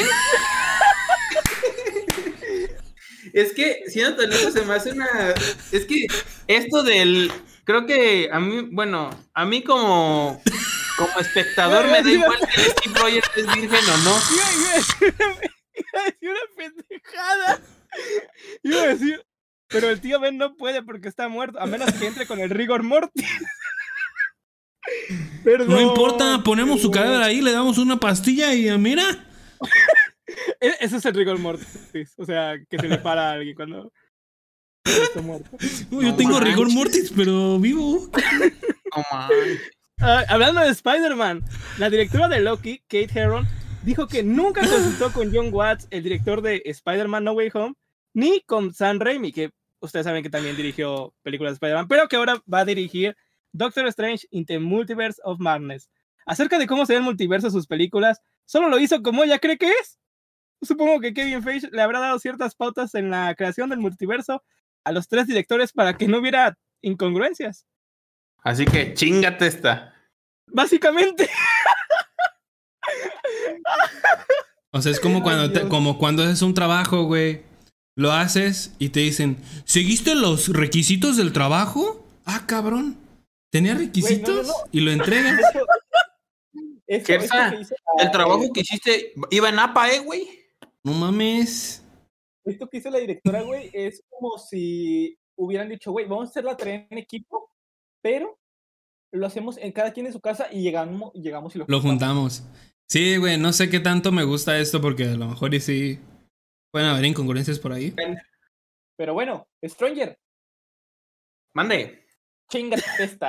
Es 3.36 3.52
que, 3.52 3.82
siendo 3.86 4.16
tan 4.16 4.32
eso, 4.32 4.50
se 4.50 4.62
me 4.62 4.74
hace 4.74 4.92
una. 4.92 5.06
Es 5.70 5.84
que 5.84 6.06
esto 6.46 6.82
del. 6.82 7.30
Creo 7.64 7.84
que 7.84 8.30
a 8.32 8.40
mí, 8.40 8.68
bueno, 8.72 9.10
a 9.34 9.44
mí 9.44 9.62
como. 9.62 10.40
Como 10.96 11.20
espectador 11.20 11.84
me 11.88 12.02
da 12.02 12.10
igual 12.10 12.38
que 12.38 12.60
el 12.62 12.70
Steve 12.70 12.98
Rogers 12.98 13.30
es 13.36 13.46
virgen 13.54 13.84
o 13.90 13.96
no. 13.98 14.18
Iba, 14.32 14.46
iba 14.56 14.72
a 14.72 16.04
decir 16.06 16.30
una, 16.30 16.40
pendejada. 16.56 17.60
Iba 18.62 18.82
a 18.82 18.86
decir. 18.86 19.22
Pero 19.68 19.90
el 19.90 20.00
tío 20.00 20.18
Ben 20.18 20.38
no 20.38 20.56
puede 20.56 20.82
porque 20.82 21.08
está 21.08 21.28
muerto, 21.28 21.60
a 21.60 21.66
menos 21.66 21.92
que 21.92 22.06
entre 22.06 22.26
con 22.26 22.40
el 22.40 22.48
rigor 22.48 22.82
mortis. 22.84 23.28
Perdón, 25.44 25.68
No 25.68 25.80
importa, 25.82 26.42
ponemos 26.42 26.80
su 26.80 26.90
cadáver 26.90 27.20
ahí, 27.20 27.42
le 27.42 27.52
damos 27.52 27.76
una 27.76 28.00
pastilla 28.00 28.54
y 28.54 28.70
mira. 28.78 29.04
E- 30.60 30.76
Ese 30.80 30.96
es 30.96 31.04
el 31.04 31.14
rigor 31.14 31.38
mortis. 31.38 32.14
O 32.16 32.24
sea, 32.24 32.54
que 32.68 32.78
se 32.78 32.88
le 32.88 32.98
para 32.98 33.30
a 33.30 33.32
alguien 33.32 33.54
cuando 33.54 33.92
está 34.84 35.20
muerto. 35.22 35.50
Yo 35.90 36.02
No 36.02 36.16
tengo 36.16 36.32
manches. 36.32 36.48
rigor 36.48 36.70
mortis, 36.72 37.12
pero 37.14 37.58
vivo. 37.58 38.08
No. 38.96 39.02
Ah, 40.00 40.24
hablando 40.28 40.60
de 40.60 40.68
Spider-Man, 40.70 41.42
la 41.78 41.88
directora 41.90 42.28
de 42.28 42.40
Loki, 42.40 42.78
Kate 42.88 43.08
Herron, 43.14 43.46
dijo 43.82 44.06
que 44.06 44.22
nunca 44.22 44.60
consultó 44.60 45.12
con 45.12 45.32
John 45.34 45.48
Watts, 45.52 45.86
el 45.90 46.02
director 46.02 46.42
de 46.42 46.60
Spider-Man 46.64 47.24
No 47.24 47.32
Way 47.32 47.50
Home, 47.54 47.74
ni 48.14 48.40
con 48.42 48.74
Sam 48.74 48.98
Raimi, 49.00 49.32
que 49.32 49.50
ustedes 49.80 50.04
saben 50.04 50.22
que 50.22 50.30
también 50.30 50.56
dirigió 50.56 51.14
películas 51.22 51.52
de 51.52 51.54
Spider-Man, 51.54 51.88
pero 51.88 52.08
que 52.08 52.16
ahora 52.16 52.42
va 52.52 52.60
a 52.60 52.64
dirigir 52.66 53.16
Doctor 53.52 53.86
Strange 53.88 54.26
in 54.30 54.44
the 54.44 54.58
Multiverse 54.58 55.20
of 55.24 55.38
Madness. 55.40 55.88
Acerca 56.26 56.58
de 56.58 56.66
cómo 56.66 56.84
será 56.84 56.98
el 56.98 57.04
multiverso 57.04 57.46
de 57.46 57.52
sus 57.52 57.66
películas, 57.66 58.20
solo 58.44 58.68
lo 58.68 58.78
hizo 58.78 59.02
como 59.02 59.24
ella 59.24 59.38
cree 59.38 59.56
que 59.56 59.70
es. 59.70 59.98
Supongo 60.62 61.00
que 61.00 61.12
Kevin 61.14 61.42
Feige 61.42 61.68
le 61.70 61.82
habrá 61.82 62.00
dado 62.00 62.18
ciertas 62.18 62.54
pautas 62.54 62.94
en 62.94 63.10
la 63.10 63.34
creación 63.34 63.70
del 63.70 63.78
multiverso 63.78 64.42
a 64.84 64.92
los 64.92 65.08
tres 65.08 65.26
directores 65.26 65.72
para 65.72 65.96
que 65.96 66.08
no 66.08 66.18
hubiera 66.18 66.56
incongruencias. 66.82 67.66
Así 68.42 68.64
que 68.64 68.94
chingate 68.94 69.46
esta. 69.46 69.94
Básicamente. 70.46 71.28
O 74.72 74.82
sea, 74.82 74.92
es 74.92 75.00
como 75.00 75.16
Ay, 75.16 75.22
cuando, 75.22 75.52
te- 75.52 75.68
como 75.68 75.98
cuando 75.98 76.22
haces 76.22 76.42
un 76.42 76.54
trabajo, 76.54 77.04
güey. 77.04 77.42
Lo 77.96 78.12
haces 78.12 78.74
y 78.78 78.90
te 78.90 79.00
dicen, 79.00 79.38
¿seguiste 79.64 80.14
los 80.14 80.48
requisitos 80.48 81.16
del 81.16 81.32
trabajo? 81.32 82.06
Ah, 82.26 82.44
cabrón. 82.46 82.98
¿Tenía 83.50 83.74
requisitos? 83.74 84.46
no. 84.48 84.52
Y 84.70 84.80
lo 84.80 84.90
entregas. 84.90 85.40
Eso, 86.88 87.14
eso 87.14 87.74
El 87.98 88.10
trabajo 88.12 88.52
que 88.54 88.60
hiciste 88.60 89.12
iba 89.32 89.48
en 89.48 89.58
APA, 89.58 89.90
¿eh, 89.90 89.98
güey? 89.98 90.45
No 90.86 90.92
mames. 90.92 91.84
Esto 92.44 92.68
que 92.68 92.76
hizo 92.78 92.90
la 92.90 92.98
directora, 92.98 93.42
güey, 93.42 93.70
es 93.72 94.04
como 94.08 94.38
si 94.38 95.18
hubieran 95.36 95.68
dicho, 95.68 95.90
güey, 95.90 96.06
vamos 96.06 96.28
a 96.28 96.30
hacer 96.30 96.44
la 96.44 96.56
tarea 96.56 96.86
en 96.88 96.98
equipo, 96.98 97.50
pero 98.00 98.38
lo 99.12 99.26
hacemos 99.26 99.58
en 99.58 99.72
cada 99.72 99.92
quien 99.92 100.06
en 100.06 100.12
su 100.12 100.20
casa 100.20 100.46
y 100.52 100.62
llegamos, 100.62 101.12
llegamos 101.14 101.56
y 101.56 101.58
lo, 101.58 101.64
Lo 101.66 101.80
juntamos. 101.80 102.44
Sí, 102.88 103.16
güey, 103.16 103.36
no 103.36 103.52
sé 103.52 103.68
qué 103.68 103.80
tanto 103.80 104.12
me 104.12 104.22
gusta 104.22 104.60
esto 104.60 104.80
porque 104.80 105.06
a 105.06 105.16
lo 105.16 105.26
mejor 105.26 105.52
y 105.54 105.60
sí 105.60 105.98
pueden 106.70 106.88
haber 106.88 107.04
incongruencias 107.04 107.58
por 107.58 107.72
ahí. 107.72 107.92
Pero 108.96 109.12
bueno, 109.12 109.48
Stranger, 109.64 110.16
Mande. 111.52 112.06
chinga 112.48 112.76
esta. 113.00 113.28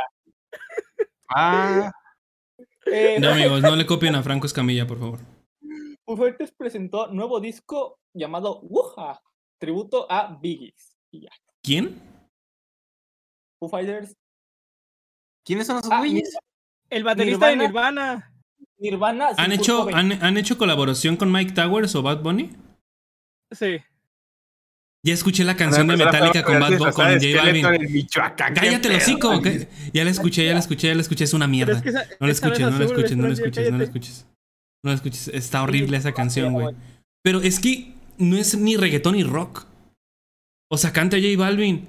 Ah, 1.29 1.91
Eh, 2.85 3.17
No, 3.19 3.31
amigos, 3.31 3.61
no 3.63 3.75
le 3.75 3.85
copien 3.87 4.13
a 4.13 4.21
Franco 4.21 4.45
Escamilla, 4.45 4.85
por 4.85 4.99
favor. 4.99 5.36
Foo 6.07 6.15
Fighters 6.15 6.53
presentó 6.57 7.07
nuevo 7.07 7.41
disco 7.41 7.99
llamado 8.13 8.61
Wuha, 8.61 9.21
tributo 9.59 10.09
a 10.09 10.37
Biggies. 10.41 10.95
Y 11.11 11.21
ya. 11.23 11.29
¿Quién? 11.61 12.01
Foo 13.59 13.67
Fighters, 13.67 14.15
¿quiénes 15.45 15.67
son 15.67 15.79
esos 15.79 15.91
Ah, 15.91 15.99
güeyes? 15.99 16.33
El 16.89 17.03
baterista 17.03 17.47
de 17.47 17.57
Nirvana. 17.57 18.33
Nirvana. 18.77 19.29
¿Han 19.37 19.51
hecho, 19.51 19.89
han, 19.93 20.13
han 20.23 20.37
hecho 20.37 20.57
colaboración 20.57 21.17
con 21.17 21.29
Mike 21.29 21.51
Towers 21.51 21.93
o 21.95 22.01
Bad 22.03 22.21
Bunny? 22.21 22.55
Sí. 23.51 23.77
Ya 25.03 25.13
escuché 25.13 25.43
la 25.43 25.57
canción 25.57 25.87
de 25.87 25.97
Metallica 25.97 26.43
con 26.43 26.59
Bad 26.59 26.77
Bunny, 26.77 26.91
con 26.93 27.05
J 27.19 27.43
Balvin. 27.43 28.07
Cállate 28.55 28.87
el 28.87 28.95
hocico. 28.95 29.41
Ya 29.93 30.05
la 30.05 30.11
escuché, 30.11 30.45
ya 30.45 30.53
la 30.53 30.59
escuché, 30.59 30.87
ya 30.87 30.95
la 30.95 31.01
escuché, 31.01 31.23
es 31.25 31.33
una 31.33 31.47
mierda. 31.47 31.73
es 31.73 31.81
que 31.81 31.89
esa- 31.89 32.05
No 32.21 32.27
la 32.27 32.31
escuches, 32.31 32.59
no 32.71 32.77
la 32.79 32.85
escuches, 32.85 33.17
no 33.17 33.27
la 33.27 33.33
escuches, 33.33 33.71
no 33.71 33.77
la 33.77 33.83
escuches. 33.83 34.27
No 34.83 34.91
la 34.91 34.95
escuches. 34.95 35.27
Está 35.29 35.63
horrible 35.63 35.97
esa 35.97 36.13
canción, 36.13 36.53
güey. 36.53 36.75
Pero 37.23 37.41
es 37.41 37.59
que 37.59 37.93
no 38.17 38.37
es 38.37 38.57
ni 38.57 38.77
reggaetón 38.77 39.15
ni 39.15 39.23
rock. 39.23 39.65
O 40.69 40.77
sea, 40.77 40.93
canta 40.93 41.17
J 41.17 41.37
Balvin. 41.37 41.87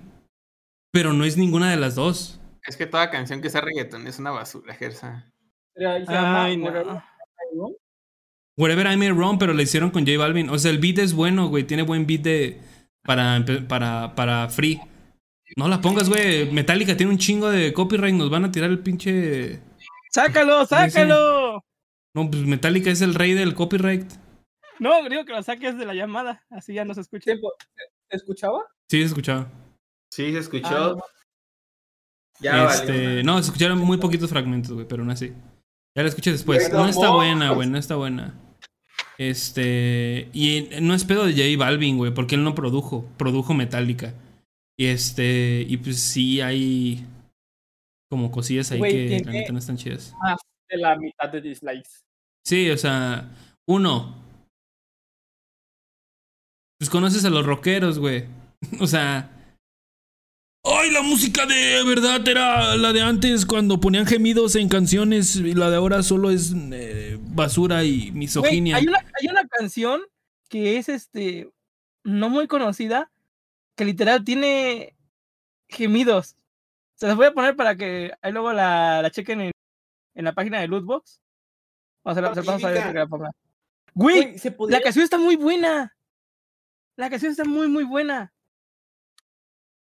Pero 0.92 1.12
no 1.12 1.24
es 1.24 1.36
ninguna 1.36 1.70
de 1.70 1.76
las 1.76 1.94
dos. 1.94 2.40
Es 2.66 2.76
que 2.76 2.86
toda 2.86 3.10
canción 3.10 3.40
que 3.40 3.50
sea 3.50 3.60
reggaetón 3.60 4.06
es 4.06 4.18
una 4.18 4.30
basura, 4.30 4.74
Gersa. 4.74 5.32
Ay, 5.76 6.58
Whatever 6.58 6.86
no. 6.86 7.72
Wherever 8.56 8.92
I 8.92 8.96
May 8.96 9.12
Wrong, 9.12 9.38
pero 9.38 9.52
la 9.54 9.62
hicieron 9.62 9.90
con 9.90 10.04
J 10.04 10.18
Balvin. 10.18 10.50
O 10.50 10.58
sea, 10.58 10.72
el 10.72 10.78
beat 10.78 10.98
es 10.98 11.12
bueno, 11.12 11.48
güey. 11.48 11.64
Tiene 11.64 11.82
buen 11.82 12.06
beat 12.06 12.22
de. 12.22 12.60
Para, 13.04 13.44
para, 13.68 14.14
para 14.14 14.48
free. 14.48 14.80
No 15.56 15.68
la 15.68 15.80
pongas, 15.80 16.08
güey. 16.08 16.50
Metallica 16.50 16.96
tiene 16.96 17.12
un 17.12 17.18
chingo 17.18 17.48
de 17.50 17.72
copyright. 17.72 18.14
Nos 18.14 18.30
van 18.30 18.44
a 18.44 18.52
tirar 18.52 18.70
el 18.70 18.80
pinche. 18.80 19.60
¡Sácalo, 20.10 20.66
sácalo! 20.66 21.64
No, 22.18 22.28
pues 22.30 22.42
Metallica 22.44 22.90
es 22.90 23.00
el 23.00 23.14
rey 23.14 23.32
del 23.34 23.54
copyright. 23.54 24.10
No, 24.80 25.08
digo 25.08 25.24
que 25.24 25.32
lo 25.32 25.42
saques 25.42 25.78
de 25.78 25.86
la 25.86 25.94
llamada, 25.94 26.44
así 26.50 26.74
ya 26.74 26.84
no 26.84 26.94
se 26.94 27.00
escucha. 27.02 27.32
¿Se 28.10 28.16
escuchaba? 28.16 28.64
Sí, 28.90 28.98
se 29.00 29.06
escuchaba. 29.06 29.48
Sí, 30.12 30.30
se 30.32 30.36
Ah, 30.36 30.40
escuchó. 30.40 30.96
no. 30.96 31.02
ya 32.40 32.64
este, 32.66 32.92
valió. 32.92 33.22
no, 33.24 33.34
se 33.42 33.46
escucharon 33.46 33.78
muy 33.78 33.98
poquitos 33.98 34.30
fragmentos, 34.30 34.72
güey, 34.72 34.86
pero 34.88 35.02
aún 35.02 35.10
así. 35.10 35.32
Ya 35.96 36.02
la 36.02 36.08
escuché 36.08 36.32
después. 36.32 36.72
No 36.72 36.86
está 36.88 37.10
buena, 37.10 37.50
güey, 37.52 37.68
no 37.68 37.78
está 37.78 37.94
buena. 37.96 38.34
Este. 39.18 40.28
Y 40.32 40.68
no 40.80 40.94
es 40.94 41.04
pedo 41.04 41.24
de 41.26 41.32
J 41.32 41.58
Balvin, 41.58 41.96
güey, 41.98 42.14
porque 42.14 42.34
él 42.36 42.44
no 42.44 42.54
produjo. 42.54 43.04
Produjo 43.16 43.54
Metallica. 43.54 44.14
Y 44.76 44.86
este. 44.86 45.64
Y 45.68 45.76
pues 45.78 46.00
sí 46.00 46.40
hay. 46.40 47.04
Como 48.10 48.30
cosillas 48.30 48.70
ahí 48.72 48.80
que 48.80 49.22
la 49.24 49.32
neta 49.32 49.52
no 49.52 49.58
están 49.58 49.76
chidas. 49.76 50.14
Más 50.22 50.38
de 50.70 50.76
la 50.78 50.96
mitad 50.96 51.28
de 51.28 51.40
dislikes. 51.40 51.90
Sí, 52.48 52.70
o 52.70 52.78
sea. 52.78 53.28
Uno. 53.66 54.16
Pues 56.78 56.88
conoces 56.88 57.22
a 57.26 57.30
los 57.30 57.44
rockeros, 57.44 57.98
güey. 57.98 58.24
O 58.80 58.86
sea. 58.86 59.30
¡Ay, 60.64 60.90
la 60.90 61.02
música 61.02 61.44
de 61.44 61.84
verdad 61.84 62.26
era 62.26 62.74
la 62.76 62.94
de 62.94 63.02
antes 63.02 63.44
cuando 63.44 63.80
ponían 63.80 64.06
gemidos 64.06 64.56
en 64.56 64.70
canciones 64.70 65.36
y 65.36 65.54
la 65.54 65.68
de 65.68 65.76
ahora 65.76 66.02
solo 66.02 66.30
es 66.30 66.54
eh, 66.72 67.18
basura 67.20 67.84
y 67.84 68.10
misoginia? 68.12 68.76
hay, 68.76 68.88
una, 68.88 68.98
hay 68.98 69.28
una 69.28 69.46
canción 69.46 70.00
que 70.48 70.78
es 70.78 70.88
este 70.88 71.50
no 72.02 72.30
muy 72.30 72.48
conocida, 72.48 73.10
que 73.76 73.84
literal 73.84 74.24
tiene 74.24 74.96
gemidos. 75.68 76.34
Se 76.94 77.06
las 77.06 77.16
voy 77.16 77.26
a 77.26 77.34
poner 77.34 77.56
para 77.56 77.76
que 77.76 78.12
ahí 78.22 78.32
luego 78.32 78.54
la, 78.54 79.02
la 79.02 79.10
chequen 79.10 79.40
en, 79.42 79.52
en 80.14 80.24
la 80.24 80.32
página 80.32 80.60
de 80.60 80.68
Lootbox. 80.68 81.20
Se 82.14 82.20
la, 82.22 82.34
se 82.34 82.40
la 82.40 82.52
paso 82.52 82.66
a 82.66 82.70
ver 82.70 82.92
que 82.92 82.98
la 82.98 83.06
ponga. 83.06 83.30
Güey, 83.94 84.22
Güey, 84.22 84.38
se 84.38 84.50
podría 84.50 84.78
la 84.78 84.84
canción 84.84 85.04
está 85.04 85.18
muy 85.18 85.36
buena. 85.36 85.94
La 86.96 87.10
canción 87.10 87.30
está 87.30 87.44
muy, 87.44 87.68
muy 87.68 87.84
buena. 87.84 88.32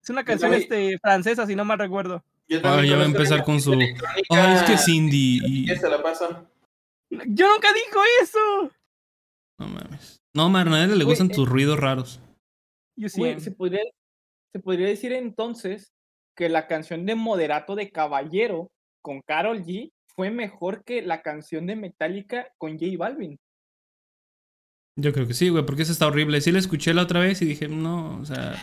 Es 0.03 0.11
una 0.11 0.25
canción 0.25 0.55
este, 0.55 0.99
francesa, 0.99 1.47
si 1.47 1.57
no 1.57 1.65
mal 1.65 1.79
recuerdo. 1.79 2.25
Yo 2.49 2.61
Ah, 2.63 2.83
ya 2.85 2.97
va 2.97 3.03
a 3.03 3.07
empezar 3.07 3.43
con 3.43 3.61
su. 3.61 3.73
Ay, 3.73 4.55
es 4.55 4.63
que 4.63 4.79
Cindy. 4.79 5.41
Y... 5.45 5.67
Ya 5.67 5.77
se 5.77 5.89
la 5.89 6.03
paso. 6.03 6.49
Yo 7.11 7.53
nunca 7.53 7.69
dijo 7.73 8.01
eso. 8.23 8.71
No 9.59 9.67
mames. 9.67 10.21
No, 10.33 10.49
Mar, 10.49 10.69
a 10.69 10.71
nadie 10.71 10.95
le 10.95 11.05
gustan 11.05 11.31
eh. 11.31 11.35
tus 11.35 11.49
ruidos 11.49 11.79
raros. 11.79 12.21
Yo 12.97 13.09
sí. 13.09 13.21
Güey, 13.21 13.41
se 13.41 13.51
podría, 13.51 13.83
se 14.53 14.61
podría 14.61 14.87
decir 14.87 15.13
entonces 15.13 15.93
que 16.37 16.49
la 16.49 16.67
canción 16.67 17.07
de 17.07 17.15
Moderato 17.15 17.75
de 17.75 17.91
Caballero 17.91 18.71
con 19.03 19.23
Carol 19.23 19.65
G 19.65 19.91
fue 20.17 20.31
mejor 20.31 20.83
que 20.83 21.03
la 21.03 21.23
canción 21.23 21.67
de 21.67 21.77
Metallica 21.77 22.49
con 22.59 22.73
J 22.79 22.87
Balvin. 22.99 23.39
Yo 24.99 25.13
creo 25.13 25.27
que 25.27 25.35
sí, 25.35 25.51
güey, 25.51 25.65
porque 25.65 25.83
esa 25.83 25.93
está 25.93 26.07
horrible. 26.07 26.41
Sí 26.41 26.51
la 26.51 26.59
escuché 26.59 26.95
la 26.95 27.03
otra 27.03 27.21
vez 27.21 27.43
y 27.43 27.45
dije, 27.45 27.69
no, 27.69 28.19
o 28.19 28.25
sea. 28.25 28.55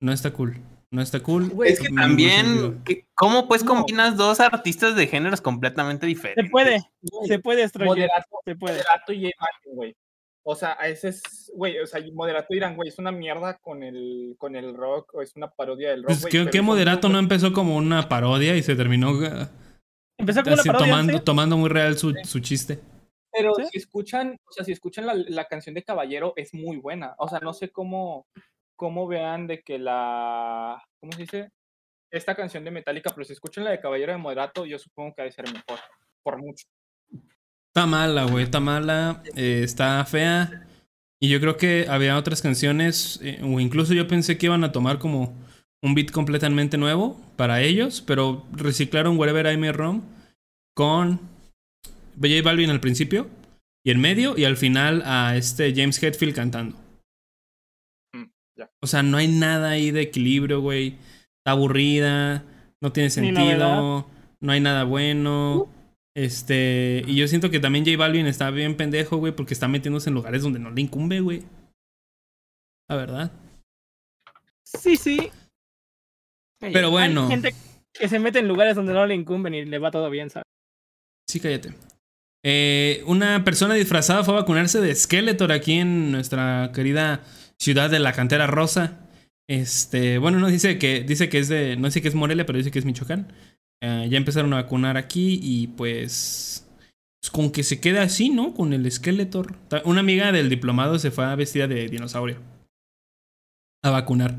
No 0.00 0.12
está 0.12 0.30
cool. 0.32 0.56
No 0.90 1.02
está 1.02 1.20
cool. 1.20 1.48
Güey, 1.48 1.72
Es 1.72 1.80
que 1.80 1.88
también, 1.88 2.82
que- 2.84 3.06
¿cómo 3.14 3.48
pues 3.48 3.64
No. 3.64 3.74
combinas 3.74 4.16
dos 4.16 4.38
artistas 4.38 4.94
de 4.94 5.08
géneros 5.08 5.40
completamente 5.40 6.06
diferentes? 6.06 6.44
Se 6.44 6.50
puede, 6.50 6.80
Güey, 7.02 7.28
se 7.28 7.38
puede, 7.40 7.68
Stranger, 7.68 7.88
Moderato, 7.88 8.38
se 8.44 8.54
puede. 8.54 8.74
Moderato 8.74 9.12
y 9.12 9.24
J 9.24 9.30
Balvin, 9.40 9.76
güey. 9.76 9.96
O 10.44 10.54
sea, 10.54 10.76
a 10.78 10.86
ese 10.86 11.08
es, 11.08 11.50
güey, 11.56 11.80
o 11.80 11.86
sea, 11.88 11.98
y 11.98 12.12
Moderato 12.12 12.46
dirán, 12.54 12.76
güey, 12.76 12.88
es 12.88 12.98
una 13.00 13.10
mierda 13.10 13.58
con 13.58 13.82
el, 13.82 14.36
con 14.38 14.54
el 14.54 14.76
rock, 14.76 15.12
o 15.14 15.22
es 15.22 15.34
una 15.34 15.50
parodia 15.50 15.90
del 15.90 16.02
rock. 16.04 16.06
Pues, 16.10 16.20
güey, 16.20 16.30
¿qué, 16.30 16.38
pero 16.38 16.50
qué 16.52 16.58
son 16.58 16.66
moderato 16.66 17.08
no 17.08 17.18
empezó 17.18 17.52
como 17.52 17.74
una 17.76 18.08
parodia 18.08 18.54
y 18.54 18.62
se 18.62 18.76
terminó 18.76 19.18
Empezó 20.18 20.42
como 20.42 20.54
una 20.54 20.62
parodia, 20.62 20.86
tomando, 20.86 21.18
¿sí? 21.18 21.24
tomando 21.24 21.56
muy 21.56 21.68
real 21.68 21.98
su, 21.98 22.14
su 22.24 22.40
chiste? 22.40 22.80
Pero 23.32 23.54
¿Sí? 23.54 23.64
si 23.70 23.78
escuchan, 23.78 24.38
o 24.48 24.52
sea, 24.52 24.64
si 24.64 24.72
escuchan 24.72 25.06
la, 25.06 25.14
la 25.14 25.44
canción 25.44 25.74
de 25.74 25.82
Caballero, 25.82 26.32
es 26.36 26.54
muy 26.54 26.78
buena. 26.78 27.14
O 27.18 27.28
sea, 27.28 27.38
no 27.40 27.52
sé 27.52 27.70
cómo, 27.70 28.26
cómo 28.76 29.06
vean 29.06 29.46
de 29.46 29.62
que 29.62 29.78
la, 29.78 30.82
¿cómo 31.00 31.12
se 31.12 31.22
dice? 31.22 31.50
Esta 32.10 32.34
canción 32.34 32.64
de 32.64 32.70
Metallica, 32.70 33.10
pero 33.10 33.24
si 33.24 33.32
escuchan 33.32 33.64
la 33.64 33.72
de 33.72 33.80
Caballero 33.80 34.12
de 34.12 34.18
Moderato, 34.18 34.64
yo 34.64 34.78
supongo 34.78 35.14
que 35.14 35.22
ha 35.22 35.24
de 35.24 35.32
ser 35.32 35.44
mejor, 35.52 35.80
por 36.22 36.38
mucho. 36.38 36.66
Está 37.68 37.84
mala, 37.86 38.24
güey, 38.24 38.44
está 38.44 38.60
mala, 38.60 39.22
eh, 39.34 39.60
está 39.62 40.02
fea. 40.04 40.66
Y 41.18 41.28
yo 41.28 41.40
creo 41.40 41.56
que 41.56 41.86
había 41.88 42.16
otras 42.16 42.40
canciones, 42.40 43.20
eh, 43.22 43.40
o 43.42 43.60
incluso 43.60 43.92
yo 43.92 44.06
pensé 44.06 44.38
que 44.38 44.46
iban 44.46 44.64
a 44.64 44.72
tomar 44.72 44.98
como 44.98 45.34
un 45.82 45.94
beat 45.94 46.10
completamente 46.10 46.78
nuevo 46.78 47.20
para 47.36 47.62
ellos, 47.62 48.00
pero 48.00 48.44
reciclaron 48.52 49.18
Wherever 49.18 49.52
I 49.52 49.56
May 49.56 49.72
Roam 49.72 50.02
con 50.74 51.20
J 52.20 52.42
Balvin 52.42 52.70
al 52.70 52.80
principio 52.80 53.28
y 53.84 53.90
en 53.90 54.00
medio 54.00 54.36
y 54.36 54.44
al 54.44 54.56
final 54.56 55.02
a 55.04 55.36
este 55.36 55.74
James 55.74 56.02
Hetfield 56.02 56.34
cantando. 56.34 56.76
Mm. 58.12 58.24
O 58.82 58.86
sea, 58.86 59.02
no 59.02 59.16
hay 59.16 59.28
nada 59.28 59.70
ahí 59.70 59.90
de 59.90 60.02
equilibrio, 60.02 60.60
güey. 60.60 60.96
Está 61.38 61.52
aburrida, 61.52 62.44
no 62.80 62.92
tiene 62.92 63.10
sentido, 63.10 64.08
no 64.40 64.52
hay 64.52 64.60
nada 64.60 64.84
bueno. 64.84 65.68
Este, 66.16 67.04
y 67.06 67.14
yo 67.16 67.28
siento 67.28 67.50
que 67.50 67.60
también 67.60 67.84
J 67.84 67.96
Balvin 67.96 68.26
está 68.26 68.50
bien 68.50 68.76
pendejo, 68.76 69.18
güey, 69.18 69.36
porque 69.36 69.54
está 69.54 69.68
metiéndose 69.68 70.10
en 70.10 70.14
lugares 70.14 70.42
donde 70.42 70.58
no 70.58 70.70
le 70.70 70.80
incumbe, 70.80 71.20
güey. 71.20 71.44
La 72.88 72.96
verdad. 72.96 73.32
Sí, 74.64 74.96
sí. 74.96 75.30
Pero 76.60 76.86
Hay 76.88 76.92
bueno. 76.92 77.28
gente 77.28 77.54
que 77.92 78.08
se 78.08 78.18
mete 78.18 78.38
en 78.38 78.48
lugares 78.48 78.76
donde 78.76 78.92
no 78.92 79.06
le 79.06 79.14
incumben 79.14 79.54
y 79.54 79.64
le 79.64 79.78
va 79.78 79.90
todo 79.90 80.10
bien, 80.10 80.30
¿sabes? 80.30 80.46
Sí, 81.28 81.40
cállate. 81.40 81.74
Eh, 82.44 83.02
una 83.06 83.42
persona 83.44 83.74
disfrazada 83.74 84.22
fue 84.22 84.34
a 84.34 84.40
vacunarse 84.40 84.80
de 84.80 84.94
Skeletor 84.94 85.50
aquí 85.52 85.74
en 85.74 86.12
nuestra 86.12 86.70
querida 86.72 87.24
ciudad 87.58 87.90
de 87.90 87.98
la 87.98 88.12
cantera 88.12 88.46
rosa. 88.46 89.00
Este, 89.48 90.18
bueno, 90.18 90.38
no 90.38 90.48
dice 90.48 90.78
que 90.78 91.02
dice 91.02 91.28
que 91.28 91.38
es 91.38 91.48
de, 91.48 91.76
no 91.76 91.88
dice 91.88 92.02
que 92.02 92.08
es 92.08 92.14
Morelia, 92.14 92.46
pero 92.46 92.58
dice 92.58 92.70
que 92.70 92.78
es 92.78 92.84
Michoacán. 92.84 93.32
Eh, 93.82 94.06
ya 94.10 94.16
empezaron 94.16 94.52
a 94.52 94.62
vacunar 94.62 94.96
aquí 94.96 95.38
y 95.42 95.66
pues, 95.68 96.66
pues 97.20 97.30
con 97.30 97.50
que 97.50 97.62
se 97.62 97.80
queda 97.80 98.02
así, 98.02 98.30
¿no? 98.30 98.54
Con 98.54 98.72
el 98.72 98.90
Skeletor. 98.90 99.56
Una 99.84 100.00
amiga 100.00 100.32
del 100.32 100.48
diplomado 100.48 100.98
se 100.98 101.10
fue 101.10 101.34
vestida 101.36 101.66
de 101.66 101.88
dinosaurio 101.88 102.38
a 103.82 103.90
vacunar. 103.90 104.34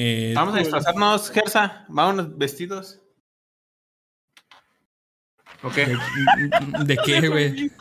Eh, 0.00 0.32
Vamos 0.34 0.54
a 0.54 0.58
disfrazarnos, 0.58 1.30
Gersa. 1.30 1.84
Vámonos 1.88 2.38
vestidos. 2.38 3.00
Ok. 5.64 5.74
¿De, 5.74 6.84
de 6.84 6.96
qué, 7.04 7.28
güey? 7.28 7.72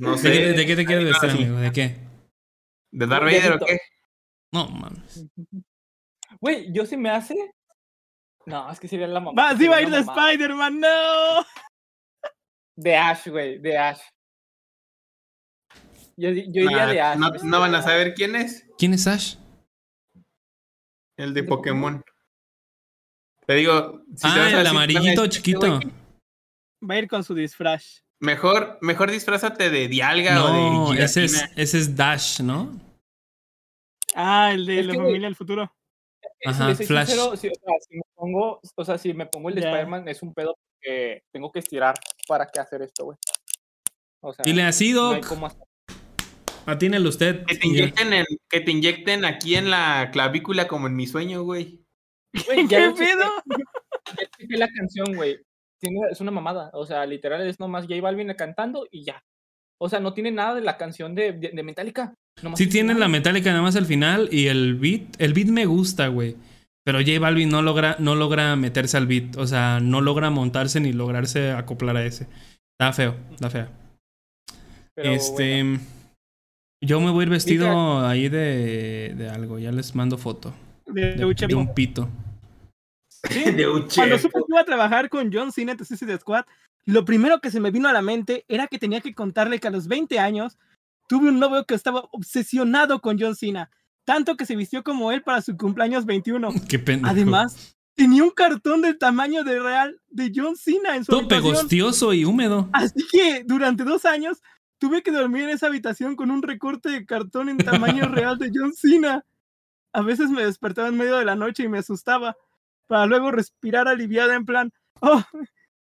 No 0.00 0.12
¿De, 0.12 0.18
sé. 0.18 0.32
qué- 0.32 0.52
de 0.54 0.66
qué 0.66 0.76
te 0.76 0.84
quieres 0.84 1.04
vestir, 1.04 1.30
Sí. 1.30 1.36
amigo? 1.44 1.58
¿De 1.58 1.70
qué? 1.72 1.96
¿De 2.90 3.06
Darth 3.06 3.24
Vader 3.24 3.52
o 3.52 3.58
qué? 3.64 3.78
No, 4.52 4.68
mames. 4.68 5.24
Güey, 6.40 6.72
yo 6.72 6.84
se 6.84 6.96
me 6.96 7.10
hace 7.10 7.36
No, 8.44 8.70
es 8.70 8.80
que 8.80 8.88
sería 8.88 9.06
la 9.06 9.20
mamá. 9.20 9.40
Va, 9.50 9.56
sí 9.56 9.68
va 9.68 9.76
a 9.76 9.82
ir 9.82 9.88
de. 9.90 10.00
Spider-Man, 10.00 10.80
no. 10.80 11.46
De 12.74 12.96
Ash, 12.96 13.28
güey, 13.28 13.58
de 13.58 13.78
Ash. 13.78 14.00
Yo, 16.16 16.30
yo 16.30 16.62
iría 16.62 16.86
de 16.86 17.00
Ash. 17.00 17.18
no, 17.18 17.30
no 17.30 17.60
van 17.60 17.74
a 17.76 17.82
saber 17.82 18.14
quién 18.14 18.34
es. 18.34 18.66
¿Quién 18.78 18.94
es 18.94 19.06
Ash? 19.06 19.36
El 21.16 21.34
de 21.34 21.42
¿De 21.42 21.48
Pokémon. 21.48 22.02
Te 23.46 23.54
digo. 23.54 24.02
si 24.16 24.22
te 24.22 24.28
ah, 24.28 24.46
el 24.48 24.52
decir, 24.52 24.66
amarillito 24.68 25.24
"Este 25.24 25.28
chiquito. 25.36 25.80
Va 26.88 26.94
a 26.94 26.98
ir 26.98 27.08
con 27.08 27.22
su 27.24 27.34
disfraz. 27.34 28.02
Mejor, 28.20 28.78
mejor 28.80 29.10
disfrázate 29.10 29.68
de 29.70 29.88
Dialga 29.88 30.34
No, 30.36 30.84
o 30.86 30.94
de 30.94 31.02
ese 31.04 31.24
es, 31.24 31.44
ese 31.56 31.78
es 31.78 31.96
Dash, 31.96 32.40
¿no? 32.40 32.80
Ah, 34.14 34.52
el 34.52 34.64
de 34.66 34.80
Es 34.80 34.86
la 34.86 34.92
que- 34.92 34.98
familia 34.98 35.26
del 35.26 35.36
futuro. 35.36 35.72
si 36.40 36.48
Ajá, 36.48 36.74
soy 36.74 36.86
Flash. 36.86 37.06
sincero, 37.08 37.36
si, 37.36 37.48
o 37.48 37.52
sea, 37.54 37.74
si 37.88 37.96
me 37.96 38.02
pongo, 38.14 38.60
o 38.76 38.84
sea, 38.84 38.98
si 38.98 39.12
me 39.14 39.26
pongo 39.26 39.48
el 39.48 39.54
de 39.56 39.62
Ya. 39.62 39.68
Spider-Man 39.68 40.08
es 40.08 40.22
un 40.22 40.32
pedo 40.34 40.56
que 40.80 41.22
tengo 41.32 41.50
que 41.50 41.58
estirar 41.60 41.94
para 42.28 42.46
qué 42.46 42.60
hacer 42.60 42.82
esto, 42.82 43.04
güey. 43.06 43.18
O 44.20 44.32
sea, 44.32 44.42
Dile 44.44 44.62
así, 44.64 44.92
no 44.92 45.10
hay 45.10 45.20
Doc. 45.20 45.28
cómo 45.28 45.46
hacer. 45.46 45.62
Atínelo 46.66 47.08
usted. 47.08 47.44
Que 47.46 47.56
te, 47.56 47.66
inyecten 47.66 48.12
en- 48.12 48.26
que 48.48 48.60
te 48.60 48.70
inyecten 48.70 49.24
aquí 49.24 49.56
en 49.56 49.70
la 49.70 50.10
clavícula 50.12 50.68
como 50.68 50.86
en 50.86 50.96
mi 50.96 51.06
sueño, 51.06 51.42
güey. 51.42 51.80
Güey, 52.46 52.66
ya 52.68 52.92
¿Qué 52.94 53.04
pedo? 53.04 53.24
ya 54.48 54.58
la 54.58 54.68
canción, 54.68 55.14
güey. 55.14 55.38
Tiene- 55.80 56.00
Es 56.10 56.20
una 56.20 56.30
mamada. 56.30 56.70
O 56.74 56.86
sea, 56.86 57.04
literal 57.06 57.46
es 57.46 57.58
nomás 57.58 57.86
J 57.88 58.00
Balvin 58.00 58.32
cantando 58.34 58.86
y 58.90 59.04
ya. 59.04 59.22
O 59.80 59.88
sea, 59.88 59.98
no 59.98 60.14
tiene 60.14 60.30
nada 60.30 60.54
de 60.54 60.60
la 60.60 60.76
canción 60.76 61.14
de, 61.14 61.32
de, 61.32 61.50
de 61.50 61.62
Metallica. 61.64 62.14
nomás 62.42 62.58
Sí 62.58 62.64
el 62.64 62.70
tienen 62.70 63.00
la 63.00 63.08
metálica 63.08 63.50
nada 63.50 63.62
más 63.62 63.74
al 63.74 63.86
final 63.86 64.28
y 64.30 64.46
el 64.46 64.76
beat, 64.76 65.20
el 65.20 65.32
beat 65.34 65.48
me 65.48 65.66
gusta, 65.66 66.06
güey. 66.06 66.36
Pero 66.84 66.98
J 67.00 67.18
Balvin 67.18 67.48
no 67.48 67.62
logra, 67.62 67.96
no 67.98 68.14
logra 68.14 68.54
meterse 68.54 68.96
al 68.96 69.08
beat. 69.08 69.36
O 69.36 69.46
sea, 69.48 69.80
no 69.80 70.00
logra 70.00 70.30
montarse 70.30 70.78
ni 70.80 70.92
lograrse 70.92 71.50
acoplar 71.50 71.96
a 71.96 72.04
ese. 72.04 72.28
Está 72.78 72.92
feo, 72.92 73.16
está 73.34 73.50
feo. 73.50 73.68
Pero 74.94 75.10
este. 75.12 75.62
bueno. 75.64 75.80
Yo 76.82 77.00
me 77.00 77.10
voy 77.10 77.20
a 77.20 77.22
ir 77.24 77.30
vestido 77.30 78.04
ahí 78.04 78.28
de, 78.28 79.14
de 79.16 79.28
algo. 79.30 79.58
Ya 79.58 79.70
les 79.70 79.94
mando 79.94 80.18
foto. 80.18 80.52
De, 80.86 81.14
De, 81.14 81.34
de 81.34 81.54
un 81.54 81.72
pito. 81.72 82.08
De. 83.30 83.86
Cuando 83.94 84.18
supe 84.18 84.40
que 84.40 84.44
iba 84.48 84.60
a 84.60 84.64
trabajar 84.64 85.08
con 85.08 85.32
John 85.32 85.52
Cena 85.52 85.76
de 85.76 85.84
Suicide 85.84 86.18
Squad, 86.18 86.44
lo 86.84 87.04
primero 87.04 87.40
que 87.40 87.52
se 87.52 87.60
me 87.60 87.70
vino 87.70 87.88
a 87.88 87.92
la 87.92 88.02
mente 88.02 88.44
era 88.48 88.66
que 88.66 88.80
tenía 88.80 89.00
que 89.00 89.14
contarle 89.14 89.60
que 89.60 89.68
a 89.68 89.70
los 89.70 89.86
20 89.86 90.18
años 90.18 90.58
tuve 91.08 91.28
un 91.28 91.38
novio 91.38 91.64
que 91.64 91.74
estaba 91.74 92.08
obsesionado 92.10 93.00
con 93.00 93.16
John 93.20 93.36
Cena, 93.36 93.70
tanto 94.04 94.36
que 94.36 94.44
se 94.44 94.56
vistió 94.56 94.82
como 94.82 95.12
él 95.12 95.22
para 95.22 95.40
su 95.40 95.56
cumpleaños 95.56 96.04
21. 96.04 96.48
Qué 96.68 96.80
pendejo. 96.80 97.08
Además, 97.12 97.76
tenía 97.94 98.24
un 98.24 98.30
cartón 98.30 98.82
del 98.82 98.98
tamaño 98.98 99.44
de 99.44 99.60
real 99.60 100.00
de 100.10 100.32
John 100.34 100.56
Cena 100.56 100.96
en 100.96 101.04
su 101.04 101.12
Todo 101.12 101.20
habitación. 101.20 101.52
pegostioso 101.52 102.12
y 102.12 102.24
húmedo. 102.24 102.68
Así 102.72 103.06
que 103.12 103.44
durante 103.46 103.84
dos 103.84 104.04
años 104.04 104.42
tuve 104.82 105.02
que 105.04 105.12
dormir 105.12 105.44
en 105.44 105.50
esa 105.50 105.68
habitación 105.68 106.16
con 106.16 106.32
un 106.32 106.42
recorte 106.42 106.88
de 106.90 107.06
cartón 107.06 107.48
en 107.48 107.56
tamaño 107.56 108.08
real 108.08 108.36
de 108.36 108.50
John 108.52 108.74
Cena. 108.74 109.24
A 109.92 110.02
veces 110.02 110.28
me 110.28 110.44
despertaba 110.44 110.88
en 110.88 110.96
medio 110.96 111.16
de 111.18 111.24
la 111.24 111.36
noche 111.36 111.62
y 111.62 111.68
me 111.68 111.78
asustaba, 111.78 112.36
para 112.88 113.06
luego 113.06 113.30
respirar 113.30 113.86
aliviada 113.86 114.34
en 114.34 114.44
plan, 114.44 114.72
oh, 115.00 115.22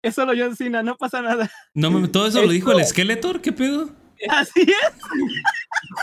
es 0.02 0.16
solo 0.16 0.34
John 0.36 0.56
Cena, 0.56 0.82
no 0.82 0.98
pasa 0.98 1.22
nada. 1.22 1.52
No, 1.76 2.10
todo 2.10 2.26
eso 2.26 2.42
lo 2.42 2.50
dijo 2.52 2.72
el 2.72 2.84
Skeletor. 2.84 3.42
¿Qué 3.42 3.52
pedo? 3.52 3.92
Así 4.28 4.62
es. 4.62 4.94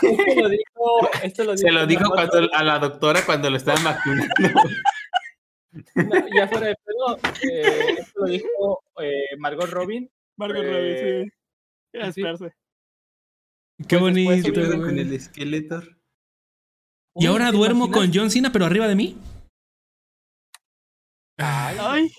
Esto 0.01 0.41
lo 0.41 0.47
dijo, 0.49 1.09
esto 1.23 1.43
lo 1.43 1.57
Se 1.57 1.69
lo 1.69 1.85
dijo 1.85 2.09
cuando- 2.09 2.49
a 2.53 2.63
la 2.63 2.79
doctora 2.79 3.25
cuando 3.25 3.49
lo 3.49 3.57
estaban 3.57 3.83
vacunando. 3.83 4.33
No, 5.95 6.25
ya 6.33 6.47
fuera 6.47 6.67
de 6.67 6.75
pedo, 6.85 7.19
eh, 7.51 7.95
esto 7.99 8.21
lo 8.21 8.25
dijo 8.27 8.83
eh, 9.01 9.35
Margot 9.39 9.69
Robin. 9.69 10.09
Margot 10.37 10.63
Eh, 10.63 10.71
Robbie, 10.71 11.25
sí. 11.25 11.31
Era 11.93 12.11
sí. 12.13 12.21
esperarse. 12.21 12.55
Qué 13.77 13.97
Pues 13.97 14.01
bonito, 14.01 14.53
con 14.79 14.97
el 14.97 15.19
Skeletor. 15.19 15.97
Y 17.15 17.25
Uy, 17.25 17.25
ahora 17.27 17.51
¿te 17.51 17.57
duermo 17.57 17.85
imaginas? 17.85 17.97
con 18.07 18.11
John 18.21 18.31
Cena, 18.31 18.51
pero 18.51 18.65
arriba 18.65 18.87
de 18.87 18.95
mí. 18.95 19.17
Ay, 21.37 21.77
Ay. 21.79 22.11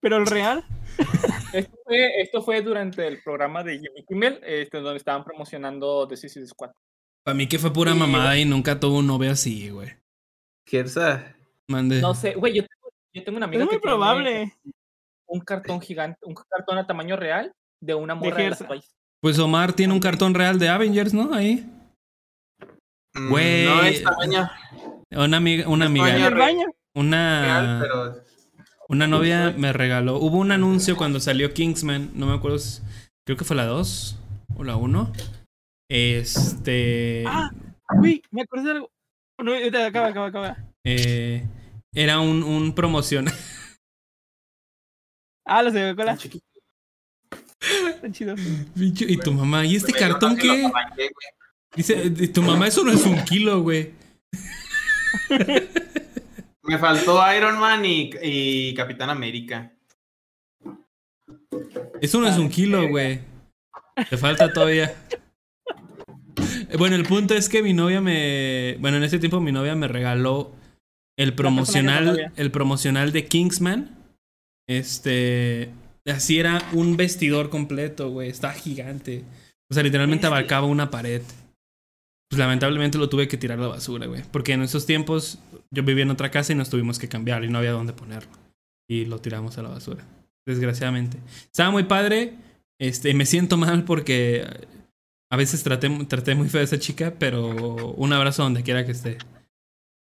Pero 0.00 0.16
el 0.16 0.26
real, 0.26 0.64
Esto 1.52 1.76
fue, 1.84 2.20
esto 2.22 2.42
fue 2.42 2.60
durante 2.62 3.06
el 3.06 3.22
programa 3.22 3.62
de 3.62 3.74
Jimmy 3.78 4.04
Kimmel, 4.06 4.40
este, 4.42 4.78
donde 4.78 4.96
estaban 4.96 5.22
promocionando 5.22 6.08
The 6.08 6.16
Suicide 6.16 6.46
Squad. 6.48 6.72
Para 7.24 7.34
mí 7.36 7.46
que 7.46 7.58
fue 7.58 7.72
pura 7.72 7.92
Sí, 7.92 7.98
mamada 7.98 8.36
y 8.36 8.44
nunca 8.44 8.80
tuvo 8.80 8.98
un 8.98 9.06
novio 9.06 9.30
así, 9.30 9.70
güey. 9.70 9.90
Gersa. 10.66 11.36
Mande. 11.68 12.00
No 12.00 12.14
sé, 12.14 12.34
güey, 12.34 12.54
yo 12.54 12.62
tengo, 12.62 12.92
yo 13.14 13.24
tengo 13.24 13.36
una 13.36 13.46
amiga 13.46 13.62
es 13.62 13.66
muy 13.70 13.76
que 13.76 13.80
probable. 13.82 14.52
un 15.26 15.40
cartón 15.40 15.80
gigante, 15.80 16.18
un 16.22 16.34
cartón 16.34 16.78
a 16.78 16.86
tamaño 16.86 17.16
real 17.16 17.54
de 17.80 17.94
una 17.94 18.14
morra 18.14 18.36
de, 18.38 18.50
las 18.50 18.58
Gersa. 18.58 18.74
Pues 19.22 19.38
Omar 19.38 19.72
tiene 19.72 19.92
un 19.92 20.00
cartón 20.00 20.34
real 20.34 20.58
de 20.58 20.68
Avengers, 20.68 21.14
¿no? 21.14 21.32
Ahí. 21.32 21.64
Mm, 23.14 23.28
Güey. 23.30 23.64
No 23.66 23.82
es 23.82 24.02
tamaño 24.02 24.50
Una 25.12 25.36
amiga, 25.36 25.68
una 25.68 25.86
amiga, 25.86 26.30
real, 26.30 26.74
una, 26.94 27.78
pero. 27.80 28.14
una 28.88 29.06
novia 29.06 29.54
me 29.56 29.72
regaló. 29.72 30.16
Hubo 30.18 30.38
un 30.38 30.50
anuncio 30.50 30.96
cuando 30.96 31.20
salió 31.20 31.52
Kingsman, 31.54 32.10
no 32.14 32.26
me 32.26 32.34
acuerdo, 32.34 32.58
si- 32.58 32.82
creo 33.24 33.36
que 33.38 33.44
fue 33.44 33.54
la 33.56 33.66
2 33.66 34.18
o 34.56 34.64
la 34.64 34.76
1. 34.76 35.12
Este. 35.88 37.24
Ah. 37.26 37.50
Uy, 38.00 38.22
me 38.30 38.42
acordé 38.42 38.64
de 38.64 38.70
algo. 38.72 38.90
No, 39.38 39.52
acaba, 39.54 40.08
acaba, 40.08 40.26
acaba. 40.28 40.56
eh, 40.84 41.46
era 41.94 42.18
un, 42.20 42.42
un 42.42 42.74
promoción. 42.74 43.26
Ah, 45.44 45.62
de 45.64 45.94
Coca-Cola. 45.96 46.16
Están 47.94 48.12
chidos. 48.12 48.40
Bicho, 48.74 49.04
y 49.06 49.16
tu 49.16 49.32
mamá, 49.32 49.64
¿y 49.64 49.76
este 49.76 49.92
cartón 49.92 50.36
qué? 50.36 50.70
Dice, 51.74 52.02
"Eh, 52.04 52.28
tu 52.28 52.42
mamá, 52.42 52.66
eso 52.66 52.84
no 52.84 52.92
es 52.92 53.04
un 53.06 53.22
kilo, 53.24 53.62
güey. 53.62 53.92
Me 56.64 56.78
faltó 56.78 57.20
Iron 57.36 57.58
Man 57.58 57.84
y, 57.84 58.10
y 58.22 58.74
Capitán 58.74 59.10
América. 59.10 59.72
Eso 62.00 62.20
no 62.20 62.28
es 62.28 62.38
un 62.38 62.48
kilo, 62.48 62.88
güey. 62.88 63.20
Te 64.08 64.16
falta 64.16 64.52
todavía. 64.52 64.94
Bueno, 66.78 66.96
el 66.96 67.04
punto 67.04 67.34
es 67.34 67.48
que 67.48 67.62
mi 67.62 67.72
novia 67.74 68.00
me. 68.00 68.76
Bueno, 68.80 68.96
en 68.96 69.04
ese 69.04 69.18
tiempo 69.18 69.40
mi 69.40 69.52
novia 69.52 69.74
me 69.74 69.88
regaló 69.88 70.52
el 71.16 71.34
promocional. 71.34 72.32
El 72.36 72.50
promocional 72.50 73.12
de 73.12 73.26
Kingsman. 73.26 73.98
Este. 74.66 75.70
Así 76.06 76.38
era 76.38 76.62
un 76.72 76.96
vestidor 76.96 77.50
completo, 77.50 78.10
güey. 78.10 78.28
Estaba 78.28 78.54
gigante. 78.54 79.24
O 79.70 79.74
sea, 79.74 79.82
literalmente 79.82 80.26
abarcaba 80.26 80.66
una 80.66 80.90
pared. 80.90 81.22
Pues 82.28 82.38
lamentablemente 82.38 82.98
lo 82.98 83.08
tuve 83.08 83.28
que 83.28 83.36
tirar 83.36 83.58
a 83.58 83.62
la 83.62 83.68
basura, 83.68 84.06
güey. 84.06 84.22
Porque 84.30 84.52
en 84.52 84.62
esos 84.62 84.86
tiempos 84.86 85.38
yo 85.70 85.82
vivía 85.82 86.02
en 86.02 86.10
otra 86.10 86.30
casa 86.30 86.52
y 86.52 86.56
nos 86.56 86.70
tuvimos 86.70 86.98
que 86.98 87.08
cambiar 87.08 87.44
y 87.44 87.48
no 87.48 87.58
había 87.58 87.72
dónde 87.72 87.92
ponerlo. 87.92 88.32
Y 88.88 89.04
lo 89.04 89.20
tiramos 89.20 89.58
a 89.58 89.62
la 89.62 89.68
basura. 89.68 90.04
Desgraciadamente. 90.46 91.18
Estaba 91.44 91.70
muy 91.70 91.84
padre. 91.84 92.34
Este, 92.78 93.14
me 93.14 93.26
siento 93.26 93.56
mal 93.56 93.84
porque 93.84 94.44
a 95.30 95.36
veces 95.36 95.62
traté, 95.62 95.88
traté 96.06 96.34
muy 96.34 96.48
feo 96.48 96.60
a 96.60 96.64
esa 96.64 96.78
chica, 96.78 97.14
pero 97.18 97.92
un 97.92 98.12
abrazo 98.12 98.42
donde 98.42 98.62
quiera 98.62 98.84
que 98.84 98.92
esté. 98.92 99.18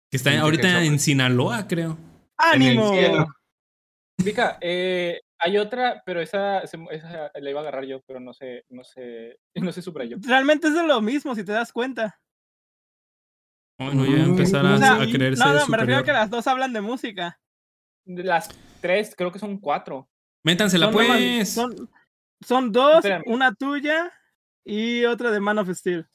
Que 0.09 0.17
está 0.17 0.40
ahorita 0.40 0.84
en 0.84 1.00
Sinaloa, 1.00 1.67
creo. 1.67 1.98
¡Ánimo! 2.38 2.93
Vika, 4.24 4.58
eh, 4.61 5.19
hay 5.40 5.57
otra, 5.57 6.01
pero 6.06 6.22
esa, 6.22 6.66
se- 6.67 6.77
esa 6.91 7.32
la 7.35 7.49
iba 7.49 7.59
a 7.59 7.64
agarrar 7.64 7.85
yo, 7.85 8.01
pero 8.07 8.19
no 8.19 8.33
sé, 8.33 8.66
no 8.69 8.83
sé, 8.83 9.40
no 9.56 9.72
sé 9.72 9.82
subrayó. 9.82 10.17
Realmente 10.22 10.67
es 10.67 10.74
de 10.74 10.83
lo 10.83 11.01
mismo, 11.01 11.35
si 11.35 11.43
te 11.43 11.51
das 11.51 11.72
cuenta. 11.72 12.19
Bueno, 13.80 14.06
ya 14.06 14.24
empezar 14.24 14.66
a, 14.66 14.74
O 14.75 14.77
sea, 14.77 14.93
a 14.95 15.06
creerse 15.06 15.43
no, 15.43 15.53
no, 15.53 15.67
me 15.67 15.77
refiero 15.77 16.01
a 16.01 16.03
que 16.03 16.11
las 16.11 16.30
dos 16.32 16.48
hablan 16.48 16.74
de 16.74 16.82
música. 16.82 17.40
De 18.06 18.24
las 18.24 18.49
tres, 18.82 19.14
creo 19.16 19.32
que 19.32 19.38
son 19.40 19.59
cuatro. 19.59 20.09
Métansela, 20.43 20.85
Son 20.91 20.95
nomás- 20.95 21.07
pues. 21.17 21.53
Son, 21.53 21.90
son 22.41 22.72
dos, 22.72 22.95
Espérame. 22.98 23.24
una 23.27 23.53
tuya 23.53 24.11
y 24.66 25.06
otra 25.06 25.30
de 25.30 25.40
Man 25.40 25.59
of 25.59 25.69
Steel. 25.69 26.07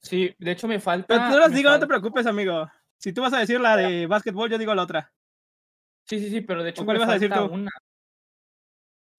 Sí, 0.00 0.34
de 0.38 0.50
hecho 0.52 0.66
me 0.66 0.80
falta. 0.80 1.06
Pero 1.08 1.30
tú 1.32 1.38
las 1.38 1.50
me 1.50 1.56
digo, 1.56 1.68
no 1.70 1.74
te 1.76 1.80
falta- 1.80 1.86
preocupes, 1.88 2.26
amigo. 2.26 2.70
Si 2.98 3.12
tú 3.12 3.20
vas 3.20 3.32
a 3.34 3.38
decir 3.40 3.60
la 3.60 3.76
de 3.76 4.06
básquetbol, 4.06 4.48
yo 4.50 4.56
digo 4.58 4.74
la 4.74 4.82
otra. 4.84 5.12
Sí, 6.04 6.18
sí, 6.18 6.30
sí, 6.30 6.40
pero 6.40 6.62
de 6.62 6.70
hecho 6.70 6.84
cuál 6.84 6.96
me 6.98 7.04
ibas 7.04 7.10
a 7.10 7.14
decir 7.14 7.28
falta 7.30 7.46
tú? 7.48 7.54
una. 7.54 7.70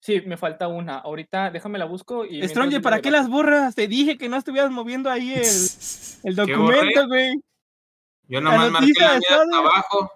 Sí, 0.00 0.20
me 0.26 0.36
falta 0.36 0.68
una. 0.68 0.98
Ahorita 0.98 1.50
déjame 1.50 1.78
la 1.78 1.86
busco 1.86 2.24
y. 2.26 2.46
Stranger, 2.46 2.82
¿para 2.82 3.00
qué 3.00 3.10
las 3.10 3.28
borras? 3.28 3.74
Te 3.74 3.88
dije 3.88 4.18
que 4.18 4.28
no 4.28 4.36
estuvieras 4.36 4.70
moviendo 4.70 5.10
ahí 5.10 5.32
el, 5.32 5.40
el 6.24 6.36
¿Qué 6.36 6.52
documento, 6.52 7.08
güey. 7.08 7.40
Yo 8.28 8.40
nomás 8.40 8.70
marqué 8.70 8.86
noticia 8.88 9.08
la 9.08 9.12
de 9.14 9.18
mía 9.20 9.42
hasta 9.42 9.58
abajo. 9.58 10.12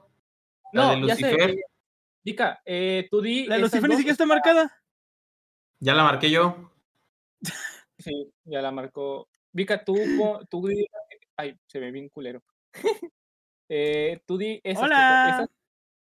La 0.73 0.91
de 0.91 0.97
No. 0.97 1.07
Lucifer. 1.07 1.57
Vika, 2.23 2.61
eh, 2.67 3.09
tú 3.11 3.23
di. 3.23 3.47
La 3.47 3.57
de 3.57 3.63
Lucifer 3.63 3.89
ni 3.89 3.97
siquiera 3.97 4.13
está 4.13 4.27
marcada. 4.27 4.71
Ya 5.81 5.95
la 5.95 6.05
marqué 6.05 6.31
yo. 6.31 6.73
Sí, 8.01 8.31
ya 8.45 8.63
la 8.63 8.71
marcó. 8.71 9.29
Vika, 9.53 9.85
tú, 9.85 9.97
tú 10.49 10.69
di. 10.69 10.87
Ay, 11.37 11.57
se 11.67 11.81
ve 11.81 11.91
bien 11.91 12.09
culero. 12.09 12.45
eh, 13.69 14.21
tú 14.25 14.39
di 14.39 14.61
esas. 14.63 14.85
Hola. 14.85 15.31
esas- 15.31 15.58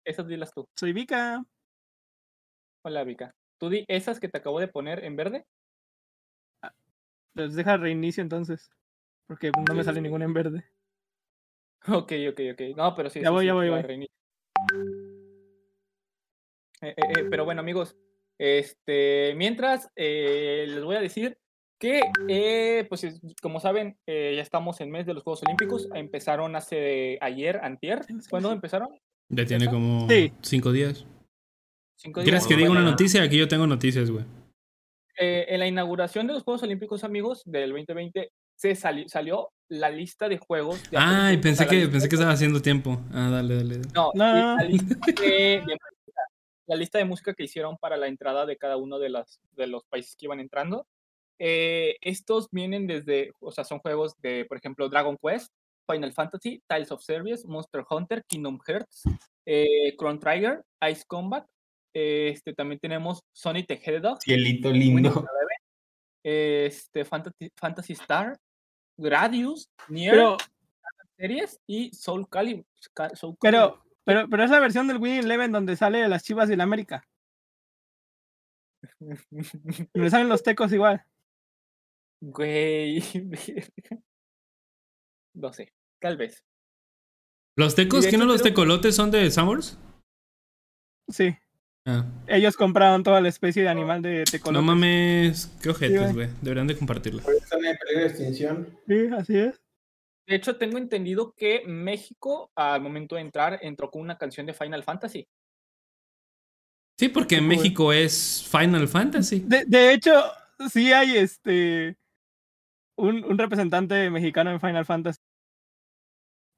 Esas 0.04 0.26
dilas 0.26 0.52
tú. 0.52 0.68
Soy 0.76 0.92
Vika. 0.92 1.44
Hola, 2.84 3.04
Vika. 3.04 3.34
Tú 3.58 3.68
di 3.68 3.84
esas 3.88 4.18
que 4.18 4.28
te 4.28 4.38
acabo 4.38 4.58
de 4.58 4.68
poner 4.68 5.04
en 5.04 5.16
verde. 5.16 5.46
Pues 7.34 7.54
deja 7.54 7.76
reinicio 7.76 8.22
entonces. 8.22 8.70
Porque 9.26 9.50
no 9.68 9.74
me 9.74 9.84
sale 9.84 10.00
ninguna 10.00 10.24
en 10.24 10.34
verde. 10.34 10.64
Ok, 11.88 12.12
ok, 12.30 12.40
ok. 12.52 12.76
No, 12.76 12.94
pero 12.94 13.10
sí. 13.10 13.20
Ya 13.20 13.28
sí, 13.28 13.32
voy, 13.32 13.46
ya 13.46 13.54
voy, 13.54 13.70
voy. 13.70 13.82
reinicio. 13.82 14.14
Eh, 16.80 16.88
eh, 16.88 16.94
eh, 16.96 17.24
pero 17.30 17.44
bueno, 17.44 17.60
amigos, 17.60 17.96
este, 18.38 19.34
mientras 19.36 19.88
les 19.96 20.82
voy 20.82 20.96
a 20.96 21.00
decir 21.00 21.38
que, 21.78 22.00
eh, 22.28 22.86
pues 22.88 23.04
es- 23.04 23.20
como 23.40 23.60
saben, 23.60 23.98
eh, 24.06 24.34
ya 24.36 24.42
estamos 24.42 24.80
en 24.80 24.90
mes 24.90 25.06
de 25.06 25.14
los 25.14 25.22
Juegos 25.22 25.42
Olímpicos. 25.44 25.88
Empezaron 25.94 26.54
hace 26.56 27.18
ayer, 27.20 27.60
antier. 27.62 28.04
¿Cuándo 28.28 28.50
empezaron? 28.52 28.88
Ya 29.28 29.44
tiene 29.46 29.66
como 29.68 30.08
Sí. 30.08 30.32
cinco 30.42 30.72
días. 30.72 31.06
Cinco 31.96 32.22
¿Quieres 32.22 32.42
días. 32.42 32.48
que 32.48 32.56
diga 32.56 32.70
una 32.70 32.82
noticia? 32.82 33.22
Aquí 33.22 33.36
yo 33.38 33.48
tengo 33.48 33.66
noticias, 33.66 34.10
güey. 34.10 34.24
eh, 35.18 35.44
en 35.54 35.60
la 35.60 35.66
inauguración 35.68 36.26
de 36.26 36.32
los 36.32 36.42
Juegos 36.42 36.62
Olímpicos, 36.62 37.04
amigos, 37.04 37.42
del 37.44 37.70
2020, 37.70 38.32
se 38.56 38.74
sali- 38.74 39.08
salió 39.08 39.50
la 39.68 39.90
lista 39.90 40.26
de 40.28 40.38
juegos. 40.38 40.82
de 40.90 40.96
Ay, 40.98 41.36
pensé 41.36 41.66
que, 41.66 41.86
pensé 41.86 42.08
que 42.08 42.14
estaba 42.16 42.32
haciendo 42.32 42.60
tiempo. 42.62 42.98
Ah, 43.12 43.28
dale, 43.30 43.56
dale. 43.56 43.76
dale. 43.78 43.88
No, 43.94 44.10
No. 44.14 44.56
la 44.56 44.64
lista 44.64 44.96
de, 45.20 45.28
de 45.28 45.60
música, 45.60 46.20
la 46.66 46.76
lista 46.76 46.98
de 46.98 47.04
música 47.04 47.34
que 47.34 47.44
hicieron 47.44 47.76
para 47.76 47.96
la 47.98 48.08
entrada 48.08 48.46
de 48.46 48.56
cada 48.56 48.78
uno 48.78 48.98
de, 48.98 49.10
las, 49.10 49.38
de 49.52 49.66
los 49.66 49.84
países 49.84 50.16
que 50.16 50.24
iban 50.26 50.40
entrando. 50.40 50.86
Eh, 51.38 51.96
estos 52.00 52.48
vienen 52.50 52.86
desde, 52.86 53.32
o 53.38 53.52
sea, 53.52 53.64
son 53.64 53.80
juegos 53.80 54.14
de, 54.22 54.46
por 54.46 54.56
ejemplo, 54.56 54.88
Dragon 54.88 55.18
Quest, 55.22 55.52
Final 55.90 56.12
Fantasy, 56.12 56.62
Tiles 56.68 56.90
of 56.92 57.02
Service, 57.02 57.46
Monster 57.46 57.84
Hunter, 57.88 58.24
Kingdom 58.26 58.58
Hearts, 58.66 59.02
eh, 59.46 59.94
Chrono 59.98 60.18
Trigger, 60.18 60.62
Ice 60.90 61.04
Combat. 61.06 61.46
eh, 61.94 62.30
este, 62.32 62.54
también 62.54 62.78
tenemos 62.80 63.20
Sonic 63.32 63.66
the 63.66 63.74
Hedgehog, 63.82 64.18
Cielito 64.22 64.70
lindo. 64.70 65.26
Este, 66.24 67.04
Fantasy, 67.04 67.50
Fantasy 67.56 67.92
Star, 67.94 68.38
Gradius, 68.96 69.68
Nier, 69.88 70.12
Pero, 70.12 70.36
Series 71.18 71.60
y 71.66 71.92
Soul 71.92 72.28
Calibur. 72.28 72.64
Ca- 72.94 73.14
Soul 73.16 73.36
Calibur. 73.40 73.80
pero, 73.80 73.82
pero, 74.04 74.28
pero 74.28 74.44
es 74.44 74.50
la 74.50 74.60
versión 74.60 74.86
del 74.88 74.98
Winning 74.98 75.24
Eleven 75.24 75.52
donde 75.52 75.76
sale 75.76 76.06
las 76.08 76.22
chivas 76.22 76.48
de 76.48 76.56
la 76.56 76.64
América. 76.64 77.04
Donde 79.94 80.10
salen 80.10 80.28
los 80.28 80.42
tecos 80.42 80.72
igual. 80.72 81.04
Güey. 82.20 83.00
No 85.34 85.52
sé, 85.52 85.72
tal 86.00 86.16
vez. 86.16 86.44
¿Los 87.56 87.74
tecos? 87.74 88.06
¿Qué 88.06 88.16
no 88.16 88.24
los 88.24 88.42
tecolotes 88.42 88.94
son 88.96 89.10
de 89.10 89.30
Summers? 89.30 89.78
Sí. 91.08 91.36
Ah, 91.84 92.06
Ellos 92.28 92.56
compraron 92.56 93.02
toda 93.02 93.20
la 93.20 93.28
especie 93.28 93.62
de 93.62 93.68
animal 93.68 94.02
de 94.02 94.24
tecolotes. 94.24 94.52
no 94.52 94.62
mames, 94.62 95.46
qué 95.62 95.70
ojetes, 95.70 96.14
güey. 96.14 96.28
Deberían 96.40 96.66
de 96.68 96.76
compartirlo. 96.76 97.20
Están 97.20 97.64
en 97.64 97.76
peligro 97.76 98.00
de 98.02 98.06
extinción. 98.06 98.78
Sí, 98.86 99.06
así 99.12 99.38
es. 99.38 99.60
De 100.26 100.36
hecho, 100.36 100.56
tengo 100.56 100.78
entendido 100.78 101.34
que 101.34 101.64
México, 101.66 102.52
al 102.54 102.80
momento 102.80 103.16
de 103.16 103.22
entrar, 103.22 103.58
entró 103.62 103.90
con 103.90 104.00
una 104.00 104.16
canción 104.16 104.46
de 104.46 104.54
Final 104.54 104.84
Fantasy. 104.84 105.26
Sí, 106.98 107.08
porque 107.08 107.36
en. 107.36 107.48
México 107.48 107.92
es 107.92 108.46
Final 108.48 108.86
Fantasy. 108.86 109.40
De, 109.40 109.64
de 109.66 109.92
hecho, 109.92 110.12
sí 110.70 110.92
hay 110.92 111.16
este 111.16 111.96
un, 112.96 113.24
un 113.24 113.36
representante 113.36 114.08
mexicano 114.10 114.52
en 114.52 114.60
Final 114.60 114.86
Fantasy. 114.86 115.18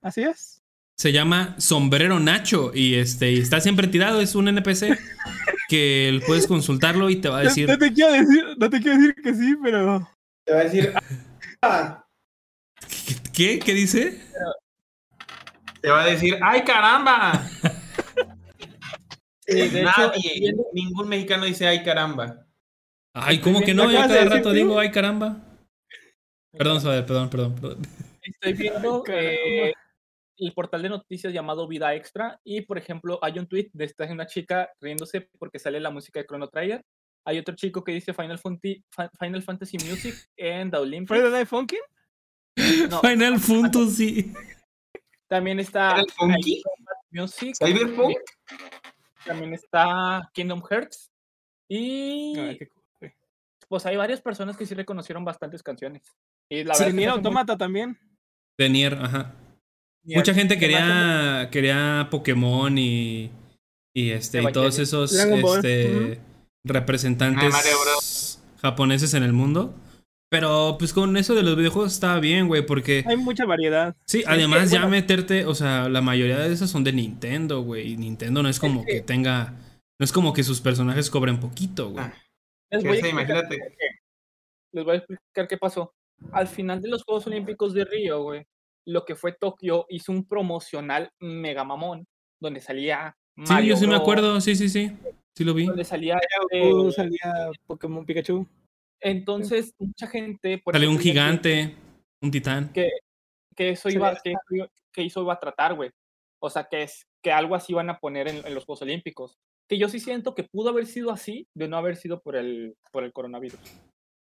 Así 0.04 0.22
es. 0.22 0.62
Se 0.96 1.12
llama 1.12 1.56
Sombrero 1.58 2.20
Nacho 2.20 2.70
y 2.74 2.94
este 2.96 3.32
y 3.32 3.38
está 3.40 3.60
siempre 3.60 3.88
tirado, 3.88 4.20
es 4.20 4.34
un 4.34 4.46
NPC 4.48 4.96
que 5.68 6.20
puedes 6.26 6.46
consultarlo 6.46 7.08
y 7.08 7.16
te 7.16 7.30
va 7.30 7.38
a 7.38 7.42
decir 7.42 7.68
No 7.68 7.78
te 7.78 7.92
quiero 7.92 8.12
decir, 8.12 8.44
no 8.58 8.70
te 8.70 8.80
quiero 8.80 8.98
decir 8.98 9.14
que 9.16 9.34
sí, 9.34 9.56
pero 9.62 10.06
Te 10.44 10.52
va 10.52 10.60
a 10.60 10.64
decir. 10.64 10.92
"Ah". 11.62 12.04
¿Qué? 13.32 13.58
¿Qué 13.58 13.72
dice? 13.72 14.20
Te 15.80 15.88
va 15.90 16.02
a 16.02 16.06
decir, 16.06 16.38
¡ay 16.40 16.62
caramba! 16.62 17.42
Sí, 19.46 19.56
de 19.56 19.82
hecho, 19.82 19.82
Nadie, 19.82 20.54
ningún 20.72 21.06
mexicano 21.06 21.44
dice 21.44 21.66
ay 21.66 21.82
caramba. 21.84 22.46
Ay, 23.12 23.40
¿cómo 23.40 23.60
que 23.60 23.74
¿Lo 23.74 23.84
no? 23.84 23.92
Yo 23.92 23.98
cada 23.98 24.24
rato 24.24 24.52
digo, 24.52 24.78
ay 24.78 24.90
caramba. 24.90 25.36
Perdón, 26.50 26.80
Saber, 26.80 27.04
perdón, 27.04 27.28
perdón, 27.28 27.54
perdón. 27.54 27.82
Estoy 28.22 28.54
viendo 28.54 29.02
Caramba. 29.02 29.83
El 30.38 30.52
portal 30.52 30.82
de 30.82 30.88
noticias 30.88 31.32
llamado 31.32 31.68
Vida 31.68 31.94
Extra 31.94 32.40
y, 32.44 32.62
por 32.62 32.78
ejemplo, 32.78 33.18
hay 33.22 33.38
un 33.38 33.46
tweet 33.46 33.70
de 33.72 33.84
esta 33.84 34.04
una 34.04 34.26
chica 34.26 34.70
riéndose 34.80 35.28
porque 35.38 35.58
sale 35.58 35.78
la 35.80 35.90
música 35.90 36.20
de 36.20 36.26
Chrono 36.26 36.48
Trigger. 36.48 36.84
Hay 37.26 37.38
otro 37.38 37.54
chico 37.54 37.82
que 37.84 37.92
dice 37.92 38.12
Final, 38.12 38.38
Fa- 38.38 39.10
Final 39.18 39.42
Fantasy 39.42 39.78
Music 39.78 40.14
en 40.36 40.70
The 40.70 40.76
Olympics. 40.78 41.08
Friday 41.08 41.30
Night 41.32 41.48
Funkin'. 41.48 41.78
No, 42.90 43.00
Final 43.00 43.40
Fantasy. 43.40 44.32
también 45.28 45.58
está 45.60 45.92
¿Era 45.92 46.00
el 46.02 46.10
funky? 46.12 46.62
Music. 47.10 47.56
¿Cyberpunk? 47.56 48.16
También 49.24 49.54
está 49.54 50.30
Kingdom 50.34 50.62
Hearts. 50.68 51.10
Y 51.68 52.38
Ay, 52.38 52.58
cool. 53.00 53.12
pues 53.68 53.86
hay 53.86 53.96
varias 53.96 54.20
personas 54.20 54.56
que 54.56 54.66
sí 54.66 54.74
reconocieron 54.74 55.24
bastantes 55.24 55.62
canciones. 55.62 56.02
Y 56.48 56.62
la 56.62 56.74
Sí, 56.74 56.84
verdad 56.84 56.96
Nier 56.96 57.08
muy- 57.10 57.16
Automata 57.18 57.56
también. 57.56 57.98
De 58.58 58.68
Nier, 58.68 58.94
ajá. 58.94 59.34
Mucha 60.04 60.34
gente 60.34 60.58
quería, 60.58 61.48
quería 61.50 62.08
Pokémon 62.10 62.76
y, 62.76 63.30
y 63.94 64.10
este 64.10 64.42
y 64.42 64.52
todos 64.52 64.78
esos 64.78 65.12
este, 65.12 66.20
representantes 66.64 67.54
Ah, 67.54 68.58
japoneses 68.60 69.14
en 69.14 69.22
el 69.22 69.32
mundo. 69.32 69.74
Pero 70.30 70.76
pues 70.78 70.92
con 70.92 71.16
eso 71.16 71.34
de 71.34 71.42
los 71.44 71.56
videojuegos 71.56 71.92
estaba 71.92 72.18
bien, 72.18 72.48
güey, 72.48 72.66
porque 72.66 73.04
Hay 73.06 73.16
mucha 73.16 73.44
variedad. 73.44 73.94
sí, 74.04 74.24
además 74.26 74.70
ya 74.70 74.80
bueno- 74.80 74.90
meterte, 74.90 75.44
o 75.44 75.54
sea, 75.54 75.88
la 75.88 76.00
mayoría 76.00 76.38
de 76.38 76.52
esas 76.52 76.70
son 76.70 76.82
de 76.82 76.92
Nintendo, 76.92 77.60
güey, 77.62 77.92
y 77.92 77.96
Nintendo 77.96 78.42
no 78.42 78.48
es 78.48 78.58
como 78.58 78.84
que 78.84 79.00
tenga, 79.00 79.54
no 79.98 80.04
es 80.04 80.10
como 80.12 80.32
que 80.32 80.42
sus 80.42 80.60
personajes 80.60 81.08
cobren 81.08 81.38
poquito, 81.38 81.90
güey. 81.90 82.04
Ah. 82.04 82.14
Les 82.70 82.82
voy, 82.82 82.98
a 82.98 83.08
imagínate. 83.08 83.58
Les 84.72 84.84
voy 84.84 84.94
a 84.94 84.98
explicar 84.98 85.46
qué 85.46 85.56
pasó. 85.56 85.92
Al 86.32 86.48
final 86.48 86.80
de 86.82 86.88
los 86.88 87.04
Juegos 87.04 87.26
Olímpicos 87.28 87.72
de 87.72 87.84
Río, 87.84 88.22
güey, 88.22 88.44
lo 88.86 89.04
que 89.04 89.14
fue 89.16 89.32
Tokio 89.32 89.86
hizo 89.88 90.12
un 90.12 90.26
promocional 90.26 91.10
mega 91.20 91.64
mamón 91.64 92.04
donde 92.40 92.60
salía 92.60 93.14
Sí, 93.36 93.52
Mario 93.52 93.70
yo 93.70 93.76
sí 93.76 93.82
me 93.86 93.90
Bros, 93.94 94.00
acuerdo, 94.02 94.40
sí, 94.40 94.54
sí, 94.54 94.68
sí. 94.68 94.92
Sí 95.36 95.42
lo 95.44 95.54
vi. 95.54 95.66
donde 95.66 95.84
salía 95.84 96.16
Uh, 96.52 96.88
este, 96.88 96.92
salía 97.02 97.50
Pokémon 97.66 98.06
Pikachu. 98.06 98.46
entonces 99.00 99.72
mucha 99.78 100.06
gente 100.06 100.58
por 100.58 100.74
Salió 100.74 100.88
eso 100.88 100.96
un 100.96 101.02
gigante, 101.02 101.74
un 102.22 102.30
titán. 102.30 102.72
que, 102.72 102.90
que 103.56 103.70
eso 103.70 103.88
Sí, 103.90 103.96
iba 103.96 104.14
que, 104.22 104.30
eso 104.30 104.40
iba- 104.50 104.68
que 104.92 105.04
eso 105.04 105.22
iba 105.22 105.32
a 105.32 105.40
tratar, 105.40 105.74
güey. 105.74 105.90
O 106.40 106.48
sea, 106.50 106.64
que 106.70 106.82
es 106.84 107.06
que 107.22 107.32
algo 107.32 107.54
así 107.54 107.72
iban 107.72 107.90
a 107.90 107.98
poner 107.98 108.28
en, 108.28 108.46
en 108.46 108.54
los 108.54 108.64
Juegos 108.64 108.82
Olímpicos. 108.82 109.36
Que 109.68 109.78
yo 109.78 109.88
sí 109.88 109.98
siento 109.98 110.34
que 110.34 110.44
pudo 110.44 110.68
haber 110.68 110.86
sido 110.86 111.10
así 111.10 111.48
de 111.56 111.66
no 111.68 111.76
haber 111.78 111.96
sido 111.96 112.20
por 112.20 112.36
el 112.36 112.74
por 112.92 113.02
el 113.02 113.12
coronavirus. 113.12 113.58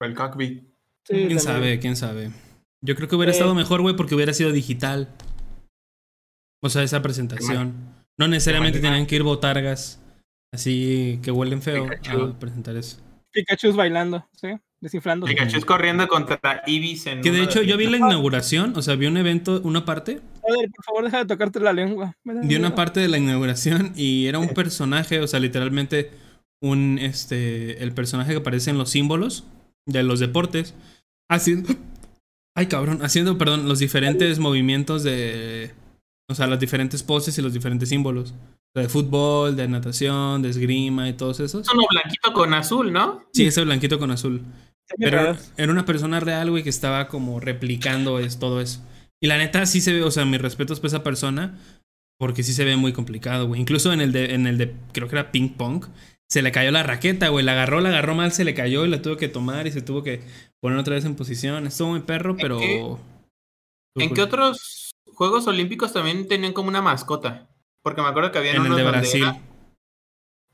El 0.01 0.15
cockpit. 0.15 0.63
Sí, 1.05 1.15
¿Quién 1.15 1.21
también. 1.23 1.41
sabe? 1.41 1.79
¿Quién 1.81 1.97
sabe? 1.97 2.31
Yo 2.85 2.95
creo 2.97 3.09
que 3.09 3.17
hubiera 3.17 3.33
Eh, 3.33 3.37
estado 3.37 3.55
mejor, 3.55 3.81
güey, 3.81 3.97
porque 3.97 4.15
hubiera 4.15 4.33
sido 4.35 4.53
digital. 4.53 5.09
O 6.63 6.69
sea, 6.69 6.83
esa 6.83 7.03
presentación. 7.03 7.75
No 8.19 8.29
necesariamente 8.29 8.81
tenían 8.81 9.07
que 9.07 9.17
ir 9.17 9.23
botargas 9.23 10.01
así 10.55 11.19
que 11.23 11.31
huelen 11.31 11.63
feo 11.63 11.89
Pikachu. 11.89 12.23
a 12.23 12.39
presentar 12.39 12.77
eso. 12.77 12.99
Pikachu 13.33 13.73
bailando, 13.73 14.29
¿sí? 14.33 14.49
Desinflando. 14.81 15.27
Pikachu 15.27 15.57
es 15.57 15.65
corriendo 15.65 16.07
contra 16.09 16.63
Ibis 16.67 17.07
en 17.07 17.23
Que 17.23 17.31
de 17.31 17.43
hecho 17.43 17.63
yo 17.63 17.77
vi 17.77 17.87
la 17.87 17.97
inauguración, 17.97 18.75
o 18.77 18.83
sea, 18.83 18.97
vi 18.97 19.07
un 19.07 19.17
evento, 19.17 19.61
una 19.65 19.85
parte, 19.85 20.21
Joder, 20.43 20.71
por 20.71 20.85
favor, 20.85 21.05
deja 21.05 21.19
de 21.19 21.27
tocarte 21.27 21.61
la 21.61 21.73
lengua. 21.73 22.17
Vi 22.25 22.57
una 22.57 22.75
parte 22.75 22.99
de 23.01 23.09
la 23.09 23.17
inauguración 23.19 23.93
y 23.97 24.27
era 24.27 24.39
un 24.39 24.49
personaje, 24.49 25.21
o 25.21 25.27
sea, 25.29 25.39
literalmente 25.41 26.11
un, 26.61 26.99
este, 27.01 27.83
el 27.83 27.93
personaje 27.93 28.33
que 28.33 28.39
aparece 28.39 28.71
en 28.71 28.79
los 28.79 28.91
símbolos 28.91 29.45
de 29.87 30.03
los 30.03 30.19
deportes, 30.21 30.75
haciendo, 31.31 31.71
ay 32.55 32.67
cabrón, 32.67 33.01
haciendo, 33.03 33.39
perdón, 33.39 33.69
los 33.69 33.79
diferentes 33.79 34.39
movimientos 34.39 35.03
de, 35.03 35.73
o 36.29 36.35
sea, 36.35 36.47
las 36.47 36.61
diferentes 36.61 37.03
poses 37.03 37.37
y 37.39 37.43
los 37.43 37.53
diferentes 37.53 37.89
símbolos. 37.89 38.33
O 38.33 38.73
sea, 38.75 38.83
de 38.85 38.89
fútbol, 38.89 39.55
de 39.57 39.69
natación, 39.69 40.43
de 40.43 40.49
esgrima 40.49 41.09
y 41.09 41.13
todos 41.13 41.41
esos. 41.41 41.67
Es 41.67 41.75
uno 41.75 41.85
blanquito 41.91 42.33
con 42.33 42.55
azul, 42.55 42.93
¿no? 42.93 43.23
Sí, 43.33 43.47
ese 43.47 43.65
blanquito 43.65 43.99
con 43.99 44.11
azul. 44.11 44.43
Pero 44.99 45.37
era 45.57 45.73
una 45.73 45.85
persona 45.85 46.21
real, 46.21 46.51
güey, 46.51 46.63
que 46.63 46.71
estaba 46.71 47.09
como 47.09 47.41
replicando 47.41 48.19
es, 48.19 48.39
todo 48.39 48.61
eso. 48.61 48.83
Y 49.21 49.27
la 49.29 49.39
neta 49.39 49.65
sí 49.67 49.81
se 49.81 49.93
ve, 49.93 50.03
o 50.03 50.11
sea, 50.11 50.25
mis 50.25 50.41
respetos 50.41 50.81
para 50.81 50.89
esa 50.89 51.03
persona, 51.03 51.59
porque 52.19 52.43
sí 52.43 52.53
se 52.53 52.65
ve 52.65 52.77
muy 52.77 52.93
complicado, 52.93 53.47
güey. 53.47 53.61
Incluso 53.61 53.93
en 53.93 54.01
el 54.01 54.13
de, 54.13 54.35
en 54.35 54.47
el 54.47 54.59
de, 54.59 54.75
creo 54.93 55.09
que 55.09 55.17
era 55.17 55.31
ping 55.31 55.51
pong, 55.51 55.87
se 56.33 56.41
le 56.41 56.51
cayó 56.51 56.71
la 56.71 56.83
raqueta, 56.83 57.29
güey. 57.29 57.45
La 57.45 57.53
agarró, 57.53 57.83
la 57.83 57.91
agarró 57.91 58.15
mal, 58.15 58.33
se 58.33 58.45
le 58.45 58.55
cayó 58.55 58.87
y 58.87 58.89
la 58.89 59.03
tuvo 59.03 59.19
que 59.19 59.29
tomar 59.29 59.67
y 59.67 59.71
se 59.71 59.83
tuvo 59.83 60.03
que 60.03 60.23
poner 60.61 60.79
otra 60.79 60.95
vez 60.95 61.05
en 61.05 61.15
posición. 61.15 61.67
Estuvo 61.67 61.91
muy 61.91 62.01
perro, 62.01 62.37
pero... 62.39 62.59
qué- 62.59 62.97
¿En 64.03 64.15
qué 64.15 64.23
otros 64.23 64.93
Juegos 65.13 65.47
Olímpicos 65.47 65.93
también 65.93 66.27
tenían 66.27 66.55
como 66.55 66.69
una 66.69 66.81
mascota? 66.81 67.51
Porque 67.83 68.01
me 68.01 68.09
acuerdo 68.09 68.33
que 68.33 68.39
había 68.39 68.53
En 68.53 68.63
el 68.63 68.63
unos 68.69 68.77
de 68.79 68.83
donde 68.83 68.99
Brasil. 68.99 69.23
era- 69.25 69.39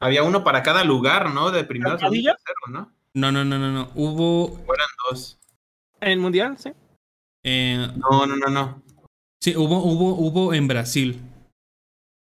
había 0.01 0.25
uno 0.25 0.43
para 0.43 0.65
cada 0.65 0.83
lugar, 0.83 1.33
¿no? 1.33 1.53
De 1.53 1.63
primero, 1.63 1.97
segundo, 1.97 2.11
¿Mercadillo? 2.11 2.33
tercero, 2.45 2.61
¿no? 2.73 2.93
No, 3.15 3.31
no, 3.31 3.45
no, 3.45 3.59
no, 3.61 3.71
no. 3.71 3.91
Hubo. 3.95 4.59
Eran 4.75 4.89
dos. 5.09 5.39
En 6.01 6.11
el 6.11 6.19
mundial, 6.19 6.59
sí. 6.59 6.73
eh, 7.45 7.87
No, 7.97 8.27
no, 8.27 8.35
no, 8.35 8.47
no. 8.49 8.83
sí, 9.41 9.55
hubo, 9.57 9.79
hubo, 9.85 10.15
hubo 10.17 10.55
en 10.55 10.67
Brasil. 10.67 11.21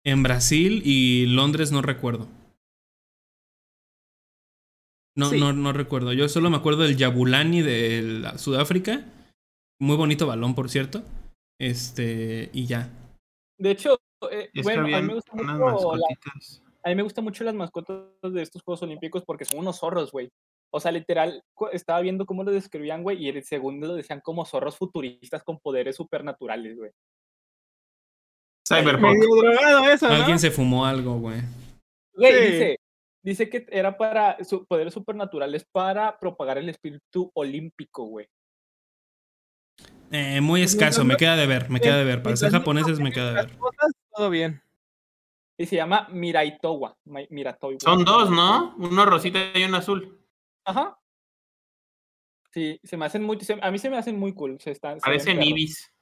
En 0.05 0.23
Brasil 0.23 0.83
y 0.85 1.25
Londres 1.27 1.73
no 1.73 1.81
recuerdo. 1.81 2.29
No, 5.19 5.31
Sí. 5.31 5.41
no, 5.41 5.53
no 5.53 5.73
recuerdo. 5.73 6.13
Yo 6.13 6.29
solo 6.29 6.49
me 6.49 6.57
acuerdo 6.59 6.83
del 6.85 6.97
Yabulani 6.97 7.61
de 7.63 8.03
la- 8.03 8.39
Sudáfrica. 8.39 9.05
Muy 9.81 9.97
bonito 9.97 10.27
balón, 10.27 10.55
por 10.55 10.71
cierto. 10.71 11.03
Este, 11.61 12.51
y 12.53 12.67
ya. 12.67 12.89
De 13.59 13.73
hecho, 13.73 13.99
eh, 14.31 14.49
bueno, 14.63 14.83
a 14.83 15.01
mí, 15.01 15.07
me 15.09 15.15
gusta 15.15 15.35
mucho 15.35 15.97
la- 15.97 16.07
a 16.85 16.89
mí 16.89 16.95
me 16.95 17.03
gustan 17.03 17.25
mucho 17.25 17.43
las 17.43 17.55
mascotas 17.55 18.05
de 18.23 18.43
estos 18.43 18.63
Juegos 18.63 18.83
Olímpicos 18.83 19.25
porque 19.25 19.45
son 19.45 19.59
unos 19.59 19.79
zorros, 19.81 20.13
güey. 20.13 20.31
O 20.73 20.79
sea, 20.79 20.93
literal, 20.93 21.43
estaba 21.73 22.01
viendo 22.01 22.25
cómo 22.25 22.45
lo 22.45 22.53
describían, 22.53 23.03
güey, 23.03 23.25
y 23.25 23.29
el 23.29 23.43
segundo 23.43 23.89
lo 23.89 23.95
decían 23.95 24.21
como 24.21 24.45
zorros 24.45 24.77
futuristas 24.77 25.43
con 25.43 25.59
poderes 25.59 25.97
supernaturales, 25.97 26.77
güey. 26.77 26.91
Cyberpunk. 28.69 29.17
Alguien 30.03 30.39
se 30.39 30.51
fumó 30.51 30.85
algo, 30.87 31.19
güey. 31.19 31.41
Güey, 32.15 32.33
Sí. 32.33 32.53
dice, 32.53 32.79
dice 33.23 33.49
que 33.49 33.67
era 33.71 33.97
para 33.97 34.43
su, 34.45 34.67
poderes 34.67 34.95
supernaturales 34.95 35.65
para 35.71 36.19
propagar 36.19 36.59
el 36.59 36.69
espíritu 36.69 37.31
olímpico, 37.35 38.05
güey. 38.05 38.27
Eh, 40.11 40.41
muy 40.41 40.63
escaso, 40.63 41.05
me 41.05 41.17
queda 41.17 41.37
de 41.37 41.47
ver, 41.47 41.69
me 41.71 41.81
queda 41.81 41.99
de 41.99 42.05
ver. 42.05 42.23
Para 42.23 42.37
ser 42.37 42.51
japoneses 42.51 42.99
me 42.99 43.13
queda 43.13 43.29
de 43.29 43.35
ver. 43.47 43.59
todo 44.15 44.31
bien. 44.31 44.63
Y 45.59 45.67
se 45.67 45.77
llama 45.77 46.09
Miraitowa. 46.11 46.97
Mi- 47.05 47.27
Miratoiwa. 47.31 47.81
Son 47.81 48.05
dos, 48.05 48.31
¿no? 48.31 48.75
Uno 48.79 49.05
rosita 49.05 49.39
y 49.55 49.65
uno 49.65 49.77
azul. 49.79 50.25
Ajá. 50.65 50.99
Sí, 52.53 52.81
se 52.83 52.97
me 52.97 53.05
hacen 53.05 53.23
muy, 53.25 53.39
se- 53.41 53.59
a 53.61 53.71
mí 53.71 53.79
se 53.79 53.91
me 53.91 53.99
hacen 53.99 54.19
muy 54.19 54.33
cool. 54.35 54.59
Se 54.61 54.71
están, 54.71 54.99
Parecen 55.01 55.43
ibis. 55.43 55.93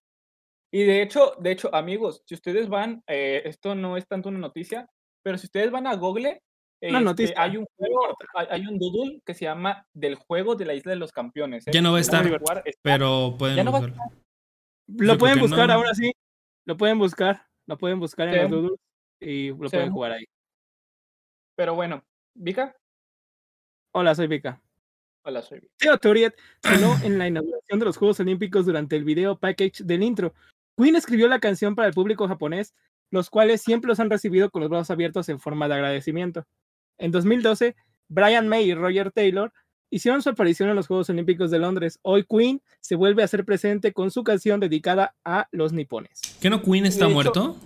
Y 0.71 0.85
de 0.85 1.03
hecho, 1.03 1.35
de 1.41 1.53
hecho, 1.53 1.75
amigos, 1.75 2.23
si 2.27 2.35
ustedes 2.35 2.69
van, 2.69 3.03
eh, 3.07 3.43
esto 3.47 3.75
no 3.75 3.97
es 3.97 4.07
tanto 4.07 4.29
una 4.29 4.39
noticia, 4.39 4.89
pero 5.25 5.39
si 5.39 5.47
ustedes 5.47 5.71
van 5.71 5.87
a 5.87 5.95
Google, 5.97 6.43
Una 6.83 6.99
este, 6.99 7.05
noticia, 7.05 7.35
hay 7.43 7.57
un 7.57 7.67
juego, 7.77 8.17
hay, 8.35 8.47
hay 8.51 8.67
un 8.67 8.79
doodle 8.79 9.23
que 9.25 9.33
se 9.35 9.47
llama 9.47 9.87
Del 9.95 10.15
juego 10.17 10.55
de 10.57 10.67
la 10.67 10.75
isla 10.75 10.91
de 10.91 10.97
los 10.97 11.11
campeones. 11.11 11.67
¿eh? 11.67 11.71
Ya 11.73 11.81
no 11.81 11.93
va 11.93 11.99
a 11.99 12.01
estar, 12.03 12.23
jugar, 12.39 12.63
está- 12.67 12.81
Pero 12.83 13.35
pueden 13.39 13.65
no 13.65 13.73
buscarlo. 13.73 13.97
Lo 14.89 15.13
Sí, 15.15 15.19
pueden 15.19 15.41
buscar 15.41 15.69
no- 15.69 15.75
ahora 15.75 15.95
sí. 15.95 16.13
Lo 16.67 16.77
pueden 16.77 16.99
buscar. 16.99 17.47
Lo 17.67 17.79
pueden 17.79 17.99
buscar 17.99 18.29
en 18.29 18.35
Sí. 18.35 18.41
los 18.41 18.51
doodles 18.51 18.81
y 19.21 19.49
lo 19.49 19.69
Sí. 19.69 19.77
pueden 19.77 19.91
jugar 19.93 20.13
ahí. 20.13 20.25
Pero 21.57 21.75
bueno, 21.75 22.05
Vika, 22.35 22.77
Hola, 23.95 24.15
soy 24.15 24.27
Vika. 24.27 24.61
hola, 25.25 25.41
soy 25.41 25.61
Vika. 25.61 25.73
Theo 25.79 25.99
Toriet 25.99 26.35
sonó 26.63 26.95
en 27.03 27.17
la 27.19 27.27
inauguración 27.27 27.79
de 27.79 27.85
los 27.87 27.97
Juegos 27.97 28.21
Olímpicos 28.21 28.67
durante 28.67 28.95
el 28.97 29.05
video 29.05 29.39
package 29.39 29.83
del 29.85 30.03
intro. 30.03 30.35
Queen 30.77 30.95
escribió 30.97 31.27
la 31.29 31.41
canción 31.41 31.75
para 31.75 31.89
el 31.89 31.95
público 31.95 32.29
japonés, 32.29 32.75
los 33.11 33.31
cuales 33.31 33.63
siempre 33.63 33.89
los 33.89 33.99
han 33.99 34.11
recibido 34.11 34.51
con 34.51 34.61
los 34.61 34.69
brazos 34.71 34.91
abiertos 34.91 35.29
en 35.31 35.41
forma 35.41 35.67
de 35.69 35.75
agradecimiento. 35.75 36.45
En 36.99 37.11
2012, 37.11 37.77
Brian 38.09 38.49
May 38.49 38.71
y 38.71 38.75
Roger 38.75 39.11
Taylor 39.13 39.53
hicieron 39.91 40.23
su 40.23 40.31
aparición 40.31 40.69
en 40.71 40.77
los 40.77 40.87
Juegos 40.87 41.11
Olímpicos 41.11 41.51
de 41.51 41.59
Londres. 41.59 41.99
Hoy 42.03 42.25
Queen 42.29 42.63
se 42.81 42.95
vuelve 42.97 43.23
a 43.23 43.27
hacer 43.27 43.45
presente 43.45 43.93
con 43.93 44.11
su 44.11 44.25
canción 44.25 44.61
dedicada 44.61 45.15
a 45.25 45.49
los 45.53 45.73
nipones. 45.73 46.21
¿Qué 46.41 46.51
no 46.51 46.63
Queen 46.63 46.87
está 46.87 47.05
hecho- 47.07 47.15
muerto? 47.15 47.57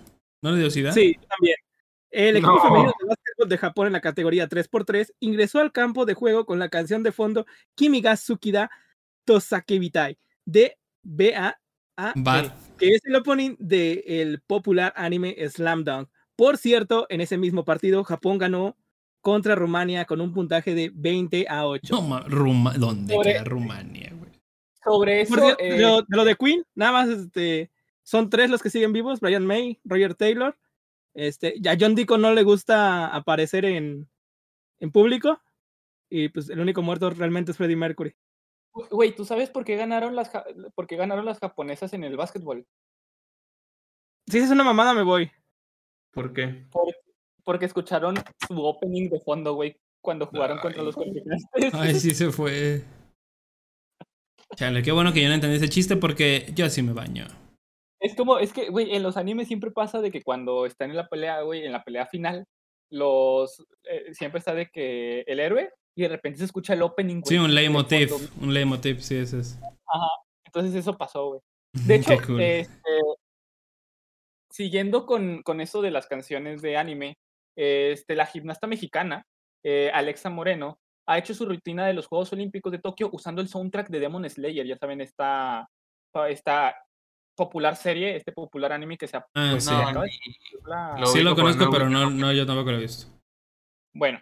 ¿No 0.43 0.53
le 0.53 0.59
dio 0.59 0.71
sida? 0.71 0.93
Sí, 0.93 1.15
también. 1.29 1.57
El 2.11 2.37
equipo 2.37 2.55
No. 2.57 2.63
femenino 2.63 2.93
de 3.01 3.07
básquetbol 3.07 3.49
de 3.49 3.59
Japón 3.59 3.87
en 3.87 3.93
la 3.93 4.01
categoría 4.01 4.49
3x3 4.49 5.13
ingresó 5.21 5.61
al 5.61 5.71
campo 5.71 6.07
de 6.07 6.15
juego 6.15 6.45
con 6.45 6.59
la 6.59 6.69
canción 6.69 7.03
de 7.05 7.13
fondo 7.13 7.47
Kimi 7.77 8.01
ga 8.01 8.17
Tsukida 8.17 8.69
Tosakebitai 9.27 10.19
de 10.45 10.77
BA 11.05 11.57
Bad. 12.17 12.53
que 12.79 12.95
es 12.95 13.01
el 13.05 13.15
opening 13.15 13.55
del 13.61 14.41
popular 14.47 14.93
anime 14.97 15.37
Slam 15.49 15.85
Dunk. 15.85 16.09
Por 16.35 16.57
cierto, 16.57 17.07
en 17.11 17.21
ese 17.21 17.37
mismo 17.39 17.65
partido, 17.65 18.03
Japón 18.03 18.39
ganó 18.39 18.77
contra 19.21 19.55
Rumania 19.55 20.05
con 20.05 20.21
un 20.21 20.33
puntaje 20.33 20.75
de 20.75 20.91
20 20.95 21.47
a 21.49 21.67
8. 21.67 21.95
No, 21.95 22.03
ma- 22.03 22.25
Ruma- 22.27 22.75
¿Dónde 22.75 23.15
Sobre- 23.15 23.33
queda 23.33 23.45
Rumania, 23.45 24.13
güey? 24.19 24.31
Sobre 24.83 25.21
eso, 25.23 25.35
Por 25.35 25.45
cierto, 25.45 25.63
eh, 25.63 25.73
de 25.75 25.83
lo, 25.83 25.97
de 26.03 26.17
lo 26.17 26.25
de 26.25 26.37
Queen, 26.37 26.65
nada 26.75 26.93
más 26.93 27.09
este, 27.09 27.71
son 28.03 28.31
tres 28.31 28.49
los 28.51 28.63
que 28.63 28.71
siguen 28.71 28.93
vivos: 28.93 29.21
Brian 29.21 29.45
May, 29.47 29.79
Roger 29.85 30.15
Taylor. 30.15 30.59
Este, 31.13 31.55
a 31.69 31.77
John 31.79 31.95
Deacon 31.95 32.23
no 32.23 32.33
le 32.33 32.43
gusta 32.45 33.09
aparecer 33.09 33.65
en, 33.65 34.09
en 34.79 34.91
público. 34.91 35.41
Y 36.09 36.29
pues 36.31 36.49
el 36.49 36.59
único 36.61 36.83
muerto 36.83 37.11
realmente 37.11 37.51
es 37.53 37.57
Freddie 37.57 37.77
Mercury. 37.77 38.17
güey, 38.91 39.15
¿tú 39.15 39.25
sabes 39.25 39.51
por 39.51 39.65
qué 39.65 39.77
ganaron 39.77 40.17
las, 40.17 40.31
por 40.75 40.87
qué 40.87 40.97
ganaron 40.97 41.25
las 41.25 41.39
japonesas 41.39 41.93
en 41.93 42.03
el 42.05 42.17
básquetbol? 42.17 42.67
Si 44.27 44.39
es 44.39 44.51
una 44.51 44.65
mamada, 44.65 44.95
me 44.95 45.03
voy. 45.03 45.31
¿Por 46.13 46.33
qué? 46.33 46.67
Por- 46.71 46.95
porque 47.51 47.67
escucharon 47.67 48.15
su 48.47 48.65
opening 48.65 49.09
de 49.09 49.19
fondo, 49.19 49.55
güey, 49.55 49.77
cuando 50.01 50.27
jugaron 50.27 50.59
contra 50.59 50.85
los 50.85 50.95
coreanos. 50.95 51.43
Ay, 51.73 51.97
sí 51.97 52.15
se 52.15 52.31
fue. 52.31 52.85
Chale, 54.55 54.85
qué 54.85 54.93
bueno 54.93 55.13
que 55.13 55.21
yo 55.21 55.29
no 55.29 55.35
entendí 55.35 55.57
ese 55.57 55.69
chiste 55.69 55.97
porque 55.97 56.53
yo 56.55 56.71
sí 56.71 56.81
me 56.81 56.93
baño. 56.93 57.27
Es 57.99 58.15
como, 58.15 58.39
es 58.39 58.53
que, 58.53 58.71
güey, 58.71 58.95
en 58.95 59.03
los 59.03 59.17
animes 59.17 59.49
siempre 59.49 59.73
pasa 59.73 60.01
de 60.01 60.13
que 60.13 60.23
cuando 60.23 60.65
están 60.65 60.91
en 60.91 60.97
la 60.97 61.09
pelea, 61.09 61.43
güey, 61.43 61.67
en 61.67 61.73
la 61.73 61.83
pelea 61.83 62.07
final, 62.07 62.47
los, 62.89 63.67
eh, 63.83 64.15
siempre 64.15 64.39
está 64.39 64.55
de 64.55 64.69
que 64.69 65.23
el 65.27 65.41
héroe 65.41 65.73
y 65.97 66.03
de 66.03 66.09
repente 66.09 66.39
se 66.39 66.45
escucha 66.45 66.75
el 66.75 66.83
opening, 66.83 67.23
güey. 67.23 67.37
Sí, 67.37 67.37
un 67.37 67.53
leitmotiv. 67.53 68.13
Un 68.41 68.55
leitmotiv, 68.55 69.01
sí, 69.01 69.17
ese 69.17 69.41
es. 69.41 69.59
Entonces 70.47 70.73
eso 70.77 70.97
pasó, 70.97 71.31
güey. 71.31 71.41
De 71.85 71.97
hecho, 71.97 72.17
cool. 72.25 72.41
este, 72.41 73.01
siguiendo 74.53 75.05
con, 75.05 75.43
con 75.43 75.61
eso 75.61 75.83
de 75.83 75.91
las 75.91 76.07
canciones 76.07 76.63
de 76.63 76.77
anime, 76.77 77.17
este, 77.57 78.15
la 78.15 78.27
gimnasta 78.27 78.67
mexicana, 78.67 79.25
eh, 79.65 79.91
Alexa 79.93 80.31
Moreno, 80.31 80.79
ha 81.07 81.19
hecho 81.19 81.35
su 81.35 81.45
rutina 81.45 81.87
de 81.87 81.95
los 81.95 82.07
Juegos 82.07 82.33
Olímpicos 82.33 82.71
de 82.73 82.79
Tokio 82.79 83.11
usando 83.13 83.41
el 83.43 83.49
soundtrack 83.49 83.89
de 83.89 84.01
Demon 84.01 84.29
Slayer, 84.29 84.67
ya 84.67 84.77
saben, 84.77 85.01
esta, 85.01 85.69
esta 86.29 86.77
popular 87.37 87.75
serie, 87.75 88.17
este 88.17 88.33
popular 88.33 88.73
anime 88.73 88.97
que 88.99 89.09
se 89.09 89.17
ha 89.17 89.27
Ah, 89.35 89.49
pues, 89.53 89.65
sí. 89.65 89.71
No, 89.71 90.03
de 90.03 90.11
la- 90.67 90.97
Lo 90.99 91.07
sí 91.07 91.25
conozco, 91.35 91.65
no 91.65 91.71
pero 91.71 91.89
no, 91.89 92.33
yo 92.33 92.47
tampoco 92.47 92.71
lo 92.71 92.77
he 92.79 92.81
visto. 92.83 93.07
Bueno, 93.95 94.21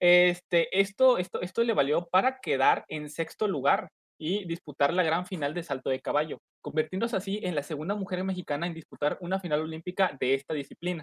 este, 0.00 0.78
esto, 0.78 1.18
esto, 1.18 1.40
esto 1.40 1.64
le 1.64 1.72
valió 1.72 2.06
para 2.06 2.40
quedar 2.40 2.84
en 2.88 3.08
sexto 3.10 3.48
lugar 3.48 3.88
y 4.18 4.44
disputar 4.44 4.92
la 4.92 5.02
gran 5.02 5.26
final 5.26 5.54
de 5.54 5.62
salto 5.62 5.90
de 5.90 6.00
caballo, 6.00 6.38
convirtiéndose 6.62 7.16
así 7.16 7.40
en 7.42 7.54
la 7.54 7.62
segunda 7.62 7.94
mujer 7.94 8.22
mexicana 8.22 8.66
en 8.66 8.74
disputar 8.74 9.16
una 9.20 9.40
final 9.40 9.62
olímpica 9.62 10.16
de 10.20 10.34
esta 10.34 10.52
disciplina. 10.54 11.02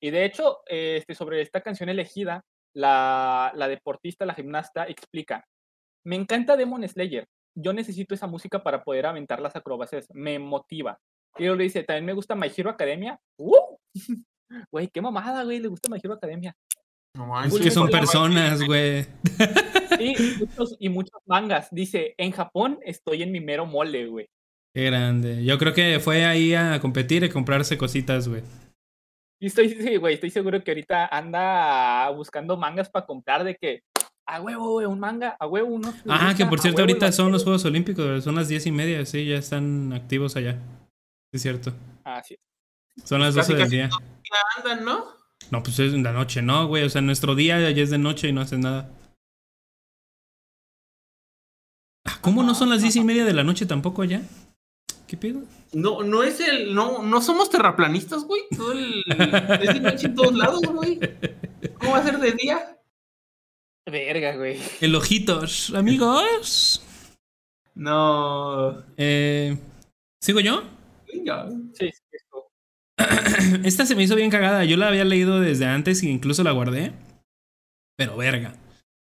Y 0.00 0.10
de 0.10 0.24
hecho, 0.24 0.58
este, 0.66 1.14
sobre 1.14 1.40
esta 1.40 1.60
canción 1.60 1.88
elegida, 1.88 2.44
la, 2.74 3.52
la 3.54 3.68
deportista, 3.68 4.26
la 4.26 4.34
gimnasta, 4.34 4.84
explica, 4.84 5.46
me 6.04 6.16
encanta 6.16 6.56
Demon 6.56 6.86
Slayer, 6.86 7.26
yo 7.56 7.72
necesito 7.72 8.14
esa 8.14 8.26
música 8.26 8.62
para 8.62 8.84
poder 8.84 9.06
aventar 9.06 9.40
las 9.40 9.56
acrobacias, 9.56 10.06
me 10.12 10.38
motiva. 10.38 10.98
Y 11.38 11.42
luego 11.42 11.56
le 11.56 11.64
dice, 11.64 11.82
también 11.82 12.04
me 12.04 12.12
gusta 12.12 12.34
My 12.34 12.50
Hero 12.54 12.70
Academia. 12.70 13.18
¡Uh! 13.38 13.76
Güey, 14.70 14.86
qué 14.86 15.00
mamada, 15.00 15.42
güey, 15.42 15.58
le 15.58 15.66
gusta 15.66 15.90
My 15.90 15.98
Hero 16.00 16.14
Academia. 16.14 16.54
No 17.16 17.42
Es 17.42 17.58
que 17.58 17.70
son 17.70 17.88
personas, 17.88 18.62
güey. 18.62 19.06
Y 19.98 20.14
muchos, 20.38 20.76
y 20.78 20.88
muchos 20.90 21.20
mangas. 21.24 21.68
Dice, 21.70 22.14
en 22.18 22.30
Japón 22.30 22.78
estoy 22.82 23.22
en 23.22 23.32
mi 23.32 23.40
mero 23.40 23.64
mole, 23.64 24.06
güey. 24.06 24.28
Qué 24.74 24.84
grande. 24.84 25.42
Yo 25.42 25.56
creo 25.56 25.72
que 25.72 26.00
fue 26.00 26.26
ahí 26.26 26.54
a 26.54 26.78
competir 26.80 27.24
y 27.24 27.30
comprarse 27.30 27.78
cositas, 27.78 28.28
güey. 28.28 28.42
Y 29.38 29.46
estoy, 29.46 29.68
sí, 29.68 29.96
güey, 29.96 30.14
estoy 30.14 30.30
seguro 30.30 30.62
que 30.64 30.70
ahorita 30.70 31.06
anda 31.06 32.08
buscando 32.10 32.56
mangas 32.56 32.88
para 32.88 33.06
comprar 33.06 33.44
de 33.44 33.56
que, 33.56 33.82
a 34.26 34.40
huevo, 34.40 34.72
güey, 34.72 34.86
un 34.86 34.98
manga, 34.98 35.36
a 35.38 35.46
huevo, 35.46 35.68
uno. 35.68 35.94
Ah, 36.08 36.34
que 36.36 36.46
por 36.46 36.58
cierto, 36.58 36.80
ahorita 36.80 37.12
son 37.12 37.30
los 37.32 37.44
juegos. 37.44 37.64
Olímpicos, 37.64 38.24
son 38.24 38.34
las 38.34 38.48
diez 38.48 38.66
y 38.66 38.72
media, 38.72 39.04
sí, 39.04 39.26
ya 39.26 39.36
están 39.36 39.92
activos 39.92 40.36
allá. 40.36 40.54
Sí, 41.30 41.36
es 41.36 41.42
cierto. 41.42 41.72
Ah, 42.04 42.22
sí. 42.24 42.36
Son 43.04 43.20
las 43.20 43.34
Casi, 43.34 43.52
12 43.52 43.54
del 43.54 43.62
casi 43.62 43.76
día. 43.76 43.90
Andan, 44.56 44.84
¿no? 44.84 45.04
No, 45.50 45.62
pues 45.62 45.78
es 45.78 45.92
en 45.92 46.02
la 46.02 46.12
noche, 46.12 46.42
no, 46.42 46.66
güey. 46.66 46.84
O 46.84 46.90
sea, 46.90 47.02
nuestro 47.02 47.34
día 47.34 47.70
ya 47.70 47.82
es 47.82 47.90
de 47.90 47.98
noche 47.98 48.28
y 48.28 48.32
no 48.32 48.40
haces 48.40 48.58
nada. 48.58 48.90
Ah, 52.04 52.18
¿Cómo 52.20 52.42
no 52.42 52.54
son 52.54 52.70
las 52.70 52.82
diez 52.82 52.96
y 52.96 53.04
media 53.04 53.24
de 53.24 53.34
la 53.34 53.44
noche 53.44 53.66
tampoco 53.66 54.02
allá? 54.02 54.22
¿Qué 55.06 55.16
pedo? 55.16 55.42
No, 55.72 56.02
no 56.02 56.22
es 56.22 56.40
el. 56.40 56.74
No, 56.74 57.02
no 57.02 57.20
somos 57.20 57.50
terraplanistas, 57.50 58.24
güey. 58.24 58.42
Todo 58.56 58.72
el. 58.72 59.02
Es 59.60 59.74
de 59.74 59.80
noche 59.80 60.06
en 60.06 60.14
todos 60.14 60.34
lados, 60.34 60.62
güey. 60.62 60.98
¿Cómo 61.78 61.92
va 61.92 61.98
a 61.98 62.04
ser 62.04 62.18
de 62.18 62.32
día? 62.32 62.78
Verga, 63.90 64.36
güey. 64.36 64.58
El 64.80 64.94
ojitos, 64.94 65.72
amigos. 65.74 66.82
No. 67.74 68.82
Eh, 68.96 69.56
¿Sigo 70.20 70.40
yo? 70.40 70.64
Venga. 71.12 71.48
Sí, 71.74 71.90
sí, 71.92 72.02
esto. 72.10 72.48
Esta 73.64 73.86
se 73.86 73.94
me 73.94 74.02
hizo 74.02 74.16
bien 74.16 74.30
cagada. 74.30 74.64
Yo 74.64 74.76
la 74.76 74.88
había 74.88 75.04
leído 75.04 75.40
desde 75.40 75.66
antes 75.66 76.02
e 76.02 76.08
incluso 76.08 76.42
la 76.42 76.52
guardé. 76.52 76.92
Pero 77.96 78.16
verga. 78.16 78.54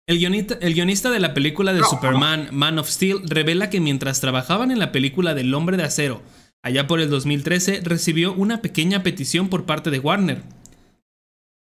El 0.06 0.18
guionista, 0.18 0.58
el 0.60 0.74
guionista 0.74 1.10
de 1.10 1.20
la 1.20 1.34
película 1.34 1.72
de 1.72 1.84
Superman, 1.84 2.48
Man 2.50 2.78
of 2.78 2.88
Steel, 2.88 3.22
revela 3.28 3.70
que 3.70 3.80
mientras 3.80 4.20
trabajaban 4.20 4.70
en 4.70 4.78
la 4.78 4.92
película 4.92 5.34
del 5.34 5.54
Hombre 5.54 5.76
de 5.76 5.84
Acero, 5.84 6.20
allá 6.62 6.86
por 6.86 7.00
el 7.00 7.10
2013, 7.10 7.80
recibió 7.82 8.32
una 8.32 8.62
pequeña 8.62 9.02
petición 9.02 9.48
por 9.48 9.66
parte 9.66 9.90
de 9.90 9.98
Warner, 9.98 10.42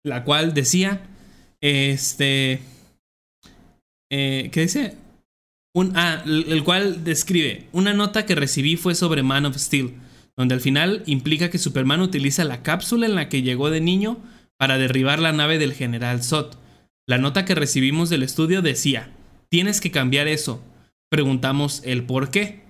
la 0.05 0.25
cual 0.25 0.55
decía, 0.55 1.07
este, 1.61 2.61
eh, 4.11 4.51
¿qué 4.53 4.61
dice? 4.61 4.97
Ah, 5.95 6.23
el 6.27 6.65
cual 6.65 7.03
describe, 7.03 7.67
una 7.73 7.95
nota 7.95 8.27
que 8.27 8.35
recibí 8.35 8.77
fue 8.77 8.95
sobre 8.95 9.23
Man 9.23 9.47
of 9.47 9.57
Steel, 9.57 9.95
donde 10.37 10.55
al 10.55 10.61
final 10.61 11.03
implica 11.07 11.51
que 11.51 11.59
Superman 11.59 12.01
utiliza 12.01 12.45
la 12.45 12.63
cápsula 12.63 13.07
en 13.07 13.15
la 13.15 13.29
que 13.29 13.43
llegó 13.43 13.71
de 13.71 13.81
niño 13.81 14.19
para 14.59 14.79
derribar 14.79 15.19
la 15.19 15.33
nave 15.33 15.59
del 15.59 15.73
general 15.73 16.23
Zod. 16.23 16.57
La 17.07 17.19
nota 17.19 17.45
que 17.45 17.55
recibimos 17.55 18.11
del 18.11 18.23
estudio 18.23 18.63
decía, 18.63 19.11
tienes 19.49 19.81
que 19.81 19.91
cambiar 19.91 20.29
eso. 20.29 20.63
Preguntamos 21.11 21.83
el 21.85 22.05
por 22.05 22.31
qué. 22.31 22.62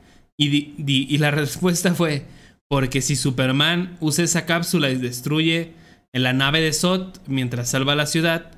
Y, 0.49 0.85
y 0.87 1.19
la 1.19 1.31
respuesta 1.33 1.95
fue, 1.95 2.27
porque 2.69 3.03
si 3.03 3.17
Superman 3.17 3.97
usa 4.01 4.25
esa 4.25 4.47
cápsula 4.47 4.91
y 4.91 4.97
destruye 4.97 5.73
la 6.13 6.33
nave 6.33 6.61
de 6.61 6.73
Zod 6.73 7.19
mientras 7.27 7.71
salva 7.71 7.95
la 7.95 8.07
ciudad, 8.07 8.51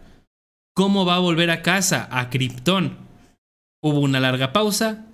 ¿cómo 0.75 1.05
va 1.05 1.17
a 1.17 1.21
volver 1.21 1.51
a 1.51 1.63
casa, 1.63 2.09
a 2.11 2.31
Krypton? 2.31 2.97
Hubo 3.83 4.01
una 4.01 4.21
larga 4.21 4.53
pausa 4.53 5.07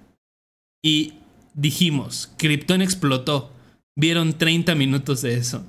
y 0.83 1.15
dijimos, 1.55 2.33
Krypton 2.39 2.83
explotó. 2.83 3.53
Vieron 3.99 4.39
30 4.39 4.75
minutos 4.75 5.23
de 5.23 5.35
eso. 5.35 5.67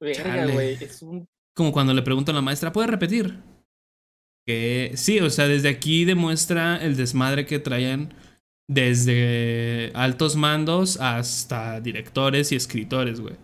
Verga, 0.00 0.46
güey. 0.46 0.74
Es 0.82 1.02
un 1.02 1.26
como 1.58 1.72
cuando 1.72 1.92
le 1.92 2.02
pregunto 2.02 2.30
a 2.30 2.34
la 2.34 2.40
maestra, 2.40 2.72
¿puede 2.72 2.86
repetir? 2.86 3.36
Que 4.46 4.92
sí, 4.94 5.18
o 5.18 5.28
sea, 5.28 5.48
desde 5.48 5.68
aquí 5.68 6.04
demuestra 6.04 6.76
el 6.76 6.96
desmadre 6.96 7.46
que 7.46 7.58
traían 7.58 8.14
desde 8.68 9.90
altos 9.94 10.36
mandos 10.36 11.00
hasta 11.00 11.80
directores 11.80 12.52
y 12.52 12.56
escritores, 12.56 13.20
güey. 13.20 13.36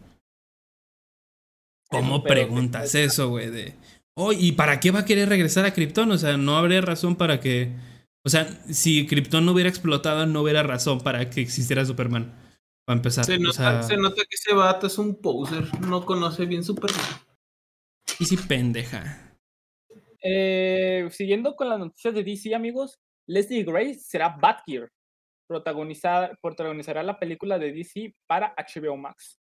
¿Cómo 1.91 2.23
preguntas 2.23 2.95
eso, 2.95 3.31
güey? 3.31 3.51
De, 3.51 3.75
oh, 4.15 4.33
¿y 4.33 4.53
para 4.53 4.81
qué 4.81 4.91
va 4.91 5.01
a 5.01 5.05
querer 5.05 5.29
regresar 5.29 5.65
a 5.65 5.73
Krypton? 5.73 6.11
O 6.13 6.19
sea, 6.19 6.37
no 6.37 6.57
habría 6.57 6.81
razón 6.81 7.17
para 7.17 7.41
que... 7.41 7.73
O 8.27 8.31
sea, 8.31 8.47
si 8.71 9.07
Krypton 9.07 9.45
no 9.45 9.53
hubiera 9.53 9.69
explotado, 9.69 10.27
no 10.27 10.43
hubiera 10.43 10.63
razón 10.63 11.01
para 11.01 11.29
que 11.31 11.41
existiera 11.41 11.85
Superman. 11.85 12.35
Para 12.87 12.99
empezar. 12.99 13.25
Se 13.25 13.39
nota, 13.39 13.83
se 13.83 13.97
nota 13.97 14.23
que 14.23 14.37
ese 14.37 14.55
vato 14.55 14.87
es 14.87 14.99
un 14.99 15.15
poser, 15.15 15.65
no 15.81 16.05
conoce 16.05 16.47
bien 16.47 16.65
Superman. 16.65 17.01
Y 18.19 18.25
si 18.25 18.37
pendeja. 18.37 19.37
Eh, 20.23 21.07
siguiendo 21.11 21.55
con 21.55 21.69
las 21.69 21.79
noticias 21.79 22.15
de 22.15 22.25
DC, 22.25 22.55
amigos, 22.55 22.99
Leslie 23.27 23.65
Grace 23.65 24.01
será 24.01 24.31
Batgear. 24.31 24.91
Protagonizada, 25.55 26.37
protagonizará 26.43 27.05
la 27.05 27.17
película 27.17 27.61
de 27.61 27.73
DC 27.73 28.13
para 28.27 28.57
HBO 28.57 28.97
Max. 28.97 29.39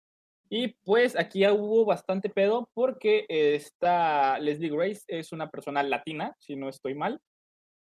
Y 0.48 0.74
pues 0.84 1.16
aquí 1.16 1.40
ya 1.40 1.52
hubo 1.52 1.84
bastante 1.84 2.28
pedo 2.28 2.68
porque 2.74 3.26
esta 3.28 4.40
Leslie 4.40 4.70
Grace 4.70 5.02
es 5.06 5.30
una 5.30 5.48
persona 5.48 5.84
latina, 5.84 6.34
si 6.40 6.56
no 6.56 6.68
estoy 6.68 6.96
mal. 6.96 7.20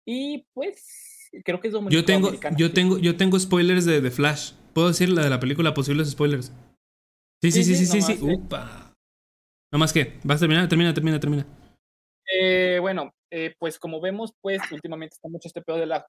Y 0.06 0.46
pues 0.54 1.30
creo 1.46 1.62
que 1.62 1.70
es 1.70 1.74
Yo 1.90 2.04
tengo, 2.04 2.34
yo 2.58 2.74
tengo, 2.74 2.98
yo 2.98 3.16
tengo 3.16 3.40
spoilers 3.40 3.86
de 3.86 4.02
The 4.02 4.12
Flash. 4.12 4.52
¿Puedo 4.74 4.90
decir 4.90 5.08
la 5.08 5.24
de 5.24 5.30
la 5.30 5.40
película 5.40 5.74
posibles 5.74 6.12
spoilers? 6.12 6.52
Sí, 7.42 7.52
sí, 7.54 7.64
sí, 7.64 7.76
sí, 7.78 7.86
sí, 7.86 8.02
sí. 8.02 8.18
sí. 8.18 8.20
Upa. 8.22 8.94
No 9.72 9.80
más 9.80 9.94
que, 9.94 10.20
vas 10.26 10.38
a 10.38 10.40
terminar, 10.42 10.68
termina, 10.68 10.94
termina, 10.94 11.22
termina. 11.22 11.46
Eh, 12.38 12.80
bueno, 12.82 13.14
eh, 13.32 13.56
pues 13.58 13.80
como 13.80 14.02
vemos, 14.02 14.34
pues 14.42 14.60
últimamente 14.74 15.14
está 15.14 15.30
mucho 15.30 15.48
este 15.48 15.62
pedo 15.62 15.78
de 15.78 15.86
la 15.86 16.06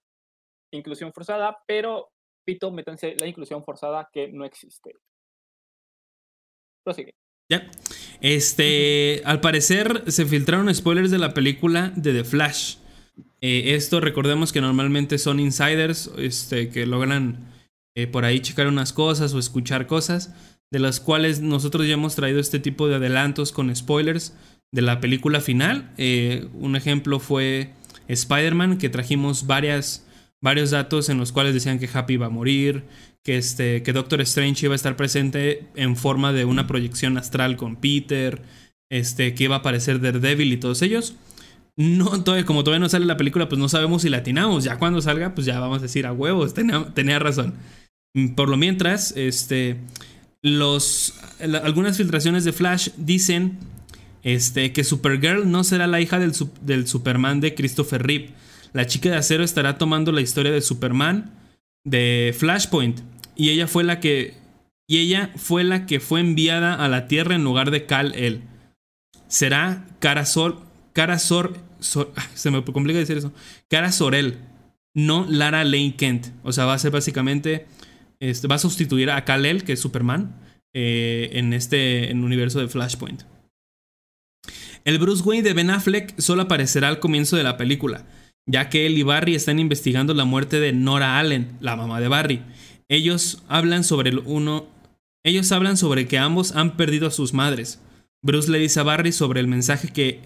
inclusión 0.73 1.13
forzada, 1.13 1.59
pero 1.67 2.11
pito, 2.45 2.71
métanse 2.71 3.17
la 3.19 3.27
inclusión 3.27 3.65
forzada 3.65 4.09
que 4.13 4.29
no 4.29 4.45
existe. 4.45 4.97
Prosigue. 6.85 7.15
Ya. 7.51 7.71
Este, 8.21 9.23
al 9.25 9.41
parecer 9.41 10.05
se 10.11 10.25
filtraron 10.27 10.73
spoilers 10.75 11.11
de 11.11 11.19
la 11.19 11.35
película 11.35 11.93
de 11.97 12.13
The 12.13 12.25
Flash. 12.25 12.77
Eh, 13.41 13.75
esto 13.75 14.01
recordemos 14.01 14.53
que 14.53 14.61
normalmente 14.61 15.19
son 15.19 15.41
insiders 15.41 16.11
este, 16.17 16.71
que 16.71 16.87
logran 16.87 17.51
por 18.13 18.25
ahí 18.25 18.41
checar 18.41 18.67
unas 18.67 18.95
cosas 18.95 19.35
o 19.35 19.39
escuchar 19.39 19.87
cosas 19.87 20.33
de 20.71 20.79
las 20.79 21.01
cuales 21.01 21.41
nosotros 21.41 21.87
ya 21.87 21.95
hemos 21.95 22.15
traído 22.15 22.41
este 22.41 22.61
tipo 22.61 22.89
de 22.89 22.97
adelantos 22.97 23.53
con 23.53 23.75
spoilers 23.75 24.37
de 24.73 24.83
la 24.83 25.01
película 25.01 25.41
final. 25.41 25.93
Eh, 25.99 26.49
un 26.55 26.77
ejemplo 26.77 27.19
fue 27.19 27.75
Spider-Man, 28.09 28.79
que 28.79 28.89
trajimos 28.89 29.47
varias, 29.47 30.07
varios 30.41 30.71
datos 30.71 31.09
en 31.09 31.19
los 31.19 31.33
cuales 31.33 31.55
decían 31.55 31.79
que 31.79 31.89
Happy 31.93 32.15
iba 32.15 32.27
a 32.27 32.31
morir, 32.31 32.85
que, 33.23 33.37
este, 33.37 33.83
que 33.83 33.93
Doctor 33.93 34.21
Strange 34.23 34.67
iba 34.67 34.75
a 34.75 34.77
estar 34.77 34.97
presente 34.97 35.69
en 35.75 35.97
forma 35.97 36.33
de 36.33 36.45
una 36.45 36.67
proyección 36.67 37.19
astral 37.19 37.57
con 37.57 37.77
Peter, 37.77 38.43
este, 38.91 39.35
que 39.35 39.45
iba 39.45 39.57
a 39.57 39.59
aparecer 39.59 40.01
Daredevil 40.01 40.53
y 40.53 40.57
todos 40.57 40.83
ellos. 40.83 41.15
No, 41.77 42.23
todavía, 42.23 42.45
como 42.45 42.65
todavía 42.65 42.81
no 42.81 42.89
sale 42.89 43.07
la 43.07 43.17
película, 43.17 43.49
pues 43.49 43.59
no 43.59 43.69
sabemos 43.69 44.03
si 44.03 44.09
la 44.09 44.19
atinamos. 44.19 44.65
Ya 44.65 44.79
cuando 44.79 45.01
salga, 45.01 45.35
pues 45.35 45.47
ya 45.47 45.61
vamos 45.61 45.79
a 45.79 45.83
decir 45.83 46.07
a 46.07 46.13
huevos, 46.13 46.55
tenía, 46.55 47.19
razón. 47.19 47.55
Por 48.37 48.49
lo 48.49 48.57
mientras, 48.57 49.13
este, 49.17 49.79
los, 50.43 51.15
algunas 51.63 51.97
filtraciones 51.97 52.45
de 52.45 52.53
Flash 52.53 52.91
dicen 52.97 53.59
este, 54.23 54.73
que 54.73 54.85
Supergirl 54.85 55.51
no 55.51 55.65
será 55.65 55.87
la 55.87 56.01
hija 56.01 56.19
del, 56.19 56.33
del 56.63 56.87
Superman 56.87 57.41
de 57.41 57.55
Christopher 57.55 58.03
Reeve. 58.03 58.31
La 58.73 58.87
chica 58.87 59.11
de 59.11 59.17
acero 59.17 59.45
estará 59.45 59.79
tomando 59.79 60.13
la 60.13 60.21
historia 60.21 60.53
de 60.53 60.61
Superman 60.61 61.33
de 61.85 62.35
Flashpoint. 62.39 63.01
Y 63.37 63.51
ella 63.51 63.67
fue 63.67 63.85
la 63.85 64.01
que. 64.01 64.35
Y 64.89 64.99
ella 64.99 65.31
fue 65.37 65.65
la 65.65 65.87
que 65.87 66.01
fue 66.01 66.21
enviada 66.21 66.75
a 66.75 66.89
la 66.89 67.07
Tierra 67.07 67.35
en 67.35 67.45
lugar 67.45 67.71
de 67.71 67.87
Cal 67.87 68.13
El. 68.15 68.43
Será 69.29 69.87
Cara 70.01 70.27
Sol. 70.27 70.59
Cara 70.93 71.19
Sor, 71.19 71.57
se 71.81 72.51
me 72.51 72.65
complica 72.65 72.99
decir 72.99 73.19
eso. 73.19 73.33
Cara 73.69 73.93
Sorel. 73.93 74.39
No 74.95 75.27
Lara 75.29 75.63
Lane 75.65 75.95
Kent. 75.97 76.29
O 76.43 76.53
sea, 76.53 76.65
va 76.65 76.75
a 76.75 76.79
ser 76.79 76.91
básicamente 76.91 77.67
este, 78.21 78.47
va 78.49 78.57
a 78.57 78.59
sustituir 78.59 79.11
a 79.11 79.25
Kal-El, 79.25 79.65
que 79.65 79.73
es 79.73 79.81
Superman, 79.81 80.37
eh, 80.75 81.31
en 81.33 81.55
este 81.55 82.11
en 82.11 82.23
universo 82.23 82.61
de 82.61 82.69
Flashpoint. 82.69 83.23
El 84.85 84.99
Bruce 84.99 85.23
Wayne 85.23 85.43
de 85.43 85.55
Ben 85.55 85.71
Affleck 85.71 86.19
solo 86.21 86.43
aparecerá 86.43 86.89
al 86.89 87.01
comienzo 87.01 87.37
de 87.37 87.43
la 87.43 87.57
película, 87.57 88.07
ya 88.47 88.69
que 88.69 88.87
él 88.87 88.99
y 88.99 89.03
Barry 89.03 89.35
están 89.35 89.59
investigando 89.59 90.15
la 90.15 90.25
muerte 90.25 90.61
de 90.61 90.73
Nora 90.73 91.19
Allen, 91.19 91.57
la 91.61 91.77
mamá 91.77 92.01
de 92.01 92.09
Barry. 92.09 92.43
Ellos 92.89 93.43
hablan 93.49 93.85
sobre 93.85 94.11
el 94.11 94.19
uno. 94.25 94.67
Ellos 95.25 95.53
hablan 95.53 95.77
sobre 95.77 96.09
que 96.09 96.19
ambos 96.19 96.57
han 96.57 96.77
perdido 96.77 97.07
a 97.07 97.13
sus 97.13 97.35
madres. 97.35 97.81
Bruce 98.23 98.51
le 98.51 98.59
dice 98.59 98.81
a 98.81 98.83
Barry 98.83 99.13
sobre 99.13 99.41
el 99.41 99.47
mensaje 99.47 99.89
que 99.89 100.21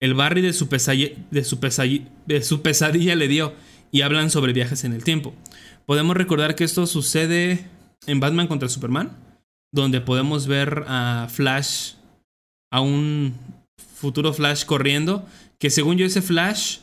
el 0.00 0.14
Barry 0.14 0.40
de 0.40 0.52
su, 0.52 0.66
de 0.66 1.44
su, 1.44 1.58
de 2.26 2.42
su 2.42 2.62
pesadilla 2.62 3.14
le 3.14 3.28
dio 3.28 3.52
y 3.92 4.02
hablan 4.02 4.30
sobre 4.30 4.52
viajes 4.52 4.84
en 4.84 4.92
el 4.92 5.04
tiempo. 5.04 5.34
Podemos 5.86 6.16
recordar 6.16 6.54
que 6.54 6.64
esto 6.64 6.86
sucede 6.86 7.66
en 8.06 8.20
Batman 8.20 8.46
contra 8.46 8.68
Superman, 8.68 9.16
donde 9.72 10.00
podemos 10.00 10.46
ver 10.46 10.84
a 10.86 11.28
Flash, 11.30 11.94
a 12.72 12.80
un 12.80 13.34
futuro 13.76 14.32
Flash 14.32 14.64
corriendo, 14.64 15.26
que 15.58 15.70
según 15.70 15.96
yo 15.98 16.06
ese 16.06 16.22
Flash 16.22 16.78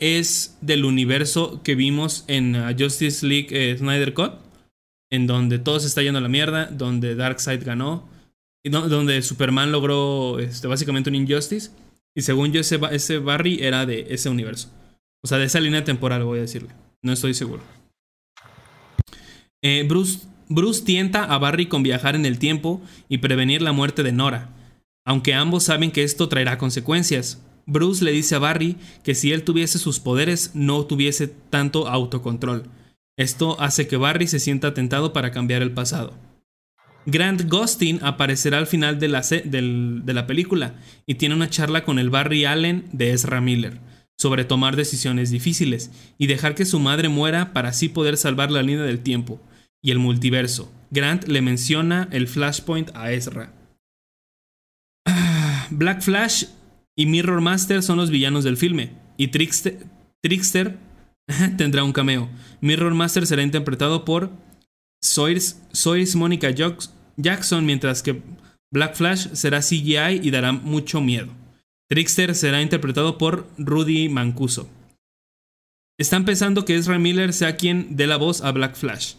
es 0.00 0.56
del 0.60 0.84
universo 0.84 1.60
que 1.62 1.74
vimos 1.74 2.24
en 2.26 2.56
uh, 2.56 2.74
Justice 2.76 3.26
League 3.26 3.48
eh, 3.50 3.76
Snyder 3.76 4.14
Cut, 4.14 4.32
en 5.10 5.26
donde 5.26 5.58
todo 5.58 5.78
se 5.80 5.86
está 5.86 6.02
yendo 6.02 6.18
a 6.18 6.22
la 6.22 6.28
mierda, 6.28 6.66
donde 6.66 7.14
Darkseid 7.14 7.64
ganó, 7.64 8.08
y 8.62 8.70
donde 8.70 9.22
Superman 9.22 9.72
logró 9.72 10.38
este, 10.38 10.66
básicamente 10.66 11.10
un 11.10 11.16
Injustice, 11.16 11.70
y 12.14 12.22
según 12.22 12.52
yo 12.52 12.60
ese, 12.60 13.18
Barry 13.18 13.58
era 13.62 13.86
de 13.86 14.06
ese 14.10 14.28
universo. 14.28 14.70
O 15.22 15.28
sea, 15.28 15.38
de 15.38 15.44
esa 15.44 15.60
línea 15.60 15.84
temporal, 15.84 16.24
voy 16.24 16.38
a 16.38 16.42
decirle. 16.42 16.70
No 17.02 17.12
estoy 17.12 17.34
seguro. 17.34 17.62
Eh, 19.62 19.86
Bruce 19.86 20.82
tienta 20.84 21.24
a 21.24 21.38
Barry 21.38 21.66
con 21.66 21.82
viajar 21.82 22.16
en 22.16 22.26
el 22.26 22.38
tiempo 22.38 22.82
y 23.08 23.18
prevenir 23.18 23.62
la 23.62 23.72
muerte 23.72 24.02
de 24.02 24.12
Nora, 24.12 24.50
aunque 25.04 25.34
ambos 25.34 25.64
saben 25.64 25.90
que 25.90 26.02
esto 26.02 26.28
traerá 26.28 26.58
consecuencias. 26.58 27.42
Bruce 27.70 28.04
le 28.04 28.10
dice 28.10 28.34
a 28.34 28.40
Barry 28.40 28.76
que 29.04 29.14
si 29.14 29.32
él 29.32 29.44
tuviese 29.44 29.78
sus 29.78 30.00
poderes 30.00 30.50
no 30.54 30.84
tuviese 30.86 31.28
tanto 31.28 31.86
autocontrol. 31.86 32.64
Esto 33.16 33.60
hace 33.60 33.86
que 33.86 33.96
Barry 33.96 34.26
se 34.26 34.40
sienta 34.40 34.74
tentado 34.74 35.12
para 35.12 35.30
cambiar 35.30 35.62
el 35.62 35.70
pasado. 35.70 36.18
Grant 37.06 37.48
Gustin 37.48 38.00
aparecerá 38.02 38.58
al 38.58 38.66
final 38.66 38.98
de 38.98 39.08
la, 39.08 39.20
de 39.20 40.12
la 40.12 40.26
película 40.26 40.74
y 41.06 41.14
tiene 41.14 41.36
una 41.36 41.48
charla 41.48 41.84
con 41.84 41.98
el 41.98 42.10
Barry 42.10 42.44
Allen 42.44 42.88
de 42.92 43.12
Ezra 43.12 43.40
Miller 43.40 43.78
sobre 44.18 44.44
tomar 44.44 44.74
decisiones 44.74 45.30
difíciles 45.30 45.92
y 46.18 46.26
dejar 46.26 46.54
que 46.54 46.66
su 46.66 46.80
madre 46.80 47.08
muera 47.08 47.52
para 47.52 47.68
así 47.70 47.88
poder 47.88 48.16
salvar 48.16 48.50
la 48.50 48.62
línea 48.62 48.84
del 48.84 49.00
tiempo 49.00 49.40
y 49.80 49.92
el 49.92 49.98
multiverso. 49.98 50.70
Grant 50.90 51.28
le 51.28 51.40
menciona 51.40 52.08
el 52.10 52.26
Flashpoint 52.26 52.90
a 52.94 53.12
Ezra. 53.12 53.52
Ah, 55.06 55.68
Black 55.70 56.02
Flash 56.02 56.44
y 56.96 57.06
Mirror 57.06 57.40
Master 57.40 57.82
son 57.82 57.96
los 57.98 58.10
villanos 58.10 58.44
del 58.44 58.56
filme, 58.56 58.92
y 59.16 59.28
Trickster, 59.28 60.78
tendrá 61.56 61.84
un 61.84 61.92
cameo. 61.92 62.28
Mirror 62.60 62.94
Master 62.94 63.26
será 63.26 63.42
interpretado 63.42 64.04
por 64.04 64.30
Sois, 65.02 65.62
Sois 65.72 66.16
Monica 66.16 66.50
Jackson, 66.50 67.66
mientras 67.66 68.02
que 68.02 68.22
Black 68.72 68.94
Flash 68.94 69.28
será 69.32 69.60
CGI 69.60 70.20
y 70.22 70.30
dará 70.30 70.52
mucho 70.52 71.00
miedo. 71.00 71.28
Trickster 71.88 72.34
será 72.34 72.62
interpretado 72.62 73.18
por 73.18 73.48
Rudy 73.58 74.08
Mancuso. 74.08 74.68
Están 75.98 76.24
pensando 76.24 76.64
que 76.64 76.76
Ezra 76.76 76.98
Miller 76.98 77.32
sea 77.32 77.56
quien 77.56 77.96
dé 77.96 78.06
la 78.06 78.16
voz 78.16 78.42
a 78.42 78.52
Black 78.52 78.76
Flash. 78.76 79.14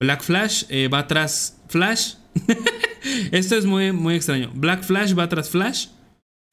Black 0.00 0.22
Flash 0.22 0.64
eh, 0.68 0.88
va 0.88 1.06
tras 1.06 1.60
Flash. 1.68 2.14
Esto 3.32 3.56
es 3.56 3.66
muy, 3.66 3.92
muy 3.92 4.14
extraño. 4.14 4.50
Black 4.54 4.82
Flash 4.82 5.18
va 5.18 5.28
tras 5.28 5.50
Flash 5.50 5.88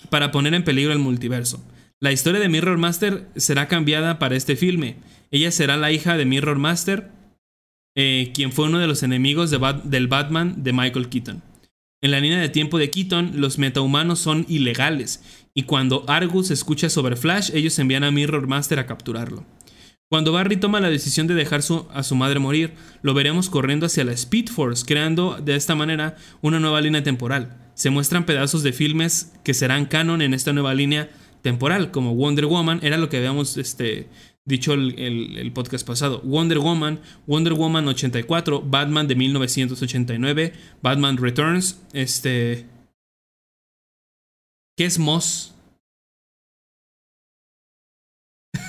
para 0.09 0.31
poner 0.31 0.53
en 0.53 0.63
peligro 0.63 0.93
el 0.93 0.99
multiverso. 0.99 1.63
La 1.99 2.11
historia 2.11 2.39
de 2.39 2.47
Mirror 2.47 2.77
Master 2.77 3.27
será 3.35 3.67
cambiada 3.67 4.19
para 4.19 4.37
este 4.37 4.55
filme. 4.55 4.95
Ella 5.31 5.51
será 5.51 5.75
la 5.75 5.91
hija 5.91 6.15
de 6.15 6.25
Mirror 6.25 6.57
Master, 6.57 7.11
eh, 7.95 8.31
quien 8.33 8.53
fue 8.53 8.67
uno 8.67 8.79
de 8.79 8.87
los 8.87 9.03
enemigos 9.03 9.51
del 9.51 10.07
Batman 10.07 10.63
de 10.63 10.71
Michael 10.71 11.09
Keaton. 11.09 11.43
En 12.01 12.11
la 12.11 12.21
línea 12.21 12.39
de 12.39 12.47
tiempo 12.47 12.77
de 12.77 12.89
Keaton, 12.89 13.41
los 13.41 13.57
metahumanos 13.57 14.19
son 14.19 14.45
ilegales, 14.47 15.21
y 15.53 15.63
cuando 15.63 16.05
Argus 16.07 16.51
escucha 16.51 16.89
sobre 16.89 17.17
Flash, 17.17 17.51
ellos 17.53 17.77
envían 17.77 18.05
a 18.05 18.11
Mirror 18.11 18.47
Master 18.47 18.79
a 18.79 18.85
capturarlo. 18.85 19.43
Cuando 20.09 20.31
Barry 20.31 20.55
toma 20.55 20.79
la 20.79 20.89
decisión 20.89 21.27
de 21.27 21.35
dejar 21.35 21.59
a 21.93 22.03
su 22.03 22.15
madre 22.15 22.39
morir, 22.39 22.73
lo 23.01 23.13
veremos 23.13 23.49
corriendo 23.49 23.85
hacia 23.85 24.05
la 24.05 24.13
Speed 24.13 24.47
Force, 24.47 24.85
creando 24.85 25.37
de 25.39 25.55
esta 25.55 25.75
manera 25.75 26.15
una 26.41 26.59
nueva 26.59 26.79
línea 26.79 27.03
temporal. 27.03 27.68
Se 27.79 27.89
muestran 27.91 28.25
pedazos 28.25 28.61
de 28.61 28.73
filmes 28.73 29.31
que 29.41 29.53
serán 29.53 29.85
canon 29.85 30.21
en 30.21 30.33
esta 30.33 30.51
nueva 30.51 30.73
línea 30.73 31.09
temporal, 31.41 31.91
como 31.91 32.13
Wonder 32.13 32.45
Woman, 32.45 32.81
era 32.83 32.97
lo 32.97 33.07
que 33.07 33.15
habíamos 33.15 33.55
este, 33.55 34.09
dicho 34.43 34.73
el, 34.73 34.99
el- 34.99 35.53
podcast 35.53 35.87
pasado. 35.87 36.19
Wonder 36.25 36.59
Woman, 36.59 36.99
Wonder 37.25 37.53
Woman 37.53 37.87
84, 37.87 38.63
Batman 38.63 39.07
de 39.07 39.15
1989, 39.15 40.53
Batman 40.81 41.15
Returns, 41.15 41.81
este... 41.93 42.65
¿Qué 44.77 44.83
es 44.83 44.99
Moss? 44.99 45.55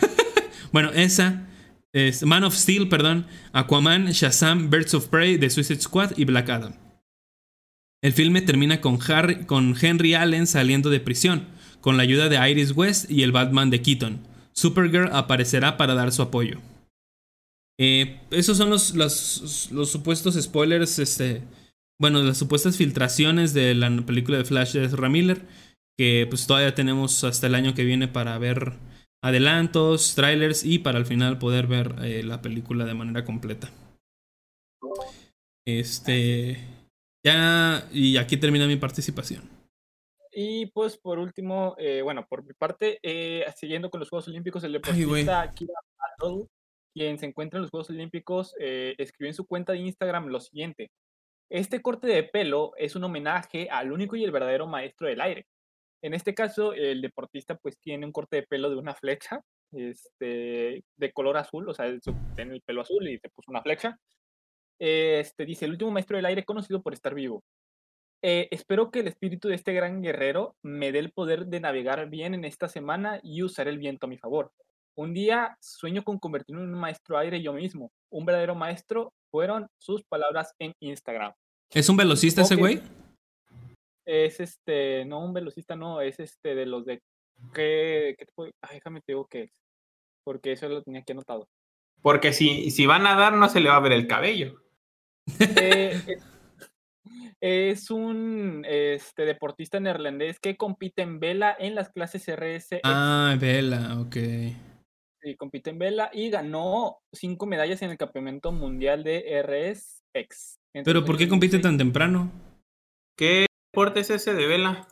bueno, 0.73 0.91
esa... 0.93 1.49
Es 1.93 2.23
Man 2.23 2.45
of 2.45 2.55
Steel, 2.55 2.89
perdón, 2.89 3.27
Aquaman, 3.53 4.13
Shazam, 4.13 4.71
Birds 4.71 4.95
of 4.95 5.09
Prey, 5.09 5.37
The 5.37 5.51
Suicide 5.51 5.81
Squad 5.81 6.17
y 6.17 6.25
Black 6.27 6.49
Adam. 6.49 6.90
El 8.03 8.13
filme 8.13 8.41
termina 8.41 8.81
con, 8.81 8.99
Harry- 9.11 9.45
con 9.45 9.75
Henry 9.81 10.15
Allen 10.15 10.47
saliendo 10.47 10.91
de 10.91 11.01
prisión, 11.01 11.47
con 11.81 11.97
la 11.97 12.03
ayuda 12.03 12.29
de 12.29 12.51
Iris 12.51 12.73
West 12.73 13.11
y 13.11 13.23
el 13.23 13.33
Batman 13.33 13.71
de 13.71 13.83
Keaton. 13.83 14.21
Supergirl 14.53 15.11
aparecerá 15.13 15.77
para 15.77 15.95
dar 15.95 16.13
su 16.13 16.23
apoyo. 16.23 16.61
Eh, 17.79 18.21
esos 18.31 18.59
son 18.59 18.69
los, 18.69 18.95
los, 18.95 19.11
supuestos 19.91 20.35
spoilers, 20.35 20.99
este, 20.99 21.43
bueno, 21.99 22.23
las 22.23 22.37
supuestas 22.37 22.77
filtraciones 22.77 23.55
de 23.55 23.75
la 23.75 23.91
película 24.05 24.37
de 24.37 24.45
Flash 24.45 24.73
de 24.75 24.85
Ezra 24.85 25.09
Miller, 25.09 25.43
que 25.99 26.27
pues 26.29 26.47
todavía 26.47 26.75
tenemos 26.75 27.25
hasta 27.25 27.47
el 27.47 27.55
año 27.55 27.75
que 27.75 27.85
viene 27.85 28.07
para 28.07 28.37
ver 28.39 28.75
adelantos, 29.23 30.15
trailers 30.15 30.65
y 30.65 30.79
para 30.79 30.99
al 30.99 31.07
final 31.07 31.39
poder 31.39 31.67
ver 31.67 31.95
eh, 32.03 32.23
la 32.23 32.43
película 32.43 32.85
de 32.85 32.95
manera 32.95 33.25
completa. 33.25 33.71
Este, 35.67 36.59
ya, 37.23 37.89
y 37.93 38.17
aquí 38.17 38.37
termina 38.37 38.67
mi 38.67 38.77
participación. 38.77 39.61
Y 40.33 40.67
pues 40.67 40.97
por 40.97 41.19
último, 41.19 41.75
eh, 41.79 42.03
bueno, 42.03 42.27
por 42.29 42.45
mi 42.45 42.55
parte, 42.55 42.99
eh, 43.03 43.45
siguiendo 43.57 43.91
con 43.91 44.01
los 44.01 44.09
Juegos 44.09 44.29
Olímpicos, 44.29 44.63
el 44.63 44.75
Ay, 44.75 44.81
deportista 44.81 45.51
Kira 45.53 45.75
Battle, 45.99 46.47
quien 46.95 47.19
se 47.19 47.27
encuentra 47.27 47.59
en 47.59 47.63
los 47.63 47.71
Juegos 47.71 47.91
Olímpicos, 47.91 48.55
eh, 48.61 48.95
escribió 48.99 49.31
en 49.31 49.35
su 49.35 49.47
cuenta 49.47 49.73
de 49.73 49.81
Instagram 49.81 50.29
lo 50.29 50.41
siguiente. 50.41 50.91
Este 51.51 51.83
corte 51.83 52.07
de 52.07 52.23
pelo 52.23 52.73
es 52.77 52.95
un 52.95 53.03
homenaje 53.03 53.69
al 53.71 53.91
único 53.91 54.15
y 54.15 54.23
el 54.23 54.31
verdadero 54.31 54.69
maestro 54.69 55.09
del 55.09 55.21
aire. 55.21 55.47
En 56.03 56.15
este 56.15 56.33
caso, 56.33 56.73
el 56.73 57.03
deportista 57.03 57.57
pues 57.57 57.79
tiene 57.79 58.07
un 58.07 58.13
corte 58.13 58.37
de 58.37 58.43
pelo 58.45 58.71
de 58.71 58.77
una 58.77 58.95
flecha, 58.95 59.41
este, 59.73 60.85
de 60.97 61.13
color 61.13 61.37
azul, 61.37 61.69
o 61.69 61.75
sea, 61.75 61.93
tiene 62.37 62.55
el 62.55 62.63
pelo 62.63 62.83
azul 62.83 63.07
y 63.09 63.19
se 63.19 63.29
puso 63.31 63.51
una 63.51 63.63
flecha. 63.63 63.99
Este, 64.81 65.45
dice, 65.45 65.67
el 65.67 65.73
último 65.73 65.91
maestro 65.91 66.17
del 66.17 66.27
aire 66.27 66.45
conocido 66.45 66.83
por 66.83 66.95
estar 66.95 67.15
vivo. 67.15 67.43
Eh, 68.23 68.49
espero 68.51 68.91
que 68.91 69.01
el 69.01 69.09
espíritu 69.09 69.49
de 69.49 69.55
este 69.55 69.73
gran 69.73 70.03
guerrero 70.03 70.55
me 70.63 70.91
dé 70.93 70.99
el 70.99 71.13
poder 71.13 71.47
de 71.47 71.61
navegar 71.61 72.09
bien 72.09 72.35
en 72.35 72.45
esta 72.45 72.69
semana 72.69 73.21
y 73.23 73.43
usar 73.43 73.69
el 73.69 73.79
viento 73.79 74.07
a 74.07 74.09
mi 74.09 74.19
favor. 74.19 74.51
Un 74.97 75.15
día 75.15 75.57
sueño 75.61 76.03
con 76.03 76.19
convertirme 76.19 76.63
en 76.63 76.75
un 76.75 76.81
maestro 76.81 77.17
aire 77.19 77.41
yo 77.43 77.53
mismo. 77.53 77.91
Un 78.11 78.25
verdadero 78.27 78.55
maestro 78.55 79.13
fueron 79.31 79.67
sus 79.79 80.03
palabras 80.05 80.53
en 80.59 80.73
Instagram. 80.81 81.33
¿Es 81.73 81.89
un 81.89 81.97
velocista 81.97 82.43
ese 82.43 82.57
güey? 82.57 82.83
Es 84.07 84.41
este, 84.41 85.05
no 85.05 85.25
un 85.25 85.33
velocista, 85.33 85.77
no, 85.77 86.01
es 86.01 86.19
este 86.21 86.55
de 86.55 86.67
los 86.67 86.85
de 86.85 87.01
que, 87.55 88.17
¿qué 88.19 88.25
te 88.27 88.33
puedo- 88.35 88.51
ay, 88.63 88.77
déjame 88.77 89.01
te 89.01 89.13
digo 89.13 89.27
qué 89.31 89.43
es, 89.45 89.51
porque 90.25 90.53
eso 90.53 90.69
lo 90.69 90.83
tenía 90.83 91.01
aquí 91.01 91.13
anotado. 91.13 91.49
Porque 92.03 92.33
si, 92.33 92.71
si 92.71 92.87
va 92.87 92.97
a 92.97 92.99
nadar, 92.99 93.35
no 93.35 93.49
se 93.49 93.61
le 93.61 93.69
va 93.69 93.77
a 93.77 93.81
ver 93.81 93.93
el 93.93 94.07
cabello. 94.09 94.61
Eh, 95.39 96.03
es, 96.07 96.23
es 97.41 97.91
un 97.91 98.65
este, 98.69 99.25
deportista 99.25 99.81
neerlandés 99.81 100.39
que 100.41 100.57
compite 100.57 101.03
en 101.03 101.21
vela 101.21 101.57
en 101.59 101.75
las 101.75 101.91
clases 101.91 102.27
RS 102.29 102.81
Ah, 102.85 103.37
vela, 103.41 103.99
ok. 104.01 104.17
y 105.23 105.35
compite 105.37 105.71
en 105.71 105.79
vela 105.79 106.11
y 106.13 106.31
ganó 106.31 106.99
cinco 107.13 107.47
medallas 107.47 107.83
en 107.83 107.91
el 107.91 107.99
campeonato 107.99 108.53
mundial 108.53 109.03
de 109.05 109.43
RSX. 109.43 110.57
Pero 110.85 111.05
¿por 111.05 111.17
qué 111.19 111.29
compite 111.29 111.57
2006. 111.57 111.63
tan 111.63 111.79
temprano? 111.79 112.31
¿Qué 113.19 113.47
deporte 113.73 114.01
es 114.01 114.11
ese 114.11 114.35
de 114.35 114.47
vela? 114.47 114.87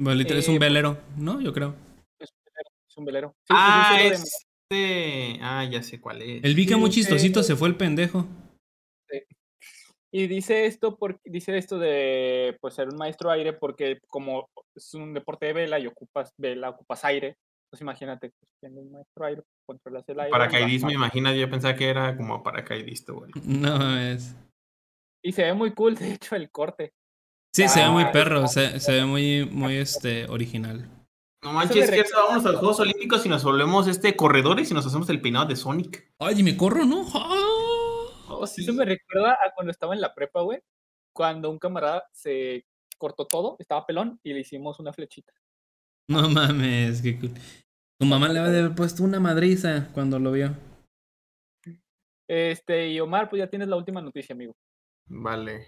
Bueno, 0.00 0.18
literal, 0.18 0.38
es 0.40 0.48
Eh, 0.48 0.52
un 0.52 0.58
pues- 0.58 0.68
velero, 0.68 0.98
¿no? 1.16 1.40
Yo 1.40 1.52
creo. 1.52 1.74
Es 2.20 2.30
un 2.30 2.44
velero, 2.44 2.70
es 2.88 2.96
un 2.98 3.04
velero. 3.04 3.34
Sí, 3.40 3.46
ah, 3.50 3.96
es 4.00 4.04
uno 4.04 4.08
de- 4.10 4.14
es 4.14 4.46
de... 4.70 5.38
Ah, 5.42 5.64
ya 5.64 5.82
sé 5.82 6.00
cuál 6.00 6.22
es. 6.22 6.44
El 6.44 6.54
Vika 6.54 6.74
Sí, 6.74 6.80
muy 6.80 6.90
eh, 6.90 6.92
chistosito 6.92 7.42
se 7.42 7.56
fue 7.56 7.68
el 7.68 7.74
pendejo. 7.76 8.26
Y 10.12 10.26
dice 10.26 10.66
esto 10.66 10.96
porque 10.96 11.20
dice 11.24 11.56
esto 11.58 11.78
de 11.78 12.56
pues 12.60 12.74
ser 12.74 12.88
un 12.88 12.96
maestro 12.96 13.30
aire 13.30 13.52
porque 13.52 13.98
como 14.08 14.48
es 14.74 14.94
un 14.94 15.12
deporte 15.12 15.46
de 15.46 15.52
vela 15.52 15.78
y 15.78 15.86
ocupas 15.86 16.32
vela, 16.38 16.70
ocupas 16.70 17.04
aire, 17.04 17.36
pues 17.70 17.82
imagínate 17.82 18.30
pues, 18.30 18.50
siendo 18.58 18.80
un 18.80 18.92
maestro 18.92 19.26
aire, 19.26 19.42
controlas 19.66 20.08
el 20.08 20.20
aire. 20.20 20.30
Paracaidismo, 20.30 20.90
imagina, 20.90 21.34
yo 21.34 21.50
pensaba 21.50 21.74
que 21.74 21.88
era 21.88 22.16
como 22.16 22.42
paracaidista, 22.42 23.12
güey. 23.12 23.30
No 23.44 23.98
es. 23.98 24.34
Y 25.22 25.32
se 25.32 25.42
ve 25.42 25.52
muy 25.52 25.74
cool, 25.74 25.94
de 25.94 26.14
hecho, 26.14 26.36
el 26.36 26.50
corte. 26.50 26.92
Sí, 27.54 27.68
se 27.68 27.80
ve 27.80 27.90
muy 27.90 28.04
Ah, 28.04 28.12
perro, 28.12 28.46
se, 28.46 28.80
se 28.80 28.92
ve 28.92 29.04
muy, 29.04 29.44
muy 29.44 29.76
este, 29.76 30.26
original. 30.28 30.88
No 31.42 31.52
manches, 31.52 31.90
que 31.90 32.04
vámonos 32.14 32.44
a 32.46 32.52
los 32.52 32.58
Juegos 32.58 32.80
Olímpicos 32.80 33.24
y 33.24 33.28
nos 33.28 33.44
volvemos 33.44 33.86
este 33.86 34.16
corredores 34.16 34.70
y 34.70 34.74
nos 34.74 34.86
hacemos 34.86 35.08
el 35.08 35.20
peinado 35.20 35.46
de 35.46 35.56
Sonic. 35.56 36.12
Ay, 36.18 36.40
y 36.40 36.42
me 36.42 36.56
corro, 36.56 36.84
¿no? 36.84 37.06
Sí. 38.46 38.62
Eso 38.62 38.72
me 38.72 38.84
recuerda 38.84 39.32
a 39.32 39.52
cuando 39.54 39.70
estaba 39.70 39.94
en 39.94 40.00
la 40.00 40.14
prepa, 40.14 40.42
güey, 40.42 40.60
cuando 41.12 41.50
un 41.50 41.58
camarada 41.58 42.04
se 42.12 42.66
cortó 42.96 43.26
todo, 43.26 43.56
estaba 43.58 43.86
pelón 43.86 44.20
y 44.22 44.32
le 44.32 44.40
hicimos 44.40 44.78
una 44.78 44.92
flechita. 44.92 45.32
No 46.08 46.28
mames, 46.28 47.02
qué 47.02 47.18
cool. 47.18 47.34
Tu 47.98 48.06
mamá 48.06 48.28
le 48.28 48.38
había 48.38 48.74
puesto 48.74 49.02
una 49.02 49.20
madriza 49.20 49.88
cuando 49.92 50.18
lo 50.18 50.32
vio. 50.32 50.56
Este, 52.28 52.88
y 52.88 53.00
Omar, 53.00 53.28
pues 53.28 53.40
ya 53.40 53.50
tienes 53.50 53.68
la 53.68 53.76
última 53.76 54.00
noticia, 54.00 54.34
amigo. 54.34 54.54
Vale. 55.06 55.66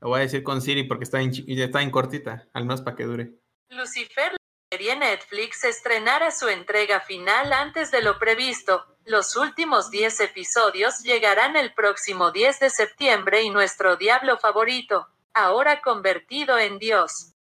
Lo 0.00 0.08
voy 0.08 0.20
a 0.20 0.22
decir 0.22 0.42
con 0.42 0.62
Siri 0.62 0.84
porque 0.84 1.04
está 1.04 1.20
en, 1.20 1.30
está 1.46 1.82
en 1.82 1.90
cortita, 1.90 2.48
al 2.54 2.64
menos 2.64 2.80
para 2.80 2.96
que 2.96 3.04
dure. 3.04 3.34
Lucifer, 3.68 4.32
la 4.32 4.38
serie 4.72 4.96
Netflix 4.96 5.64
estrenará 5.64 6.30
su 6.30 6.48
entrega 6.48 7.00
final 7.00 7.52
antes 7.52 7.90
de 7.90 8.02
lo 8.02 8.18
previsto. 8.18 8.96
Los 9.10 9.34
últimos 9.34 9.90
10 9.90 10.20
episodios 10.20 11.02
llegarán 11.02 11.56
el 11.56 11.74
próximo 11.74 12.30
10 12.30 12.60
de 12.60 12.70
septiembre 12.70 13.42
y 13.42 13.50
nuestro 13.50 13.96
diablo 13.96 14.38
favorito, 14.38 15.08
ahora 15.34 15.82
convertido 15.82 16.56
en 16.60 16.78
Dios, 16.78 17.32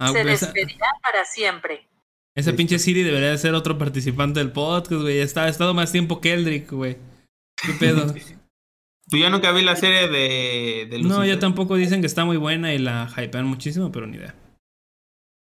Ah, 0.00 0.08
se 0.10 0.22
esa, 0.22 0.46
despedirá 0.46 0.88
para 1.00 1.24
siempre. 1.24 1.86
esa 2.34 2.54
pinche 2.54 2.80
Siri 2.80 3.04
debería 3.04 3.30
de 3.30 3.38
ser 3.38 3.54
otro 3.54 3.78
participante 3.78 4.40
del 4.40 4.50
podcast, 4.50 5.02
güey. 5.02 5.20
Está, 5.20 5.44
ha 5.44 5.48
estado 5.48 5.74
más 5.74 5.92
tiempo 5.92 6.20
que 6.20 6.32
Eldrick, 6.32 6.72
güey. 6.72 6.96
¿Qué 7.62 7.72
pedo? 7.78 8.12
Tú 9.08 9.16
ya 9.16 9.30
nunca 9.30 9.52
vi 9.52 9.62
la 9.62 9.76
serie 9.76 10.08
de, 10.08 10.88
de 10.90 10.98
no, 11.02 11.24
ya 11.24 11.38
tampoco 11.38 11.76
dicen 11.76 12.00
que 12.00 12.08
está 12.08 12.24
muy 12.24 12.36
buena 12.36 12.74
y 12.74 12.78
la 12.78 13.08
hypean 13.16 13.46
muchísimo, 13.46 13.92
pero 13.92 14.08
ni 14.08 14.16
idea. 14.16 14.34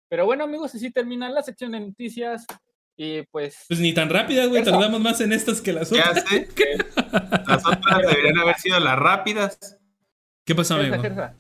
Pero 0.10 0.26
bueno, 0.26 0.44
amigos, 0.46 0.74
así 0.74 0.90
termina 0.90 1.30
la 1.30 1.44
sección 1.44 1.74
de 1.74 1.82
noticias. 1.82 2.48
Y 2.98 3.24
pues, 3.24 3.66
Pues 3.68 3.80
ni 3.80 3.94
tan 3.94 4.10
rápida, 4.10 4.46
güey. 4.46 4.62
Eso. 4.62 4.72
Tardamos 4.72 5.02
más 5.02 5.20
en 5.22 5.34
estas 5.34 5.62
que 5.62 5.74
las 5.74 5.90
Ya 5.90 6.10
otras. 6.10 6.26
sé. 6.30 6.48
Las 7.48 7.66
otras 7.66 8.02
deberían 8.02 8.38
haber 8.40 8.58
sido 8.58 8.80
las 8.80 8.98
rápidas. 8.98 9.78
¿Qué 10.46 10.54
pasó, 10.56 10.76
amigo? 10.76 11.02
Gersa. 11.02 11.38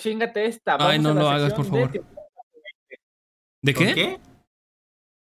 Chíngate 0.00 0.46
esta. 0.46 0.76
Ay, 0.80 0.98
vamos 0.98 1.14
no 1.14 1.20
lo 1.20 1.28
hagas, 1.28 1.54
por 1.54 1.64
de 1.64 1.70
favor. 1.70 2.06
¿De 3.62 3.74
¿Con 3.74 3.86
qué? 3.86 3.94
qué? 3.94 4.20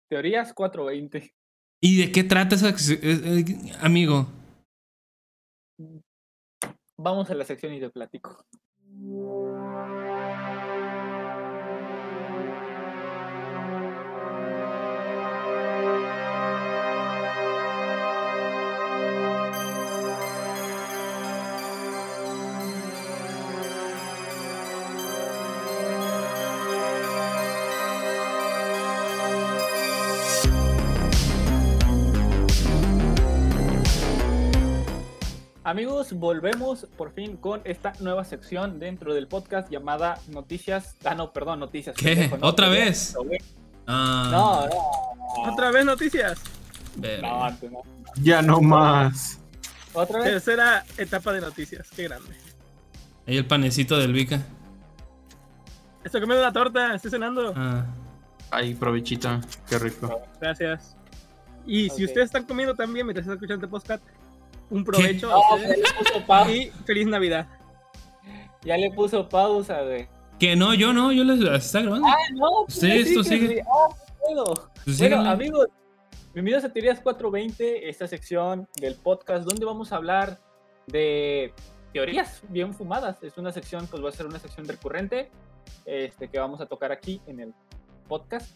Teorías 0.08 0.52
420. 0.55 1.34
¿Y 1.82 1.98
de 2.06 2.12
qué 2.12 2.24
trata 2.24 2.55
esa 2.55 2.70
eh, 2.70 2.98
eh, 3.02 3.73
amigo? 3.81 4.26
Vamos 6.97 7.28
a 7.31 7.34
la 7.34 7.44
sección 7.44 7.74
y 7.74 7.81
te 7.81 7.90
platico. 7.90 8.47
Amigos, 35.66 36.12
volvemos 36.12 36.86
por 36.98 37.12
fin 37.14 37.38
con 37.38 37.62
esta 37.64 37.94
nueva 38.00 38.24
sección 38.24 38.78
dentro 38.78 39.14
del 39.14 39.26
podcast 39.28 39.70
llamada 39.70 40.18
Noticias. 40.28 40.94
Ah, 41.04 41.14
no, 41.14 41.32
perdón, 41.32 41.60
Noticias. 41.60 41.96
¿Qué? 41.96 42.08
pendejo, 42.14 42.36
no, 42.36 42.46
¿Otra 42.48 42.68
vez? 42.68 43.14
420. 43.16 43.44
Ah, 43.86 44.28
No, 44.30 44.66
no. 44.66 45.52
Otra 45.52 45.70
vez 45.70 45.84
noticias. 45.84 46.40
No, 46.96 47.50
no. 47.50 47.82
Ya 48.16 48.40
no 48.40 48.60
más. 48.60 49.40
Otra 49.92 50.20
vez. 50.20 50.28
Tercera 50.30 50.84
etapa 50.96 51.32
de 51.32 51.40
noticias. 51.40 51.88
Qué 51.90 52.04
grande. 52.04 52.34
Ahí 53.26 53.36
el 53.36 53.46
panecito 53.46 53.98
del 53.98 54.12
Vika. 54.12 54.40
Estoy 56.04 56.20
comiendo 56.20 56.44
una 56.44 56.52
torta. 56.52 56.94
Estoy 56.94 57.10
cenando. 57.10 57.52
Ah. 57.56 57.84
Ay, 58.50 58.74
provechito. 58.74 59.40
Qué 59.68 59.78
rico. 59.78 60.22
Gracias. 60.40 60.96
Y 61.66 61.90
si 61.90 62.04
ustedes 62.04 62.26
están 62.26 62.44
comiendo 62.44 62.74
también 62.74 63.06
mientras 63.06 63.24
están 63.24 63.36
escuchando 63.36 63.66
este 63.66 63.70
podcast, 63.70 64.02
un 64.70 64.84
provecho 64.84 65.28
a 65.28 65.32
No, 65.34 65.54
ustedes 65.56 65.76
ya 65.76 65.82
le 65.82 65.98
puso 66.04 66.26
pausa. 66.26 66.52
y 66.52 66.70
feliz 66.86 67.06
Navidad. 67.06 67.46
Ya 68.62 68.76
le 68.76 68.90
puso 68.90 69.28
pausa, 69.28 69.82
güey. 69.82 70.08
Que 70.38 70.56
no, 70.56 70.74
yo 70.74 70.92
no, 70.92 71.12
yo 71.12 71.22
les 71.24 71.40
está 71.64 71.80
grabando. 71.82 72.06
Ah, 72.08 72.16
no. 72.32 72.48
Sí, 72.68 72.80
pues, 72.88 73.06
esto 73.08 73.22
que 73.22 73.28
sigue. 73.28 73.48
sí. 73.56 73.60
Ah. 73.60 73.94
Pues 74.84 74.98
Bueno, 74.98 75.20
amigos, 75.30 75.66
bienvenidos 76.32 76.64
a 76.64 76.72
Teorías 76.72 76.98
420, 77.00 77.88
esta 77.90 78.06
sección 78.06 78.66
del 78.80 78.94
podcast 78.96 79.44
donde 79.46 79.66
vamos 79.66 79.92
a 79.92 79.96
hablar 79.96 80.40
de 80.86 81.52
teorías 81.92 82.42
bien 82.48 82.72
fumadas. 82.72 83.22
Es 83.22 83.36
una 83.36 83.52
sección, 83.52 83.86
pues 83.86 84.02
va 84.02 84.08
a 84.08 84.12
ser 84.12 84.24
una 84.26 84.38
sección 84.38 84.66
recurrente 84.66 85.30
este, 85.84 86.28
que 86.28 86.38
vamos 86.38 86.60
a 86.62 86.66
tocar 86.66 86.90
aquí 86.90 87.20
en 87.26 87.40
el 87.40 87.54
podcast. 88.08 88.50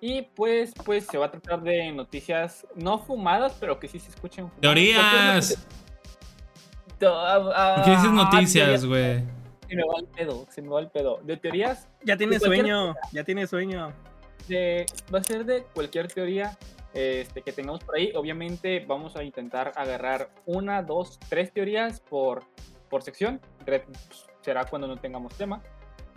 Y 0.00 0.22
pues, 0.22 0.72
pues 0.84 1.06
se 1.06 1.16
va 1.16 1.26
a 1.26 1.30
tratar 1.30 1.62
de 1.62 1.90
noticias 1.92 2.66
no 2.74 2.98
fumadas, 2.98 3.56
pero 3.58 3.78
que 3.80 3.88
sí 3.88 3.98
se 3.98 4.10
escuchen. 4.10 4.46
fumadas. 4.50 4.60
Teorías. 4.60 5.66
To- 6.98 7.18
ah, 7.20 7.74
¿Por 7.76 7.84
qué 7.84 7.90
dices 7.90 8.06
ah, 8.08 8.12
noticias, 8.12 8.84
güey? 8.84 9.22
Se 9.68 9.76
me 9.76 9.82
va 9.82 9.98
el 9.98 10.06
pedo, 10.06 10.46
se 10.50 10.62
me 10.62 10.68
va 10.68 10.80
el 10.80 10.88
pedo. 10.90 11.20
De 11.24 11.36
teorías 11.36 11.88
Ya 12.04 12.16
tiene 12.16 12.38
sueño. 12.38 12.94
Ya 13.12 13.24
tiene 13.24 13.46
sueño. 13.46 13.92
de- 14.48 14.84
va 15.12 15.20
a 15.20 15.24
ser 15.24 15.44
de 15.46 15.62
cualquier 15.74 16.08
teoría 16.08 16.56
este, 16.92 17.42
que 17.42 17.50
tengamos 17.52 17.82
por 17.82 17.96
ahí. 17.96 18.12
Obviamente 18.14 18.84
vamos 18.86 19.16
a 19.16 19.24
intentar 19.24 19.72
agarrar 19.74 20.28
una, 20.46 20.82
dos, 20.82 21.18
tres 21.28 21.50
teorías 21.52 21.98
por, 22.00 22.44
por 22.90 23.02
sección. 23.02 23.40
Pues, 23.64 23.82
será 24.42 24.64
cuando 24.66 24.86
no 24.86 24.96
tengamos 24.98 25.34
tema. 25.34 25.62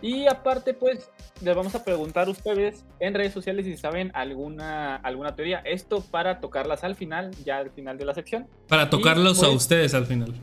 Y 0.00 0.26
aparte, 0.28 0.74
pues, 0.74 1.10
les 1.42 1.56
vamos 1.56 1.74
a 1.74 1.84
preguntar 1.84 2.28
a 2.28 2.30
ustedes 2.30 2.84
en 3.00 3.14
redes 3.14 3.32
sociales 3.32 3.64
si 3.66 3.76
saben 3.76 4.12
alguna, 4.14 4.96
alguna 4.96 5.34
teoría. 5.34 5.58
Esto 5.64 6.00
para 6.02 6.38
tocarlas 6.40 6.84
al 6.84 6.94
final, 6.94 7.32
ya 7.44 7.58
al 7.58 7.70
final 7.70 7.98
de 7.98 8.04
la 8.04 8.14
sección. 8.14 8.46
Para 8.68 8.88
tocarlos 8.90 9.38
a 9.42 9.46
pues- 9.46 9.56
ustedes 9.56 9.94
al 9.94 10.06
final. 10.06 10.34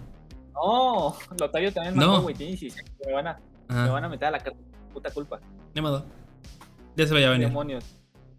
No, 0.54 1.16
Lotario 1.40 1.72
también 1.74 1.96
No. 1.96 2.08
mandó, 2.08 2.22
güey. 2.24 2.36
tiene 2.36 2.52
16, 2.56 2.84
Me 3.06 3.14
van 3.14 3.28
a, 3.28 3.40
me 3.70 3.76
Ajá. 3.76 3.92
van 3.92 4.04
a 4.04 4.10
meter 4.10 4.28
a 4.28 4.32
la 4.32 4.40
cara. 4.40 4.56
Puta 4.94 5.10
culpa. 5.12 5.40
Ni 5.74 5.82
modo. 5.82 6.06
Ya 6.96 7.06
se 7.08 7.14
vaya 7.14 7.28
a 7.28 7.32
venir. 7.32 7.48
demonios. 7.48 7.84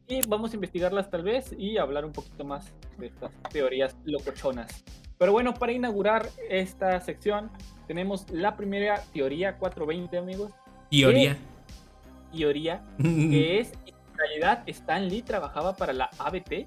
Y 0.08 0.26
vamos 0.26 0.52
a 0.52 0.54
investigarlas 0.54 1.10
tal 1.10 1.22
vez 1.22 1.54
y 1.58 1.78
hablar 1.78 2.04
un 2.04 2.12
poquito 2.12 2.44
más 2.44 2.72
de 2.98 3.06
estas 3.06 3.32
teorías 3.50 3.96
locochonas. 4.04 4.84
Pero 5.18 5.32
bueno, 5.32 5.52
para 5.54 5.72
inaugurar 5.72 6.28
esta 6.48 7.00
sección, 7.00 7.50
tenemos 7.86 8.30
la 8.30 8.56
primera 8.56 9.02
teoría 9.12 9.58
420, 9.58 10.16
amigos. 10.18 10.52
Teoría. 10.90 11.36
Teoría 12.32 12.82
que 13.02 13.60
es, 13.60 13.73
en 13.86 14.16
realidad, 14.16 14.62
Stan 14.66 15.08
Lee 15.08 15.23
trabajaba 15.23 15.76
para 15.76 15.92
la 15.92 16.10
ABT. 16.18 16.66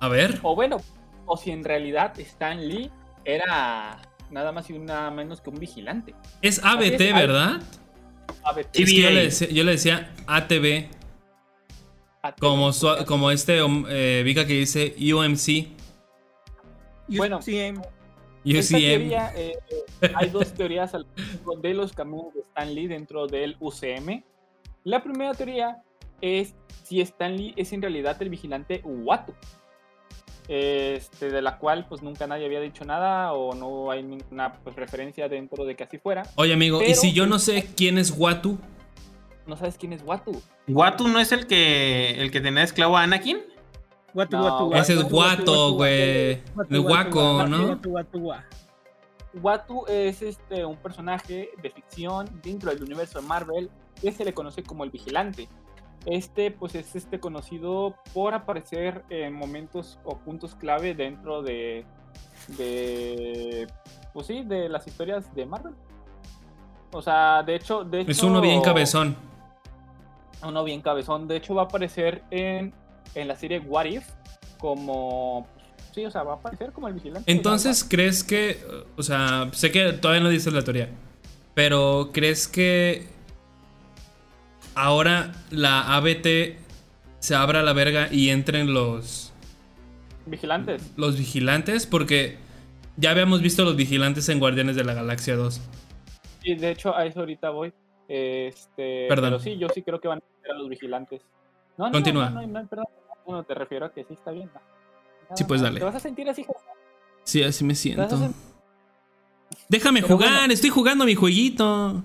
A 0.00 0.08
ver. 0.08 0.38
O 0.42 0.54
bueno, 0.54 0.78
o 1.26 1.36
si 1.36 1.50
en 1.50 1.64
realidad 1.64 2.18
Stan 2.20 2.66
Lee 2.68 2.90
era 3.24 3.98
nada 4.30 4.52
más 4.52 4.68
y 4.70 4.78
nada 4.78 5.10
menos 5.10 5.40
que 5.40 5.50
un 5.50 5.58
vigilante. 5.58 6.14
Es 6.42 6.62
ABT, 6.62 7.00
es, 7.00 7.14
¿verdad? 7.14 7.62
ABT. 8.42 8.76
Es 8.80 8.90
que 8.92 9.02
yo, 9.02 9.10
le 9.10 9.24
decía, 9.24 9.48
yo 9.48 9.64
le 9.64 9.72
decía 9.72 10.12
ATV. 10.26 10.88
AT. 12.22 12.38
Como, 12.40 12.72
su- 12.72 13.04
como 13.06 13.30
este 13.30 13.58
eh, 13.88 14.22
Vika 14.24 14.46
que 14.46 14.54
dice 14.54 14.94
UMC. 14.98 15.68
Bueno. 17.08 17.40
UCM. 18.44 18.58
Esta 18.58 18.78
teoría, 18.78 19.32
eh, 19.36 19.58
hay 20.14 20.30
dos 20.30 20.52
teorías 20.52 20.94
al 20.94 21.06
respecto 21.16 21.56
de 21.56 21.74
los 21.74 21.92
caminos 21.92 22.34
de 22.34 22.40
Stan 22.40 22.74
Lee 22.74 22.86
dentro 22.86 23.26
del 23.26 23.56
UCM. 23.60 24.22
La 24.84 25.02
primera 25.02 25.32
teoría 25.32 25.82
es 26.20 26.54
si 26.82 27.00
Stan 27.00 27.36
Lee 27.36 27.54
es 27.56 27.72
en 27.72 27.82
realidad 27.82 28.20
el 28.20 28.28
vigilante 28.28 28.82
Watu, 28.84 29.34
este, 30.48 31.30
de 31.30 31.40
la 31.40 31.58
cual 31.58 31.86
pues 31.88 32.02
nunca 32.02 32.26
nadie 32.26 32.44
había 32.44 32.60
dicho 32.60 32.84
nada 32.84 33.32
o 33.32 33.54
no 33.54 33.90
hay 33.90 34.02
ninguna 34.02 34.52
pues, 34.62 34.76
referencia 34.76 35.28
dentro 35.28 35.64
de 35.64 35.74
que 35.74 35.84
así 35.84 35.98
fuera. 35.98 36.24
Oye, 36.36 36.52
amigo, 36.52 36.82
¿y 36.82 36.94
si 36.94 37.12
yo 37.12 37.26
no 37.26 37.38
sé 37.38 37.68
quién 37.74 37.96
es 37.96 38.10
Watu? 38.10 38.58
No 39.46 39.56
sabes 39.56 39.76
quién 39.78 39.92
es 39.92 40.02
Watu. 40.02 40.40
¿Watu 40.68 41.08
no 41.08 41.18
es 41.18 41.32
el 41.32 41.46
que 41.46 42.22
el 42.22 42.30
que 42.30 42.40
tenía 42.40 42.62
esclavo 42.62 42.96
a 42.96 43.02
Anakin? 43.02 43.38
Guatu, 44.14 44.36
No, 44.36 44.42
guatu, 44.42 44.64
guatu, 44.66 44.80
Ese 44.82 44.94
es 44.94 45.10
Guato, 45.10 45.72
güey. 45.72 46.42
El 46.70 46.80
guaco, 46.80 47.46
¿no? 47.46 47.66
guatu, 47.66 47.90
guatu, 47.90 48.20
guatu. 48.20 48.44
Watu 49.42 49.84
es 49.88 50.22
este, 50.22 50.64
un 50.64 50.76
personaje 50.76 51.50
de 51.60 51.70
ficción 51.70 52.28
dentro 52.42 52.70
del 52.70 52.82
universo 52.84 53.20
de 53.20 53.26
Marvel 53.26 53.70
que 54.00 54.12
se 54.12 54.24
le 54.24 54.32
conoce 54.32 54.62
como 54.62 54.84
el 54.84 54.90
vigilante. 54.90 55.48
Este 56.06 56.50
pues 56.52 56.74
es 56.76 56.94
este 56.94 57.18
conocido 57.18 57.96
por 58.12 58.34
aparecer 58.34 59.04
en 59.10 59.32
momentos 59.32 59.98
o 60.04 60.18
puntos 60.18 60.54
clave 60.54 60.94
dentro 60.94 61.42
de, 61.42 61.84
de 62.58 63.66
pues 64.12 64.26
sí, 64.28 64.44
de 64.44 64.68
las 64.68 64.86
historias 64.86 65.34
de 65.34 65.46
Marvel. 65.46 65.74
O 66.92 67.02
sea, 67.02 67.42
de 67.42 67.56
hecho, 67.56 67.82
de 67.82 68.02
hecho 68.02 68.10
Es 68.12 68.22
uno 68.22 68.40
bien 68.40 68.62
cabezón. 68.62 69.16
uno 70.46 70.62
bien 70.62 70.80
cabezón. 70.80 71.26
De 71.26 71.36
hecho, 71.36 71.54
va 71.54 71.62
a 71.62 71.64
aparecer 71.64 72.22
en, 72.30 72.72
en 73.14 73.28
la 73.28 73.36
serie 73.36 73.60
What 73.60 73.86
If 73.86 74.04
como 74.58 75.46
sí, 75.94 76.04
o 76.04 76.10
sea, 76.10 76.22
va 76.22 76.32
a 76.32 76.36
aparecer 76.36 76.72
como 76.72 76.88
el 76.88 76.94
vigilante. 76.94 77.30
Entonces, 77.30 77.84
¿crees 77.84 78.24
que, 78.24 78.58
o 78.96 79.02
sea, 79.02 79.48
sé 79.52 79.70
que 79.70 79.92
todavía 79.92 80.22
no 80.22 80.28
dices 80.28 80.52
la 80.52 80.62
teoría, 80.62 80.88
pero 81.54 82.10
¿crees 82.12 82.48
que 82.48 83.06
ahora 84.74 85.32
la 85.50 85.96
ABT 85.96 86.56
se 87.20 87.34
abra 87.34 87.62
la 87.62 87.72
verga 87.72 88.08
y 88.10 88.30
entren 88.30 88.74
los, 88.74 89.32
vigilantes. 90.26 90.92
los 90.96 91.16
vigilantes? 91.16 91.86
Porque 91.86 92.38
ya 92.96 93.10
habíamos 93.10 93.40
visto 93.40 93.64
los 93.64 93.76
vigilantes 93.76 94.28
en 94.28 94.40
Guardianes 94.40 94.76
de 94.76 94.84
la 94.84 94.94
Galaxia 94.94 95.36
2. 95.36 95.60
Y 96.42 96.56
de 96.56 96.70
hecho, 96.72 96.94
a 96.94 97.06
eso 97.06 97.20
ahorita 97.20 97.50
voy. 97.50 97.72
Este, 98.08 99.06
Perdón. 99.08 99.30
Pero 99.30 99.38
sí, 99.40 99.56
yo 99.56 99.68
sí 99.68 99.82
creo 99.82 100.00
que 100.00 100.08
van 100.08 100.18
a 100.18 100.34
a 100.50 100.54
los 100.54 100.68
vigilantes. 100.68 101.22
No, 101.76 101.86
no, 101.86 101.92
Continúa. 101.92 102.30
No, 102.30 102.46
no, 102.46 102.66
perdón. 102.66 102.86
No, 103.26 103.42
te 103.42 103.54
refiero 103.54 103.86
a 103.86 103.92
que 103.92 104.04
sí 104.04 104.14
está 104.14 104.30
bien. 104.30 104.50
No. 104.54 105.36
Sí, 105.36 105.44
pues 105.44 105.60
No, 105.60 105.66
dale. 105.66 105.80
Te 105.80 105.84
vas 105.84 105.94
a 105.94 106.00
sentir 106.00 106.28
así, 106.28 106.44
José? 106.44 106.66
Sí, 107.22 107.42
así 107.42 107.64
me 107.64 107.74
siento. 107.74 108.16
Déjame 109.68 110.02
Pero 110.02 110.14
jugar, 110.14 110.38
bueno. 110.38 110.52
estoy 110.52 110.70
jugando 110.70 111.04
mi 111.04 111.14
jueguito. 111.14 112.02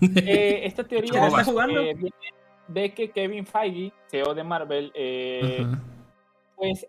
Eh, 0.00 0.60
esta 0.64 0.84
teoría 0.84 1.12
¿Cómo 1.12 1.26
está 1.26 1.44
jugando? 1.44 1.80
eh, 1.80 1.94
viene 1.94 2.16
de 2.68 2.94
que 2.94 3.10
Kevin 3.10 3.46
Feige, 3.46 3.92
CEO 4.10 4.34
de 4.34 4.44
Marvel, 4.44 4.92
eh, 4.94 5.66
pues 6.56 6.86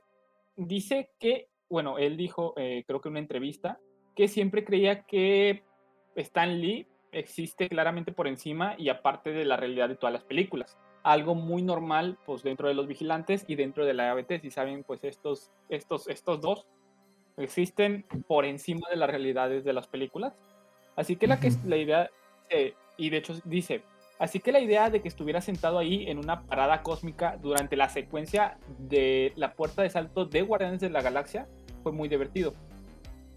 dice 0.56 1.10
que, 1.20 1.48
bueno, 1.70 1.98
él 1.98 2.16
dijo, 2.16 2.54
eh, 2.58 2.84
creo 2.88 3.02
que 3.02 3.10
en 3.10 3.14
una 3.14 3.20
entrevista, 3.20 3.80
que 4.16 4.28
siempre 4.28 4.64
creía 4.64 5.04
que 5.04 5.64
Stan 6.16 6.62
Lee 6.62 6.88
existe 7.12 7.68
claramente 7.68 8.12
por 8.12 8.28
encima 8.28 8.76
y 8.78 8.90
aparte 8.90 9.32
de 9.32 9.46
la 9.46 9.58
realidad 9.58 9.90
de 9.90 9.96
todas 9.96 10.14
las 10.14 10.24
películas. 10.24 10.78
Algo 11.04 11.36
muy 11.36 11.62
normal, 11.62 12.18
pues 12.26 12.44
dentro 12.44 12.68
de 12.68 12.74
los 12.74 12.88
vigilantes 12.88 13.44
y 13.48 13.56
dentro 13.56 13.86
de 13.86 13.94
la 13.94 14.12
ABT, 14.12 14.40
si 14.42 14.50
saben, 14.50 14.84
pues 14.84 15.04
estos, 15.04 15.52
estos, 15.70 16.08
estos 16.08 16.42
dos 16.42 16.66
existen 17.38 18.06
por 18.28 18.46
encima 18.46 18.88
de 18.90 18.96
las 18.96 19.10
realidades 19.10 19.64
de 19.64 19.74
las 19.74 19.88
películas. 19.88 20.34
Así 20.96 21.16
que 21.16 21.28
la, 21.28 21.40
que, 21.40 21.50
Ujú. 21.50 21.68
la 21.68 21.78
idea, 21.78 22.10
eh, 22.50 22.74
y 22.98 23.10
de 23.10 23.18
hecho 23.18 23.34
dice, 23.46 23.84
así 24.20 24.40
que 24.40 24.52
la 24.52 24.60
idea 24.60 24.90
de 24.90 25.02
que 25.02 25.08
estuviera 25.08 25.42
sentado 25.42 25.80
ahí 25.80 26.06
en 26.08 26.20
una 26.20 26.44
parada 26.44 26.84
cósmica 26.84 27.38
durante 27.42 27.76
la 27.76 27.90
secuencia 27.90 28.58
de 28.78 29.34
la 29.36 29.54
puerta 29.54 29.82
de 29.82 29.90
salto 29.90 30.26
de 30.26 30.42
Guardianes 30.42 30.80
de 30.80 30.90
la 30.90 31.02
Galaxia 31.02 31.48
fue 31.82 31.92
muy 31.92 32.08
divertido. 32.08 32.54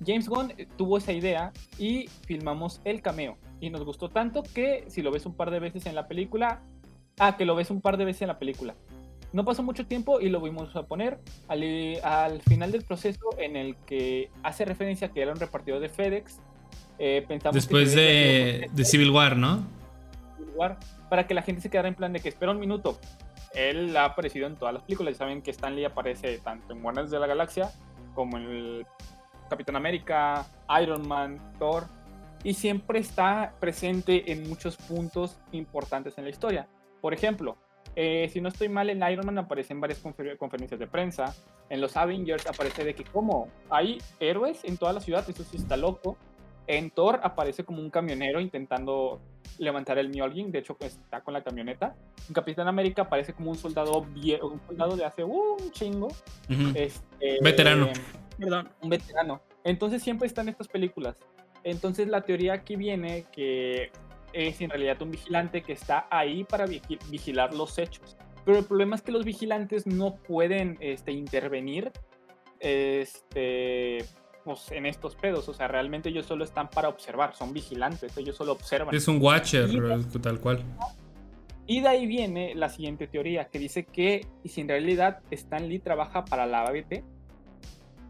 James 0.05 0.29
Gunn 0.29 0.53
eh, 0.57 0.67
tuvo 0.77 0.99
esa 0.99 1.13
idea 1.13 1.53
y 1.79 2.09
filmamos 2.27 2.81
el 2.85 3.01
cameo. 3.01 3.39
Y 3.61 3.71
nos 3.71 3.85
gustó 3.85 4.11
tanto 4.11 4.43
que 4.43 4.85
si 4.89 5.01
lo 5.01 5.11
ves 5.11 5.25
un 5.25 5.35
par 5.35 5.51
de 5.51 5.61
veces 5.61 5.87
en 5.87 5.95
la 5.95 6.07
película, 6.07 6.63
ah, 7.19 7.37
que 7.37 7.45
lo 7.45 7.55
ves 7.55 7.71
un 7.71 7.81
par 7.81 7.97
de 7.97 8.05
veces 8.05 8.23
en 8.23 8.29
la 8.29 8.39
película. 8.39 8.75
No 9.33 9.45
pasó 9.45 9.63
mucho 9.63 9.87
tiempo 9.87 10.21
y 10.21 10.29
lo 10.29 10.41
vimos 10.41 10.75
a 10.77 10.85
poner 10.85 11.19
al, 11.49 11.63
al 12.03 12.41
final 12.43 12.73
del 12.73 12.85
proceso 12.85 13.21
en 13.39 13.57
el 13.57 13.77
que 13.87 14.31
hace 14.43 14.65
referencia 14.65 15.09
a 15.09 15.13
que 15.13 15.21
era 15.21 15.33
un 15.33 15.39
repartidor 15.39 15.81
de 15.81 15.89
FedEx. 15.89 16.41
eh, 16.99 17.25
pensamos 17.27 17.55
Después 17.55 17.95
de, 17.95 18.71
de 18.73 18.85
Civil 18.85 19.11
War, 19.11 19.37
¿no? 19.37 19.67
Civil 20.37 20.53
War, 20.55 20.79
para 21.11 21.27
que 21.27 21.35
la 21.35 21.43
gente 21.43 21.61
se 21.61 21.69
quedara 21.71 21.89
en 21.89 21.95
plan 21.95 22.13
de 22.13 22.21
que 22.21 22.29
espera 22.29 22.53
un 22.53 22.61
minuto. 22.61 22.99
Él 23.55 23.97
ha 23.97 24.05
aparecido 24.05 24.47
en 24.47 24.57
todas 24.57 24.75
las 24.75 24.83
películas. 24.85 25.15
Ya 25.15 25.19
saben 25.19 25.43
que 25.43 25.51
Stan 25.51 25.75
Lee 25.75 25.85
aparece 25.85 26.39
tanto 26.39 26.73
en 26.73 26.83
Guardianes 26.83 27.11
de 27.11 27.19
la 27.19 27.27
Galaxia 27.27 27.71
como 28.15 28.39
en 28.39 28.45
el 28.45 28.87
Capitán 29.51 29.77
América, 29.77 30.47
Iron 30.83 31.07
Man, 31.07 31.41
Thor. 31.59 31.85
Y 32.45 32.55
siempre 32.55 33.01
está 33.01 33.55
presente 33.61 34.31
en 34.31 34.49
muchos 34.49 34.77
puntos 34.77 35.39
importantes 35.53 36.17
en 36.17 36.25
la 36.25 36.31
historia. 36.31 36.69
Por 37.01 37.15
ejemplo, 37.15 37.57
eh, 37.95 38.29
si 38.33 38.41
no 38.41 38.49
estoy 38.49 38.69
mal, 38.69 38.91
en 38.91 39.03
Iron 39.11 39.27
Man 39.27 39.39
aparece 39.39 39.73
en 39.73 39.81
varias 39.81 40.03
confer- 40.03 40.37
conferencias 40.37 40.79
de 40.79 40.87
prensa. 40.87 41.35
En 41.69 41.81
los 41.81 41.97
Avengers 41.97 42.47
aparece 42.47 42.85
de 42.85 42.95
que, 42.95 43.05
¿cómo? 43.05 43.49
Hay 43.71 43.99
héroes 44.21 44.65
en 44.65 44.77
toda 44.77 44.93
la 44.93 45.01
ciudad, 45.01 45.29
eso 45.29 45.45
sí 45.45 45.57
está 45.57 45.77
loco. 45.77 46.17
En 46.67 46.91
Thor 46.91 47.21
aparece 47.23 47.65
como 47.65 47.81
un 47.81 47.91
camionero 47.91 48.41
intentando 48.41 49.21
levantar 49.59 49.99
el 49.99 50.09
Mjolnir, 50.11 50.49
de 50.49 50.59
hecho 50.59 50.77
pues, 50.77 50.97
está 50.97 51.21
con 51.23 51.33
la 51.33 51.43
camioneta. 51.43 51.95
En 52.29 52.35
Capitán 52.35 52.69
América 52.69 53.03
aparece 53.03 53.33
como 53.33 53.51
un 53.51 53.57
soldado 53.57 54.01
un 54.01 54.61
soldado 54.67 54.97
de 54.97 55.05
hace 55.05 55.23
uh, 55.23 55.57
un 55.61 55.71
chingo. 55.71 56.09
Este, 56.75 57.39
Veterano. 57.41 57.89
Perdón. 58.39 58.69
un 58.83 58.91
veterano. 58.91 59.41
Entonces 59.65 60.03
siempre 60.03 60.27
están 60.27 60.49
estas 60.49 60.69
películas. 60.69 61.17
Entonces 61.65 62.09
la 62.09 62.21
teoría 62.21 62.55
aquí 62.55 62.77
viene 62.77 63.25
que 63.33 63.91
es 64.33 64.61
en 64.61 64.71
realidad 64.71 65.01
un 65.03 65.11
vigilante 65.11 65.63
que 65.63 65.73
está 65.73 66.07
ahí 66.11 66.45
para 66.45 66.67
vigi- 66.67 66.99
vigilar 67.11 67.55
los 67.55 67.79
hechos. 67.79 68.17
Pero 68.45 68.59
el 68.59 68.65
problema 68.65 68.95
es 68.97 69.03
que 69.03 69.11
los 69.13 69.25
vigilantes 69.25 69.87
no 69.87 70.17
pueden 70.17 70.77
este, 70.81 71.13
intervenir 71.13 71.91
este, 72.61 74.05
pues, 74.45 74.71
en 74.73 74.87
estos 74.87 75.17
pedos. 75.17 75.49
O 75.49 75.55
sea, 75.55 75.69
realmente 75.69 76.09
ellos 76.09 76.27
solo 76.27 76.45
están 76.45 76.69
para 76.71 76.89
observar, 76.89 77.35
son 77.35 77.53
vigilantes, 77.53 78.17
ellos 78.17 78.37
solo 78.37 78.53
observan. 78.53 78.95
Es 78.95 79.09
un 79.09 79.21
Watcher, 79.21 79.69
Y- 79.71 80.19
tal 80.19 80.41
cual. 80.41 80.63
Y 81.67 81.81
de 81.81 81.89
ahí 81.89 82.07
viene 82.07 82.55
la 82.55 82.69
siguiente 82.69 83.09
teoría, 83.09 83.49
que 83.49 83.59
dice 83.59 83.85
que 83.85 84.25
y 84.45 84.49
si 84.51 84.61
en 84.61 84.69
realidad 84.69 85.21
Stan 85.33 85.69
Lee 85.69 85.81
trabaja 85.81 86.25
para 86.25 86.47
la 86.47 86.61
ABT. 86.63 87.03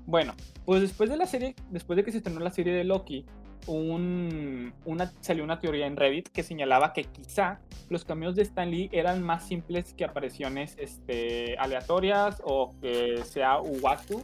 Bueno, 0.05 0.35
pues 0.67 0.83
después 0.83 1.09
de 1.09 1.17
la 1.17 1.27
serie, 1.27 1.55
después 1.71 1.97
de 1.97 2.05
que 2.05 2.13
se 2.13 2.19
estrenó 2.19 2.41
la 2.41 2.51
serie 2.51 2.75
de 2.75 2.85
Loki, 2.85 3.25
un, 3.67 4.73
una, 4.85 5.13
salió 5.21 5.45
una 5.45 5.59
teoría 5.59 5.87
en 5.87 5.97
Reddit 5.97 6.29
que 6.29 6.43
señalaba 6.43 6.93
que 6.93 7.05
quizá 7.05 7.61
los 7.89 8.05
cameos 8.05 8.37
de 8.37 8.43
Stan 8.43 8.71
Lee 8.71 8.89
eran 8.93 9.23
más 9.23 9.47
simples 9.47 9.95
que 9.95 10.05
apariciones 10.05 10.77
este, 10.79 11.57
aleatorias 11.59 12.43
o 12.45 12.75
que 12.81 13.23
sea 13.25 13.61
Uwatu. 13.61 14.23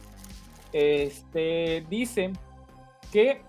Este, 0.71 1.85
dice 1.89 2.31
que 3.11 3.41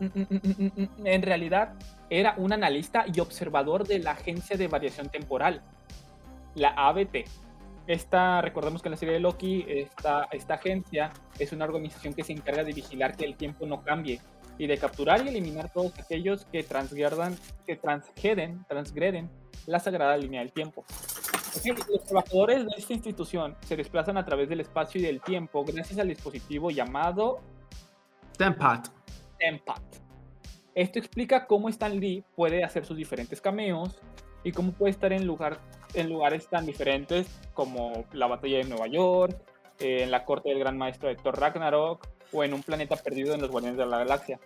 mm, 0.00 0.04
mm, 0.04 0.72
mm, 0.76 1.06
en 1.06 1.22
realidad 1.22 1.74
era 2.10 2.34
un 2.36 2.52
analista 2.52 3.04
y 3.12 3.20
observador 3.20 3.86
de 3.86 3.98
la 3.98 4.12
Agencia 4.12 4.56
de 4.56 4.68
Variación 4.68 5.08
Temporal, 5.08 5.62
la 6.54 6.70
ABT. 6.70 7.24
Esta, 7.86 8.42
recordemos 8.42 8.82
que 8.82 8.88
en 8.88 8.92
la 8.92 8.96
serie 8.96 9.14
de 9.14 9.20
Loki, 9.20 9.64
esta, 9.66 10.28
esta 10.30 10.54
agencia 10.54 11.10
es 11.38 11.52
una 11.52 11.64
organización 11.64 12.12
que 12.12 12.22
se 12.22 12.32
encarga 12.32 12.62
de 12.62 12.72
vigilar 12.72 13.16
que 13.16 13.24
el 13.24 13.34
tiempo 13.34 13.66
no 13.66 13.82
cambie 13.82 14.20
y 14.58 14.66
de 14.66 14.76
capturar 14.76 15.24
y 15.24 15.28
eliminar 15.28 15.72
todos 15.72 15.98
aquellos 15.98 16.44
que 16.46 16.62
transgredan, 16.64 17.36
que 17.66 17.76
transgreden, 17.76 18.64
transgreden 18.68 19.30
la 19.66 19.78
sagrada 19.78 20.16
línea 20.16 20.40
del 20.40 20.52
tiempo. 20.52 20.84
Los 21.88 22.04
trabajadores 22.04 22.64
de 22.64 22.72
esta 22.76 22.92
institución 22.92 23.56
se 23.60 23.76
desplazan 23.76 24.16
a 24.16 24.24
través 24.24 24.48
del 24.48 24.60
espacio 24.60 25.00
y 25.00 25.04
del 25.04 25.20
tiempo 25.20 25.64
gracias 25.64 25.98
al 25.98 26.08
dispositivo 26.08 26.70
llamado 26.70 27.40
Tempat. 28.36 28.88
Tempat. 29.38 29.82
Esto 30.74 30.98
explica 30.98 31.46
cómo 31.46 31.68
Stan 31.68 31.98
Lee 31.98 32.24
puede 32.36 32.62
hacer 32.62 32.84
sus 32.84 32.96
diferentes 32.96 33.40
cameos 33.40 33.98
y 34.44 34.52
cómo 34.52 34.72
puede 34.72 34.90
estar 34.90 35.12
en, 35.12 35.26
lugar, 35.26 35.58
en 35.94 36.08
lugares 36.08 36.48
tan 36.48 36.66
diferentes 36.66 37.26
como 37.54 38.04
la 38.12 38.26
batalla 38.26 38.58
de 38.58 38.64
Nueva 38.64 38.86
York, 38.86 39.36
eh, 39.80 40.02
en 40.02 40.10
la 40.10 40.24
corte 40.24 40.50
del 40.50 40.60
gran 40.60 40.78
maestro 40.78 41.08
de 41.08 41.16
Thor 41.16 41.38
Ragnarok 41.38 42.06
o 42.32 42.44
en 42.44 42.54
un 42.54 42.62
planeta 42.62 42.96
perdido 42.96 43.34
en 43.34 43.40
los 43.40 43.50
Guardianes 43.50 43.78
de 43.78 43.86
la 43.86 43.98
Galaxia. 43.98 44.38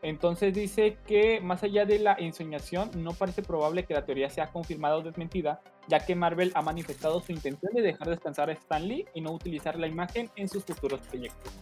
Entonces 0.00 0.54
dice 0.54 0.96
que 1.06 1.40
más 1.40 1.62
allá 1.64 1.84
de 1.84 1.98
la 1.98 2.14
ensoñación, 2.14 2.90
no 3.02 3.12
parece 3.14 3.42
probable 3.42 3.84
que 3.84 3.94
la 3.94 4.04
teoría 4.04 4.30
sea 4.30 4.50
confirmada 4.50 4.96
o 4.96 5.02
desmentida, 5.02 5.60
ya 5.88 6.04
que 6.04 6.14
Marvel 6.14 6.52
ha 6.54 6.62
manifestado 6.62 7.20
su 7.20 7.32
intención 7.32 7.72
de 7.74 7.82
dejar 7.82 8.08
descansar 8.08 8.48
a 8.48 8.52
Stan 8.52 8.86
Lee 8.86 9.06
y 9.14 9.20
no 9.20 9.32
utilizar 9.32 9.76
la 9.76 9.88
imagen 9.88 10.30
en 10.36 10.48
sus 10.48 10.64
futuros 10.64 11.00
proyectos. 11.00 11.52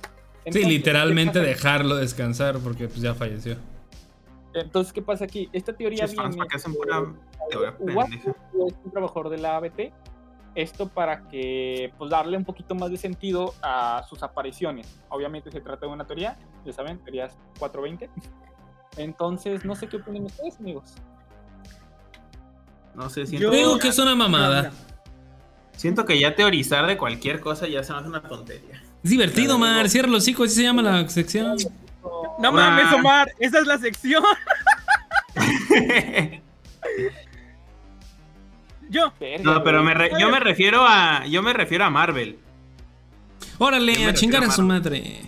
Sí, 0.50 0.64
literalmente 0.64 1.40
dejarlo 1.40 1.96
descansar 1.96 2.58
porque 2.58 2.88
pues 2.88 3.00
ya 3.00 3.14
falleció. 3.14 3.56
Entonces, 4.54 4.92
¿qué 4.92 5.02
pasa 5.02 5.24
aquí? 5.24 5.48
Esta 5.52 5.72
teoría 5.74 6.06
viene 6.06 6.46
que 6.48 6.56
hacen 6.56 6.74
pura 6.74 7.04
es 7.50 8.24
un 8.84 8.90
trabajador 8.90 9.30
de 9.30 9.38
la 9.38 9.56
ABT. 9.56 9.92
Esto 10.56 10.88
para 10.88 11.28
que, 11.28 11.92
pues, 11.98 12.10
darle 12.10 12.36
un 12.36 12.44
poquito 12.44 12.74
más 12.74 12.90
de 12.90 12.96
sentido 12.96 13.54
a 13.62 14.02
sus 14.08 14.22
apariciones. 14.22 14.98
Obviamente 15.10 15.50
se 15.52 15.60
trata 15.60 15.86
de 15.86 15.92
una 15.92 16.04
teoría, 16.06 16.36
ya 16.64 16.72
saben, 16.72 16.98
teorías 17.04 17.36
420. 17.58 18.10
Entonces, 18.96 19.64
no 19.66 19.76
sé 19.76 19.86
qué 19.86 19.98
opinan 19.98 20.24
ustedes, 20.24 20.58
amigos. 20.58 20.94
No 22.94 23.10
sé, 23.10 23.20
Yo- 23.20 23.26
siento, 23.26 23.46
Yo 23.48 23.50
digo 23.54 23.78
que 23.78 23.88
es 23.88 23.98
una 23.98 24.14
mamada. 24.16 24.72
siento 25.76 26.06
que 26.06 26.18
ya 26.18 26.34
teorizar 26.34 26.86
de 26.86 26.96
cualquier 26.96 27.40
cosa 27.40 27.68
ya 27.68 27.84
se 27.84 27.92
me 27.92 27.98
hace 27.98 28.08
una 28.08 28.22
tontería. 28.22 28.82
Es 29.04 29.10
divertido, 29.10 29.58
Mar. 29.58 29.88
Cierra 29.90 30.08
los 30.08 30.26
hijos, 30.26 30.46
así 30.46 30.56
se 30.56 30.62
llama 30.62 30.80
la 30.80 31.06
sección. 31.10 31.58
No 32.38 32.50
mames, 32.50 32.90
Omar, 32.94 33.28
esa 33.38 33.58
es 33.58 33.66
la 33.66 33.76
sección. 33.76 34.24
Yo, 38.88 39.12
no, 39.42 39.64
pero 39.64 39.82
me 39.82 39.94
re- 39.94 40.10
yo 40.18 40.30
me 40.30 40.38
refiero 40.40 40.84
a 40.86 41.26
yo 41.26 41.42
me 41.42 41.52
refiero 41.52 41.84
a 41.84 41.90
Marvel. 41.90 42.38
Órale, 43.58 44.04
a 44.06 44.14
chingar 44.14 44.44
a 44.44 44.50
su 44.50 44.62
madre. 44.62 45.20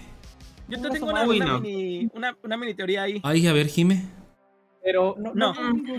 yo 0.69 0.81
te 0.81 0.91
tengo 0.91 1.07
una, 1.11 1.25
Uy, 1.27 1.37
una 1.41 1.47
no. 1.47 1.61
mini, 1.61 2.09
una, 2.12 2.37
una 2.43 2.57
mini 2.57 2.75
teoría 2.75 3.03
ahí. 3.03 3.20
Ay, 3.25 3.47
a 3.47 3.53
ver, 3.53 3.67
Jime. 3.69 4.05
Pero 4.85 5.15
no, 5.19 5.33
no, 5.35 5.53
No. 5.55 5.73
no, 5.73 5.95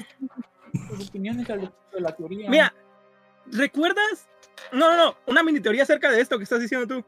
sus 0.98 1.10
opiniones 1.10 1.50
al 1.50 1.62
respecto 1.62 1.96
de 1.98 2.02
la 2.02 2.16
teoría. 2.16 2.50
Mira, 2.50 2.74
¿recuerdas? 3.52 4.30
No, 4.72 4.96
no, 4.96 4.98
no, 5.06 5.16
una 5.26 5.44
mini 5.44 5.60
teoría 5.60 5.84
acerca 5.84 6.10
de 6.12 6.22
esto 6.22 6.38
que 6.38 6.44
estás 6.44 6.62
diciendo 6.62 6.88
tú. 6.88 7.04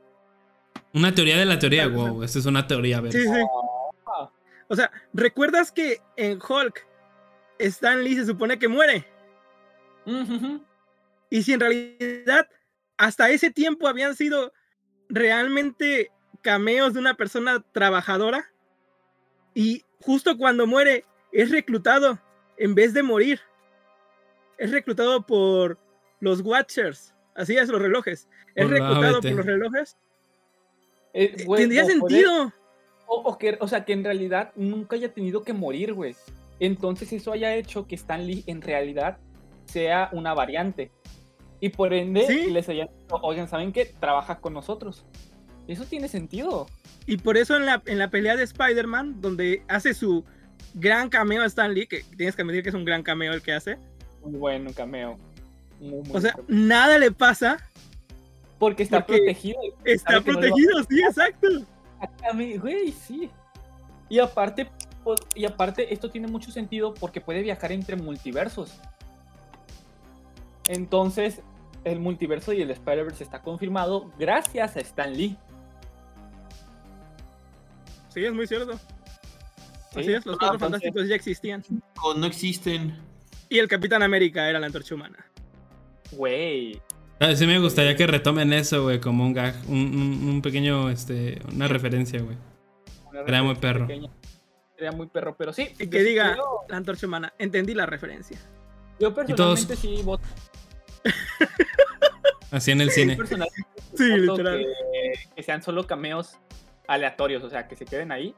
Una 0.94 1.14
teoría 1.14 1.38
de 1.38 1.46
la 1.46 1.58
teoría, 1.60 1.88
wow. 1.88 2.24
Esta 2.24 2.40
es 2.40 2.46
una 2.46 2.68
teoría, 2.68 2.98
a 2.98 3.02
ver. 3.02 3.14
Sí, 3.14 3.24
sí. 3.24 3.42
Ah. 4.08 4.30
O 4.68 4.76
sea, 4.76 4.92
¿recuerdas 5.14 5.72
que 5.72 6.00
en 6.18 6.40
Hulk 6.42 6.86
Stan 7.60 8.04
Lee 8.04 8.16
se 8.16 8.26
supone 8.26 8.58
que 8.60 8.68
muere? 8.68 9.06
Y 11.30 11.44
si 11.44 11.54
en 11.54 11.60
realidad 11.60 12.48
hasta 12.98 13.30
ese 13.30 13.50
tiempo 13.52 13.88
habían 13.88 14.16
sido 14.16 14.54
realmente 15.10 16.12
cameos 16.42 16.94
de 16.94 17.00
una 17.00 17.16
persona 17.16 17.64
trabajadora 17.72 18.52
y 19.54 19.84
justo 20.02 20.38
cuando 20.38 20.68
muere 20.68 21.06
es 21.32 21.52
reclutado 21.52 22.20
en 22.58 22.76
vez 22.76 22.94
de 22.94 23.04
morir. 23.04 23.40
Es 24.58 24.72
reclutado 24.72 25.26
por 25.26 25.80
los 26.20 26.42
Watchers, 26.42 27.16
así 27.36 27.58
es, 27.58 27.70
los 27.70 27.82
relojes. 27.82 28.28
Es 28.56 28.70
la 28.70 28.78
reclutado 28.78 29.22
por 29.22 29.32
los 29.32 29.46
relojes. 29.46 29.98
Eh, 31.14 31.44
güey, 31.46 31.62
Tendría 31.62 31.86
sentido. 31.86 32.54
O, 33.08 33.16
o 33.16 33.38
que, 33.38 33.58
o 33.60 33.68
sea, 33.68 33.84
que 33.84 33.94
en 33.94 34.04
realidad 34.04 34.52
nunca 34.56 34.96
haya 34.96 35.14
tenido 35.14 35.44
que 35.44 35.54
morir, 35.54 35.94
güey. 35.94 36.16
Entonces 36.60 37.12
eso 37.12 37.32
haya 37.32 37.56
hecho 37.56 37.88
que 37.88 37.96
Stan 37.96 38.26
Lee 38.26 38.44
en 38.46 38.62
realidad 38.62 39.18
sea 39.72 40.09
una 40.11 40.33
variante. 40.33 40.91
Y 41.59 41.69
por 41.69 41.93
ende 41.93 42.25
Sí. 42.27 42.50
les 42.50 42.67
hayan 42.69 42.90
oigan, 43.09 43.48
¿saben 43.48 43.72
qué? 43.72 43.85
Trabaja 44.00 44.40
con 44.40 44.53
nosotros. 44.53 45.06
Eso 45.67 45.85
tiene 45.85 46.08
sentido. 46.08 46.67
Y 47.06 47.17
por 47.17 47.38
eso 47.38 47.56
en 47.56 47.66
la, 47.66 47.82
en 47.85 48.00
la 48.00 48.09
pelea 48.09 48.35
de 48.35 48.43
Spider-Man, 48.43 49.22
donde 49.22 49.64
hace 49.67 49.93
su 49.93 50.25
gran 50.74 51.09
cameo 51.09 51.43
a 51.43 51.45
Stan 51.45 51.74
Lee, 51.74 51.88
que 51.88 52.03
tienes 52.17 52.35
que 52.35 52.41
admitir 52.41 52.64
que 52.64 52.69
es 52.69 52.75
un 52.75 52.85
gran 52.85 53.03
cameo 53.03 53.33
el 53.33 53.41
que 53.41 53.53
hace. 53.53 53.77
Muy 54.24 54.38
bueno 54.40 54.72
cameo. 54.74 55.17
Muy, 55.80 56.01
muy 56.01 56.16
O 56.16 56.22
sea, 56.22 56.35
nada 56.48 56.98
le 56.98 57.11
pasa, 57.11 57.58
porque 58.59 58.83
está 58.83 59.06
porque 59.06 59.17
protegido. 59.19 59.59
está 59.85 60.14
no 60.14 60.24
protegido, 60.24 60.83
sí, 60.90 61.00
exacto. 61.08 61.48
Güey, 62.59 62.91
sí. 62.91 63.30
Y 64.09 64.19
aparte, 64.19 64.67
pues, 65.03 65.19
y 65.35 65.45
aparte, 65.45 65.93
esto 65.93 66.09
tiene 66.09 66.27
mucho 66.27 66.51
sentido 66.51 66.93
porque 66.93 67.22
puede 67.22 67.41
viajar 67.41 67.72
entre 67.72 67.95
multiversos. 67.95 68.80
Entonces, 70.72 71.41
el 71.83 72.00
multiverso 72.00 72.53
y 72.53 72.61
el 72.61 72.72
Spider-Verse 72.72 73.24
está 73.24 73.41
confirmado 73.41 74.11
gracias 74.17 74.77
a 74.77 74.80
Stan 74.80 75.11
Lee. 75.16 75.38
Sí, 78.09 78.24
es 78.25 78.33
muy 78.33 78.48
cierto. 78.48 78.74
Sí. 79.93 80.00
Así 80.00 80.14
es, 80.14 80.25
los 80.25 80.35
Ah, 80.35 80.40
cuatro 80.40 80.59
fantásticos 80.59 81.08
ya 81.08 81.16
existían. 81.16 81.64
O 82.01 82.14
no 82.14 82.25
existen. 82.25 82.98
Y 83.50 83.59
el 83.59 83.67
Capitán 83.67 84.01
América 84.03 84.50
era 84.50 84.59
la 84.59 84.67
antorcha 84.67 84.95
humana. 84.95 85.25
Güey. 86.14 86.82
Ah, 87.19 87.35
Sí 87.35 87.45
me 87.45 87.59
gustaría 87.59 87.95
que 87.95 88.08
retomen 88.08 88.53
eso, 88.53 88.83
güey, 88.83 89.00
como 89.01 89.25
un 89.25 89.33
gag, 89.33 89.56
un, 89.67 89.77
un- 89.77 90.30
un 90.30 90.41
pequeño, 90.41 90.90
este, 90.90 91.41
una 91.53 91.67
referencia, 91.67 92.22
güey. 92.22 92.38
Era 93.27 93.43
muy 93.43 93.56
perro. 93.56 93.88
Era 94.77 94.91
muy 94.93 95.08
perro, 95.08 95.35
pero 95.38 95.51
sí. 95.53 95.69
Y 95.77 95.88
que 95.88 96.01
diga 96.03 96.33
creo- 96.33 96.61
la 96.69 96.77
antorcha 96.77 97.06
humana. 97.08 97.33
Entendí 97.38 97.74
la 97.74 97.85
referencia. 97.85 98.38
yo 99.00 99.11
todos- 99.14 99.66
personalmente 99.66 99.75
sí 99.75 100.01
voto. 100.03 100.24
Así 102.52 102.72
en 102.72 102.82
el 102.82 102.92
cine. 102.92 103.18
Sí, 103.94 104.06
literal. 104.08 104.60
Que, 104.60 105.14
que 105.36 105.44
sean 105.44 105.62
solo 105.62 105.86
cameos 105.86 106.38
aleatorios, 106.88 107.44
o 107.44 107.50
sea, 107.50 107.68
que 107.68 107.76
se 107.76 107.84
queden 107.84 108.12
ahí. 108.14 108.34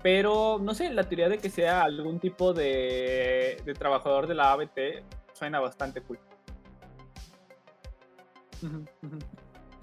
Pero 0.00 0.60
no 0.62 0.74
sé, 0.74 0.90
la 0.92 1.08
teoría 1.08 1.28
de 1.28 1.38
que 1.38 1.50
sea 1.50 1.82
algún 1.82 2.20
tipo 2.20 2.52
de, 2.52 3.60
de 3.64 3.74
trabajador 3.74 4.28
de 4.28 4.34
la 4.34 4.52
ABT 4.52 5.02
suena 5.32 5.58
bastante 5.58 6.02
cool. 6.02 6.20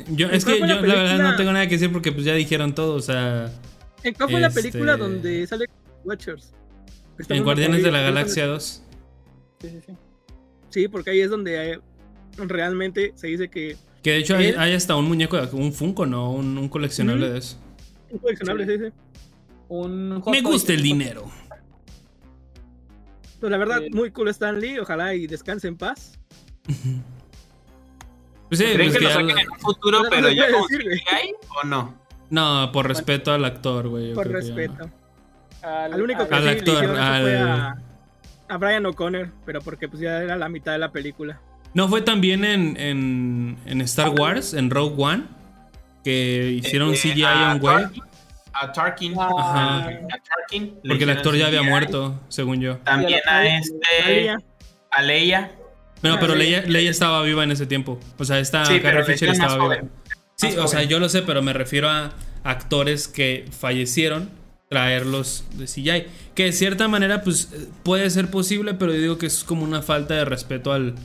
Yo, 0.08 0.30
es 0.30 0.46
¿Cuál 0.46 0.56
que 0.56 0.62
yo 0.62 0.68
la 0.68 0.76
la 0.82 0.96
verdad 0.96 1.18
no 1.18 1.36
tengo 1.36 1.52
nada 1.52 1.66
que 1.68 1.74
decir 1.76 1.92
porque 1.92 2.12
pues 2.14 2.24
ya 2.24 2.34
dijeron 2.34 2.74
todo, 2.74 2.96
o 2.96 3.02
sea, 3.02 3.52
¿En 4.04 4.14
cuál 4.14 4.30
fue 4.32 4.40
la 4.40 4.48
Este- 4.48 4.62
película 4.62 4.96
donde 4.96 5.46
sale 5.48 5.66
Watchers? 6.06 6.54
En 7.28 7.44
Guardianes 7.44 7.84
de 7.84 7.92
la. 7.92 8.00
Galaxia 8.02 8.46
2. 8.48 8.84
Sí, 9.60 9.70
sí, 9.70 9.82
sí. 9.86 9.94
Sí, 10.70 10.88
porque 10.88 11.10
ahí 11.10 11.20
es 11.20 11.30
donde 11.30 11.74
eh, 11.74 11.80
realmente 12.38 13.14
se 13.16 13.28
dice 13.28 13.50
que 13.50 13.76
Que 14.04 14.12
de 14.12 14.18
hecho 14.20 14.36
hay, 14.38 14.48
Él- 14.48 14.60
hay 14.60 14.74
hasta 14.74 14.96
un 14.96 15.06
muñeco, 15.08 15.38
un 15.54 15.74
Funko, 15.74 16.06
¿no? 16.06 16.32
Un, 16.32 16.58
un 16.58 16.70
coleccionable 16.70 17.30
de 17.30 17.40
eso. 17.40 17.58
un 18.12 18.20
coleccionable, 18.20 18.66
sí, 18.66 18.84
sí. 18.86 18.92
Un 19.68 20.24
Me 20.32 20.42
gusta 20.42 20.74
el 20.74 20.82
dinero. 20.82 21.30
Pero 23.40 23.50
la 23.52 23.58
verdad, 23.58 23.82
muy 23.92 24.12
cool 24.12 24.28
Stan 24.30 24.60
Lee. 24.60 24.80
Ojalá 24.80 25.14
y 25.14 25.28
descanse 25.28 25.68
en 25.68 25.78
paz. 25.78 26.18
Pues 28.50 28.60
sí, 28.60 28.66
¿Creen 28.74 28.78
pues 28.78 28.94
que 28.94 28.98
que 29.00 29.04
lo 29.04 29.10
ya 29.10 29.14
saquen 29.16 29.36
lo- 29.36 29.42
en 29.42 29.50
un 29.52 29.60
futuro, 29.60 30.04
No, 30.04 30.10
pero 30.10 30.30
ya. 30.30 30.48
CGI 30.48 31.36
o 31.64 31.68
no? 31.68 31.96
No, 32.32 32.72
por 32.74 32.88
respeto 32.88 33.32
al 33.32 33.46
actor, 33.46 33.88
güey. 33.90 34.10
yo 34.10 34.16
Por 34.16 34.28
creo 34.28 34.40
que 34.42 34.48
ya 34.48 34.54
no. 34.54 34.58
respeto. 34.58 34.90
Al, 35.62 35.94
Al 35.94 36.02
único 36.02 36.28
que 36.28 36.34
Al 36.36 36.42
sí 36.42 36.46
le 36.46 36.52
actor, 36.52 36.86
fue 36.88 37.38
a, 37.38 37.76
a 38.50 38.58
Brian 38.58 38.86
O'Connor, 38.86 39.30
pero 39.46 39.62
porque 39.62 39.88
pues 39.88 40.02
ya 40.02 40.22
era 40.22 40.36
la 40.36 40.50
mitad 40.50 40.72
de 40.72 40.80
la 40.80 40.92
película. 40.92 41.42
No 41.74 41.88
fue 41.88 42.02
también 42.02 42.44
en, 42.46 42.78
en, 42.78 43.58
en 43.66 43.82
Star 43.82 44.10
Wars, 44.10 44.54
en 44.54 44.70
Rogue 44.70 44.96
One, 44.98 45.24
que 46.04 46.60
hicieron 46.64 46.94
Eh, 46.94 46.98
CGI 46.98 47.24
a 47.24 47.52
a 47.52 47.54
un 47.56 47.60
güey. 47.60 47.76
Tarkin- 47.76 48.04
A 48.54 48.72
Tarkin. 48.72 49.14
Ah, 49.20 49.30
Ajá. 49.38 49.78
A 49.88 49.90
Tarkin. 50.20 50.76
Porque 50.88 51.04
el 51.04 51.10
actor 51.12 51.36
ya 51.36 51.48
había 51.48 51.62
CGI. 51.62 51.70
muerto, 51.70 52.20
según 52.30 52.60
yo. 52.60 52.78
También 52.80 53.20
a 53.28 53.46
este. 53.48 54.36
A 54.92 55.02
Leia. 55.04 55.52
Pero, 56.02 56.16
Ah, 56.16 56.18
pero. 56.20 56.36
Leia, 56.36 56.62
Leia 56.64 56.90
estaba 56.90 57.22
viva 57.24 57.44
en 57.44 57.52
ese 57.52 57.66
tiempo. 57.68 58.00
O 58.18 58.26
sea, 58.26 58.40
esta 58.40 58.66
Sí, 58.66 58.80
Carrie 58.80 59.04
Fisher 59.04 59.30
estaba 59.30 59.54
viva. 59.54 59.66
joven. 59.66 59.92
Sí, 60.36 60.48
Más 60.48 60.58
o 60.58 60.68
sea, 60.68 60.84
yo 60.84 61.00
lo 61.00 61.10
sé, 61.10 61.22
pero 61.22 61.42
me 61.42 61.54
refiero 61.54 61.90
a 61.90 62.14
actores 62.44 63.08
que 63.08 63.46
fallecieron, 63.52 64.30
traerlos 64.70 65.44
de 65.54 65.66
CGI. 65.68 66.06
Que 66.34 66.46
de 66.46 66.52
cierta 66.54 66.88
manera, 66.88 67.22
pues, 67.22 67.52
eh, 67.54 67.68
puede 67.84 68.10
ser 68.10 68.32
posible, 68.32 68.74
pero 68.74 68.94
yo 68.94 69.00
digo 69.02 69.18
que 69.18 69.26
es 69.26 69.44
como 69.44 69.64
una 69.64 69.82
falta 69.82 70.14
de 70.16 70.26
respeto 70.26 70.72
al... 70.72 70.96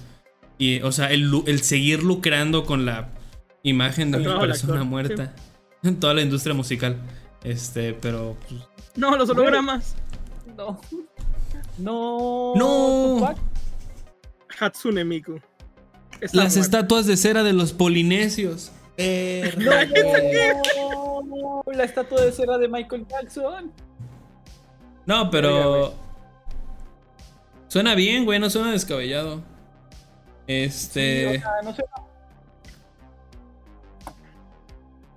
Y, 0.58 0.80
o 0.82 0.92
sea, 0.92 1.10
el, 1.10 1.30
el 1.46 1.62
seguir 1.62 2.02
lucrando 2.02 2.64
con 2.64 2.84
la 2.86 3.08
imagen 3.62 4.10
de 4.10 4.18
una 4.18 4.38
del 4.38 4.40
persona 4.40 4.74
actor, 4.74 4.88
muerta 4.88 5.34
en 5.82 5.98
toda 6.00 6.14
la 6.14 6.22
industria 6.22 6.54
musical. 6.54 6.96
Este, 7.42 7.92
pero... 7.94 8.36
pues, 8.48 8.60
No, 8.96 9.16
los 9.16 9.28
hologramas. 9.30 9.96
No. 10.56 10.80
No. 11.78 12.52
No. 12.54 13.16
Tupac. 13.18 13.38
Hatsune 14.60 15.04
Miku. 15.04 15.40
Está 16.20 16.36
las 16.36 16.54
muerto. 16.54 16.60
estatuas 16.60 17.06
de 17.06 17.16
cera 17.16 17.42
de 17.42 17.52
los 17.52 17.72
polinesios. 17.72 18.70
No, 18.96 19.04
la 21.72 21.84
estatua 21.84 22.22
de 22.22 22.30
cera 22.30 22.56
de 22.58 22.68
Michael 22.68 23.04
Jackson. 23.08 23.72
No, 25.06 25.30
pero. 25.30 25.94
Suena 27.66 27.96
bien, 27.96 28.24
güey, 28.24 28.38
no 28.38 28.48
suena 28.48 28.70
descabellado. 28.70 29.42
Este. 30.46 31.30
Sí, 31.30 31.36
o 31.36 31.40
sea, 31.40 31.50
no 31.62 31.74
sé. 31.74 31.84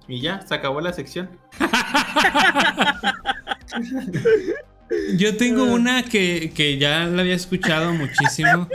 Y 0.07 0.21
ya, 0.21 0.41
se 0.47 0.55
acabó 0.55 0.79
la 0.79 0.93
sección. 0.93 1.29
Yo 5.17 5.35
tengo 5.35 5.65
una 5.65 6.03
que, 6.03 6.51
que 6.55 6.77
ya 6.77 7.05
la 7.05 7.21
había 7.21 7.35
escuchado 7.35 7.93
muchísimo. 7.93 8.69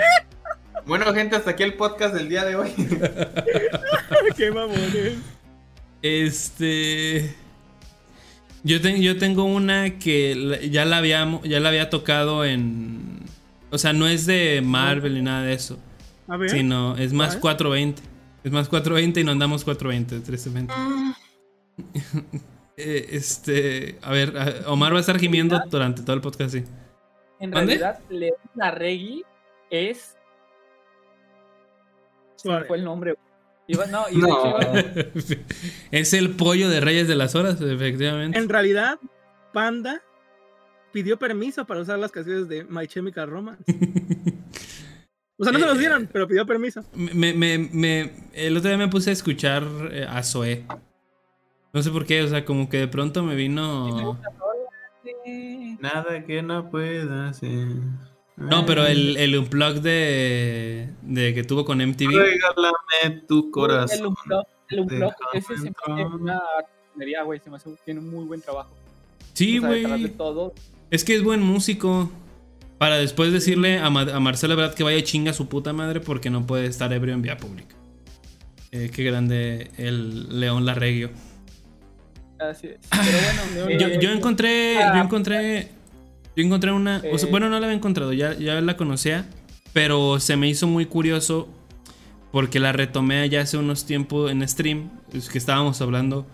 Bueno, 0.85 1.13
gente, 1.15 1.37
hasta 1.37 1.53
aquí 1.53 1.63
el 1.63 1.75
podcast 1.75 2.15
del 2.15 2.29
día 2.29 2.45
de 2.45 2.57
hoy. 2.57 2.71
Qué 4.37 4.51
mamones. 4.51 5.15
Este. 6.03 7.35
Yo, 8.65 8.81
ten- 8.81 9.01
yo 9.01 9.17
tengo 9.19 9.45
una 9.45 9.99
que 9.99 10.69
ya 10.71 10.85
la, 10.85 10.99
había, 10.99 11.41
ya 11.45 11.61
la 11.61 11.69
había 11.71 11.89
tocado 11.89 12.45
en. 12.45 13.21
O 13.71 13.79
sea, 13.79 13.93
no 13.95 14.07
es 14.07 14.27
de 14.27 14.61
Marvel 14.63 15.15
ni 15.15 15.23
nada 15.23 15.45
de 15.45 15.55
eso. 15.55 15.79
A 16.33 16.37
ver. 16.39 16.51
Sino 16.51 16.97
es 16.97 17.13
más 17.13 17.37
¿Cuál? 17.37 17.57
420. 17.59 18.03
Es 18.45 18.51
más 18.53 18.69
420 18.69 19.21
y 19.21 19.25
no 19.25 19.33
andamos 19.33 19.65
420, 19.65 20.21
tristemente. 20.21 20.75
Eh, 22.75 23.09
este. 23.13 23.99
A 24.01 24.11
ver, 24.13 24.33
Omar 24.67 24.95
va 24.95 24.97
a 24.97 25.01
estar 25.01 25.19
gimiendo 25.19 25.61
durante 25.71 26.01
todo 26.03 26.17
el 26.17 26.23
podcast, 26.23 26.55
sí. 26.55 26.65
En 27.39 27.51
¿Mande? 27.51 27.77
realidad, 27.77 28.01
León 28.09 28.37
Larregui 28.55 29.23
es. 29.69 30.17
Suave. 32.37 32.65
fue 32.67 32.79
el 32.79 32.85
nombre. 32.85 33.15
Iba, 33.69 33.85
no, 33.87 34.07
No. 34.11 34.29
iba- 34.29 34.59
es 35.91 36.15
el 36.15 36.31
pollo 36.31 36.71
de 36.71 36.81
Reyes 36.81 37.09
de 37.09 37.15
las 37.15 37.35
Horas, 37.35 37.61
efectivamente. 37.61 38.39
En 38.39 38.49
realidad, 38.49 38.99
Panda 39.53 40.01
pidió 40.93 41.19
permiso 41.19 41.67
para 41.67 41.81
usar 41.83 41.99
las 41.99 42.11
canciones 42.11 42.49
de 42.49 42.65
My 42.65 42.87
Chemical 42.89 43.29
Romance. 43.29 43.65
O 45.39 45.45
sea, 45.45 45.53
no 45.53 45.59
se 45.59 45.67
los 45.67 45.77
Eh, 45.77 45.81
dieron, 45.81 46.09
pero 46.13 46.29
pidió 46.29 46.47
permiso. 46.47 46.85
Me, 46.95 47.33
me, 47.35 47.59
me- 47.59 48.13
el 48.35 48.57
otro 48.57 48.69
día 48.69 48.79
me 48.79 48.89
puse 48.89 49.11
a 49.11 49.13
escuchar 49.13 49.65
eh, 49.91 50.07
a 50.09 50.23
Zoé. 50.23 50.65
No 51.73 51.83
sé 51.83 51.91
por 51.91 52.05
qué, 52.07 52.23
o 52.23 52.29
sea, 52.29 52.45
como 52.45 52.69
que 52.69 52.77
de 52.79 52.89
pronto 52.89 53.23
me 53.23 53.35
vino. 53.35 54.19
Nada 55.81 56.25
que 56.25 56.43
no 56.43 56.71
pueda 56.71 57.29
hacer. 57.29 57.69
No, 58.37 58.65
pero 58.67 58.87
el, 58.87 59.17
el 59.17 59.37
unplug 59.37 59.75
de, 59.81 60.89
de 61.03 61.35
que 61.35 61.45
tuvo 61.45 61.65
con 61.65 61.79
MTV. 61.79 62.11
Regálame 62.11 63.23
tu 63.27 63.47
El 63.47 63.51
corazón. 63.51 64.07
Unplug, 64.09 64.45
el 64.69 64.81
Unplug, 64.81 65.13
ese 65.33 65.57
se 65.57 65.63
me 65.65 65.71
hace 65.71 66.05
una 66.05 66.43
güey. 67.25 67.41
Se 67.41 67.51
me 67.51 67.57
hace, 67.57 67.71
tiene 67.85 68.01
un 68.01 68.11
muy 68.11 68.25
buen 68.25 68.41
trabajo. 68.41 68.71
Sí, 69.33 69.59
O 69.59 69.63
sea, 69.63 69.71
detrás 69.71 69.93
de 69.93 69.99
güey. 70.07 70.17
todo. 70.17 70.55
Es 70.91 71.05
que 71.05 71.15
es 71.17 71.23
buen 71.23 71.43
músico. 71.43 72.11
Para 72.83 72.97
después 72.99 73.33
decirle 73.33 73.79
a, 73.79 73.91
Ma- 73.91 74.01
a 74.13 74.19
Marcela 74.19 74.57
Brad 74.57 74.75
que 74.75 74.83
vaya 74.83 74.99
y 74.99 75.05
chinga 75.05 75.31
a 75.31 75.35
su 75.35 75.47
puta 75.49 75.73
madre 75.73 76.01
porque 76.01 76.31
no 76.31 76.45
puede 76.49 76.67
estar 76.67 76.93
ebrio 76.93 77.15
en 77.15 77.23
vía 77.23 77.37
pública. 77.37 77.77
Eh, 78.73 78.91
qué 78.93 79.05
grande 79.05 79.71
el 79.77 80.41
León 80.41 80.67
Larregio. 80.67 81.11
Así 82.41 82.67
es. 82.67 82.79
Pero 82.91 83.19
bueno, 83.63 83.71
Yo, 83.79 83.87
eh, 83.87 83.99
yo 84.03 84.11
encontré, 84.11 84.83
ah, 84.83 84.97
yo 84.97 85.03
encontré, 85.05 85.69
yo 86.35 86.43
encontré 86.43 86.73
una, 86.73 87.01
o 87.13 87.19
sea, 87.19 87.29
Eh. 87.29 87.31
bueno, 87.31 87.49
no 87.49 87.61
la 87.61 87.67
había 87.67 87.77
encontrado, 87.77 88.13
ya, 88.13 88.37
ya 88.37 88.61
la 88.61 88.77
conocía, 88.77 89.27
pero 89.73 90.19
se 90.19 90.37
me 90.37 90.49
hizo 90.49 90.67
muy 90.67 90.87
curioso 90.87 91.49
porque 92.33 92.59
la 92.59 92.73
retomé 92.73 93.21
allá 93.21 93.43
hace 93.43 93.59
unos 93.59 93.87
tiempos 93.87 94.29
en 94.33 94.49
stream, 94.49 94.91
es 95.13 95.29
que 95.29 95.39
estábamos 95.39 95.81
hablando 95.81 96.27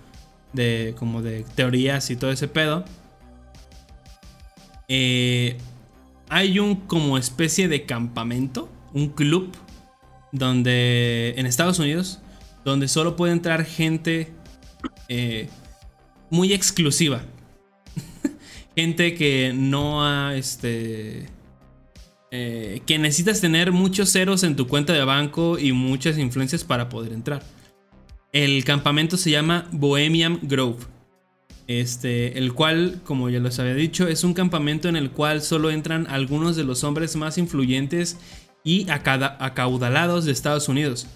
de 0.54 0.94
como 0.98 1.20
de 1.20 1.44
teorías 1.56 2.08
y 2.08 2.16
todo 2.16 2.30
ese 2.32 2.48
pedo. 2.48 2.86
Eh, 4.88 5.58
hay 6.28 6.58
un 6.58 6.76
como 6.76 7.18
especie 7.18 7.68
de 7.68 7.84
campamento, 7.86 8.70
un 8.92 9.08
club, 9.08 9.50
donde 10.32 11.34
en 11.36 11.46
Estados 11.46 11.78
Unidos, 11.78 12.20
donde 12.64 12.88
solo 12.88 13.16
puede 13.16 13.32
entrar 13.32 13.64
gente 13.64 14.32
eh, 15.08 15.48
muy 16.30 16.52
exclusiva. 16.52 17.22
gente 18.76 19.14
que 19.14 19.52
no 19.54 20.04
ha, 20.04 20.36
este... 20.36 21.26
eh, 22.30 22.82
que 22.86 22.98
necesitas 22.98 23.40
tener 23.40 23.72
muchos 23.72 24.12
ceros 24.12 24.42
en 24.42 24.56
tu 24.56 24.66
cuenta 24.66 24.92
de 24.92 25.04
banco 25.04 25.58
y 25.58 25.72
muchas 25.72 26.18
influencias 26.18 26.64
para 26.64 26.88
poder 26.88 27.12
entrar. 27.12 27.42
El 28.32 28.64
campamento 28.64 29.16
se 29.16 29.30
llama 29.30 29.66
Bohemian 29.72 30.38
Grove. 30.42 30.97
Este, 31.68 32.38
el 32.38 32.54
cual, 32.54 33.02
como 33.04 33.28
ya 33.28 33.40
les 33.40 33.58
había 33.58 33.74
dicho, 33.74 34.08
es 34.08 34.24
un 34.24 34.32
campamento 34.32 34.88
en 34.88 34.96
el 34.96 35.10
cual 35.10 35.42
solo 35.42 35.70
entran 35.70 36.06
algunos 36.08 36.56
de 36.56 36.64
los 36.64 36.82
hombres 36.82 37.14
más 37.14 37.36
influyentes 37.36 38.16
y 38.64 38.86
acaudalados 38.88 40.24
de 40.24 40.32
Estados 40.32 40.68
Unidos. 40.68 41.06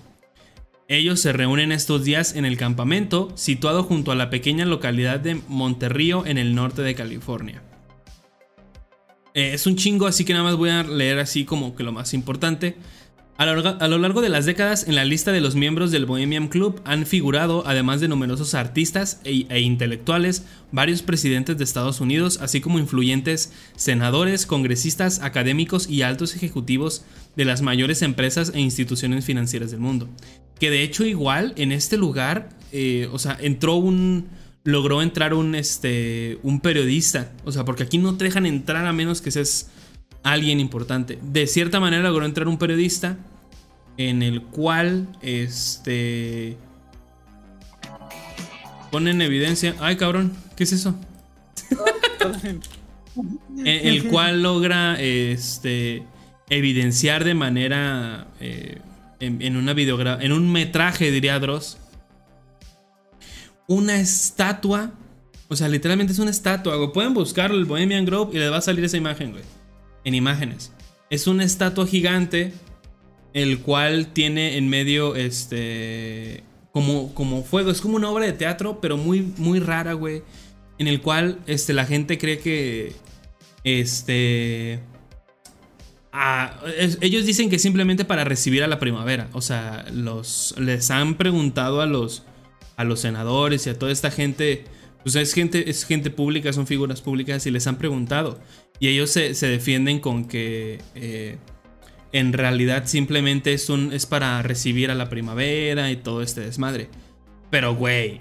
Ellos 0.89 1.21
se 1.21 1.33
reúnen 1.33 1.73
estos 1.73 2.05
días 2.05 2.37
en 2.37 2.45
el 2.45 2.59
campamento, 2.59 3.33
situado 3.35 3.83
junto 3.83 4.13
a 4.13 4.15
la 4.15 4.29
pequeña 4.29 4.67
localidad 4.67 5.21
de 5.21 5.41
Monterrío 5.49 6.27
en 6.27 6.37
el 6.37 6.55
norte 6.55 6.83
de 6.83 6.95
California. 6.95 7.63
Eh, 9.33 9.53
es 9.55 9.67
un 9.67 9.77
chingo, 9.77 10.07
así 10.07 10.27
que 10.27 10.35
nada 10.35 10.45
más 10.45 10.57
voy 10.57 10.69
a 10.69 10.83
leer 10.83 11.19
así 11.19 11.47
como 11.47 11.75
que 11.75 11.83
lo 11.83 11.93
más 11.93 12.13
importante. 12.13 12.77
A 13.39 13.47
lo, 13.47 13.99
largo- 13.99 14.21
de 14.21 14.29
las 14.29 14.45
décadas, 14.47 14.87
en 14.87 14.95
la 14.95 15.05
lista 15.05 15.33
de 15.33 15.41
los 15.41 15.57
miembros 15.57 15.91
del 15.91 16.07
Bohemian 16.07 16.47
Club 16.49 16.81
han 16.85 17.07
figurado, 17.07 17.65
además 17.67 18.01
de 18.01 18.07
numerosos 18.07 18.55
artistas 18.55 19.21
e, 19.25 19.47
e 19.49 19.61
intelectuales, 19.61 20.45
varios 20.71 21.03
presidentes 21.03 21.59
de 21.59 21.65
Estados 21.65 22.01
Unidos, 22.01 22.39
así 22.41 22.61
como 22.61 22.79
influyentes 22.79 23.53
senadores, 23.75 24.47
congresistas, 24.47 25.21
académicos 25.21 25.89
y 25.89 26.03
altos 26.03 26.37
ejecutivos 26.37 27.05
de 27.35 27.45
las 27.45 27.63
mayores 27.63 28.03
empresas 28.03 28.53
e 28.55 28.61
instituciones 28.61 29.25
financieras 29.25 29.71
del 29.73 29.81
mundo. 29.81 30.09
Que 30.61 30.71
de 30.71 30.83
hecho 30.83 31.05
igual 31.05 31.53
en 31.57 31.73
este 31.73 31.97
lugar, 31.97 32.51
eh, 32.71 33.09
o 33.13 33.19
sea, 33.19 33.37
entró 33.41 33.75
un... 33.77 34.29
Logró 34.65 35.03
entrar 35.03 35.35
un, 35.35 35.57
este, 35.57 36.39
un 36.45 36.61
periodista. 36.61 37.33
O 37.45 37.51
sea, 37.51 37.65
porque 37.65 37.83
aquí 37.83 37.99
no 37.99 38.17
te 38.17 38.27
dejan 38.27 38.47
entrar 38.47 38.87
a 38.87 38.93
menos 38.93 39.21
que 39.21 39.33
seas 39.33 39.71
alguien 40.23 40.61
importante. 40.61 41.19
De 41.23 41.47
cierta 41.47 41.81
manera 41.81 42.05
logró 42.05 42.25
entrar 42.25 42.49
un 42.49 42.59
periodista 42.59 43.17
en 43.97 44.23
el 44.23 44.43
cual 44.43 45.09
este 45.21 46.57
pone 48.91 49.11
en 49.11 49.23
evidencia, 49.23 49.75
ay 49.81 49.97
cabrón, 49.97 50.33
¿qué 50.57 50.65
es 50.65 50.73
eso? 50.73 50.95
En 53.59 53.87
el 53.89 54.09
cual 54.09 54.43
logra 54.43 54.99
este 54.99 56.03
evidenciar 56.49 57.25
de 57.25 57.35
manera 57.35 58.27
eh, 58.41 58.79
en, 59.21 59.43
en 59.43 59.57
una 59.57 59.75
videogra 59.75 60.19
en 60.21 60.33
un 60.33 60.51
metraje 60.51 61.11
diría 61.11 61.39
Dross 61.39 61.79
una 63.67 64.01
estatua 64.01 64.93
o 65.49 65.57
sea 65.57 65.69
literalmente 65.69 66.13
es 66.13 66.19
una 66.19 66.31
estatua 66.31 66.77
güey. 66.77 66.93
pueden 66.93 67.15
buscarlo 67.15 67.57
el 67.57 67.65
Bohemian 67.65 68.05
Grove 68.05 68.35
y 68.35 68.39
les 68.39 68.51
va 68.51 68.59
a 68.59 68.63
salir 68.63 68.85
esa 68.85 68.97
imagen 68.97 69.33
güey 69.33 69.45
en 70.05 70.15
imágenes. 70.15 70.73
Es 71.11 71.27
una 71.27 71.45
estatua 71.45 71.87
gigante 71.87 72.53
el 73.35 73.61
cual 73.61 74.09
tiene 74.13 74.57
en 74.57 74.69
medio 74.69 75.15
este 75.17 76.43
como 76.73 77.15
como 77.15 77.43
fuego. 77.43 77.71
Es 77.71 77.81
como 77.81 77.97
una 77.97 78.11
obra 78.11 78.27
de 78.27 78.33
teatro 78.33 78.81
pero 78.81 78.97
muy 78.97 79.21
muy 79.39 79.59
rara 79.61 79.93
güey 79.95 80.23
en 80.79 80.89
el 80.89 81.01
cual 81.01 81.39
este 81.47 81.73
la 81.73 81.85
gente 81.87 82.19
cree 82.19 82.39
que 82.39 82.93
este 83.65 84.81
ah, 86.13 86.61
es- 86.79 86.99
ellos 87.01 87.25
dicen 87.27 87.51
que 87.51 87.59
simplemente 87.59 88.05
para 88.05 88.25
recibir 88.25 88.63
a 88.63 88.67
la 88.69 88.79
primavera. 88.79 89.29
O 89.33 89.41
sea 89.41 89.85
los 89.93 90.55
les 90.59 90.91
han 90.91 91.17
preguntado 91.17 91.81
a 91.81 91.87
los 91.87 92.25
a 92.77 92.85
los 92.85 93.01
senadores 93.01 93.67
y 93.67 93.71
a 93.71 93.79
toda 93.79 93.93
esta 93.93 94.11
gente 94.11 94.65
pues 95.03 95.15
es 95.17 95.33
gente 95.35 95.69
es 95.69 95.85
gente 95.85 96.11
pública 96.11 96.53
son 96.53 96.67
figuras 96.67 97.01
públicas 97.01 97.47
y 97.47 97.51
les 97.51 97.67
han 97.67 97.77
preguntado 97.77 98.41
y 98.83 98.89
ellos 98.89 99.11
se, 99.11 99.35
se 99.35 99.47
defienden 99.47 100.01
con 100.01 100.25
que 100.25 100.81
eh, 100.95 101.39
en 102.13 102.33
realidad 102.33 102.85
simplemente 102.87 103.53
es, 103.53 103.69
un, 103.69 103.93
es 103.93 104.07
para 104.07 104.43
recibir 104.43 104.91
a 104.91 104.95
la 104.95 105.09
primavera 105.09 105.91
y 105.91 105.97
todo 105.97 106.23
este 106.23 106.43
desmadre. 106.43 106.89
Pero, 107.51 107.75
güey, 107.75 108.21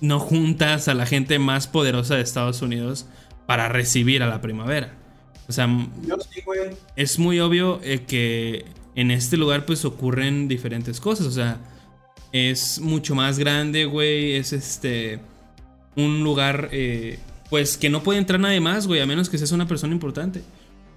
no 0.00 0.18
juntas 0.18 0.88
a 0.88 0.94
la 0.94 1.06
gente 1.06 1.38
más 1.38 1.66
poderosa 1.66 2.16
de 2.16 2.22
Estados 2.22 2.62
Unidos 2.62 3.06
para 3.46 3.68
recibir 3.68 4.22
a 4.22 4.26
la 4.26 4.40
primavera. 4.40 4.94
O 5.48 5.52
sea, 5.52 5.66
sí, 6.32 6.42
es 6.96 7.18
muy 7.18 7.40
obvio 7.40 7.80
eh, 7.82 8.04
que 8.06 8.64
en 8.94 9.10
este 9.10 9.36
lugar 9.36 9.66
pues 9.66 9.84
ocurren 9.84 10.48
diferentes 10.48 11.00
cosas. 11.00 11.26
O 11.26 11.30
sea, 11.30 11.58
es 12.32 12.80
mucho 12.80 13.14
más 13.14 13.38
grande, 13.38 13.84
güey. 13.84 14.34
Es 14.36 14.52
este... 14.52 15.20
Un 15.96 16.24
lugar 16.24 16.68
eh, 16.72 17.18
pues 17.50 17.76
que 17.76 17.88
no 17.90 18.02
puede 18.02 18.18
entrar 18.18 18.40
nadie 18.40 18.60
más, 18.60 18.86
güey, 18.86 19.00
a 19.00 19.06
menos 19.06 19.28
que 19.28 19.38
seas 19.38 19.52
una 19.52 19.68
persona 19.68 19.92
importante. 19.92 20.42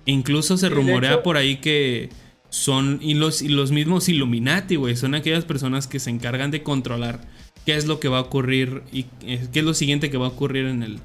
Incluso 0.06 0.58
se 0.58 0.70
rumorea 0.70 1.14
hecho- 1.14 1.24
por 1.24 1.38
ahí 1.38 1.58
que 1.58 2.10
son 2.50 3.00
y 3.02 3.14
los, 3.14 3.42
y 3.42 3.50
los 3.50 3.72
mismos 3.72 4.08
Illuminati, 4.10 4.76
güey. 4.78 4.96
Son 4.96 5.16
aquellas 5.16 5.46
personas 5.46 5.86
que 5.88 6.00
se 6.00 6.10
encargan 6.10 6.50
de 6.50 6.64
controlar 6.64 7.20
qué 7.66 7.76
es 7.76 7.86
lo 7.86 8.00
que 8.00 8.08
va 8.08 8.20
a 8.20 8.22
ocurrir 8.22 8.84
y 8.92 9.06
eh, 9.22 9.46
qué 9.52 9.60
es 9.60 9.66
lo 9.66 9.74
siguiente 9.74 10.10
que 10.10 10.18
va 10.18 10.28
a 10.28 10.30
ocurrir 10.30 10.66
en 10.66 10.82
el 10.84 11.00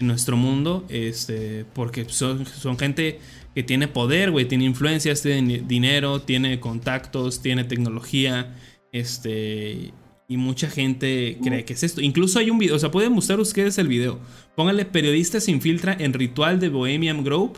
en 0.00 0.06
nuestro 0.08 0.36
mundo. 0.36 0.84
Este, 0.88 1.64
porque 1.72 2.06
son, 2.08 2.44
son 2.46 2.76
gente 2.76 3.20
que 3.54 3.62
tiene 3.62 3.86
poder, 3.86 4.32
güey. 4.32 4.46
Tiene 4.46 4.64
influencias, 4.64 5.22
tiene 5.22 5.60
dinero, 5.66 6.20
tiene 6.22 6.58
contactos, 6.58 7.40
tiene 7.42 7.62
tecnología. 7.64 8.56
Este. 8.90 9.92
Y 10.28 10.36
mucha 10.36 10.70
gente 10.70 11.38
cree 11.42 11.64
que 11.64 11.74
es 11.74 11.82
esto. 11.82 12.00
Incluso 12.00 12.38
hay 12.38 12.50
un 12.50 12.58
video, 12.58 12.76
o 12.76 12.78
sea, 12.78 12.90
pueden 12.90 13.12
mostrar 13.12 13.40
ustedes 13.40 13.76
el 13.78 13.88
video. 13.88 14.18
Pónganle 14.56 14.84
periodista 14.84 15.40
se 15.40 15.50
infiltra 15.50 15.94
en 15.98 16.12
ritual 16.12 16.60
de 16.60 16.68
Bohemian 16.68 17.24
Grove 17.24 17.52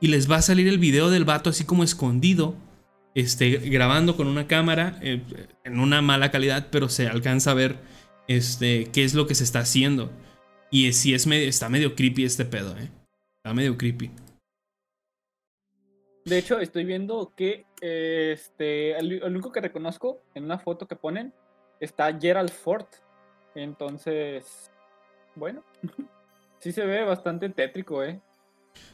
y 0.00 0.08
les 0.08 0.30
va 0.30 0.36
a 0.36 0.42
salir 0.42 0.68
el 0.68 0.78
video 0.78 1.10
del 1.10 1.24
vato 1.24 1.50
así 1.50 1.64
como 1.64 1.84
escondido, 1.84 2.54
este, 3.14 3.56
grabando 3.58 4.16
con 4.16 4.26
una 4.26 4.46
cámara 4.46 4.98
eh, 5.02 5.22
en 5.64 5.78
una 5.80 6.02
mala 6.02 6.30
calidad, 6.30 6.68
pero 6.70 6.88
se 6.88 7.06
alcanza 7.06 7.52
a 7.52 7.54
ver 7.54 7.76
este, 8.28 8.90
qué 8.92 9.04
es 9.04 9.14
lo 9.14 9.26
que 9.26 9.34
se 9.34 9.44
está 9.44 9.60
haciendo. 9.60 10.10
Y 10.70 10.92
si 10.92 11.14
es 11.14 11.26
medio, 11.26 11.48
está 11.48 11.68
medio 11.68 11.94
creepy 11.94 12.24
este 12.24 12.44
pedo, 12.44 12.76
eh. 12.76 12.90
Está 13.36 13.54
medio 13.54 13.78
creepy. 13.78 14.10
De 16.24 16.38
hecho, 16.38 16.58
estoy 16.58 16.84
viendo 16.84 17.32
que 17.36 17.66
este, 17.80 18.98
el, 18.98 19.12
el 19.12 19.32
único 19.32 19.52
que 19.52 19.60
reconozco 19.60 20.22
en 20.34 20.44
una 20.44 20.58
foto 20.58 20.88
que 20.88 20.96
ponen 20.96 21.32
está 21.80 22.16
Gerald 22.18 22.50
Ford. 22.50 22.86
Entonces, 23.54 24.70
bueno, 25.34 25.62
sí 26.58 26.72
se 26.72 26.84
ve 26.84 27.04
bastante 27.04 27.48
tétrico, 27.48 28.02
¿eh? 28.04 28.20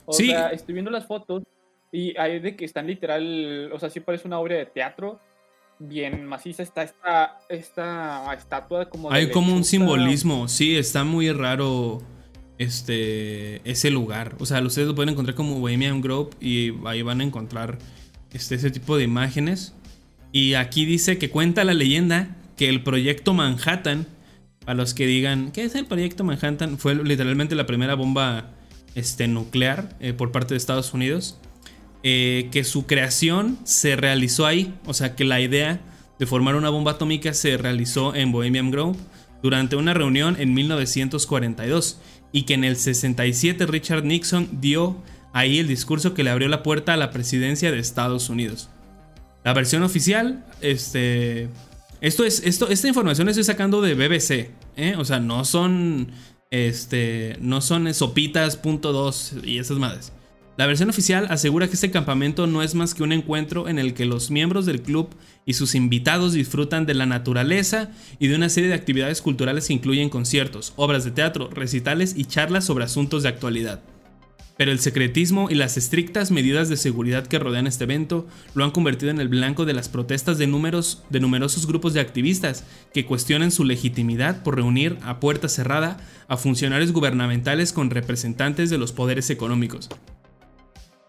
O 0.05 0.13
Sí. 0.13 0.29
sea, 0.29 0.49
estoy 0.51 0.75
viendo 0.75 0.91
las 0.91 1.07
fotos 1.07 1.43
y 1.91 2.17
hay 2.19 2.39
de 2.41 2.57
que 2.57 2.65
están 2.65 2.87
literal, 2.87 3.71
o 3.73 3.79
sea, 3.79 3.91
sí 3.91 4.01
parece 4.01 4.27
una 4.27 4.39
obra 4.39 4.57
de 4.57 4.67
teatro. 4.67 5.21
Bien 5.79 6.25
maciza 6.25 6.63
está 6.63 6.83
esta, 6.85 7.39
esta 7.49 8.33
estatua 8.35 8.89
como 8.89 9.11
de 9.11 9.17
Hay 9.17 9.31
como 9.31 9.53
un 9.55 9.65
simbolismo, 9.65 10.47
sí, 10.47 10.77
está 10.77 11.03
muy 11.03 11.33
raro 11.33 12.01
este 12.59 13.69
ese 13.69 13.91
lugar. 13.91 14.37
O 14.39 14.47
sea, 14.47 14.61
ustedes 14.63 14.87
lo 14.89 14.95
pueden 14.95 15.11
encontrar 15.11 15.35
como 15.35 15.59
Bohemian 15.59 16.01
Grove 16.01 16.31
y 16.41 16.73
ahí 16.87 17.03
van 17.03 17.21
a 17.21 17.25
encontrar 17.25 17.79
este, 18.33 18.55
ese 18.55 18.71
tipo 18.71 18.97
de 18.97 19.05
imágenes. 19.05 19.75
Y 20.31 20.55
aquí 20.55 20.85
dice 20.85 21.19
que 21.19 21.31
cuenta 21.31 21.65
la 21.65 21.75
leyenda 21.75 22.37
que 22.57 22.69
el 22.69 22.83
proyecto 22.83 23.35
Manhattan, 23.35 24.07
a 24.67 24.75
los 24.75 24.95
que 24.95 25.07
digan, 25.07 25.51
¿qué 25.53 25.65
es 25.65 25.75
el 25.75 25.87
proyecto 25.87 26.25
Manhattan? 26.25 26.79
Fue 26.79 26.95
literalmente 26.95 27.55
la 27.55 27.67
primera 27.67 27.95
bomba 27.95 28.51
este, 28.95 29.27
nuclear 29.29 29.97
eh, 30.01 30.13
por 30.13 30.33
parte 30.33 30.55
de 30.55 30.59
Estados 30.59 30.95
Unidos. 30.95 31.39
eh, 32.05 32.49
que 32.51 32.65
su 32.65 32.87
creación 32.87 33.59
se 33.65 33.97
realizó 33.97 34.47
ahí. 34.47 34.75
O 34.87 34.95
sea, 34.95 35.15
que 35.15 35.25
la 35.25 35.41
idea 35.41 35.81
de 36.19 36.27
formar 36.27 36.57
una 36.57 36.69
bomba 36.69 36.93
atómica 36.93 37.33
se 37.33 37.57
realizó 37.57 38.15
en 38.15 38.33
Bohemian 38.33 38.71
Grove 38.71 38.99
durante 39.43 39.77
una 39.77 39.95
reunión 39.95 40.37
en 40.39 40.55
1942 40.55 42.01
y 42.33 42.43
que 42.43 42.55
en 42.55 42.65
el 42.65 42.77
67 42.77 43.67
Richard 43.67 44.05
Nixon 44.05 44.61
dio 44.61 44.97
ahí 45.33 45.59
el 45.59 45.69
discurso 45.69 46.15
que 46.15 46.25
le 46.25 46.31
abrió 46.31 46.49
la 46.49 46.63
puerta 46.63 46.95
a 46.95 46.97
la 46.97 47.11
presidencia 47.11 47.71
de 47.71 47.79
Estados 47.79 48.29
Unidos. 48.29 48.69
La 49.45 49.53
versión 49.53 49.83
oficial, 49.83 50.45
este, 50.61 51.49
esto 52.03 52.25
es, 52.25 52.43
esto, 52.45 52.69
esta 52.69 52.89
información 52.89 53.27
la 53.27 53.31
estoy 53.31 53.45
sacando 53.45 53.81
de 53.81 53.95
BBC, 53.95 54.51
¿eh? 54.77 54.97
o 54.99 55.05
sea, 55.05 55.21
no 55.21 55.45
son, 55.45 56.09
este, 56.51 57.37
no 57.41 57.61
son 57.61 57.95
sopitas.2 57.95 59.45
y 59.45 59.59
esas 59.59 59.79
madres. 59.79 60.13
La 60.57 60.67
versión 60.67 60.91
oficial 60.91 61.29
asegura 61.31 61.69
que 61.69 61.75
este 61.75 61.93
campamento 61.93 62.49
no 62.49 62.65
es 62.65 62.75
más 62.75 62.95
que 62.95 63.05
un 63.05 63.13
encuentro 63.13 63.69
en 63.69 63.79
el 63.79 63.95
que 63.95 64.05
los 64.05 64.33
miembros 64.33 64.67
del 64.67 64.83
club 64.83 65.11
y 65.47 65.55
sus 65.55 65.77
invitados 65.77 66.33
disfrutan 66.33 66.87
de 66.87 66.95
la 66.95 67.07
naturaleza 67.07 67.93
y 68.19 68.27
de 68.27 68.35
una 68.35 68.49
serie 68.49 68.69
de 68.69 68.75
actividades 68.75 69.23
culturales 69.23 69.69
que 69.69 69.75
incluyen 69.75 70.11
conciertos, 70.11 70.73
obras 70.75 71.05
de 71.05 71.13
teatro, 71.13 71.51
recitales 71.51 72.15
y 72.17 72.25
charlas 72.25 72.65
sobre 72.65 72.85
asuntos 72.85 73.23
de 73.23 73.29
actualidad. 73.29 73.81
Pero 74.57 74.71
el 74.71 74.81
secretismo 74.81 75.49
y 75.51 75.55
las 75.55 75.77
estrictas 75.77 76.31
medidas 76.31 76.69
de 76.69 76.77
seguridad 76.77 77.27
que 77.27 77.39
rodean 77.39 77.67
este 77.67 77.85
evento 77.85 78.27
lo 78.55 78.65
han 78.65 78.71
convertido 78.71 79.11
en 79.11 79.21
el 79.21 79.29
blanco 79.29 79.65
de 79.65 79.73
las 79.73 79.89
protestas 79.89 80.39
de, 80.39 80.47
números, 80.47 81.03
de 81.11 81.21
numerosos 81.21 81.67
grupos 81.67 81.95
de 81.95 82.01
activistas 82.01 82.65
que 82.93 83.07
cuestionan 83.07 83.51
su 83.51 83.65
legitimidad 83.65 84.43
por 84.43 84.57
reunir 84.57 84.99
a 85.03 85.21
puerta 85.21 85.49
cerrada 85.49 85.99
a 86.29 86.37
funcionarios 86.37 86.93
gubernamentales 86.93 87.73
con 87.73 87.91
representantes 87.91 88.69
de 88.71 88.79
los 88.79 88.93
poderes 88.93 89.31
económicos. 89.31 89.89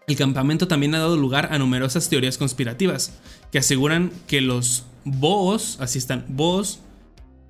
El 0.06 0.16
campamento 0.16 0.68
también 0.68 0.94
ha 0.94 0.98
dado 0.98 1.16
lugar 1.16 1.48
a 1.50 1.58
numerosas 1.58 2.08
teorías 2.08 2.36
conspirativas 2.36 3.18
que 3.50 3.58
aseguran 3.58 4.10
que 4.26 4.40
los 4.42 4.84
bohos, 5.04 5.78
así 5.80 5.98
están, 5.98 6.26
bohos, 6.28 6.80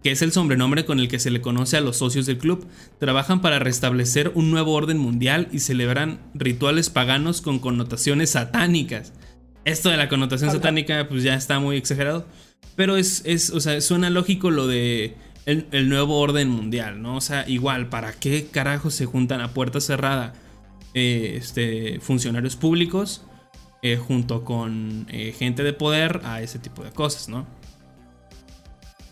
que 0.05 0.11
es 0.11 0.21
el 0.21 0.33
sobrenombre 0.33 0.85
con 0.85 1.01
el 1.01 1.09
que 1.09 1.19
se 1.19 1.31
le 1.31 1.41
conoce 1.41 1.79
a 1.79 1.81
los 1.81 1.97
socios 1.97 2.27
del 2.27 2.37
club. 2.37 2.67
Trabajan 3.01 3.41
para 3.41 3.59
restablecer 3.59 4.33
un 4.35 4.51
nuevo 4.51 4.75
orden 4.75 4.99
mundial 4.99 5.49
y 5.51 5.61
celebran 5.61 6.21
rituales 6.35 6.91
paganos 6.91 7.41
con 7.41 7.59
connotaciones 7.59 8.31
satánicas. 8.31 9.15
Esto 9.65 9.89
de 9.89 9.97
la 9.97 10.11
connotación 10.11 10.51
satánica, 10.51 11.09
pues 11.09 11.23
ya 11.23 11.35
está 11.35 11.59
muy 11.59 11.79
exagerado. 11.79 12.27
Pero 12.77 12.99
es, 12.99 13.23
es 13.25 13.49
o 13.49 13.61
sea, 13.61 13.81
suena 13.81 14.11
lógico 14.11 14.51
lo 14.51 14.67
de 14.67 15.17
el, 15.47 15.69
el 15.73 15.89
nuevo 15.89 16.21
orden 16.21 16.51
mundial, 16.51 17.01
¿no? 17.01 17.17
O 17.17 17.21
sea, 17.23 17.49
igual, 17.49 17.89
¿para 17.89 18.13
qué 18.13 18.47
carajo 18.51 18.91
se 18.91 19.07
juntan 19.07 19.41
a 19.41 19.55
puerta 19.55 19.81
cerrada 19.81 20.35
eh, 20.93 21.39
este, 21.39 21.99
funcionarios 22.01 22.57
públicos 22.57 23.23
eh, 23.81 23.97
junto 23.97 24.45
con 24.45 25.07
eh, 25.09 25.35
gente 25.37 25.63
de 25.63 25.73
poder 25.73 26.21
a 26.25 26.43
ese 26.43 26.59
tipo 26.59 26.85
de 26.85 26.91
cosas, 26.91 27.31
¿no? 27.31 27.47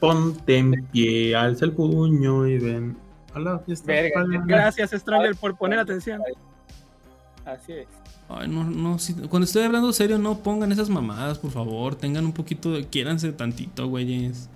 Ponte 0.03 0.57
en 0.59 0.85
pie, 0.89 1.35
alza 1.37 1.65
el 1.65 1.73
puño 1.73 2.45
y 2.49 2.59
ven 2.59 2.97
a 3.35 3.39
la 3.39 3.59
fiesta. 3.61 3.87
Verga, 3.87 4.25
para- 4.25 4.45
Gracias, 4.47 4.91
Stronger, 4.91 5.37
por 5.37 5.57
poner 5.57 5.79
atención. 5.79 6.21
Así 7.45 7.73
es. 7.73 7.87
Ay, 8.29 8.49
no, 8.49 8.65
no, 8.65 8.99
sí, 8.99 9.15
cuando 9.31 9.45
estoy 9.45 9.63
hablando 9.63 9.93
serio, 9.93 10.19
no 10.19 10.39
pongan 10.43 10.73
esas 10.73 10.89
mamadas, 10.89 11.39
por 11.39 11.53
favor. 11.53 11.95
Tengan 11.95 12.25
un 12.25 12.33
poquito 12.33 12.73
de. 12.73 12.85
Quiéranse 12.89 13.31
tantito, 13.33 13.87
güeyes. 13.87 14.51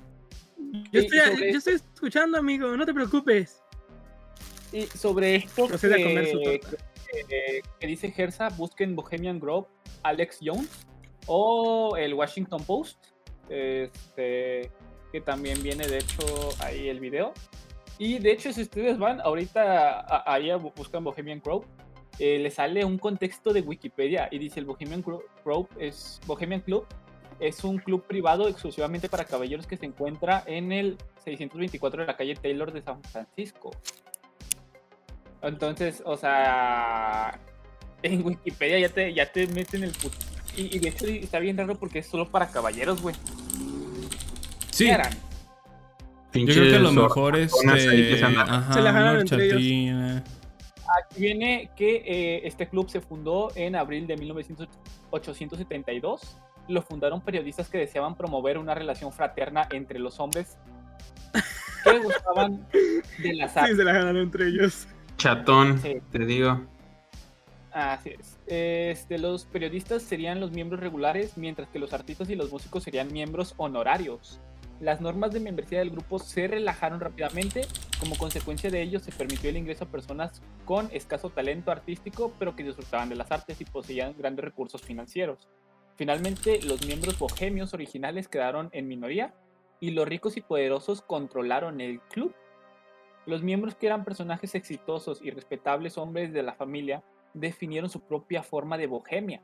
Yo 0.92 1.00
estoy, 1.00 1.18
yo 1.52 1.58
estoy 1.58 1.75
escuchando, 1.75 2.39
amigo, 2.39 2.76
no 2.76 2.84
te 2.84 2.92
preocupes. 2.92 3.62
Y 4.73 4.83
sobre 4.83 5.36
esto 5.36 5.68
que, 5.68 5.78
torta. 5.78 6.76
que- 7.28 7.62
que 7.78 7.86
dice 7.86 8.10
Gersa, 8.10 8.49
busquen 8.49 8.97
Bohemian 8.97 9.39
Grove, 9.39 9.68
Alex 10.02 10.39
Jones 10.42 10.68
o 11.26 11.97
el 11.97 12.15
Washington 12.15 12.65
Post, 12.65 12.99
este, 13.49 14.70
que 15.17 15.23
también 15.23 15.62
viene 15.62 15.86
de 15.86 15.97
hecho 15.97 16.51
ahí 16.61 16.89
el 16.91 17.01
video. 17.01 17.33
Y 17.99 18.19
de 18.19 18.33
hecho 18.33 18.53
si 18.53 18.61
ustedes 18.61 18.99
van 18.99 19.19
ahorita 19.23 20.05
ahí 20.31 20.51
buscan 20.77 21.03
Bohemian 21.05 21.41
Grove, 21.43 21.65
eh, 22.19 22.39
le 22.39 22.51
sale 22.51 22.85
un 22.85 22.99
contexto 22.99 23.55
de 23.55 23.62
Wikipedia 23.62 24.28
y 24.31 24.39
dice 24.39 24.61
el 24.61 24.67
Bohemian 24.67 25.03
Gro- 25.03 25.23
Grove 25.43 25.69
es 25.78 26.20
Bohemian 26.27 26.61
Club 26.61 26.86
es 27.41 27.65
un 27.65 27.78
club 27.78 28.03
privado 28.07 28.47
exclusivamente 28.49 29.09
para 29.09 29.25
caballeros 29.25 29.67
que 29.67 29.77
se 29.78 29.86
encuentra 29.86 30.43
en 30.47 30.73
el 30.73 30.99
624 31.25 32.03
de 32.03 32.07
la 32.07 32.17
calle 32.17 32.35
Taylor 32.35 32.73
de 32.73 32.81
San 32.83 33.03
Francisco. 33.05 33.70
Entonces, 35.43 36.03
o 36.07 36.17
sea, 36.17 37.39
en 38.03 38.25
Wikipedia 38.25 38.78
ya 38.81 38.89
te, 38.91 39.12
ya 39.15 39.31
te 39.33 39.47
meten 39.49 39.83
el 39.85 39.93
put... 39.93 40.12
Y, 40.57 40.75
y 40.77 40.78
de 40.78 40.89
hecho 40.89 41.07
está 41.07 41.39
bien 41.39 41.57
raro 41.59 41.75
porque 41.75 41.99
es 41.99 42.07
solo 42.07 42.31
para 42.31 42.49
caballeros, 42.49 43.03
güey. 43.03 43.15
Sí, 44.77 44.87
yo 46.35 46.45
creo 46.55 46.71
que 46.71 46.77
a 46.77 46.81
lo 46.81 46.93
mejor 46.93 47.37
este. 47.37 48.19
se 48.19 48.25
andan- 48.25 48.49
Ajá, 48.51 48.73
Se 48.75 48.81
la 48.83 48.93
jalaron 48.93 49.13
una 49.15 49.21
entre 49.23 49.47
ellos. 49.47 50.23
Aquí 51.03 51.21
viene 51.21 51.71
que 51.77 51.97
eh, 52.07 52.47
este 52.47 52.69
club 52.69 52.89
se 52.89 53.01
fundó 53.01 53.51
en 53.57 53.75
abril 53.75 54.07
de 54.07 54.17
1872. 54.17 56.37
Lo 56.69 56.83
fundaron 56.83 57.21
periodistas 57.21 57.69
que 57.69 57.79
deseaban 57.79 58.15
promover 58.17 58.59
una 58.59 58.75
relación 58.75 59.13
fraterna 59.13 59.67
entre 59.71 59.99
los 59.99 60.21
hombres 60.21 60.57
que 61.85 61.99
gustaban 61.99 62.67
de 63.19 63.35
las 63.35 63.53
Sí, 63.53 63.59
artes. 63.59 63.77
se 63.77 63.85
la 63.85 63.93
ganaron 63.93 64.23
entre 64.23 64.47
ellos. 64.49 64.87
Chatón, 65.17 65.81
Sí. 65.81 65.95
te 66.13 66.19
digo. 66.27 66.65
Así 67.73 68.11
es. 68.19 68.39
Este, 68.47 69.19
los 69.19 69.45
periodistas 69.47 70.03
serían 70.03 70.41
los 70.41 70.51
miembros 70.51 70.81
regulares, 70.81 71.37
mientras 71.37 71.69
que 71.69 71.79
los 71.79 71.93
artistas 71.93 72.31
y 72.31 72.37
los 72.37 72.51
músicos 72.51 72.83
serían 72.83 73.13
miembros 73.13 73.55
honorarios. 73.59 74.41
Las 74.81 75.01
normas 75.01 75.33
de 75.33 75.41
membresía 75.41 75.79
del 75.79 75.91
grupo 75.91 76.19
se 76.19 76.49
relajaron 76.49 77.01
rápidamente. 77.01 77.63
Como 77.99 78.15
consecuencia 78.17 78.71
de 78.71 78.83
ello, 78.83 79.01
se 79.01 79.11
permitió 79.11 79.49
el 79.49 79.57
ingreso 79.57 79.85
a 79.85 79.89
personas 79.89 80.43
con 80.67 80.91
escaso 80.93 81.31
talento 81.31 81.71
artístico, 81.71 82.35
pero 82.39 82.55
que 82.55 82.63
disfrutaban 82.63 83.09
de 83.09 83.17
las 83.17 83.33
artes 83.33 83.59
y 83.61 83.65
poseían 83.65 84.15
grandes 84.19 84.45
recursos 84.45 84.83
financieros. 84.83 85.49
Finalmente, 85.97 86.61
los 86.63 86.85
miembros 86.87 87.19
bohemios 87.19 87.73
originales 87.73 88.29
quedaron 88.29 88.69
en 88.73 88.87
minoría 88.87 89.35
y 89.81 89.93
los 89.93 90.07
ricos 90.07 90.37
y 90.37 90.43
poderosos 90.43 91.01
controlaron 91.01 91.81
el 91.81 92.01
club. 92.01 92.35
Los 93.25 93.43
miembros 93.43 93.77
que 93.77 93.87
eran 93.87 94.05
personajes 94.05 94.55
exitosos 94.55 95.23
y 95.23 95.31
respetables 95.31 95.97
hombres 95.97 96.35
de 96.35 96.43
la 96.43 96.53
familia 96.53 97.03
definieron 97.33 97.89
su 97.89 98.01
propia 98.01 98.43
forma 98.43 98.77
de 98.77 98.89
bohemia 98.89 99.43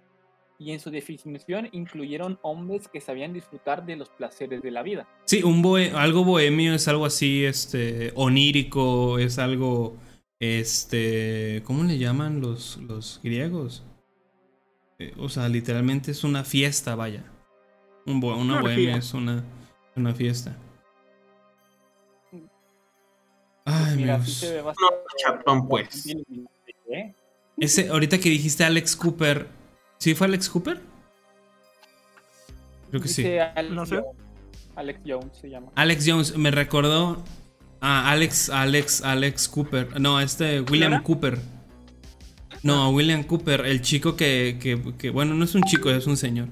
y 0.62 0.70
en 0.72 0.80
su 0.80 0.90
definición 0.90 1.68
incluyeron 1.72 2.38
hombres 2.42 2.86
que 2.88 3.00
sabían 3.00 3.32
disfrutar 3.32 3.84
de 3.84 3.96
los 3.96 4.08
placeres 4.10 4.62
de 4.62 4.70
la 4.70 4.82
vida. 4.82 5.08
Sí, 5.24 5.42
un 5.42 5.62
bohe- 5.62 5.92
algo 5.94 6.24
bohemio 6.24 6.74
es 6.74 6.86
algo 6.88 7.04
así, 7.06 7.44
este, 7.44 8.12
onírico, 8.14 9.18
es 9.18 9.38
algo, 9.38 9.96
este, 10.40 11.62
¿cómo 11.64 11.82
le 11.84 11.98
llaman 11.98 12.40
los, 12.40 12.76
los 12.78 13.20
griegos? 13.22 13.82
Eh, 14.98 15.12
o 15.18 15.28
sea, 15.28 15.48
literalmente 15.48 16.10
es 16.12 16.22
una 16.22 16.44
fiesta, 16.44 16.94
vaya. 16.94 17.24
Un 18.06 18.20
bo- 18.20 18.36
una 18.36 18.60
bohemia 18.60 18.96
es 18.96 19.12
una, 19.14 19.42
una 19.96 20.14
fiesta. 20.14 20.56
Ay, 23.64 23.96
Mira, 23.96 24.14
amigos. 24.14 24.20
así 24.36 24.46
se 24.46 24.54
ve 24.54 24.62
bastante. 24.62 24.96
Chatón, 25.18 25.68
pues. 25.68 26.06
¿eh? 26.90 27.14
Ese, 27.58 27.88
ahorita 27.88 28.18
que 28.18 28.28
dijiste 28.28 28.64
Alex 28.64 28.96
Cooper, 28.96 29.46
¿sí 30.02 30.14
fue 30.16 30.26
Alex 30.26 30.48
Cooper? 30.48 30.80
Creo 32.90 33.00
que 33.02 33.08
sí. 33.08 33.24
Alex 33.38 33.70
No 33.72 33.86
sé. 33.86 33.96
Jones. 33.96 34.16
Alex 34.74 35.00
Jones 35.06 35.36
se 35.40 35.48
llama. 35.48 35.68
Alex 35.76 36.04
Jones 36.06 36.36
me 36.36 36.50
recordó 36.50 37.22
a 37.80 38.10
Alex, 38.10 38.50
Alex, 38.50 39.02
Alex 39.02 39.48
Cooper. 39.48 40.00
No, 40.00 40.20
este 40.20 40.60
William 40.62 40.90
¿Clara? 40.90 41.02
Cooper. 41.04 41.38
No, 42.64 42.90
William 42.90 43.22
Cooper, 43.22 43.60
el 43.66 43.80
chico 43.80 44.16
que, 44.16 44.58
que- 44.60 44.94
que- 44.98 45.10
bueno, 45.10 45.34
no 45.34 45.44
es 45.44 45.54
un 45.54 45.62
chico, 45.62 45.88
es 45.90 46.06
un 46.08 46.16
señor. 46.16 46.48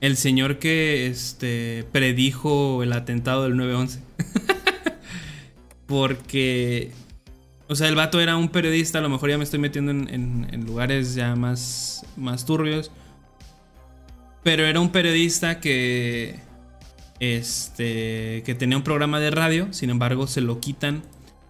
El 0.00 0.16
señor 0.16 0.58
que 0.58 1.06
este 1.06 1.84
predijo 1.92 2.82
el 2.82 2.92
atentado 2.92 3.44
del 3.44 3.54
9-11. 3.54 4.00
Porque, 5.86 6.90
o 7.68 7.74
sea, 7.74 7.88
el 7.88 7.94
vato 7.94 8.20
era 8.20 8.36
un 8.36 8.48
periodista, 8.48 8.98
a 8.98 9.02
lo 9.02 9.08
mejor 9.08 9.30
ya 9.30 9.38
me 9.38 9.44
estoy 9.44 9.58
metiendo 9.58 9.90
en, 9.90 10.08
en- 10.12 10.48
en 10.52 10.64
lugares 10.64 11.14
ya 11.14 11.36
más, 11.36 12.04
más 12.16 12.44
turbios. 12.46 12.90
Pero 14.42 14.64
era 14.64 14.80
un 14.80 14.90
periodista 14.90 15.60
que, 15.60 16.38
este, 17.20 18.42
que 18.46 18.54
tenía 18.54 18.76
un 18.76 18.84
programa 18.84 19.20
de 19.20 19.30
radio, 19.30 19.68
sin 19.72 19.90
embargo 19.90 20.26
se 20.26 20.40
lo 20.40 20.60
quitan 20.60 21.02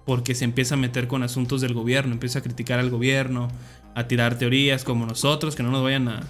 porque 0.05 0.34
se 0.34 0.44
empieza 0.44 0.74
a 0.74 0.78
meter 0.78 1.06
con 1.06 1.22
asuntos 1.22 1.60
del 1.60 1.74
gobierno, 1.74 2.12
empieza 2.12 2.38
a 2.38 2.42
criticar 2.42 2.78
al 2.80 2.88
gobierno, 2.90 3.48
a 3.94 4.08
tirar 4.08 4.38
teorías 4.38 4.82
como 4.84 5.05
nosotros, 5.06 5.55
que 5.55 5.62
no 5.62 5.70
nos 5.70 5.82
vayan 5.84 6.08
a, 6.08 6.20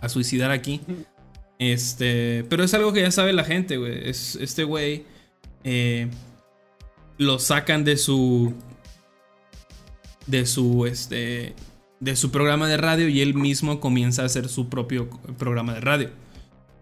a 0.00 0.08
suicidar 0.08 0.50
aquí. 0.50 0.80
Este, 1.58 2.44
pero 2.48 2.64
es 2.64 2.72
algo 2.72 2.92
que 2.92 3.02
ya 3.02 3.10
sabe 3.10 3.32
la 3.34 3.44
gente, 3.44 3.76
güey. 3.76 4.08
Es, 4.08 4.36
este 4.36 4.64
güey 4.64 5.04
eh, 5.64 6.08
lo 7.18 7.38
sacan 7.38 7.84
de 7.84 7.96
su, 7.96 8.54
de 10.26 10.46
su, 10.46 10.86
este, 10.86 11.54
de 12.00 12.16
su 12.16 12.30
programa 12.30 12.68
de 12.68 12.76
radio 12.76 13.08
y 13.08 13.20
él 13.20 13.34
mismo 13.34 13.80
comienza 13.80 14.22
a 14.22 14.26
hacer 14.26 14.48
su 14.48 14.68
propio 14.68 15.10
programa 15.36 15.74
de 15.74 15.80
radio, 15.80 16.10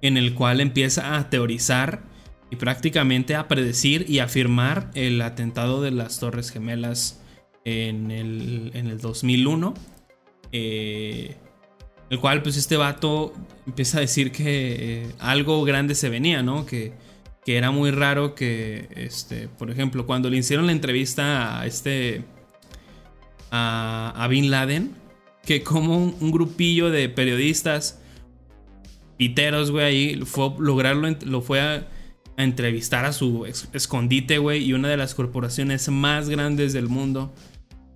en 0.03 0.17
el 0.17 0.35
cual 0.35 0.61
empieza 0.61 1.17
a 1.17 1.31
teorizar 1.31 2.03
y 2.51 2.57
prácticamente 2.57 3.35
a 3.35 3.49
predecir 3.49 4.09
y 4.09 4.21
afirmar 4.21 4.91
el 4.95 5.21
atentado 5.23 5.83
de 5.83 5.91
las 5.91 6.21
Torres 6.21 6.51
Gemelas 6.51 7.21
en 7.65 8.11
el, 8.11 8.71
en 8.75 8.87
el 8.87 9.01
2001. 9.01 9.75
eh, 10.53 11.37
el 12.09 12.21
cual 12.21 12.43
pues 12.43 12.57
este 12.57 12.77
vato 12.77 13.33
empieza 13.67 13.99
a 13.99 14.01
decir 14.01 14.31
que 14.31 15.03
eh, 15.03 15.07
algo 15.19 15.65
grande 15.65 15.97
se 15.97 16.09
venía, 16.09 16.43
¿no? 16.43 16.65
Que, 16.65 16.93
que 17.47 17.57
era 17.57 17.71
muy 17.71 17.93
raro 17.93 18.35
que, 18.35 18.89
este, 18.97 19.47
por 19.47 19.71
ejemplo, 19.71 20.05
cuando 20.05 20.29
le 20.29 20.37
hicieron 20.37 20.67
la 20.67 20.73
entrevista 20.73 21.61
a 21.61 21.67
este, 21.67 22.25
a, 23.53 24.13
a 24.17 24.27
Bin 24.27 24.51
Laden, 24.51 24.91
que 25.45 25.63
como 25.63 25.97
un, 25.97 26.33
grupillo 26.33 26.91
de 26.91 27.09
periodistas 27.09 28.01
piteros, 29.17 29.71
güey, 29.71 29.85
ahí 29.85 30.21
fue 30.25 30.51
lograrlo, 30.59 31.09
lo 31.25 31.41
fue 31.41 31.61
a, 31.61 31.89
entrevistar 32.37 33.05
a 33.05 33.13
su 33.13 33.47
escondite, 33.47 34.39
güey, 34.39 34.65
y 34.65 34.73
una 34.73 34.89
de 34.89 34.97
las 34.97 35.15
corporaciones 35.15 35.89
más 35.89 36.29
grandes 36.29 36.73
del 36.73 36.89
mundo 36.89 37.33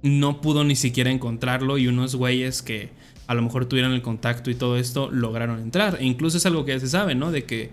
no 0.02 0.40
pudo 0.40 0.62
ni 0.62 0.76
siquiera 0.76 1.10
encontrarlo 1.10 1.76
y 1.76 1.88
unos 1.88 2.14
güeyes 2.14 2.62
que 2.62 2.90
a 3.26 3.34
lo 3.34 3.42
mejor 3.42 3.66
tuvieron 3.66 3.92
el 3.94 4.00
contacto 4.00 4.48
y 4.48 4.54
todo 4.54 4.76
esto 4.76 5.10
lograron 5.10 5.60
entrar. 5.60 5.98
E 6.00 6.06
incluso 6.06 6.36
es 6.38 6.46
algo 6.46 6.64
que 6.64 6.72
ya 6.72 6.80
se 6.80 6.88
sabe, 6.88 7.16
¿no? 7.16 7.32
De 7.32 7.44
que, 7.44 7.70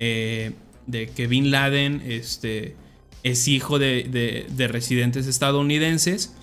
eh, 0.00 0.52
de 0.88 1.06
que 1.08 1.28
Bin 1.28 1.52
Laden 1.52 2.02
este, 2.04 2.74
es 3.22 3.46
hijo 3.46 3.78
de, 3.78 4.02
de- 4.10 4.46
de 4.50 4.68
residentes 4.68 5.26
estadounidenses 5.28 6.34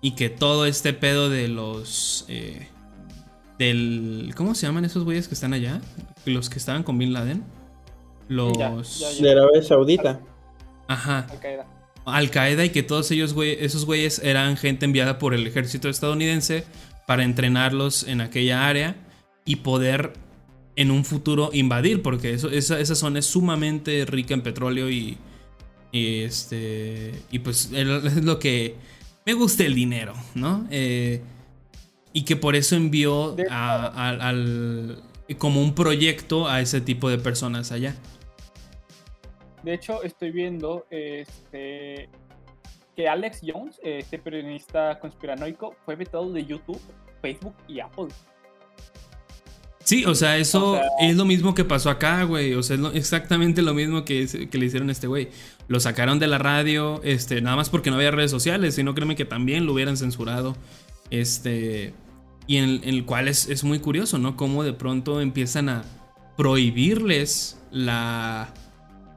y 0.00 0.12
que 0.12 0.30
todo 0.30 0.66
este 0.66 0.92
pedo 0.92 1.28
de 1.30 1.48
los... 1.48 2.24
eh, 2.28 2.68
del... 3.58 4.32
¿Cómo 4.36 4.54
se 4.54 4.66
llaman 4.66 4.84
esos 4.84 5.04
güeyes 5.04 5.26
que 5.26 5.34
están 5.34 5.52
allá? 5.54 5.80
Los 6.26 6.50
que 6.50 6.58
estaban 6.58 6.82
con 6.82 6.98
Bin 6.98 7.12
Laden. 7.12 7.42
Los... 8.28 8.56
Ya, 8.58 8.74
ya, 8.76 9.10
ya. 9.16 9.22
De 9.22 9.32
Arabia 9.32 9.62
Saudita. 9.62 10.20
Ajá. 10.88 11.26
Al 11.30 11.40
Qaeda. 11.40 11.66
Al 12.04 12.30
Qaeda 12.30 12.64
y 12.66 12.70
que 12.70 12.82
todos 12.82 13.10
ellos, 13.10 13.32
güey, 13.32 13.56
esos 13.64 13.86
güeyes 13.86 14.18
eran 14.22 14.56
gente 14.58 14.84
enviada 14.84 15.18
por 15.18 15.32
el 15.34 15.46
ejército 15.46 15.88
estadounidense 15.88 16.64
para 17.06 17.24
entrenarlos 17.24 18.06
en 18.06 18.20
aquella 18.20 18.66
área 18.68 18.96
y 19.46 19.56
poder 19.56 20.12
en 20.76 20.90
un 20.90 21.04
futuro 21.04 21.50
invadir, 21.52 22.02
porque 22.02 22.32
eso, 22.32 22.50
esa, 22.50 22.80
esa 22.80 22.94
zona 22.94 23.20
es 23.20 23.26
sumamente 23.26 24.04
rica 24.06 24.34
en 24.34 24.42
petróleo 24.42 24.90
y, 24.90 25.16
y 25.92 26.20
este 26.22 27.12
y 27.30 27.38
pues 27.40 27.70
es 27.74 28.24
lo 28.24 28.38
que 28.38 28.74
me 29.26 29.34
gusta 29.34 29.64
el 29.64 29.74
dinero, 29.74 30.14
¿no? 30.34 30.66
Eh, 30.70 31.22
y 32.12 32.22
que 32.24 32.36
por 32.36 32.56
eso 32.56 32.76
envió 32.76 33.36
a- 33.50 34.10
al 34.28 35.02
como 35.38 35.62
un 35.62 35.74
proyecto 35.74 36.48
a 36.48 36.60
ese 36.60 36.80
tipo 36.80 37.08
de 37.08 37.18
personas 37.18 37.72
allá. 37.72 37.96
De 39.62 39.72
hecho, 39.74 40.02
estoy 40.02 40.30
viendo 40.30 40.86
este, 40.90 42.08
que 42.94 43.08
Alex 43.08 43.40
Jones, 43.46 43.80
este 43.82 44.18
periodista 44.18 44.98
conspiranoico, 45.00 45.74
fue 45.86 45.96
vetado 45.96 46.30
de 46.32 46.44
YouTube, 46.44 46.80
Facebook 47.22 47.54
y 47.66 47.80
Apple. 47.80 48.08
Sí, 49.84 50.04
o 50.06 50.14
sea, 50.14 50.38
eso 50.38 50.72
O 50.72 50.74
sea- 50.76 50.88
es 51.02 51.16
lo 51.16 51.24
mismo 51.26 51.54
que 51.54 51.64
pasó 51.64 51.90
acá, 51.90 52.22
güey. 52.24 52.54
O 52.54 52.62
sea, 52.62 52.74
es 52.76 52.80
lo- 52.80 52.92
exactamente 52.92 53.60
lo 53.62 53.74
mismo 53.74 54.04
que, 54.04 54.26
que 54.50 54.58
le 54.58 54.66
hicieron 54.66 54.88
a 54.88 54.92
este 54.92 55.06
güey. 55.06 55.28
Lo 55.68 55.78
sacaron 55.78 56.18
de 56.18 56.26
la 56.26 56.38
radio, 56.38 57.00
este, 57.04 57.40
nada 57.42 57.56
más 57.56 57.68
porque 57.70 57.90
no 57.90 57.96
había 57.96 58.10
redes 58.10 58.30
sociales, 58.30 58.74
sino 58.74 58.94
créeme 58.94 59.14
que 59.16 59.24
también 59.26 59.66
lo 59.66 59.72
hubieran 59.74 59.96
censurado. 59.96 60.56
Este. 61.10 61.92
Y 62.46 62.56
en, 62.56 62.80
en 62.82 62.88
el 62.90 63.04
cual 63.04 63.28
es, 63.28 63.48
es 63.48 63.62
muy 63.64 63.78
curioso, 63.78 64.18
¿no? 64.18 64.36
Cómo 64.36 64.64
de 64.64 64.72
pronto 64.74 65.20
empiezan 65.20 65.68
a 65.68 65.84
prohibirles 66.36 67.58
la. 67.70 68.52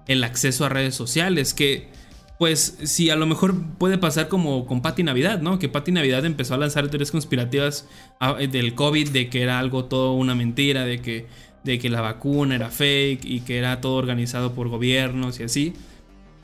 el 0.08 0.24
acceso 0.24 0.66
a 0.66 0.70
redes 0.70 0.96
sociales. 0.96 1.54
Que. 1.54 1.90
Pues 2.38 2.77
sí, 2.83 3.09
a 3.09 3.16
lo 3.16 3.25
mejor 3.25 3.56
puede 3.80 3.98
pasar 3.98 4.27
como 4.27 4.67
con 4.67 4.82
Patti 4.82 5.01
Navidad, 5.01 5.41
¿no? 5.41 5.57
Que 5.57 5.69
Patti 5.69 5.91
Navidad 5.91 6.24
empezó 6.24 6.53
a 6.53 6.57
lanzar 6.57 6.88
teorías 6.88 7.09
conspirativas 7.09 7.88
ah, 8.19 8.35
del 8.35 8.75
COVID, 8.75 9.09
de 9.09 9.30
que 9.30 9.41
era 9.41 9.57
algo 9.57 9.85
todo 9.85 10.14
una 10.14 10.35
mentira, 10.35 10.85
de 10.85 11.01
que, 11.01 11.25
de 11.64 11.80
que 11.80 11.90
la 11.90 12.01
vacuna 12.01 12.56
era 12.56 12.69
fake 12.69 13.25
y 13.25 13.41
que 13.41 13.57
era 13.57 13.82
todo 13.82 13.95
organizado 13.95 14.53
por 14.53 14.67
gobiernos 14.67 15.40
y 15.40 15.43
así. 15.43 15.74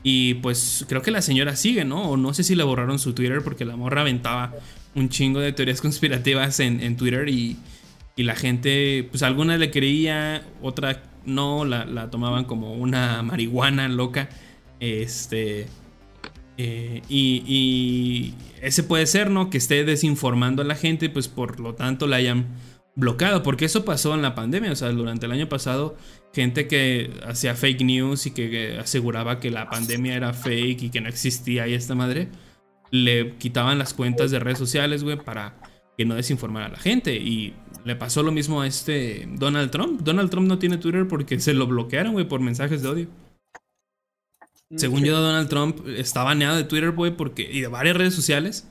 Y 0.01 0.35
pues 0.35 0.85
creo 0.89 1.03
que 1.03 1.11
la 1.11 1.21
señora 1.21 1.55
sigue, 1.55 1.85
¿no? 1.85 2.09
O 2.09 2.17
no 2.17 2.33
sé 2.33 2.43
si 2.43 2.55
le 2.55 2.63
borraron 2.63 2.97
su 2.97 3.13
Twitter 3.13 3.41
porque 3.43 3.63
la 3.63 3.75
morra 3.75 4.01
aventaba 4.01 4.51
un 4.95 5.09
chingo 5.09 5.39
de 5.39 5.53
teorías 5.53 5.79
conspirativas 5.79 6.59
en, 6.59 6.81
en 6.81 6.97
Twitter 6.97 7.29
y, 7.29 7.57
y 8.15 8.23
la 8.23 8.35
gente, 8.35 9.07
pues 9.11 9.21
alguna 9.21 9.57
le 9.57 9.69
creía, 9.69 10.43
otra 10.61 11.03
no, 11.25 11.65
la, 11.65 11.85
la 11.85 12.09
tomaban 12.09 12.45
como 12.45 12.73
una 12.73 13.21
marihuana 13.21 13.87
loca. 13.87 14.29
Este. 14.79 15.67
Eh, 16.57 17.01
y, 17.09 17.43
y 17.47 18.33
ese 18.61 18.83
puede 18.83 19.05
ser, 19.05 19.29
¿no? 19.29 19.49
Que 19.49 19.57
esté 19.57 19.83
desinformando 19.83 20.61
a 20.61 20.65
la 20.65 20.75
gente, 20.75 21.09
pues 21.09 21.27
por 21.27 21.59
lo 21.59 21.75
tanto 21.75 22.07
la 22.07 22.17
hayan 22.17 22.47
bloqueado. 22.95 23.43
Porque 23.43 23.65
eso 23.65 23.85
pasó 23.85 24.13
en 24.13 24.21
la 24.21 24.35
pandemia. 24.35 24.71
O 24.71 24.75
sea, 24.75 24.89
durante 24.89 25.25
el 25.25 25.31
año 25.31 25.49
pasado, 25.49 25.95
gente 26.33 26.67
que 26.67 27.11
hacía 27.25 27.55
fake 27.55 27.81
news 27.81 28.25
y 28.25 28.31
que, 28.31 28.77
aseguraba 28.79 29.39
que 29.39 29.51
la 29.51 29.69
pandemia 29.69 30.15
era 30.15 30.33
fake 30.33 30.83
y 30.83 30.89
que 30.89 31.01
no 31.01 31.09
existía 31.09 31.67
y 31.67 31.73
esta 31.73 31.95
madre, 31.95 32.29
le 32.91 33.35
quitaban 33.37 33.79
las 33.79 33.93
cuentas 33.93 34.31
de 34.31 34.39
redes 34.39 34.59
sociales, 34.59 35.03
güey, 35.03 35.17
para 35.17 35.55
que 35.97 36.05
no 36.05 36.15
desinformara 36.15 36.67
a 36.67 36.69
la 36.69 36.79
gente. 36.79 37.15
Y 37.15 37.53
le 37.85 37.95
pasó 37.95 38.23
lo 38.23 38.31
mismo 38.31 38.61
a 38.61 38.67
este 38.67 39.27
Donald 39.33 39.71
Trump. 39.71 40.01
Donald 40.01 40.29
Trump 40.29 40.47
no 40.47 40.59
tiene 40.59 40.77
Twitter 40.77 41.07
porque 41.07 41.39
se 41.39 41.53
lo 41.53 41.67
bloquearon, 41.67 42.13
güey, 42.13 42.27
por 42.27 42.39
mensajes 42.39 42.81
de 42.81 42.89
odio. 42.89 43.07
Según 44.75 45.03
yo, 45.03 45.19
Donald 45.19 45.49
Trump 45.49 45.87
está 45.87 46.23
baneado 46.23 46.57
de 46.57 46.63
Twitter, 46.63 46.91
güey, 46.91 47.15
porque. 47.15 47.49
Y 47.51 47.61
de 47.61 47.67
varias 47.67 47.97
redes 47.97 48.13
sociales. 48.13 48.67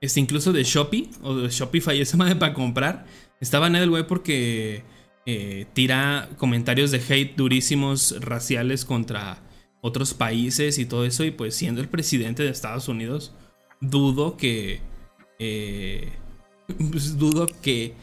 Este, 0.00 0.20
incluso 0.20 0.52
de 0.52 0.64
Shopee 0.64 1.10
o 1.22 1.34
de 1.34 1.48
Shopify, 1.48 2.00
esa 2.00 2.16
madre 2.16 2.36
para 2.36 2.54
comprar. 2.54 3.06
Está 3.40 3.58
baneado 3.58 3.84
el 3.84 3.90
güey 3.90 4.06
porque 4.06 4.84
eh, 5.26 5.66
tira 5.72 6.28
comentarios 6.36 6.90
de 6.90 6.98
hate 6.98 7.36
durísimos 7.36 8.16
raciales 8.20 8.84
contra 8.84 9.42
otros 9.80 10.14
países 10.14 10.78
y 10.78 10.86
todo 10.86 11.04
eso. 11.04 11.24
Y 11.24 11.30
pues 11.30 11.54
siendo 11.54 11.80
el 11.80 11.88
presidente 11.88 12.42
de 12.42 12.50
Estados 12.50 12.88
Unidos, 12.88 13.34
dudo 13.80 14.36
que. 14.36 14.80
eh, 15.38 16.12
pues, 16.90 17.18
dudo 17.18 17.46
que, 17.62 17.94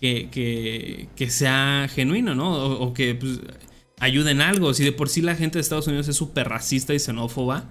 que, 0.00 1.08
que, 1.16 1.30
sea 1.30 1.88
genuino, 1.90 2.34
¿no? 2.34 2.52
O, 2.52 2.86
o 2.86 2.92
que 2.94 3.14
pues, 3.14 3.40
ayuden 4.00 4.40
algo. 4.40 4.74
Si 4.74 4.82
de 4.84 4.92
por 4.92 5.08
sí 5.08 5.22
la 5.22 5.36
gente 5.36 5.58
de 5.58 5.62
Estados 5.62 5.86
Unidos 5.86 6.08
es 6.08 6.16
súper 6.16 6.48
racista 6.48 6.92
y 6.94 6.98
xenófoba, 6.98 7.64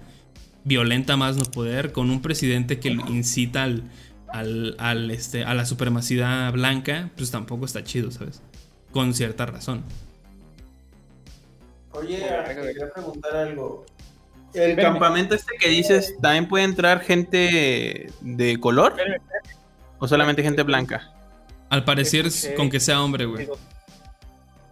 violenta 0.63 1.17
más 1.17 1.35
no 1.35 1.43
poder, 1.45 1.91
con 1.91 2.09
un 2.09 2.21
presidente 2.21 2.79
que 2.79 2.89
incita 2.89 3.63
al, 3.63 3.83
al, 4.27 4.75
al, 4.79 5.11
este, 5.11 5.43
a 5.43 5.53
la 5.53 5.65
supremacía 5.65 6.49
blanca, 6.51 7.09
pues 7.17 7.31
tampoco 7.31 7.65
está 7.65 7.83
chido, 7.83 8.11
¿sabes? 8.11 8.41
Con 8.91 9.13
cierta 9.13 9.45
razón. 9.45 9.83
Oye, 11.91 12.17
quería 12.17 12.93
preguntar 12.93 13.35
algo. 13.35 13.85
¿El 14.53 14.71
Espérame. 14.71 14.93
campamento 14.93 15.35
este 15.35 15.55
que 15.59 15.69
dices, 15.69 16.15
también 16.21 16.47
puede 16.47 16.63
entrar 16.65 17.01
gente 17.01 18.11
de 18.21 18.59
color? 18.59 18.93
Espérame, 18.97 19.21
¿O 19.99 20.07
solamente 20.07 20.41
gente 20.41 20.63
blanca? 20.63 21.11
Al 21.69 21.83
parecer, 21.83 22.25
Escuché- 22.27 22.55
con 22.55 22.69
que 22.69 22.79
sea 22.79 23.01
hombre, 23.01 23.25
güey. 23.25 23.47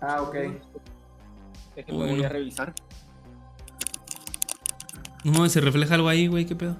Ah, 0.01 0.21
ok. 0.21 0.35
Déjenme, 1.77 1.97
Bueno. 1.99 2.13
voy 2.15 2.23
a 2.25 2.29
revisar. 2.29 2.73
No, 5.23 5.47
se 5.47 5.61
refleja 5.61 5.95
algo 5.95 6.09
ahí, 6.09 6.27
güey, 6.27 6.45
qué 6.45 6.55
pedo. 6.55 6.75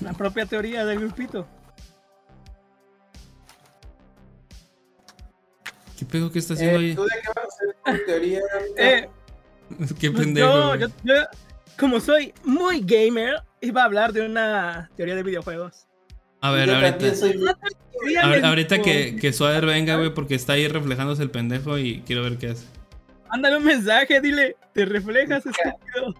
La 0.00 0.12
propia 0.12 0.46
teoría 0.46 0.84
del 0.84 1.00
grupito. 1.00 1.46
¿Qué 5.98 6.04
pedo 6.04 6.30
que 6.30 6.38
está 6.38 6.54
haciendo 6.54 6.78
ahí? 6.78 6.90
Eh, 6.90 6.94
¿Tú 6.94 7.04
de 7.04 7.10
qué 7.22 7.28
vas 7.34 7.44
a 7.44 7.48
hacer 7.48 8.00
tu 8.00 8.06
teoría? 8.06 8.40
Eh, 8.76 9.08
Qué 9.98 10.10
pendejo. 10.10 10.76
yo, 10.76 10.86
yo, 11.02 11.14
como 11.78 11.98
soy 11.98 12.32
muy 12.44 12.80
gamer, 12.80 13.42
iba 13.60 13.82
a 13.82 13.86
hablar 13.86 14.12
de 14.12 14.24
una 14.26 14.88
teoría 14.96 15.16
de 15.16 15.22
videojuegos. 15.24 15.86
A 16.40 16.50
ver, 16.50 16.68
Yo 16.68 16.74
ahorita. 16.76 17.14
soy 17.14 17.40
ahorita 18.42 18.82
que, 18.82 19.16
que 19.16 19.32
Suader 19.32 19.66
venga, 19.66 19.96
güey, 19.96 20.12
porque 20.14 20.34
está 20.34 20.52
ahí 20.54 20.68
reflejándose 20.68 21.22
el 21.22 21.30
pendejo 21.30 21.78
y 21.78 22.02
quiero 22.02 22.22
ver 22.22 22.36
qué 22.38 22.48
hace. 22.50 22.66
Mándale 23.30 23.56
un 23.56 23.64
mensaje, 23.64 24.20
dile, 24.20 24.56
te 24.72 24.84
reflejas, 24.84 25.44
estúpido. 25.46 26.14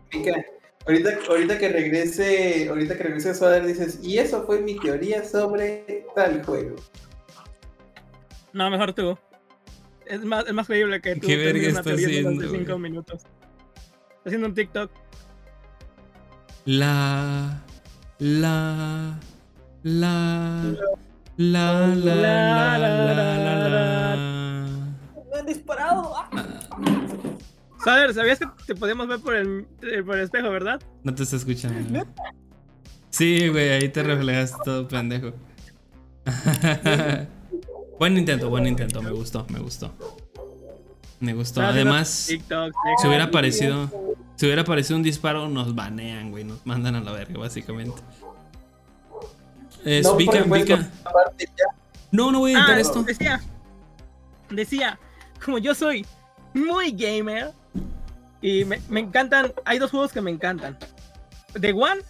Ahorita, 0.86 1.10
ahorita 1.28 1.58
que 1.58 1.68
regrese, 1.68 2.68
ahorita 2.68 2.96
que 2.96 3.02
regrese 3.02 3.30
a 3.30 3.34
Suader 3.34 3.66
dices, 3.66 4.00
y 4.02 4.18
eso 4.18 4.44
fue 4.46 4.60
mi 4.60 4.78
teoría 4.78 5.24
sobre 5.24 6.06
tal 6.14 6.44
juego. 6.44 6.76
No, 8.52 8.70
mejor 8.70 8.92
tú. 8.94 9.18
Es 10.06 10.24
más, 10.24 10.46
es 10.46 10.52
más 10.52 10.66
creíble 10.66 11.00
que 11.00 11.14
tú. 11.16 11.26
¿Qué 11.26 11.36
verga 11.36 11.68
está 11.68 11.92
haciendo, 11.92 12.48
cinco 12.50 12.72
güey? 12.72 12.78
minutos. 12.90 13.22
Está 13.22 14.22
haciendo 14.26 14.46
un 14.48 14.54
TikTok. 14.54 14.90
La. 16.64 17.62
La. 18.18 19.18
La. 19.82 20.74
La. 21.36 21.86
La. 21.86 21.96
La. 21.96 22.78
La. 22.78 22.78
La. 22.78 23.68
La. 23.68 24.16
¡Me 25.32 25.38
han 25.38 25.46
disparado! 25.46 26.14
¡Ah! 26.16 26.28
Saber, 27.84 28.14
¿sabías 28.14 28.38
que 28.38 28.46
te 28.66 28.74
podíamos 28.74 29.06
ver 29.06 29.20
por 29.20 29.34
el, 29.34 29.66
eh, 29.82 30.02
por 30.02 30.16
el 30.16 30.24
espejo, 30.24 30.50
verdad? 30.50 30.80
No 31.04 31.14
te 31.14 31.22
está 31.22 31.36
escuchando. 31.36 32.04
Sí, 33.10 33.48
güey, 33.48 33.70
ahí 33.70 33.88
te 33.90 34.02
reflejas 34.02 34.54
todo 34.64 34.88
pendejo. 34.88 35.32
buen 37.98 38.18
intento, 38.18 38.50
buen 38.50 38.66
intento, 38.66 39.00
me 39.02 39.12
gustó, 39.12 39.46
me 39.50 39.60
gustó. 39.60 39.92
Me 41.20 41.32
gustó. 41.32 41.62
Además, 41.62 42.26
TikTok, 42.28 42.74
si 43.00 43.06
hubiera 43.06 43.24
aparecido. 43.24 43.90
Si 44.36 44.44
hubiera 44.44 44.62
aparecido 44.62 44.96
un 44.96 45.02
disparo, 45.02 45.48
nos 45.48 45.74
banean, 45.74 46.30
güey. 46.30 46.44
Nos 46.44 46.66
mandan 46.66 46.94
a 46.94 47.00
la 47.00 47.12
verga, 47.12 47.38
básicamente. 47.38 48.02
Es 49.86 50.04
No, 50.04 50.16
aparte 51.04 51.46
ya. 51.56 51.64
No, 52.10 52.30
no 52.32 52.40
voy 52.40 52.54
a 52.54 52.58
editar 52.58 52.76
Ah, 52.76 52.80
esto. 52.80 53.02
decía, 53.04 53.40
decía, 54.50 54.98
como 55.44 55.58
yo 55.58 55.74
soy 55.74 56.04
muy 56.54 56.90
gamer 56.92 57.52
y 58.40 58.64
me, 58.64 58.80
me 58.88 59.00
encantan, 59.00 59.52
hay 59.64 59.78
dos 59.78 59.90
juegos 59.90 60.12
que 60.12 60.20
me 60.20 60.30
encantan. 60.30 60.76
The 61.60 61.72
One, 61.72 62.02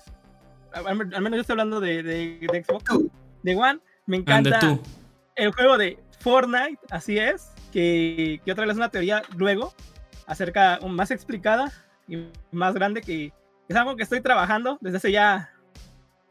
al, 0.73 0.87
al 0.87 1.23
menos 1.23 1.33
yo 1.37 1.41
estoy 1.43 1.53
hablando 1.55 1.81
de, 1.81 2.03
de- 2.03 2.47
de 2.51 2.65
Xbox. 2.65 2.85
The 3.45 3.57
One, 3.57 3.79
me 4.07 4.17
encanta 4.19 4.79
el 5.37 5.53
juego 5.53 5.77
de 5.79 5.99
Fortnite, 6.21 6.79
así 6.91 7.19
es, 7.19 7.51
que, 7.73 8.41
que 8.45 8.53
otra 8.53 8.65
vez 8.67 8.77
una 8.77 8.89
teoría 8.91 9.23
luego, 9.37 9.75
acerca, 10.27 10.79
más 10.89 11.11
explicada 11.11 11.71
y 12.09 12.27
más 12.53 12.75
grande, 12.75 13.03
que 13.03 13.33
es 13.69 13.77
algo 13.77 13.97
que 13.97 14.03
estoy 14.03 14.21
trabajando 14.21 14.79
desde 14.81 14.97
hace 14.97 15.13
ya, 15.13 15.53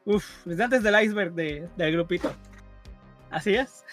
uff, 0.06 0.45
desde 0.45 0.64
antes 0.64 0.84
del 0.84 1.03
iceberg 1.03 1.34
de- 1.34 1.67
del 1.75 1.92
grupito. 1.93 2.34
Así 3.32 3.56
es. 3.56 3.84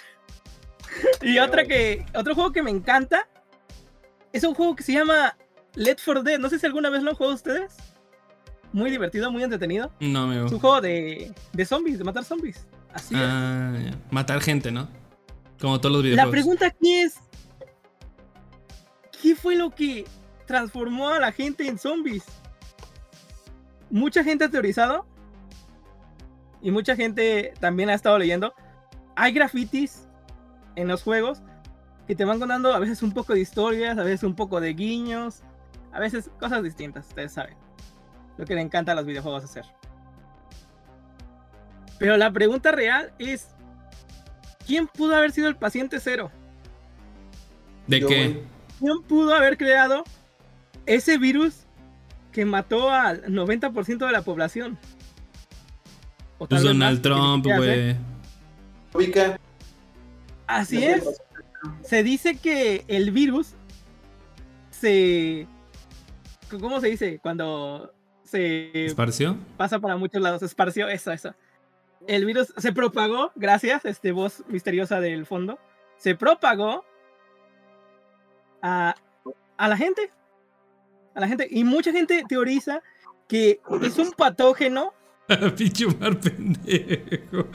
y 1.23 1.39
otra 1.39 1.65
que, 1.65 2.05
otro 2.15 2.35
juego 2.35 2.53
que 2.53 2.63
me 2.63 2.71
encanta, 2.71 3.29
es 4.33 4.45
un 4.45 4.55
juego 4.55 4.77
que 4.77 4.83
se 4.83 4.93
llama 4.93 5.37
Left 5.75 6.01
4 6.05 6.23
Dead. 6.23 6.39
No 6.39 6.49
sé 6.49 6.59
si 6.59 6.67
alguna 6.67 6.91
vez 6.91 7.03
lo 7.03 7.11
han 7.11 7.17
jugado 7.17 7.35
ustedes. 7.35 7.77
Muy 8.73 8.91
divertido, 8.91 9.31
muy 9.31 9.43
entretenido. 9.43 9.93
No, 10.01 10.23
amigo. 10.25 10.47
Es 10.47 10.53
un 10.53 10.59
juego 10.61 10.81
de, 10.81 11.33
de 11.53 11.65
zombies, 11.65 11.99
de 11.99 12.05
matar 12.05 12.25
zombies. 12.25 12.67
Así 12.93 13.15
es. 13.15 13.21
Ah, 13.23 13.75
ya. 13.83 13.91
Matar 14.11 14.41
gente, 14.41 14.71
¿no? 14.73 14.89
Como 15.61 15.79
todos 15.81 15.93
los 15.97 16.03
La 16.05 16.09
videojuegos. 16.11 16.31
pregunta 16.33 16.67
aquí 16.67 16.95
es: 17.01 17.17
¿Qué 19.23 19.37
fue 19.37 19.57
lo 19.57 19.71
que 19.71 20.05
transformó 20.47 21.09
a 21.11 21.19
la 21.21 21.33
gente 21.33 21.67
en 21.67 21.79
zombies? 21.79 22.25
Mucha 23.91 24.25
gente 24.25 24.45
ha 24.45 24.49
teorizado 24.51 25.07
y 26.63 26.71
mucha 26.71 26.97
gente 26.97 27.53
también 27.61 27.91
ha 27.91 27.95
estado 27.95 28.19
leyendo. 28.19 28.55
Hay 29.17 29.33
grafitis 29.33 30.07
en 30.77 30.89
los 30.89 31.03
juegos 31.03 31.43
que 32.07 32.15
te 32.15 32.25
van 32.25 32.39
contando 32.39 32.73
a 32.73 32.79
veces 32.79 33.03
un 33.03 33.13
poco 33.13 33.35
de 33.35 33.41
historias, 33.41 33.99
a 33.99 34.03
veces 34.03 34.23
un 34.23 34.35
poco 34.35 34.61
de 34.61 34.73
guiños, 34.73 35.43
a 35.93 36.01
veces 36.01 36.31
cosas 36.41 36.63
distintas, 36.63 37.07
ustedes 37.09 37.33
saben. 37.33 37.57
Lo 38.39 38.47
que 38.47 38.55
le 38.55 38.63
encanta 38.63 38.93
a 38.93 38.95
los 38.95 39.05
videojuegos 39.05 39.45
hacer. 39.45 39.65
Pero 41.99 42.17
la 42.17 42.33
pregunta 42.33 42.73
real 42.73 43.13
es: 43.19 43.49
¿quién 44.67 44.89
pudo 44.89 45.15
haber 45.15 45.33
sido 45.33 45.49
el 45.49 45.57
paciente 45.57 46.01
cero? 46.01 46.31
¿De 47.87 48.01
Yo, 48.01 48.09
qué? 48.09 48.43
¿Quién 48.79 49.03
pudo 49.03 49.35
haber 49.35 49.59
creado 49.59 50.05
ese 50.87 51.19
virus 51.19 51.67
que 52.33 52.45
mató 52.45 52.91
al 52.91 53.25
90% 53.27 54.07
de 54.07 54.13
la 54.13 54.23
población? 54.23 54.79
O 56.43 56.47
Pues 56.49 56.63
Donald 56.63 56.95
más, 56.97 57.03
Trump, 57.03 57.47
hacer. 57.47 57.57
güey. 57.59 57.97
Ubica. 58.95 59.39
Así 60.49 60.85
es. 60.85 61.05
Se 61.85 62.03
dice 62.03 62.37
que 62.37 62.85
el 62.89 63.13
virus 63.13 63.55
se. 64.71 65.47
¿Cómo 66.51 66.81
se 66.81 66.89
dice? 66.89 67.21
Cuando 67.23 67.95
se 68.25 68.87
¿Esparció? 68.87 69.37
pasa 69.57 69.79
para 69.79 69.97
muchos 69.97 70.21
lados, 70.21 70.41
se 70.41 70.47
esparció, 70.47 70.89
eso, 70.89 71.13
eso. 71.13 71.33
El 72.09 72.27
virus 72.27 72.53
se 72.57 72.73
propagó, 72.73 73.31
gracias, 73.37 73.85
este 73.85 74.11
voz 74.11 74.43
misteriosa 74.49 75.01
del 75.01 75.25
fondo, 75.27 75.61
se 75.97 76.17
propagó 76.17 76.85
a, 78.63 78.97
a 79.57 79.69
la 79.69 79.77
gente. 79.77 80.11
A 81.15 81.21
la 81.21 81.29
gente. 81.29 81.47
Y 81.51 81.63
mucha 81.63 81.93
gente 81.93 82.25
teoriza 82.29 82.83
que 83.29 83.61
es 83.83 83.99
un 83.99 84.11
patógeno. 84.11 84.93
Pinche 85.57 85.87
mar 85.87 86.19
pendejo. 86.19 87.49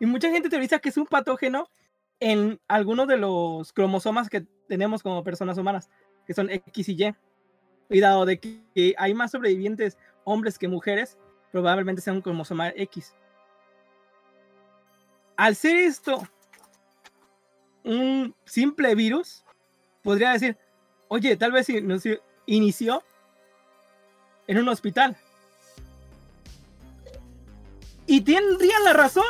Y 0.00 0.06
mucha 0.06 0.30
gente 0.30 0.48
teoriza 0.48 0.78
que 0.78 0.88
es 0.88 0.96
un 0.96 1.06
patógeno 1.06 1.68
en 2.20 2.60
algunos 2.68 3.06
de 3.08 3.16
los 3.16 3.72
cromosomas 3.72 4.28
que 4.28 4.46
tenemos 4.68 5.02
como 5.02 5.24
personas 5.24 5.58
humanas, 5.58 5.90
que 6.26 6.34
son 6.34 6.50
X 6.50 6.88
y 6.88 7.04
Y. 7.04 7.14
Y 7.90 8.00
dado 8.00 8.24
de 8.24 8.38
que 8.38 8.94
hay 8.96 9.14
más 9.14 9.30
sobrevivientes 9.30 9.98
hombres 10.24 10.58
que 10.58 10.68
mujeres, 10.68 11.18
probablemente 11.52 12.00
sea 12.00 12.12
un 12.12 12.22
cromosoma 12.22 12.70
X. 12.70 13.14
Al 15.36 15.54
ser 15.54 15.76
esto 15.76 16.26
un 17.84 18.34
simple 18.44 18.94
virus, 18.94 19.44
podría 20.02 20.32
decir, 20.32 20.56
oye, 21.08 21.36
tal 21.36 21.52
vez 21.52 21.68
inició 22.46 23.02
en 24.46 24.58
un 24.58 24.68
hospital. 24.68 25.16
Y 28.14 28.20
tendrían 28.20 28.84
la 28.84 28.92
razón. 28.92 29.24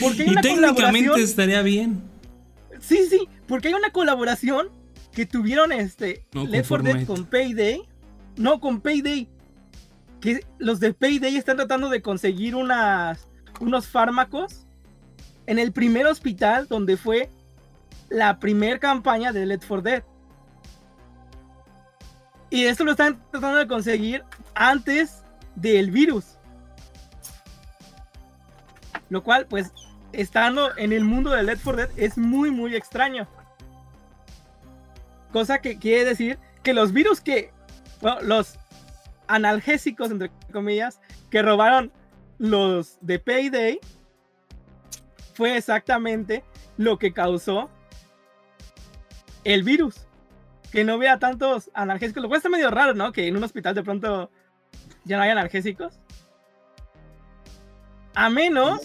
Porque 0.00 0.22
hay 0.22 0.28
Y 0.28 0.32
una 0.32 0.40
técnicamente 0.40 1.22
estaría 1.22 1.62
bien. 1.62 2.02
Sí, 2.80 3.06
sí, 3.08 3.28
porque 3.46 3.68
hay 3.68 3.74
una 3.74 3.90
colaboración 3.90 4.68
que 5.12 5.26
tuvieron 5.26 5.70
este 5.70 6.24
No, 6.32 6.44
Left 6.44 6.68
4 6.68 6.84
Dead 6.84 7.06
con 7.06 7.24
Payday. 7.24 7.82
No, 8.36 8.58
con 8.58 8.80
Payday. 8.80 9.28
Que 10.20 10.44
los 10.58 10.80
de 10.80 10.92
Payday 10.92 11.36
están 11.36 11.56
tratando 11.56 11.88
de 11.88 12.02
conseguir 12.02 12.56
unas, 12.56 13.28
unos 13.60 13.86
fármacos 13.86 14.66
en 15.46 15.60
el 15.60 15.70
primer 15.70 16.06
hospital 16.06 16.66
donde 16.66 16.96
fue 16.96 17.30
la 18.08 18.40
primer 18.40 18.80
campaña 18.80 19.30
de 19.30 19.46
Left 19.46 19.68
4 19.68 19.82
Dead. 19.82 20.02
Y 22.50 22.64
esto 22.64 22.82
lo 22.82 22.90
están 22.90 23.22
tratando 23.30 23.58
de 23.58 23.68
conseguir 23.68 24.24
antes 24.56 25.22
del 25.54 25.92
virus. 25.92 26.37
Lo 29.10 29.22
cual, 29.22 29.46
pues, 29.46 29.72
estando 30.12 30.76
en 30.76 30.92
el 30.92 31.04
mundo 31.04 31.30
de 31.30 31.42
Left 31.42 31.64
4 31.64 31.86
Dead 31.86 31.98
es 31.98 32.18
muy, 32.18 32.50
muy 32.50 32.74
extraño. 32.74 33.28
Cosa 35.32 35.60
que 35.60 35.78
quiere 35.78 36.04
decir 36.04 36.38
que 36.62 36.72
los 36.72 36.92
virus 36.92 37.20
que, 37.20 37.52
bueno, 38.00 38.20
los 38.22 38.58
analgésicos, 39.26 40.10
entre 40.10 40.30
comillas, 40.52 41.00
que 41.30 41.42
robaron 41.42 41.92
los 42.38 42.98
de 43.00 43.18
Payday, 43.18 43.80
fue 45.34 45.56
exactamente 45.56 46.44
lo 46.76 46.98
que 46.98 47.12
causó 47.12 47.70
el 49.44 49.62
virus. 49.62 50.06
Que 50.72 50.84
no 50.84 50.96
hubiera 50.96 51.18
tantos 51.18 51.70
analgésicos. 51.74 52.22
Lo 52.22 52.28
cual 52.28 52.38
está 52.38 52.48
medio 52.48 52.70
raro, 52.70 52.94
¿no? 52.94 53.12
Que 53.12 53.26
en 53.26 53.36
un 53.36 53.44
hospital 53.44 53.74
de 53.74 53.82
pronto 53.82 54.30
ya 55.04 55.16
no 55.16 55.22
hay 55.22 55.30
analgésicos. 55.30 55.98
A 58.20 58.28
menos 58.30 58.80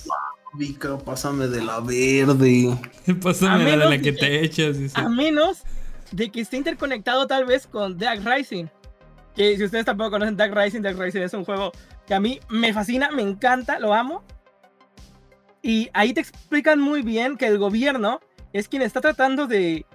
pásame 1.03 1.47
de 1.47 1.63
la 1.63 1.79
verde. 1.79 2.77
Pásame 3.21 3.71
de 3.71 3.77
la 3.77 3.97
que 3.97 4.11
de- 4.11 4.17
te 4.19 4.43
echas. 4.43 4.77
dice. 4.77 4.99
A 4.99 5.09
menos 5.09 5.63
de 6.11 6.29
que 6.31 6.41
esté 6.41 6.57
interconectado 6.57 7.25
tal 7.25 7.45
vez 7.45 7.65
con 7.65 7.97
Dark 7.97 8.21
Rising. 8.23 8.67
Que 9.35 9.57
si 9.57 9.63
ustedes 9.63 9.85
tampoco 9.85 10.11
conocen 10.11 10.37
Dark 10.37 10.53
Rising, 10.55 10.81
Dark 10.81 10.99
Rising 10.99 11.21
es 11.21 11.33
un 11.33 11.43
juego 11.43 11.71
que 12.05 12.13
a 12.13 12.19
mí 12.19 12.39
me 12.49 12.71
fascina, 12.71 13.09
me 13.09 13.23
encanta, 13.23 13.79
lo 13.79 13.93
amo. 13.95 14.23
Y 15.63 15.89
ahí 15.93 16.13
te 16.13 16.21
explican 16.21 16.79
muy 16.79 17.01
bien 17.01 17.35
que 17.35 17.47
el 17.47 17.57
gobierno 17.57 18.19
es 18.51 18.67
quien 18.67 18.83
está 18.83 19.01
tratando 19.01 19.47
de 19.47 19.85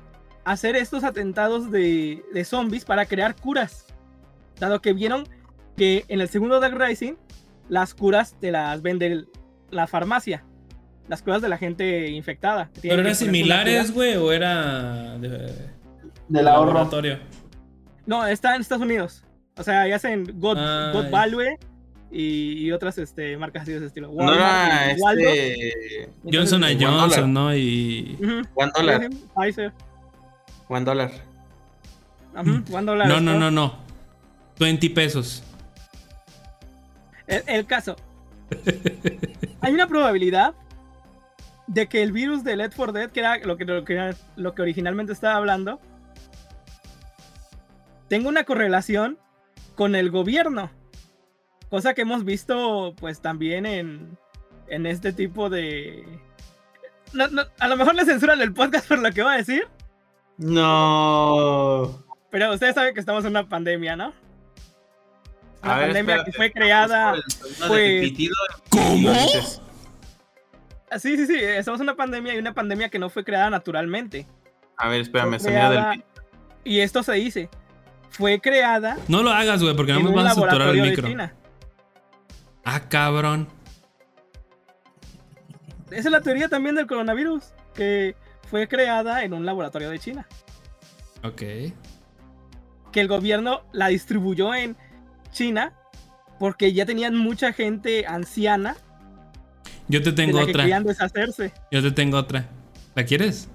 hacer 0.44 0.75
estos 0.75 1.05
atentados 1.05 1.70
de, 1.70 2.25
de 2.33 2.44
zombies 2.44 2.84
para 2.84 3.07
crear 3.07 3.36
curas. 3.36 3.86
Dado 4.58 4.81
que 4.81 4.92
vieron 4.92 5.28
que 5.76 6.05
en 6.08 6.20
el 6.20 6.28
segundo 6.28 6.58
Dark 6.58 6.76
Rising 6.76 7.15
las 7.69 7.95
curas 7.95 8.35
te 8.41 8.51
las 8.51 8.81
vende 8.83 9.07
el- 9.07 9.29
la 9.71 9.87
farmacia. 9.87 10.45
Las 11.09 11.23
curas 11.23 11.41
de 11.43 11.49
la 11.49 11.57
gente 11.59 12.09
infectada. 12.11 12.71
¿Pero 12.83 13.01
eran 13.01 13.15
similares, 13.15 13.93
güey? 13.93 14.17
¿O 14.17 14.31
era 14.33 15.17
de 15.19 15.53
Del 16.29 16.49
ahorro. 16.49 16.67
laboratorio? 16.75 17.19
No, 18.07 18.27
está 18.27 18.55
en 18.55 18.61
Estados 18.61 18.83
Unidos. 18.83 19.25
O 19.57 19.63
sea, 19.63 19.83
ahí 19.83 19.93
hacen 19.93 20.25
God, 20.39 20.57
Ah, 20.59 20.91
God. 20.95 21.11
Value 21.11 21.57
y, 22.13 22.65
y 22.67 22.73
otras 22.73 22.97
este, 22.99 23.37
marcas 23.37 23.63
así 23.63 23.73
de 23.73 23.79
ese 23.79 23.87
estilo. 23.87 24.13
No 24.15 24.33
este. 24.33 26.09
Johnson 26.25 26.63
Entonces, 26.65 26.85
a 26.85 26.89
One 26.91 27.01
Johnson. 27.01 27.33
¿no? 27.35 27.55
Y. 27.57 28.17
One 28.55 28.73
dollar. 28.77 29.09
Pfizer. 29.35 29.73
One 30.69 30.85
dollar. 30.85 31.11
Ujú, 32.35 32.63
one 32.77 32.87
dollar 32.87 33.09
No, 33.09 33.15
no, 33.21 33.33
store. 33.33 33.39
no, 33.39 33.51
no. 33.51 33.75
20 34.59 34.91
pesos. 34.91 35.43
El, 37.28 37.42
el 37.47 37.66
caso. 37.66 37.94
Hay 39.60 39.73
una 39.74 39.86
probabilidad 39.86 40.55
de 41.66 41.86
que 41.86 42.02
el 42.02 42.12
virus 42.12 42.42
de 42.44 42.57
Left 42.57 42.74
4 42.76 42.92
Dead, 42.92 43.10
que 43.10 43.20
era 43.20 43.36
lo 43.39 43.57
que, 43.57 43.65
lo 43.66 43.84
que, 43.84 44.15
lo 44.36 44.55
que 44.55 44.62
originalmente 44.62 45.12
estaba 45.12 45.36
hablando, 45.36 45.81
tenga 48.08 48.28
una 48.28 48.44
correlación 48.44 49.18
con 49.74 49.94
el 49.94 50.10
gobierno. 50.10 50.70
Cosa 51.70 51.92
que 51.94 52.02
hemos 52.02 52.24
visto, 52.24 52.94
pues 52.98 53.20
también 53.20 53.66
en, 53.66 54.16
en 54.68 54.86
este 54.86 55.12
tipo 55.12 55.50
de. 55.50 56.05
No- 57.12 57.28
no, 57.28 57.42
a 57.58 57.68
lo 57.68 57.76
mejor 57.76 57.94
le 57.94 58.05
censuran 58.07 58.40
el 58.40 58.55
podcast 58.55 58.89
por 58.89 58.98
lo 58.98 59.12
que 59.12 59.23
voy 59.23 59.34
a 59.34 59.36
decir, 59.36 59.66
No. 60.39 62.02
pero 62.31 62.52
ustedes 62.55 62.74
saben 62.74 62.94
que 62.94 63.00
estamos 63.00 63.24
en 63.24 63.31
una 63.32 63.48
pandemia, 63.48 63.97
¿no? 63.97 64.12
Una 65.62 65.75
A 65.75 65.78
ver, 65.78 65.87
pandemia 65.89 66.15
espérate. 66.15 66.31
que 66.31 66.37
fue 66.37 66.53
creada. 66.53 67.15
Pues- 67.67 68.03
del. 68.03 68.35
¿Cómo? 68.70 69.11
Ah, 70.91 70.99
Sí, 70.99 71.17
sí, 71.17 71.27
sí, 71.27 71.35
estamos 71.37 71.81
en 71.81 71.85
una 71.85 71.97
pandemia 71.97 72.35
y 72.35 72.39
una 72.39 72.55
pandemia 72.55 72.89
que 72.89 72.99
no 72.99 73.11
fue 73.11 73.23
creada 73.25 73.51
naturalmente. 73.51 74.27
A 74.77 74.89
ver, 74.89 75.01
espérame, 75.03 75.33
del 75.33 75.41
creada- 75.43 75.93
pitido. 75.93 76.09
Y 76.65 76.81
esto 76.81 77.03
se 77.03 77.12
dice, 77.12 77.49
fue 78.11 78.41
creada 78.41 78.97
No 79.09 79.23
lo 79.23 79.31
hagas, 79.31 79.62
güey, 79.62 79.75
porque 79.77 79.93
no 79.93 80.01
un 80.01 80.15
vas 80.15 80.33
a 80.33 80.35
saturar 80.35 80.75
el 80.75 80.81
micro. 80.83 81.07
China. 81.09 81.35
Ah, 82.65 82.81
cabrón. 82.89 83.49
Esa 85.91 86.09
es 86.09 86.12
la 86.12 86.20
teoría 86.20 86.49
también 86.49 86.75
del 86.75 86.87
coronavirus, 86.87 87.45
que 87.75 88.15
fue 88.51 88.69
creada 88.69 89.25
en 89.25 89.33
un 89.33 89.47
laboratorio 89.47 89.91
de 89.91 89.99
China. 89.99 90.27
Ok. 91.25 91.39
Que 92.93 93.01
el 93.01 93.09
gobierno 93.09 93.62
la 93.73 93.89
distribuyó 93.89 94.55
en 94.55 94.77
China 95.32 95.73
porque 96.39 96.73
ya 96.73 96.86
tenían 96.86 97.16
mucha 97.16 97.52
gente 97.52 98.07
anciana 98.07 98.76
Yo 99.89 100.02
te 100.02 100.10
de 100.10 100.16
tengo 100.16 100.39
que 100.39 100.44
otra. 100.50 100.62
querían 100.62 100.84
deshacerse. 100.84 101.52
Yo 101.70 101.82
te 101.82 101.90
tengo 101.90 102.16
otra. 102.16 102.47
¿La 102.94 103.05
quieres? 103.05 103.48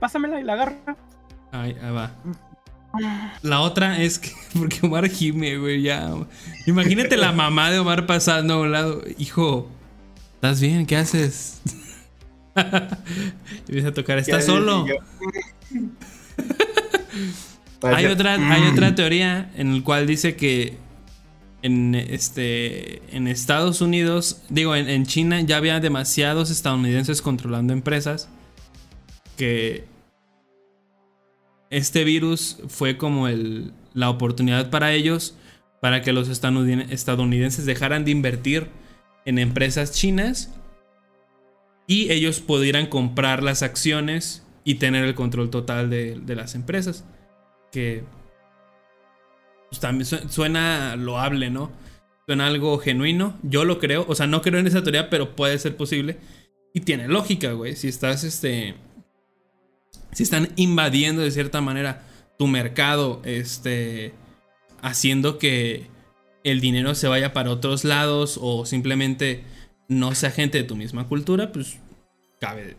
Pásamela 0.00 0.40
y 0.40 0.44
la 0.44 0.54
agarra. 0.54 0.96
Ahí, 1.52 1.76
ahí 1.82 1.92
va. 1.92 2.12
La 3.42 3.60
otra 3.60 4.00
es 4.02 4.18
que, 4.18 4.30
porque 4.58 4.80
Omar 4.82 5.08
gime, 5.08 5.56
güey, 5.58 5.82
ya. 5.82 6.10
Imagínate 6.66 7.16
la 7.16 7.32
mamá 7.32 7.70
de 7.70 7.78
Omar 7.78 8.06
pasando 8.06 8.54
a 8.54 8.60
un 8.60 8.72
lado. 8.72 9.02
Hijo, 9.18 9.68
¿estás 10.34 10.60
bien? 10.60 10.86
¿Qué 10.86 10.96
haces? 10.96 11.60
y 12.56 12.60
empieza 13.68 13.88
a 13.88 13.94
tocar, 13.94 14.18
¿estás 14.18 14.44
solo? 14.44 14.86
Hay 17.82 18.06
otra, 18.06 18.34
hay 18.52 18.62
otra 18.70 18.94
teoría 18.94 19.50
en 19.56 19.76
la 19.76 19.84
cual 19.84 20.06
dice 20.06 20.36
que 20.36 20.76
en, 21.62 21.94
este, 21.94 23.02
en 23.16 23.28
Estados 23.28 23.80
Unidos, 23.80 24.42
digo, 24.48 24.74
en, 24.76 24.88
en 24.88 25.06
China 25.06 25.40
ya 25.40 25.56
había 25.56 25.80
demasiados 25.80 26.50
estadounidenses 26.50 27.22
controlando 27.22 27.72
empresas 27.72 28.28
que 29.36 29.84
este 31.70 32.04
virus 32.04 32.58
fue 32.68 32.96
como 32.96 33.28
el, 33.28 33.72
la 33.94 34.10
oportunidad 34.10 34.70
para 34.70 34.92
ellos 34.92 35.34
para 35.80 36.02
que 36.02 36.12
los 36.12 36.28
estadounid- 36.28 36.90
estadounidenses 36.90 37.64
dejaran 37.64 38.04
de 38.04 38.10
invertir 38.10 38.68
en 39.24 39.38
empresas 39.38 39.92
chinas 39.92 40.50
y 41.86 42.12
ellos 42.12 42.40
pudieran 42.40 42.86
comprar 42.86 43.42
las 43.42 43.62
acciones 43.62 44.44
y 44.64 44.74
tener 44.76 45.04
el 45.04 45.14
control 45.14 45.50
total 45.50 45.90
de, 45.90 46.20
de 46.20 46.36
las 46.36 46.54
empresas. 46.54 47.04
Que 47.72 48.04
pues, 49.68 49.80
también 49.80 50.04
su- 50.06 50.28
suena 50.28 50.96
loable, 50.96 51.50
¿no? 51.50 51.72
Suena 52.26 52.46
algo 52.46 52.78
genuino. 52.78 53.38
Yo 53.42 53.64
lo 53.64 53.78
creo. 53.78 54.04
O 54.06 54.14
sea, 54.14 54.26
no 54.26 54.42
creo 54.42 54.60
en 54.60 54.66
esa 54.66 54.82
teoría, 54.82 55.10
pero 55.10 55.34
puede 55.34 55.58
ser 55.58 55.76
posible. 55.76 56.18
Y 56.74 56.80
tiene 56.80 57.08
lógica, 57.08 57.52
güey. 57.52 57.74
Si 57.74 57.88
estás, 57.88 58.22
este... 58.24 58.74
Si 60.12 60.22
están 60.22 60.50
invadiendo 60.56 61.22
de 61.22 61.30
cierta 61.30 61.60
manera 61.60 62.04
tu 62.38 62.46
mercado, 62.46 63.22
este... 63.24 64.12
Haciendo 64.82 65.38
que 65.38 65.86
el 66.44 66.60
dinero 66.60 66.94
se 66.94 67.08
vaya 67.08 67.32
para 67.32 67.50
otros 67.50 67.84
lados 67.84 68.38
o 68.40 68.66
simplemente 68.66 69.44
no 69.88 70.14
sea 70.14 70.30
gente 70.30 70.58
de 70.58 70.64
tu 70.64 70.74
misma 70.76 71.06
cultura, 71.06 71.52
pues 71.52 71.78
cabe 72.40 72.76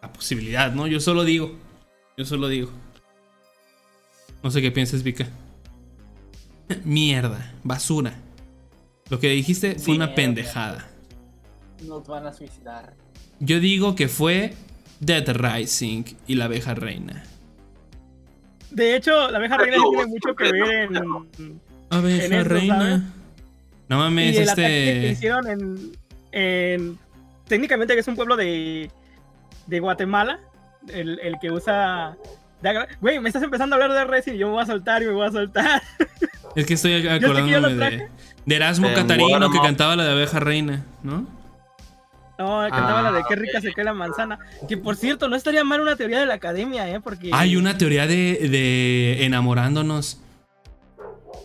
la 0.00 0.12
posibilidad, 0.12 0.72
¿no? 0.72 0.86
Yo 0.86 1.00
solo 1.00 1.24
digo. 1.24 1.56
Yo 2.16 2.24
solo 2.24 2.48
digo. 2.48 2.70
No 4.42 4.50
sé 4.50 4.60
qué 4.60 4.70
piensas, 4.72 5.02
Vika. 5.02 5.26
Mierda, 6.84 7.52
basura. 7.62 8.14
Lo 9.10 9.18
que 9.20 9.28
dijiste 9.28 9.76
fue 9.78 9.94
una 9.94 10.06
Mierda. 10.06 10.14
pendejada. 10.14 10.88
Nos 11.86 12.06
van 12.06 12.26
a 12.26 12.32
suicidar. 12.32 12.94
Yo 13.40 13.60
digo 13.60 13.94
que 13.94 14.08
fue 14.08 14.54
Dead 15.00 15.24
Rising 15.28 16.04
y 16.26 16.36
la 16.36 16.46
abeja 16.46 16.74
reina. 16.74 17.24
De 18.70 18.96
hecho, 18.96 19.30
la 19.30 19.38
abeja 19.38 19.58
reina 19.58 19.76
tiene 19.90 20.06
mucho 20.06 20.34
que 20.34 20.50
ver 20.50 20.72
en, 20.90 21.60
Abeja 21.90 22.24
En 22.38 22.44
reina. 22.46 22.78
¿sabes? 22.78 23.00
No 23.88 23.98
mames, 23.98 24.34
y 24.34 24.38
el 24.38 24.48
ataque 24.48 24.62
que 24.68 24.96
este. 24.96 25.12
hicieron 25.12 25.46
en, 25.48 25.92
en- 26.32 26.98
técnicamente 27.48 27.92
que 27.94 28.00
es 28.00 28.08
un 28.08 28.16
pueblo 28.16 28.36
de, 28.36 28.90
de 29.66 29.80
Guatemala, 29.80 30.40
el, 30.88 31.18
el 31.20 31.38
que 31.38 31.50
usa 31.50 32.16
Güey, 33.00 33.18
me 33.20 33.28
estás 33.28 33.42
empezando 33.42 33.74
a 33.76 33.82
hablar 33.82 33.92
de 33.98 34.04
Resident 34.04 34.36
y 34.36 34.40
yo 34.40 34.46
me 34.48 34.54
voy 34.54 34.62
a 34.62 34.66
soltar 34.66 35.02
y 35.02 35.06
me 35.06 35.12
voy 35.12 35.26
a 35.26 35.32
soltar. 35.32 35.82
Es 36.54 36.66
que 36.66 36.74
estoy 36.74 37.06
acordándome 37.08 37.74
de, 38.44 38.56
Erasmo 38.56 38.92
Catarino 38.94 39.50
que 39.50 39.58
cantaba 39.60 39.96
la 39.96 40.04
de 40.04 40.12
abeja 40.12 40.38
reina, 40.38 40.84
¿no? 41.02 41.26
No, 42.38 42.60
cantaba 42.68 43.00
la 43.02 43.12
de 43.12 43.20
Ah, 43.20 43.24
qué 43.26 43.36
rica 43.36 43.60
se 43.62 43.72
cae 43.72 43.84
la 43.84 43.94
manzana. 43.94 44.38
Que 44.68 44.76
por 44.76 44.96
cierto, 44.96 45.28
no 45.28 45.36
estaría 45.36 45.64
mal 45.64 45.80
una 45.80 45.96
teoría 45.96 46.20
de 46.20 46.26
la 46.26 46.34
academia, 46.34 46.88
¿eh? 46.90 47.00
Porque. 47.00 47.30
Hay 47.32 47.56
una 47.56 47.78
teoría 47.78 48.06
de, 48.06 48.48
de 48.50 49.24
enamorándonos. 49.24 50.20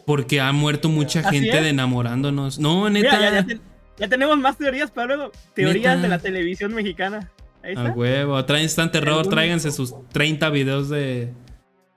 Porque 0.05 0.41
ha 0.41 0.51
muerto 0.51 0.89
mucha 0.89 1.19
¿Así 1.21 1.39
gente 1.39 1.61
de 1.61 1.69
enamorándonos. 1.69 2.59
No, 2.59 2.89
Mira, 2.89 3.11
neta. 3.11 3.19
ya, 3.21 3.31
ya 3.41 3.45
ten- 3.45 3.61
ya 3.97 4.07
tenemos 4.07 4.37
más 4.37 4.57
teorías 4.57 4.91
para 4.91 5.07
luego. 5.15 5.31
Teorías 5.53 5.95
Neta. 5.95 6.01
de 6.01 6.07
la 6.09 6.19
televisión 6.19 6.73
mexicana. 6.73 7.29
A 7.75 7.91
huevo, 7.91 8.45
traen 8.45 8.63
instant 8.63 8.91
terror, 8.91 9.27
tráiganse 9.27 9.71
sus 9.71 9.93
30 10.09 10.49
videos 10.49 10.89
de, 10.89 11.33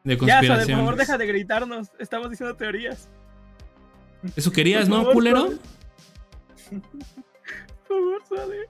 de 0.04 0.14
ya, 0.14 0.18
conspiración. 0.18 0.78
por 0.78 0.86
favor, 0.86 0.96
deja 0.96 1.18
de 1.18 1.26
gritarnos. 1.26 1.88
Estamos 1.98 2.30
diciendo 2.30 2.56
teorías. 2.56 3.08
Eso 4.36 4.52
querías, 4.52 4.88
¿no, 4.88 4.98
favor, 4.98 5.12
culero? 5.12 5.42
Sade. 5.46 5.58
Por 7.88 7.98
favor, 7.98 8.22
Sade. 8.28 8.68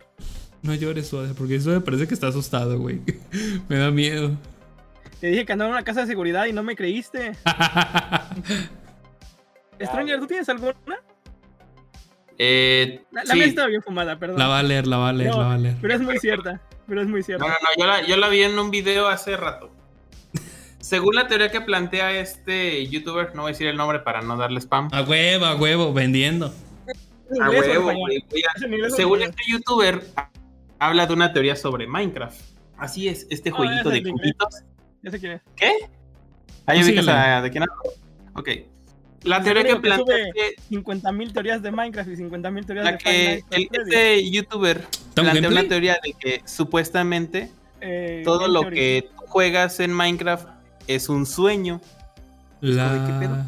No 0.62 0.74
llores, 0.74 1.08
Suave, 1.08 1.34
porque 1.36 1.56
eso 1.56 1.70
me 1.70 1.80
parece 1.80 2.06
que 2.06 2.14
está 2.14 2.28
asustado, 2.28 2.78
güey. 2.78 3.00
me 3.68 3.78
da 3.78 3.90
miedo. 3.90 4.36
Te 5.20 5.28
dije 5.28 5.44
que 5.44 5.52
andaba 5.52 5.70
en 5.70 5.74
una 5.74 5.84
casa 5.84 6.02
de 6.02 6.06
seguridad 6.06 6.46
y 6.46 6.52
no 6.52 6.62
me 6.62 6.76
creíste. 6.76 7.32
Stranger, 9.82 10.20
¿tú 10.20 10.26
tienes 10.26 10.48
alguna? 10.48 10.74
Eh, 12.42 13.02
La, 13.10 13.22
la 13.24 13.32
sí. 13.32 13.38
mía 13.38 13.46
estaba 13.48 13.68
bien 13.68 13.82
fumada, 13.82 14.18
perdón. 14.18 14.38
la 14.38 14.46
va 14.48 14.60
a 14.60 14.62
leer, 14.62 14.86
la 14.86 14.96
va 14.96 15.10
a 15.10 15.12
leer, 15.12 15.30
No, 15.30 15.42
la 15.42 15.46
va 15.48 15.54
a 15.54 15.58
leer. 15.58 15.76
Pero 15.82 15.94
es 15.94 16.00
muy 16.00 16.16
cierta. 16.18 16.58
Pero 16.86 17.02
es 17.02 17.06
muy 17.08 17.22
cierta. 17.22 17.44
No, 17.44 17.50
no, 17.50 17.54
no, 17.60 17.68
yo 17.78 17.86
la, 17.86 18.06
yo 18.06 18.16
la 18.16 18.28
vi 18.28 18.42
en 18.42 18.58
un 18.58 18.70
video 18.70 19.08
hace 19.08 19.36
rato. 19.36 19.70
Según 20.80 21.14
la 21.16 21.26
teoría 21.28 21.50
que 21.50 21.60
plantea 21.60 22.12
este 22.18 22.86
youtuber, 22.86 23.34
no 23.34 23.42
voy 23.42 23.50
a 23.50 23.52
decir 23.52 23.66
el 23.66 23.76
nombre 23.76 23.98
para 23.98 24.22
no 24.22 24.38
darle 24.38 24.58
spam. 24.60 24.88
A 24.92 25.02
huevo, 25.02 25.44
a 25.44 25.54
huevo, 25.56 25.92
vendiendo. 25.92 26.54
¿En 27.30 27.42
A 27.42 27.50
huevo, 27.50 27.82
güey, 27.92 28.24
voy 28.30 28.42
a- 28.42 28.56
¿Es 28.56 28.62
en 28.62 28.72
inglés 28.72 28.92
o 28.92 28.94
en 28.94 28.96
Según 28.96 29.22
este 29.22 29.42
youtuber, 29.46 30.02
ha- 30.16 30.30
habla 30.78 31.06
de 31.06 31.12
una 31.12 31.32
teoría 31.34 31.54
sobre 31.56 31.86
Minecraft. 31.86 32.40
Así 32.78 33.06
es, 33.08 33.26
este 33.28 33.50
Ah, 33.50 33.52
jueguito 33.54 33.90
de 33.90 34.02
cubitos. 34.02 34.62
Ya 35.02 35.10
sé 35.10 35.20
quién 35.20 35.32
es. 35.32 35.42
Ahí 36.64 36.82
ubicas 36.82 37.06
a- 37.06 37.42
de 37.42 37.50
quién 37.50 37.64
hablo? 37.64 37.74
Ok. 38.34 38.48
La 39.24 39.42
teoría 39.42 39.62
que 39.64 39.70
supone 39.70 39.82
que 39.82 39.96
plantea 39.96 40.16
sube- 40.16 40.32
este, 40.46 40.74
50.000 40.74 41.32
teorías 41.32 41.62
de 41.62 41.70
Minecraft 41.70 42.10
y 42.10 42.16
50.000 42.16 42.64
teorías 42.66 42.84
la 42.84 42.92
de 42.92 42.98
que 42.98 43.44
el- 43.50 43.68
este 43.72 44.30
youtuber 44.30 44.78
¿Está 44.78 44.98
un 44.98 45.12
plantea 45.14 45.32
gameplay? 45.34 45.50
una 45.64 45.68
teoría 45.68 45.98
de 46.02 46.12
que 46.14 46.42
supuestamente 46.46 47.50
Eh, 47.82 48.22
todo 48.24 48.48
lo 48.48 48.68
que 48.70 49.08
tú 49.16 49.24
juegas 49.26 49.78
en 49.80 49.92
Minecraft 49.92 50.48
es 50.86 51.08
un 51.08 51.26
sueño. 51.26 51.80
La, 52.60 53.06
¿qué 53.06 53.26
pedo? 53.26 53.44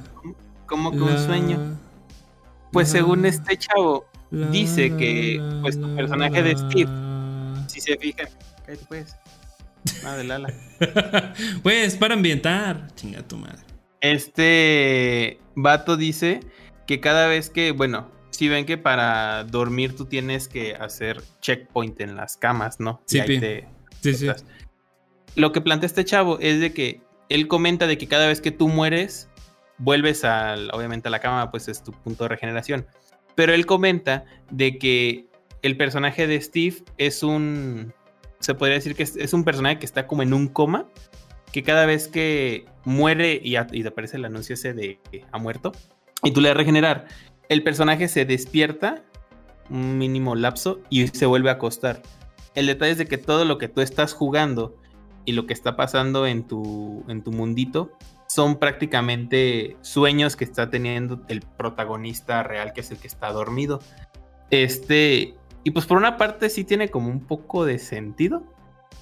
¿Cómo 0.67 0.91
que 0.91 0.99
un 0.99 1.15
la- 1.15 1.25
sueño? 1.27 1.79
Pues 2.73 2.89
la- 2.89 2.93
según 2.93 3.27
este 3.27 3.57
chavo, 3.59 4.07
la- 4.31 4.47
dice 4.49 4.97
que, 4.97 5.39
pues, 5.63 5.79
tu 5.81 5.87
la- 5.87 5.97
personaje 5.97 6.43
de 6.43 6.57
Steve- 6.57 6.91
la- 6.91 7.65
si 7.69 7.81
se 7.81 7.97
fijan, 7.99 8.29
cállate 8.67 8.85
pues. 8.89 9.17
Lala. 10.25 10.53
pues, 11.63 11.97
para 11.97 12.15
ambientar. 12.15 12.89
Chinga 12.95 13.23
tu 13.23 13.37
madre. 13.37 13.59
Este 14.03 15.39
vato 15.55 15.97
dice 15.97 16.41
que 16.87 17.01
cada 17.01 17.29
vez 17.29 17.49
que, 17.51 17.73
bueno, 17.73 18.11
si 18.31 18.49
ven 18.49 18.67
que 18.67 18.77
para 18.77 19.45
dormir 19.45 19.97
tú 19.97 20.05
tienes 20.07 20.49
que 20.49 20.75
hacer 20.75 21.23
checkpoint 21.41 22.01
en 22.01 22.17
las 22.17 22.37
camas, 22.37 22.81
¿no? 22.81 23.01
Sí, 23.07 23.19
Y 23.19 23.21
ahí 23.21 23.27
pi. 23.29 23.41
te- 23.41 23.69
Sí, 24.03 24.15
sí. 24.15 24.29
Lo 25.37 25.53
que 25.53 25.61
plantea 25.61 25.87
este 25.87 26.05
chavo 26.05 26.39
es 26.41 26.61
de 26.61 26.73
que 26.75 27.01
él 27.29 27.47
comenta 27.49 27.87
de 27.87 27.97
que 27.97 28.09
cada 28.09 28.27
vez 28.27 28.41
que 28.41 28.51
tú 28.51 28.69
mueres, 28.69 29.29
vuelves 29.79 30.25
al, 30.25 30.71
obviamente 30.75 31.07
a 31.09 31.11
la 31.13 31.21
cama, 31.21 31.51
pues 31.53 31.69
es 31.69 31.83
tu 31.85 31.93
punto 31.93 32.25
de 32.25 32.29
regeneración. 32.29 32.87
Pero 33.37 33.55
él 33.55 33.65
comenta 33.65 34.25
de 34.51 34.77
que 34.79 35.27
el 35.63 35.77
personaje 35.77 36.27
de 36.27 36.41
Steve 36.41 36.83
es 36.99 37.23
un, 37.23 37.95
se 38.41 38.55
podría 38.55 38.75
decir 38.75 38.97
que 38.97 39.05
es, 39.05 39.17
es 39.17 39.33
un 39.33 39.45
personaje 39.45 39.79
que 39.79 39.87
está 39.87 40.07
como 40.09 40.23
en 40.23 40.35
un 40.35 40.49
coma, 40.49 40.87
que 41.53 41.63
cada 41.63 41.87
vez 41.87 42.09
que 42.09 42.65
muere 42.85 43.41
y, 43.43 43.57
aparece 43.57 44.17
el 44.17 44.25
anuncio 44.25 44.55
ese 44.55 44.73
de 44.73 44.99
que 45.11 45.25
ha 45.31 45.39
muerto, 45.39 45.73
y 46.23 46.33
tú 46.33 46.41
le 46.41 46.49
das 46.49 46.57
regenerar, 46.57 47.07
el 47.49 47.63
personaje 47.63 48.09
se 48.09 48.25
despierta 48.25 49.03
un 49.69 49.99
mínimo 49.99 50.35
lapso 50.35 50.81
y 50.89 51.09
se 51.09 51.27
vuelve 51.27 51.51
a 51.51 51.55
acostar. 51.55 52.03
El 52.55 52.67
detalle 52.67 52.93
es 52.93 52.99
de 52.99 53.07
que 53.07 53.19
todo 53.19 53.45
lo 53.45 53.59
que 53.59 53.69
tú 53.69 53.81
estás 53.81 54.13
jugando 54.13 54.77
y 55.25 55.33
lo 55.33 55.47
que 55.47 55.53
está 55.53 55.77
pasando 55.77 56.27
en 56.27 56.47
tu, 56.47 57.05
en 57.09 57.23
tu 57.23 57.33
mundito 57.33 57.93
son 58.27 58.59
prácticamente 58.59 59.77
sueños 59.83 60.37
que 60.37 60.45
está 60.45 60.71
teniendo 60.71 61.21
el 61.29 61.43
protagonista 61.43 62.43
real, 62.43 62.73
que 62.73 62.81
es 62.81 62.91
el 62.91 62.99
que 62.99 63.07
está 63.07 63.31
dormido. 63.31 63.81
Este, 64.51 65.35
y 65.65 65.71
pues 65.71 65.87
por 65.87 65.99
una 65.99 66.17
parte 66.17 66.49
sí 66.49 66.65
tiene 66.65 66.89
como 66.89 67.09
un 67.09 67.21
poco 67.21 67.65
de 67.65 67.79
sentido, 67.79 68.43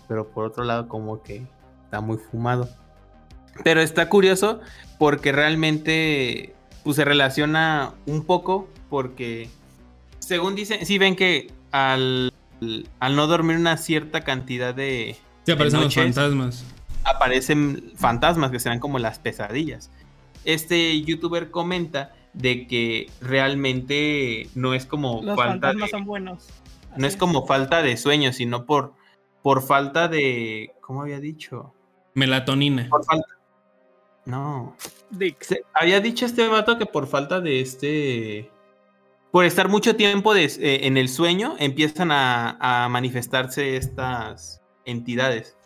pero 0.09 0.31
por 0.31 0.45
otro 0.45 0.65
lado 0.65 0.89
como 0.89 1.23
que 1.23 1.47
está 1.91 2.01
muy 2.01 2.19
fumado. 2.19 2.69
Pero 3.65 3.81
está 3.81 4.09
curioso 4.09 4.61
porque 4.97 5.33
realmente 5.33 6.55
pues, 6.85 6.95
se 6.97 7.05
relaciona 7.05 7.95
un 8.07 8.25
poco 8.25 8.69
porque 8.89 9.51
según 10.21 10.55
dicen, 10.55 10.87
sí 10.87 10.99
ven 10.99 11.17
que 11.17 11.51
al, 11.73 12.33
al 13.01 13.17
no 13.17 13.27
dormir 13.27 13.57
una 13.57 13.77
cierta 13.77 14.21
cantidad 14.21 14.73
de, 14.73 15.17
Sí, 15.45 15.51
aparecen 15.53 15.81
los 15.81 15.87
noches. 15.97 16.15
fantasmas. 16.15 16.65
aparecen 17.03 17.93
fantasmas 17.97 18.53
que 18.53 18.61
serán 18.61 18.79
como 18.79 19.01
las 19.01 19.19
pesadillas. 19.19 19.91
Este 20.45 21.01
youtuber 21.03 21.51
comenta 21.51 22.13
de 22.35 22.69
que 22.69 23.11
realmente 23.21 24.49
no 24.55 24.75
es 24.75 24.87
como 24.87 25.23
Los 25.23 25.35
falta 25.35 25.43
de, 25.55 25.61
fantasmas 25.73 25.91
son 25.91 26.05
buenos. 26.05 26.47
no 26.97 27.07
es 27.09 27.17
como 27.17 27.47
falta 27.47 27.83
de 27.83 27.97
sueño, 27.97 28.33
sino 28.33 28.65
por 28.65 28.95
por 29.43 29.63
falta 29.63 30.07
de 30.07 30.71
¿cómo 30.81 31.03
había 31.03 31.19
dicho? 31.19 31.75
Melatonina. 32.15 32.89
Por 32.89 33.05
falta 33.05 33.27
No. 34.25 34.77
Se- 35.41 35.65
había 35.75 36.01
dicho 36.01 36.27
este 36.27 36.47
vato 36.49 36.79
que 36.79 36.87
por 36.87 37.07
falta 37.07 37.41
de 37.41 37.61
este. 37.61 38.51
Por 39.33 39.45
estar 39.45 39.69
mucho 39.69 39.95
tiempo 39.97 40.35
eh, 40.35 40.51
en 40.87 40.97
el 40.97 41.09
sueño, 41.09 41.55
empiezan 41.59 42.11
a, 42.11 42.57
a 42.85 42.89
manifestarse 42.89 43.77
estas 43.77 44.61
entidades. 44.85 45.57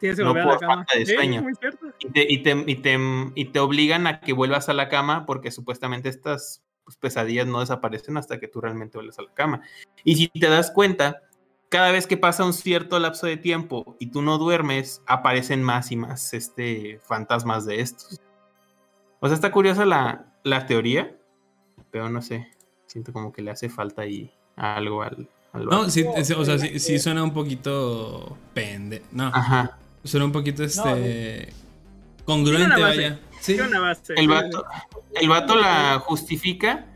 Tienes 0.00 0.18
que 0.18 0.24
no 0.24 0.34
la 0.34 0.44
por 0.44 0.58
cama. 0.60 0.74
falta 0.76 0.98
de 0.98 1.06
Sí, 1.06 1.14
sueño. 1.14 1.42
muy 1.42 1.54
cierto. 1.54 1.86
Y 1.98 2.10
te, 2.10 2.26
y, 2.30 2.42
te, 2.42 2.64
y, 2.66 2.74
te, 2.76 2.98
y 3.34 3.44
te 3.46 3.58
obligan 3.60 4.06
a 4.06 4.20
que 4.20 4.34
vuelvas 4.34 4.68
a 4.68 4.74
la 4.74 4.90
cama 4.90 5.24
porque 5.24 5.50
supuestamente 5.50 6.10
estas 6.10 6.62
pues, 6.84 6.98
pesadillas 6.98 7.46
no 7.46 7.60
desaparecen 7.60 8.18
hasta 8.18 8.38
que 8.38 8.48
tú 8.48 8.60
realmente 8.60 8.98
vuelves 8.98 9.18
a 9.18 9.22
la 9.22 9.32
cama. 9.32 9.62
Y 10.04 10.16
si 10.16 10.28
te 10.28 10.48
das 10.50 10.70
cuenta, 10.70 11.22
cada 11.68 11.90
vez 11.90 12.06
que 12.06 12.16
pasa 12.16 12.44
un 12.44 12.52
cierto 12.52 12.98
lapso 12.98 13.26
de 13.26 13.36
tiempo 13.36 13.96
y 13.98 14.06
tú 14.08 14.22
no 14.22 14.38
duermes, 14.38 15.02
aparecen 15.06 15.62
más 15.62 15.90
y 15.92 15.96
más 15.96 16.32
este, 16.34 17.00
fantasmas 17.04 17.66
de 17.66 17.80
estos. 17.80 18.20
O 19.20 19.26
sea, 19.26 19.34
está 19.34 19.50
curiosa 19.50 19.84
la, 19.84 20.26
la 20.44 20.66
teoría, 20.66 21.16
pero 21.90 22.08
no 22.08 22.22
sé, 22.22 22.48
siento 22.86 23.12
como 23.12 23.32
que 23.32 23.42
le 23.42 23.50
hace 23.50 23.68
falta 23.68 24.02
ahí 24.02 24.32
algo 24.56 25.02
al... 25.02 25.28
al 25.52 25.64
No, 25.66 25.90
sí, 25.90 26.04
es- 26.16 26.30
o 26.30 26.44
sea, 26.44 26.58
sí, 26.58 26.78
sí 26.78 26.98
suena 26.98 27.22
un 27.22 27.32
poquito 27.32 28.36
pende. 28.54 29.02
No, 29.12 29.26
Ajá. 29.34 29.78
suena 30.04 30.26
un 30.26 30.32
poquito 30.32 30.62
este. 30.62 31.52
Congruente, 32.24 32.68
base. 32.80 32.82
vaya. 32.82 33.20
Sí. 33.40 33.56
Base. 33.56 34.14
El 34.16 34.28
vato, 34.28 34.64
el 35.14 35.28
vato 35.28 35.54
la 35.56 35.98
justifica 36.04 36.86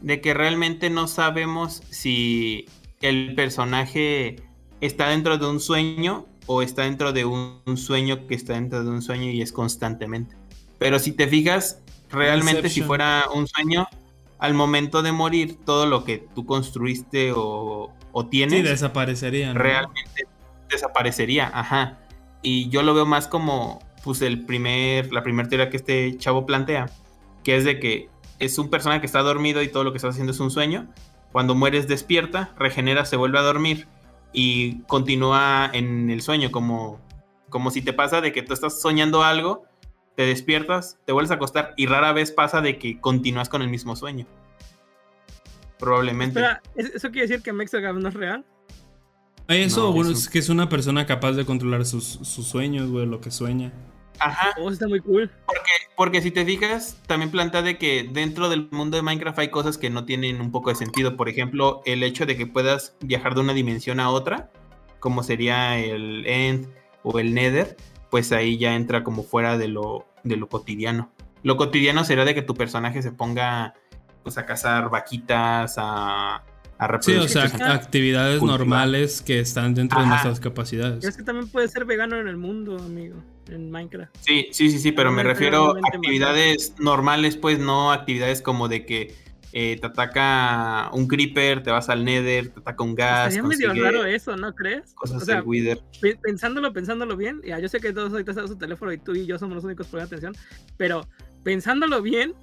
de 0.00 0.20
que 0.20 0.34
realmente 0.34 0.90
no 0.90 1.06
sabemos 1.06 1.82
si 1.90 2.66
el 3.00 3.34
personaje 3.34 4.36
está 4.80 5.08
dentro 5.08 5.38
de 5.38 5.46
un 5.46 5.60
sueño 5.60 6.26
o 6.46 6.62
está 6.62 6.82
dentro 6.82 7.12
de 7.12 7.24
un, 7.24 7.60
un 7.66 7.76
sueño 7.76 8.26
que 8.26 8.34
está 8.34 8.54
dentro 8.54 8.84
de 8.84 8.90
un 8.90 9.02
sueño 9.02 9.30
y 9.30 9.42
es 9.42 9.52
constantemente. 9.52 10.36
Pero 10.78 10.98
si 10.98 11.12
te 11.12 11.26
fijas, 11.26 11.82
realmente 12.10 12.68
si 12.68 12.82
fuera 12.82 13.24
un 13.34 13.46
sueño, 13.46 13.86
al 14.38 14.54
momento 14.54 15.02
de 15.02 15.12
morir, 15.12 15.58
todo 15.64 15.86
lo 15.86 16.04
que 16.04 16.26
tú 16.34 16.46
construiste 16.46 17.32
o, 17.32 17.92
o 18.12 18.22
Sí, 18.22 18.28
tienes 18.30 18.64
desaparecería. 18.64 19.52
¿no? 19.52 19.60
realmente 19.60 20.26
desaparecería, 20.70 21.50
ajá. 21.52 21.98
Y 22.42 22.68
yo 22.70 22.82
lo 22.82 22.94
veo 22.94 23.04
más 23.04 23.28
como, 23.28 23.80
pues, 24.02 24.22
el 24.22 24.46
primer, 24.46 25.12
la 25.12 25.22
primera 25.22 25.48
teoría 25.48 25.68
que 25.68 25.76
este 25.76 26.16
chavo 26.16 26.46
plantea, 26.46 26.90
que 27.44 27.56
es 27.56 27.64
de 27.64 27.78
que 27.78 28.08
es 28.38 28.58
un 28.58 28.70
personaje 28.70 29.00
que 29.00 29.06
está 29.06 29.20
dormido 29.20 29.62
y 29.62 29.68
todo 29.68 29.84
lo 29.84 29.92
que 29.92 29.98
está 29.98 30.08
haciendo 30.08 30.32
es 30.32 30.40
un 30.40 30.50
sueño. 30.50 30.88
Cuando 31.32 31.54
mueres 31.54 31.86
despierta, 31.88 32.52
regenera, 32.58 33.04
se 33.04 33.16
vuelve 33.16 33.38
a 33.38 33.42
dormir 33.42 33.86
y 34.32 34.80
continúa 34.82 35.70
en 35.72 36.10
el 36.10 36.22
sueño, 36.22 36.50
como, 36.50 37.00
como 37.48 37.70
si 37.70 37.82
te 37.82 37.92
pasa 37.92 38.20
de 38.20 38.32
que 38.32 38.42
tú 38.42 38.52
estás 38.52 38.80
soñando 38.80 39.22
algo, 39.22 39.64
te 40.16 40.24
despiertas, 40.26 40.98
te 41.06 41.12
vuelves 41.12 41.30
a 41.30 41.34
acostar 41.34 41.72
y 41.76 41.86
rara 41.86 42.12
vez 42.12 42.32
pasa 42.32 42.60
de 42.60 42.78
que 42.78 43.00
continúas 43.00 43.48
con 43.48 43.62
el 43.62 43.68
mismo 43.68 43.94
sueño. 43.96 44.26
Probablemente. 45.78 46.40
Espera, 46.40 46.62
¿es- 46.74 46.94
¿eso 46.94 47.10
quiere 47.10 47.26
decir 47.28 47.42
que 47.42 47.52
Mexagab 47.52 47.96
no 47.96 48.08
es 48.08 48.14
real? 48.14 48.44
Eso, 49.48 49.84
No, 49.86 49.92
bueno, 49.92 50.10
eso- 50.10 50.18
es 50.20 50.28
que 50.28 50.38
es 50.38 50.48
una 50.48 50.68
persona 50.68 51.06
capaz 51.06 51.32
de 51.32 51.44
controlar 51.44 51.84
sus, 51.84 52.04
sus 52.04 52.46
sueños, 52.46 52.90
güey, 52.90 53.06
lo 53.06 53.20
que 53.20 53.30
sueña. 53.30 53.72
Ajá. 54.20 54.50
Oh, 54.58 54.70
está 54.70 54.86
muy 54.86 55.00
cool. 55.00 55.30
Porque 55.96 56.22
si 56.22 56.30
te 56.30 56.44
fijas, 56.44 56.96
también 57.06 57.30
plantea 57.30 57.62
de 57.62 57.78
que 57.78 58.08
dentro 58.10 58.48
del 58.48 58.68
mundo 58.70 58.96
de 58.96 59.02
Minecraft 59.02 59.38
hay 59.38 59.48
cosas 59.48 59.78
que 59.78 59.90
no 59.90 60.04
tienen 60.04 60.40
un 60.40 60.50
poco 60.52 60.70
de 60.70 60.76
sentido. 60.76 61.16
Por 61.16 61.28
ejemplo, 61.28 61.82
el 61.84 62.02
hecho 62.02 62.26
de 62.26 62.36
que 62.36 62.46
puedas 62.46 62.96
viajar 63.00 63.34
de 63.34 63.40
una 63.40 63.52
dimensión 63.54 64.00
a 64.00 64.10
otra, 64.10 64.50
como 64.98 65.22
sería 65.22 65.78
el 65.78 66.26
End 66.26 66.68
o 67.02 67.18
el 67.18 67.34
Nether, 67.34 67.76
pues 68.10 68.32
ahí 68.32 68.58
ya 68.58 68.74
entra 68.74 69.02
como 69.04 69.22
fuera 69.22 69.58
de 69.58 69.68
lo, 69.68 70.06
de 70.24 70.36
lo 70.36 70.48
cotidiano. 70.48 71.10
Lo 71.42 71.56
cotidiano 71.56 72.04
sería 72.04 72.24
de 72.24 72.34
que 72.34 72.42
tu 72.42 72.54
personaje 72.54 73.02
se 73.02 73.12
ponga 73.12 73.74
pues 74.22 74.36
a 74.36 74.44
cazar 74.44 74.90
vaquitas, 74.90 75.76
a, 75.78 76.42
a 76.78 76.98
Sí, 77.00 77.14
o 77.14 77.28
sea, 77.28 77.44
actividades 77.72 78.38
Cultivar. 78.38 78.60
normales 78.60 79.22
que 79.22 79.40
están 79.40 79.74
dentro 79.74 80.00
de 80.00 80.06
nuestras 80.06 80.40
capacidades. 80.40 81.04
es 81.04 81.16
que 81.16 81.22
también 81.22 81.48
puede 81.48 81.68
ser 81.68 81.84
vegano 81.84 82.16
en 82.16 82.28
el 82.28 82.36
mundo, 82.36 82.76
amigo. 82.78 83.16
En 83.50 83.70
Minecraft. 83.70 84.14
Sí, 84.20 84.48
sí, 84.52 84.70
sí, 84.70 84.78
sí, 84.78 84.92
pero 84.92 85.10
me 85.10 85.22
refiero 85.24 85.74
a 85.76 85.80
actividades 85.92 86.74
normales, 86.78 87.36
pues 87.36 87.58
no 87.58 87.90
actividades 87.92 88.42
como 88.42 88.68
de 88.68 88.86
que 88.86 89.14
eh, 89.52 89.76
te 89.80 89.86
ataca 89.88 90.88
un 90.92 91.08
creeper, 91.08 91.62
te 91.64 91.72
vas 91.72 91.88
al 91.88 92.04
nether, 92.04 92.50
te 92.50 92.60
ataca 92.60 92.84
un 92.84 92.94
gas, 92.94 93.34
Estaría 93.34 93.42
medio 93.42 93.74
raro 93.74 94.04
eso, 94.04 94.36
¿no 94.36 94.54
crees? 94.54 94.94
cosas 94.94 95.22
O 95.22 95.24
sea, 95.24 95.36
del 95.36 95.44
wither. 95.44 95.80
pe- 96.00 96.16
pensándolo, 96.22 96.72
pensándolo 96.72 97.16
bien, 97.16 97.40
ya 97.44 97.58
yo 97.58 97.68
sé 97.68 97.80
que 97.80 97.92
todos 97.92 98.12
ahorita 98.12 98.30
están 98.30 98.44
en 98.44 98.52
su 98.52 98.56
teléfono 98.58 98.92
y 98.92 98.98
tú 98.98 99.14
y 99.16 99.26
yo 99.26 99.36
somos 99.38 99.56
los 99.56 99.64
únicos 99.64 99.88
poniendo 99.88 100.14
atención, 100.14 100.34
pero 100.76 101.08
pensándolo 101.42 102.00
bien, 102.02 102.34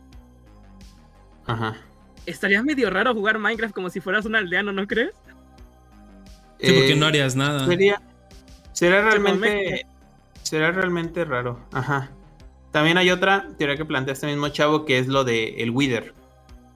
Ajá. 1.46 1.78
estaría 2.26 2.62
medio 2.62 2.90
raro 2.90 3.14
jugar 3.14 3.40
Minecraft 3.40 3.74
como 3.74 3.90
si 3.90 4.02
fueras 4.02 4.26
un 4.26 4.36
aldeano, 4.36 4.74
¿no 4.74 4.86
crees? 4.88 5.12
Sí, 6.60 6.74
porque 6.74 6.92
Eh, 6.92 6.96
no 6.98 7.06
harías 7.06 7.36
nada. 7.38 7.66
Sería, 7.66 8.02
será 8.74 8.98
como 9.02 9.12
realmente, 9.12 9.86
será 10.48 10.72
realmente 10.72 11.26
raro. 11.26 11.60
Ajá. 11.72 12.12
También 12.72 12.98
hay 12.98 13.10
otra 13.12 13.48
teoría 13.58 13.78
que 13.78 13.86
plantea 13.86 14.14
este 14.14 14.28
mismo 14.28 14.50
chavo 14.50 14.86
que 14.86 15.00
es 15.00 15.08
lo 15.08 15.24
de 15.24 15.62
el 15.62 15.72
wither. 15.72 16.14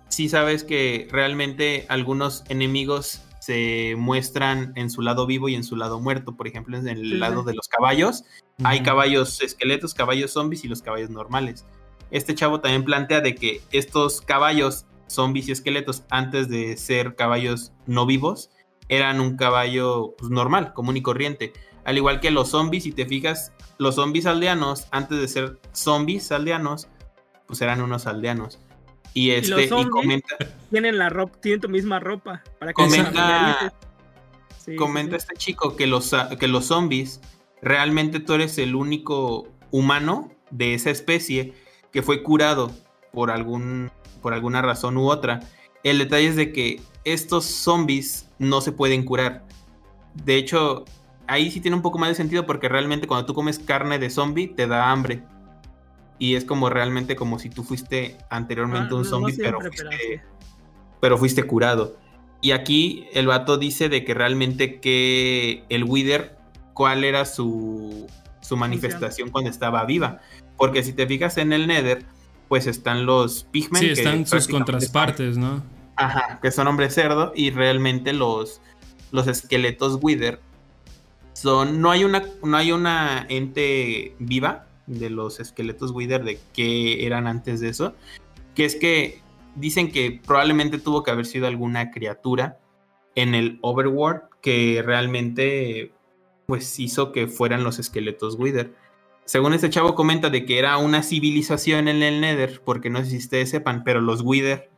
Sí 0.09 0.30
sabes 0.30 0.64
que 0.64 1.08
realmente 1.11 1.85
algunos 1.90 2.43
enemigos 2.50 3.22
se 3.40 3.95
muestran 3.98 4.74
en 4.75 4.90
su 4.90 5.01
lado 5.01 5.25
vivo 5.25 5.50
y 5.50 5.56
en 5.56 5.64
su 5.64 5.75
lado 5.75 6.00
muerto. 6.00 6.35
Por 6.35 6.48
ejemplo, 6.48 6.77
en 6.77 6.88
el 6.88 6.98
Sí, 6.98 7.17
lado 7.17 7.41
sí. 7.41 7.48
de 7.48 7.53
los 7.56 7.67
caballos 7.67 8.24
Hay 8.64 8.83
caballos 8.83 9.41
esqueletos, 9.41 9.93
caballos 9.93 10.32
zombies 10.32 10.64
y 10.64 10.67
los 10.67 10.82
caballos 10.82 11.09
normales. 11.09 11.66
Este 12.11 12.35
chavo 12.35 12.59
también 12.59 12.83
plantea 12.83 13.22
de 13.22 13.33
que 13.35 13.61
estos 13.72 14.22
caballos 14.22 14.85
zombies 15.08 15.48
y 15.48 15.51
esqueletos 15.53 16.03
antes 16.09 16.50
de 16.50 16.77
ser 16.77 17.16
caballos 17.16 17.72
no 17.88 18.06
vivos 18.06 18.51
eran 18.90 19.19
un 19.22 19.38
caballo 19.38 20.14
pues, 20.17 20.30
normal, 20.30 20.74
común 20.74 20.98
y 20.98 21.01
corriente. 21.01 21.53
Al 21.84 21.98
igual 21.98 22.19
que 22.19 22.32
los 22.32 22.50
zombies, 22.50 22.84
si 22.84 22.92
te 22.92 23.06
fijas, 23.06 23.53
los 23.77 23.95
zombies 23.95 24.26
aldeanos 24.26 24.88
antes 24.92 25.19
de 25.19 25.27
ser 25.27 25.60
zombies 25.74 26.32
aldeanos, 26.32 26.88
pues 27.48 27.61
eran 27.61 27.82
unos 27.82 28.08
aldeanos. 28.08 28.60
Y 29.14 29.32
este 29.32 29.68
los 29.68 29.85
y 29.85 29.90
comenta 29.90 30.38
Tienen 30.69 30.98
la 30.98 31.10
ropa, 31.10 31.38
tienen 31.42 31.60
tu 31.60 31.69
misma 31.69 32.00
ropa. 32.00 32.43
Para 32.60 32.72
que 32.72 32.82
Comenta-. 32.82 33.74
Sí, 34.58 34.76
comenta 34.76 35.18
sí. 35.19 35.26
este 35.27 35.35
chico 35.35 35.76
que 35.76 35.88
los, 35.88 36.16
que 36.40 36.48
los 36.48 36.66
zombies, 36.66 37.19
realmente 37.61 38.19
tú 38.19 38.34
eres 38.34 38.58
el 38.60 38.76
único 38.76 39.48
humano 39.72 40.32
de 40.51 40.76
esa 40.76 40.92
especie 40.92 41.53
que 41.92 42.03
fue 42.03 42.22
curado 42.22 42.72
por, 43.11 43.32
algún, 43.32 43.92
por 44.22 44.34
alguna 44.34 44.61
razón 44.61 44.98
u 44.98 45.10
otra. 45.10 45.40
El 45.84 45.98
detalle 45.98 46.27
es 46.27 46.35
de 46.35 46.53
que 46.53 46.80
estos 47.03 47.45
zombies 47.45 48.30
no 48.38 48.61
se 48.61 48.72
pueden 48.72 49.03
curar. 49.03 49.45
De 50.14 50.35
hecho, 50.35 50.85
ahí 51.32 51.50
sí 51.50 51.61
tiene 51.61 51.77
un 51.77 51.82
poco 51.82 51.98
más 51.98 52.10
de 52.10 52.16
sentido 52.16 52.45
porque 52.45 52.68
realmente 52.68 53.08
cuando 53.08 53.26
tú 53.26 53.34
comes 53.34 53.58
carne 53.58 54.00
de 54.00 54.10
zombie 54.10 54.50
te 54.50 54.68
da 54.68 54.92
hambre. 54.92 55.24
Y 56.19 56.35
es 56.35 56.43
como 56.43 56.69
realmente 56.69 57.16
como 57.16 57.40
si 57.40 57.50
tú 57.50 57.64
fuiste 57.64 58.18
anteriormente 58.30 58.90
Ah, 58.92 58.98
un 58.98 59.03
no 59.03 59.10
zombie, 59.10 59.35
pero 59.38 59.61
fuiste 59.61 60.22
pero 61.00 61.18
fuiste 61.18 61.43
curado. 61.43 61.98
Y 62.42 62.51
aquí 62.51 63.08
el 63.14 63.27
vato 63.27 63.58
dice 63.58 63.88
de 63.88 64.03
que 64.03 64.14
realmente 64.14 64.82
que 64.82 65.64
el 65.69 65.85
Wither, 65.85 66.38
cuál 66.74 67.06
era 67.06 67.24
su, 67.24 68.08
su 68.42 68.58
manifestación 68.58 69.30
cuando 69.30 69.50
estaba 69.50 69.85
viva. 69.85 70.19
Porque 70.58 70.84
si 70.84 70.92
te 70.92 71.08
fijas 71.08 71.38
en 71.38 71.53
el 71.53 71.66
Nether, 71.66 72.03
pues 72.50 72.68
están 72.68 73.06
los 73.06 73.45
Pigmen. 73.45 73.82
Sí, 73.82 73.88
que 73.88 73.93
están 73.93 74.27
sus 74.27 74.48
contraspartes, 74.50 75.38
¿no? 75.38 75.64
ajá, 75.95 76.40
que 76.42 76.51
son 76.51 76.68
hombres 76.68 76.93
cerdo. 76.93 77.32
Y 77.35 77.51
realmente 77.51 78.11
los, 78.11 78.61
los 79.11 79.27
esqueletos 79.27 79.98
Wither 80.01 80.42
son. 81.34 81.82
No 81.82 81.92
hay 81.92 82.03
una, 82.03 82.24
no 82.43 82.58
hay 82.58 82.72
una 82.72 83.26
ente 83.30 84.16
viva 84.19 84.68
de 84.88 85.10
los 85.10 85.40
esqueletos 85.40 85.92
Wither 85.92 86.24
de 86.24 86.40
que 86.53 87.06
eran 87.06 87.27
antes 87.27 87.60
de 87.60 87.69
eso. 87.69 87.95
Que 88.56 88.66
es 88.66 88.76
que 88.76 89.22
dicen 89.56 89.92
que 89.92 90.22
probablemente 90.26 90.77
tuvo 90.77 91.03
que 91.03 91.11
haber 91.11 91.26
sido 91.26 91.48
alguna 91.48 91.92
criatura 91.92 92.60
en 93.16 93.35
el 93.35 93.60
Overworld 93.61 94.22
que 94.42 94.82
realmente 94.85 95.93
pues 96.45 96.80
hizo 96.80 97.11
que 97.11 97.27
fueran 97.27 97.64
los 97.64 97.80
esqueletos 97.80 98.35
Wither. 98.38 98.74
Según 99.26 99.53
este 99.53 99.69
chavo 99.69 99.95
comenta 99.95 100.30
de 100.30 100.45
que 100.45 100.60
era 100.60 100.77
una 100.77 101.03
civilización 101.03 101.88
en 101.88 102.03
el 102.03 102.19
Nether, 102.19 102.61
porque 102.66 102.90
no 102.90 103.00
sé 103.00 103.11
si 103.11 103.18
ustedes 103.18 103.50
sepan, 103.50 103.84
pero 103.84 104.01
los 104.01 104.22
Wither 104.22 104.69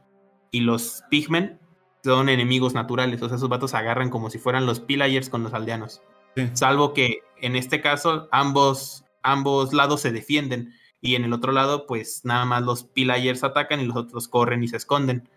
y 0.51 0.59
los 0.59 1.03
Pigmen 1.09 1.59
son 2.03 2.29
enemigos 2.29 2.73
naturales, 2.73 3.21
o 3.21 3.27
sea, 3.27 3.37
esos 3.37 3.49
vatos 3.49 3.73
agarran 3.73 4.09
como 4.09 4.29
si 4.29 4.37
fueran 4.37 4.65
los 4.65 4.81
Pillagers 4.81 5.29
con 5.29 5.41
los 5.41 5.53
aldeanos. 5.53 6.01
Sí. 6.35 6.49
Salvo 6.53 6.93
que 6.93 7.19
en 7.41 7.55
este 7.55 7.81
caso 7.81 8.27
ambos, 8.31 9.03
ambos 9.21 9.73
lados 9.73 10.01
se 10.01 10.11
defienden 10.11 10.73
y 11.01 11.15
en 11.15 11.25
el 11.25 11.33
otro 11.33 11.51
lado 11.51 11.85
pues 11.85 12.21
nada 12.23 12.45
más 12.45 12.63
los 12.63 12.83
Pillagers 12.85 13.43
atacan 13.43 13.79
y 13.81 13.85
los 13.85 13.95
otros 13.97 14.27
corren 14.27 14.63
y 14.63 14.67
se 14.67 14.77
esconden. 14.77 15.27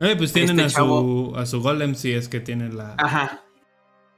Eh, 0.00 0.14
pues 0.16 0.32
tienen 0.32 0.60
Este 0.60 0.76
a, 0.78 0.82
chavo- 0.82 1.30
su, 1.32 1.36
a 1.38 1.46
su 1.46 1.62
golem 1.62 1.94
si 1.94 2.12
es 2.12 2.28
que 2.28 2.40
tienen 2.40 2.76
la, 2.76 2.94
Ajá. 2.98 3.42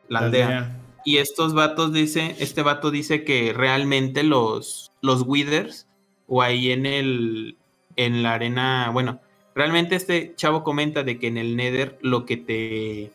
La 0.09 0.21
la 0.21 0.27
aldea. 0.27 0.81
Y 1.07 1.19
estos 1.19 1.53
vatos 1.55 1.93
dice, 1.93 2.35
este 2.39 2.63
vato 2.63 2.91
dice 2.91 3.25
que 3.25 3.53
realmente 3.53 4.23
los, 4.23 4.93
los 5.03 5.23
Withers 5.27 5.87
o 6.27 6.41
ahí 6.43 6.73
en 6.73 6.87
el 6.87 7.59
en 7.97 8.23
la 8.23 8.35
arena, 8.35 8.91
bueno, 8.93 9.21
realmente 9.55 9.95
este 9.95 10.35
chavo 10.35 10.65
comenta 10.65 11.05
de 11.05 11.19
que 11.19 11.29
en 11.29 11.37
el 11.39 11.55
Nether 11.57 11.99
lo 12.01 12.25
que 12.27 12.37
te 12.39 13.13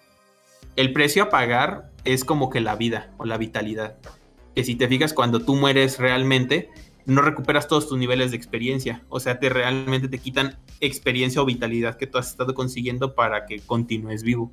el 0.75 0.93
precio 0.93 1.23
a 1.23 1.29
pagar 1.29 1.91
es 2.05 2.23
como 2.23 2.49
que 2.49 2.61
la 2.61 2.75
vida 2.75 3.11
o 3.17 3.25
la 3.25 3.37
vitalidad. 3.37 3.97
Que 4.55 4.63
si 4.63 4.75
te 4.75 4.87
fijas 4.87 5.13
cuando 5.13 5.41
tú 5.41 5.55
mueres 5.55 5.99
realmente 5.99 6.69
no 7.05 7.21
recuperas 7.21 7.67
todos 7.67 7.87
tus 7.87 7.97
niveles 7.97 8.31
de 8.31 8.37
experiencia, 8.37 9.03
o 9.09 9.19
sea, 9.19 9.39
te 9.39 9.49
realmente 9.49 10.07
te 10.07 10.19
quitan 10.19 10.57
experiencia 10.79 11.41
o 11.41 11.45
vitalidad 11.45 11.97
que 11.97 12.07
tú 12.07 12.17
has 12.17 12.29
estado 12.29 12.53
consiguiendo 12.53 13.15
para 13.15 13.45
que 13.45 13.59
continúes 13.59 14.23
vivo. 14.23 14.51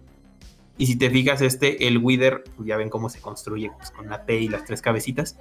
Y 0.79 0.87
si 0.87 0.97
te 0.97 1.11
fijas, 1.11 1.41
este, 1.41 1.87
el 1.87 1.99
Wither, 1.99 2.45
pues 2.57 2.69
ya 2.69 2.77
ven 2.77 2.91
cómo 2.91 3.09
se 3.09 3.21
construye 3.21 3.71
pues, 3.77 3.91
con 3.91 4.09
la 4.09 4.25
T 4.25 4.41
y 4.41 4.49
las 4.49 4.65
tres 4.65 4.83
cabecitas. 4.83 5.39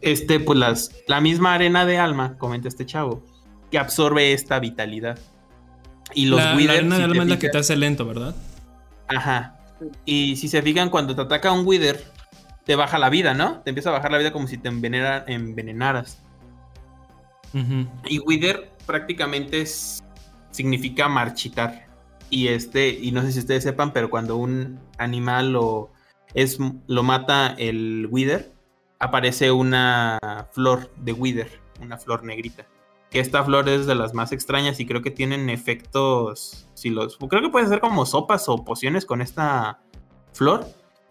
Este, 0.00 0.40
pues 0.40 0.58
las, 0.58 0.92
la 1.06 1.20
misma 1.20 1.54
arena 1.54 1.86
de 1.86 1.98
alma, 1.98 2.36
comenta 2.38 2.68
este 2.68 2.86
chavo, 2.86 3.22
que 3.70 3.78
absorbe 3.78 4.32
esta 4.32 4.58
vitalidad. 4.60 5.18
Y 6.14 6.26
los 6.26 6.40
la, 6.40 6.52
la 6.52 6.56
Wither, 6.56 6.70
arena 6.70 6.96
si 6.96 7.02
de 7.02 7.04
alma 7.04 7.22
es 7.22 7.28
la 7.28 7.38
que 7.38 7.48
te 7.48 7.58
hace 7.58 7.76
lento, 7.76 8.06
¿verdad? 8.06 8.34
Ajá. 9.08 9.59
Y 10.04 10.36
si 10.36 10.48
se 10.48 10.62
fijan, 10.62 10.90
cuando 10.90 11.14
te 11.14 11.22
ataca 11.22 11.52
un 11.52 11.66
Wither, 11.66 12.04
te 12.64 12.76
baja 12.76 12.98
la 12.98 13.10
vida, 13.10 13.34
¿no? 13.34 13.60
Te 13.60 13.70
empieza 13.70 13.90
a 13.90 13.92
bajar 13.92 14.12
la 14.12 14.18
vida 14.18 14.32
como 14.32 14.46
si 14.46 14.58
te 14.58 14.68
envenenara- 14.68 15.24
envenenaras. 15.26 16.22
Y 18.06 18.18
Wither 18.20 18.70
prácticamente 18.86 19.62
es, 19.62 20.02
significa 20.50 21.08
marchitar. 21.08 21.88
Y 22.28 22.48
este, 22.48 22.90
y 22.90 23.10
no 23.10 23.22
sé 23.22 23.32
si 23.32 23.40
ustedes 23.40 23.64
sepan, 23.64 23.92
pero 23.92 24.08
cuando 24.08 24.36
un 24.36 24.78
animal 24.98 25.52
lo, 25.52 25.90
es, 26.34 26.58
lo 26.86 27.02
mata 27.02 27.54
el 27.58 28.06
Wither, 28.08 28.52
aparece 29.00 29.50
una 29.50 30.46
flor 30.52 30.92
de 30.96 31.12
Wither, 31.12 31.50
una 31.80 31.96
flor 31.98 32.22
negrita. 32.22 32.66
Que 33.10 33.20
esta 33.20 33.42
flor 33.42 33.68
es 33.68 33.86
de 33.86 33.94
las 33.94 34.14
más 34.14 34.32
extrañas 34.32 34.78
y 34.78 34.86
creo 34.86 35.02
que 35.02 35.10
tienen 35.10 35.50
efectos. 35.50 36.68
Si 36.74 36.90
los, 36.90 37.16
creo 37.16 37.42
que 37.42 37.48
puede 37.48 37.66
ser 37.66 37.80
como 37.80 38.06
sopas 38.06 38.48
o 38.48 38.64
pociones 38.64 39.04
con 39.04 39.20
esta 39.20 39.80
flor. 40.32 40.66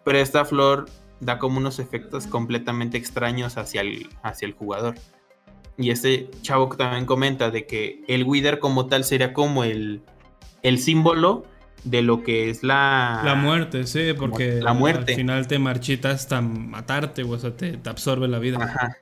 Pero 0.06 0.18
esta 0.18 0.46
flor 0.46 0.86
da 1.20 1.38
como 1.40 1.58
unos 1.58 1.80
efectos 1.80 2.26
completamente 2.28 2.98
extraños 2.98 3.58
hacia 3.58 3.82
el, 3.82 4.10
hacia 4.24 4.46
el 4.46 4.54
jugador. 4.54 4.96
Y 5.78 5.92
este 5.92 6.30
chavo 6.42 6.70
también 6.70 7.06
comenta 7.06 7.52
de 7.52 7.66
que 7.66 8.04
el 8.08 8.24
Wither 8.24 8.60
como 8.60 8.88
tal 8.88 9.04
sería 9.04 9.34
como 9.34 9.64
el, 9.64 10.02
el 10.62 10.80
símbolo 10.80 11.46
de 11.84 12.02
lo 12.02 12.24
que 12.24 12.50
es 12.50 12.64
la... 12.64 13.22
La 13.24 13.36
muerte, 13.36 13.86
sí, 13.88 14.14
porque 14.18 14.62
la 14.62 14.74
muerte. 14.74 15.14
al 15.14 15.18
final 15.18 15.48
te 15.48 15.60
marchita 15.60 16.12
hasta 16.12 16.42
matarte, 16.42 17.24
o 17.24 17.38
sea, 17.38 17.56
te, 17.56 17.78
te 17.78 17.90
absorbe 17.90 18.28
la 18.28 18.40
vida. 18.40 18.58
Ajá. 18.62 18.98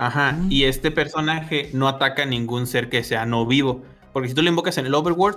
Ajá. 0.00 0.34
Y 0.48 0.64
este 0.64 0.90
personaje 0.90 1.68
no 1.74 1.86
ataca 1.86 2.22
a 2.22 2.26
ningún 2.26 2.66
ser 2.66 2.88
que 2.88 3.04
sea 3.04 3.26
no 3.26 3.44
vivo. 3.44 3.82
Porque 4.14 4.30
si 4.30 4.34
tú 4.34 4.40
lo 4.40 4.48
invocas 4.48 4.78
en 4.78 4.86
el 4.86 4.94
Overworld 4.94 5.36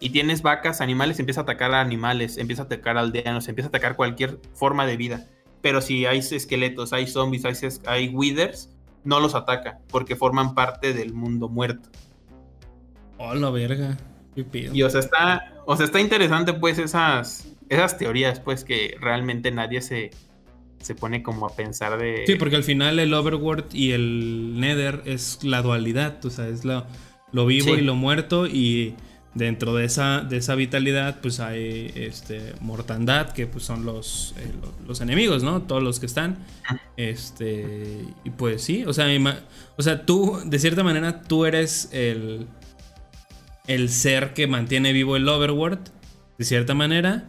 y 0.00 0.10
tienes 0.10 0.42
vacas, 0.42 0.80
animales, 0.80 1.20
empieza 1.20 1.42
a 1.42 1.44
atacar 1.44 1.72
a 1.72 1.80
animales, 1.80 2.36
empieza 2.36 2.62
a 2.62 2.64
atacar 2.64 2.96
a 2.96 3.00
aldeanos, 3.00 3.46
empieza 3.46 3.68
a 3.68 3.70
atacar 3.70 3.94
cualquier 3.94 4.40
forma 4.52 4.84
de 4.84 4.96
vida. 4.96 5.28
Pero 5.62 5.80
si 5.80 6.06
hay 6.06 6.18
esqueletos, 6.18 6.92
hay 6.92 7.06
zombies, 7.06 7.44
hay, 7.44 7.54
hay 7.86 8.08
withers, 8.08 8.68
no 9.04 9.20
los 9.20 9.36
ataca 9.36 9.78
porque 9.90 10.16
forman 10.16 10.56
parte 10.56 10.92
del 10.92 11.14
mundo 11.14 11.48
muerto. 11.48 11.88
Oh, 13.18 13.32
la 13.36 13.50
verga. 13.50 13.96
Qué. 14.34 14.70
Y 14.72 14.82
o 14.82 14.90
sea, 14.90 14.98
está, 14.98 15.54
o 15.66 15.76
sea, 15.76 15.86
está 15.86 16.00
interesante 16.00 16.52
pues 16.52 16.78
esas, 16.78 17.46
esas 17.68 17.96
teorías 17.96 18.40
pues 18.40 18.64
que 18.64 18.96
realmente 19.00 19.52
nadie 19.52 19.80
se, 19.82 20.10
se 20.84 20.94
pone 20.94 21.22
como 21.22 21.46
a 21.46 21.56
pensar 21.56 21.98
de... 21.98 22.24
Sí, 22.26 22.34
porque 22.36 22.56
al 22.56 22.64
final 22.64 22.98
el 22.98 23.12
Overworld 23.14 23.74
y 23.74 23.92
el 23.92 24.60
Nether 24.60 25.02
es 25.06 25.38
la 25.42 25.62
dualidad, 25.62 26.24
o 26.24 26.30
sea, 26.30 26.46
es 26.48 26.64
lo, 26.64 26.86
lo 27.32 27.46
vivo 27.46 27.74
Sí. 27.74 27.80
y 27.80 27.82
lo 27.82 27.94
muerto 27.94 28.46
y 28.46 28.94
dentro 29.34 29.74
de 29.74 29.84
esa, 29.86 30.20
de 30.20 30.36
esa 30.36 30.54
vitalidad 30.54 31.18
pues 31.20 31.40
hay 31.40 31.90
este, 31.96 32.52
mortandad, 32.60 33.30
que 33.32 33.48
pues 33.48 33.64
son 33.64 33.84
los, 33.84 34.34
eh, 34.38 34.52
lo- 34.62 34.86
los 34.86 35.00
enemigos, 35.00 35.42
¿no? 35.42 35.62
Todos 35.62 35.82
los 35.82 35.98
que 35.98 36.06
están. 36.06 36.38
Este, 36.96 38.04
y 38.24 38.30
pues 38.30 38.62
sí, 38.62 38.84
o 38.86 38.92
sea, 38.92 39.06
o 39.76 39.82
sea, 39.82 40.06
tú, 40.06 40.38
de 40.44 40.58
cierta 40.58 40.82
manera, 40.84 41.22
tú 41.22 41.44
eres 41.46 41.88
el, 41.92 42.46
el 43.66 43.88
ser 43.88 44.34
que 44.34 44.46
mantiene 44.46 44.92
vivo 44.92 45.16
el 45.16 45.28
Overworld, 45.28 45.80
de 46.38 46.44
cierta 46.44 46.74
manera, 46.74 47.24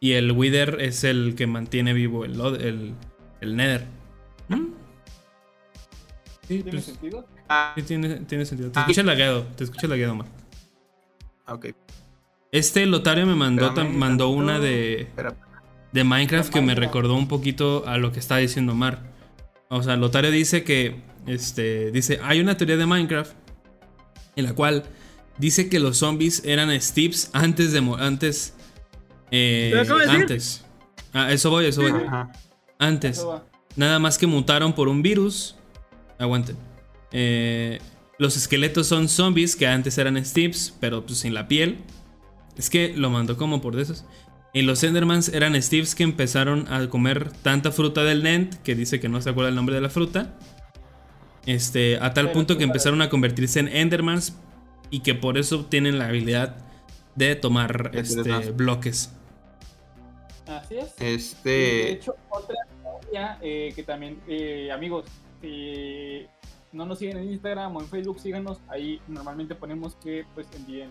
y 0.00 0.12
el 0.12 0.32
Wither 0.32 0.78
es 0.80 1.04
el 1.04 1.34
que 1.36 1.46
mantiene 1.46 1.92
vivo 1.92 2.24
el, 2.24 2.40
el, 2.60 2.94
el 3.40 3.56
Nether. 3.56 3.86
¿Mm? 4.48 4.66
Sí, 6.46 6.62
¿Tiene 6.62 6.70
pues, 6.70 6.84
sentido? 6.84 7.26
Ah, 7.48 7.72
sí 7.76 7.82
tiene, 7.82 8.16
tiene 8.20 8.44
sentido. 8.46 8.70
Te 8.70 8.78
Ah. 8.78 8.82
escucha 8.82 9.02
lagueado, 9.02 9.42
te 9.56 9.64
escucha 9.64 9.86
lagueado, 9.88 10.14
man. 10.14 10.26
ok. 11.48 11.66
Este 12.52 12.86
Lotario 12.86 13.26
me 13.26 13.34
mandó, 13.34 13.74
tam- 13.74 13.90
mandó 13.92 14.28
una 14.28 14.58
de, 14.60 15.02
Espera. 15.02 15.34
de 15.92 16.04
Minecraft 16.04 16.52
que 16.52 16.62
me 16.62 16.74
recordó 16.74 17.14
un 17.14 17.28
poquito 17.28 17.86
a 17.86 17.98
lo 17.98 18.12
que 18.12 18.20
está 18.20 18.36
diciendo 18.36 18.74
Mar. 18.74 19.12
O 19.68 19.82
sea, 19.82 19.96
Lotario 19.96 20.30
dice 20.30 20.62
que, 20.62 21.02
este, 21.26 21.90
dice, 21.90 22.20
hay 22.22 22.40
una 22.40 22.56
teoría 22.56 22.76
de 22.76 22.86
Minecraft 22.86 23.32
en 24.36 24.44
la 24.44 24.54
cual 24.54 24.84
dice 25.38 25.68
que 25.68 25.80
los 25.80 25.98
zombies 25.98 26.42
eran 26.44 26.70
Steves 26.80 27.30
antes 27.32 27.72
de, 27.72 27.78
antes, 27.98 28.54
eh, 29.36 29.86
antes. 30.08 30.64
Ah, 31.12 31.32
eso 31.32 31.50
voy, 31.50 31.66
eso 31.66 31.82
voy. 31.82 31.90
Ajá. 31.90 32.32
Antes. 32.78 33.18
Eso. 33.18 33.44
Nada 33.76 33.98
más 33.98 34.18
que 34.18 34.26
mutaron 34.26 34.72
por 34.72 34.88
un 34.88 35.02
virus. 35.02 35.56
Aguanten. 36.18 36.56
Eh, 37.12 37.78
los 38.18 38.36
esqueletos 38.36 38.86
son 38.86 39.08
zombies 39.08 39.56
que 39.56 39.66
antes 39.66 39.98
eran 39.98 40.22
Steves, 40.24 40.74
pero 40.80 41.04
pues 41.04 41.18
sin 41.18 41.34
la 41.34 41.48
piel. 41.48 41.78
Es 42.56 42.70
que 42.70 42.94
lo 42.96 43.10
mandó 43.10 43.36
como 43.36 43.60
por 43.60 43.76
de 43.76 43.82
esos. 43.82 44.04
Y 44.54 44.62
los 44.62 44.82
Endermans 44.82 45.28
eran 45.28 45.60
Steves 45.60 45.94
que 45.94 46.02
empezaron 46.02 46.72
a 46.72 46.88
comer 46.88 47.30
tanta 47.42 47.72
fruta 47.72 48.04
del 48.04 48.22
Nent, 48.22 48.54
que 48.62 48.74
dice 48.74 49.00
que 49.00 49.10
no 49.10 49.20
se 49.20 49.28
acuerda 49.28 49.50
el 49.50 49.54
nombre 49.54 49.74
de 49.74 49.82
la 49.82 49.90
fruta. 49.90 50.34
Este, 51.44 51.96
a 51.96 52.14
tal 52.14 52.26
Pero 52.26 52.32
punto 52.32 52.58
que 52.58 52.64
empezaron 52.64 53.02
a 53.02 53.10
convertirse 53.10 53.60
en 53.60 53.68
Endermans 53.68 54.34
y 54.90 55.00
que 55.00 55.14
por 55.14 55.36
eso 55.36 55.66
tienen 55.66 55.98
la 55.98 56.06
habilidad 56.06 56.56
de 57.14 57.34
tomar 57.36 57.90
este, 57.92 58.50
bloques. 58.52 59.12
Así 60.46 60.76
es. 60.78 60.94
Este... 61.00 61.50
De 61.50 61.90
hecho, 61.92 62.16
otra 62.30 62.56
teoría 62.82 63.38
eh, 63.42 63.72
que 63.74 63.82
también, 63.82 64.20
eh, 64.28 64.70
amigos, 64.72 65.06
si 65.40 66.26
no 66.72 66.86
nos 66.86 66.98
siguen 66.98 67.18
en 67.18 67.32
Instagram 67.32 67.76
o 67.76 67.80
en 67.80 67.88
Facebook, 67.88 68.20
síganos. 68.20 68.60
Ahí 68.68 69.00
normalmente 69.08 69.54
ponemos 69.54 69.96
que 69.96 70.24
pues 70.34 70.46
envíen 70.54 70.90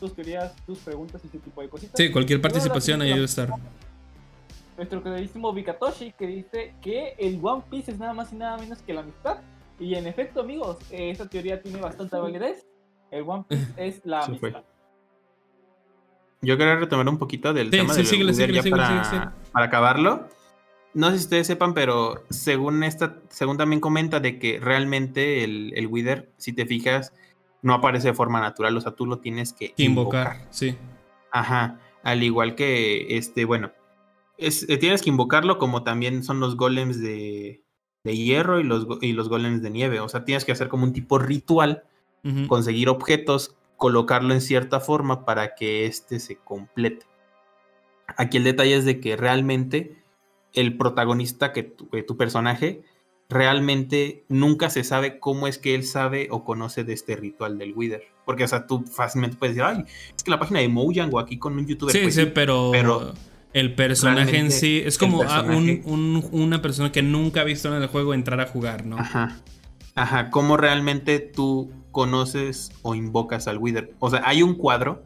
tus 0.00 0.14
teorías, 0.14 0.54
tus 0.64 0.78
preguntas 0.78 1.22
y 1.24 1.28
ese 1.28 1.38
tipo 1.38 1.60
de 1.60 1.68
cositas. 1.68 1.94
Sí, 1.96 2.10
cualquier 2.10 2.40
participación 2.40 3.02
ahí 3.02 3.10
debe 3.10 3.24
estar. 3.24 3.50
Nuestro 4.76 5.02
queridísimo 5.02 5.52
Vikatoshi 5.52 6.12
que 6.12 6.26
dice 6.26 6.74
que 6.80 7.14
el 7.18 7.40
One 7.42 7.64
Piece 7.68 7.90
es 7.90 7.98
nada 7.98 8.14
más 8.14 8.32
y 8.32 8.36
nada 8.36 8.56
menos 8.58 8.80
que 8.82 8.92
la 8.92 9.00
amistad. 9.00 9.38
Y 9.80 9.94
en 9.94 10.06
efecto, 10.06 10.40
amigos, 10.40 10.78
eh, 10.90 11.10
esta 11.10 11.28
teoría 11.28 11.60
tiene 11.60 11.80
bastante 11.80 12.16
validez. 12.16 12.66
El 13.10 13.22
One 13.28 13.44
Piece 13.48 13.66
es 13.76 14.00
la 14.04 14.20
amistad. 14.20 14.62
Yo 16.40 16.56
quería 16.56 16.76
retomar 16.76 17.08
un 17.08 17.18
poquito 17.18 17.52
del 17.52 17.70
Sí, 17.70 17.78
tema 17.78 17.94
sí, 17.94 18.04
síguele, 18.04 18.32
ya 18.32 18.62
para, 18.70 19.34
para 19.52 19.66
acabarlo. 19.66 20.28
No 20.94 21.10
sé 21.10 21.18
si 21.18 21.24
ustedes 21.24 21.46
sepan, 21.46 21.74
pero 21.74 22.24
según 22.30 22.82
esta, 22.82 23.16
según 23.28 23.56
también 23.56 23.80
comenta 23.80 24.20
de 24.20 24.38
que 24.38 24.58
realmente 24.58 25.44
el, 25.44 25.72
el 25.76 25.86
Wither, 25.86 26.32
si 26.38 26.52
te 26.52 26.66
fijas, 26.66 27.12
no 27.62 27.74
aparece 27.74 28.08
de 28.08 28.14
forma 28.14 28.40
natural, 28.40 28.76
o 28.76 28.80
sea, 28.80 28.92
tú 28.92 29.06
lo 29.06 29.18
tienes 29.18 29.52
que 29.52 29.72
Que 29.72 29.82
invocar, 29.84 30.46
sí. 30.50 30.76
Ajá, 31.30 31.78
al 32.02 32.22
igual 32.22 32.54
que 32.54 33.18
este, 33.18 33.44
bueno, 33.44 33.72
es, 34.38 34.68
eh, 34.68 34.78
tienes 34.78 35.02
que 35.02 35.10
invocarlo 35.10 35.58
como 35.58 35.82
también 35.82 36.22
son 36.22 36.40
los 36.40 36.56
golems 36.56 37.00
de, 37.00 37.62
de 38.04 38.16
hierro 38.16 38.60
y 38.60 38.64
los, 38.64 38.86
y 39.02 39.12
los 39.12 39.28
golems 39.28 39.62
de 39.62 39.70
nieve, 39.70 40.00
o 40.00 40.08
sea, 40.08 40.24
tienes 40.24 40.44
que 40.44 40.52
hacer 40.52 40.68
como 40.68 40.84
un 40.84 40.92
tipo 40.92 41.18
ritual 41.18 41.84
conseguir 42.46 42.90
objetos, 42.90 43.56
colocarlo 43.78 44.34
en 44.34 44.42
cierta 44.42 44.80
forma 44.80 45.24
para 45.24 45.54
que 45.54 45.86
éste 45.86 46.20
se 46.20 46.36
complete. 46.36 47.06
Aquí 48.18 48.36
el 48.36 48.44
detalle 48.44 48.76
es 48.76 48.84
de 48.84 49.00
que 49.00 49.16
realmente 49.16 49.96
el 50.52 50.76
protagonista, 50.76 51.52
que 51.54 51.62
tu, 51.62 51.88
que 51.88 52.02
tu 52.02 52.16
personaje, 52.18 52.82
realmente 53.28 54.24
nunca 54.28 54.70
se 54.70 54.82
sabe 54.84 55.18
cómo 55.20 55.46
es 55.46 55.58
que 55.58 55.74
él 55.74 55.84
sabe 55.84 56.28
o 56.30 56.44
conoce 56.44 56.84
de 56.84 56.92
este 56.94 57.14
ritual 57.16 57.58
del 57.58 57.72
Wither. 57.74 58.02
Porque, 58.24 58.44
o 58.44 58.48
sea, 58.48 58.66
tú 58.66 58.84
fácilmente 58.84 59.36
puedes 59.36 59.54
decir, 59.56 59.66
ay, 59.70 59.84
es 60.16 60.22
que 60.22 60.30
la 60.30 60.38
página 60.38 60.60
de 60.60 60.68
Mojang 60.68 61.10
o 61.12 61.18
aquí 61.18 61.38
con 61.38 61.54
un 61.56 61.66
youtuber. 61.66 61.94
Sí, 61.94 62.00
pues 62.02 62.14
sí, 62.14 62.26
pero, 62.34 62.70
pero 62.72 63.14
el 63.52 63.74
personaje 63.74 64.38
en 64.38 64.50
sí 64.50 64.82
es 64.84 64.98
como 64.98 65.22
a 65.22 65.42
un- 65.42 65.46
personaje- 65.46 65.82
un- 65.86 66.28
una 66.32 66.60
persona 66.62 66.90
que 66.90 67.02
nunca 67.02 67.42
ha 67.42 67.44
visto 67.44 67.68
en 67.74 67.80
el 67.82 67.88
juego 67.88 68.12
entrar 68.14 68.40
a 68.40 68.46
jugar, 68.46 68.84
¿no? 68.86 68.98
Ajá. 68.98 69.36
Ajá, 69.94 70.30
cómo 70.30 70.56
realmente 70.56 71.18
tú 71.18 71.70
conoces 71.98 72.70
o 72.82 72.94
invocas 72.94 73.48
al 73.48 73.58
Wither. 73.58 73.92
O 73.98 74.08
sea, 74.08 74.22
hay 74.24 74.44
un 74.44 74.54
cuadro 74.54 75.02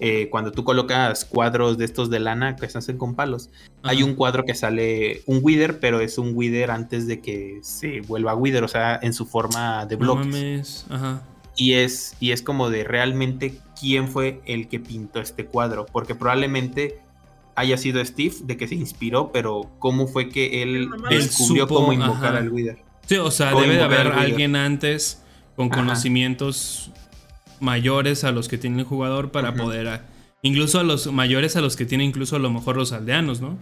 eh, 0.00 0.28
cuando 0.30 0.52
tú 0.52 0.64
colocas 0.64 1.26
cuadros 1.26 1.76
de 1.76 1.84
estos 1.84 2.08
de 2.08 2.18
lana 2.18 2.56
que 2.56 2.66
se 2.66 2.78
hacen 2.78 2.96
con 2.96 3.14
palos, 3.14 3.50
hay 3.82 4.02
un 4.02 4.14
cuadro 4.14 4.46
que 4.46 4.54
sale 4.54 5.20
un 5.26 5.40
Wither, 5.42 5.80
pero 5.80 6.00
es 6.00 6.16
un 6.16 6.32
Wither 6.34 6.70
antes 6.70 7.06
de 7.06 7.20
que 7.20 7.58
se 7.62 8.00
vuelva 8.00 8.34
Wither, 8.34 8.64
o 8.64 8.68
sea, 8.68 8.98
en 9.02 9.12
su 9.12 9.26
forma 9.26 9.84
de 9.84 9.96
No 9.98 10.00
bloques. 10.00 10.26
mames. 10.28 10.86
Ajá. 10.88 11.22
Y 11.56 11.74
es, 11.74 12.16
y 12.20 12.32
es 12.32 12.40
como 12.40 12.70
de 12.70 12.84
realmente 12.84 13.58
quién 13.78 14.08
fue 14.08 14.40
el 14.46 14.66
que 14.68 14.80
pintó 14.80 15.20
este 15.20 15.44
cuadro, 15.44 15.84
porque 15.92 16.14
probablemente 16.14 17.00
haya 17.54 17.76
sido 17.76 18.02
Steve 18.02 18.36
de 18.44 18.56
que 18.56 18.66
se 18.66 18.76
inspiró, 18.76 19.30
pero 19.30 19.70
cómo 19.78 20.06
fue 20.06 20.30
que 20.30 20.62
él 20.62 20.88
Él 21.10 21.18
descubrió 21.18 21.64
supo, 21.64 21.74
cómo 21.80 21.92
invocar 21.92 22.32
ajá. 22.32 22.38
al 22.38 22.50
Wither. 22.50 22.78
Sí, 23.06 23.16
o 23.16 23.30
sea, 23.30 23.54
O 23.54 23.60
debe 23.60 23.74
de 23.76 23.82
haber 23.82 24.06
alguien 24.06 24.56
antes 24.56 25.22
con 25.56 25.66
Ajá. 25.72 25.80
conocimientos 25.82 26.90
mayores 27.60 28.24
a 28.24 28.32
los 28.32 28.48
que 28.48 28.58
tiene 28.58 28.78
el 28.80 28.84
jugador 28.86 29.30
para 29.30 29.54
poder. 29.54 29.88
a- 29.88 30.06
incluso 30.42 30.80
a 30.80 30.82
los 30.82 31.12
mayores 31.12 31.56
a 31.56 31.60
los 31.60 31.76
que 31.76 31.84
tienen 31.84 32.08
incluso 32.08 32.36
a 32.36 32.38
lo 32.38 32.50
mejor 32.50 32.76
los 32.76 32.92
aldeanos, 32.92 33.40
¿no? 33.40 33.58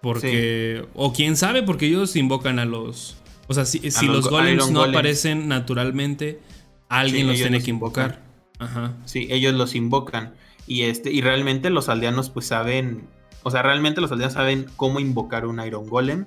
Porque. 0.00 0.84
O 0.94 1.12
quién 1.12 1.36
sabe, 1.36 1.62
porque 1.62 1.86
ellos 1.86 2.14
invocan 2.16 2.58
a 2.58 2.64
los. 2.64 3.16
O 3.48 3.54
sea, 3.54 3.64
si, 3.64 3.78
si 3.90 4.06
los 4.06 4.16
los 4.16 4.24
go- 4.26 4.30
golems 4.38 4.70
no 4.70 4.80
Golems. 4.80 4.96
aparecen 4.96 5.48
naturalmente, 5.48 6.40
alguien 6.88 7.22
Sí, 7.22 7.26
los 7.28 7.36
tiene 7.36 7.56
los 7.56 7.64
que 7.64 7.70
invocan. 7.70 8.04
invocar. 8.04 8.24
Ajá. 8.58 8.92
Sí, 9.04 9.26
ellos 9.30 9.54
los 9.54 9.74
invocan. 9.74 10.34
Y 10.66 10.82
este, 10.82 11.10
y 11.12 11.20
realmente 11.20 11.68
los 11.70 11.88
aldeanos 11.88 12.30
pues 12.30 12.46
saben, 12.46 13.06
o 13.42 13.50
sea, 13.50 13.62
realmente 13.62 14.00
los 14.00 14.12
aldeanos 14.12 14.34
saben 14.34 14.66
cómo 14.76 15.00
invocar 15.00 15.46
un 15.46 15.60
Iron 15.60 15.86
Golem. 15.88 16.26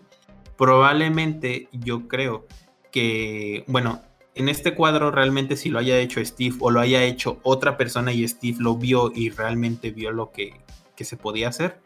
Probablemente 0.58 1.70
yo 1.72 2.08
creo 2.08 2.46
que, 2.92 3.64
bueno, 3.68 4.02
en 4.38 4.50
este 4.50 4.76
cuadro 4.76 5.12
realmente 5.12 5.56
si 5.58 5.70
lo 5.70 5.80
haya 5.80 6.00
hecho 6.00 6.24
Steve 6.24 6.56
o 6.60 6.72
lo 6.72 6.80
haya 6.80 7.04
hecho 7.04 7.40
otra 7.44 7.78
persona 7.78 8.14
y 8.14 8.28
Steve 8.28 8.58
lo 8.60 8.76
vio 8.76 9.12
y 9.14 9.30
realmente 9.30 9.92
vio 9.92 10.12
lo 10.12 10.32
que, 10.32 10.62
que 10.96 11.04
se 11.04 11.18
podía 11.18 11.50
hacer, 11.50 11.80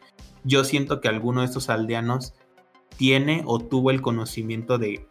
yo 0.44 0.64
siento 0.64 1.02
que 1.02 1.08
alguno 1.08 1.42
de 1.42 1.48
estos 1.48 1.70
aldeanos 1.70 2.34
tiene 2.98 3.44
o 3.46 3.60
tuvo 3.60 3.92
el 3.92 4.02
conocimiento 4.02 4.78
de, 4.78 5.08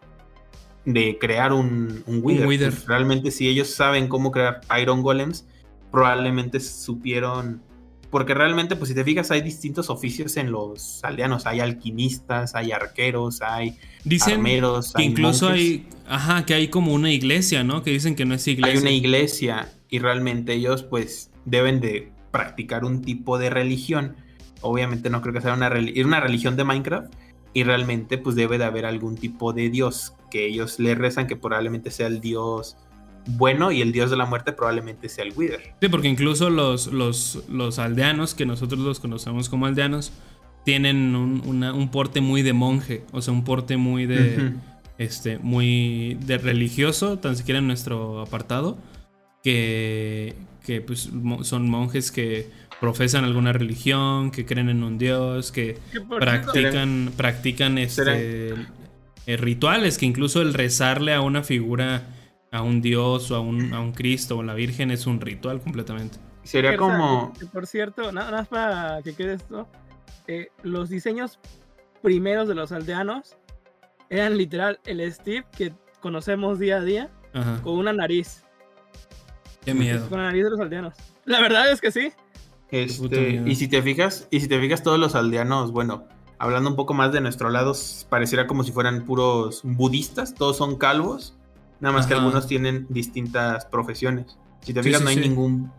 de 0.84 1.18
crear 1.18 1.52
un, 1.52 2.02
un 2.06 2.20
Wither. 2.22 2.46
Wither. 2.46 2.74
Realmente 2.86 3.30
si 3.30 3.48
ellos 3.48 3.68
saben 3.68 4.08
cómo 4.08 4.30
crear 4.30 4.60
Iron 4.80 5.02
Golems, 5.02 5.46
probablemente 5.90 6.60
supieron... 6.60 7.62
Porque 8.10 8.34
realmente, 8.34 8.74
pues 8.74 8.88
si 8.88 8.94
te 8.94 9.04
fijas, 9.04 9.30
hay 9.30 9.40
distintos 9.40 9.88
oficios 9.88 10.36
en 10.36 10.50
los 10.50 11.02
aldeanos. 11.04 11.46
Hay 11.46 11.60
alquimistas, 11.60 12.54
hay 12.54 12.72
arqueros, 12.72 13.40
hay 13.40 13.78
Dicen 14.04 14.34
armeros, 14.34 14.92
que 14.92 15.02
hay 15.02 15.08
incluso 15.08 15.46
monjes. 15.46 15.62
hay. 15.62 15.88
Ajá, 16.08 16.44
que 16.44 16.54
hay 16.54 16.68
como 16.68 16.92
una 16.92 17.12
iglesia, 17.12 17.62
¿no? 17.62 17.82
Que 17.84 17.92
dicen 17.92 18.16
que 18.16 18.24
no 18.24 18.34
es 18.34 18.46
iglesia. 18.48 18.72
Hay 18.72 18.78
una 18.78 18.90
iglesia 18.90 19.72
y 19.88 20.00
realmente 20.00 20.54
ellos 20.54 20.82
pues 20.82 21.30
deben 21.44 21.80
de 21.80 22.10
practicar 22.32 22.84
un 22.84 23.02
tipo 23.02 23.38
de 23.38 23.48
religión. 23.48 24.16
Obviamente 24.60 25.08
no 25.08 25.22
creo 25.22 25.32
que 25.32 25.40
sea 25.40 25.54
una, 25.54 25.68
una 25.68 26.20
religión 26.20 26.56
de 26.56 26.64
Minecraft 26.64 27.12
y 27.52 27.62
realmente 27.62 28.18
pues 28.18 28.36
debe 28.36 28.58
de 28.58 28.64
haber 28.64 28.86
algún 28.86 29.16
tipo 29.16 29.52
de 29.52 29.70
dios 29.70 30.14
que 30.30 30.46
ellos 30.46 30.78
le 30.78 30.94
rezan 30.94 31.26
que 31.26 31.36
probablemente 31.36 31.90
sea 31.90 32.06
el 32.06 32.20
dios 32.20 32.76
bueno 33.26 33.70
y 33.72 33.80
el 33.82 33.92
dios 33.92 34.10
de 34.10 34.16
la 34.16 34.26
muerte 34.26 34.52
probablemente 34.52 35.08
sea 35.08 35.24
el 35.24 35.32
Wither. 35.36 35.74
Sí, 35.80 35.88
porque 35.88 36.08
incluso 36.08 36.50
los, 36.50 36.88
los, 36.88 37.42
los 37.48 37.78
aldeanos, 37.78 38.34
que 38.34 38.46
nosotros 38.46 38.80
los 38.80 39.00
conocemos 39.00 39.48
como 39.48 39.66
aldeanos, 39.66 40.12
tienen 40.64 41.14
un, 41.16 41.42
una- 41.46 41.72
un 41.72 41.90
porte 41.90 42.20
muy 42.20 42.42
de 42.42 42.52
monje, 42.52 43.04
o 43.12 43.22
sea, 43.22 43.32
un 43.32 43.44
porte 43.44 43.76
muy 43.76 44.06
de, 44.06 44.52
este, 44.98 45.38
muy 45.38 46.18
de 46.26 46.38
religioso, 46.38 47.18
tan 47.18 47.36
siquiera 47.36 47.58
en 47.60 47.66
nuestro 47.66 48.20
apartado, 48.20 48.76
que, 49.42 50.34
que 50.64 50.80
pues, 50.80 51.12
mo- 51.12 51.44
son 51.44 51.68
monjes 51.68 52.10
que 52.10 52.48
profesan 52.80 53.24
alguna 53.24 53.52
religión, 53.52 54.30
que 54.30 54.44
creen 54.46 54.68
en 54.68 54.82
un 54.82 54.98
dios, 54.98 55.52
que 55.52 55.78
practican, 56.18 57.12
practican 57.16 57.78
este, 57.78 58.54
eh, 59.26 59.36
rituales, 59.36 59.98
que 59.98 60.06
incluso 60.06 60.40
el 60.42 60.54
rezarle 60.54 61.12
a 61.14 61.20
una 61.20 61.42
figura, 61.42 62.02
a 62.52 62.62
un 62.62 62.80
dios 62.80 63.30
o 63.30 63.36
a 63.36 63.40
un, 63.40 63.72
a 63.72 63.80
un 63.80 63.92
Cristo 63.92 64.36
o 64.36 64.40
a 64.40 64.44
la 64.44 64.54
Virgen 64.54 64.90
es 64.90 65.06
un 65.06 65.20
ritual 65.20 65.60
completamente. 65.60 66.18
Sería 66.42 66.76
como... 66.76 67.32
por 67.52 67.66
cierto, 67.66 68.10
nada 68.12 68.30
más 68.30 68.48
para 68.48 69.02
que 69.02 69.14
quede 69.14 69.34
esto, 69.34 69.68
eh, 70.26 70.48
los 70.62 70.88
diseños 70.88 71.38
primeros 72.02 72.48
de 72.48 72.54
los 72.54 72.72
aldeanos 72.72 73.36
eran 74.08 74.36
literal 74.36 74.80
el 74.84 75.12
Steve 75.12 75.44
que 75.56 75.72
conocemos 76.00 76.58
día 76.58 76.78
a 76.78 76.80
día 76.80 77.10
Ajá. 77.34 77.60
con 77.62 77.78
una 77.78 77.92
nariz, 77.92 78.44
Qué 79.64 79.74
miedo. 79.74 80.08
con 80.08 80.18
la 80.18 80.26
nariz 80.26 80.44
de 80.44 80.50
los 80.50 80.60
aldeanos. 80.60 80.94
La 81.24 81.40
verdad 81.40 81.70
es 81.70 81.80
que 81.80 81.92
sí. 81.92 82.12
Este, 82.70 83.42
y 83.46 83.54
si 83.56 83.68
te 83.68 83.82
fijas, 83.82 84.26
y 84.30 84.40
si 84.40 84.48
te 84.48 84.58
fijas 84.60 84.82
todos 84.82 84.98
los 84.98 85.14
aldeanos, 85.14 85.72
bueno, 85.72 86.06
hablando 86.38 86.70
un 86.70 86.76
poco 86.76 86.94
más 86.94 87.12
de 87.12 87.20
nuestro 87.20 87.50
lado, 87.50 87.74
pareciera 88.08 88.46
como 88.46 88.64
si 88.64 88.72
fueran 88.72 89.04
puros 89.04 89.60
budistas, 89.62 90.34
todos 90.34 90.56
son 90.56 90.76
calvos, 90.76 91.36
nada 91.80 91.94
más 91.94 92.06
que 92.06 92.14
algunos 92.14 92.46
tienen 92.46 92.86
distintas 92.88 93.64
profesiones. 93.66 94.38
Si 94.60 94.72
te 94.74 94.82
Sí, 94.82 94.88
fijas, 94.88 95.00
sí, 95.00 95.04
no 95.04 95.10
hay 95.10 95.16
sí. 95.16 95.22
ningún 95.28 95.72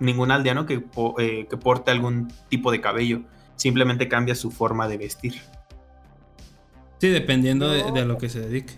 ningún 0.00 0.30
aldeano 0.30 0.64
que, 0.64 0.78
po- 0.78 1.18
eh, 1.18 1.48
que 1.50 1.56
porte 1.56 1.90
algún 1.90 2.32
tipo 2.48 2.70
de 2.70 2.80
cabello, 2.80 3.22
simplemente 3.56 4.06
cambia 4.08 4.36
su 4.36 4.52
forma 4.52 4.86
de 4.86 4.96
vestir. 4.96 5.34
Sí, 6.98 7.08
dependiendo 7.08 7.68
de, 7.70 7.82
No. 7.82 7.92
de 7.92 8.00
a 8.02 8.04
lo 8.04 8.16
que 8.18 8.28
se 8.28 8.40
dedique. 8.40 8.74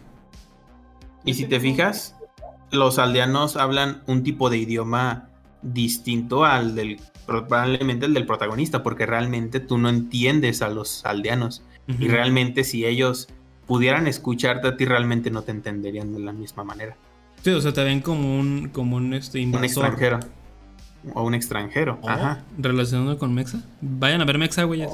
Y 1.25 1.35
si 1.35 1.45
te 1.45 1.61
fijas, 1.61 2.17
los 2.71 2.99
aldeanos 2.99 3.57
hablan 3.57 4.03
un 4.07 4.23
tipo 4.23 4.49
de 4.49 4.57
idioma 4.59 5.29
distinto 5.63 6.47
al 6.47 6.75
del 6.75 6.99
probablemente 7.27 8.07
el 8.07 8.15
del 8.15 8.25
protagonista, 8.27 8.83
porque 8.83 9.05
realmente 9.07 9.61
tú 9.61 9.77
no 9.77 9.89
entiendes 9.91 10.63
a 10.63 10.69
los 10.71 11.05
aldeanos. 11.05 11.63
Y 11.87 12.09
realmente 12.09 12.65
si 12.65 12.87
ellos 12.87 13.29
pudieran 13.71 14.09
escucharte 14.09 14.67
a 14.67 14.77
ti, 14.77 14.85
realmente 14.85 15.31
no 15.31 15.43
te 15.43 15.53
entenderían 15.53 16.13
de 16.13 16.19
la 16.19 16.33
misma 16.33 16.65
manera. 16.65 16.97
Sí, 17.41 17.51
o 17.51 17.61
sea, 17.61 17.73
te 17.73 17.85
ven 17.85 18.01
como 18.01 18.37
un, 18.41 18.69
como 18.71 18.97
un 18.97 19.15
este, 19.15 19.39
Un 19.39 19.45
invasor. 19.45 19.85
extranjero. 19.87 20.19
O 21.15 21.23
un 21.23 21.35
extranjero. 21.35 21.97
Oh, 22.03 22.09
Ajá. 22.11 22.43
Relacionado 22.59 23.17
con 23.17 23.33
Mexa. 23.33 23.63
Vayan 23.81 24.23
a 24.23 24.25
ver 24.25 24.39
Mexa, 24.39 24.65
güey. 24.65 24.85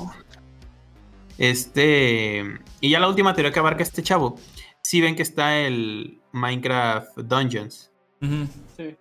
Este. 1.39 2.45
Y 2.83 2.91
ya 2.91 3.01
la 3.01 3.09
última 3.09 3.33
teoría 3.33 3.51
que 3.51 3.59
abarca 3.61 3.83
este 3.83 4.03
chavo. 4.03 4.39
Si 4.83 5.01
ven 5.01 5.17
que 5.17 5.23
está 5.23 5.59
el 5.59 6.21
Minecraft 6.33 7.17
Dungeons. 7.17 7.91
Sí. 8.77 8.95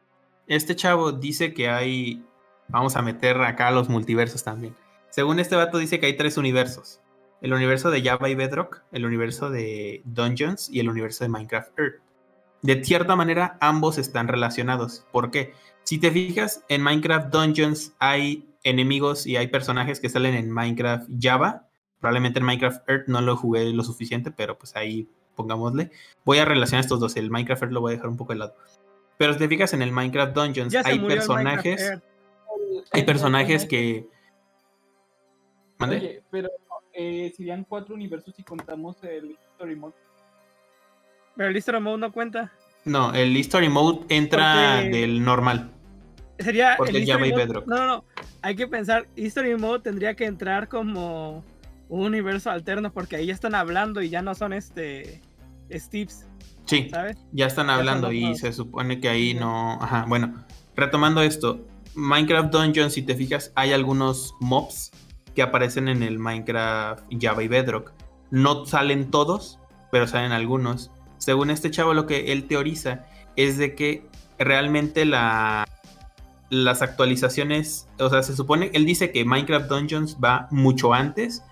Este 0.47 0.73
chavo 0.77 1.11
dice 1.11 1.53
que 1.53 1.67
hay. 1.69 2.23
Vamos 2.69 2.95
a 2.95 3.01
meter 3.01 3.41
acá 3.41 3.71
los 3.71 3.89
multiversos 3.89 4.41
también. 4.41 4.73
Según 5.09 5.41
este 5.41 5.57
vato, 5.57 5.79
dice 5.79 5.99
que 5.99 6.05
hay 6.05 6.15
tres 6.15 6.37
universos: 6.37 7.01
el 7.45 7.53
universo 7.53 7.91
de 7.91 8.01
Java 8.01 8.27
y 8.27 8.33
Bedrock, 8.33 8.81
el 8.91 9.05
universo 9.05 9.51
de 9.51 10.01
Dungeons 10.03 10.67
y 10.71 10.79
el 10.79 10.89
universo 10.89 11.23
de 11.23 11.29
Minecraft 11.29 11.77
Earth. 11.77 12.01
De 12.63 12.83
cierta 12.83 13.15
manera, 13.15 13.55
ambos 13.61 13.99
están 13.99 14.27
relacionados. 14.27 15.05
¿Por 15.11 15.29
qué? 15.29 15.53
Si 15.83 15.99
te 15.99 16.09
fijas, 16.09 16.65
en 16.69 16.81
Minecraft 16.81 17.31
Dungeons 17.31 17.93
hay 17.99 18.49
enemigos 18.63 19.27
y 19.27 19.37
hay 19.37 19.45
personajes 19.45 19.99
que 19.99 20.09
salen 20.09 20.33
en 20.33 20.49
Minecraft 20.49 21.07
Java. 21.21 21.67
Probablemente 21.99 22.39
en 22.39 22.45
Minecraft 22.45 22.89
Earth 22.89 23.07
no 23.09 23.21
lo 23.21 23.37
jugué 23.37 23.71
lo 23.71 23.83
suficiente, 23.83 24.31
pero 24.31 24.57
pues 24.57 24.75
ahí 24.75 25.07
pongámosle. 25.35 25.91
Voy 26.23 26.39
a 26.39 26.45
relacionar 26.45 26.83
estos 26.83 26.99
dos. 26.99 27.15
El 27.15 27.29
Minecraft 27.29 27.61
Earth 27.61 27.73
lo 27.73 27.81
voy 27.81 27.91
a 27.91 27.95
dejar 27.97 28.09
un 28.09 28.17
poco 28.17 28.33
de 28.33 28.39
lado. 28.39 28.55
Pero 29.19 29.33
si 29.33 29.37
te 29.37 29.47
fijas 29.47 29.71
en 29.73 29.83
el 29.83 29.91
Minecraft 29.91 30.35
Dungeons, 30.35 30.73
Ya 30.73 30.81
hay 30.83 30.97
personajes. 30.97 31.91
Hay 32.91 33.03
personajes 33.03 33.65
que. 33.65 34.09
¿Mande? 35.77 35.97
Oye, 35.97 36.23
pero 36.31 36.49
eh, 36.95 37.33
serían 37.35 37.63
cuatro 37.63 37.95
universos 37.95 38.33
si 38.35 38.43
contamos 38.43 39.03
el 39.03 39.31
History 39.51 39.75
Mode. 39.75 39.93
Pero 41.35 41.49
el 41.49 41.57
History 41.57 41.79
Mode 41.79 41.97
no 41.97 42.11
cuenta. 42.11 42.51
No, 42.85 43.13
el 43.13 43.35
History 43.35 43.69
Mode 43.69 44.05
entra 44.09 44.77
Porque- 44.81 44.97
del 44.97 45.23
normal. 45.23 45.71
Sería 46.39 46.75
Porque 46.77 46.97
el 46.97 47.05
Java 47.07 47.25
y 47.27 47.31
Bedrock. 47.31 47.65
No, 47.67 47.77
no, 47.77 47.87
no. 47.87 48.05
Hay 48.41 48.55
que 48.55 48.67
pensar, 48.67 49.07
History 49.15 49.55
Mode 49.55 49.79
tendría 49.81 50.15
que 50.15 50.25
entrar 50.25 50.67
como 50.67 51.43
un 51.87 52.01
universo 52.01 52.49
alterno 52.51 52.91
porque 52.91 53.15
ahí 53.15 53.27
ya 53.27 53.33
están 53.33 53.55
hablando 53.55 54.01
y 54.01 54.09
ya 54.09 54.21
no 54.21 54.35
son 54.35 54.53
este 54.53 55.21
Steves, 55.71 56.27
Sí, 56.65 56.89
¿sabes? 56.89 57.17
ya 57.31 57.45
están 57.47 57.69
hablando 57.69 58.11
y 58.11 58.35
se 58.35 58.51
supone 58.53 58.99
que 58.99 59.07
ahí 59.09 59.33
no. 59.33 59.73
Ajá, 59.81 60.05
bueno, 60.07 60.43
retomando 60.75 61.21
esto. 61.21 61.65
Minecraft 61.95 62.51
Dungeons, 62.51 62.93
si 62.93 63.01
te 63.01 63.15
fijas, 63.15 63.51
hay 63.55 63.71
algunos 63.71 64.35
mobs 64.41 64.91
que 65.35 65.41
aparecen 65.41 65.87
en 65.87 66.03
el 66.03 66.17
Minecraft 66.17 67.03
Java 67.19 67.43
y 67.43 67.47
Bedrock. 67.47 67.93
No 68.31 68.65
salen 68.65 69.11
todos, 69.11 69.59
pero 69.91 70.07
salen 70.07 70.31
algunos. 70.31 70.91
Según 71.17 71.49
este 71.49 71.71
chavo, 71.71 71.93
lo 71.93 72.07
que 72.07 72.31
él 72.31 72.47
teoriza 72.47 73.05
es 73.35 73.57
de 73.57 73.75
que 73.75 74.07
realmente 74.39 75.05
la, 75.05 75.65
las 76.49 76.81
actualizaciones, 76.81 77.87
o 77.99 78.09
sea, 78.09 78.23
se 78.23 78.35
supone, 78.35 78.71
él 78.73 78.85
dice 78.85 79.11
que 79.11 79.25
Minecraft 79.25 79.69
Dungeons 79.69 80.17
va 80.23 80.47
mucho 80.51 80.93
antes 80.93 81.43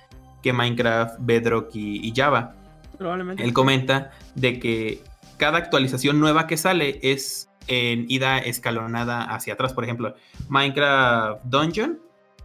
que 0.42 0.54
Minecraft 0.54 1.18
Bedrock 1.20 1.76
y, 1.76 2.06
y 2.08 2.14
Java. 2.16 2.56
Probablemente. 2.98 3.44
Él 3.44 3.54
comenta 3.54 4.12
de 4.36 4.60
que 4.60 5.04
cada 5.38 5.58
actualización 5.58 6.20
nueva 6.20 6.48
que 6.48 6.58
sale 6.58 7.00
es 7.02 7.50
en 7.68 8.06
ida 8.10 8.40
escalonada 8.40 9.24
hacia 9.24 9.54
atrás. 9.54 9.74
Por 9.74 9.84
ejemplo, 9.84 10.16
Minecraft 10.50 11.44
Dungeon, 11.46 12.00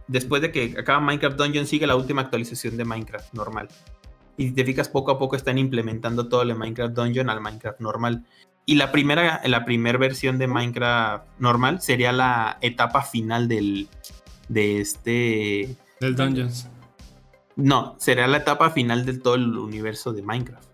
después 0.09 0.41
de 0.41 0.51
que 0.51 0.75
acaba 0.77 0.99
Minecraft 0.99 1.37
Dungeon, 1.37 1.65
sigue 1.65 1.87
la 1.87 1.95
última 1.95 2.21
actualización 2.21 2.75
de 2.75 2.83
Minecraft 2.83 3.33
normal. 3.33 3.69
Y 4.35 4.47
si 4.47 4.51
te 4.53 4.65
fijas, 4.65 4.89
poco 4.89 5.11
a 5.11 5.19
poco 5.19 5.35
están 5.35 5.57
implementando 5.57 6.27
todo 6.27 6.41
el 6.41 6.55
Minecraft 6.55 6.93
Dungeon 6.93 7.29
al 7.29 7.41
Minecraft 7.41 7.79
normal. 7.79 8.25
Y 8.65 8.75
la 8.75 8.91
primera, 8.91 9.41
la 9.45 9.65
primera 9.65 9.97
versión 9.97 10.37
de 10.37 10.47
Minecraft 10.47 11.25
normal 11.39 11.81
sería 11.81 12.11
la 12.11 12.57
etapa 12.61 13.01
final 13.01 13.47
del, 13.47 13.87
de 14.47 14.81
este... 14.81 15.75
Del 15.99 16.15
Dungeons. 16.15 16.69
No, 17.55 17.95
sería 17.99 18.27
la 18.27 18.37
etapa 18.37 18.71
final 18.71 19.05
del 19.05 19.21
todo 19.21 19.35
el 19.35 19.57
universo 19.57 20.13
de 20.13 20.21
Minecraft. 20.23 20.69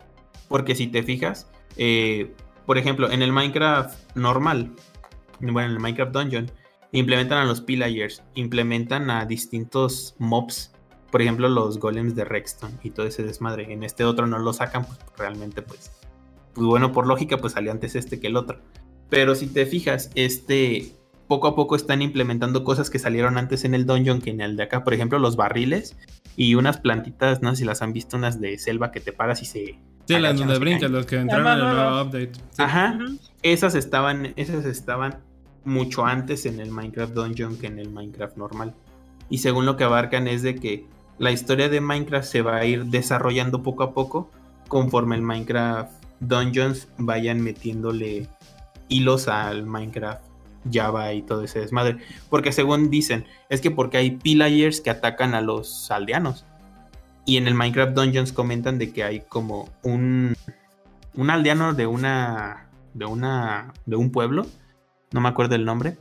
Porque 0.47 0.75
si 0.75 0.87
te 0.87 1.03
fijas, 1.03 1.49
eh, 1.75 2.33
por 2.65 2.77
ejemplo, 2.77 3.11
en 3.11 3.21
el 3.21 3.31
Minecraft 3.31 4.15
normal, 4.15 4.71
bueno, 5.39 5.61
en 5.61 5.71
el 5.71 5.79
Minecraft 5.79 6.11
Dungeon, 6.11 6.51
implementan 6.95 7.39
a 7.39 7.45
los 7.45 7.61
pillagers, 7.61 8.23
implementan 8.35 9.09
a 9.09 9.25
distintos 9.25 10.15
mobs, 10.17 10.71
por 11.11 11.21
ejemplo, 11.21 11.47
los 11.47 11.79
golems 11.79 12.15
de 12.15 12.25
Rexton 12.25 12.79
y 12.83 12.89
todo 12.89 13.05
ese 13.05 13.23
desmadre. 13.23 13.71
En 13.71 13.83
este 13.83 14.03
otro 14.03 14.27
no 14.27 14.39
lo 14.39 14.53
sacan, 14.53 14.85
pues 14.85 14.99
realmente, 15.17 15.61
pues, 15.61 15.91
pues 16.53 16.65
bueno, 16.65 16.91
por 16.91 17.07
lógica, 17.07 17.37
pues 17.37 17.53
salió 17.53 17.71
antes 17.71 17.95
este 17.95 18.19
que 18.19 18.27
el 18.27 18.35
otro. 18.35 18.59
Pero 19.09 19.35
si 19.35 19.47
te 19.47 19.65
fijas, 19.65 20.09
este 20.15 20.93
poco 21.27 21.47
a 21.47 21.55
poco 21.55 21.75
están 21.75 22.01
implementando 22.01 22.63
cosas 22.63 22.89
que 22.89 22.99
salieron 22.99 23.37
antes 23.37 23.65
en 23.65 23.73
el 23.73 23.85
dungeon 23.85 24.21
que 24.21 24.29
en 24.31 24.41
el 24.41 24.57
de 24.57 24.63
acá. 24.63 24.83
Por 24.83 24.93
ejemplo, 24.93 25.19
los 25.19 25.35
barriles 25.35 25.97
y 26.35 26.55
unas 26.55 26.77
plantitas, 26.77 27.41
no 27.41 27.51
sé 27.51 27.57
si 27.57 27.65
las 27.65 27.81
han 27.81 27.93
visto, 27.93 28.17
unas 28.17 28.39
de 28.39 28.57
selva 28.57 28.91
que 28.91 28.99
te 28.99 29.13
paras 29.13 29.41
y 29.41 29.45
se. 29.45 29.79
Sí, 30.07 30.19
las 30.19 30.37
donde 30.37 30.59
brincas, 30.59 30.91
los 30.91 31.05
que 31.05 31.15
entraron 31.15 31.47
en 31.47 31.67
el 31.67 31.75
nuevo 31.75 32.01
update. 32.01 32.31
Sí. 32.33 32.61
Ajá. 32.61 32.99
Esas 33.41 33.73
estaban, 33.73 34.33
esas 34.35 34.65
estaban 34.65 35.19
mucho 35.65 36.05
antes 36.05 36.45
en 36.45 36.59
el 36.59 36.71
Minecraft 36.71 37.13
Dungeon 37.13 37.57
que 37.57 37.67
en 37.67 37.79
el 37.79 37.89
Minecraft 37.89 38.37
normal. 38.37 38.73
Y 39.29 39.39
según 39.39 39.65
lo 39.65 39.75
que 39.75 39.83
abarcan 39.83 40.27
es 40.27 40.41
de 40.41 40.55
que 40.55 40.85
la 41.17 41.31
historia 41.31 41.69
de 41.69 41.81
Minecraft 41.81 42.27
se 42.27 42.41
va 42.41 42.57
a 42.57 42.65
ir 42.65 42.85
desarrollando 42.85 43.63
poco 43.63 43.83
a 43.83 43.93
poco 43.93 44.29
conforme 44.67 45.15
el 45.15 45.21
Minecraft 45.21 45.91
Dungeons 46.19 46.87
vayan 46.97 47.41
metiéndole 47.41 48.27
hilos 48.87 49.27
al 49.27 49.65
Minecraft 49.65 50.23
Java 50.71 51.13
y 51.13 51.21
todo 51.21 51.43
ese 51.43 51.59
desmadre. 51.59 51.97
Porque 52.29 52.51
según 52.51 52.89
dicen, 52.89 53.25
es 53.49 53.61
que 53.61 53.71
porque 53.71 53.97
hay 53.97 54.11
pillagers 54.11 54.81
que 54.81 54.89
atacan 54.89 55.33
a 55.35 55.41
los 55.41 55.89
aldeanos. 55.91 56.45
Y 57.25 57.37
en 57.37 57.47
el 57.47 57.55
Minecraft 57.55 57.93
Dungeons 57.93 58.31
comentan 58.31 58.77
de 58.77 58.91
que 58.91 59.03
hay 59.03 59.21
como 59.21 59.69
un, 59.83 60.35
un 61.15 61.29
aldeano 61.29 61.73
de 61.73 61.87
una, 61.87 62.67
de 62.93 63.05
una, 63.05 63.73
de 63.85 63.95
un 63.95 64.11
pueblo, 64.11 64.45
no 65.11 65.21
me 65.21 65.29
acuerdo 65.29 65.55
el 65.55 65.65
nombre, 65.65 65.97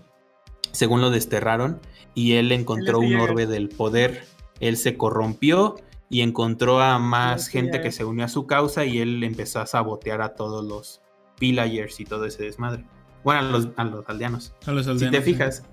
según 0.72 1.00
lo 1.00 1.10
desterraron 1.10 1.80
y 2.14 2.34
él 2.34 2.52
encontró 2.52 2.98
un 2.98 3.16
orbe 3.16 3.46
del 3.46 3.68
poder. 3.68 4.24
Él 4.60 4.76
se 4.76 4.96
corrompió 4.96 5.76
y 6.08 6.20
encontró 6.20 6.80
a 6.80 6.98
más 6.98 7.48
gente 7.48 7.80
que 7.80 7.92
se 7.92 8.04
unió 8.04 8.24
a 8.24 8.28
su 8.28 8.46
causa 8.46 8.84
y 8.84 8.98
él 8.98 9.22
empezó 9.24 9.60
a 9.60 9.66
sabotear 9.66 10.22
a 10.22 10.34
todos 10.34 10.64
los 10.64 11.00
pillagers 11.38 11.98
y 12.00 12.04
todo 12.04 12.24
ese 12.26 12.44
desmadre. 12.44 12.84
Bueno, 13.24 13.40
a 13.40 13.42
los, 13.44 13.68
a 13.76 13.84
los 13.84 14.08
aldeanos. 14.08 14.54
A 14.66 14.72
los 14.72 14.84
Si 14.84 14.90
aldeanos, 14.92 15.18
te 15.18 15.24
sí. 15.24 15.32
fijas, 15.32 15.64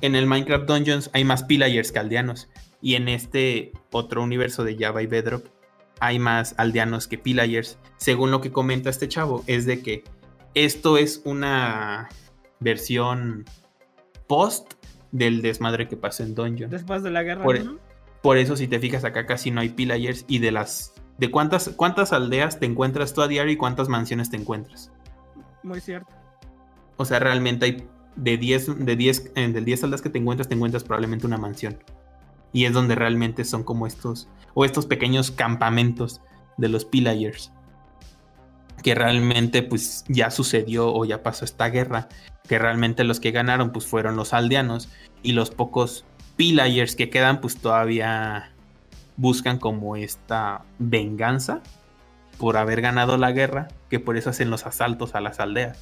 en 0.00 0.14
el 0.14 0.26
Minecraft 0.26 0.66
Dungeons 0.66 1.10
hay 1.12 1.24
más 1.24 1.42
pillagers 1.44 1.90
que 1.92 1.98
aldeanos. 1.98 2.48
Y 2.80 2.96
en 2.96 3.08
este 3.08 3.72
otro 3.92 4.22
universo 4.22 4.64
de 4.64 4.76
Java 4.76 5.02
y 5.02 5.06
Bedrock 5.06 5.46
hay 6.00 6.18
más 6.18 6.54
aldeanos 6.58 7.06
que 7.08 7.18
pillagers. 7.18 7.78
Según 7.96 8.30
lo 8.30 8.40
que 8.40 8.52
comenta 8.52 8.90
este 8.90 9.08
chavo, 9.08 9.44
es 9.46 9.66
de 9.66 9.82
que 9.82 10.04
esto 10.54 10.98
es 10.98 11.22
una 11.24 12.08
versión 12.62 13.44
post 14.26 14.74
del 15.10 15.42
desmadre 15.42 15.88
que 15.88 15.96
pasó 15.96 16.22
en 16.22 16.34
Dungeon. 16.34 16.70
Después 16.70 17.02
de 17.02 17.10
la 17.10 17.22
guerra. 17.22 17.44
Por- 17.44 17.60
ujú. 17.60 17.78
Por 18.22 18.38
eso, 18.38 18.56
si 18.56 18.68
te 18.68 18.78
fijas 18.78 19.04
acá, 19.04 19.26
casi 19.26 19.50
no 19.50 19.60
hay 19.60 19.70
pillagers. 19.70 20.24
Y 20.28 20.38
de 20.38 20.52
las. 20.52 20.94
de 21.18 21.30
cuántas, 21.30 21.70
cuántas 21.70 22.12
aldeas 22.12 22.58
te 22.60 22.66
encuentras 22.66 23.12
tú 23.14 23.20
a 23.22 23.28
diario 23.28 23.52
y 23.52 23.56
cuántas 23.56 23.88
mansiones 23.88 24.30
te 24.30 24.36
encuentras. 24.36 24.90
Muy 25.62 25.80
cierto. 25.80 26.14
O 26.96 27.04
sea, 27.04 27.18
realmente 27.18 27.64
hay 27.66 27.88
de 28.16 28.36
10, 28.36 28.84
de 28.84 28.96
10, 28.96 29.32
eh, 29.34 29.48
del 29.48 29.64
10 29.64 29.84
aldeas 29.84 30.02
que 30.02 30.08
te 30.10 30.18
encuentras, 30.18 30.48
te 30.48 30.54
encuentras 30.54 30.84
probablemente 30.84 31.26
una 31.26 31.38
mansión. 31.38 31.78
Y 32.52 32.64
es 32.66 32.72
donde 32.72 32.94
realmente 32.94 33.44
son 33.44 33.64
como 33.64 33.86
estos, 33.86 34.28
o 34.54 34.64
estos 34.64 34.86
pequeños 34.86 35.30
campamentos 35.30 36.20
de 36.58 36.68
los 36.68 36.84
pillagers. 36.84 37.52
Que 38.82 38.94
realmente 38.94 39.62
pues 39.62 40.04
ya 40.08 40.30
sucedió 40.30 40.92
o 40.92 41.04
ya 41.04 41.22
pasó 41.22 41.44
esta 41.44 41.68
guerra. 41.68 42.08
Que 42.48 42.58
realmente 42.58 43.04
los 43.04 43.20
que 43.20 43.30
ganaron 43.30 43.70
pues 43.70 43.86
fueron 43.86 44.16
los 44.16 44.32
aldeanos. 44.32 44.88
Y 45.22 45.32
los 45.32 45.50
pocos 45.50 46.04
pillagers 46.36 46.96
que 46.96 47.10
quedan 47.10 47.40
pues 47.40 47.56
todavía 47.58 48.52
buscan 49.16 49.58
como 49.58 49.96
esta 49.96 50.64
venganza 50.78 51.60
por 52.38 52.56
haber 52.56 52.80
ganado 52.80 53.16
la 53.16 53.32
guerra. 53.32 53.68
Que 53.88 54.00
por 54.00 54.16
eso 54.16 54.30
hacen 54.30 54.50
los 54.50 54.66
asaltos 54.66 55.14
a 55.14 55.20
las 55.20 55.40
aldeas. 55.40 55.78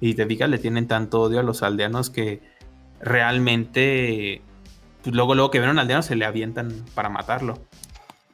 Y 0.00 0.14
te 0.14 0.26
fijas, 0.26 0.48
le 0.48 0.58
tienen 0.58 0.86
tanto 0.86 1.20
odio 1.20 1.40
a 1.40 1.42
los 1.42 1.62
aldeanos 1.62 2.10
que 2.10 2.40
realmente, 3.00 4.42
pues 5.02 5.14
luego, 5.14 5.34
luego 5.34 5.50
que 5.50 5.60
ven 5.60 5.68
a 5.68 5.72
un 5.72 5.78
aldeano 5.78 6.02
se 6.02 6.16
le 6.16 6.24
avientan 6.24 6.84
para 6.94 7.08
matarlo. 7.08 7.58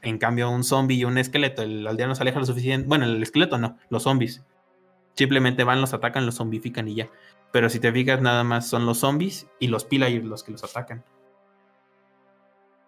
En 0.05 0.18
cambio, 0.18 0.50
un 0.50 0.65
zombie 0.65 0.99
y 0.99 1.05
un 1.05 1.16
esqueleto, 1.16 1.62
el 1.62 1.86
aldeano 1.86 2.15
se 2.15 2.23
aleja 2.23 2.39
lo 2.39 2.44
suficiente. 2.44 2.86
Bueno, 2.86 3.07
el 3.07 3.23
esqueleto 3.23 3.57
no, 3.58 3.78
los 3.89 4.02
zombies. 4.02 4.44
Simplemente 5.15 5.65
van, 5.65 5.81
los 5.81 5.94
atacan, 5.94 6.26
los 6.26 6.36
zombifican 6.36 6.86
y 6.89 6.97
ya. 6.97 7.08
Pero 7.52 7.70
si 7.70 7.81
te 7.81 7.91
fijas, 7.91 8.20
nada 8.20 8.44
más 8.44 8.68
son 8.68 8.84
los 8.84 8.99
zombies 8.99 9.47
y 9.58 9.68
los 9.68 9.84
pillagers 9.84 10.24
los 10.24 10.42
que 10.42 10.52
los 10.52 10.62
atacan. 10.62 11.02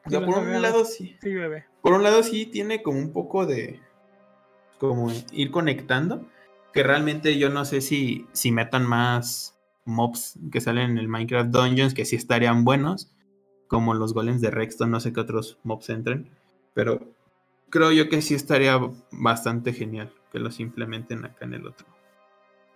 O 0.04 0.10
sea, 0.10 0.20
Sí, 0.20 0.26
por 0.26 0.38
un 0.38 0.62
lado 0.62 0.84
sí. 0.84 1.16
Sí, 1.22 1.34
bebé. 1.34 1.64
Por 1.80 1.94
un 1.94 2.02
lado 2.02 2.22
sí 2.22 2.46
tiene 2.46 2.82
como 2.82 2.98
un 2.98 3.12
poco 3.12 3.46
de 3.46 3.80
como 4.78 5.10
ir 5.32 5.50
conectando, 5.50 6.26
que 6.74 6.82
realmente 6.82 7.38
yo 7.38 7.48
no 7.48 7.64
sé 7.64 7.80
si 7.80 8.26
si 8.32 8.52
metan 8.52 8.86
más 8.86 9.58
mobs 9.86 10.38
que 10.52 10.60
salen 10.60 10.90
en 10.90 10.98
el 10.98 11.08
Minecraft 11.08 11.50
Dungeons 11.50 11.94
que 11.94 12.04
sí 12.04 12.16
estarían 12.16 12.64
buenos, 12.64 13.14
como 13.68 13.94
los 13.94 14.12
golems 14.12 14.42
de 14.42 14.50
Rexton, 14.50 14.90
no 14.90 15.00
sé 15.00 15.12
qué 15.12 15.20
otros 15.20 15.58
mobs 15.62 15.88
entren, 15.88 16.30
pero 16.76 17.00
creo 17.70 17.90
yo 17.90 18.10
que 18.10 18.20
sí 18.20 18.34
estaría 18.34 18.78
bastante 19.10 19.72
genial 19.72 20.12
que 20.30 20.38
los 20.38 20.60
implementen 20.60 21.24
acá 21.24 21.46
en 21.46 21.54
el 21.54 21.66
otro. 21.66 21.86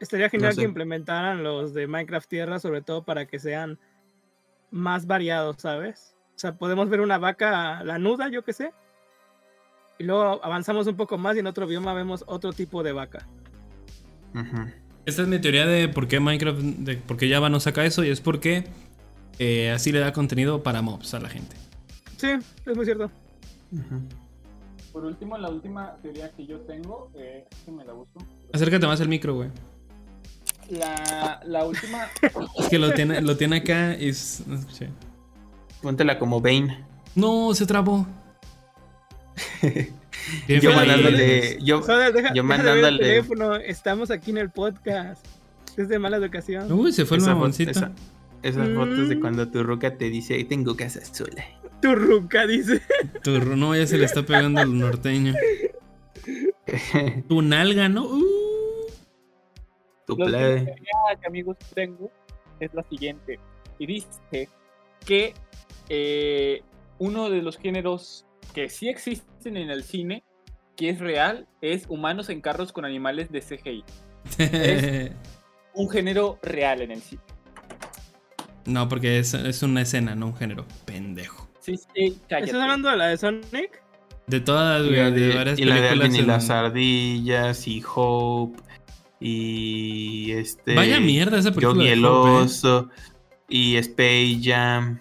Estaría 0.01 0.31
genial 0.31 0.55
sé. 0.55 0.63
que 0.63 0.67
implementaran 0.67 1.45
los 1.45 1.75
de 1.75 1.87
Minecraft 1.87 2.27
Tierra, 2.27 2.59
sobre 2.59 2.81
todo 2.81 3.05
para 3.05 3.27
que 3.27 3.39
sean 3.39 3.79
más 4.71 5.07
variados, 5.07 5.57
¿sabes? 5.59 6.17
O 6.35 6.39
sea, 6.39 6.57
podemos 6.57 6.89
ver 6.89 7.03
una 7.03 7.19
vaca 7.19 7.85
lanuda, 7.85 8.31
yo 8.31 8.43
qué 8.43 8.55
sé. 8.55 8.73
Y 9.99 10.05
luego 10.05 10.43
avanzamos 10.43 10.87
un 10.87 10.97
poco 10.97 11.19
más 11.19 11.37
y 11.37 11.41
en 11.41 11.47
otro 11.47 11.67
bioma 11.67 11.93
vemos 11.93 12.25
otro 12.27 12.55
tipo 12.55 12.83
de 12.83 12.93
vaca. 12.93 13.29
Ujú. 14.35 14.71
Esta 15.05 15.23
es 15.23 15.29
mi 15.29 15.39
teoría 15.39 15.67
de 15.67 15.91
por 15.91 16.09
qué 16.09 16.21
Minecraft, 16.21 16.59
de 16.59 16.97
por 16.97 17.19
qué 17.19 17.31
Java 17.31 17.51
no 17.51 17.61
saca 17.61 17.85
eso 17.85 18.03
y 18.03 18.09
es 18.09 18.23
porque 18.23 18.65
eh, 19.39 19.71
así 19.71 19.93
le 19.93 19.99
da 19.99 20.15
contenido 20.15 20.63
para 20.63 20.81
mobs 20.81 21.13
a 21.13 21.21
la 21.21 21.29
gente. 21.29 21.55
Sí, 22.17 22.31
es 22.65 22.77
muy 22.77 22.87
cierto. 22.87 23.11
Por 24.93 25.05
último, 25.05 25.39
la 25.39 25.49
última 25.51 25.97
teoría 26.03 26.31
que 26.33 26.47
yo 26.47 26.61
tengo, 26.61 27.11
eh, 27.15 27.47
que 27.65 27.71
me 27.71 27.85
la 27.85 27.93
busco. 27.93 28.19
Acércate 28.53 28.87
más 28.87 29.01
al 29.01 29.09
micro, 29.09 29.35
güey. 29.35 29.51
La, 30.71 31.41
la 31.45 31.65
última, 31.65 32.07
Es 32.59 32.69
que 32.69 32.79
lo 32.79 32.93
tiene, 32.93 33.21
lo 33.21 33.37
tiene 33.37 33.57
acá 33.59 33.97
y... 33.99 34.09
es- 34.09 34.43
no 34.47 34.57
escuché. 34.57 34.89
Póntela 35.83 36.19
como 36.19 36.41
Bane. 36.41 36.85
No, 37.15 37.55
se 37.55 37.67
trabó. 37.67 38.07
Bien 39.63 39.91
Yo 40.61 40.73
mandándole, 40.75 41.59
yo, 41.63 41.81
Joder, 41.83 42.13
deja, 42.13 42.35
yo 42.35 42.43
ver 42.47 42.61
el 42.61 42.67
mandándole- 42.67 42.99
teléfono. 42.99 43.57
Estamos 43.57 44.11
aquí 44.11 44.31
en 44.31 44.39
el 44.39 44.51
podcast. 44.51 45.25
Es 45.77 45.89
de 45.89 45.99
mala 45.99 46.17
educación. 46.19 46.71
Uy, 46.73 46.93
se 46.93 47.05
fue 47.07 47.17
el 47.19 47.23
mamoncito. 47.25 47.71
esa- 47.71 47.93
esas 48.43 48.69
fotos 48.75 49.09
de 49.09 49.17
Mm. 49.17 49.21
cuando 49.21 49.49
tu 49.49 49.63
ruca 49.63 49.97
te 49.97 50.09
dice, 50.11 50.43
tengo 50.45 50.77
casa 50.77 51.01
sola. 51.05 51.45
Tu 51.81 51.95
ruca 51.95 52.47
dice. 52.47 52.81
Tu 53.23 53.31
ru- 53.39 53.57
no, 53.57 53.75
ya 53.77 53.87
se 53.87 53.97
le 53.99 54.05
está 54.05 54.23
pegando 54.23 54.61
al 54.61 54.77
norteño. 54.79 55.35
Tu 57.29 57.43
nalga, 57.43 57.89
¿no? 57.89 58.05
Uh. 58.07 58.87
tu 60.07 60.17
plebe. 60.17 60.77
que 61.21 61.27
amigos 61.27 61.57
tengo 61.75 62.11
es 62.61 62.73
la 62.75 62.83
siguiente. 62.85 63.41
Y 63.79 63.87
dice 63.87 64.49
que 65.05 65.35
eh, 65.89 66.63
uno 66.99 67.29
de 67.31 67.43
los 67.43 67.57
géneros 67.59 68.27
que 68.55 68.69
sí 68.69 68.89
existen 68.89 69.57
en 69.57 69.71
el 69.71 69.83
cine, 69.83 70.23
que 70.77 70.91
es 70.91 71.01
real, 71.01 71.49
es 71.61 71.87
humanos 71.89 72.29
en 72.29 72.41
carros 72.41 72.73
con 72.73 72.85
animales 72.85 73.31
de 73.33 73.41
CGI. 73.41 73.85
Es- 74.39 75.13
Un 75.75 75.89
género 75.89 76.39
real 76.43 76.83
en 76.83 76.91
el 76.93 77.01
cine. 77.01 77.23
no, 78.67 78.89
porque 78.89 79.19
es, 79.21 79.35
es 79.35 79.63
una 79.63 79.83
escena, 79.83 80.15
no 80.17 80.27
un 80.27 80.37
género. 80.37 80.67
Pendejo. 80.85 81.49
Sí, 81.61 81.77
sí, 81.77 82.19
cállate. 82.29 82.47
¿Estás 82.51 82.63
hablando 82.63 82.89
de 82.91 82.97
la 82.97 83.07
de 83.09 83.17
Sonic? 83.19 83.83
De 84.27 84.41
todas, 84.41 84.83
Y 84.83 84.89
güey, 84.89 84.97
la 84.99 85.11
de, 85.11 85.21
de, 85.21 85.35
varias 85.35 85.59
y 85.59 85.65
la 85.65 85.75
de 85.75 85.81
películas. 85.81 86.05
Alvin 86.07 86.17
y 86.17 86.19
en- 86.21 86.27
las 86.27 86.51
ardillas 86.51 87.67
y 87.69 87.83
Hope 87.95 88.63
Y 89.21 90.33
este. 90.33 90.75
Vaya 90.75 91.01
mierda 91.01 91.39
esa 91.39 91.51
película. 91.53 91.85
De 91.85 91.93
el 91.93 92.05
¿eh? 92.05 92.09
Oso. 92.09 92.89
Y 93.49 93.77
Space 93.77 94.39
Jam. 94.43 94.99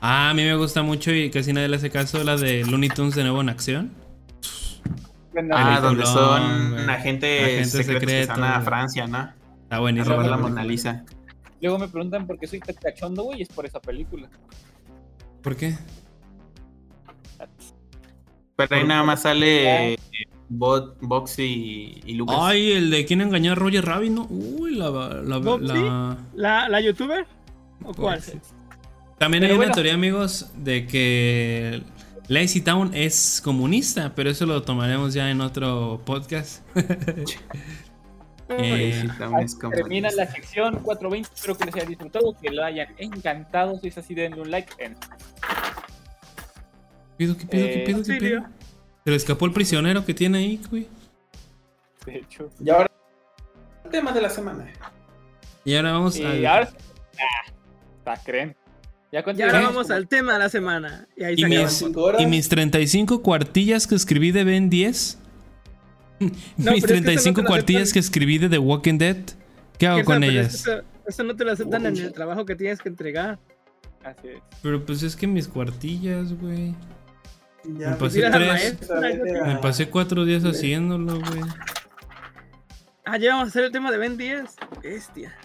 Ah, 0.00 0.30
a 0.30 0.34
mí 0.34 0.42
me 0.42 0.54
gusta 0.56 0.82
mucho 0.82 1.12
y 1.12 1.30
casi 1.30 1.52
nadie 1.52 1.68
le 1.68 1.76
hace 1.76 1.88
caso 1.90 2.22
la 2.24 2.36
de 2.36 2.64
Looney 2.64 2.88
Tunes 2.90 3.14
de 3.14 3.22
nuevo 3.22 3.40
en 3.40 3.48
acción. 3.48 3.92
Ah, 5.52 5.80
donde 5.80 6.02
Peliculón, 6.02 6.04
son 6.06 6.70
güey. 6.72 6.84
agentes 6.90 7.42
Agentes 7.42 7.70
secretos 7.86 8.36
que 8.36 8.42
a. 8.42 8.60
Francia, 8.60 9.06
¿no? 9.06 9.32
Está 9.62 9.76
A 9.76 9.78
buenísimo. 9.80 10.14
robar 10.16 10.30
la 10.30 10.36
Mona. 10.36 10.64
Lisa. 10.64 11.04
Luego 11.62 11.78
me 11.78 11.88
preguntan 11.88 12.26
por 12.26 12.38
qué 12.38 12.46
soy 12.46 12.60
tan 12.60 12.74
cachondo, 12.74 13.22
güey, 13.22 13.38
y 13.38 13.42
es 13.42 13.48
por 13.48 13.64
esa 13.64 13.80
película. 13.80 14.28
¿Por 15.42 15.56
qué? 15.56 15.76
Pero 18.56 18.76
ahí 18.76 18.84
nada 18.86 19.02
más 19.02 19.22
sale 19.22 19.98
Bot, 20.48 20.98
Boxy 21.00 22.00
y, 22.04 22.12
y 22.12 22.14
Lucas. 22.14 22.36
Ay, 22.38 22.72
el 22.72 22.90
de 22.90 23.04
quién 23.06 23.20
engañó 23.20 23.52
a 23.52 23.54
Roger 23.54 23.84
Rabbit, 23.84 24.12
¿no? 24.12 24.26
Uy, 24.30 24.74
la. 24.76 24.90
la, 25.24 25.38
¿Bobsy? 25.38 25.66
la- 25.66 26.18
¿La, 26.34 26.68
la 26.68 26.80
youtuber? 26.80 27.26
¿O 27.84 27.92
cuál? 27.94 28.22
También 29.18 29.44
hay 29.44 29.52
una 29.52 29.70
teoría, 29.72 29.94
amigos, 29.94 30.50
de 30.56 30.86
que 30.86 31.82
Lazy 32.28 32.60
Town 32.60 32.90
es 32.94 33.40
comunista, 33.42 34.12
pero 34.14 34.30
eso 34.30 34.46
lo 34.46 34.62
tomaremos 34.62 35.14
ya 35.14 35.30
en 35.30 35.40
otro 35.40 36.02
podcast. 36.04 36.62
Eh, 38.58 39.08
Sí, 39.46 39.56
Termina 39.70 40.10
la 40.10 40.26
sección 40.26 40.74
420. 40.82 41.28
Espero 41.34 41.56
que 41.56 41.64
les 41.66 41.74
haya 41.76 41.84
disfrutado, 41.86 42.36
que 42.40 42.50
lo 42.50 42.64
hayan 42.64 42.88
encantado. 42.98 43.78
Si 43.80 43.88
es 43.88 43.98
así, 43.98 44.14
denle 44.14 44.40
un 44.40 44.50
like. 44.50 44.72
En... 44.78 44.94
¿Qué 47.18 47.26
pido, 47.26 47.36
qué 47.36 47.46
pido, 47.46 47.66
qué 47.66 47.82
Eh, 47.82 47.84
pido, 47.86 48.02
pido? 48.18 48.42
Se 49.04 49.10
le 49.10 49.16
escapó 49.16 49.46
el 49.46 49.52
prisionero 49.52 50.04
que 50.04 50.14
tiene 50.14 50.38
ahí, 50.38 50.60
güey. 50.70 50.88
De 52.06 52.16
hecho. 52.18 52.50
Y 52.64 52.70
ahora, 52.70 52.88
tema 53.90 54.12
de 54.12 54.20
la 54.22 54.30
semana. 54.30 54.66
Y 55.64 55.74
ahora 55.76 55.92
vamos 55.92 56.16
Y 56.16 56.24
al- 56.24 56.46
ahora. 56.46 56.70
Ah, 57.14 57.52
¿ta 58.04 58.16
creen? 58.24 58.56
Ya 59.12 59.22
Y 59.36 59.42
ahora 59.42 59.60
vamos 59.60 59.90
al 59.90 60.08
tema 60.08 60.32
de 60.32 60.38
la 60.38 60.48
semana. 60.48 61.06
Y 61.16 61.24
ahí 61.24 61.34
Y 61.36 61.42
se 61.42 61.48
mis, 61.48 61.84
y 62.18 62.26
mis 62.26 62.48
35 62.48 63.22
cuartillas 63.22 63.86
que 63.86 63.94
escribí 63.94 64.30
de 64.32 64.44
Ben 64.44 64.70
10. 64.70 65.18
Mis 66.24 66.36
es 66.38 66.64
que 66.64 66.70
eso 66.76 66.86
no 66.86 66.86
35 66.86 67.36
te 67.36 67.42
lo 67.42 67.48
cuartillas 67.48 67.92
que 67.92 67.98
escribí 67.98 68.38
de 68.38 68.48
The 68.48 68.58
Walking 68.58 68.98
Dead. 68.98 69.16
¿Qué 69.78 69.86
hago 69.86 69.98
¿Qué 69.98 70.04
con 70.04 70.22
ellas? 70.24 70.54
Eso, 70.54 70.82
eso 71.06 71.22
no 71.24 71.34
te 71.36 71.44
lo 71.44 71.52
aceptan 71.52 71.86
en 71.86 71.96
el 71.96 72.12
trabajo 72.12 72.44
que 72.46 72.54
tienes 72.54 72.80
que 72.80 72.88
entregar. 72.88 73.38
Así 74.04 74.28
es. 74.28 74.42
Pero 74.62 74.84
pues 74.84 75.02
es 75.02 75.14
que 75.16 75.26
mis 75.26 75.46
cuartillas, 75.48 76.32
güey. 76.40 76.74
Ya, 77.78 77.90
Me 77.90 77.96
pasé 77.96 78.16
Mira 78.16 78.30
la 78.30 78.36
tres. 78.36 78.48
maestra. 78.48 79.44
Me 79.46 79.56
pasé 79.58 79.88
cuatro 79.88 80.24
días 80.24 80.42
haciéndolo, 80.44 81.20
güey. 81.20 81.42
Ah, 83.04 83.18
ya 83.18 83.30
vamos 83.34 83.46
a 83.46 83.48
hacer 83.50 83.64
el 83.64 83.72
tema 83.72 83.90
de 83.90 83.98
Ben 83.98 84.16
10. 84.16 84.42
Bestia. 84.82 85.36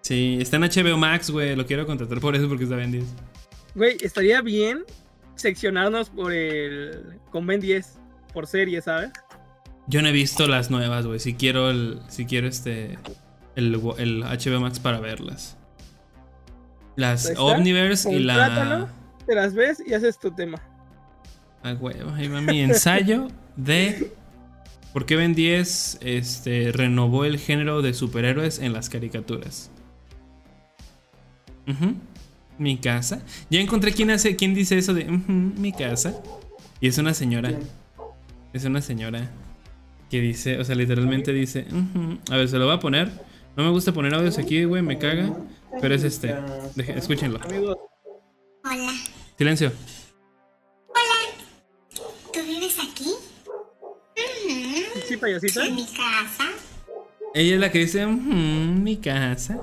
Sí, 0.00 0.38
está 0.40 0.56
en 0.56 0.62
HBO 0.62 0.96
Max, 0.96 1.30
güey. 1.30 1.54
Lo 1.56 1.66
quiero 1.66 1.86
contratar 1.86 2.20
por 2.20 2.34
eso 2.34 2.48
porque 2.48 2.64
está 2.64 2.76
Ben 2.76 2.90
10. 2.92 3.04
Güey, 3.74 3.96
estaría 4.00 4.40
bien 4.42 4.84
seccionarnos 5.36 6.10
por 6.10 6.32
el. 6.32 7.18
con 7.30 7.46
Ben 7.46 7.60
10. 7.60 7.98
Por 8.32 8.46
serie, 8.46 8.80
¿sabes? 8.80 9.10
Yo 9.86 10.00
no 10.02 10.08
he 10.08 10.12
visto 10.12 10.46
las 10.46 10.70
nuevas, 10.70 11.06
güey. 11.06 11.18
Si 11.18 11.34
quiero 11.34 11.70
el. 11.70 12.00
Si 12.08 12.24
quiero 12.26 12.46
este. 12.48 12.98
El, 13.56 13.74
el 13.98 14.22
HBO 14.22 14.60
Max 14.60 14.78
para 14.78 15.00
verlas. 15.00 15.56
Las. 16.96 17.32
Omniverse 17.36 18.12
y 18.12 18.20
la. 18.20 18.88
Te 19.26 19.34
las 19.34 19.54
ves 19.54 19.82
y 19.84 19.94
haces 19.94 20.18
tu 20.18 20.30
tema. 20.30 20.60
Ah, 21.62 21.74
huevo, 21.78 22.10
ahí 22.14 22.28
va 22.28 22.40
mi 22.40 22.60
ensayo 22.60 23.28
de. 23.56 24.12
¿Por 24.92 25.06
qué 25.06 25.16
Ben 25.16 25.34
10 25.34 25.98
este, 26.02 26.70
renovó 26.70 27.24
el 27.24 27.38
género 27.38 27.80
de 27.80 27.94
superhéroes 27.94 28.58
en 28.58 28.74
las 28.74 28.90
caricaturas? 28.90 29.70
Ujú, 31.66 31.94
Mi 32.58 32.76
casa. 32.76 33.22
Ya 33.48 33.60
encontré 33.60 33.92
quién 33.92 34.10
hace, 34.10 34.36
quién 34.36 34.52
dice 34.52 34.76
eso 34.76 34.92
de 34.92 35.04
"Ujú, 35.06 35.32
mi 35.32 35.72
casa. 35.72 36.14
Y 36.80 36.88
es 36.88 36.98
una 36.98 37.14
señora. 37.14 37.52
Es 38.52 38.64
una 38.66 38.82
señora 38.82 39.30
que 40.12 40.20
dice, 40.20 40.58
o 40.58 40.64
sea, 40.64 40.74
literalmente 40.74 41.32
dice. 41.32 41.64
A 42.30 42.36
ver, 42.36 42.46
se 42.46 42.58
lo 42.58 42.66
voy 42.66 42.74
a 42.74 42.78
poner. 42.78 43.10
No 43.56 43.64
me 43.64 43.70
gusta 43.70 43.92
poner 43.94 44.12
audios 44.12 44.36
aquí, 44.36 44.62
güey, 44.64 44.82
me 44.82 44.98
caga. 44.98 45.34
Pero 45.80 45.94
es 45.94 46.04
este. 46.04 46.34
Deje- 46.76 46.98
escúchenlo. 46.98 47.40
Hola, 48.62 48.92
Silencio. 49.38 49.72
¿tú 52.30 52.40
vives 52.46 52.78
aquí? 52.78 53.08
Sí, 55.08 55.16
payasita. 55.16 55.64
¿En 55.66 55.76
mi 55.76 55.86
casa? 55.86 56.44
Ella 57.34 57.54
es 57.54 57.60
la 57.60 57.70
que 57.72 57.78
dice, 57.78 58.04
"Ujú, 58.04 58.18
mi 58.20 58.98
casa. 58.98 59.62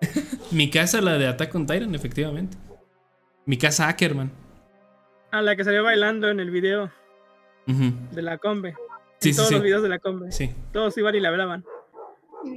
mi 0.52 0.70
casa, 0.70 1.00
la 1.00 1.18
de 1.18 1.26
Attack 1.26 1.52
on 1.52 1.66
Titan, 1.66 1.92
efectivamente. 1.96 2.56
Mi 3.44 3.58
casa 3.58 3.88
Ackerman. 3.88 4.30
A 5.32 5.42
la 5.42 5.56
que 5.56 5.64
salió 5.64 5.82
bailando 5.82 6.30
en 6.30 6.38
el 6.38 6.52
video 6.52 6.92
de 7.66 8.22
la 8.22 8.38
combe. 8.38 8.76
Sí, 9.24 9.28
en 9.30 9.34
sí, 9.34 9.36
todos 9.38 9.48
sí. 9.48 9.54
los 9.54 9.62
videos 9.64 9.82
de 9.82 9.88
la 9.88 9.98
combe. 9.98 10.30
Sí. 10.32 10.50
Todos 10.72 10.96
iban 10.98 11.14
y 11.14 11.20
la 11.20 11.28
hablaban. 11.30 11.64
Ujú, 12.44 12.52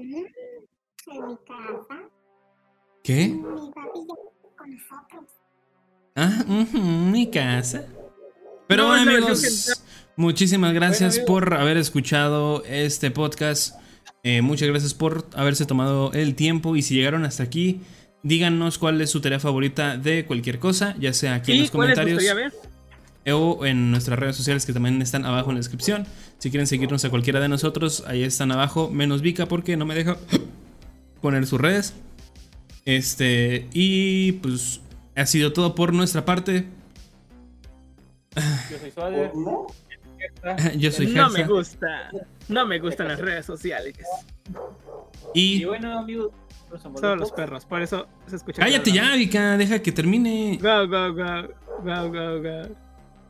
¿En 1.08 1.28
mi 1.28 1.38
casa? 1.48 2.10
¿Qué? 3.04 3.28
Mi 3.30 3.42
papi 3.42 4.00
ya 4.08 4.16
vive 4.16 4.56
con 4.56 4.72
nosotros. 4.72 5.32
Ah, 6.16 6.44
mi 6.48 7.30
casa. 7.32 7.86
Pero 8.68 8.84
No, 8.84 8.90
bueno, 8.90 9.12
amigos, 9.12 9.84
muchísimas 10.18 10.74
gracias 10.74 11.16
Bueno, 11.16 11.28
por 11.28 11.54
haber 11.54 11.78
escuchado 11.78 12.64
este 12.66 13.12
podcast. 13.12 13.76
Eh, 14.24 14.42
muchas 14.42 14.68
gracias 14.68 14.94
por 14.94 15.26
haberse 15.36 15.66
tomado 15.66 16.12
el 16.14 16.36
tiempo. 16.36 16.76
Y 16.76 16.82
si 16.82 16.96
llegaron 16.96 17.24
hasta 17.24 17.44
aquí, 17.44 17.82
díganos 18.24 18.78
cuál 18.78 19.00
es 19.00 19.10
su 19.10 19.22
tarea 19.22 19.40
favorita 19.40 19.96
de 19.98 20.26
cualquier 20.26 20.60
cosa, 20.60 20.96
ya 21.00 21.14
sea 21.14 21.36
aquí 21.36 21.52
en 21.54 21.58
¿Y 21.60 21.62
los 21.62 21.72
comentarios. 21.72 22.22
ver? 22.36 22.52
o 23.30 23.66
en 23.66 23.92
nuestras 23.92 24.18
redes 24.18 24.38
sociales 24.38 24.66
que 24.66 24.72
también 24.74 25.02
están 25.02 25.26
abajo 25.26 25.50
en 25.50 25.56
la 25.56 25.60
descripción. 25.60 26.06
Si 26.40 26.52
quieren 26.52 26.68
seguirnos 26.68 27.04
a 27.04 27.10
cualquiera 27.10 27.40
de 27.40 27.50
nosotros, 27.50 28.04
ahí 28.08 28.24
están 28.24 28.52
abajo, 28.52 28.90
menos 28.90 29.22
Vika 29.22 29.48
porque 29.48 29.76
no 29.76 29.86
me 29.86 29.96
deja 29.96 30.18
poner 31.22 31.46
sus 31.48 31.60
redes. 31.60 31.94
Este, 32.86 33.68
y 33.74 34.34
pues 34.34 34.82
ha 35.16 35.26
sido 35.26 35.52
todo 35.52 35.76
por 35.76 35.94
nuestra 35.94 36.26
parte. 36.26 36.68
Yo 38.70 38.78
soy 38.80 38.92
Suárez. 38.92 39.32
Yo 40.78 40.92
soy 40.92 41.08
No 41.08 41.30
me 41.30 41.44
gusta. 41.46 42.10
No 42.48 42.66
me 42.66 42.80
gustan 42.80 43.08
las 43.08 43.20
redes 43.20 43.46
sociales. 43.46 43.96
Y 45.34 45.62
Y 45.62 45.66
bueno, 45.66 46.00
amigos. 46.00 46.32
Solo 46.96 47.16
los 47.16 47.32
perros. 47.32 47.66
Por 47.66 47.82
eso 47.82 48.08
se 48.28 48.36
escucha. 48.36 48.62
cállate 48.62 48.92
ya, 48.92 49.16
Vika, 49.16 49.58
deja 49.58 49.80
que 49.80 49.92
termine. 49.92 50.60
Go, 50.62 50.88
go, 50.88 51.14
go. 51.14 51.48
Go, 51.84 52.12
go, 52.12 52.42
go. 52.42 52.76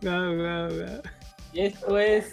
Go, 0.02 0.36
go, 0.36 0.76
go. 0.76 1.02
Y 1.54 1.62
esto 1.62 1.98
es. 2.00 2.26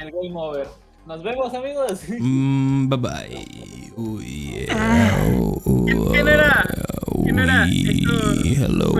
El 0.00 0.10
Game 0.12 0.32
Over. 0.34 0.66
Nos 1.06 1.22
vemos, 1.22 1.52
amigos. 1.54 2.00
Mm, 2.18 2.88
bye 2.88 2.98
bye. 2.98 3.92
Uy, 3.96 4.66
yeah. 4.66 5.10
¿Quién, 6.10 6.28
era? 6.28 6.66
¿Quién 7.22 7.38
era? 7.38 7.66
Hello, 7.66 8.92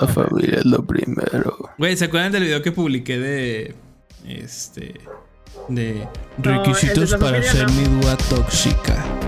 La 0.00 0.06
familia 0.08 0.58
es 0.58 0.64
lo 0.64 0.84
primero. 0.84 1.70
Güey, 1.78 1.96
¿se 1.96 2.04
acuerdan 2.04 2.32
del 2.32 2.44
video 2.44 2.62
que 2.62 2.72
publiqué 2.72 3.18
de. 3.18 3.74
Este. 4.26 4.94
De. 5.68 5.94
No, 5.94 6.04
el 6.36 6.42
de 6.42 6.52
Requisitos 6.52 7.10
para 7.14 7.42
familia 7.42 7.52
ser 7.52 7.66
no. 7.66 7.72
mi 7.72 8.00
dúa 8.00 8.16
tóxica? 8.16 9.25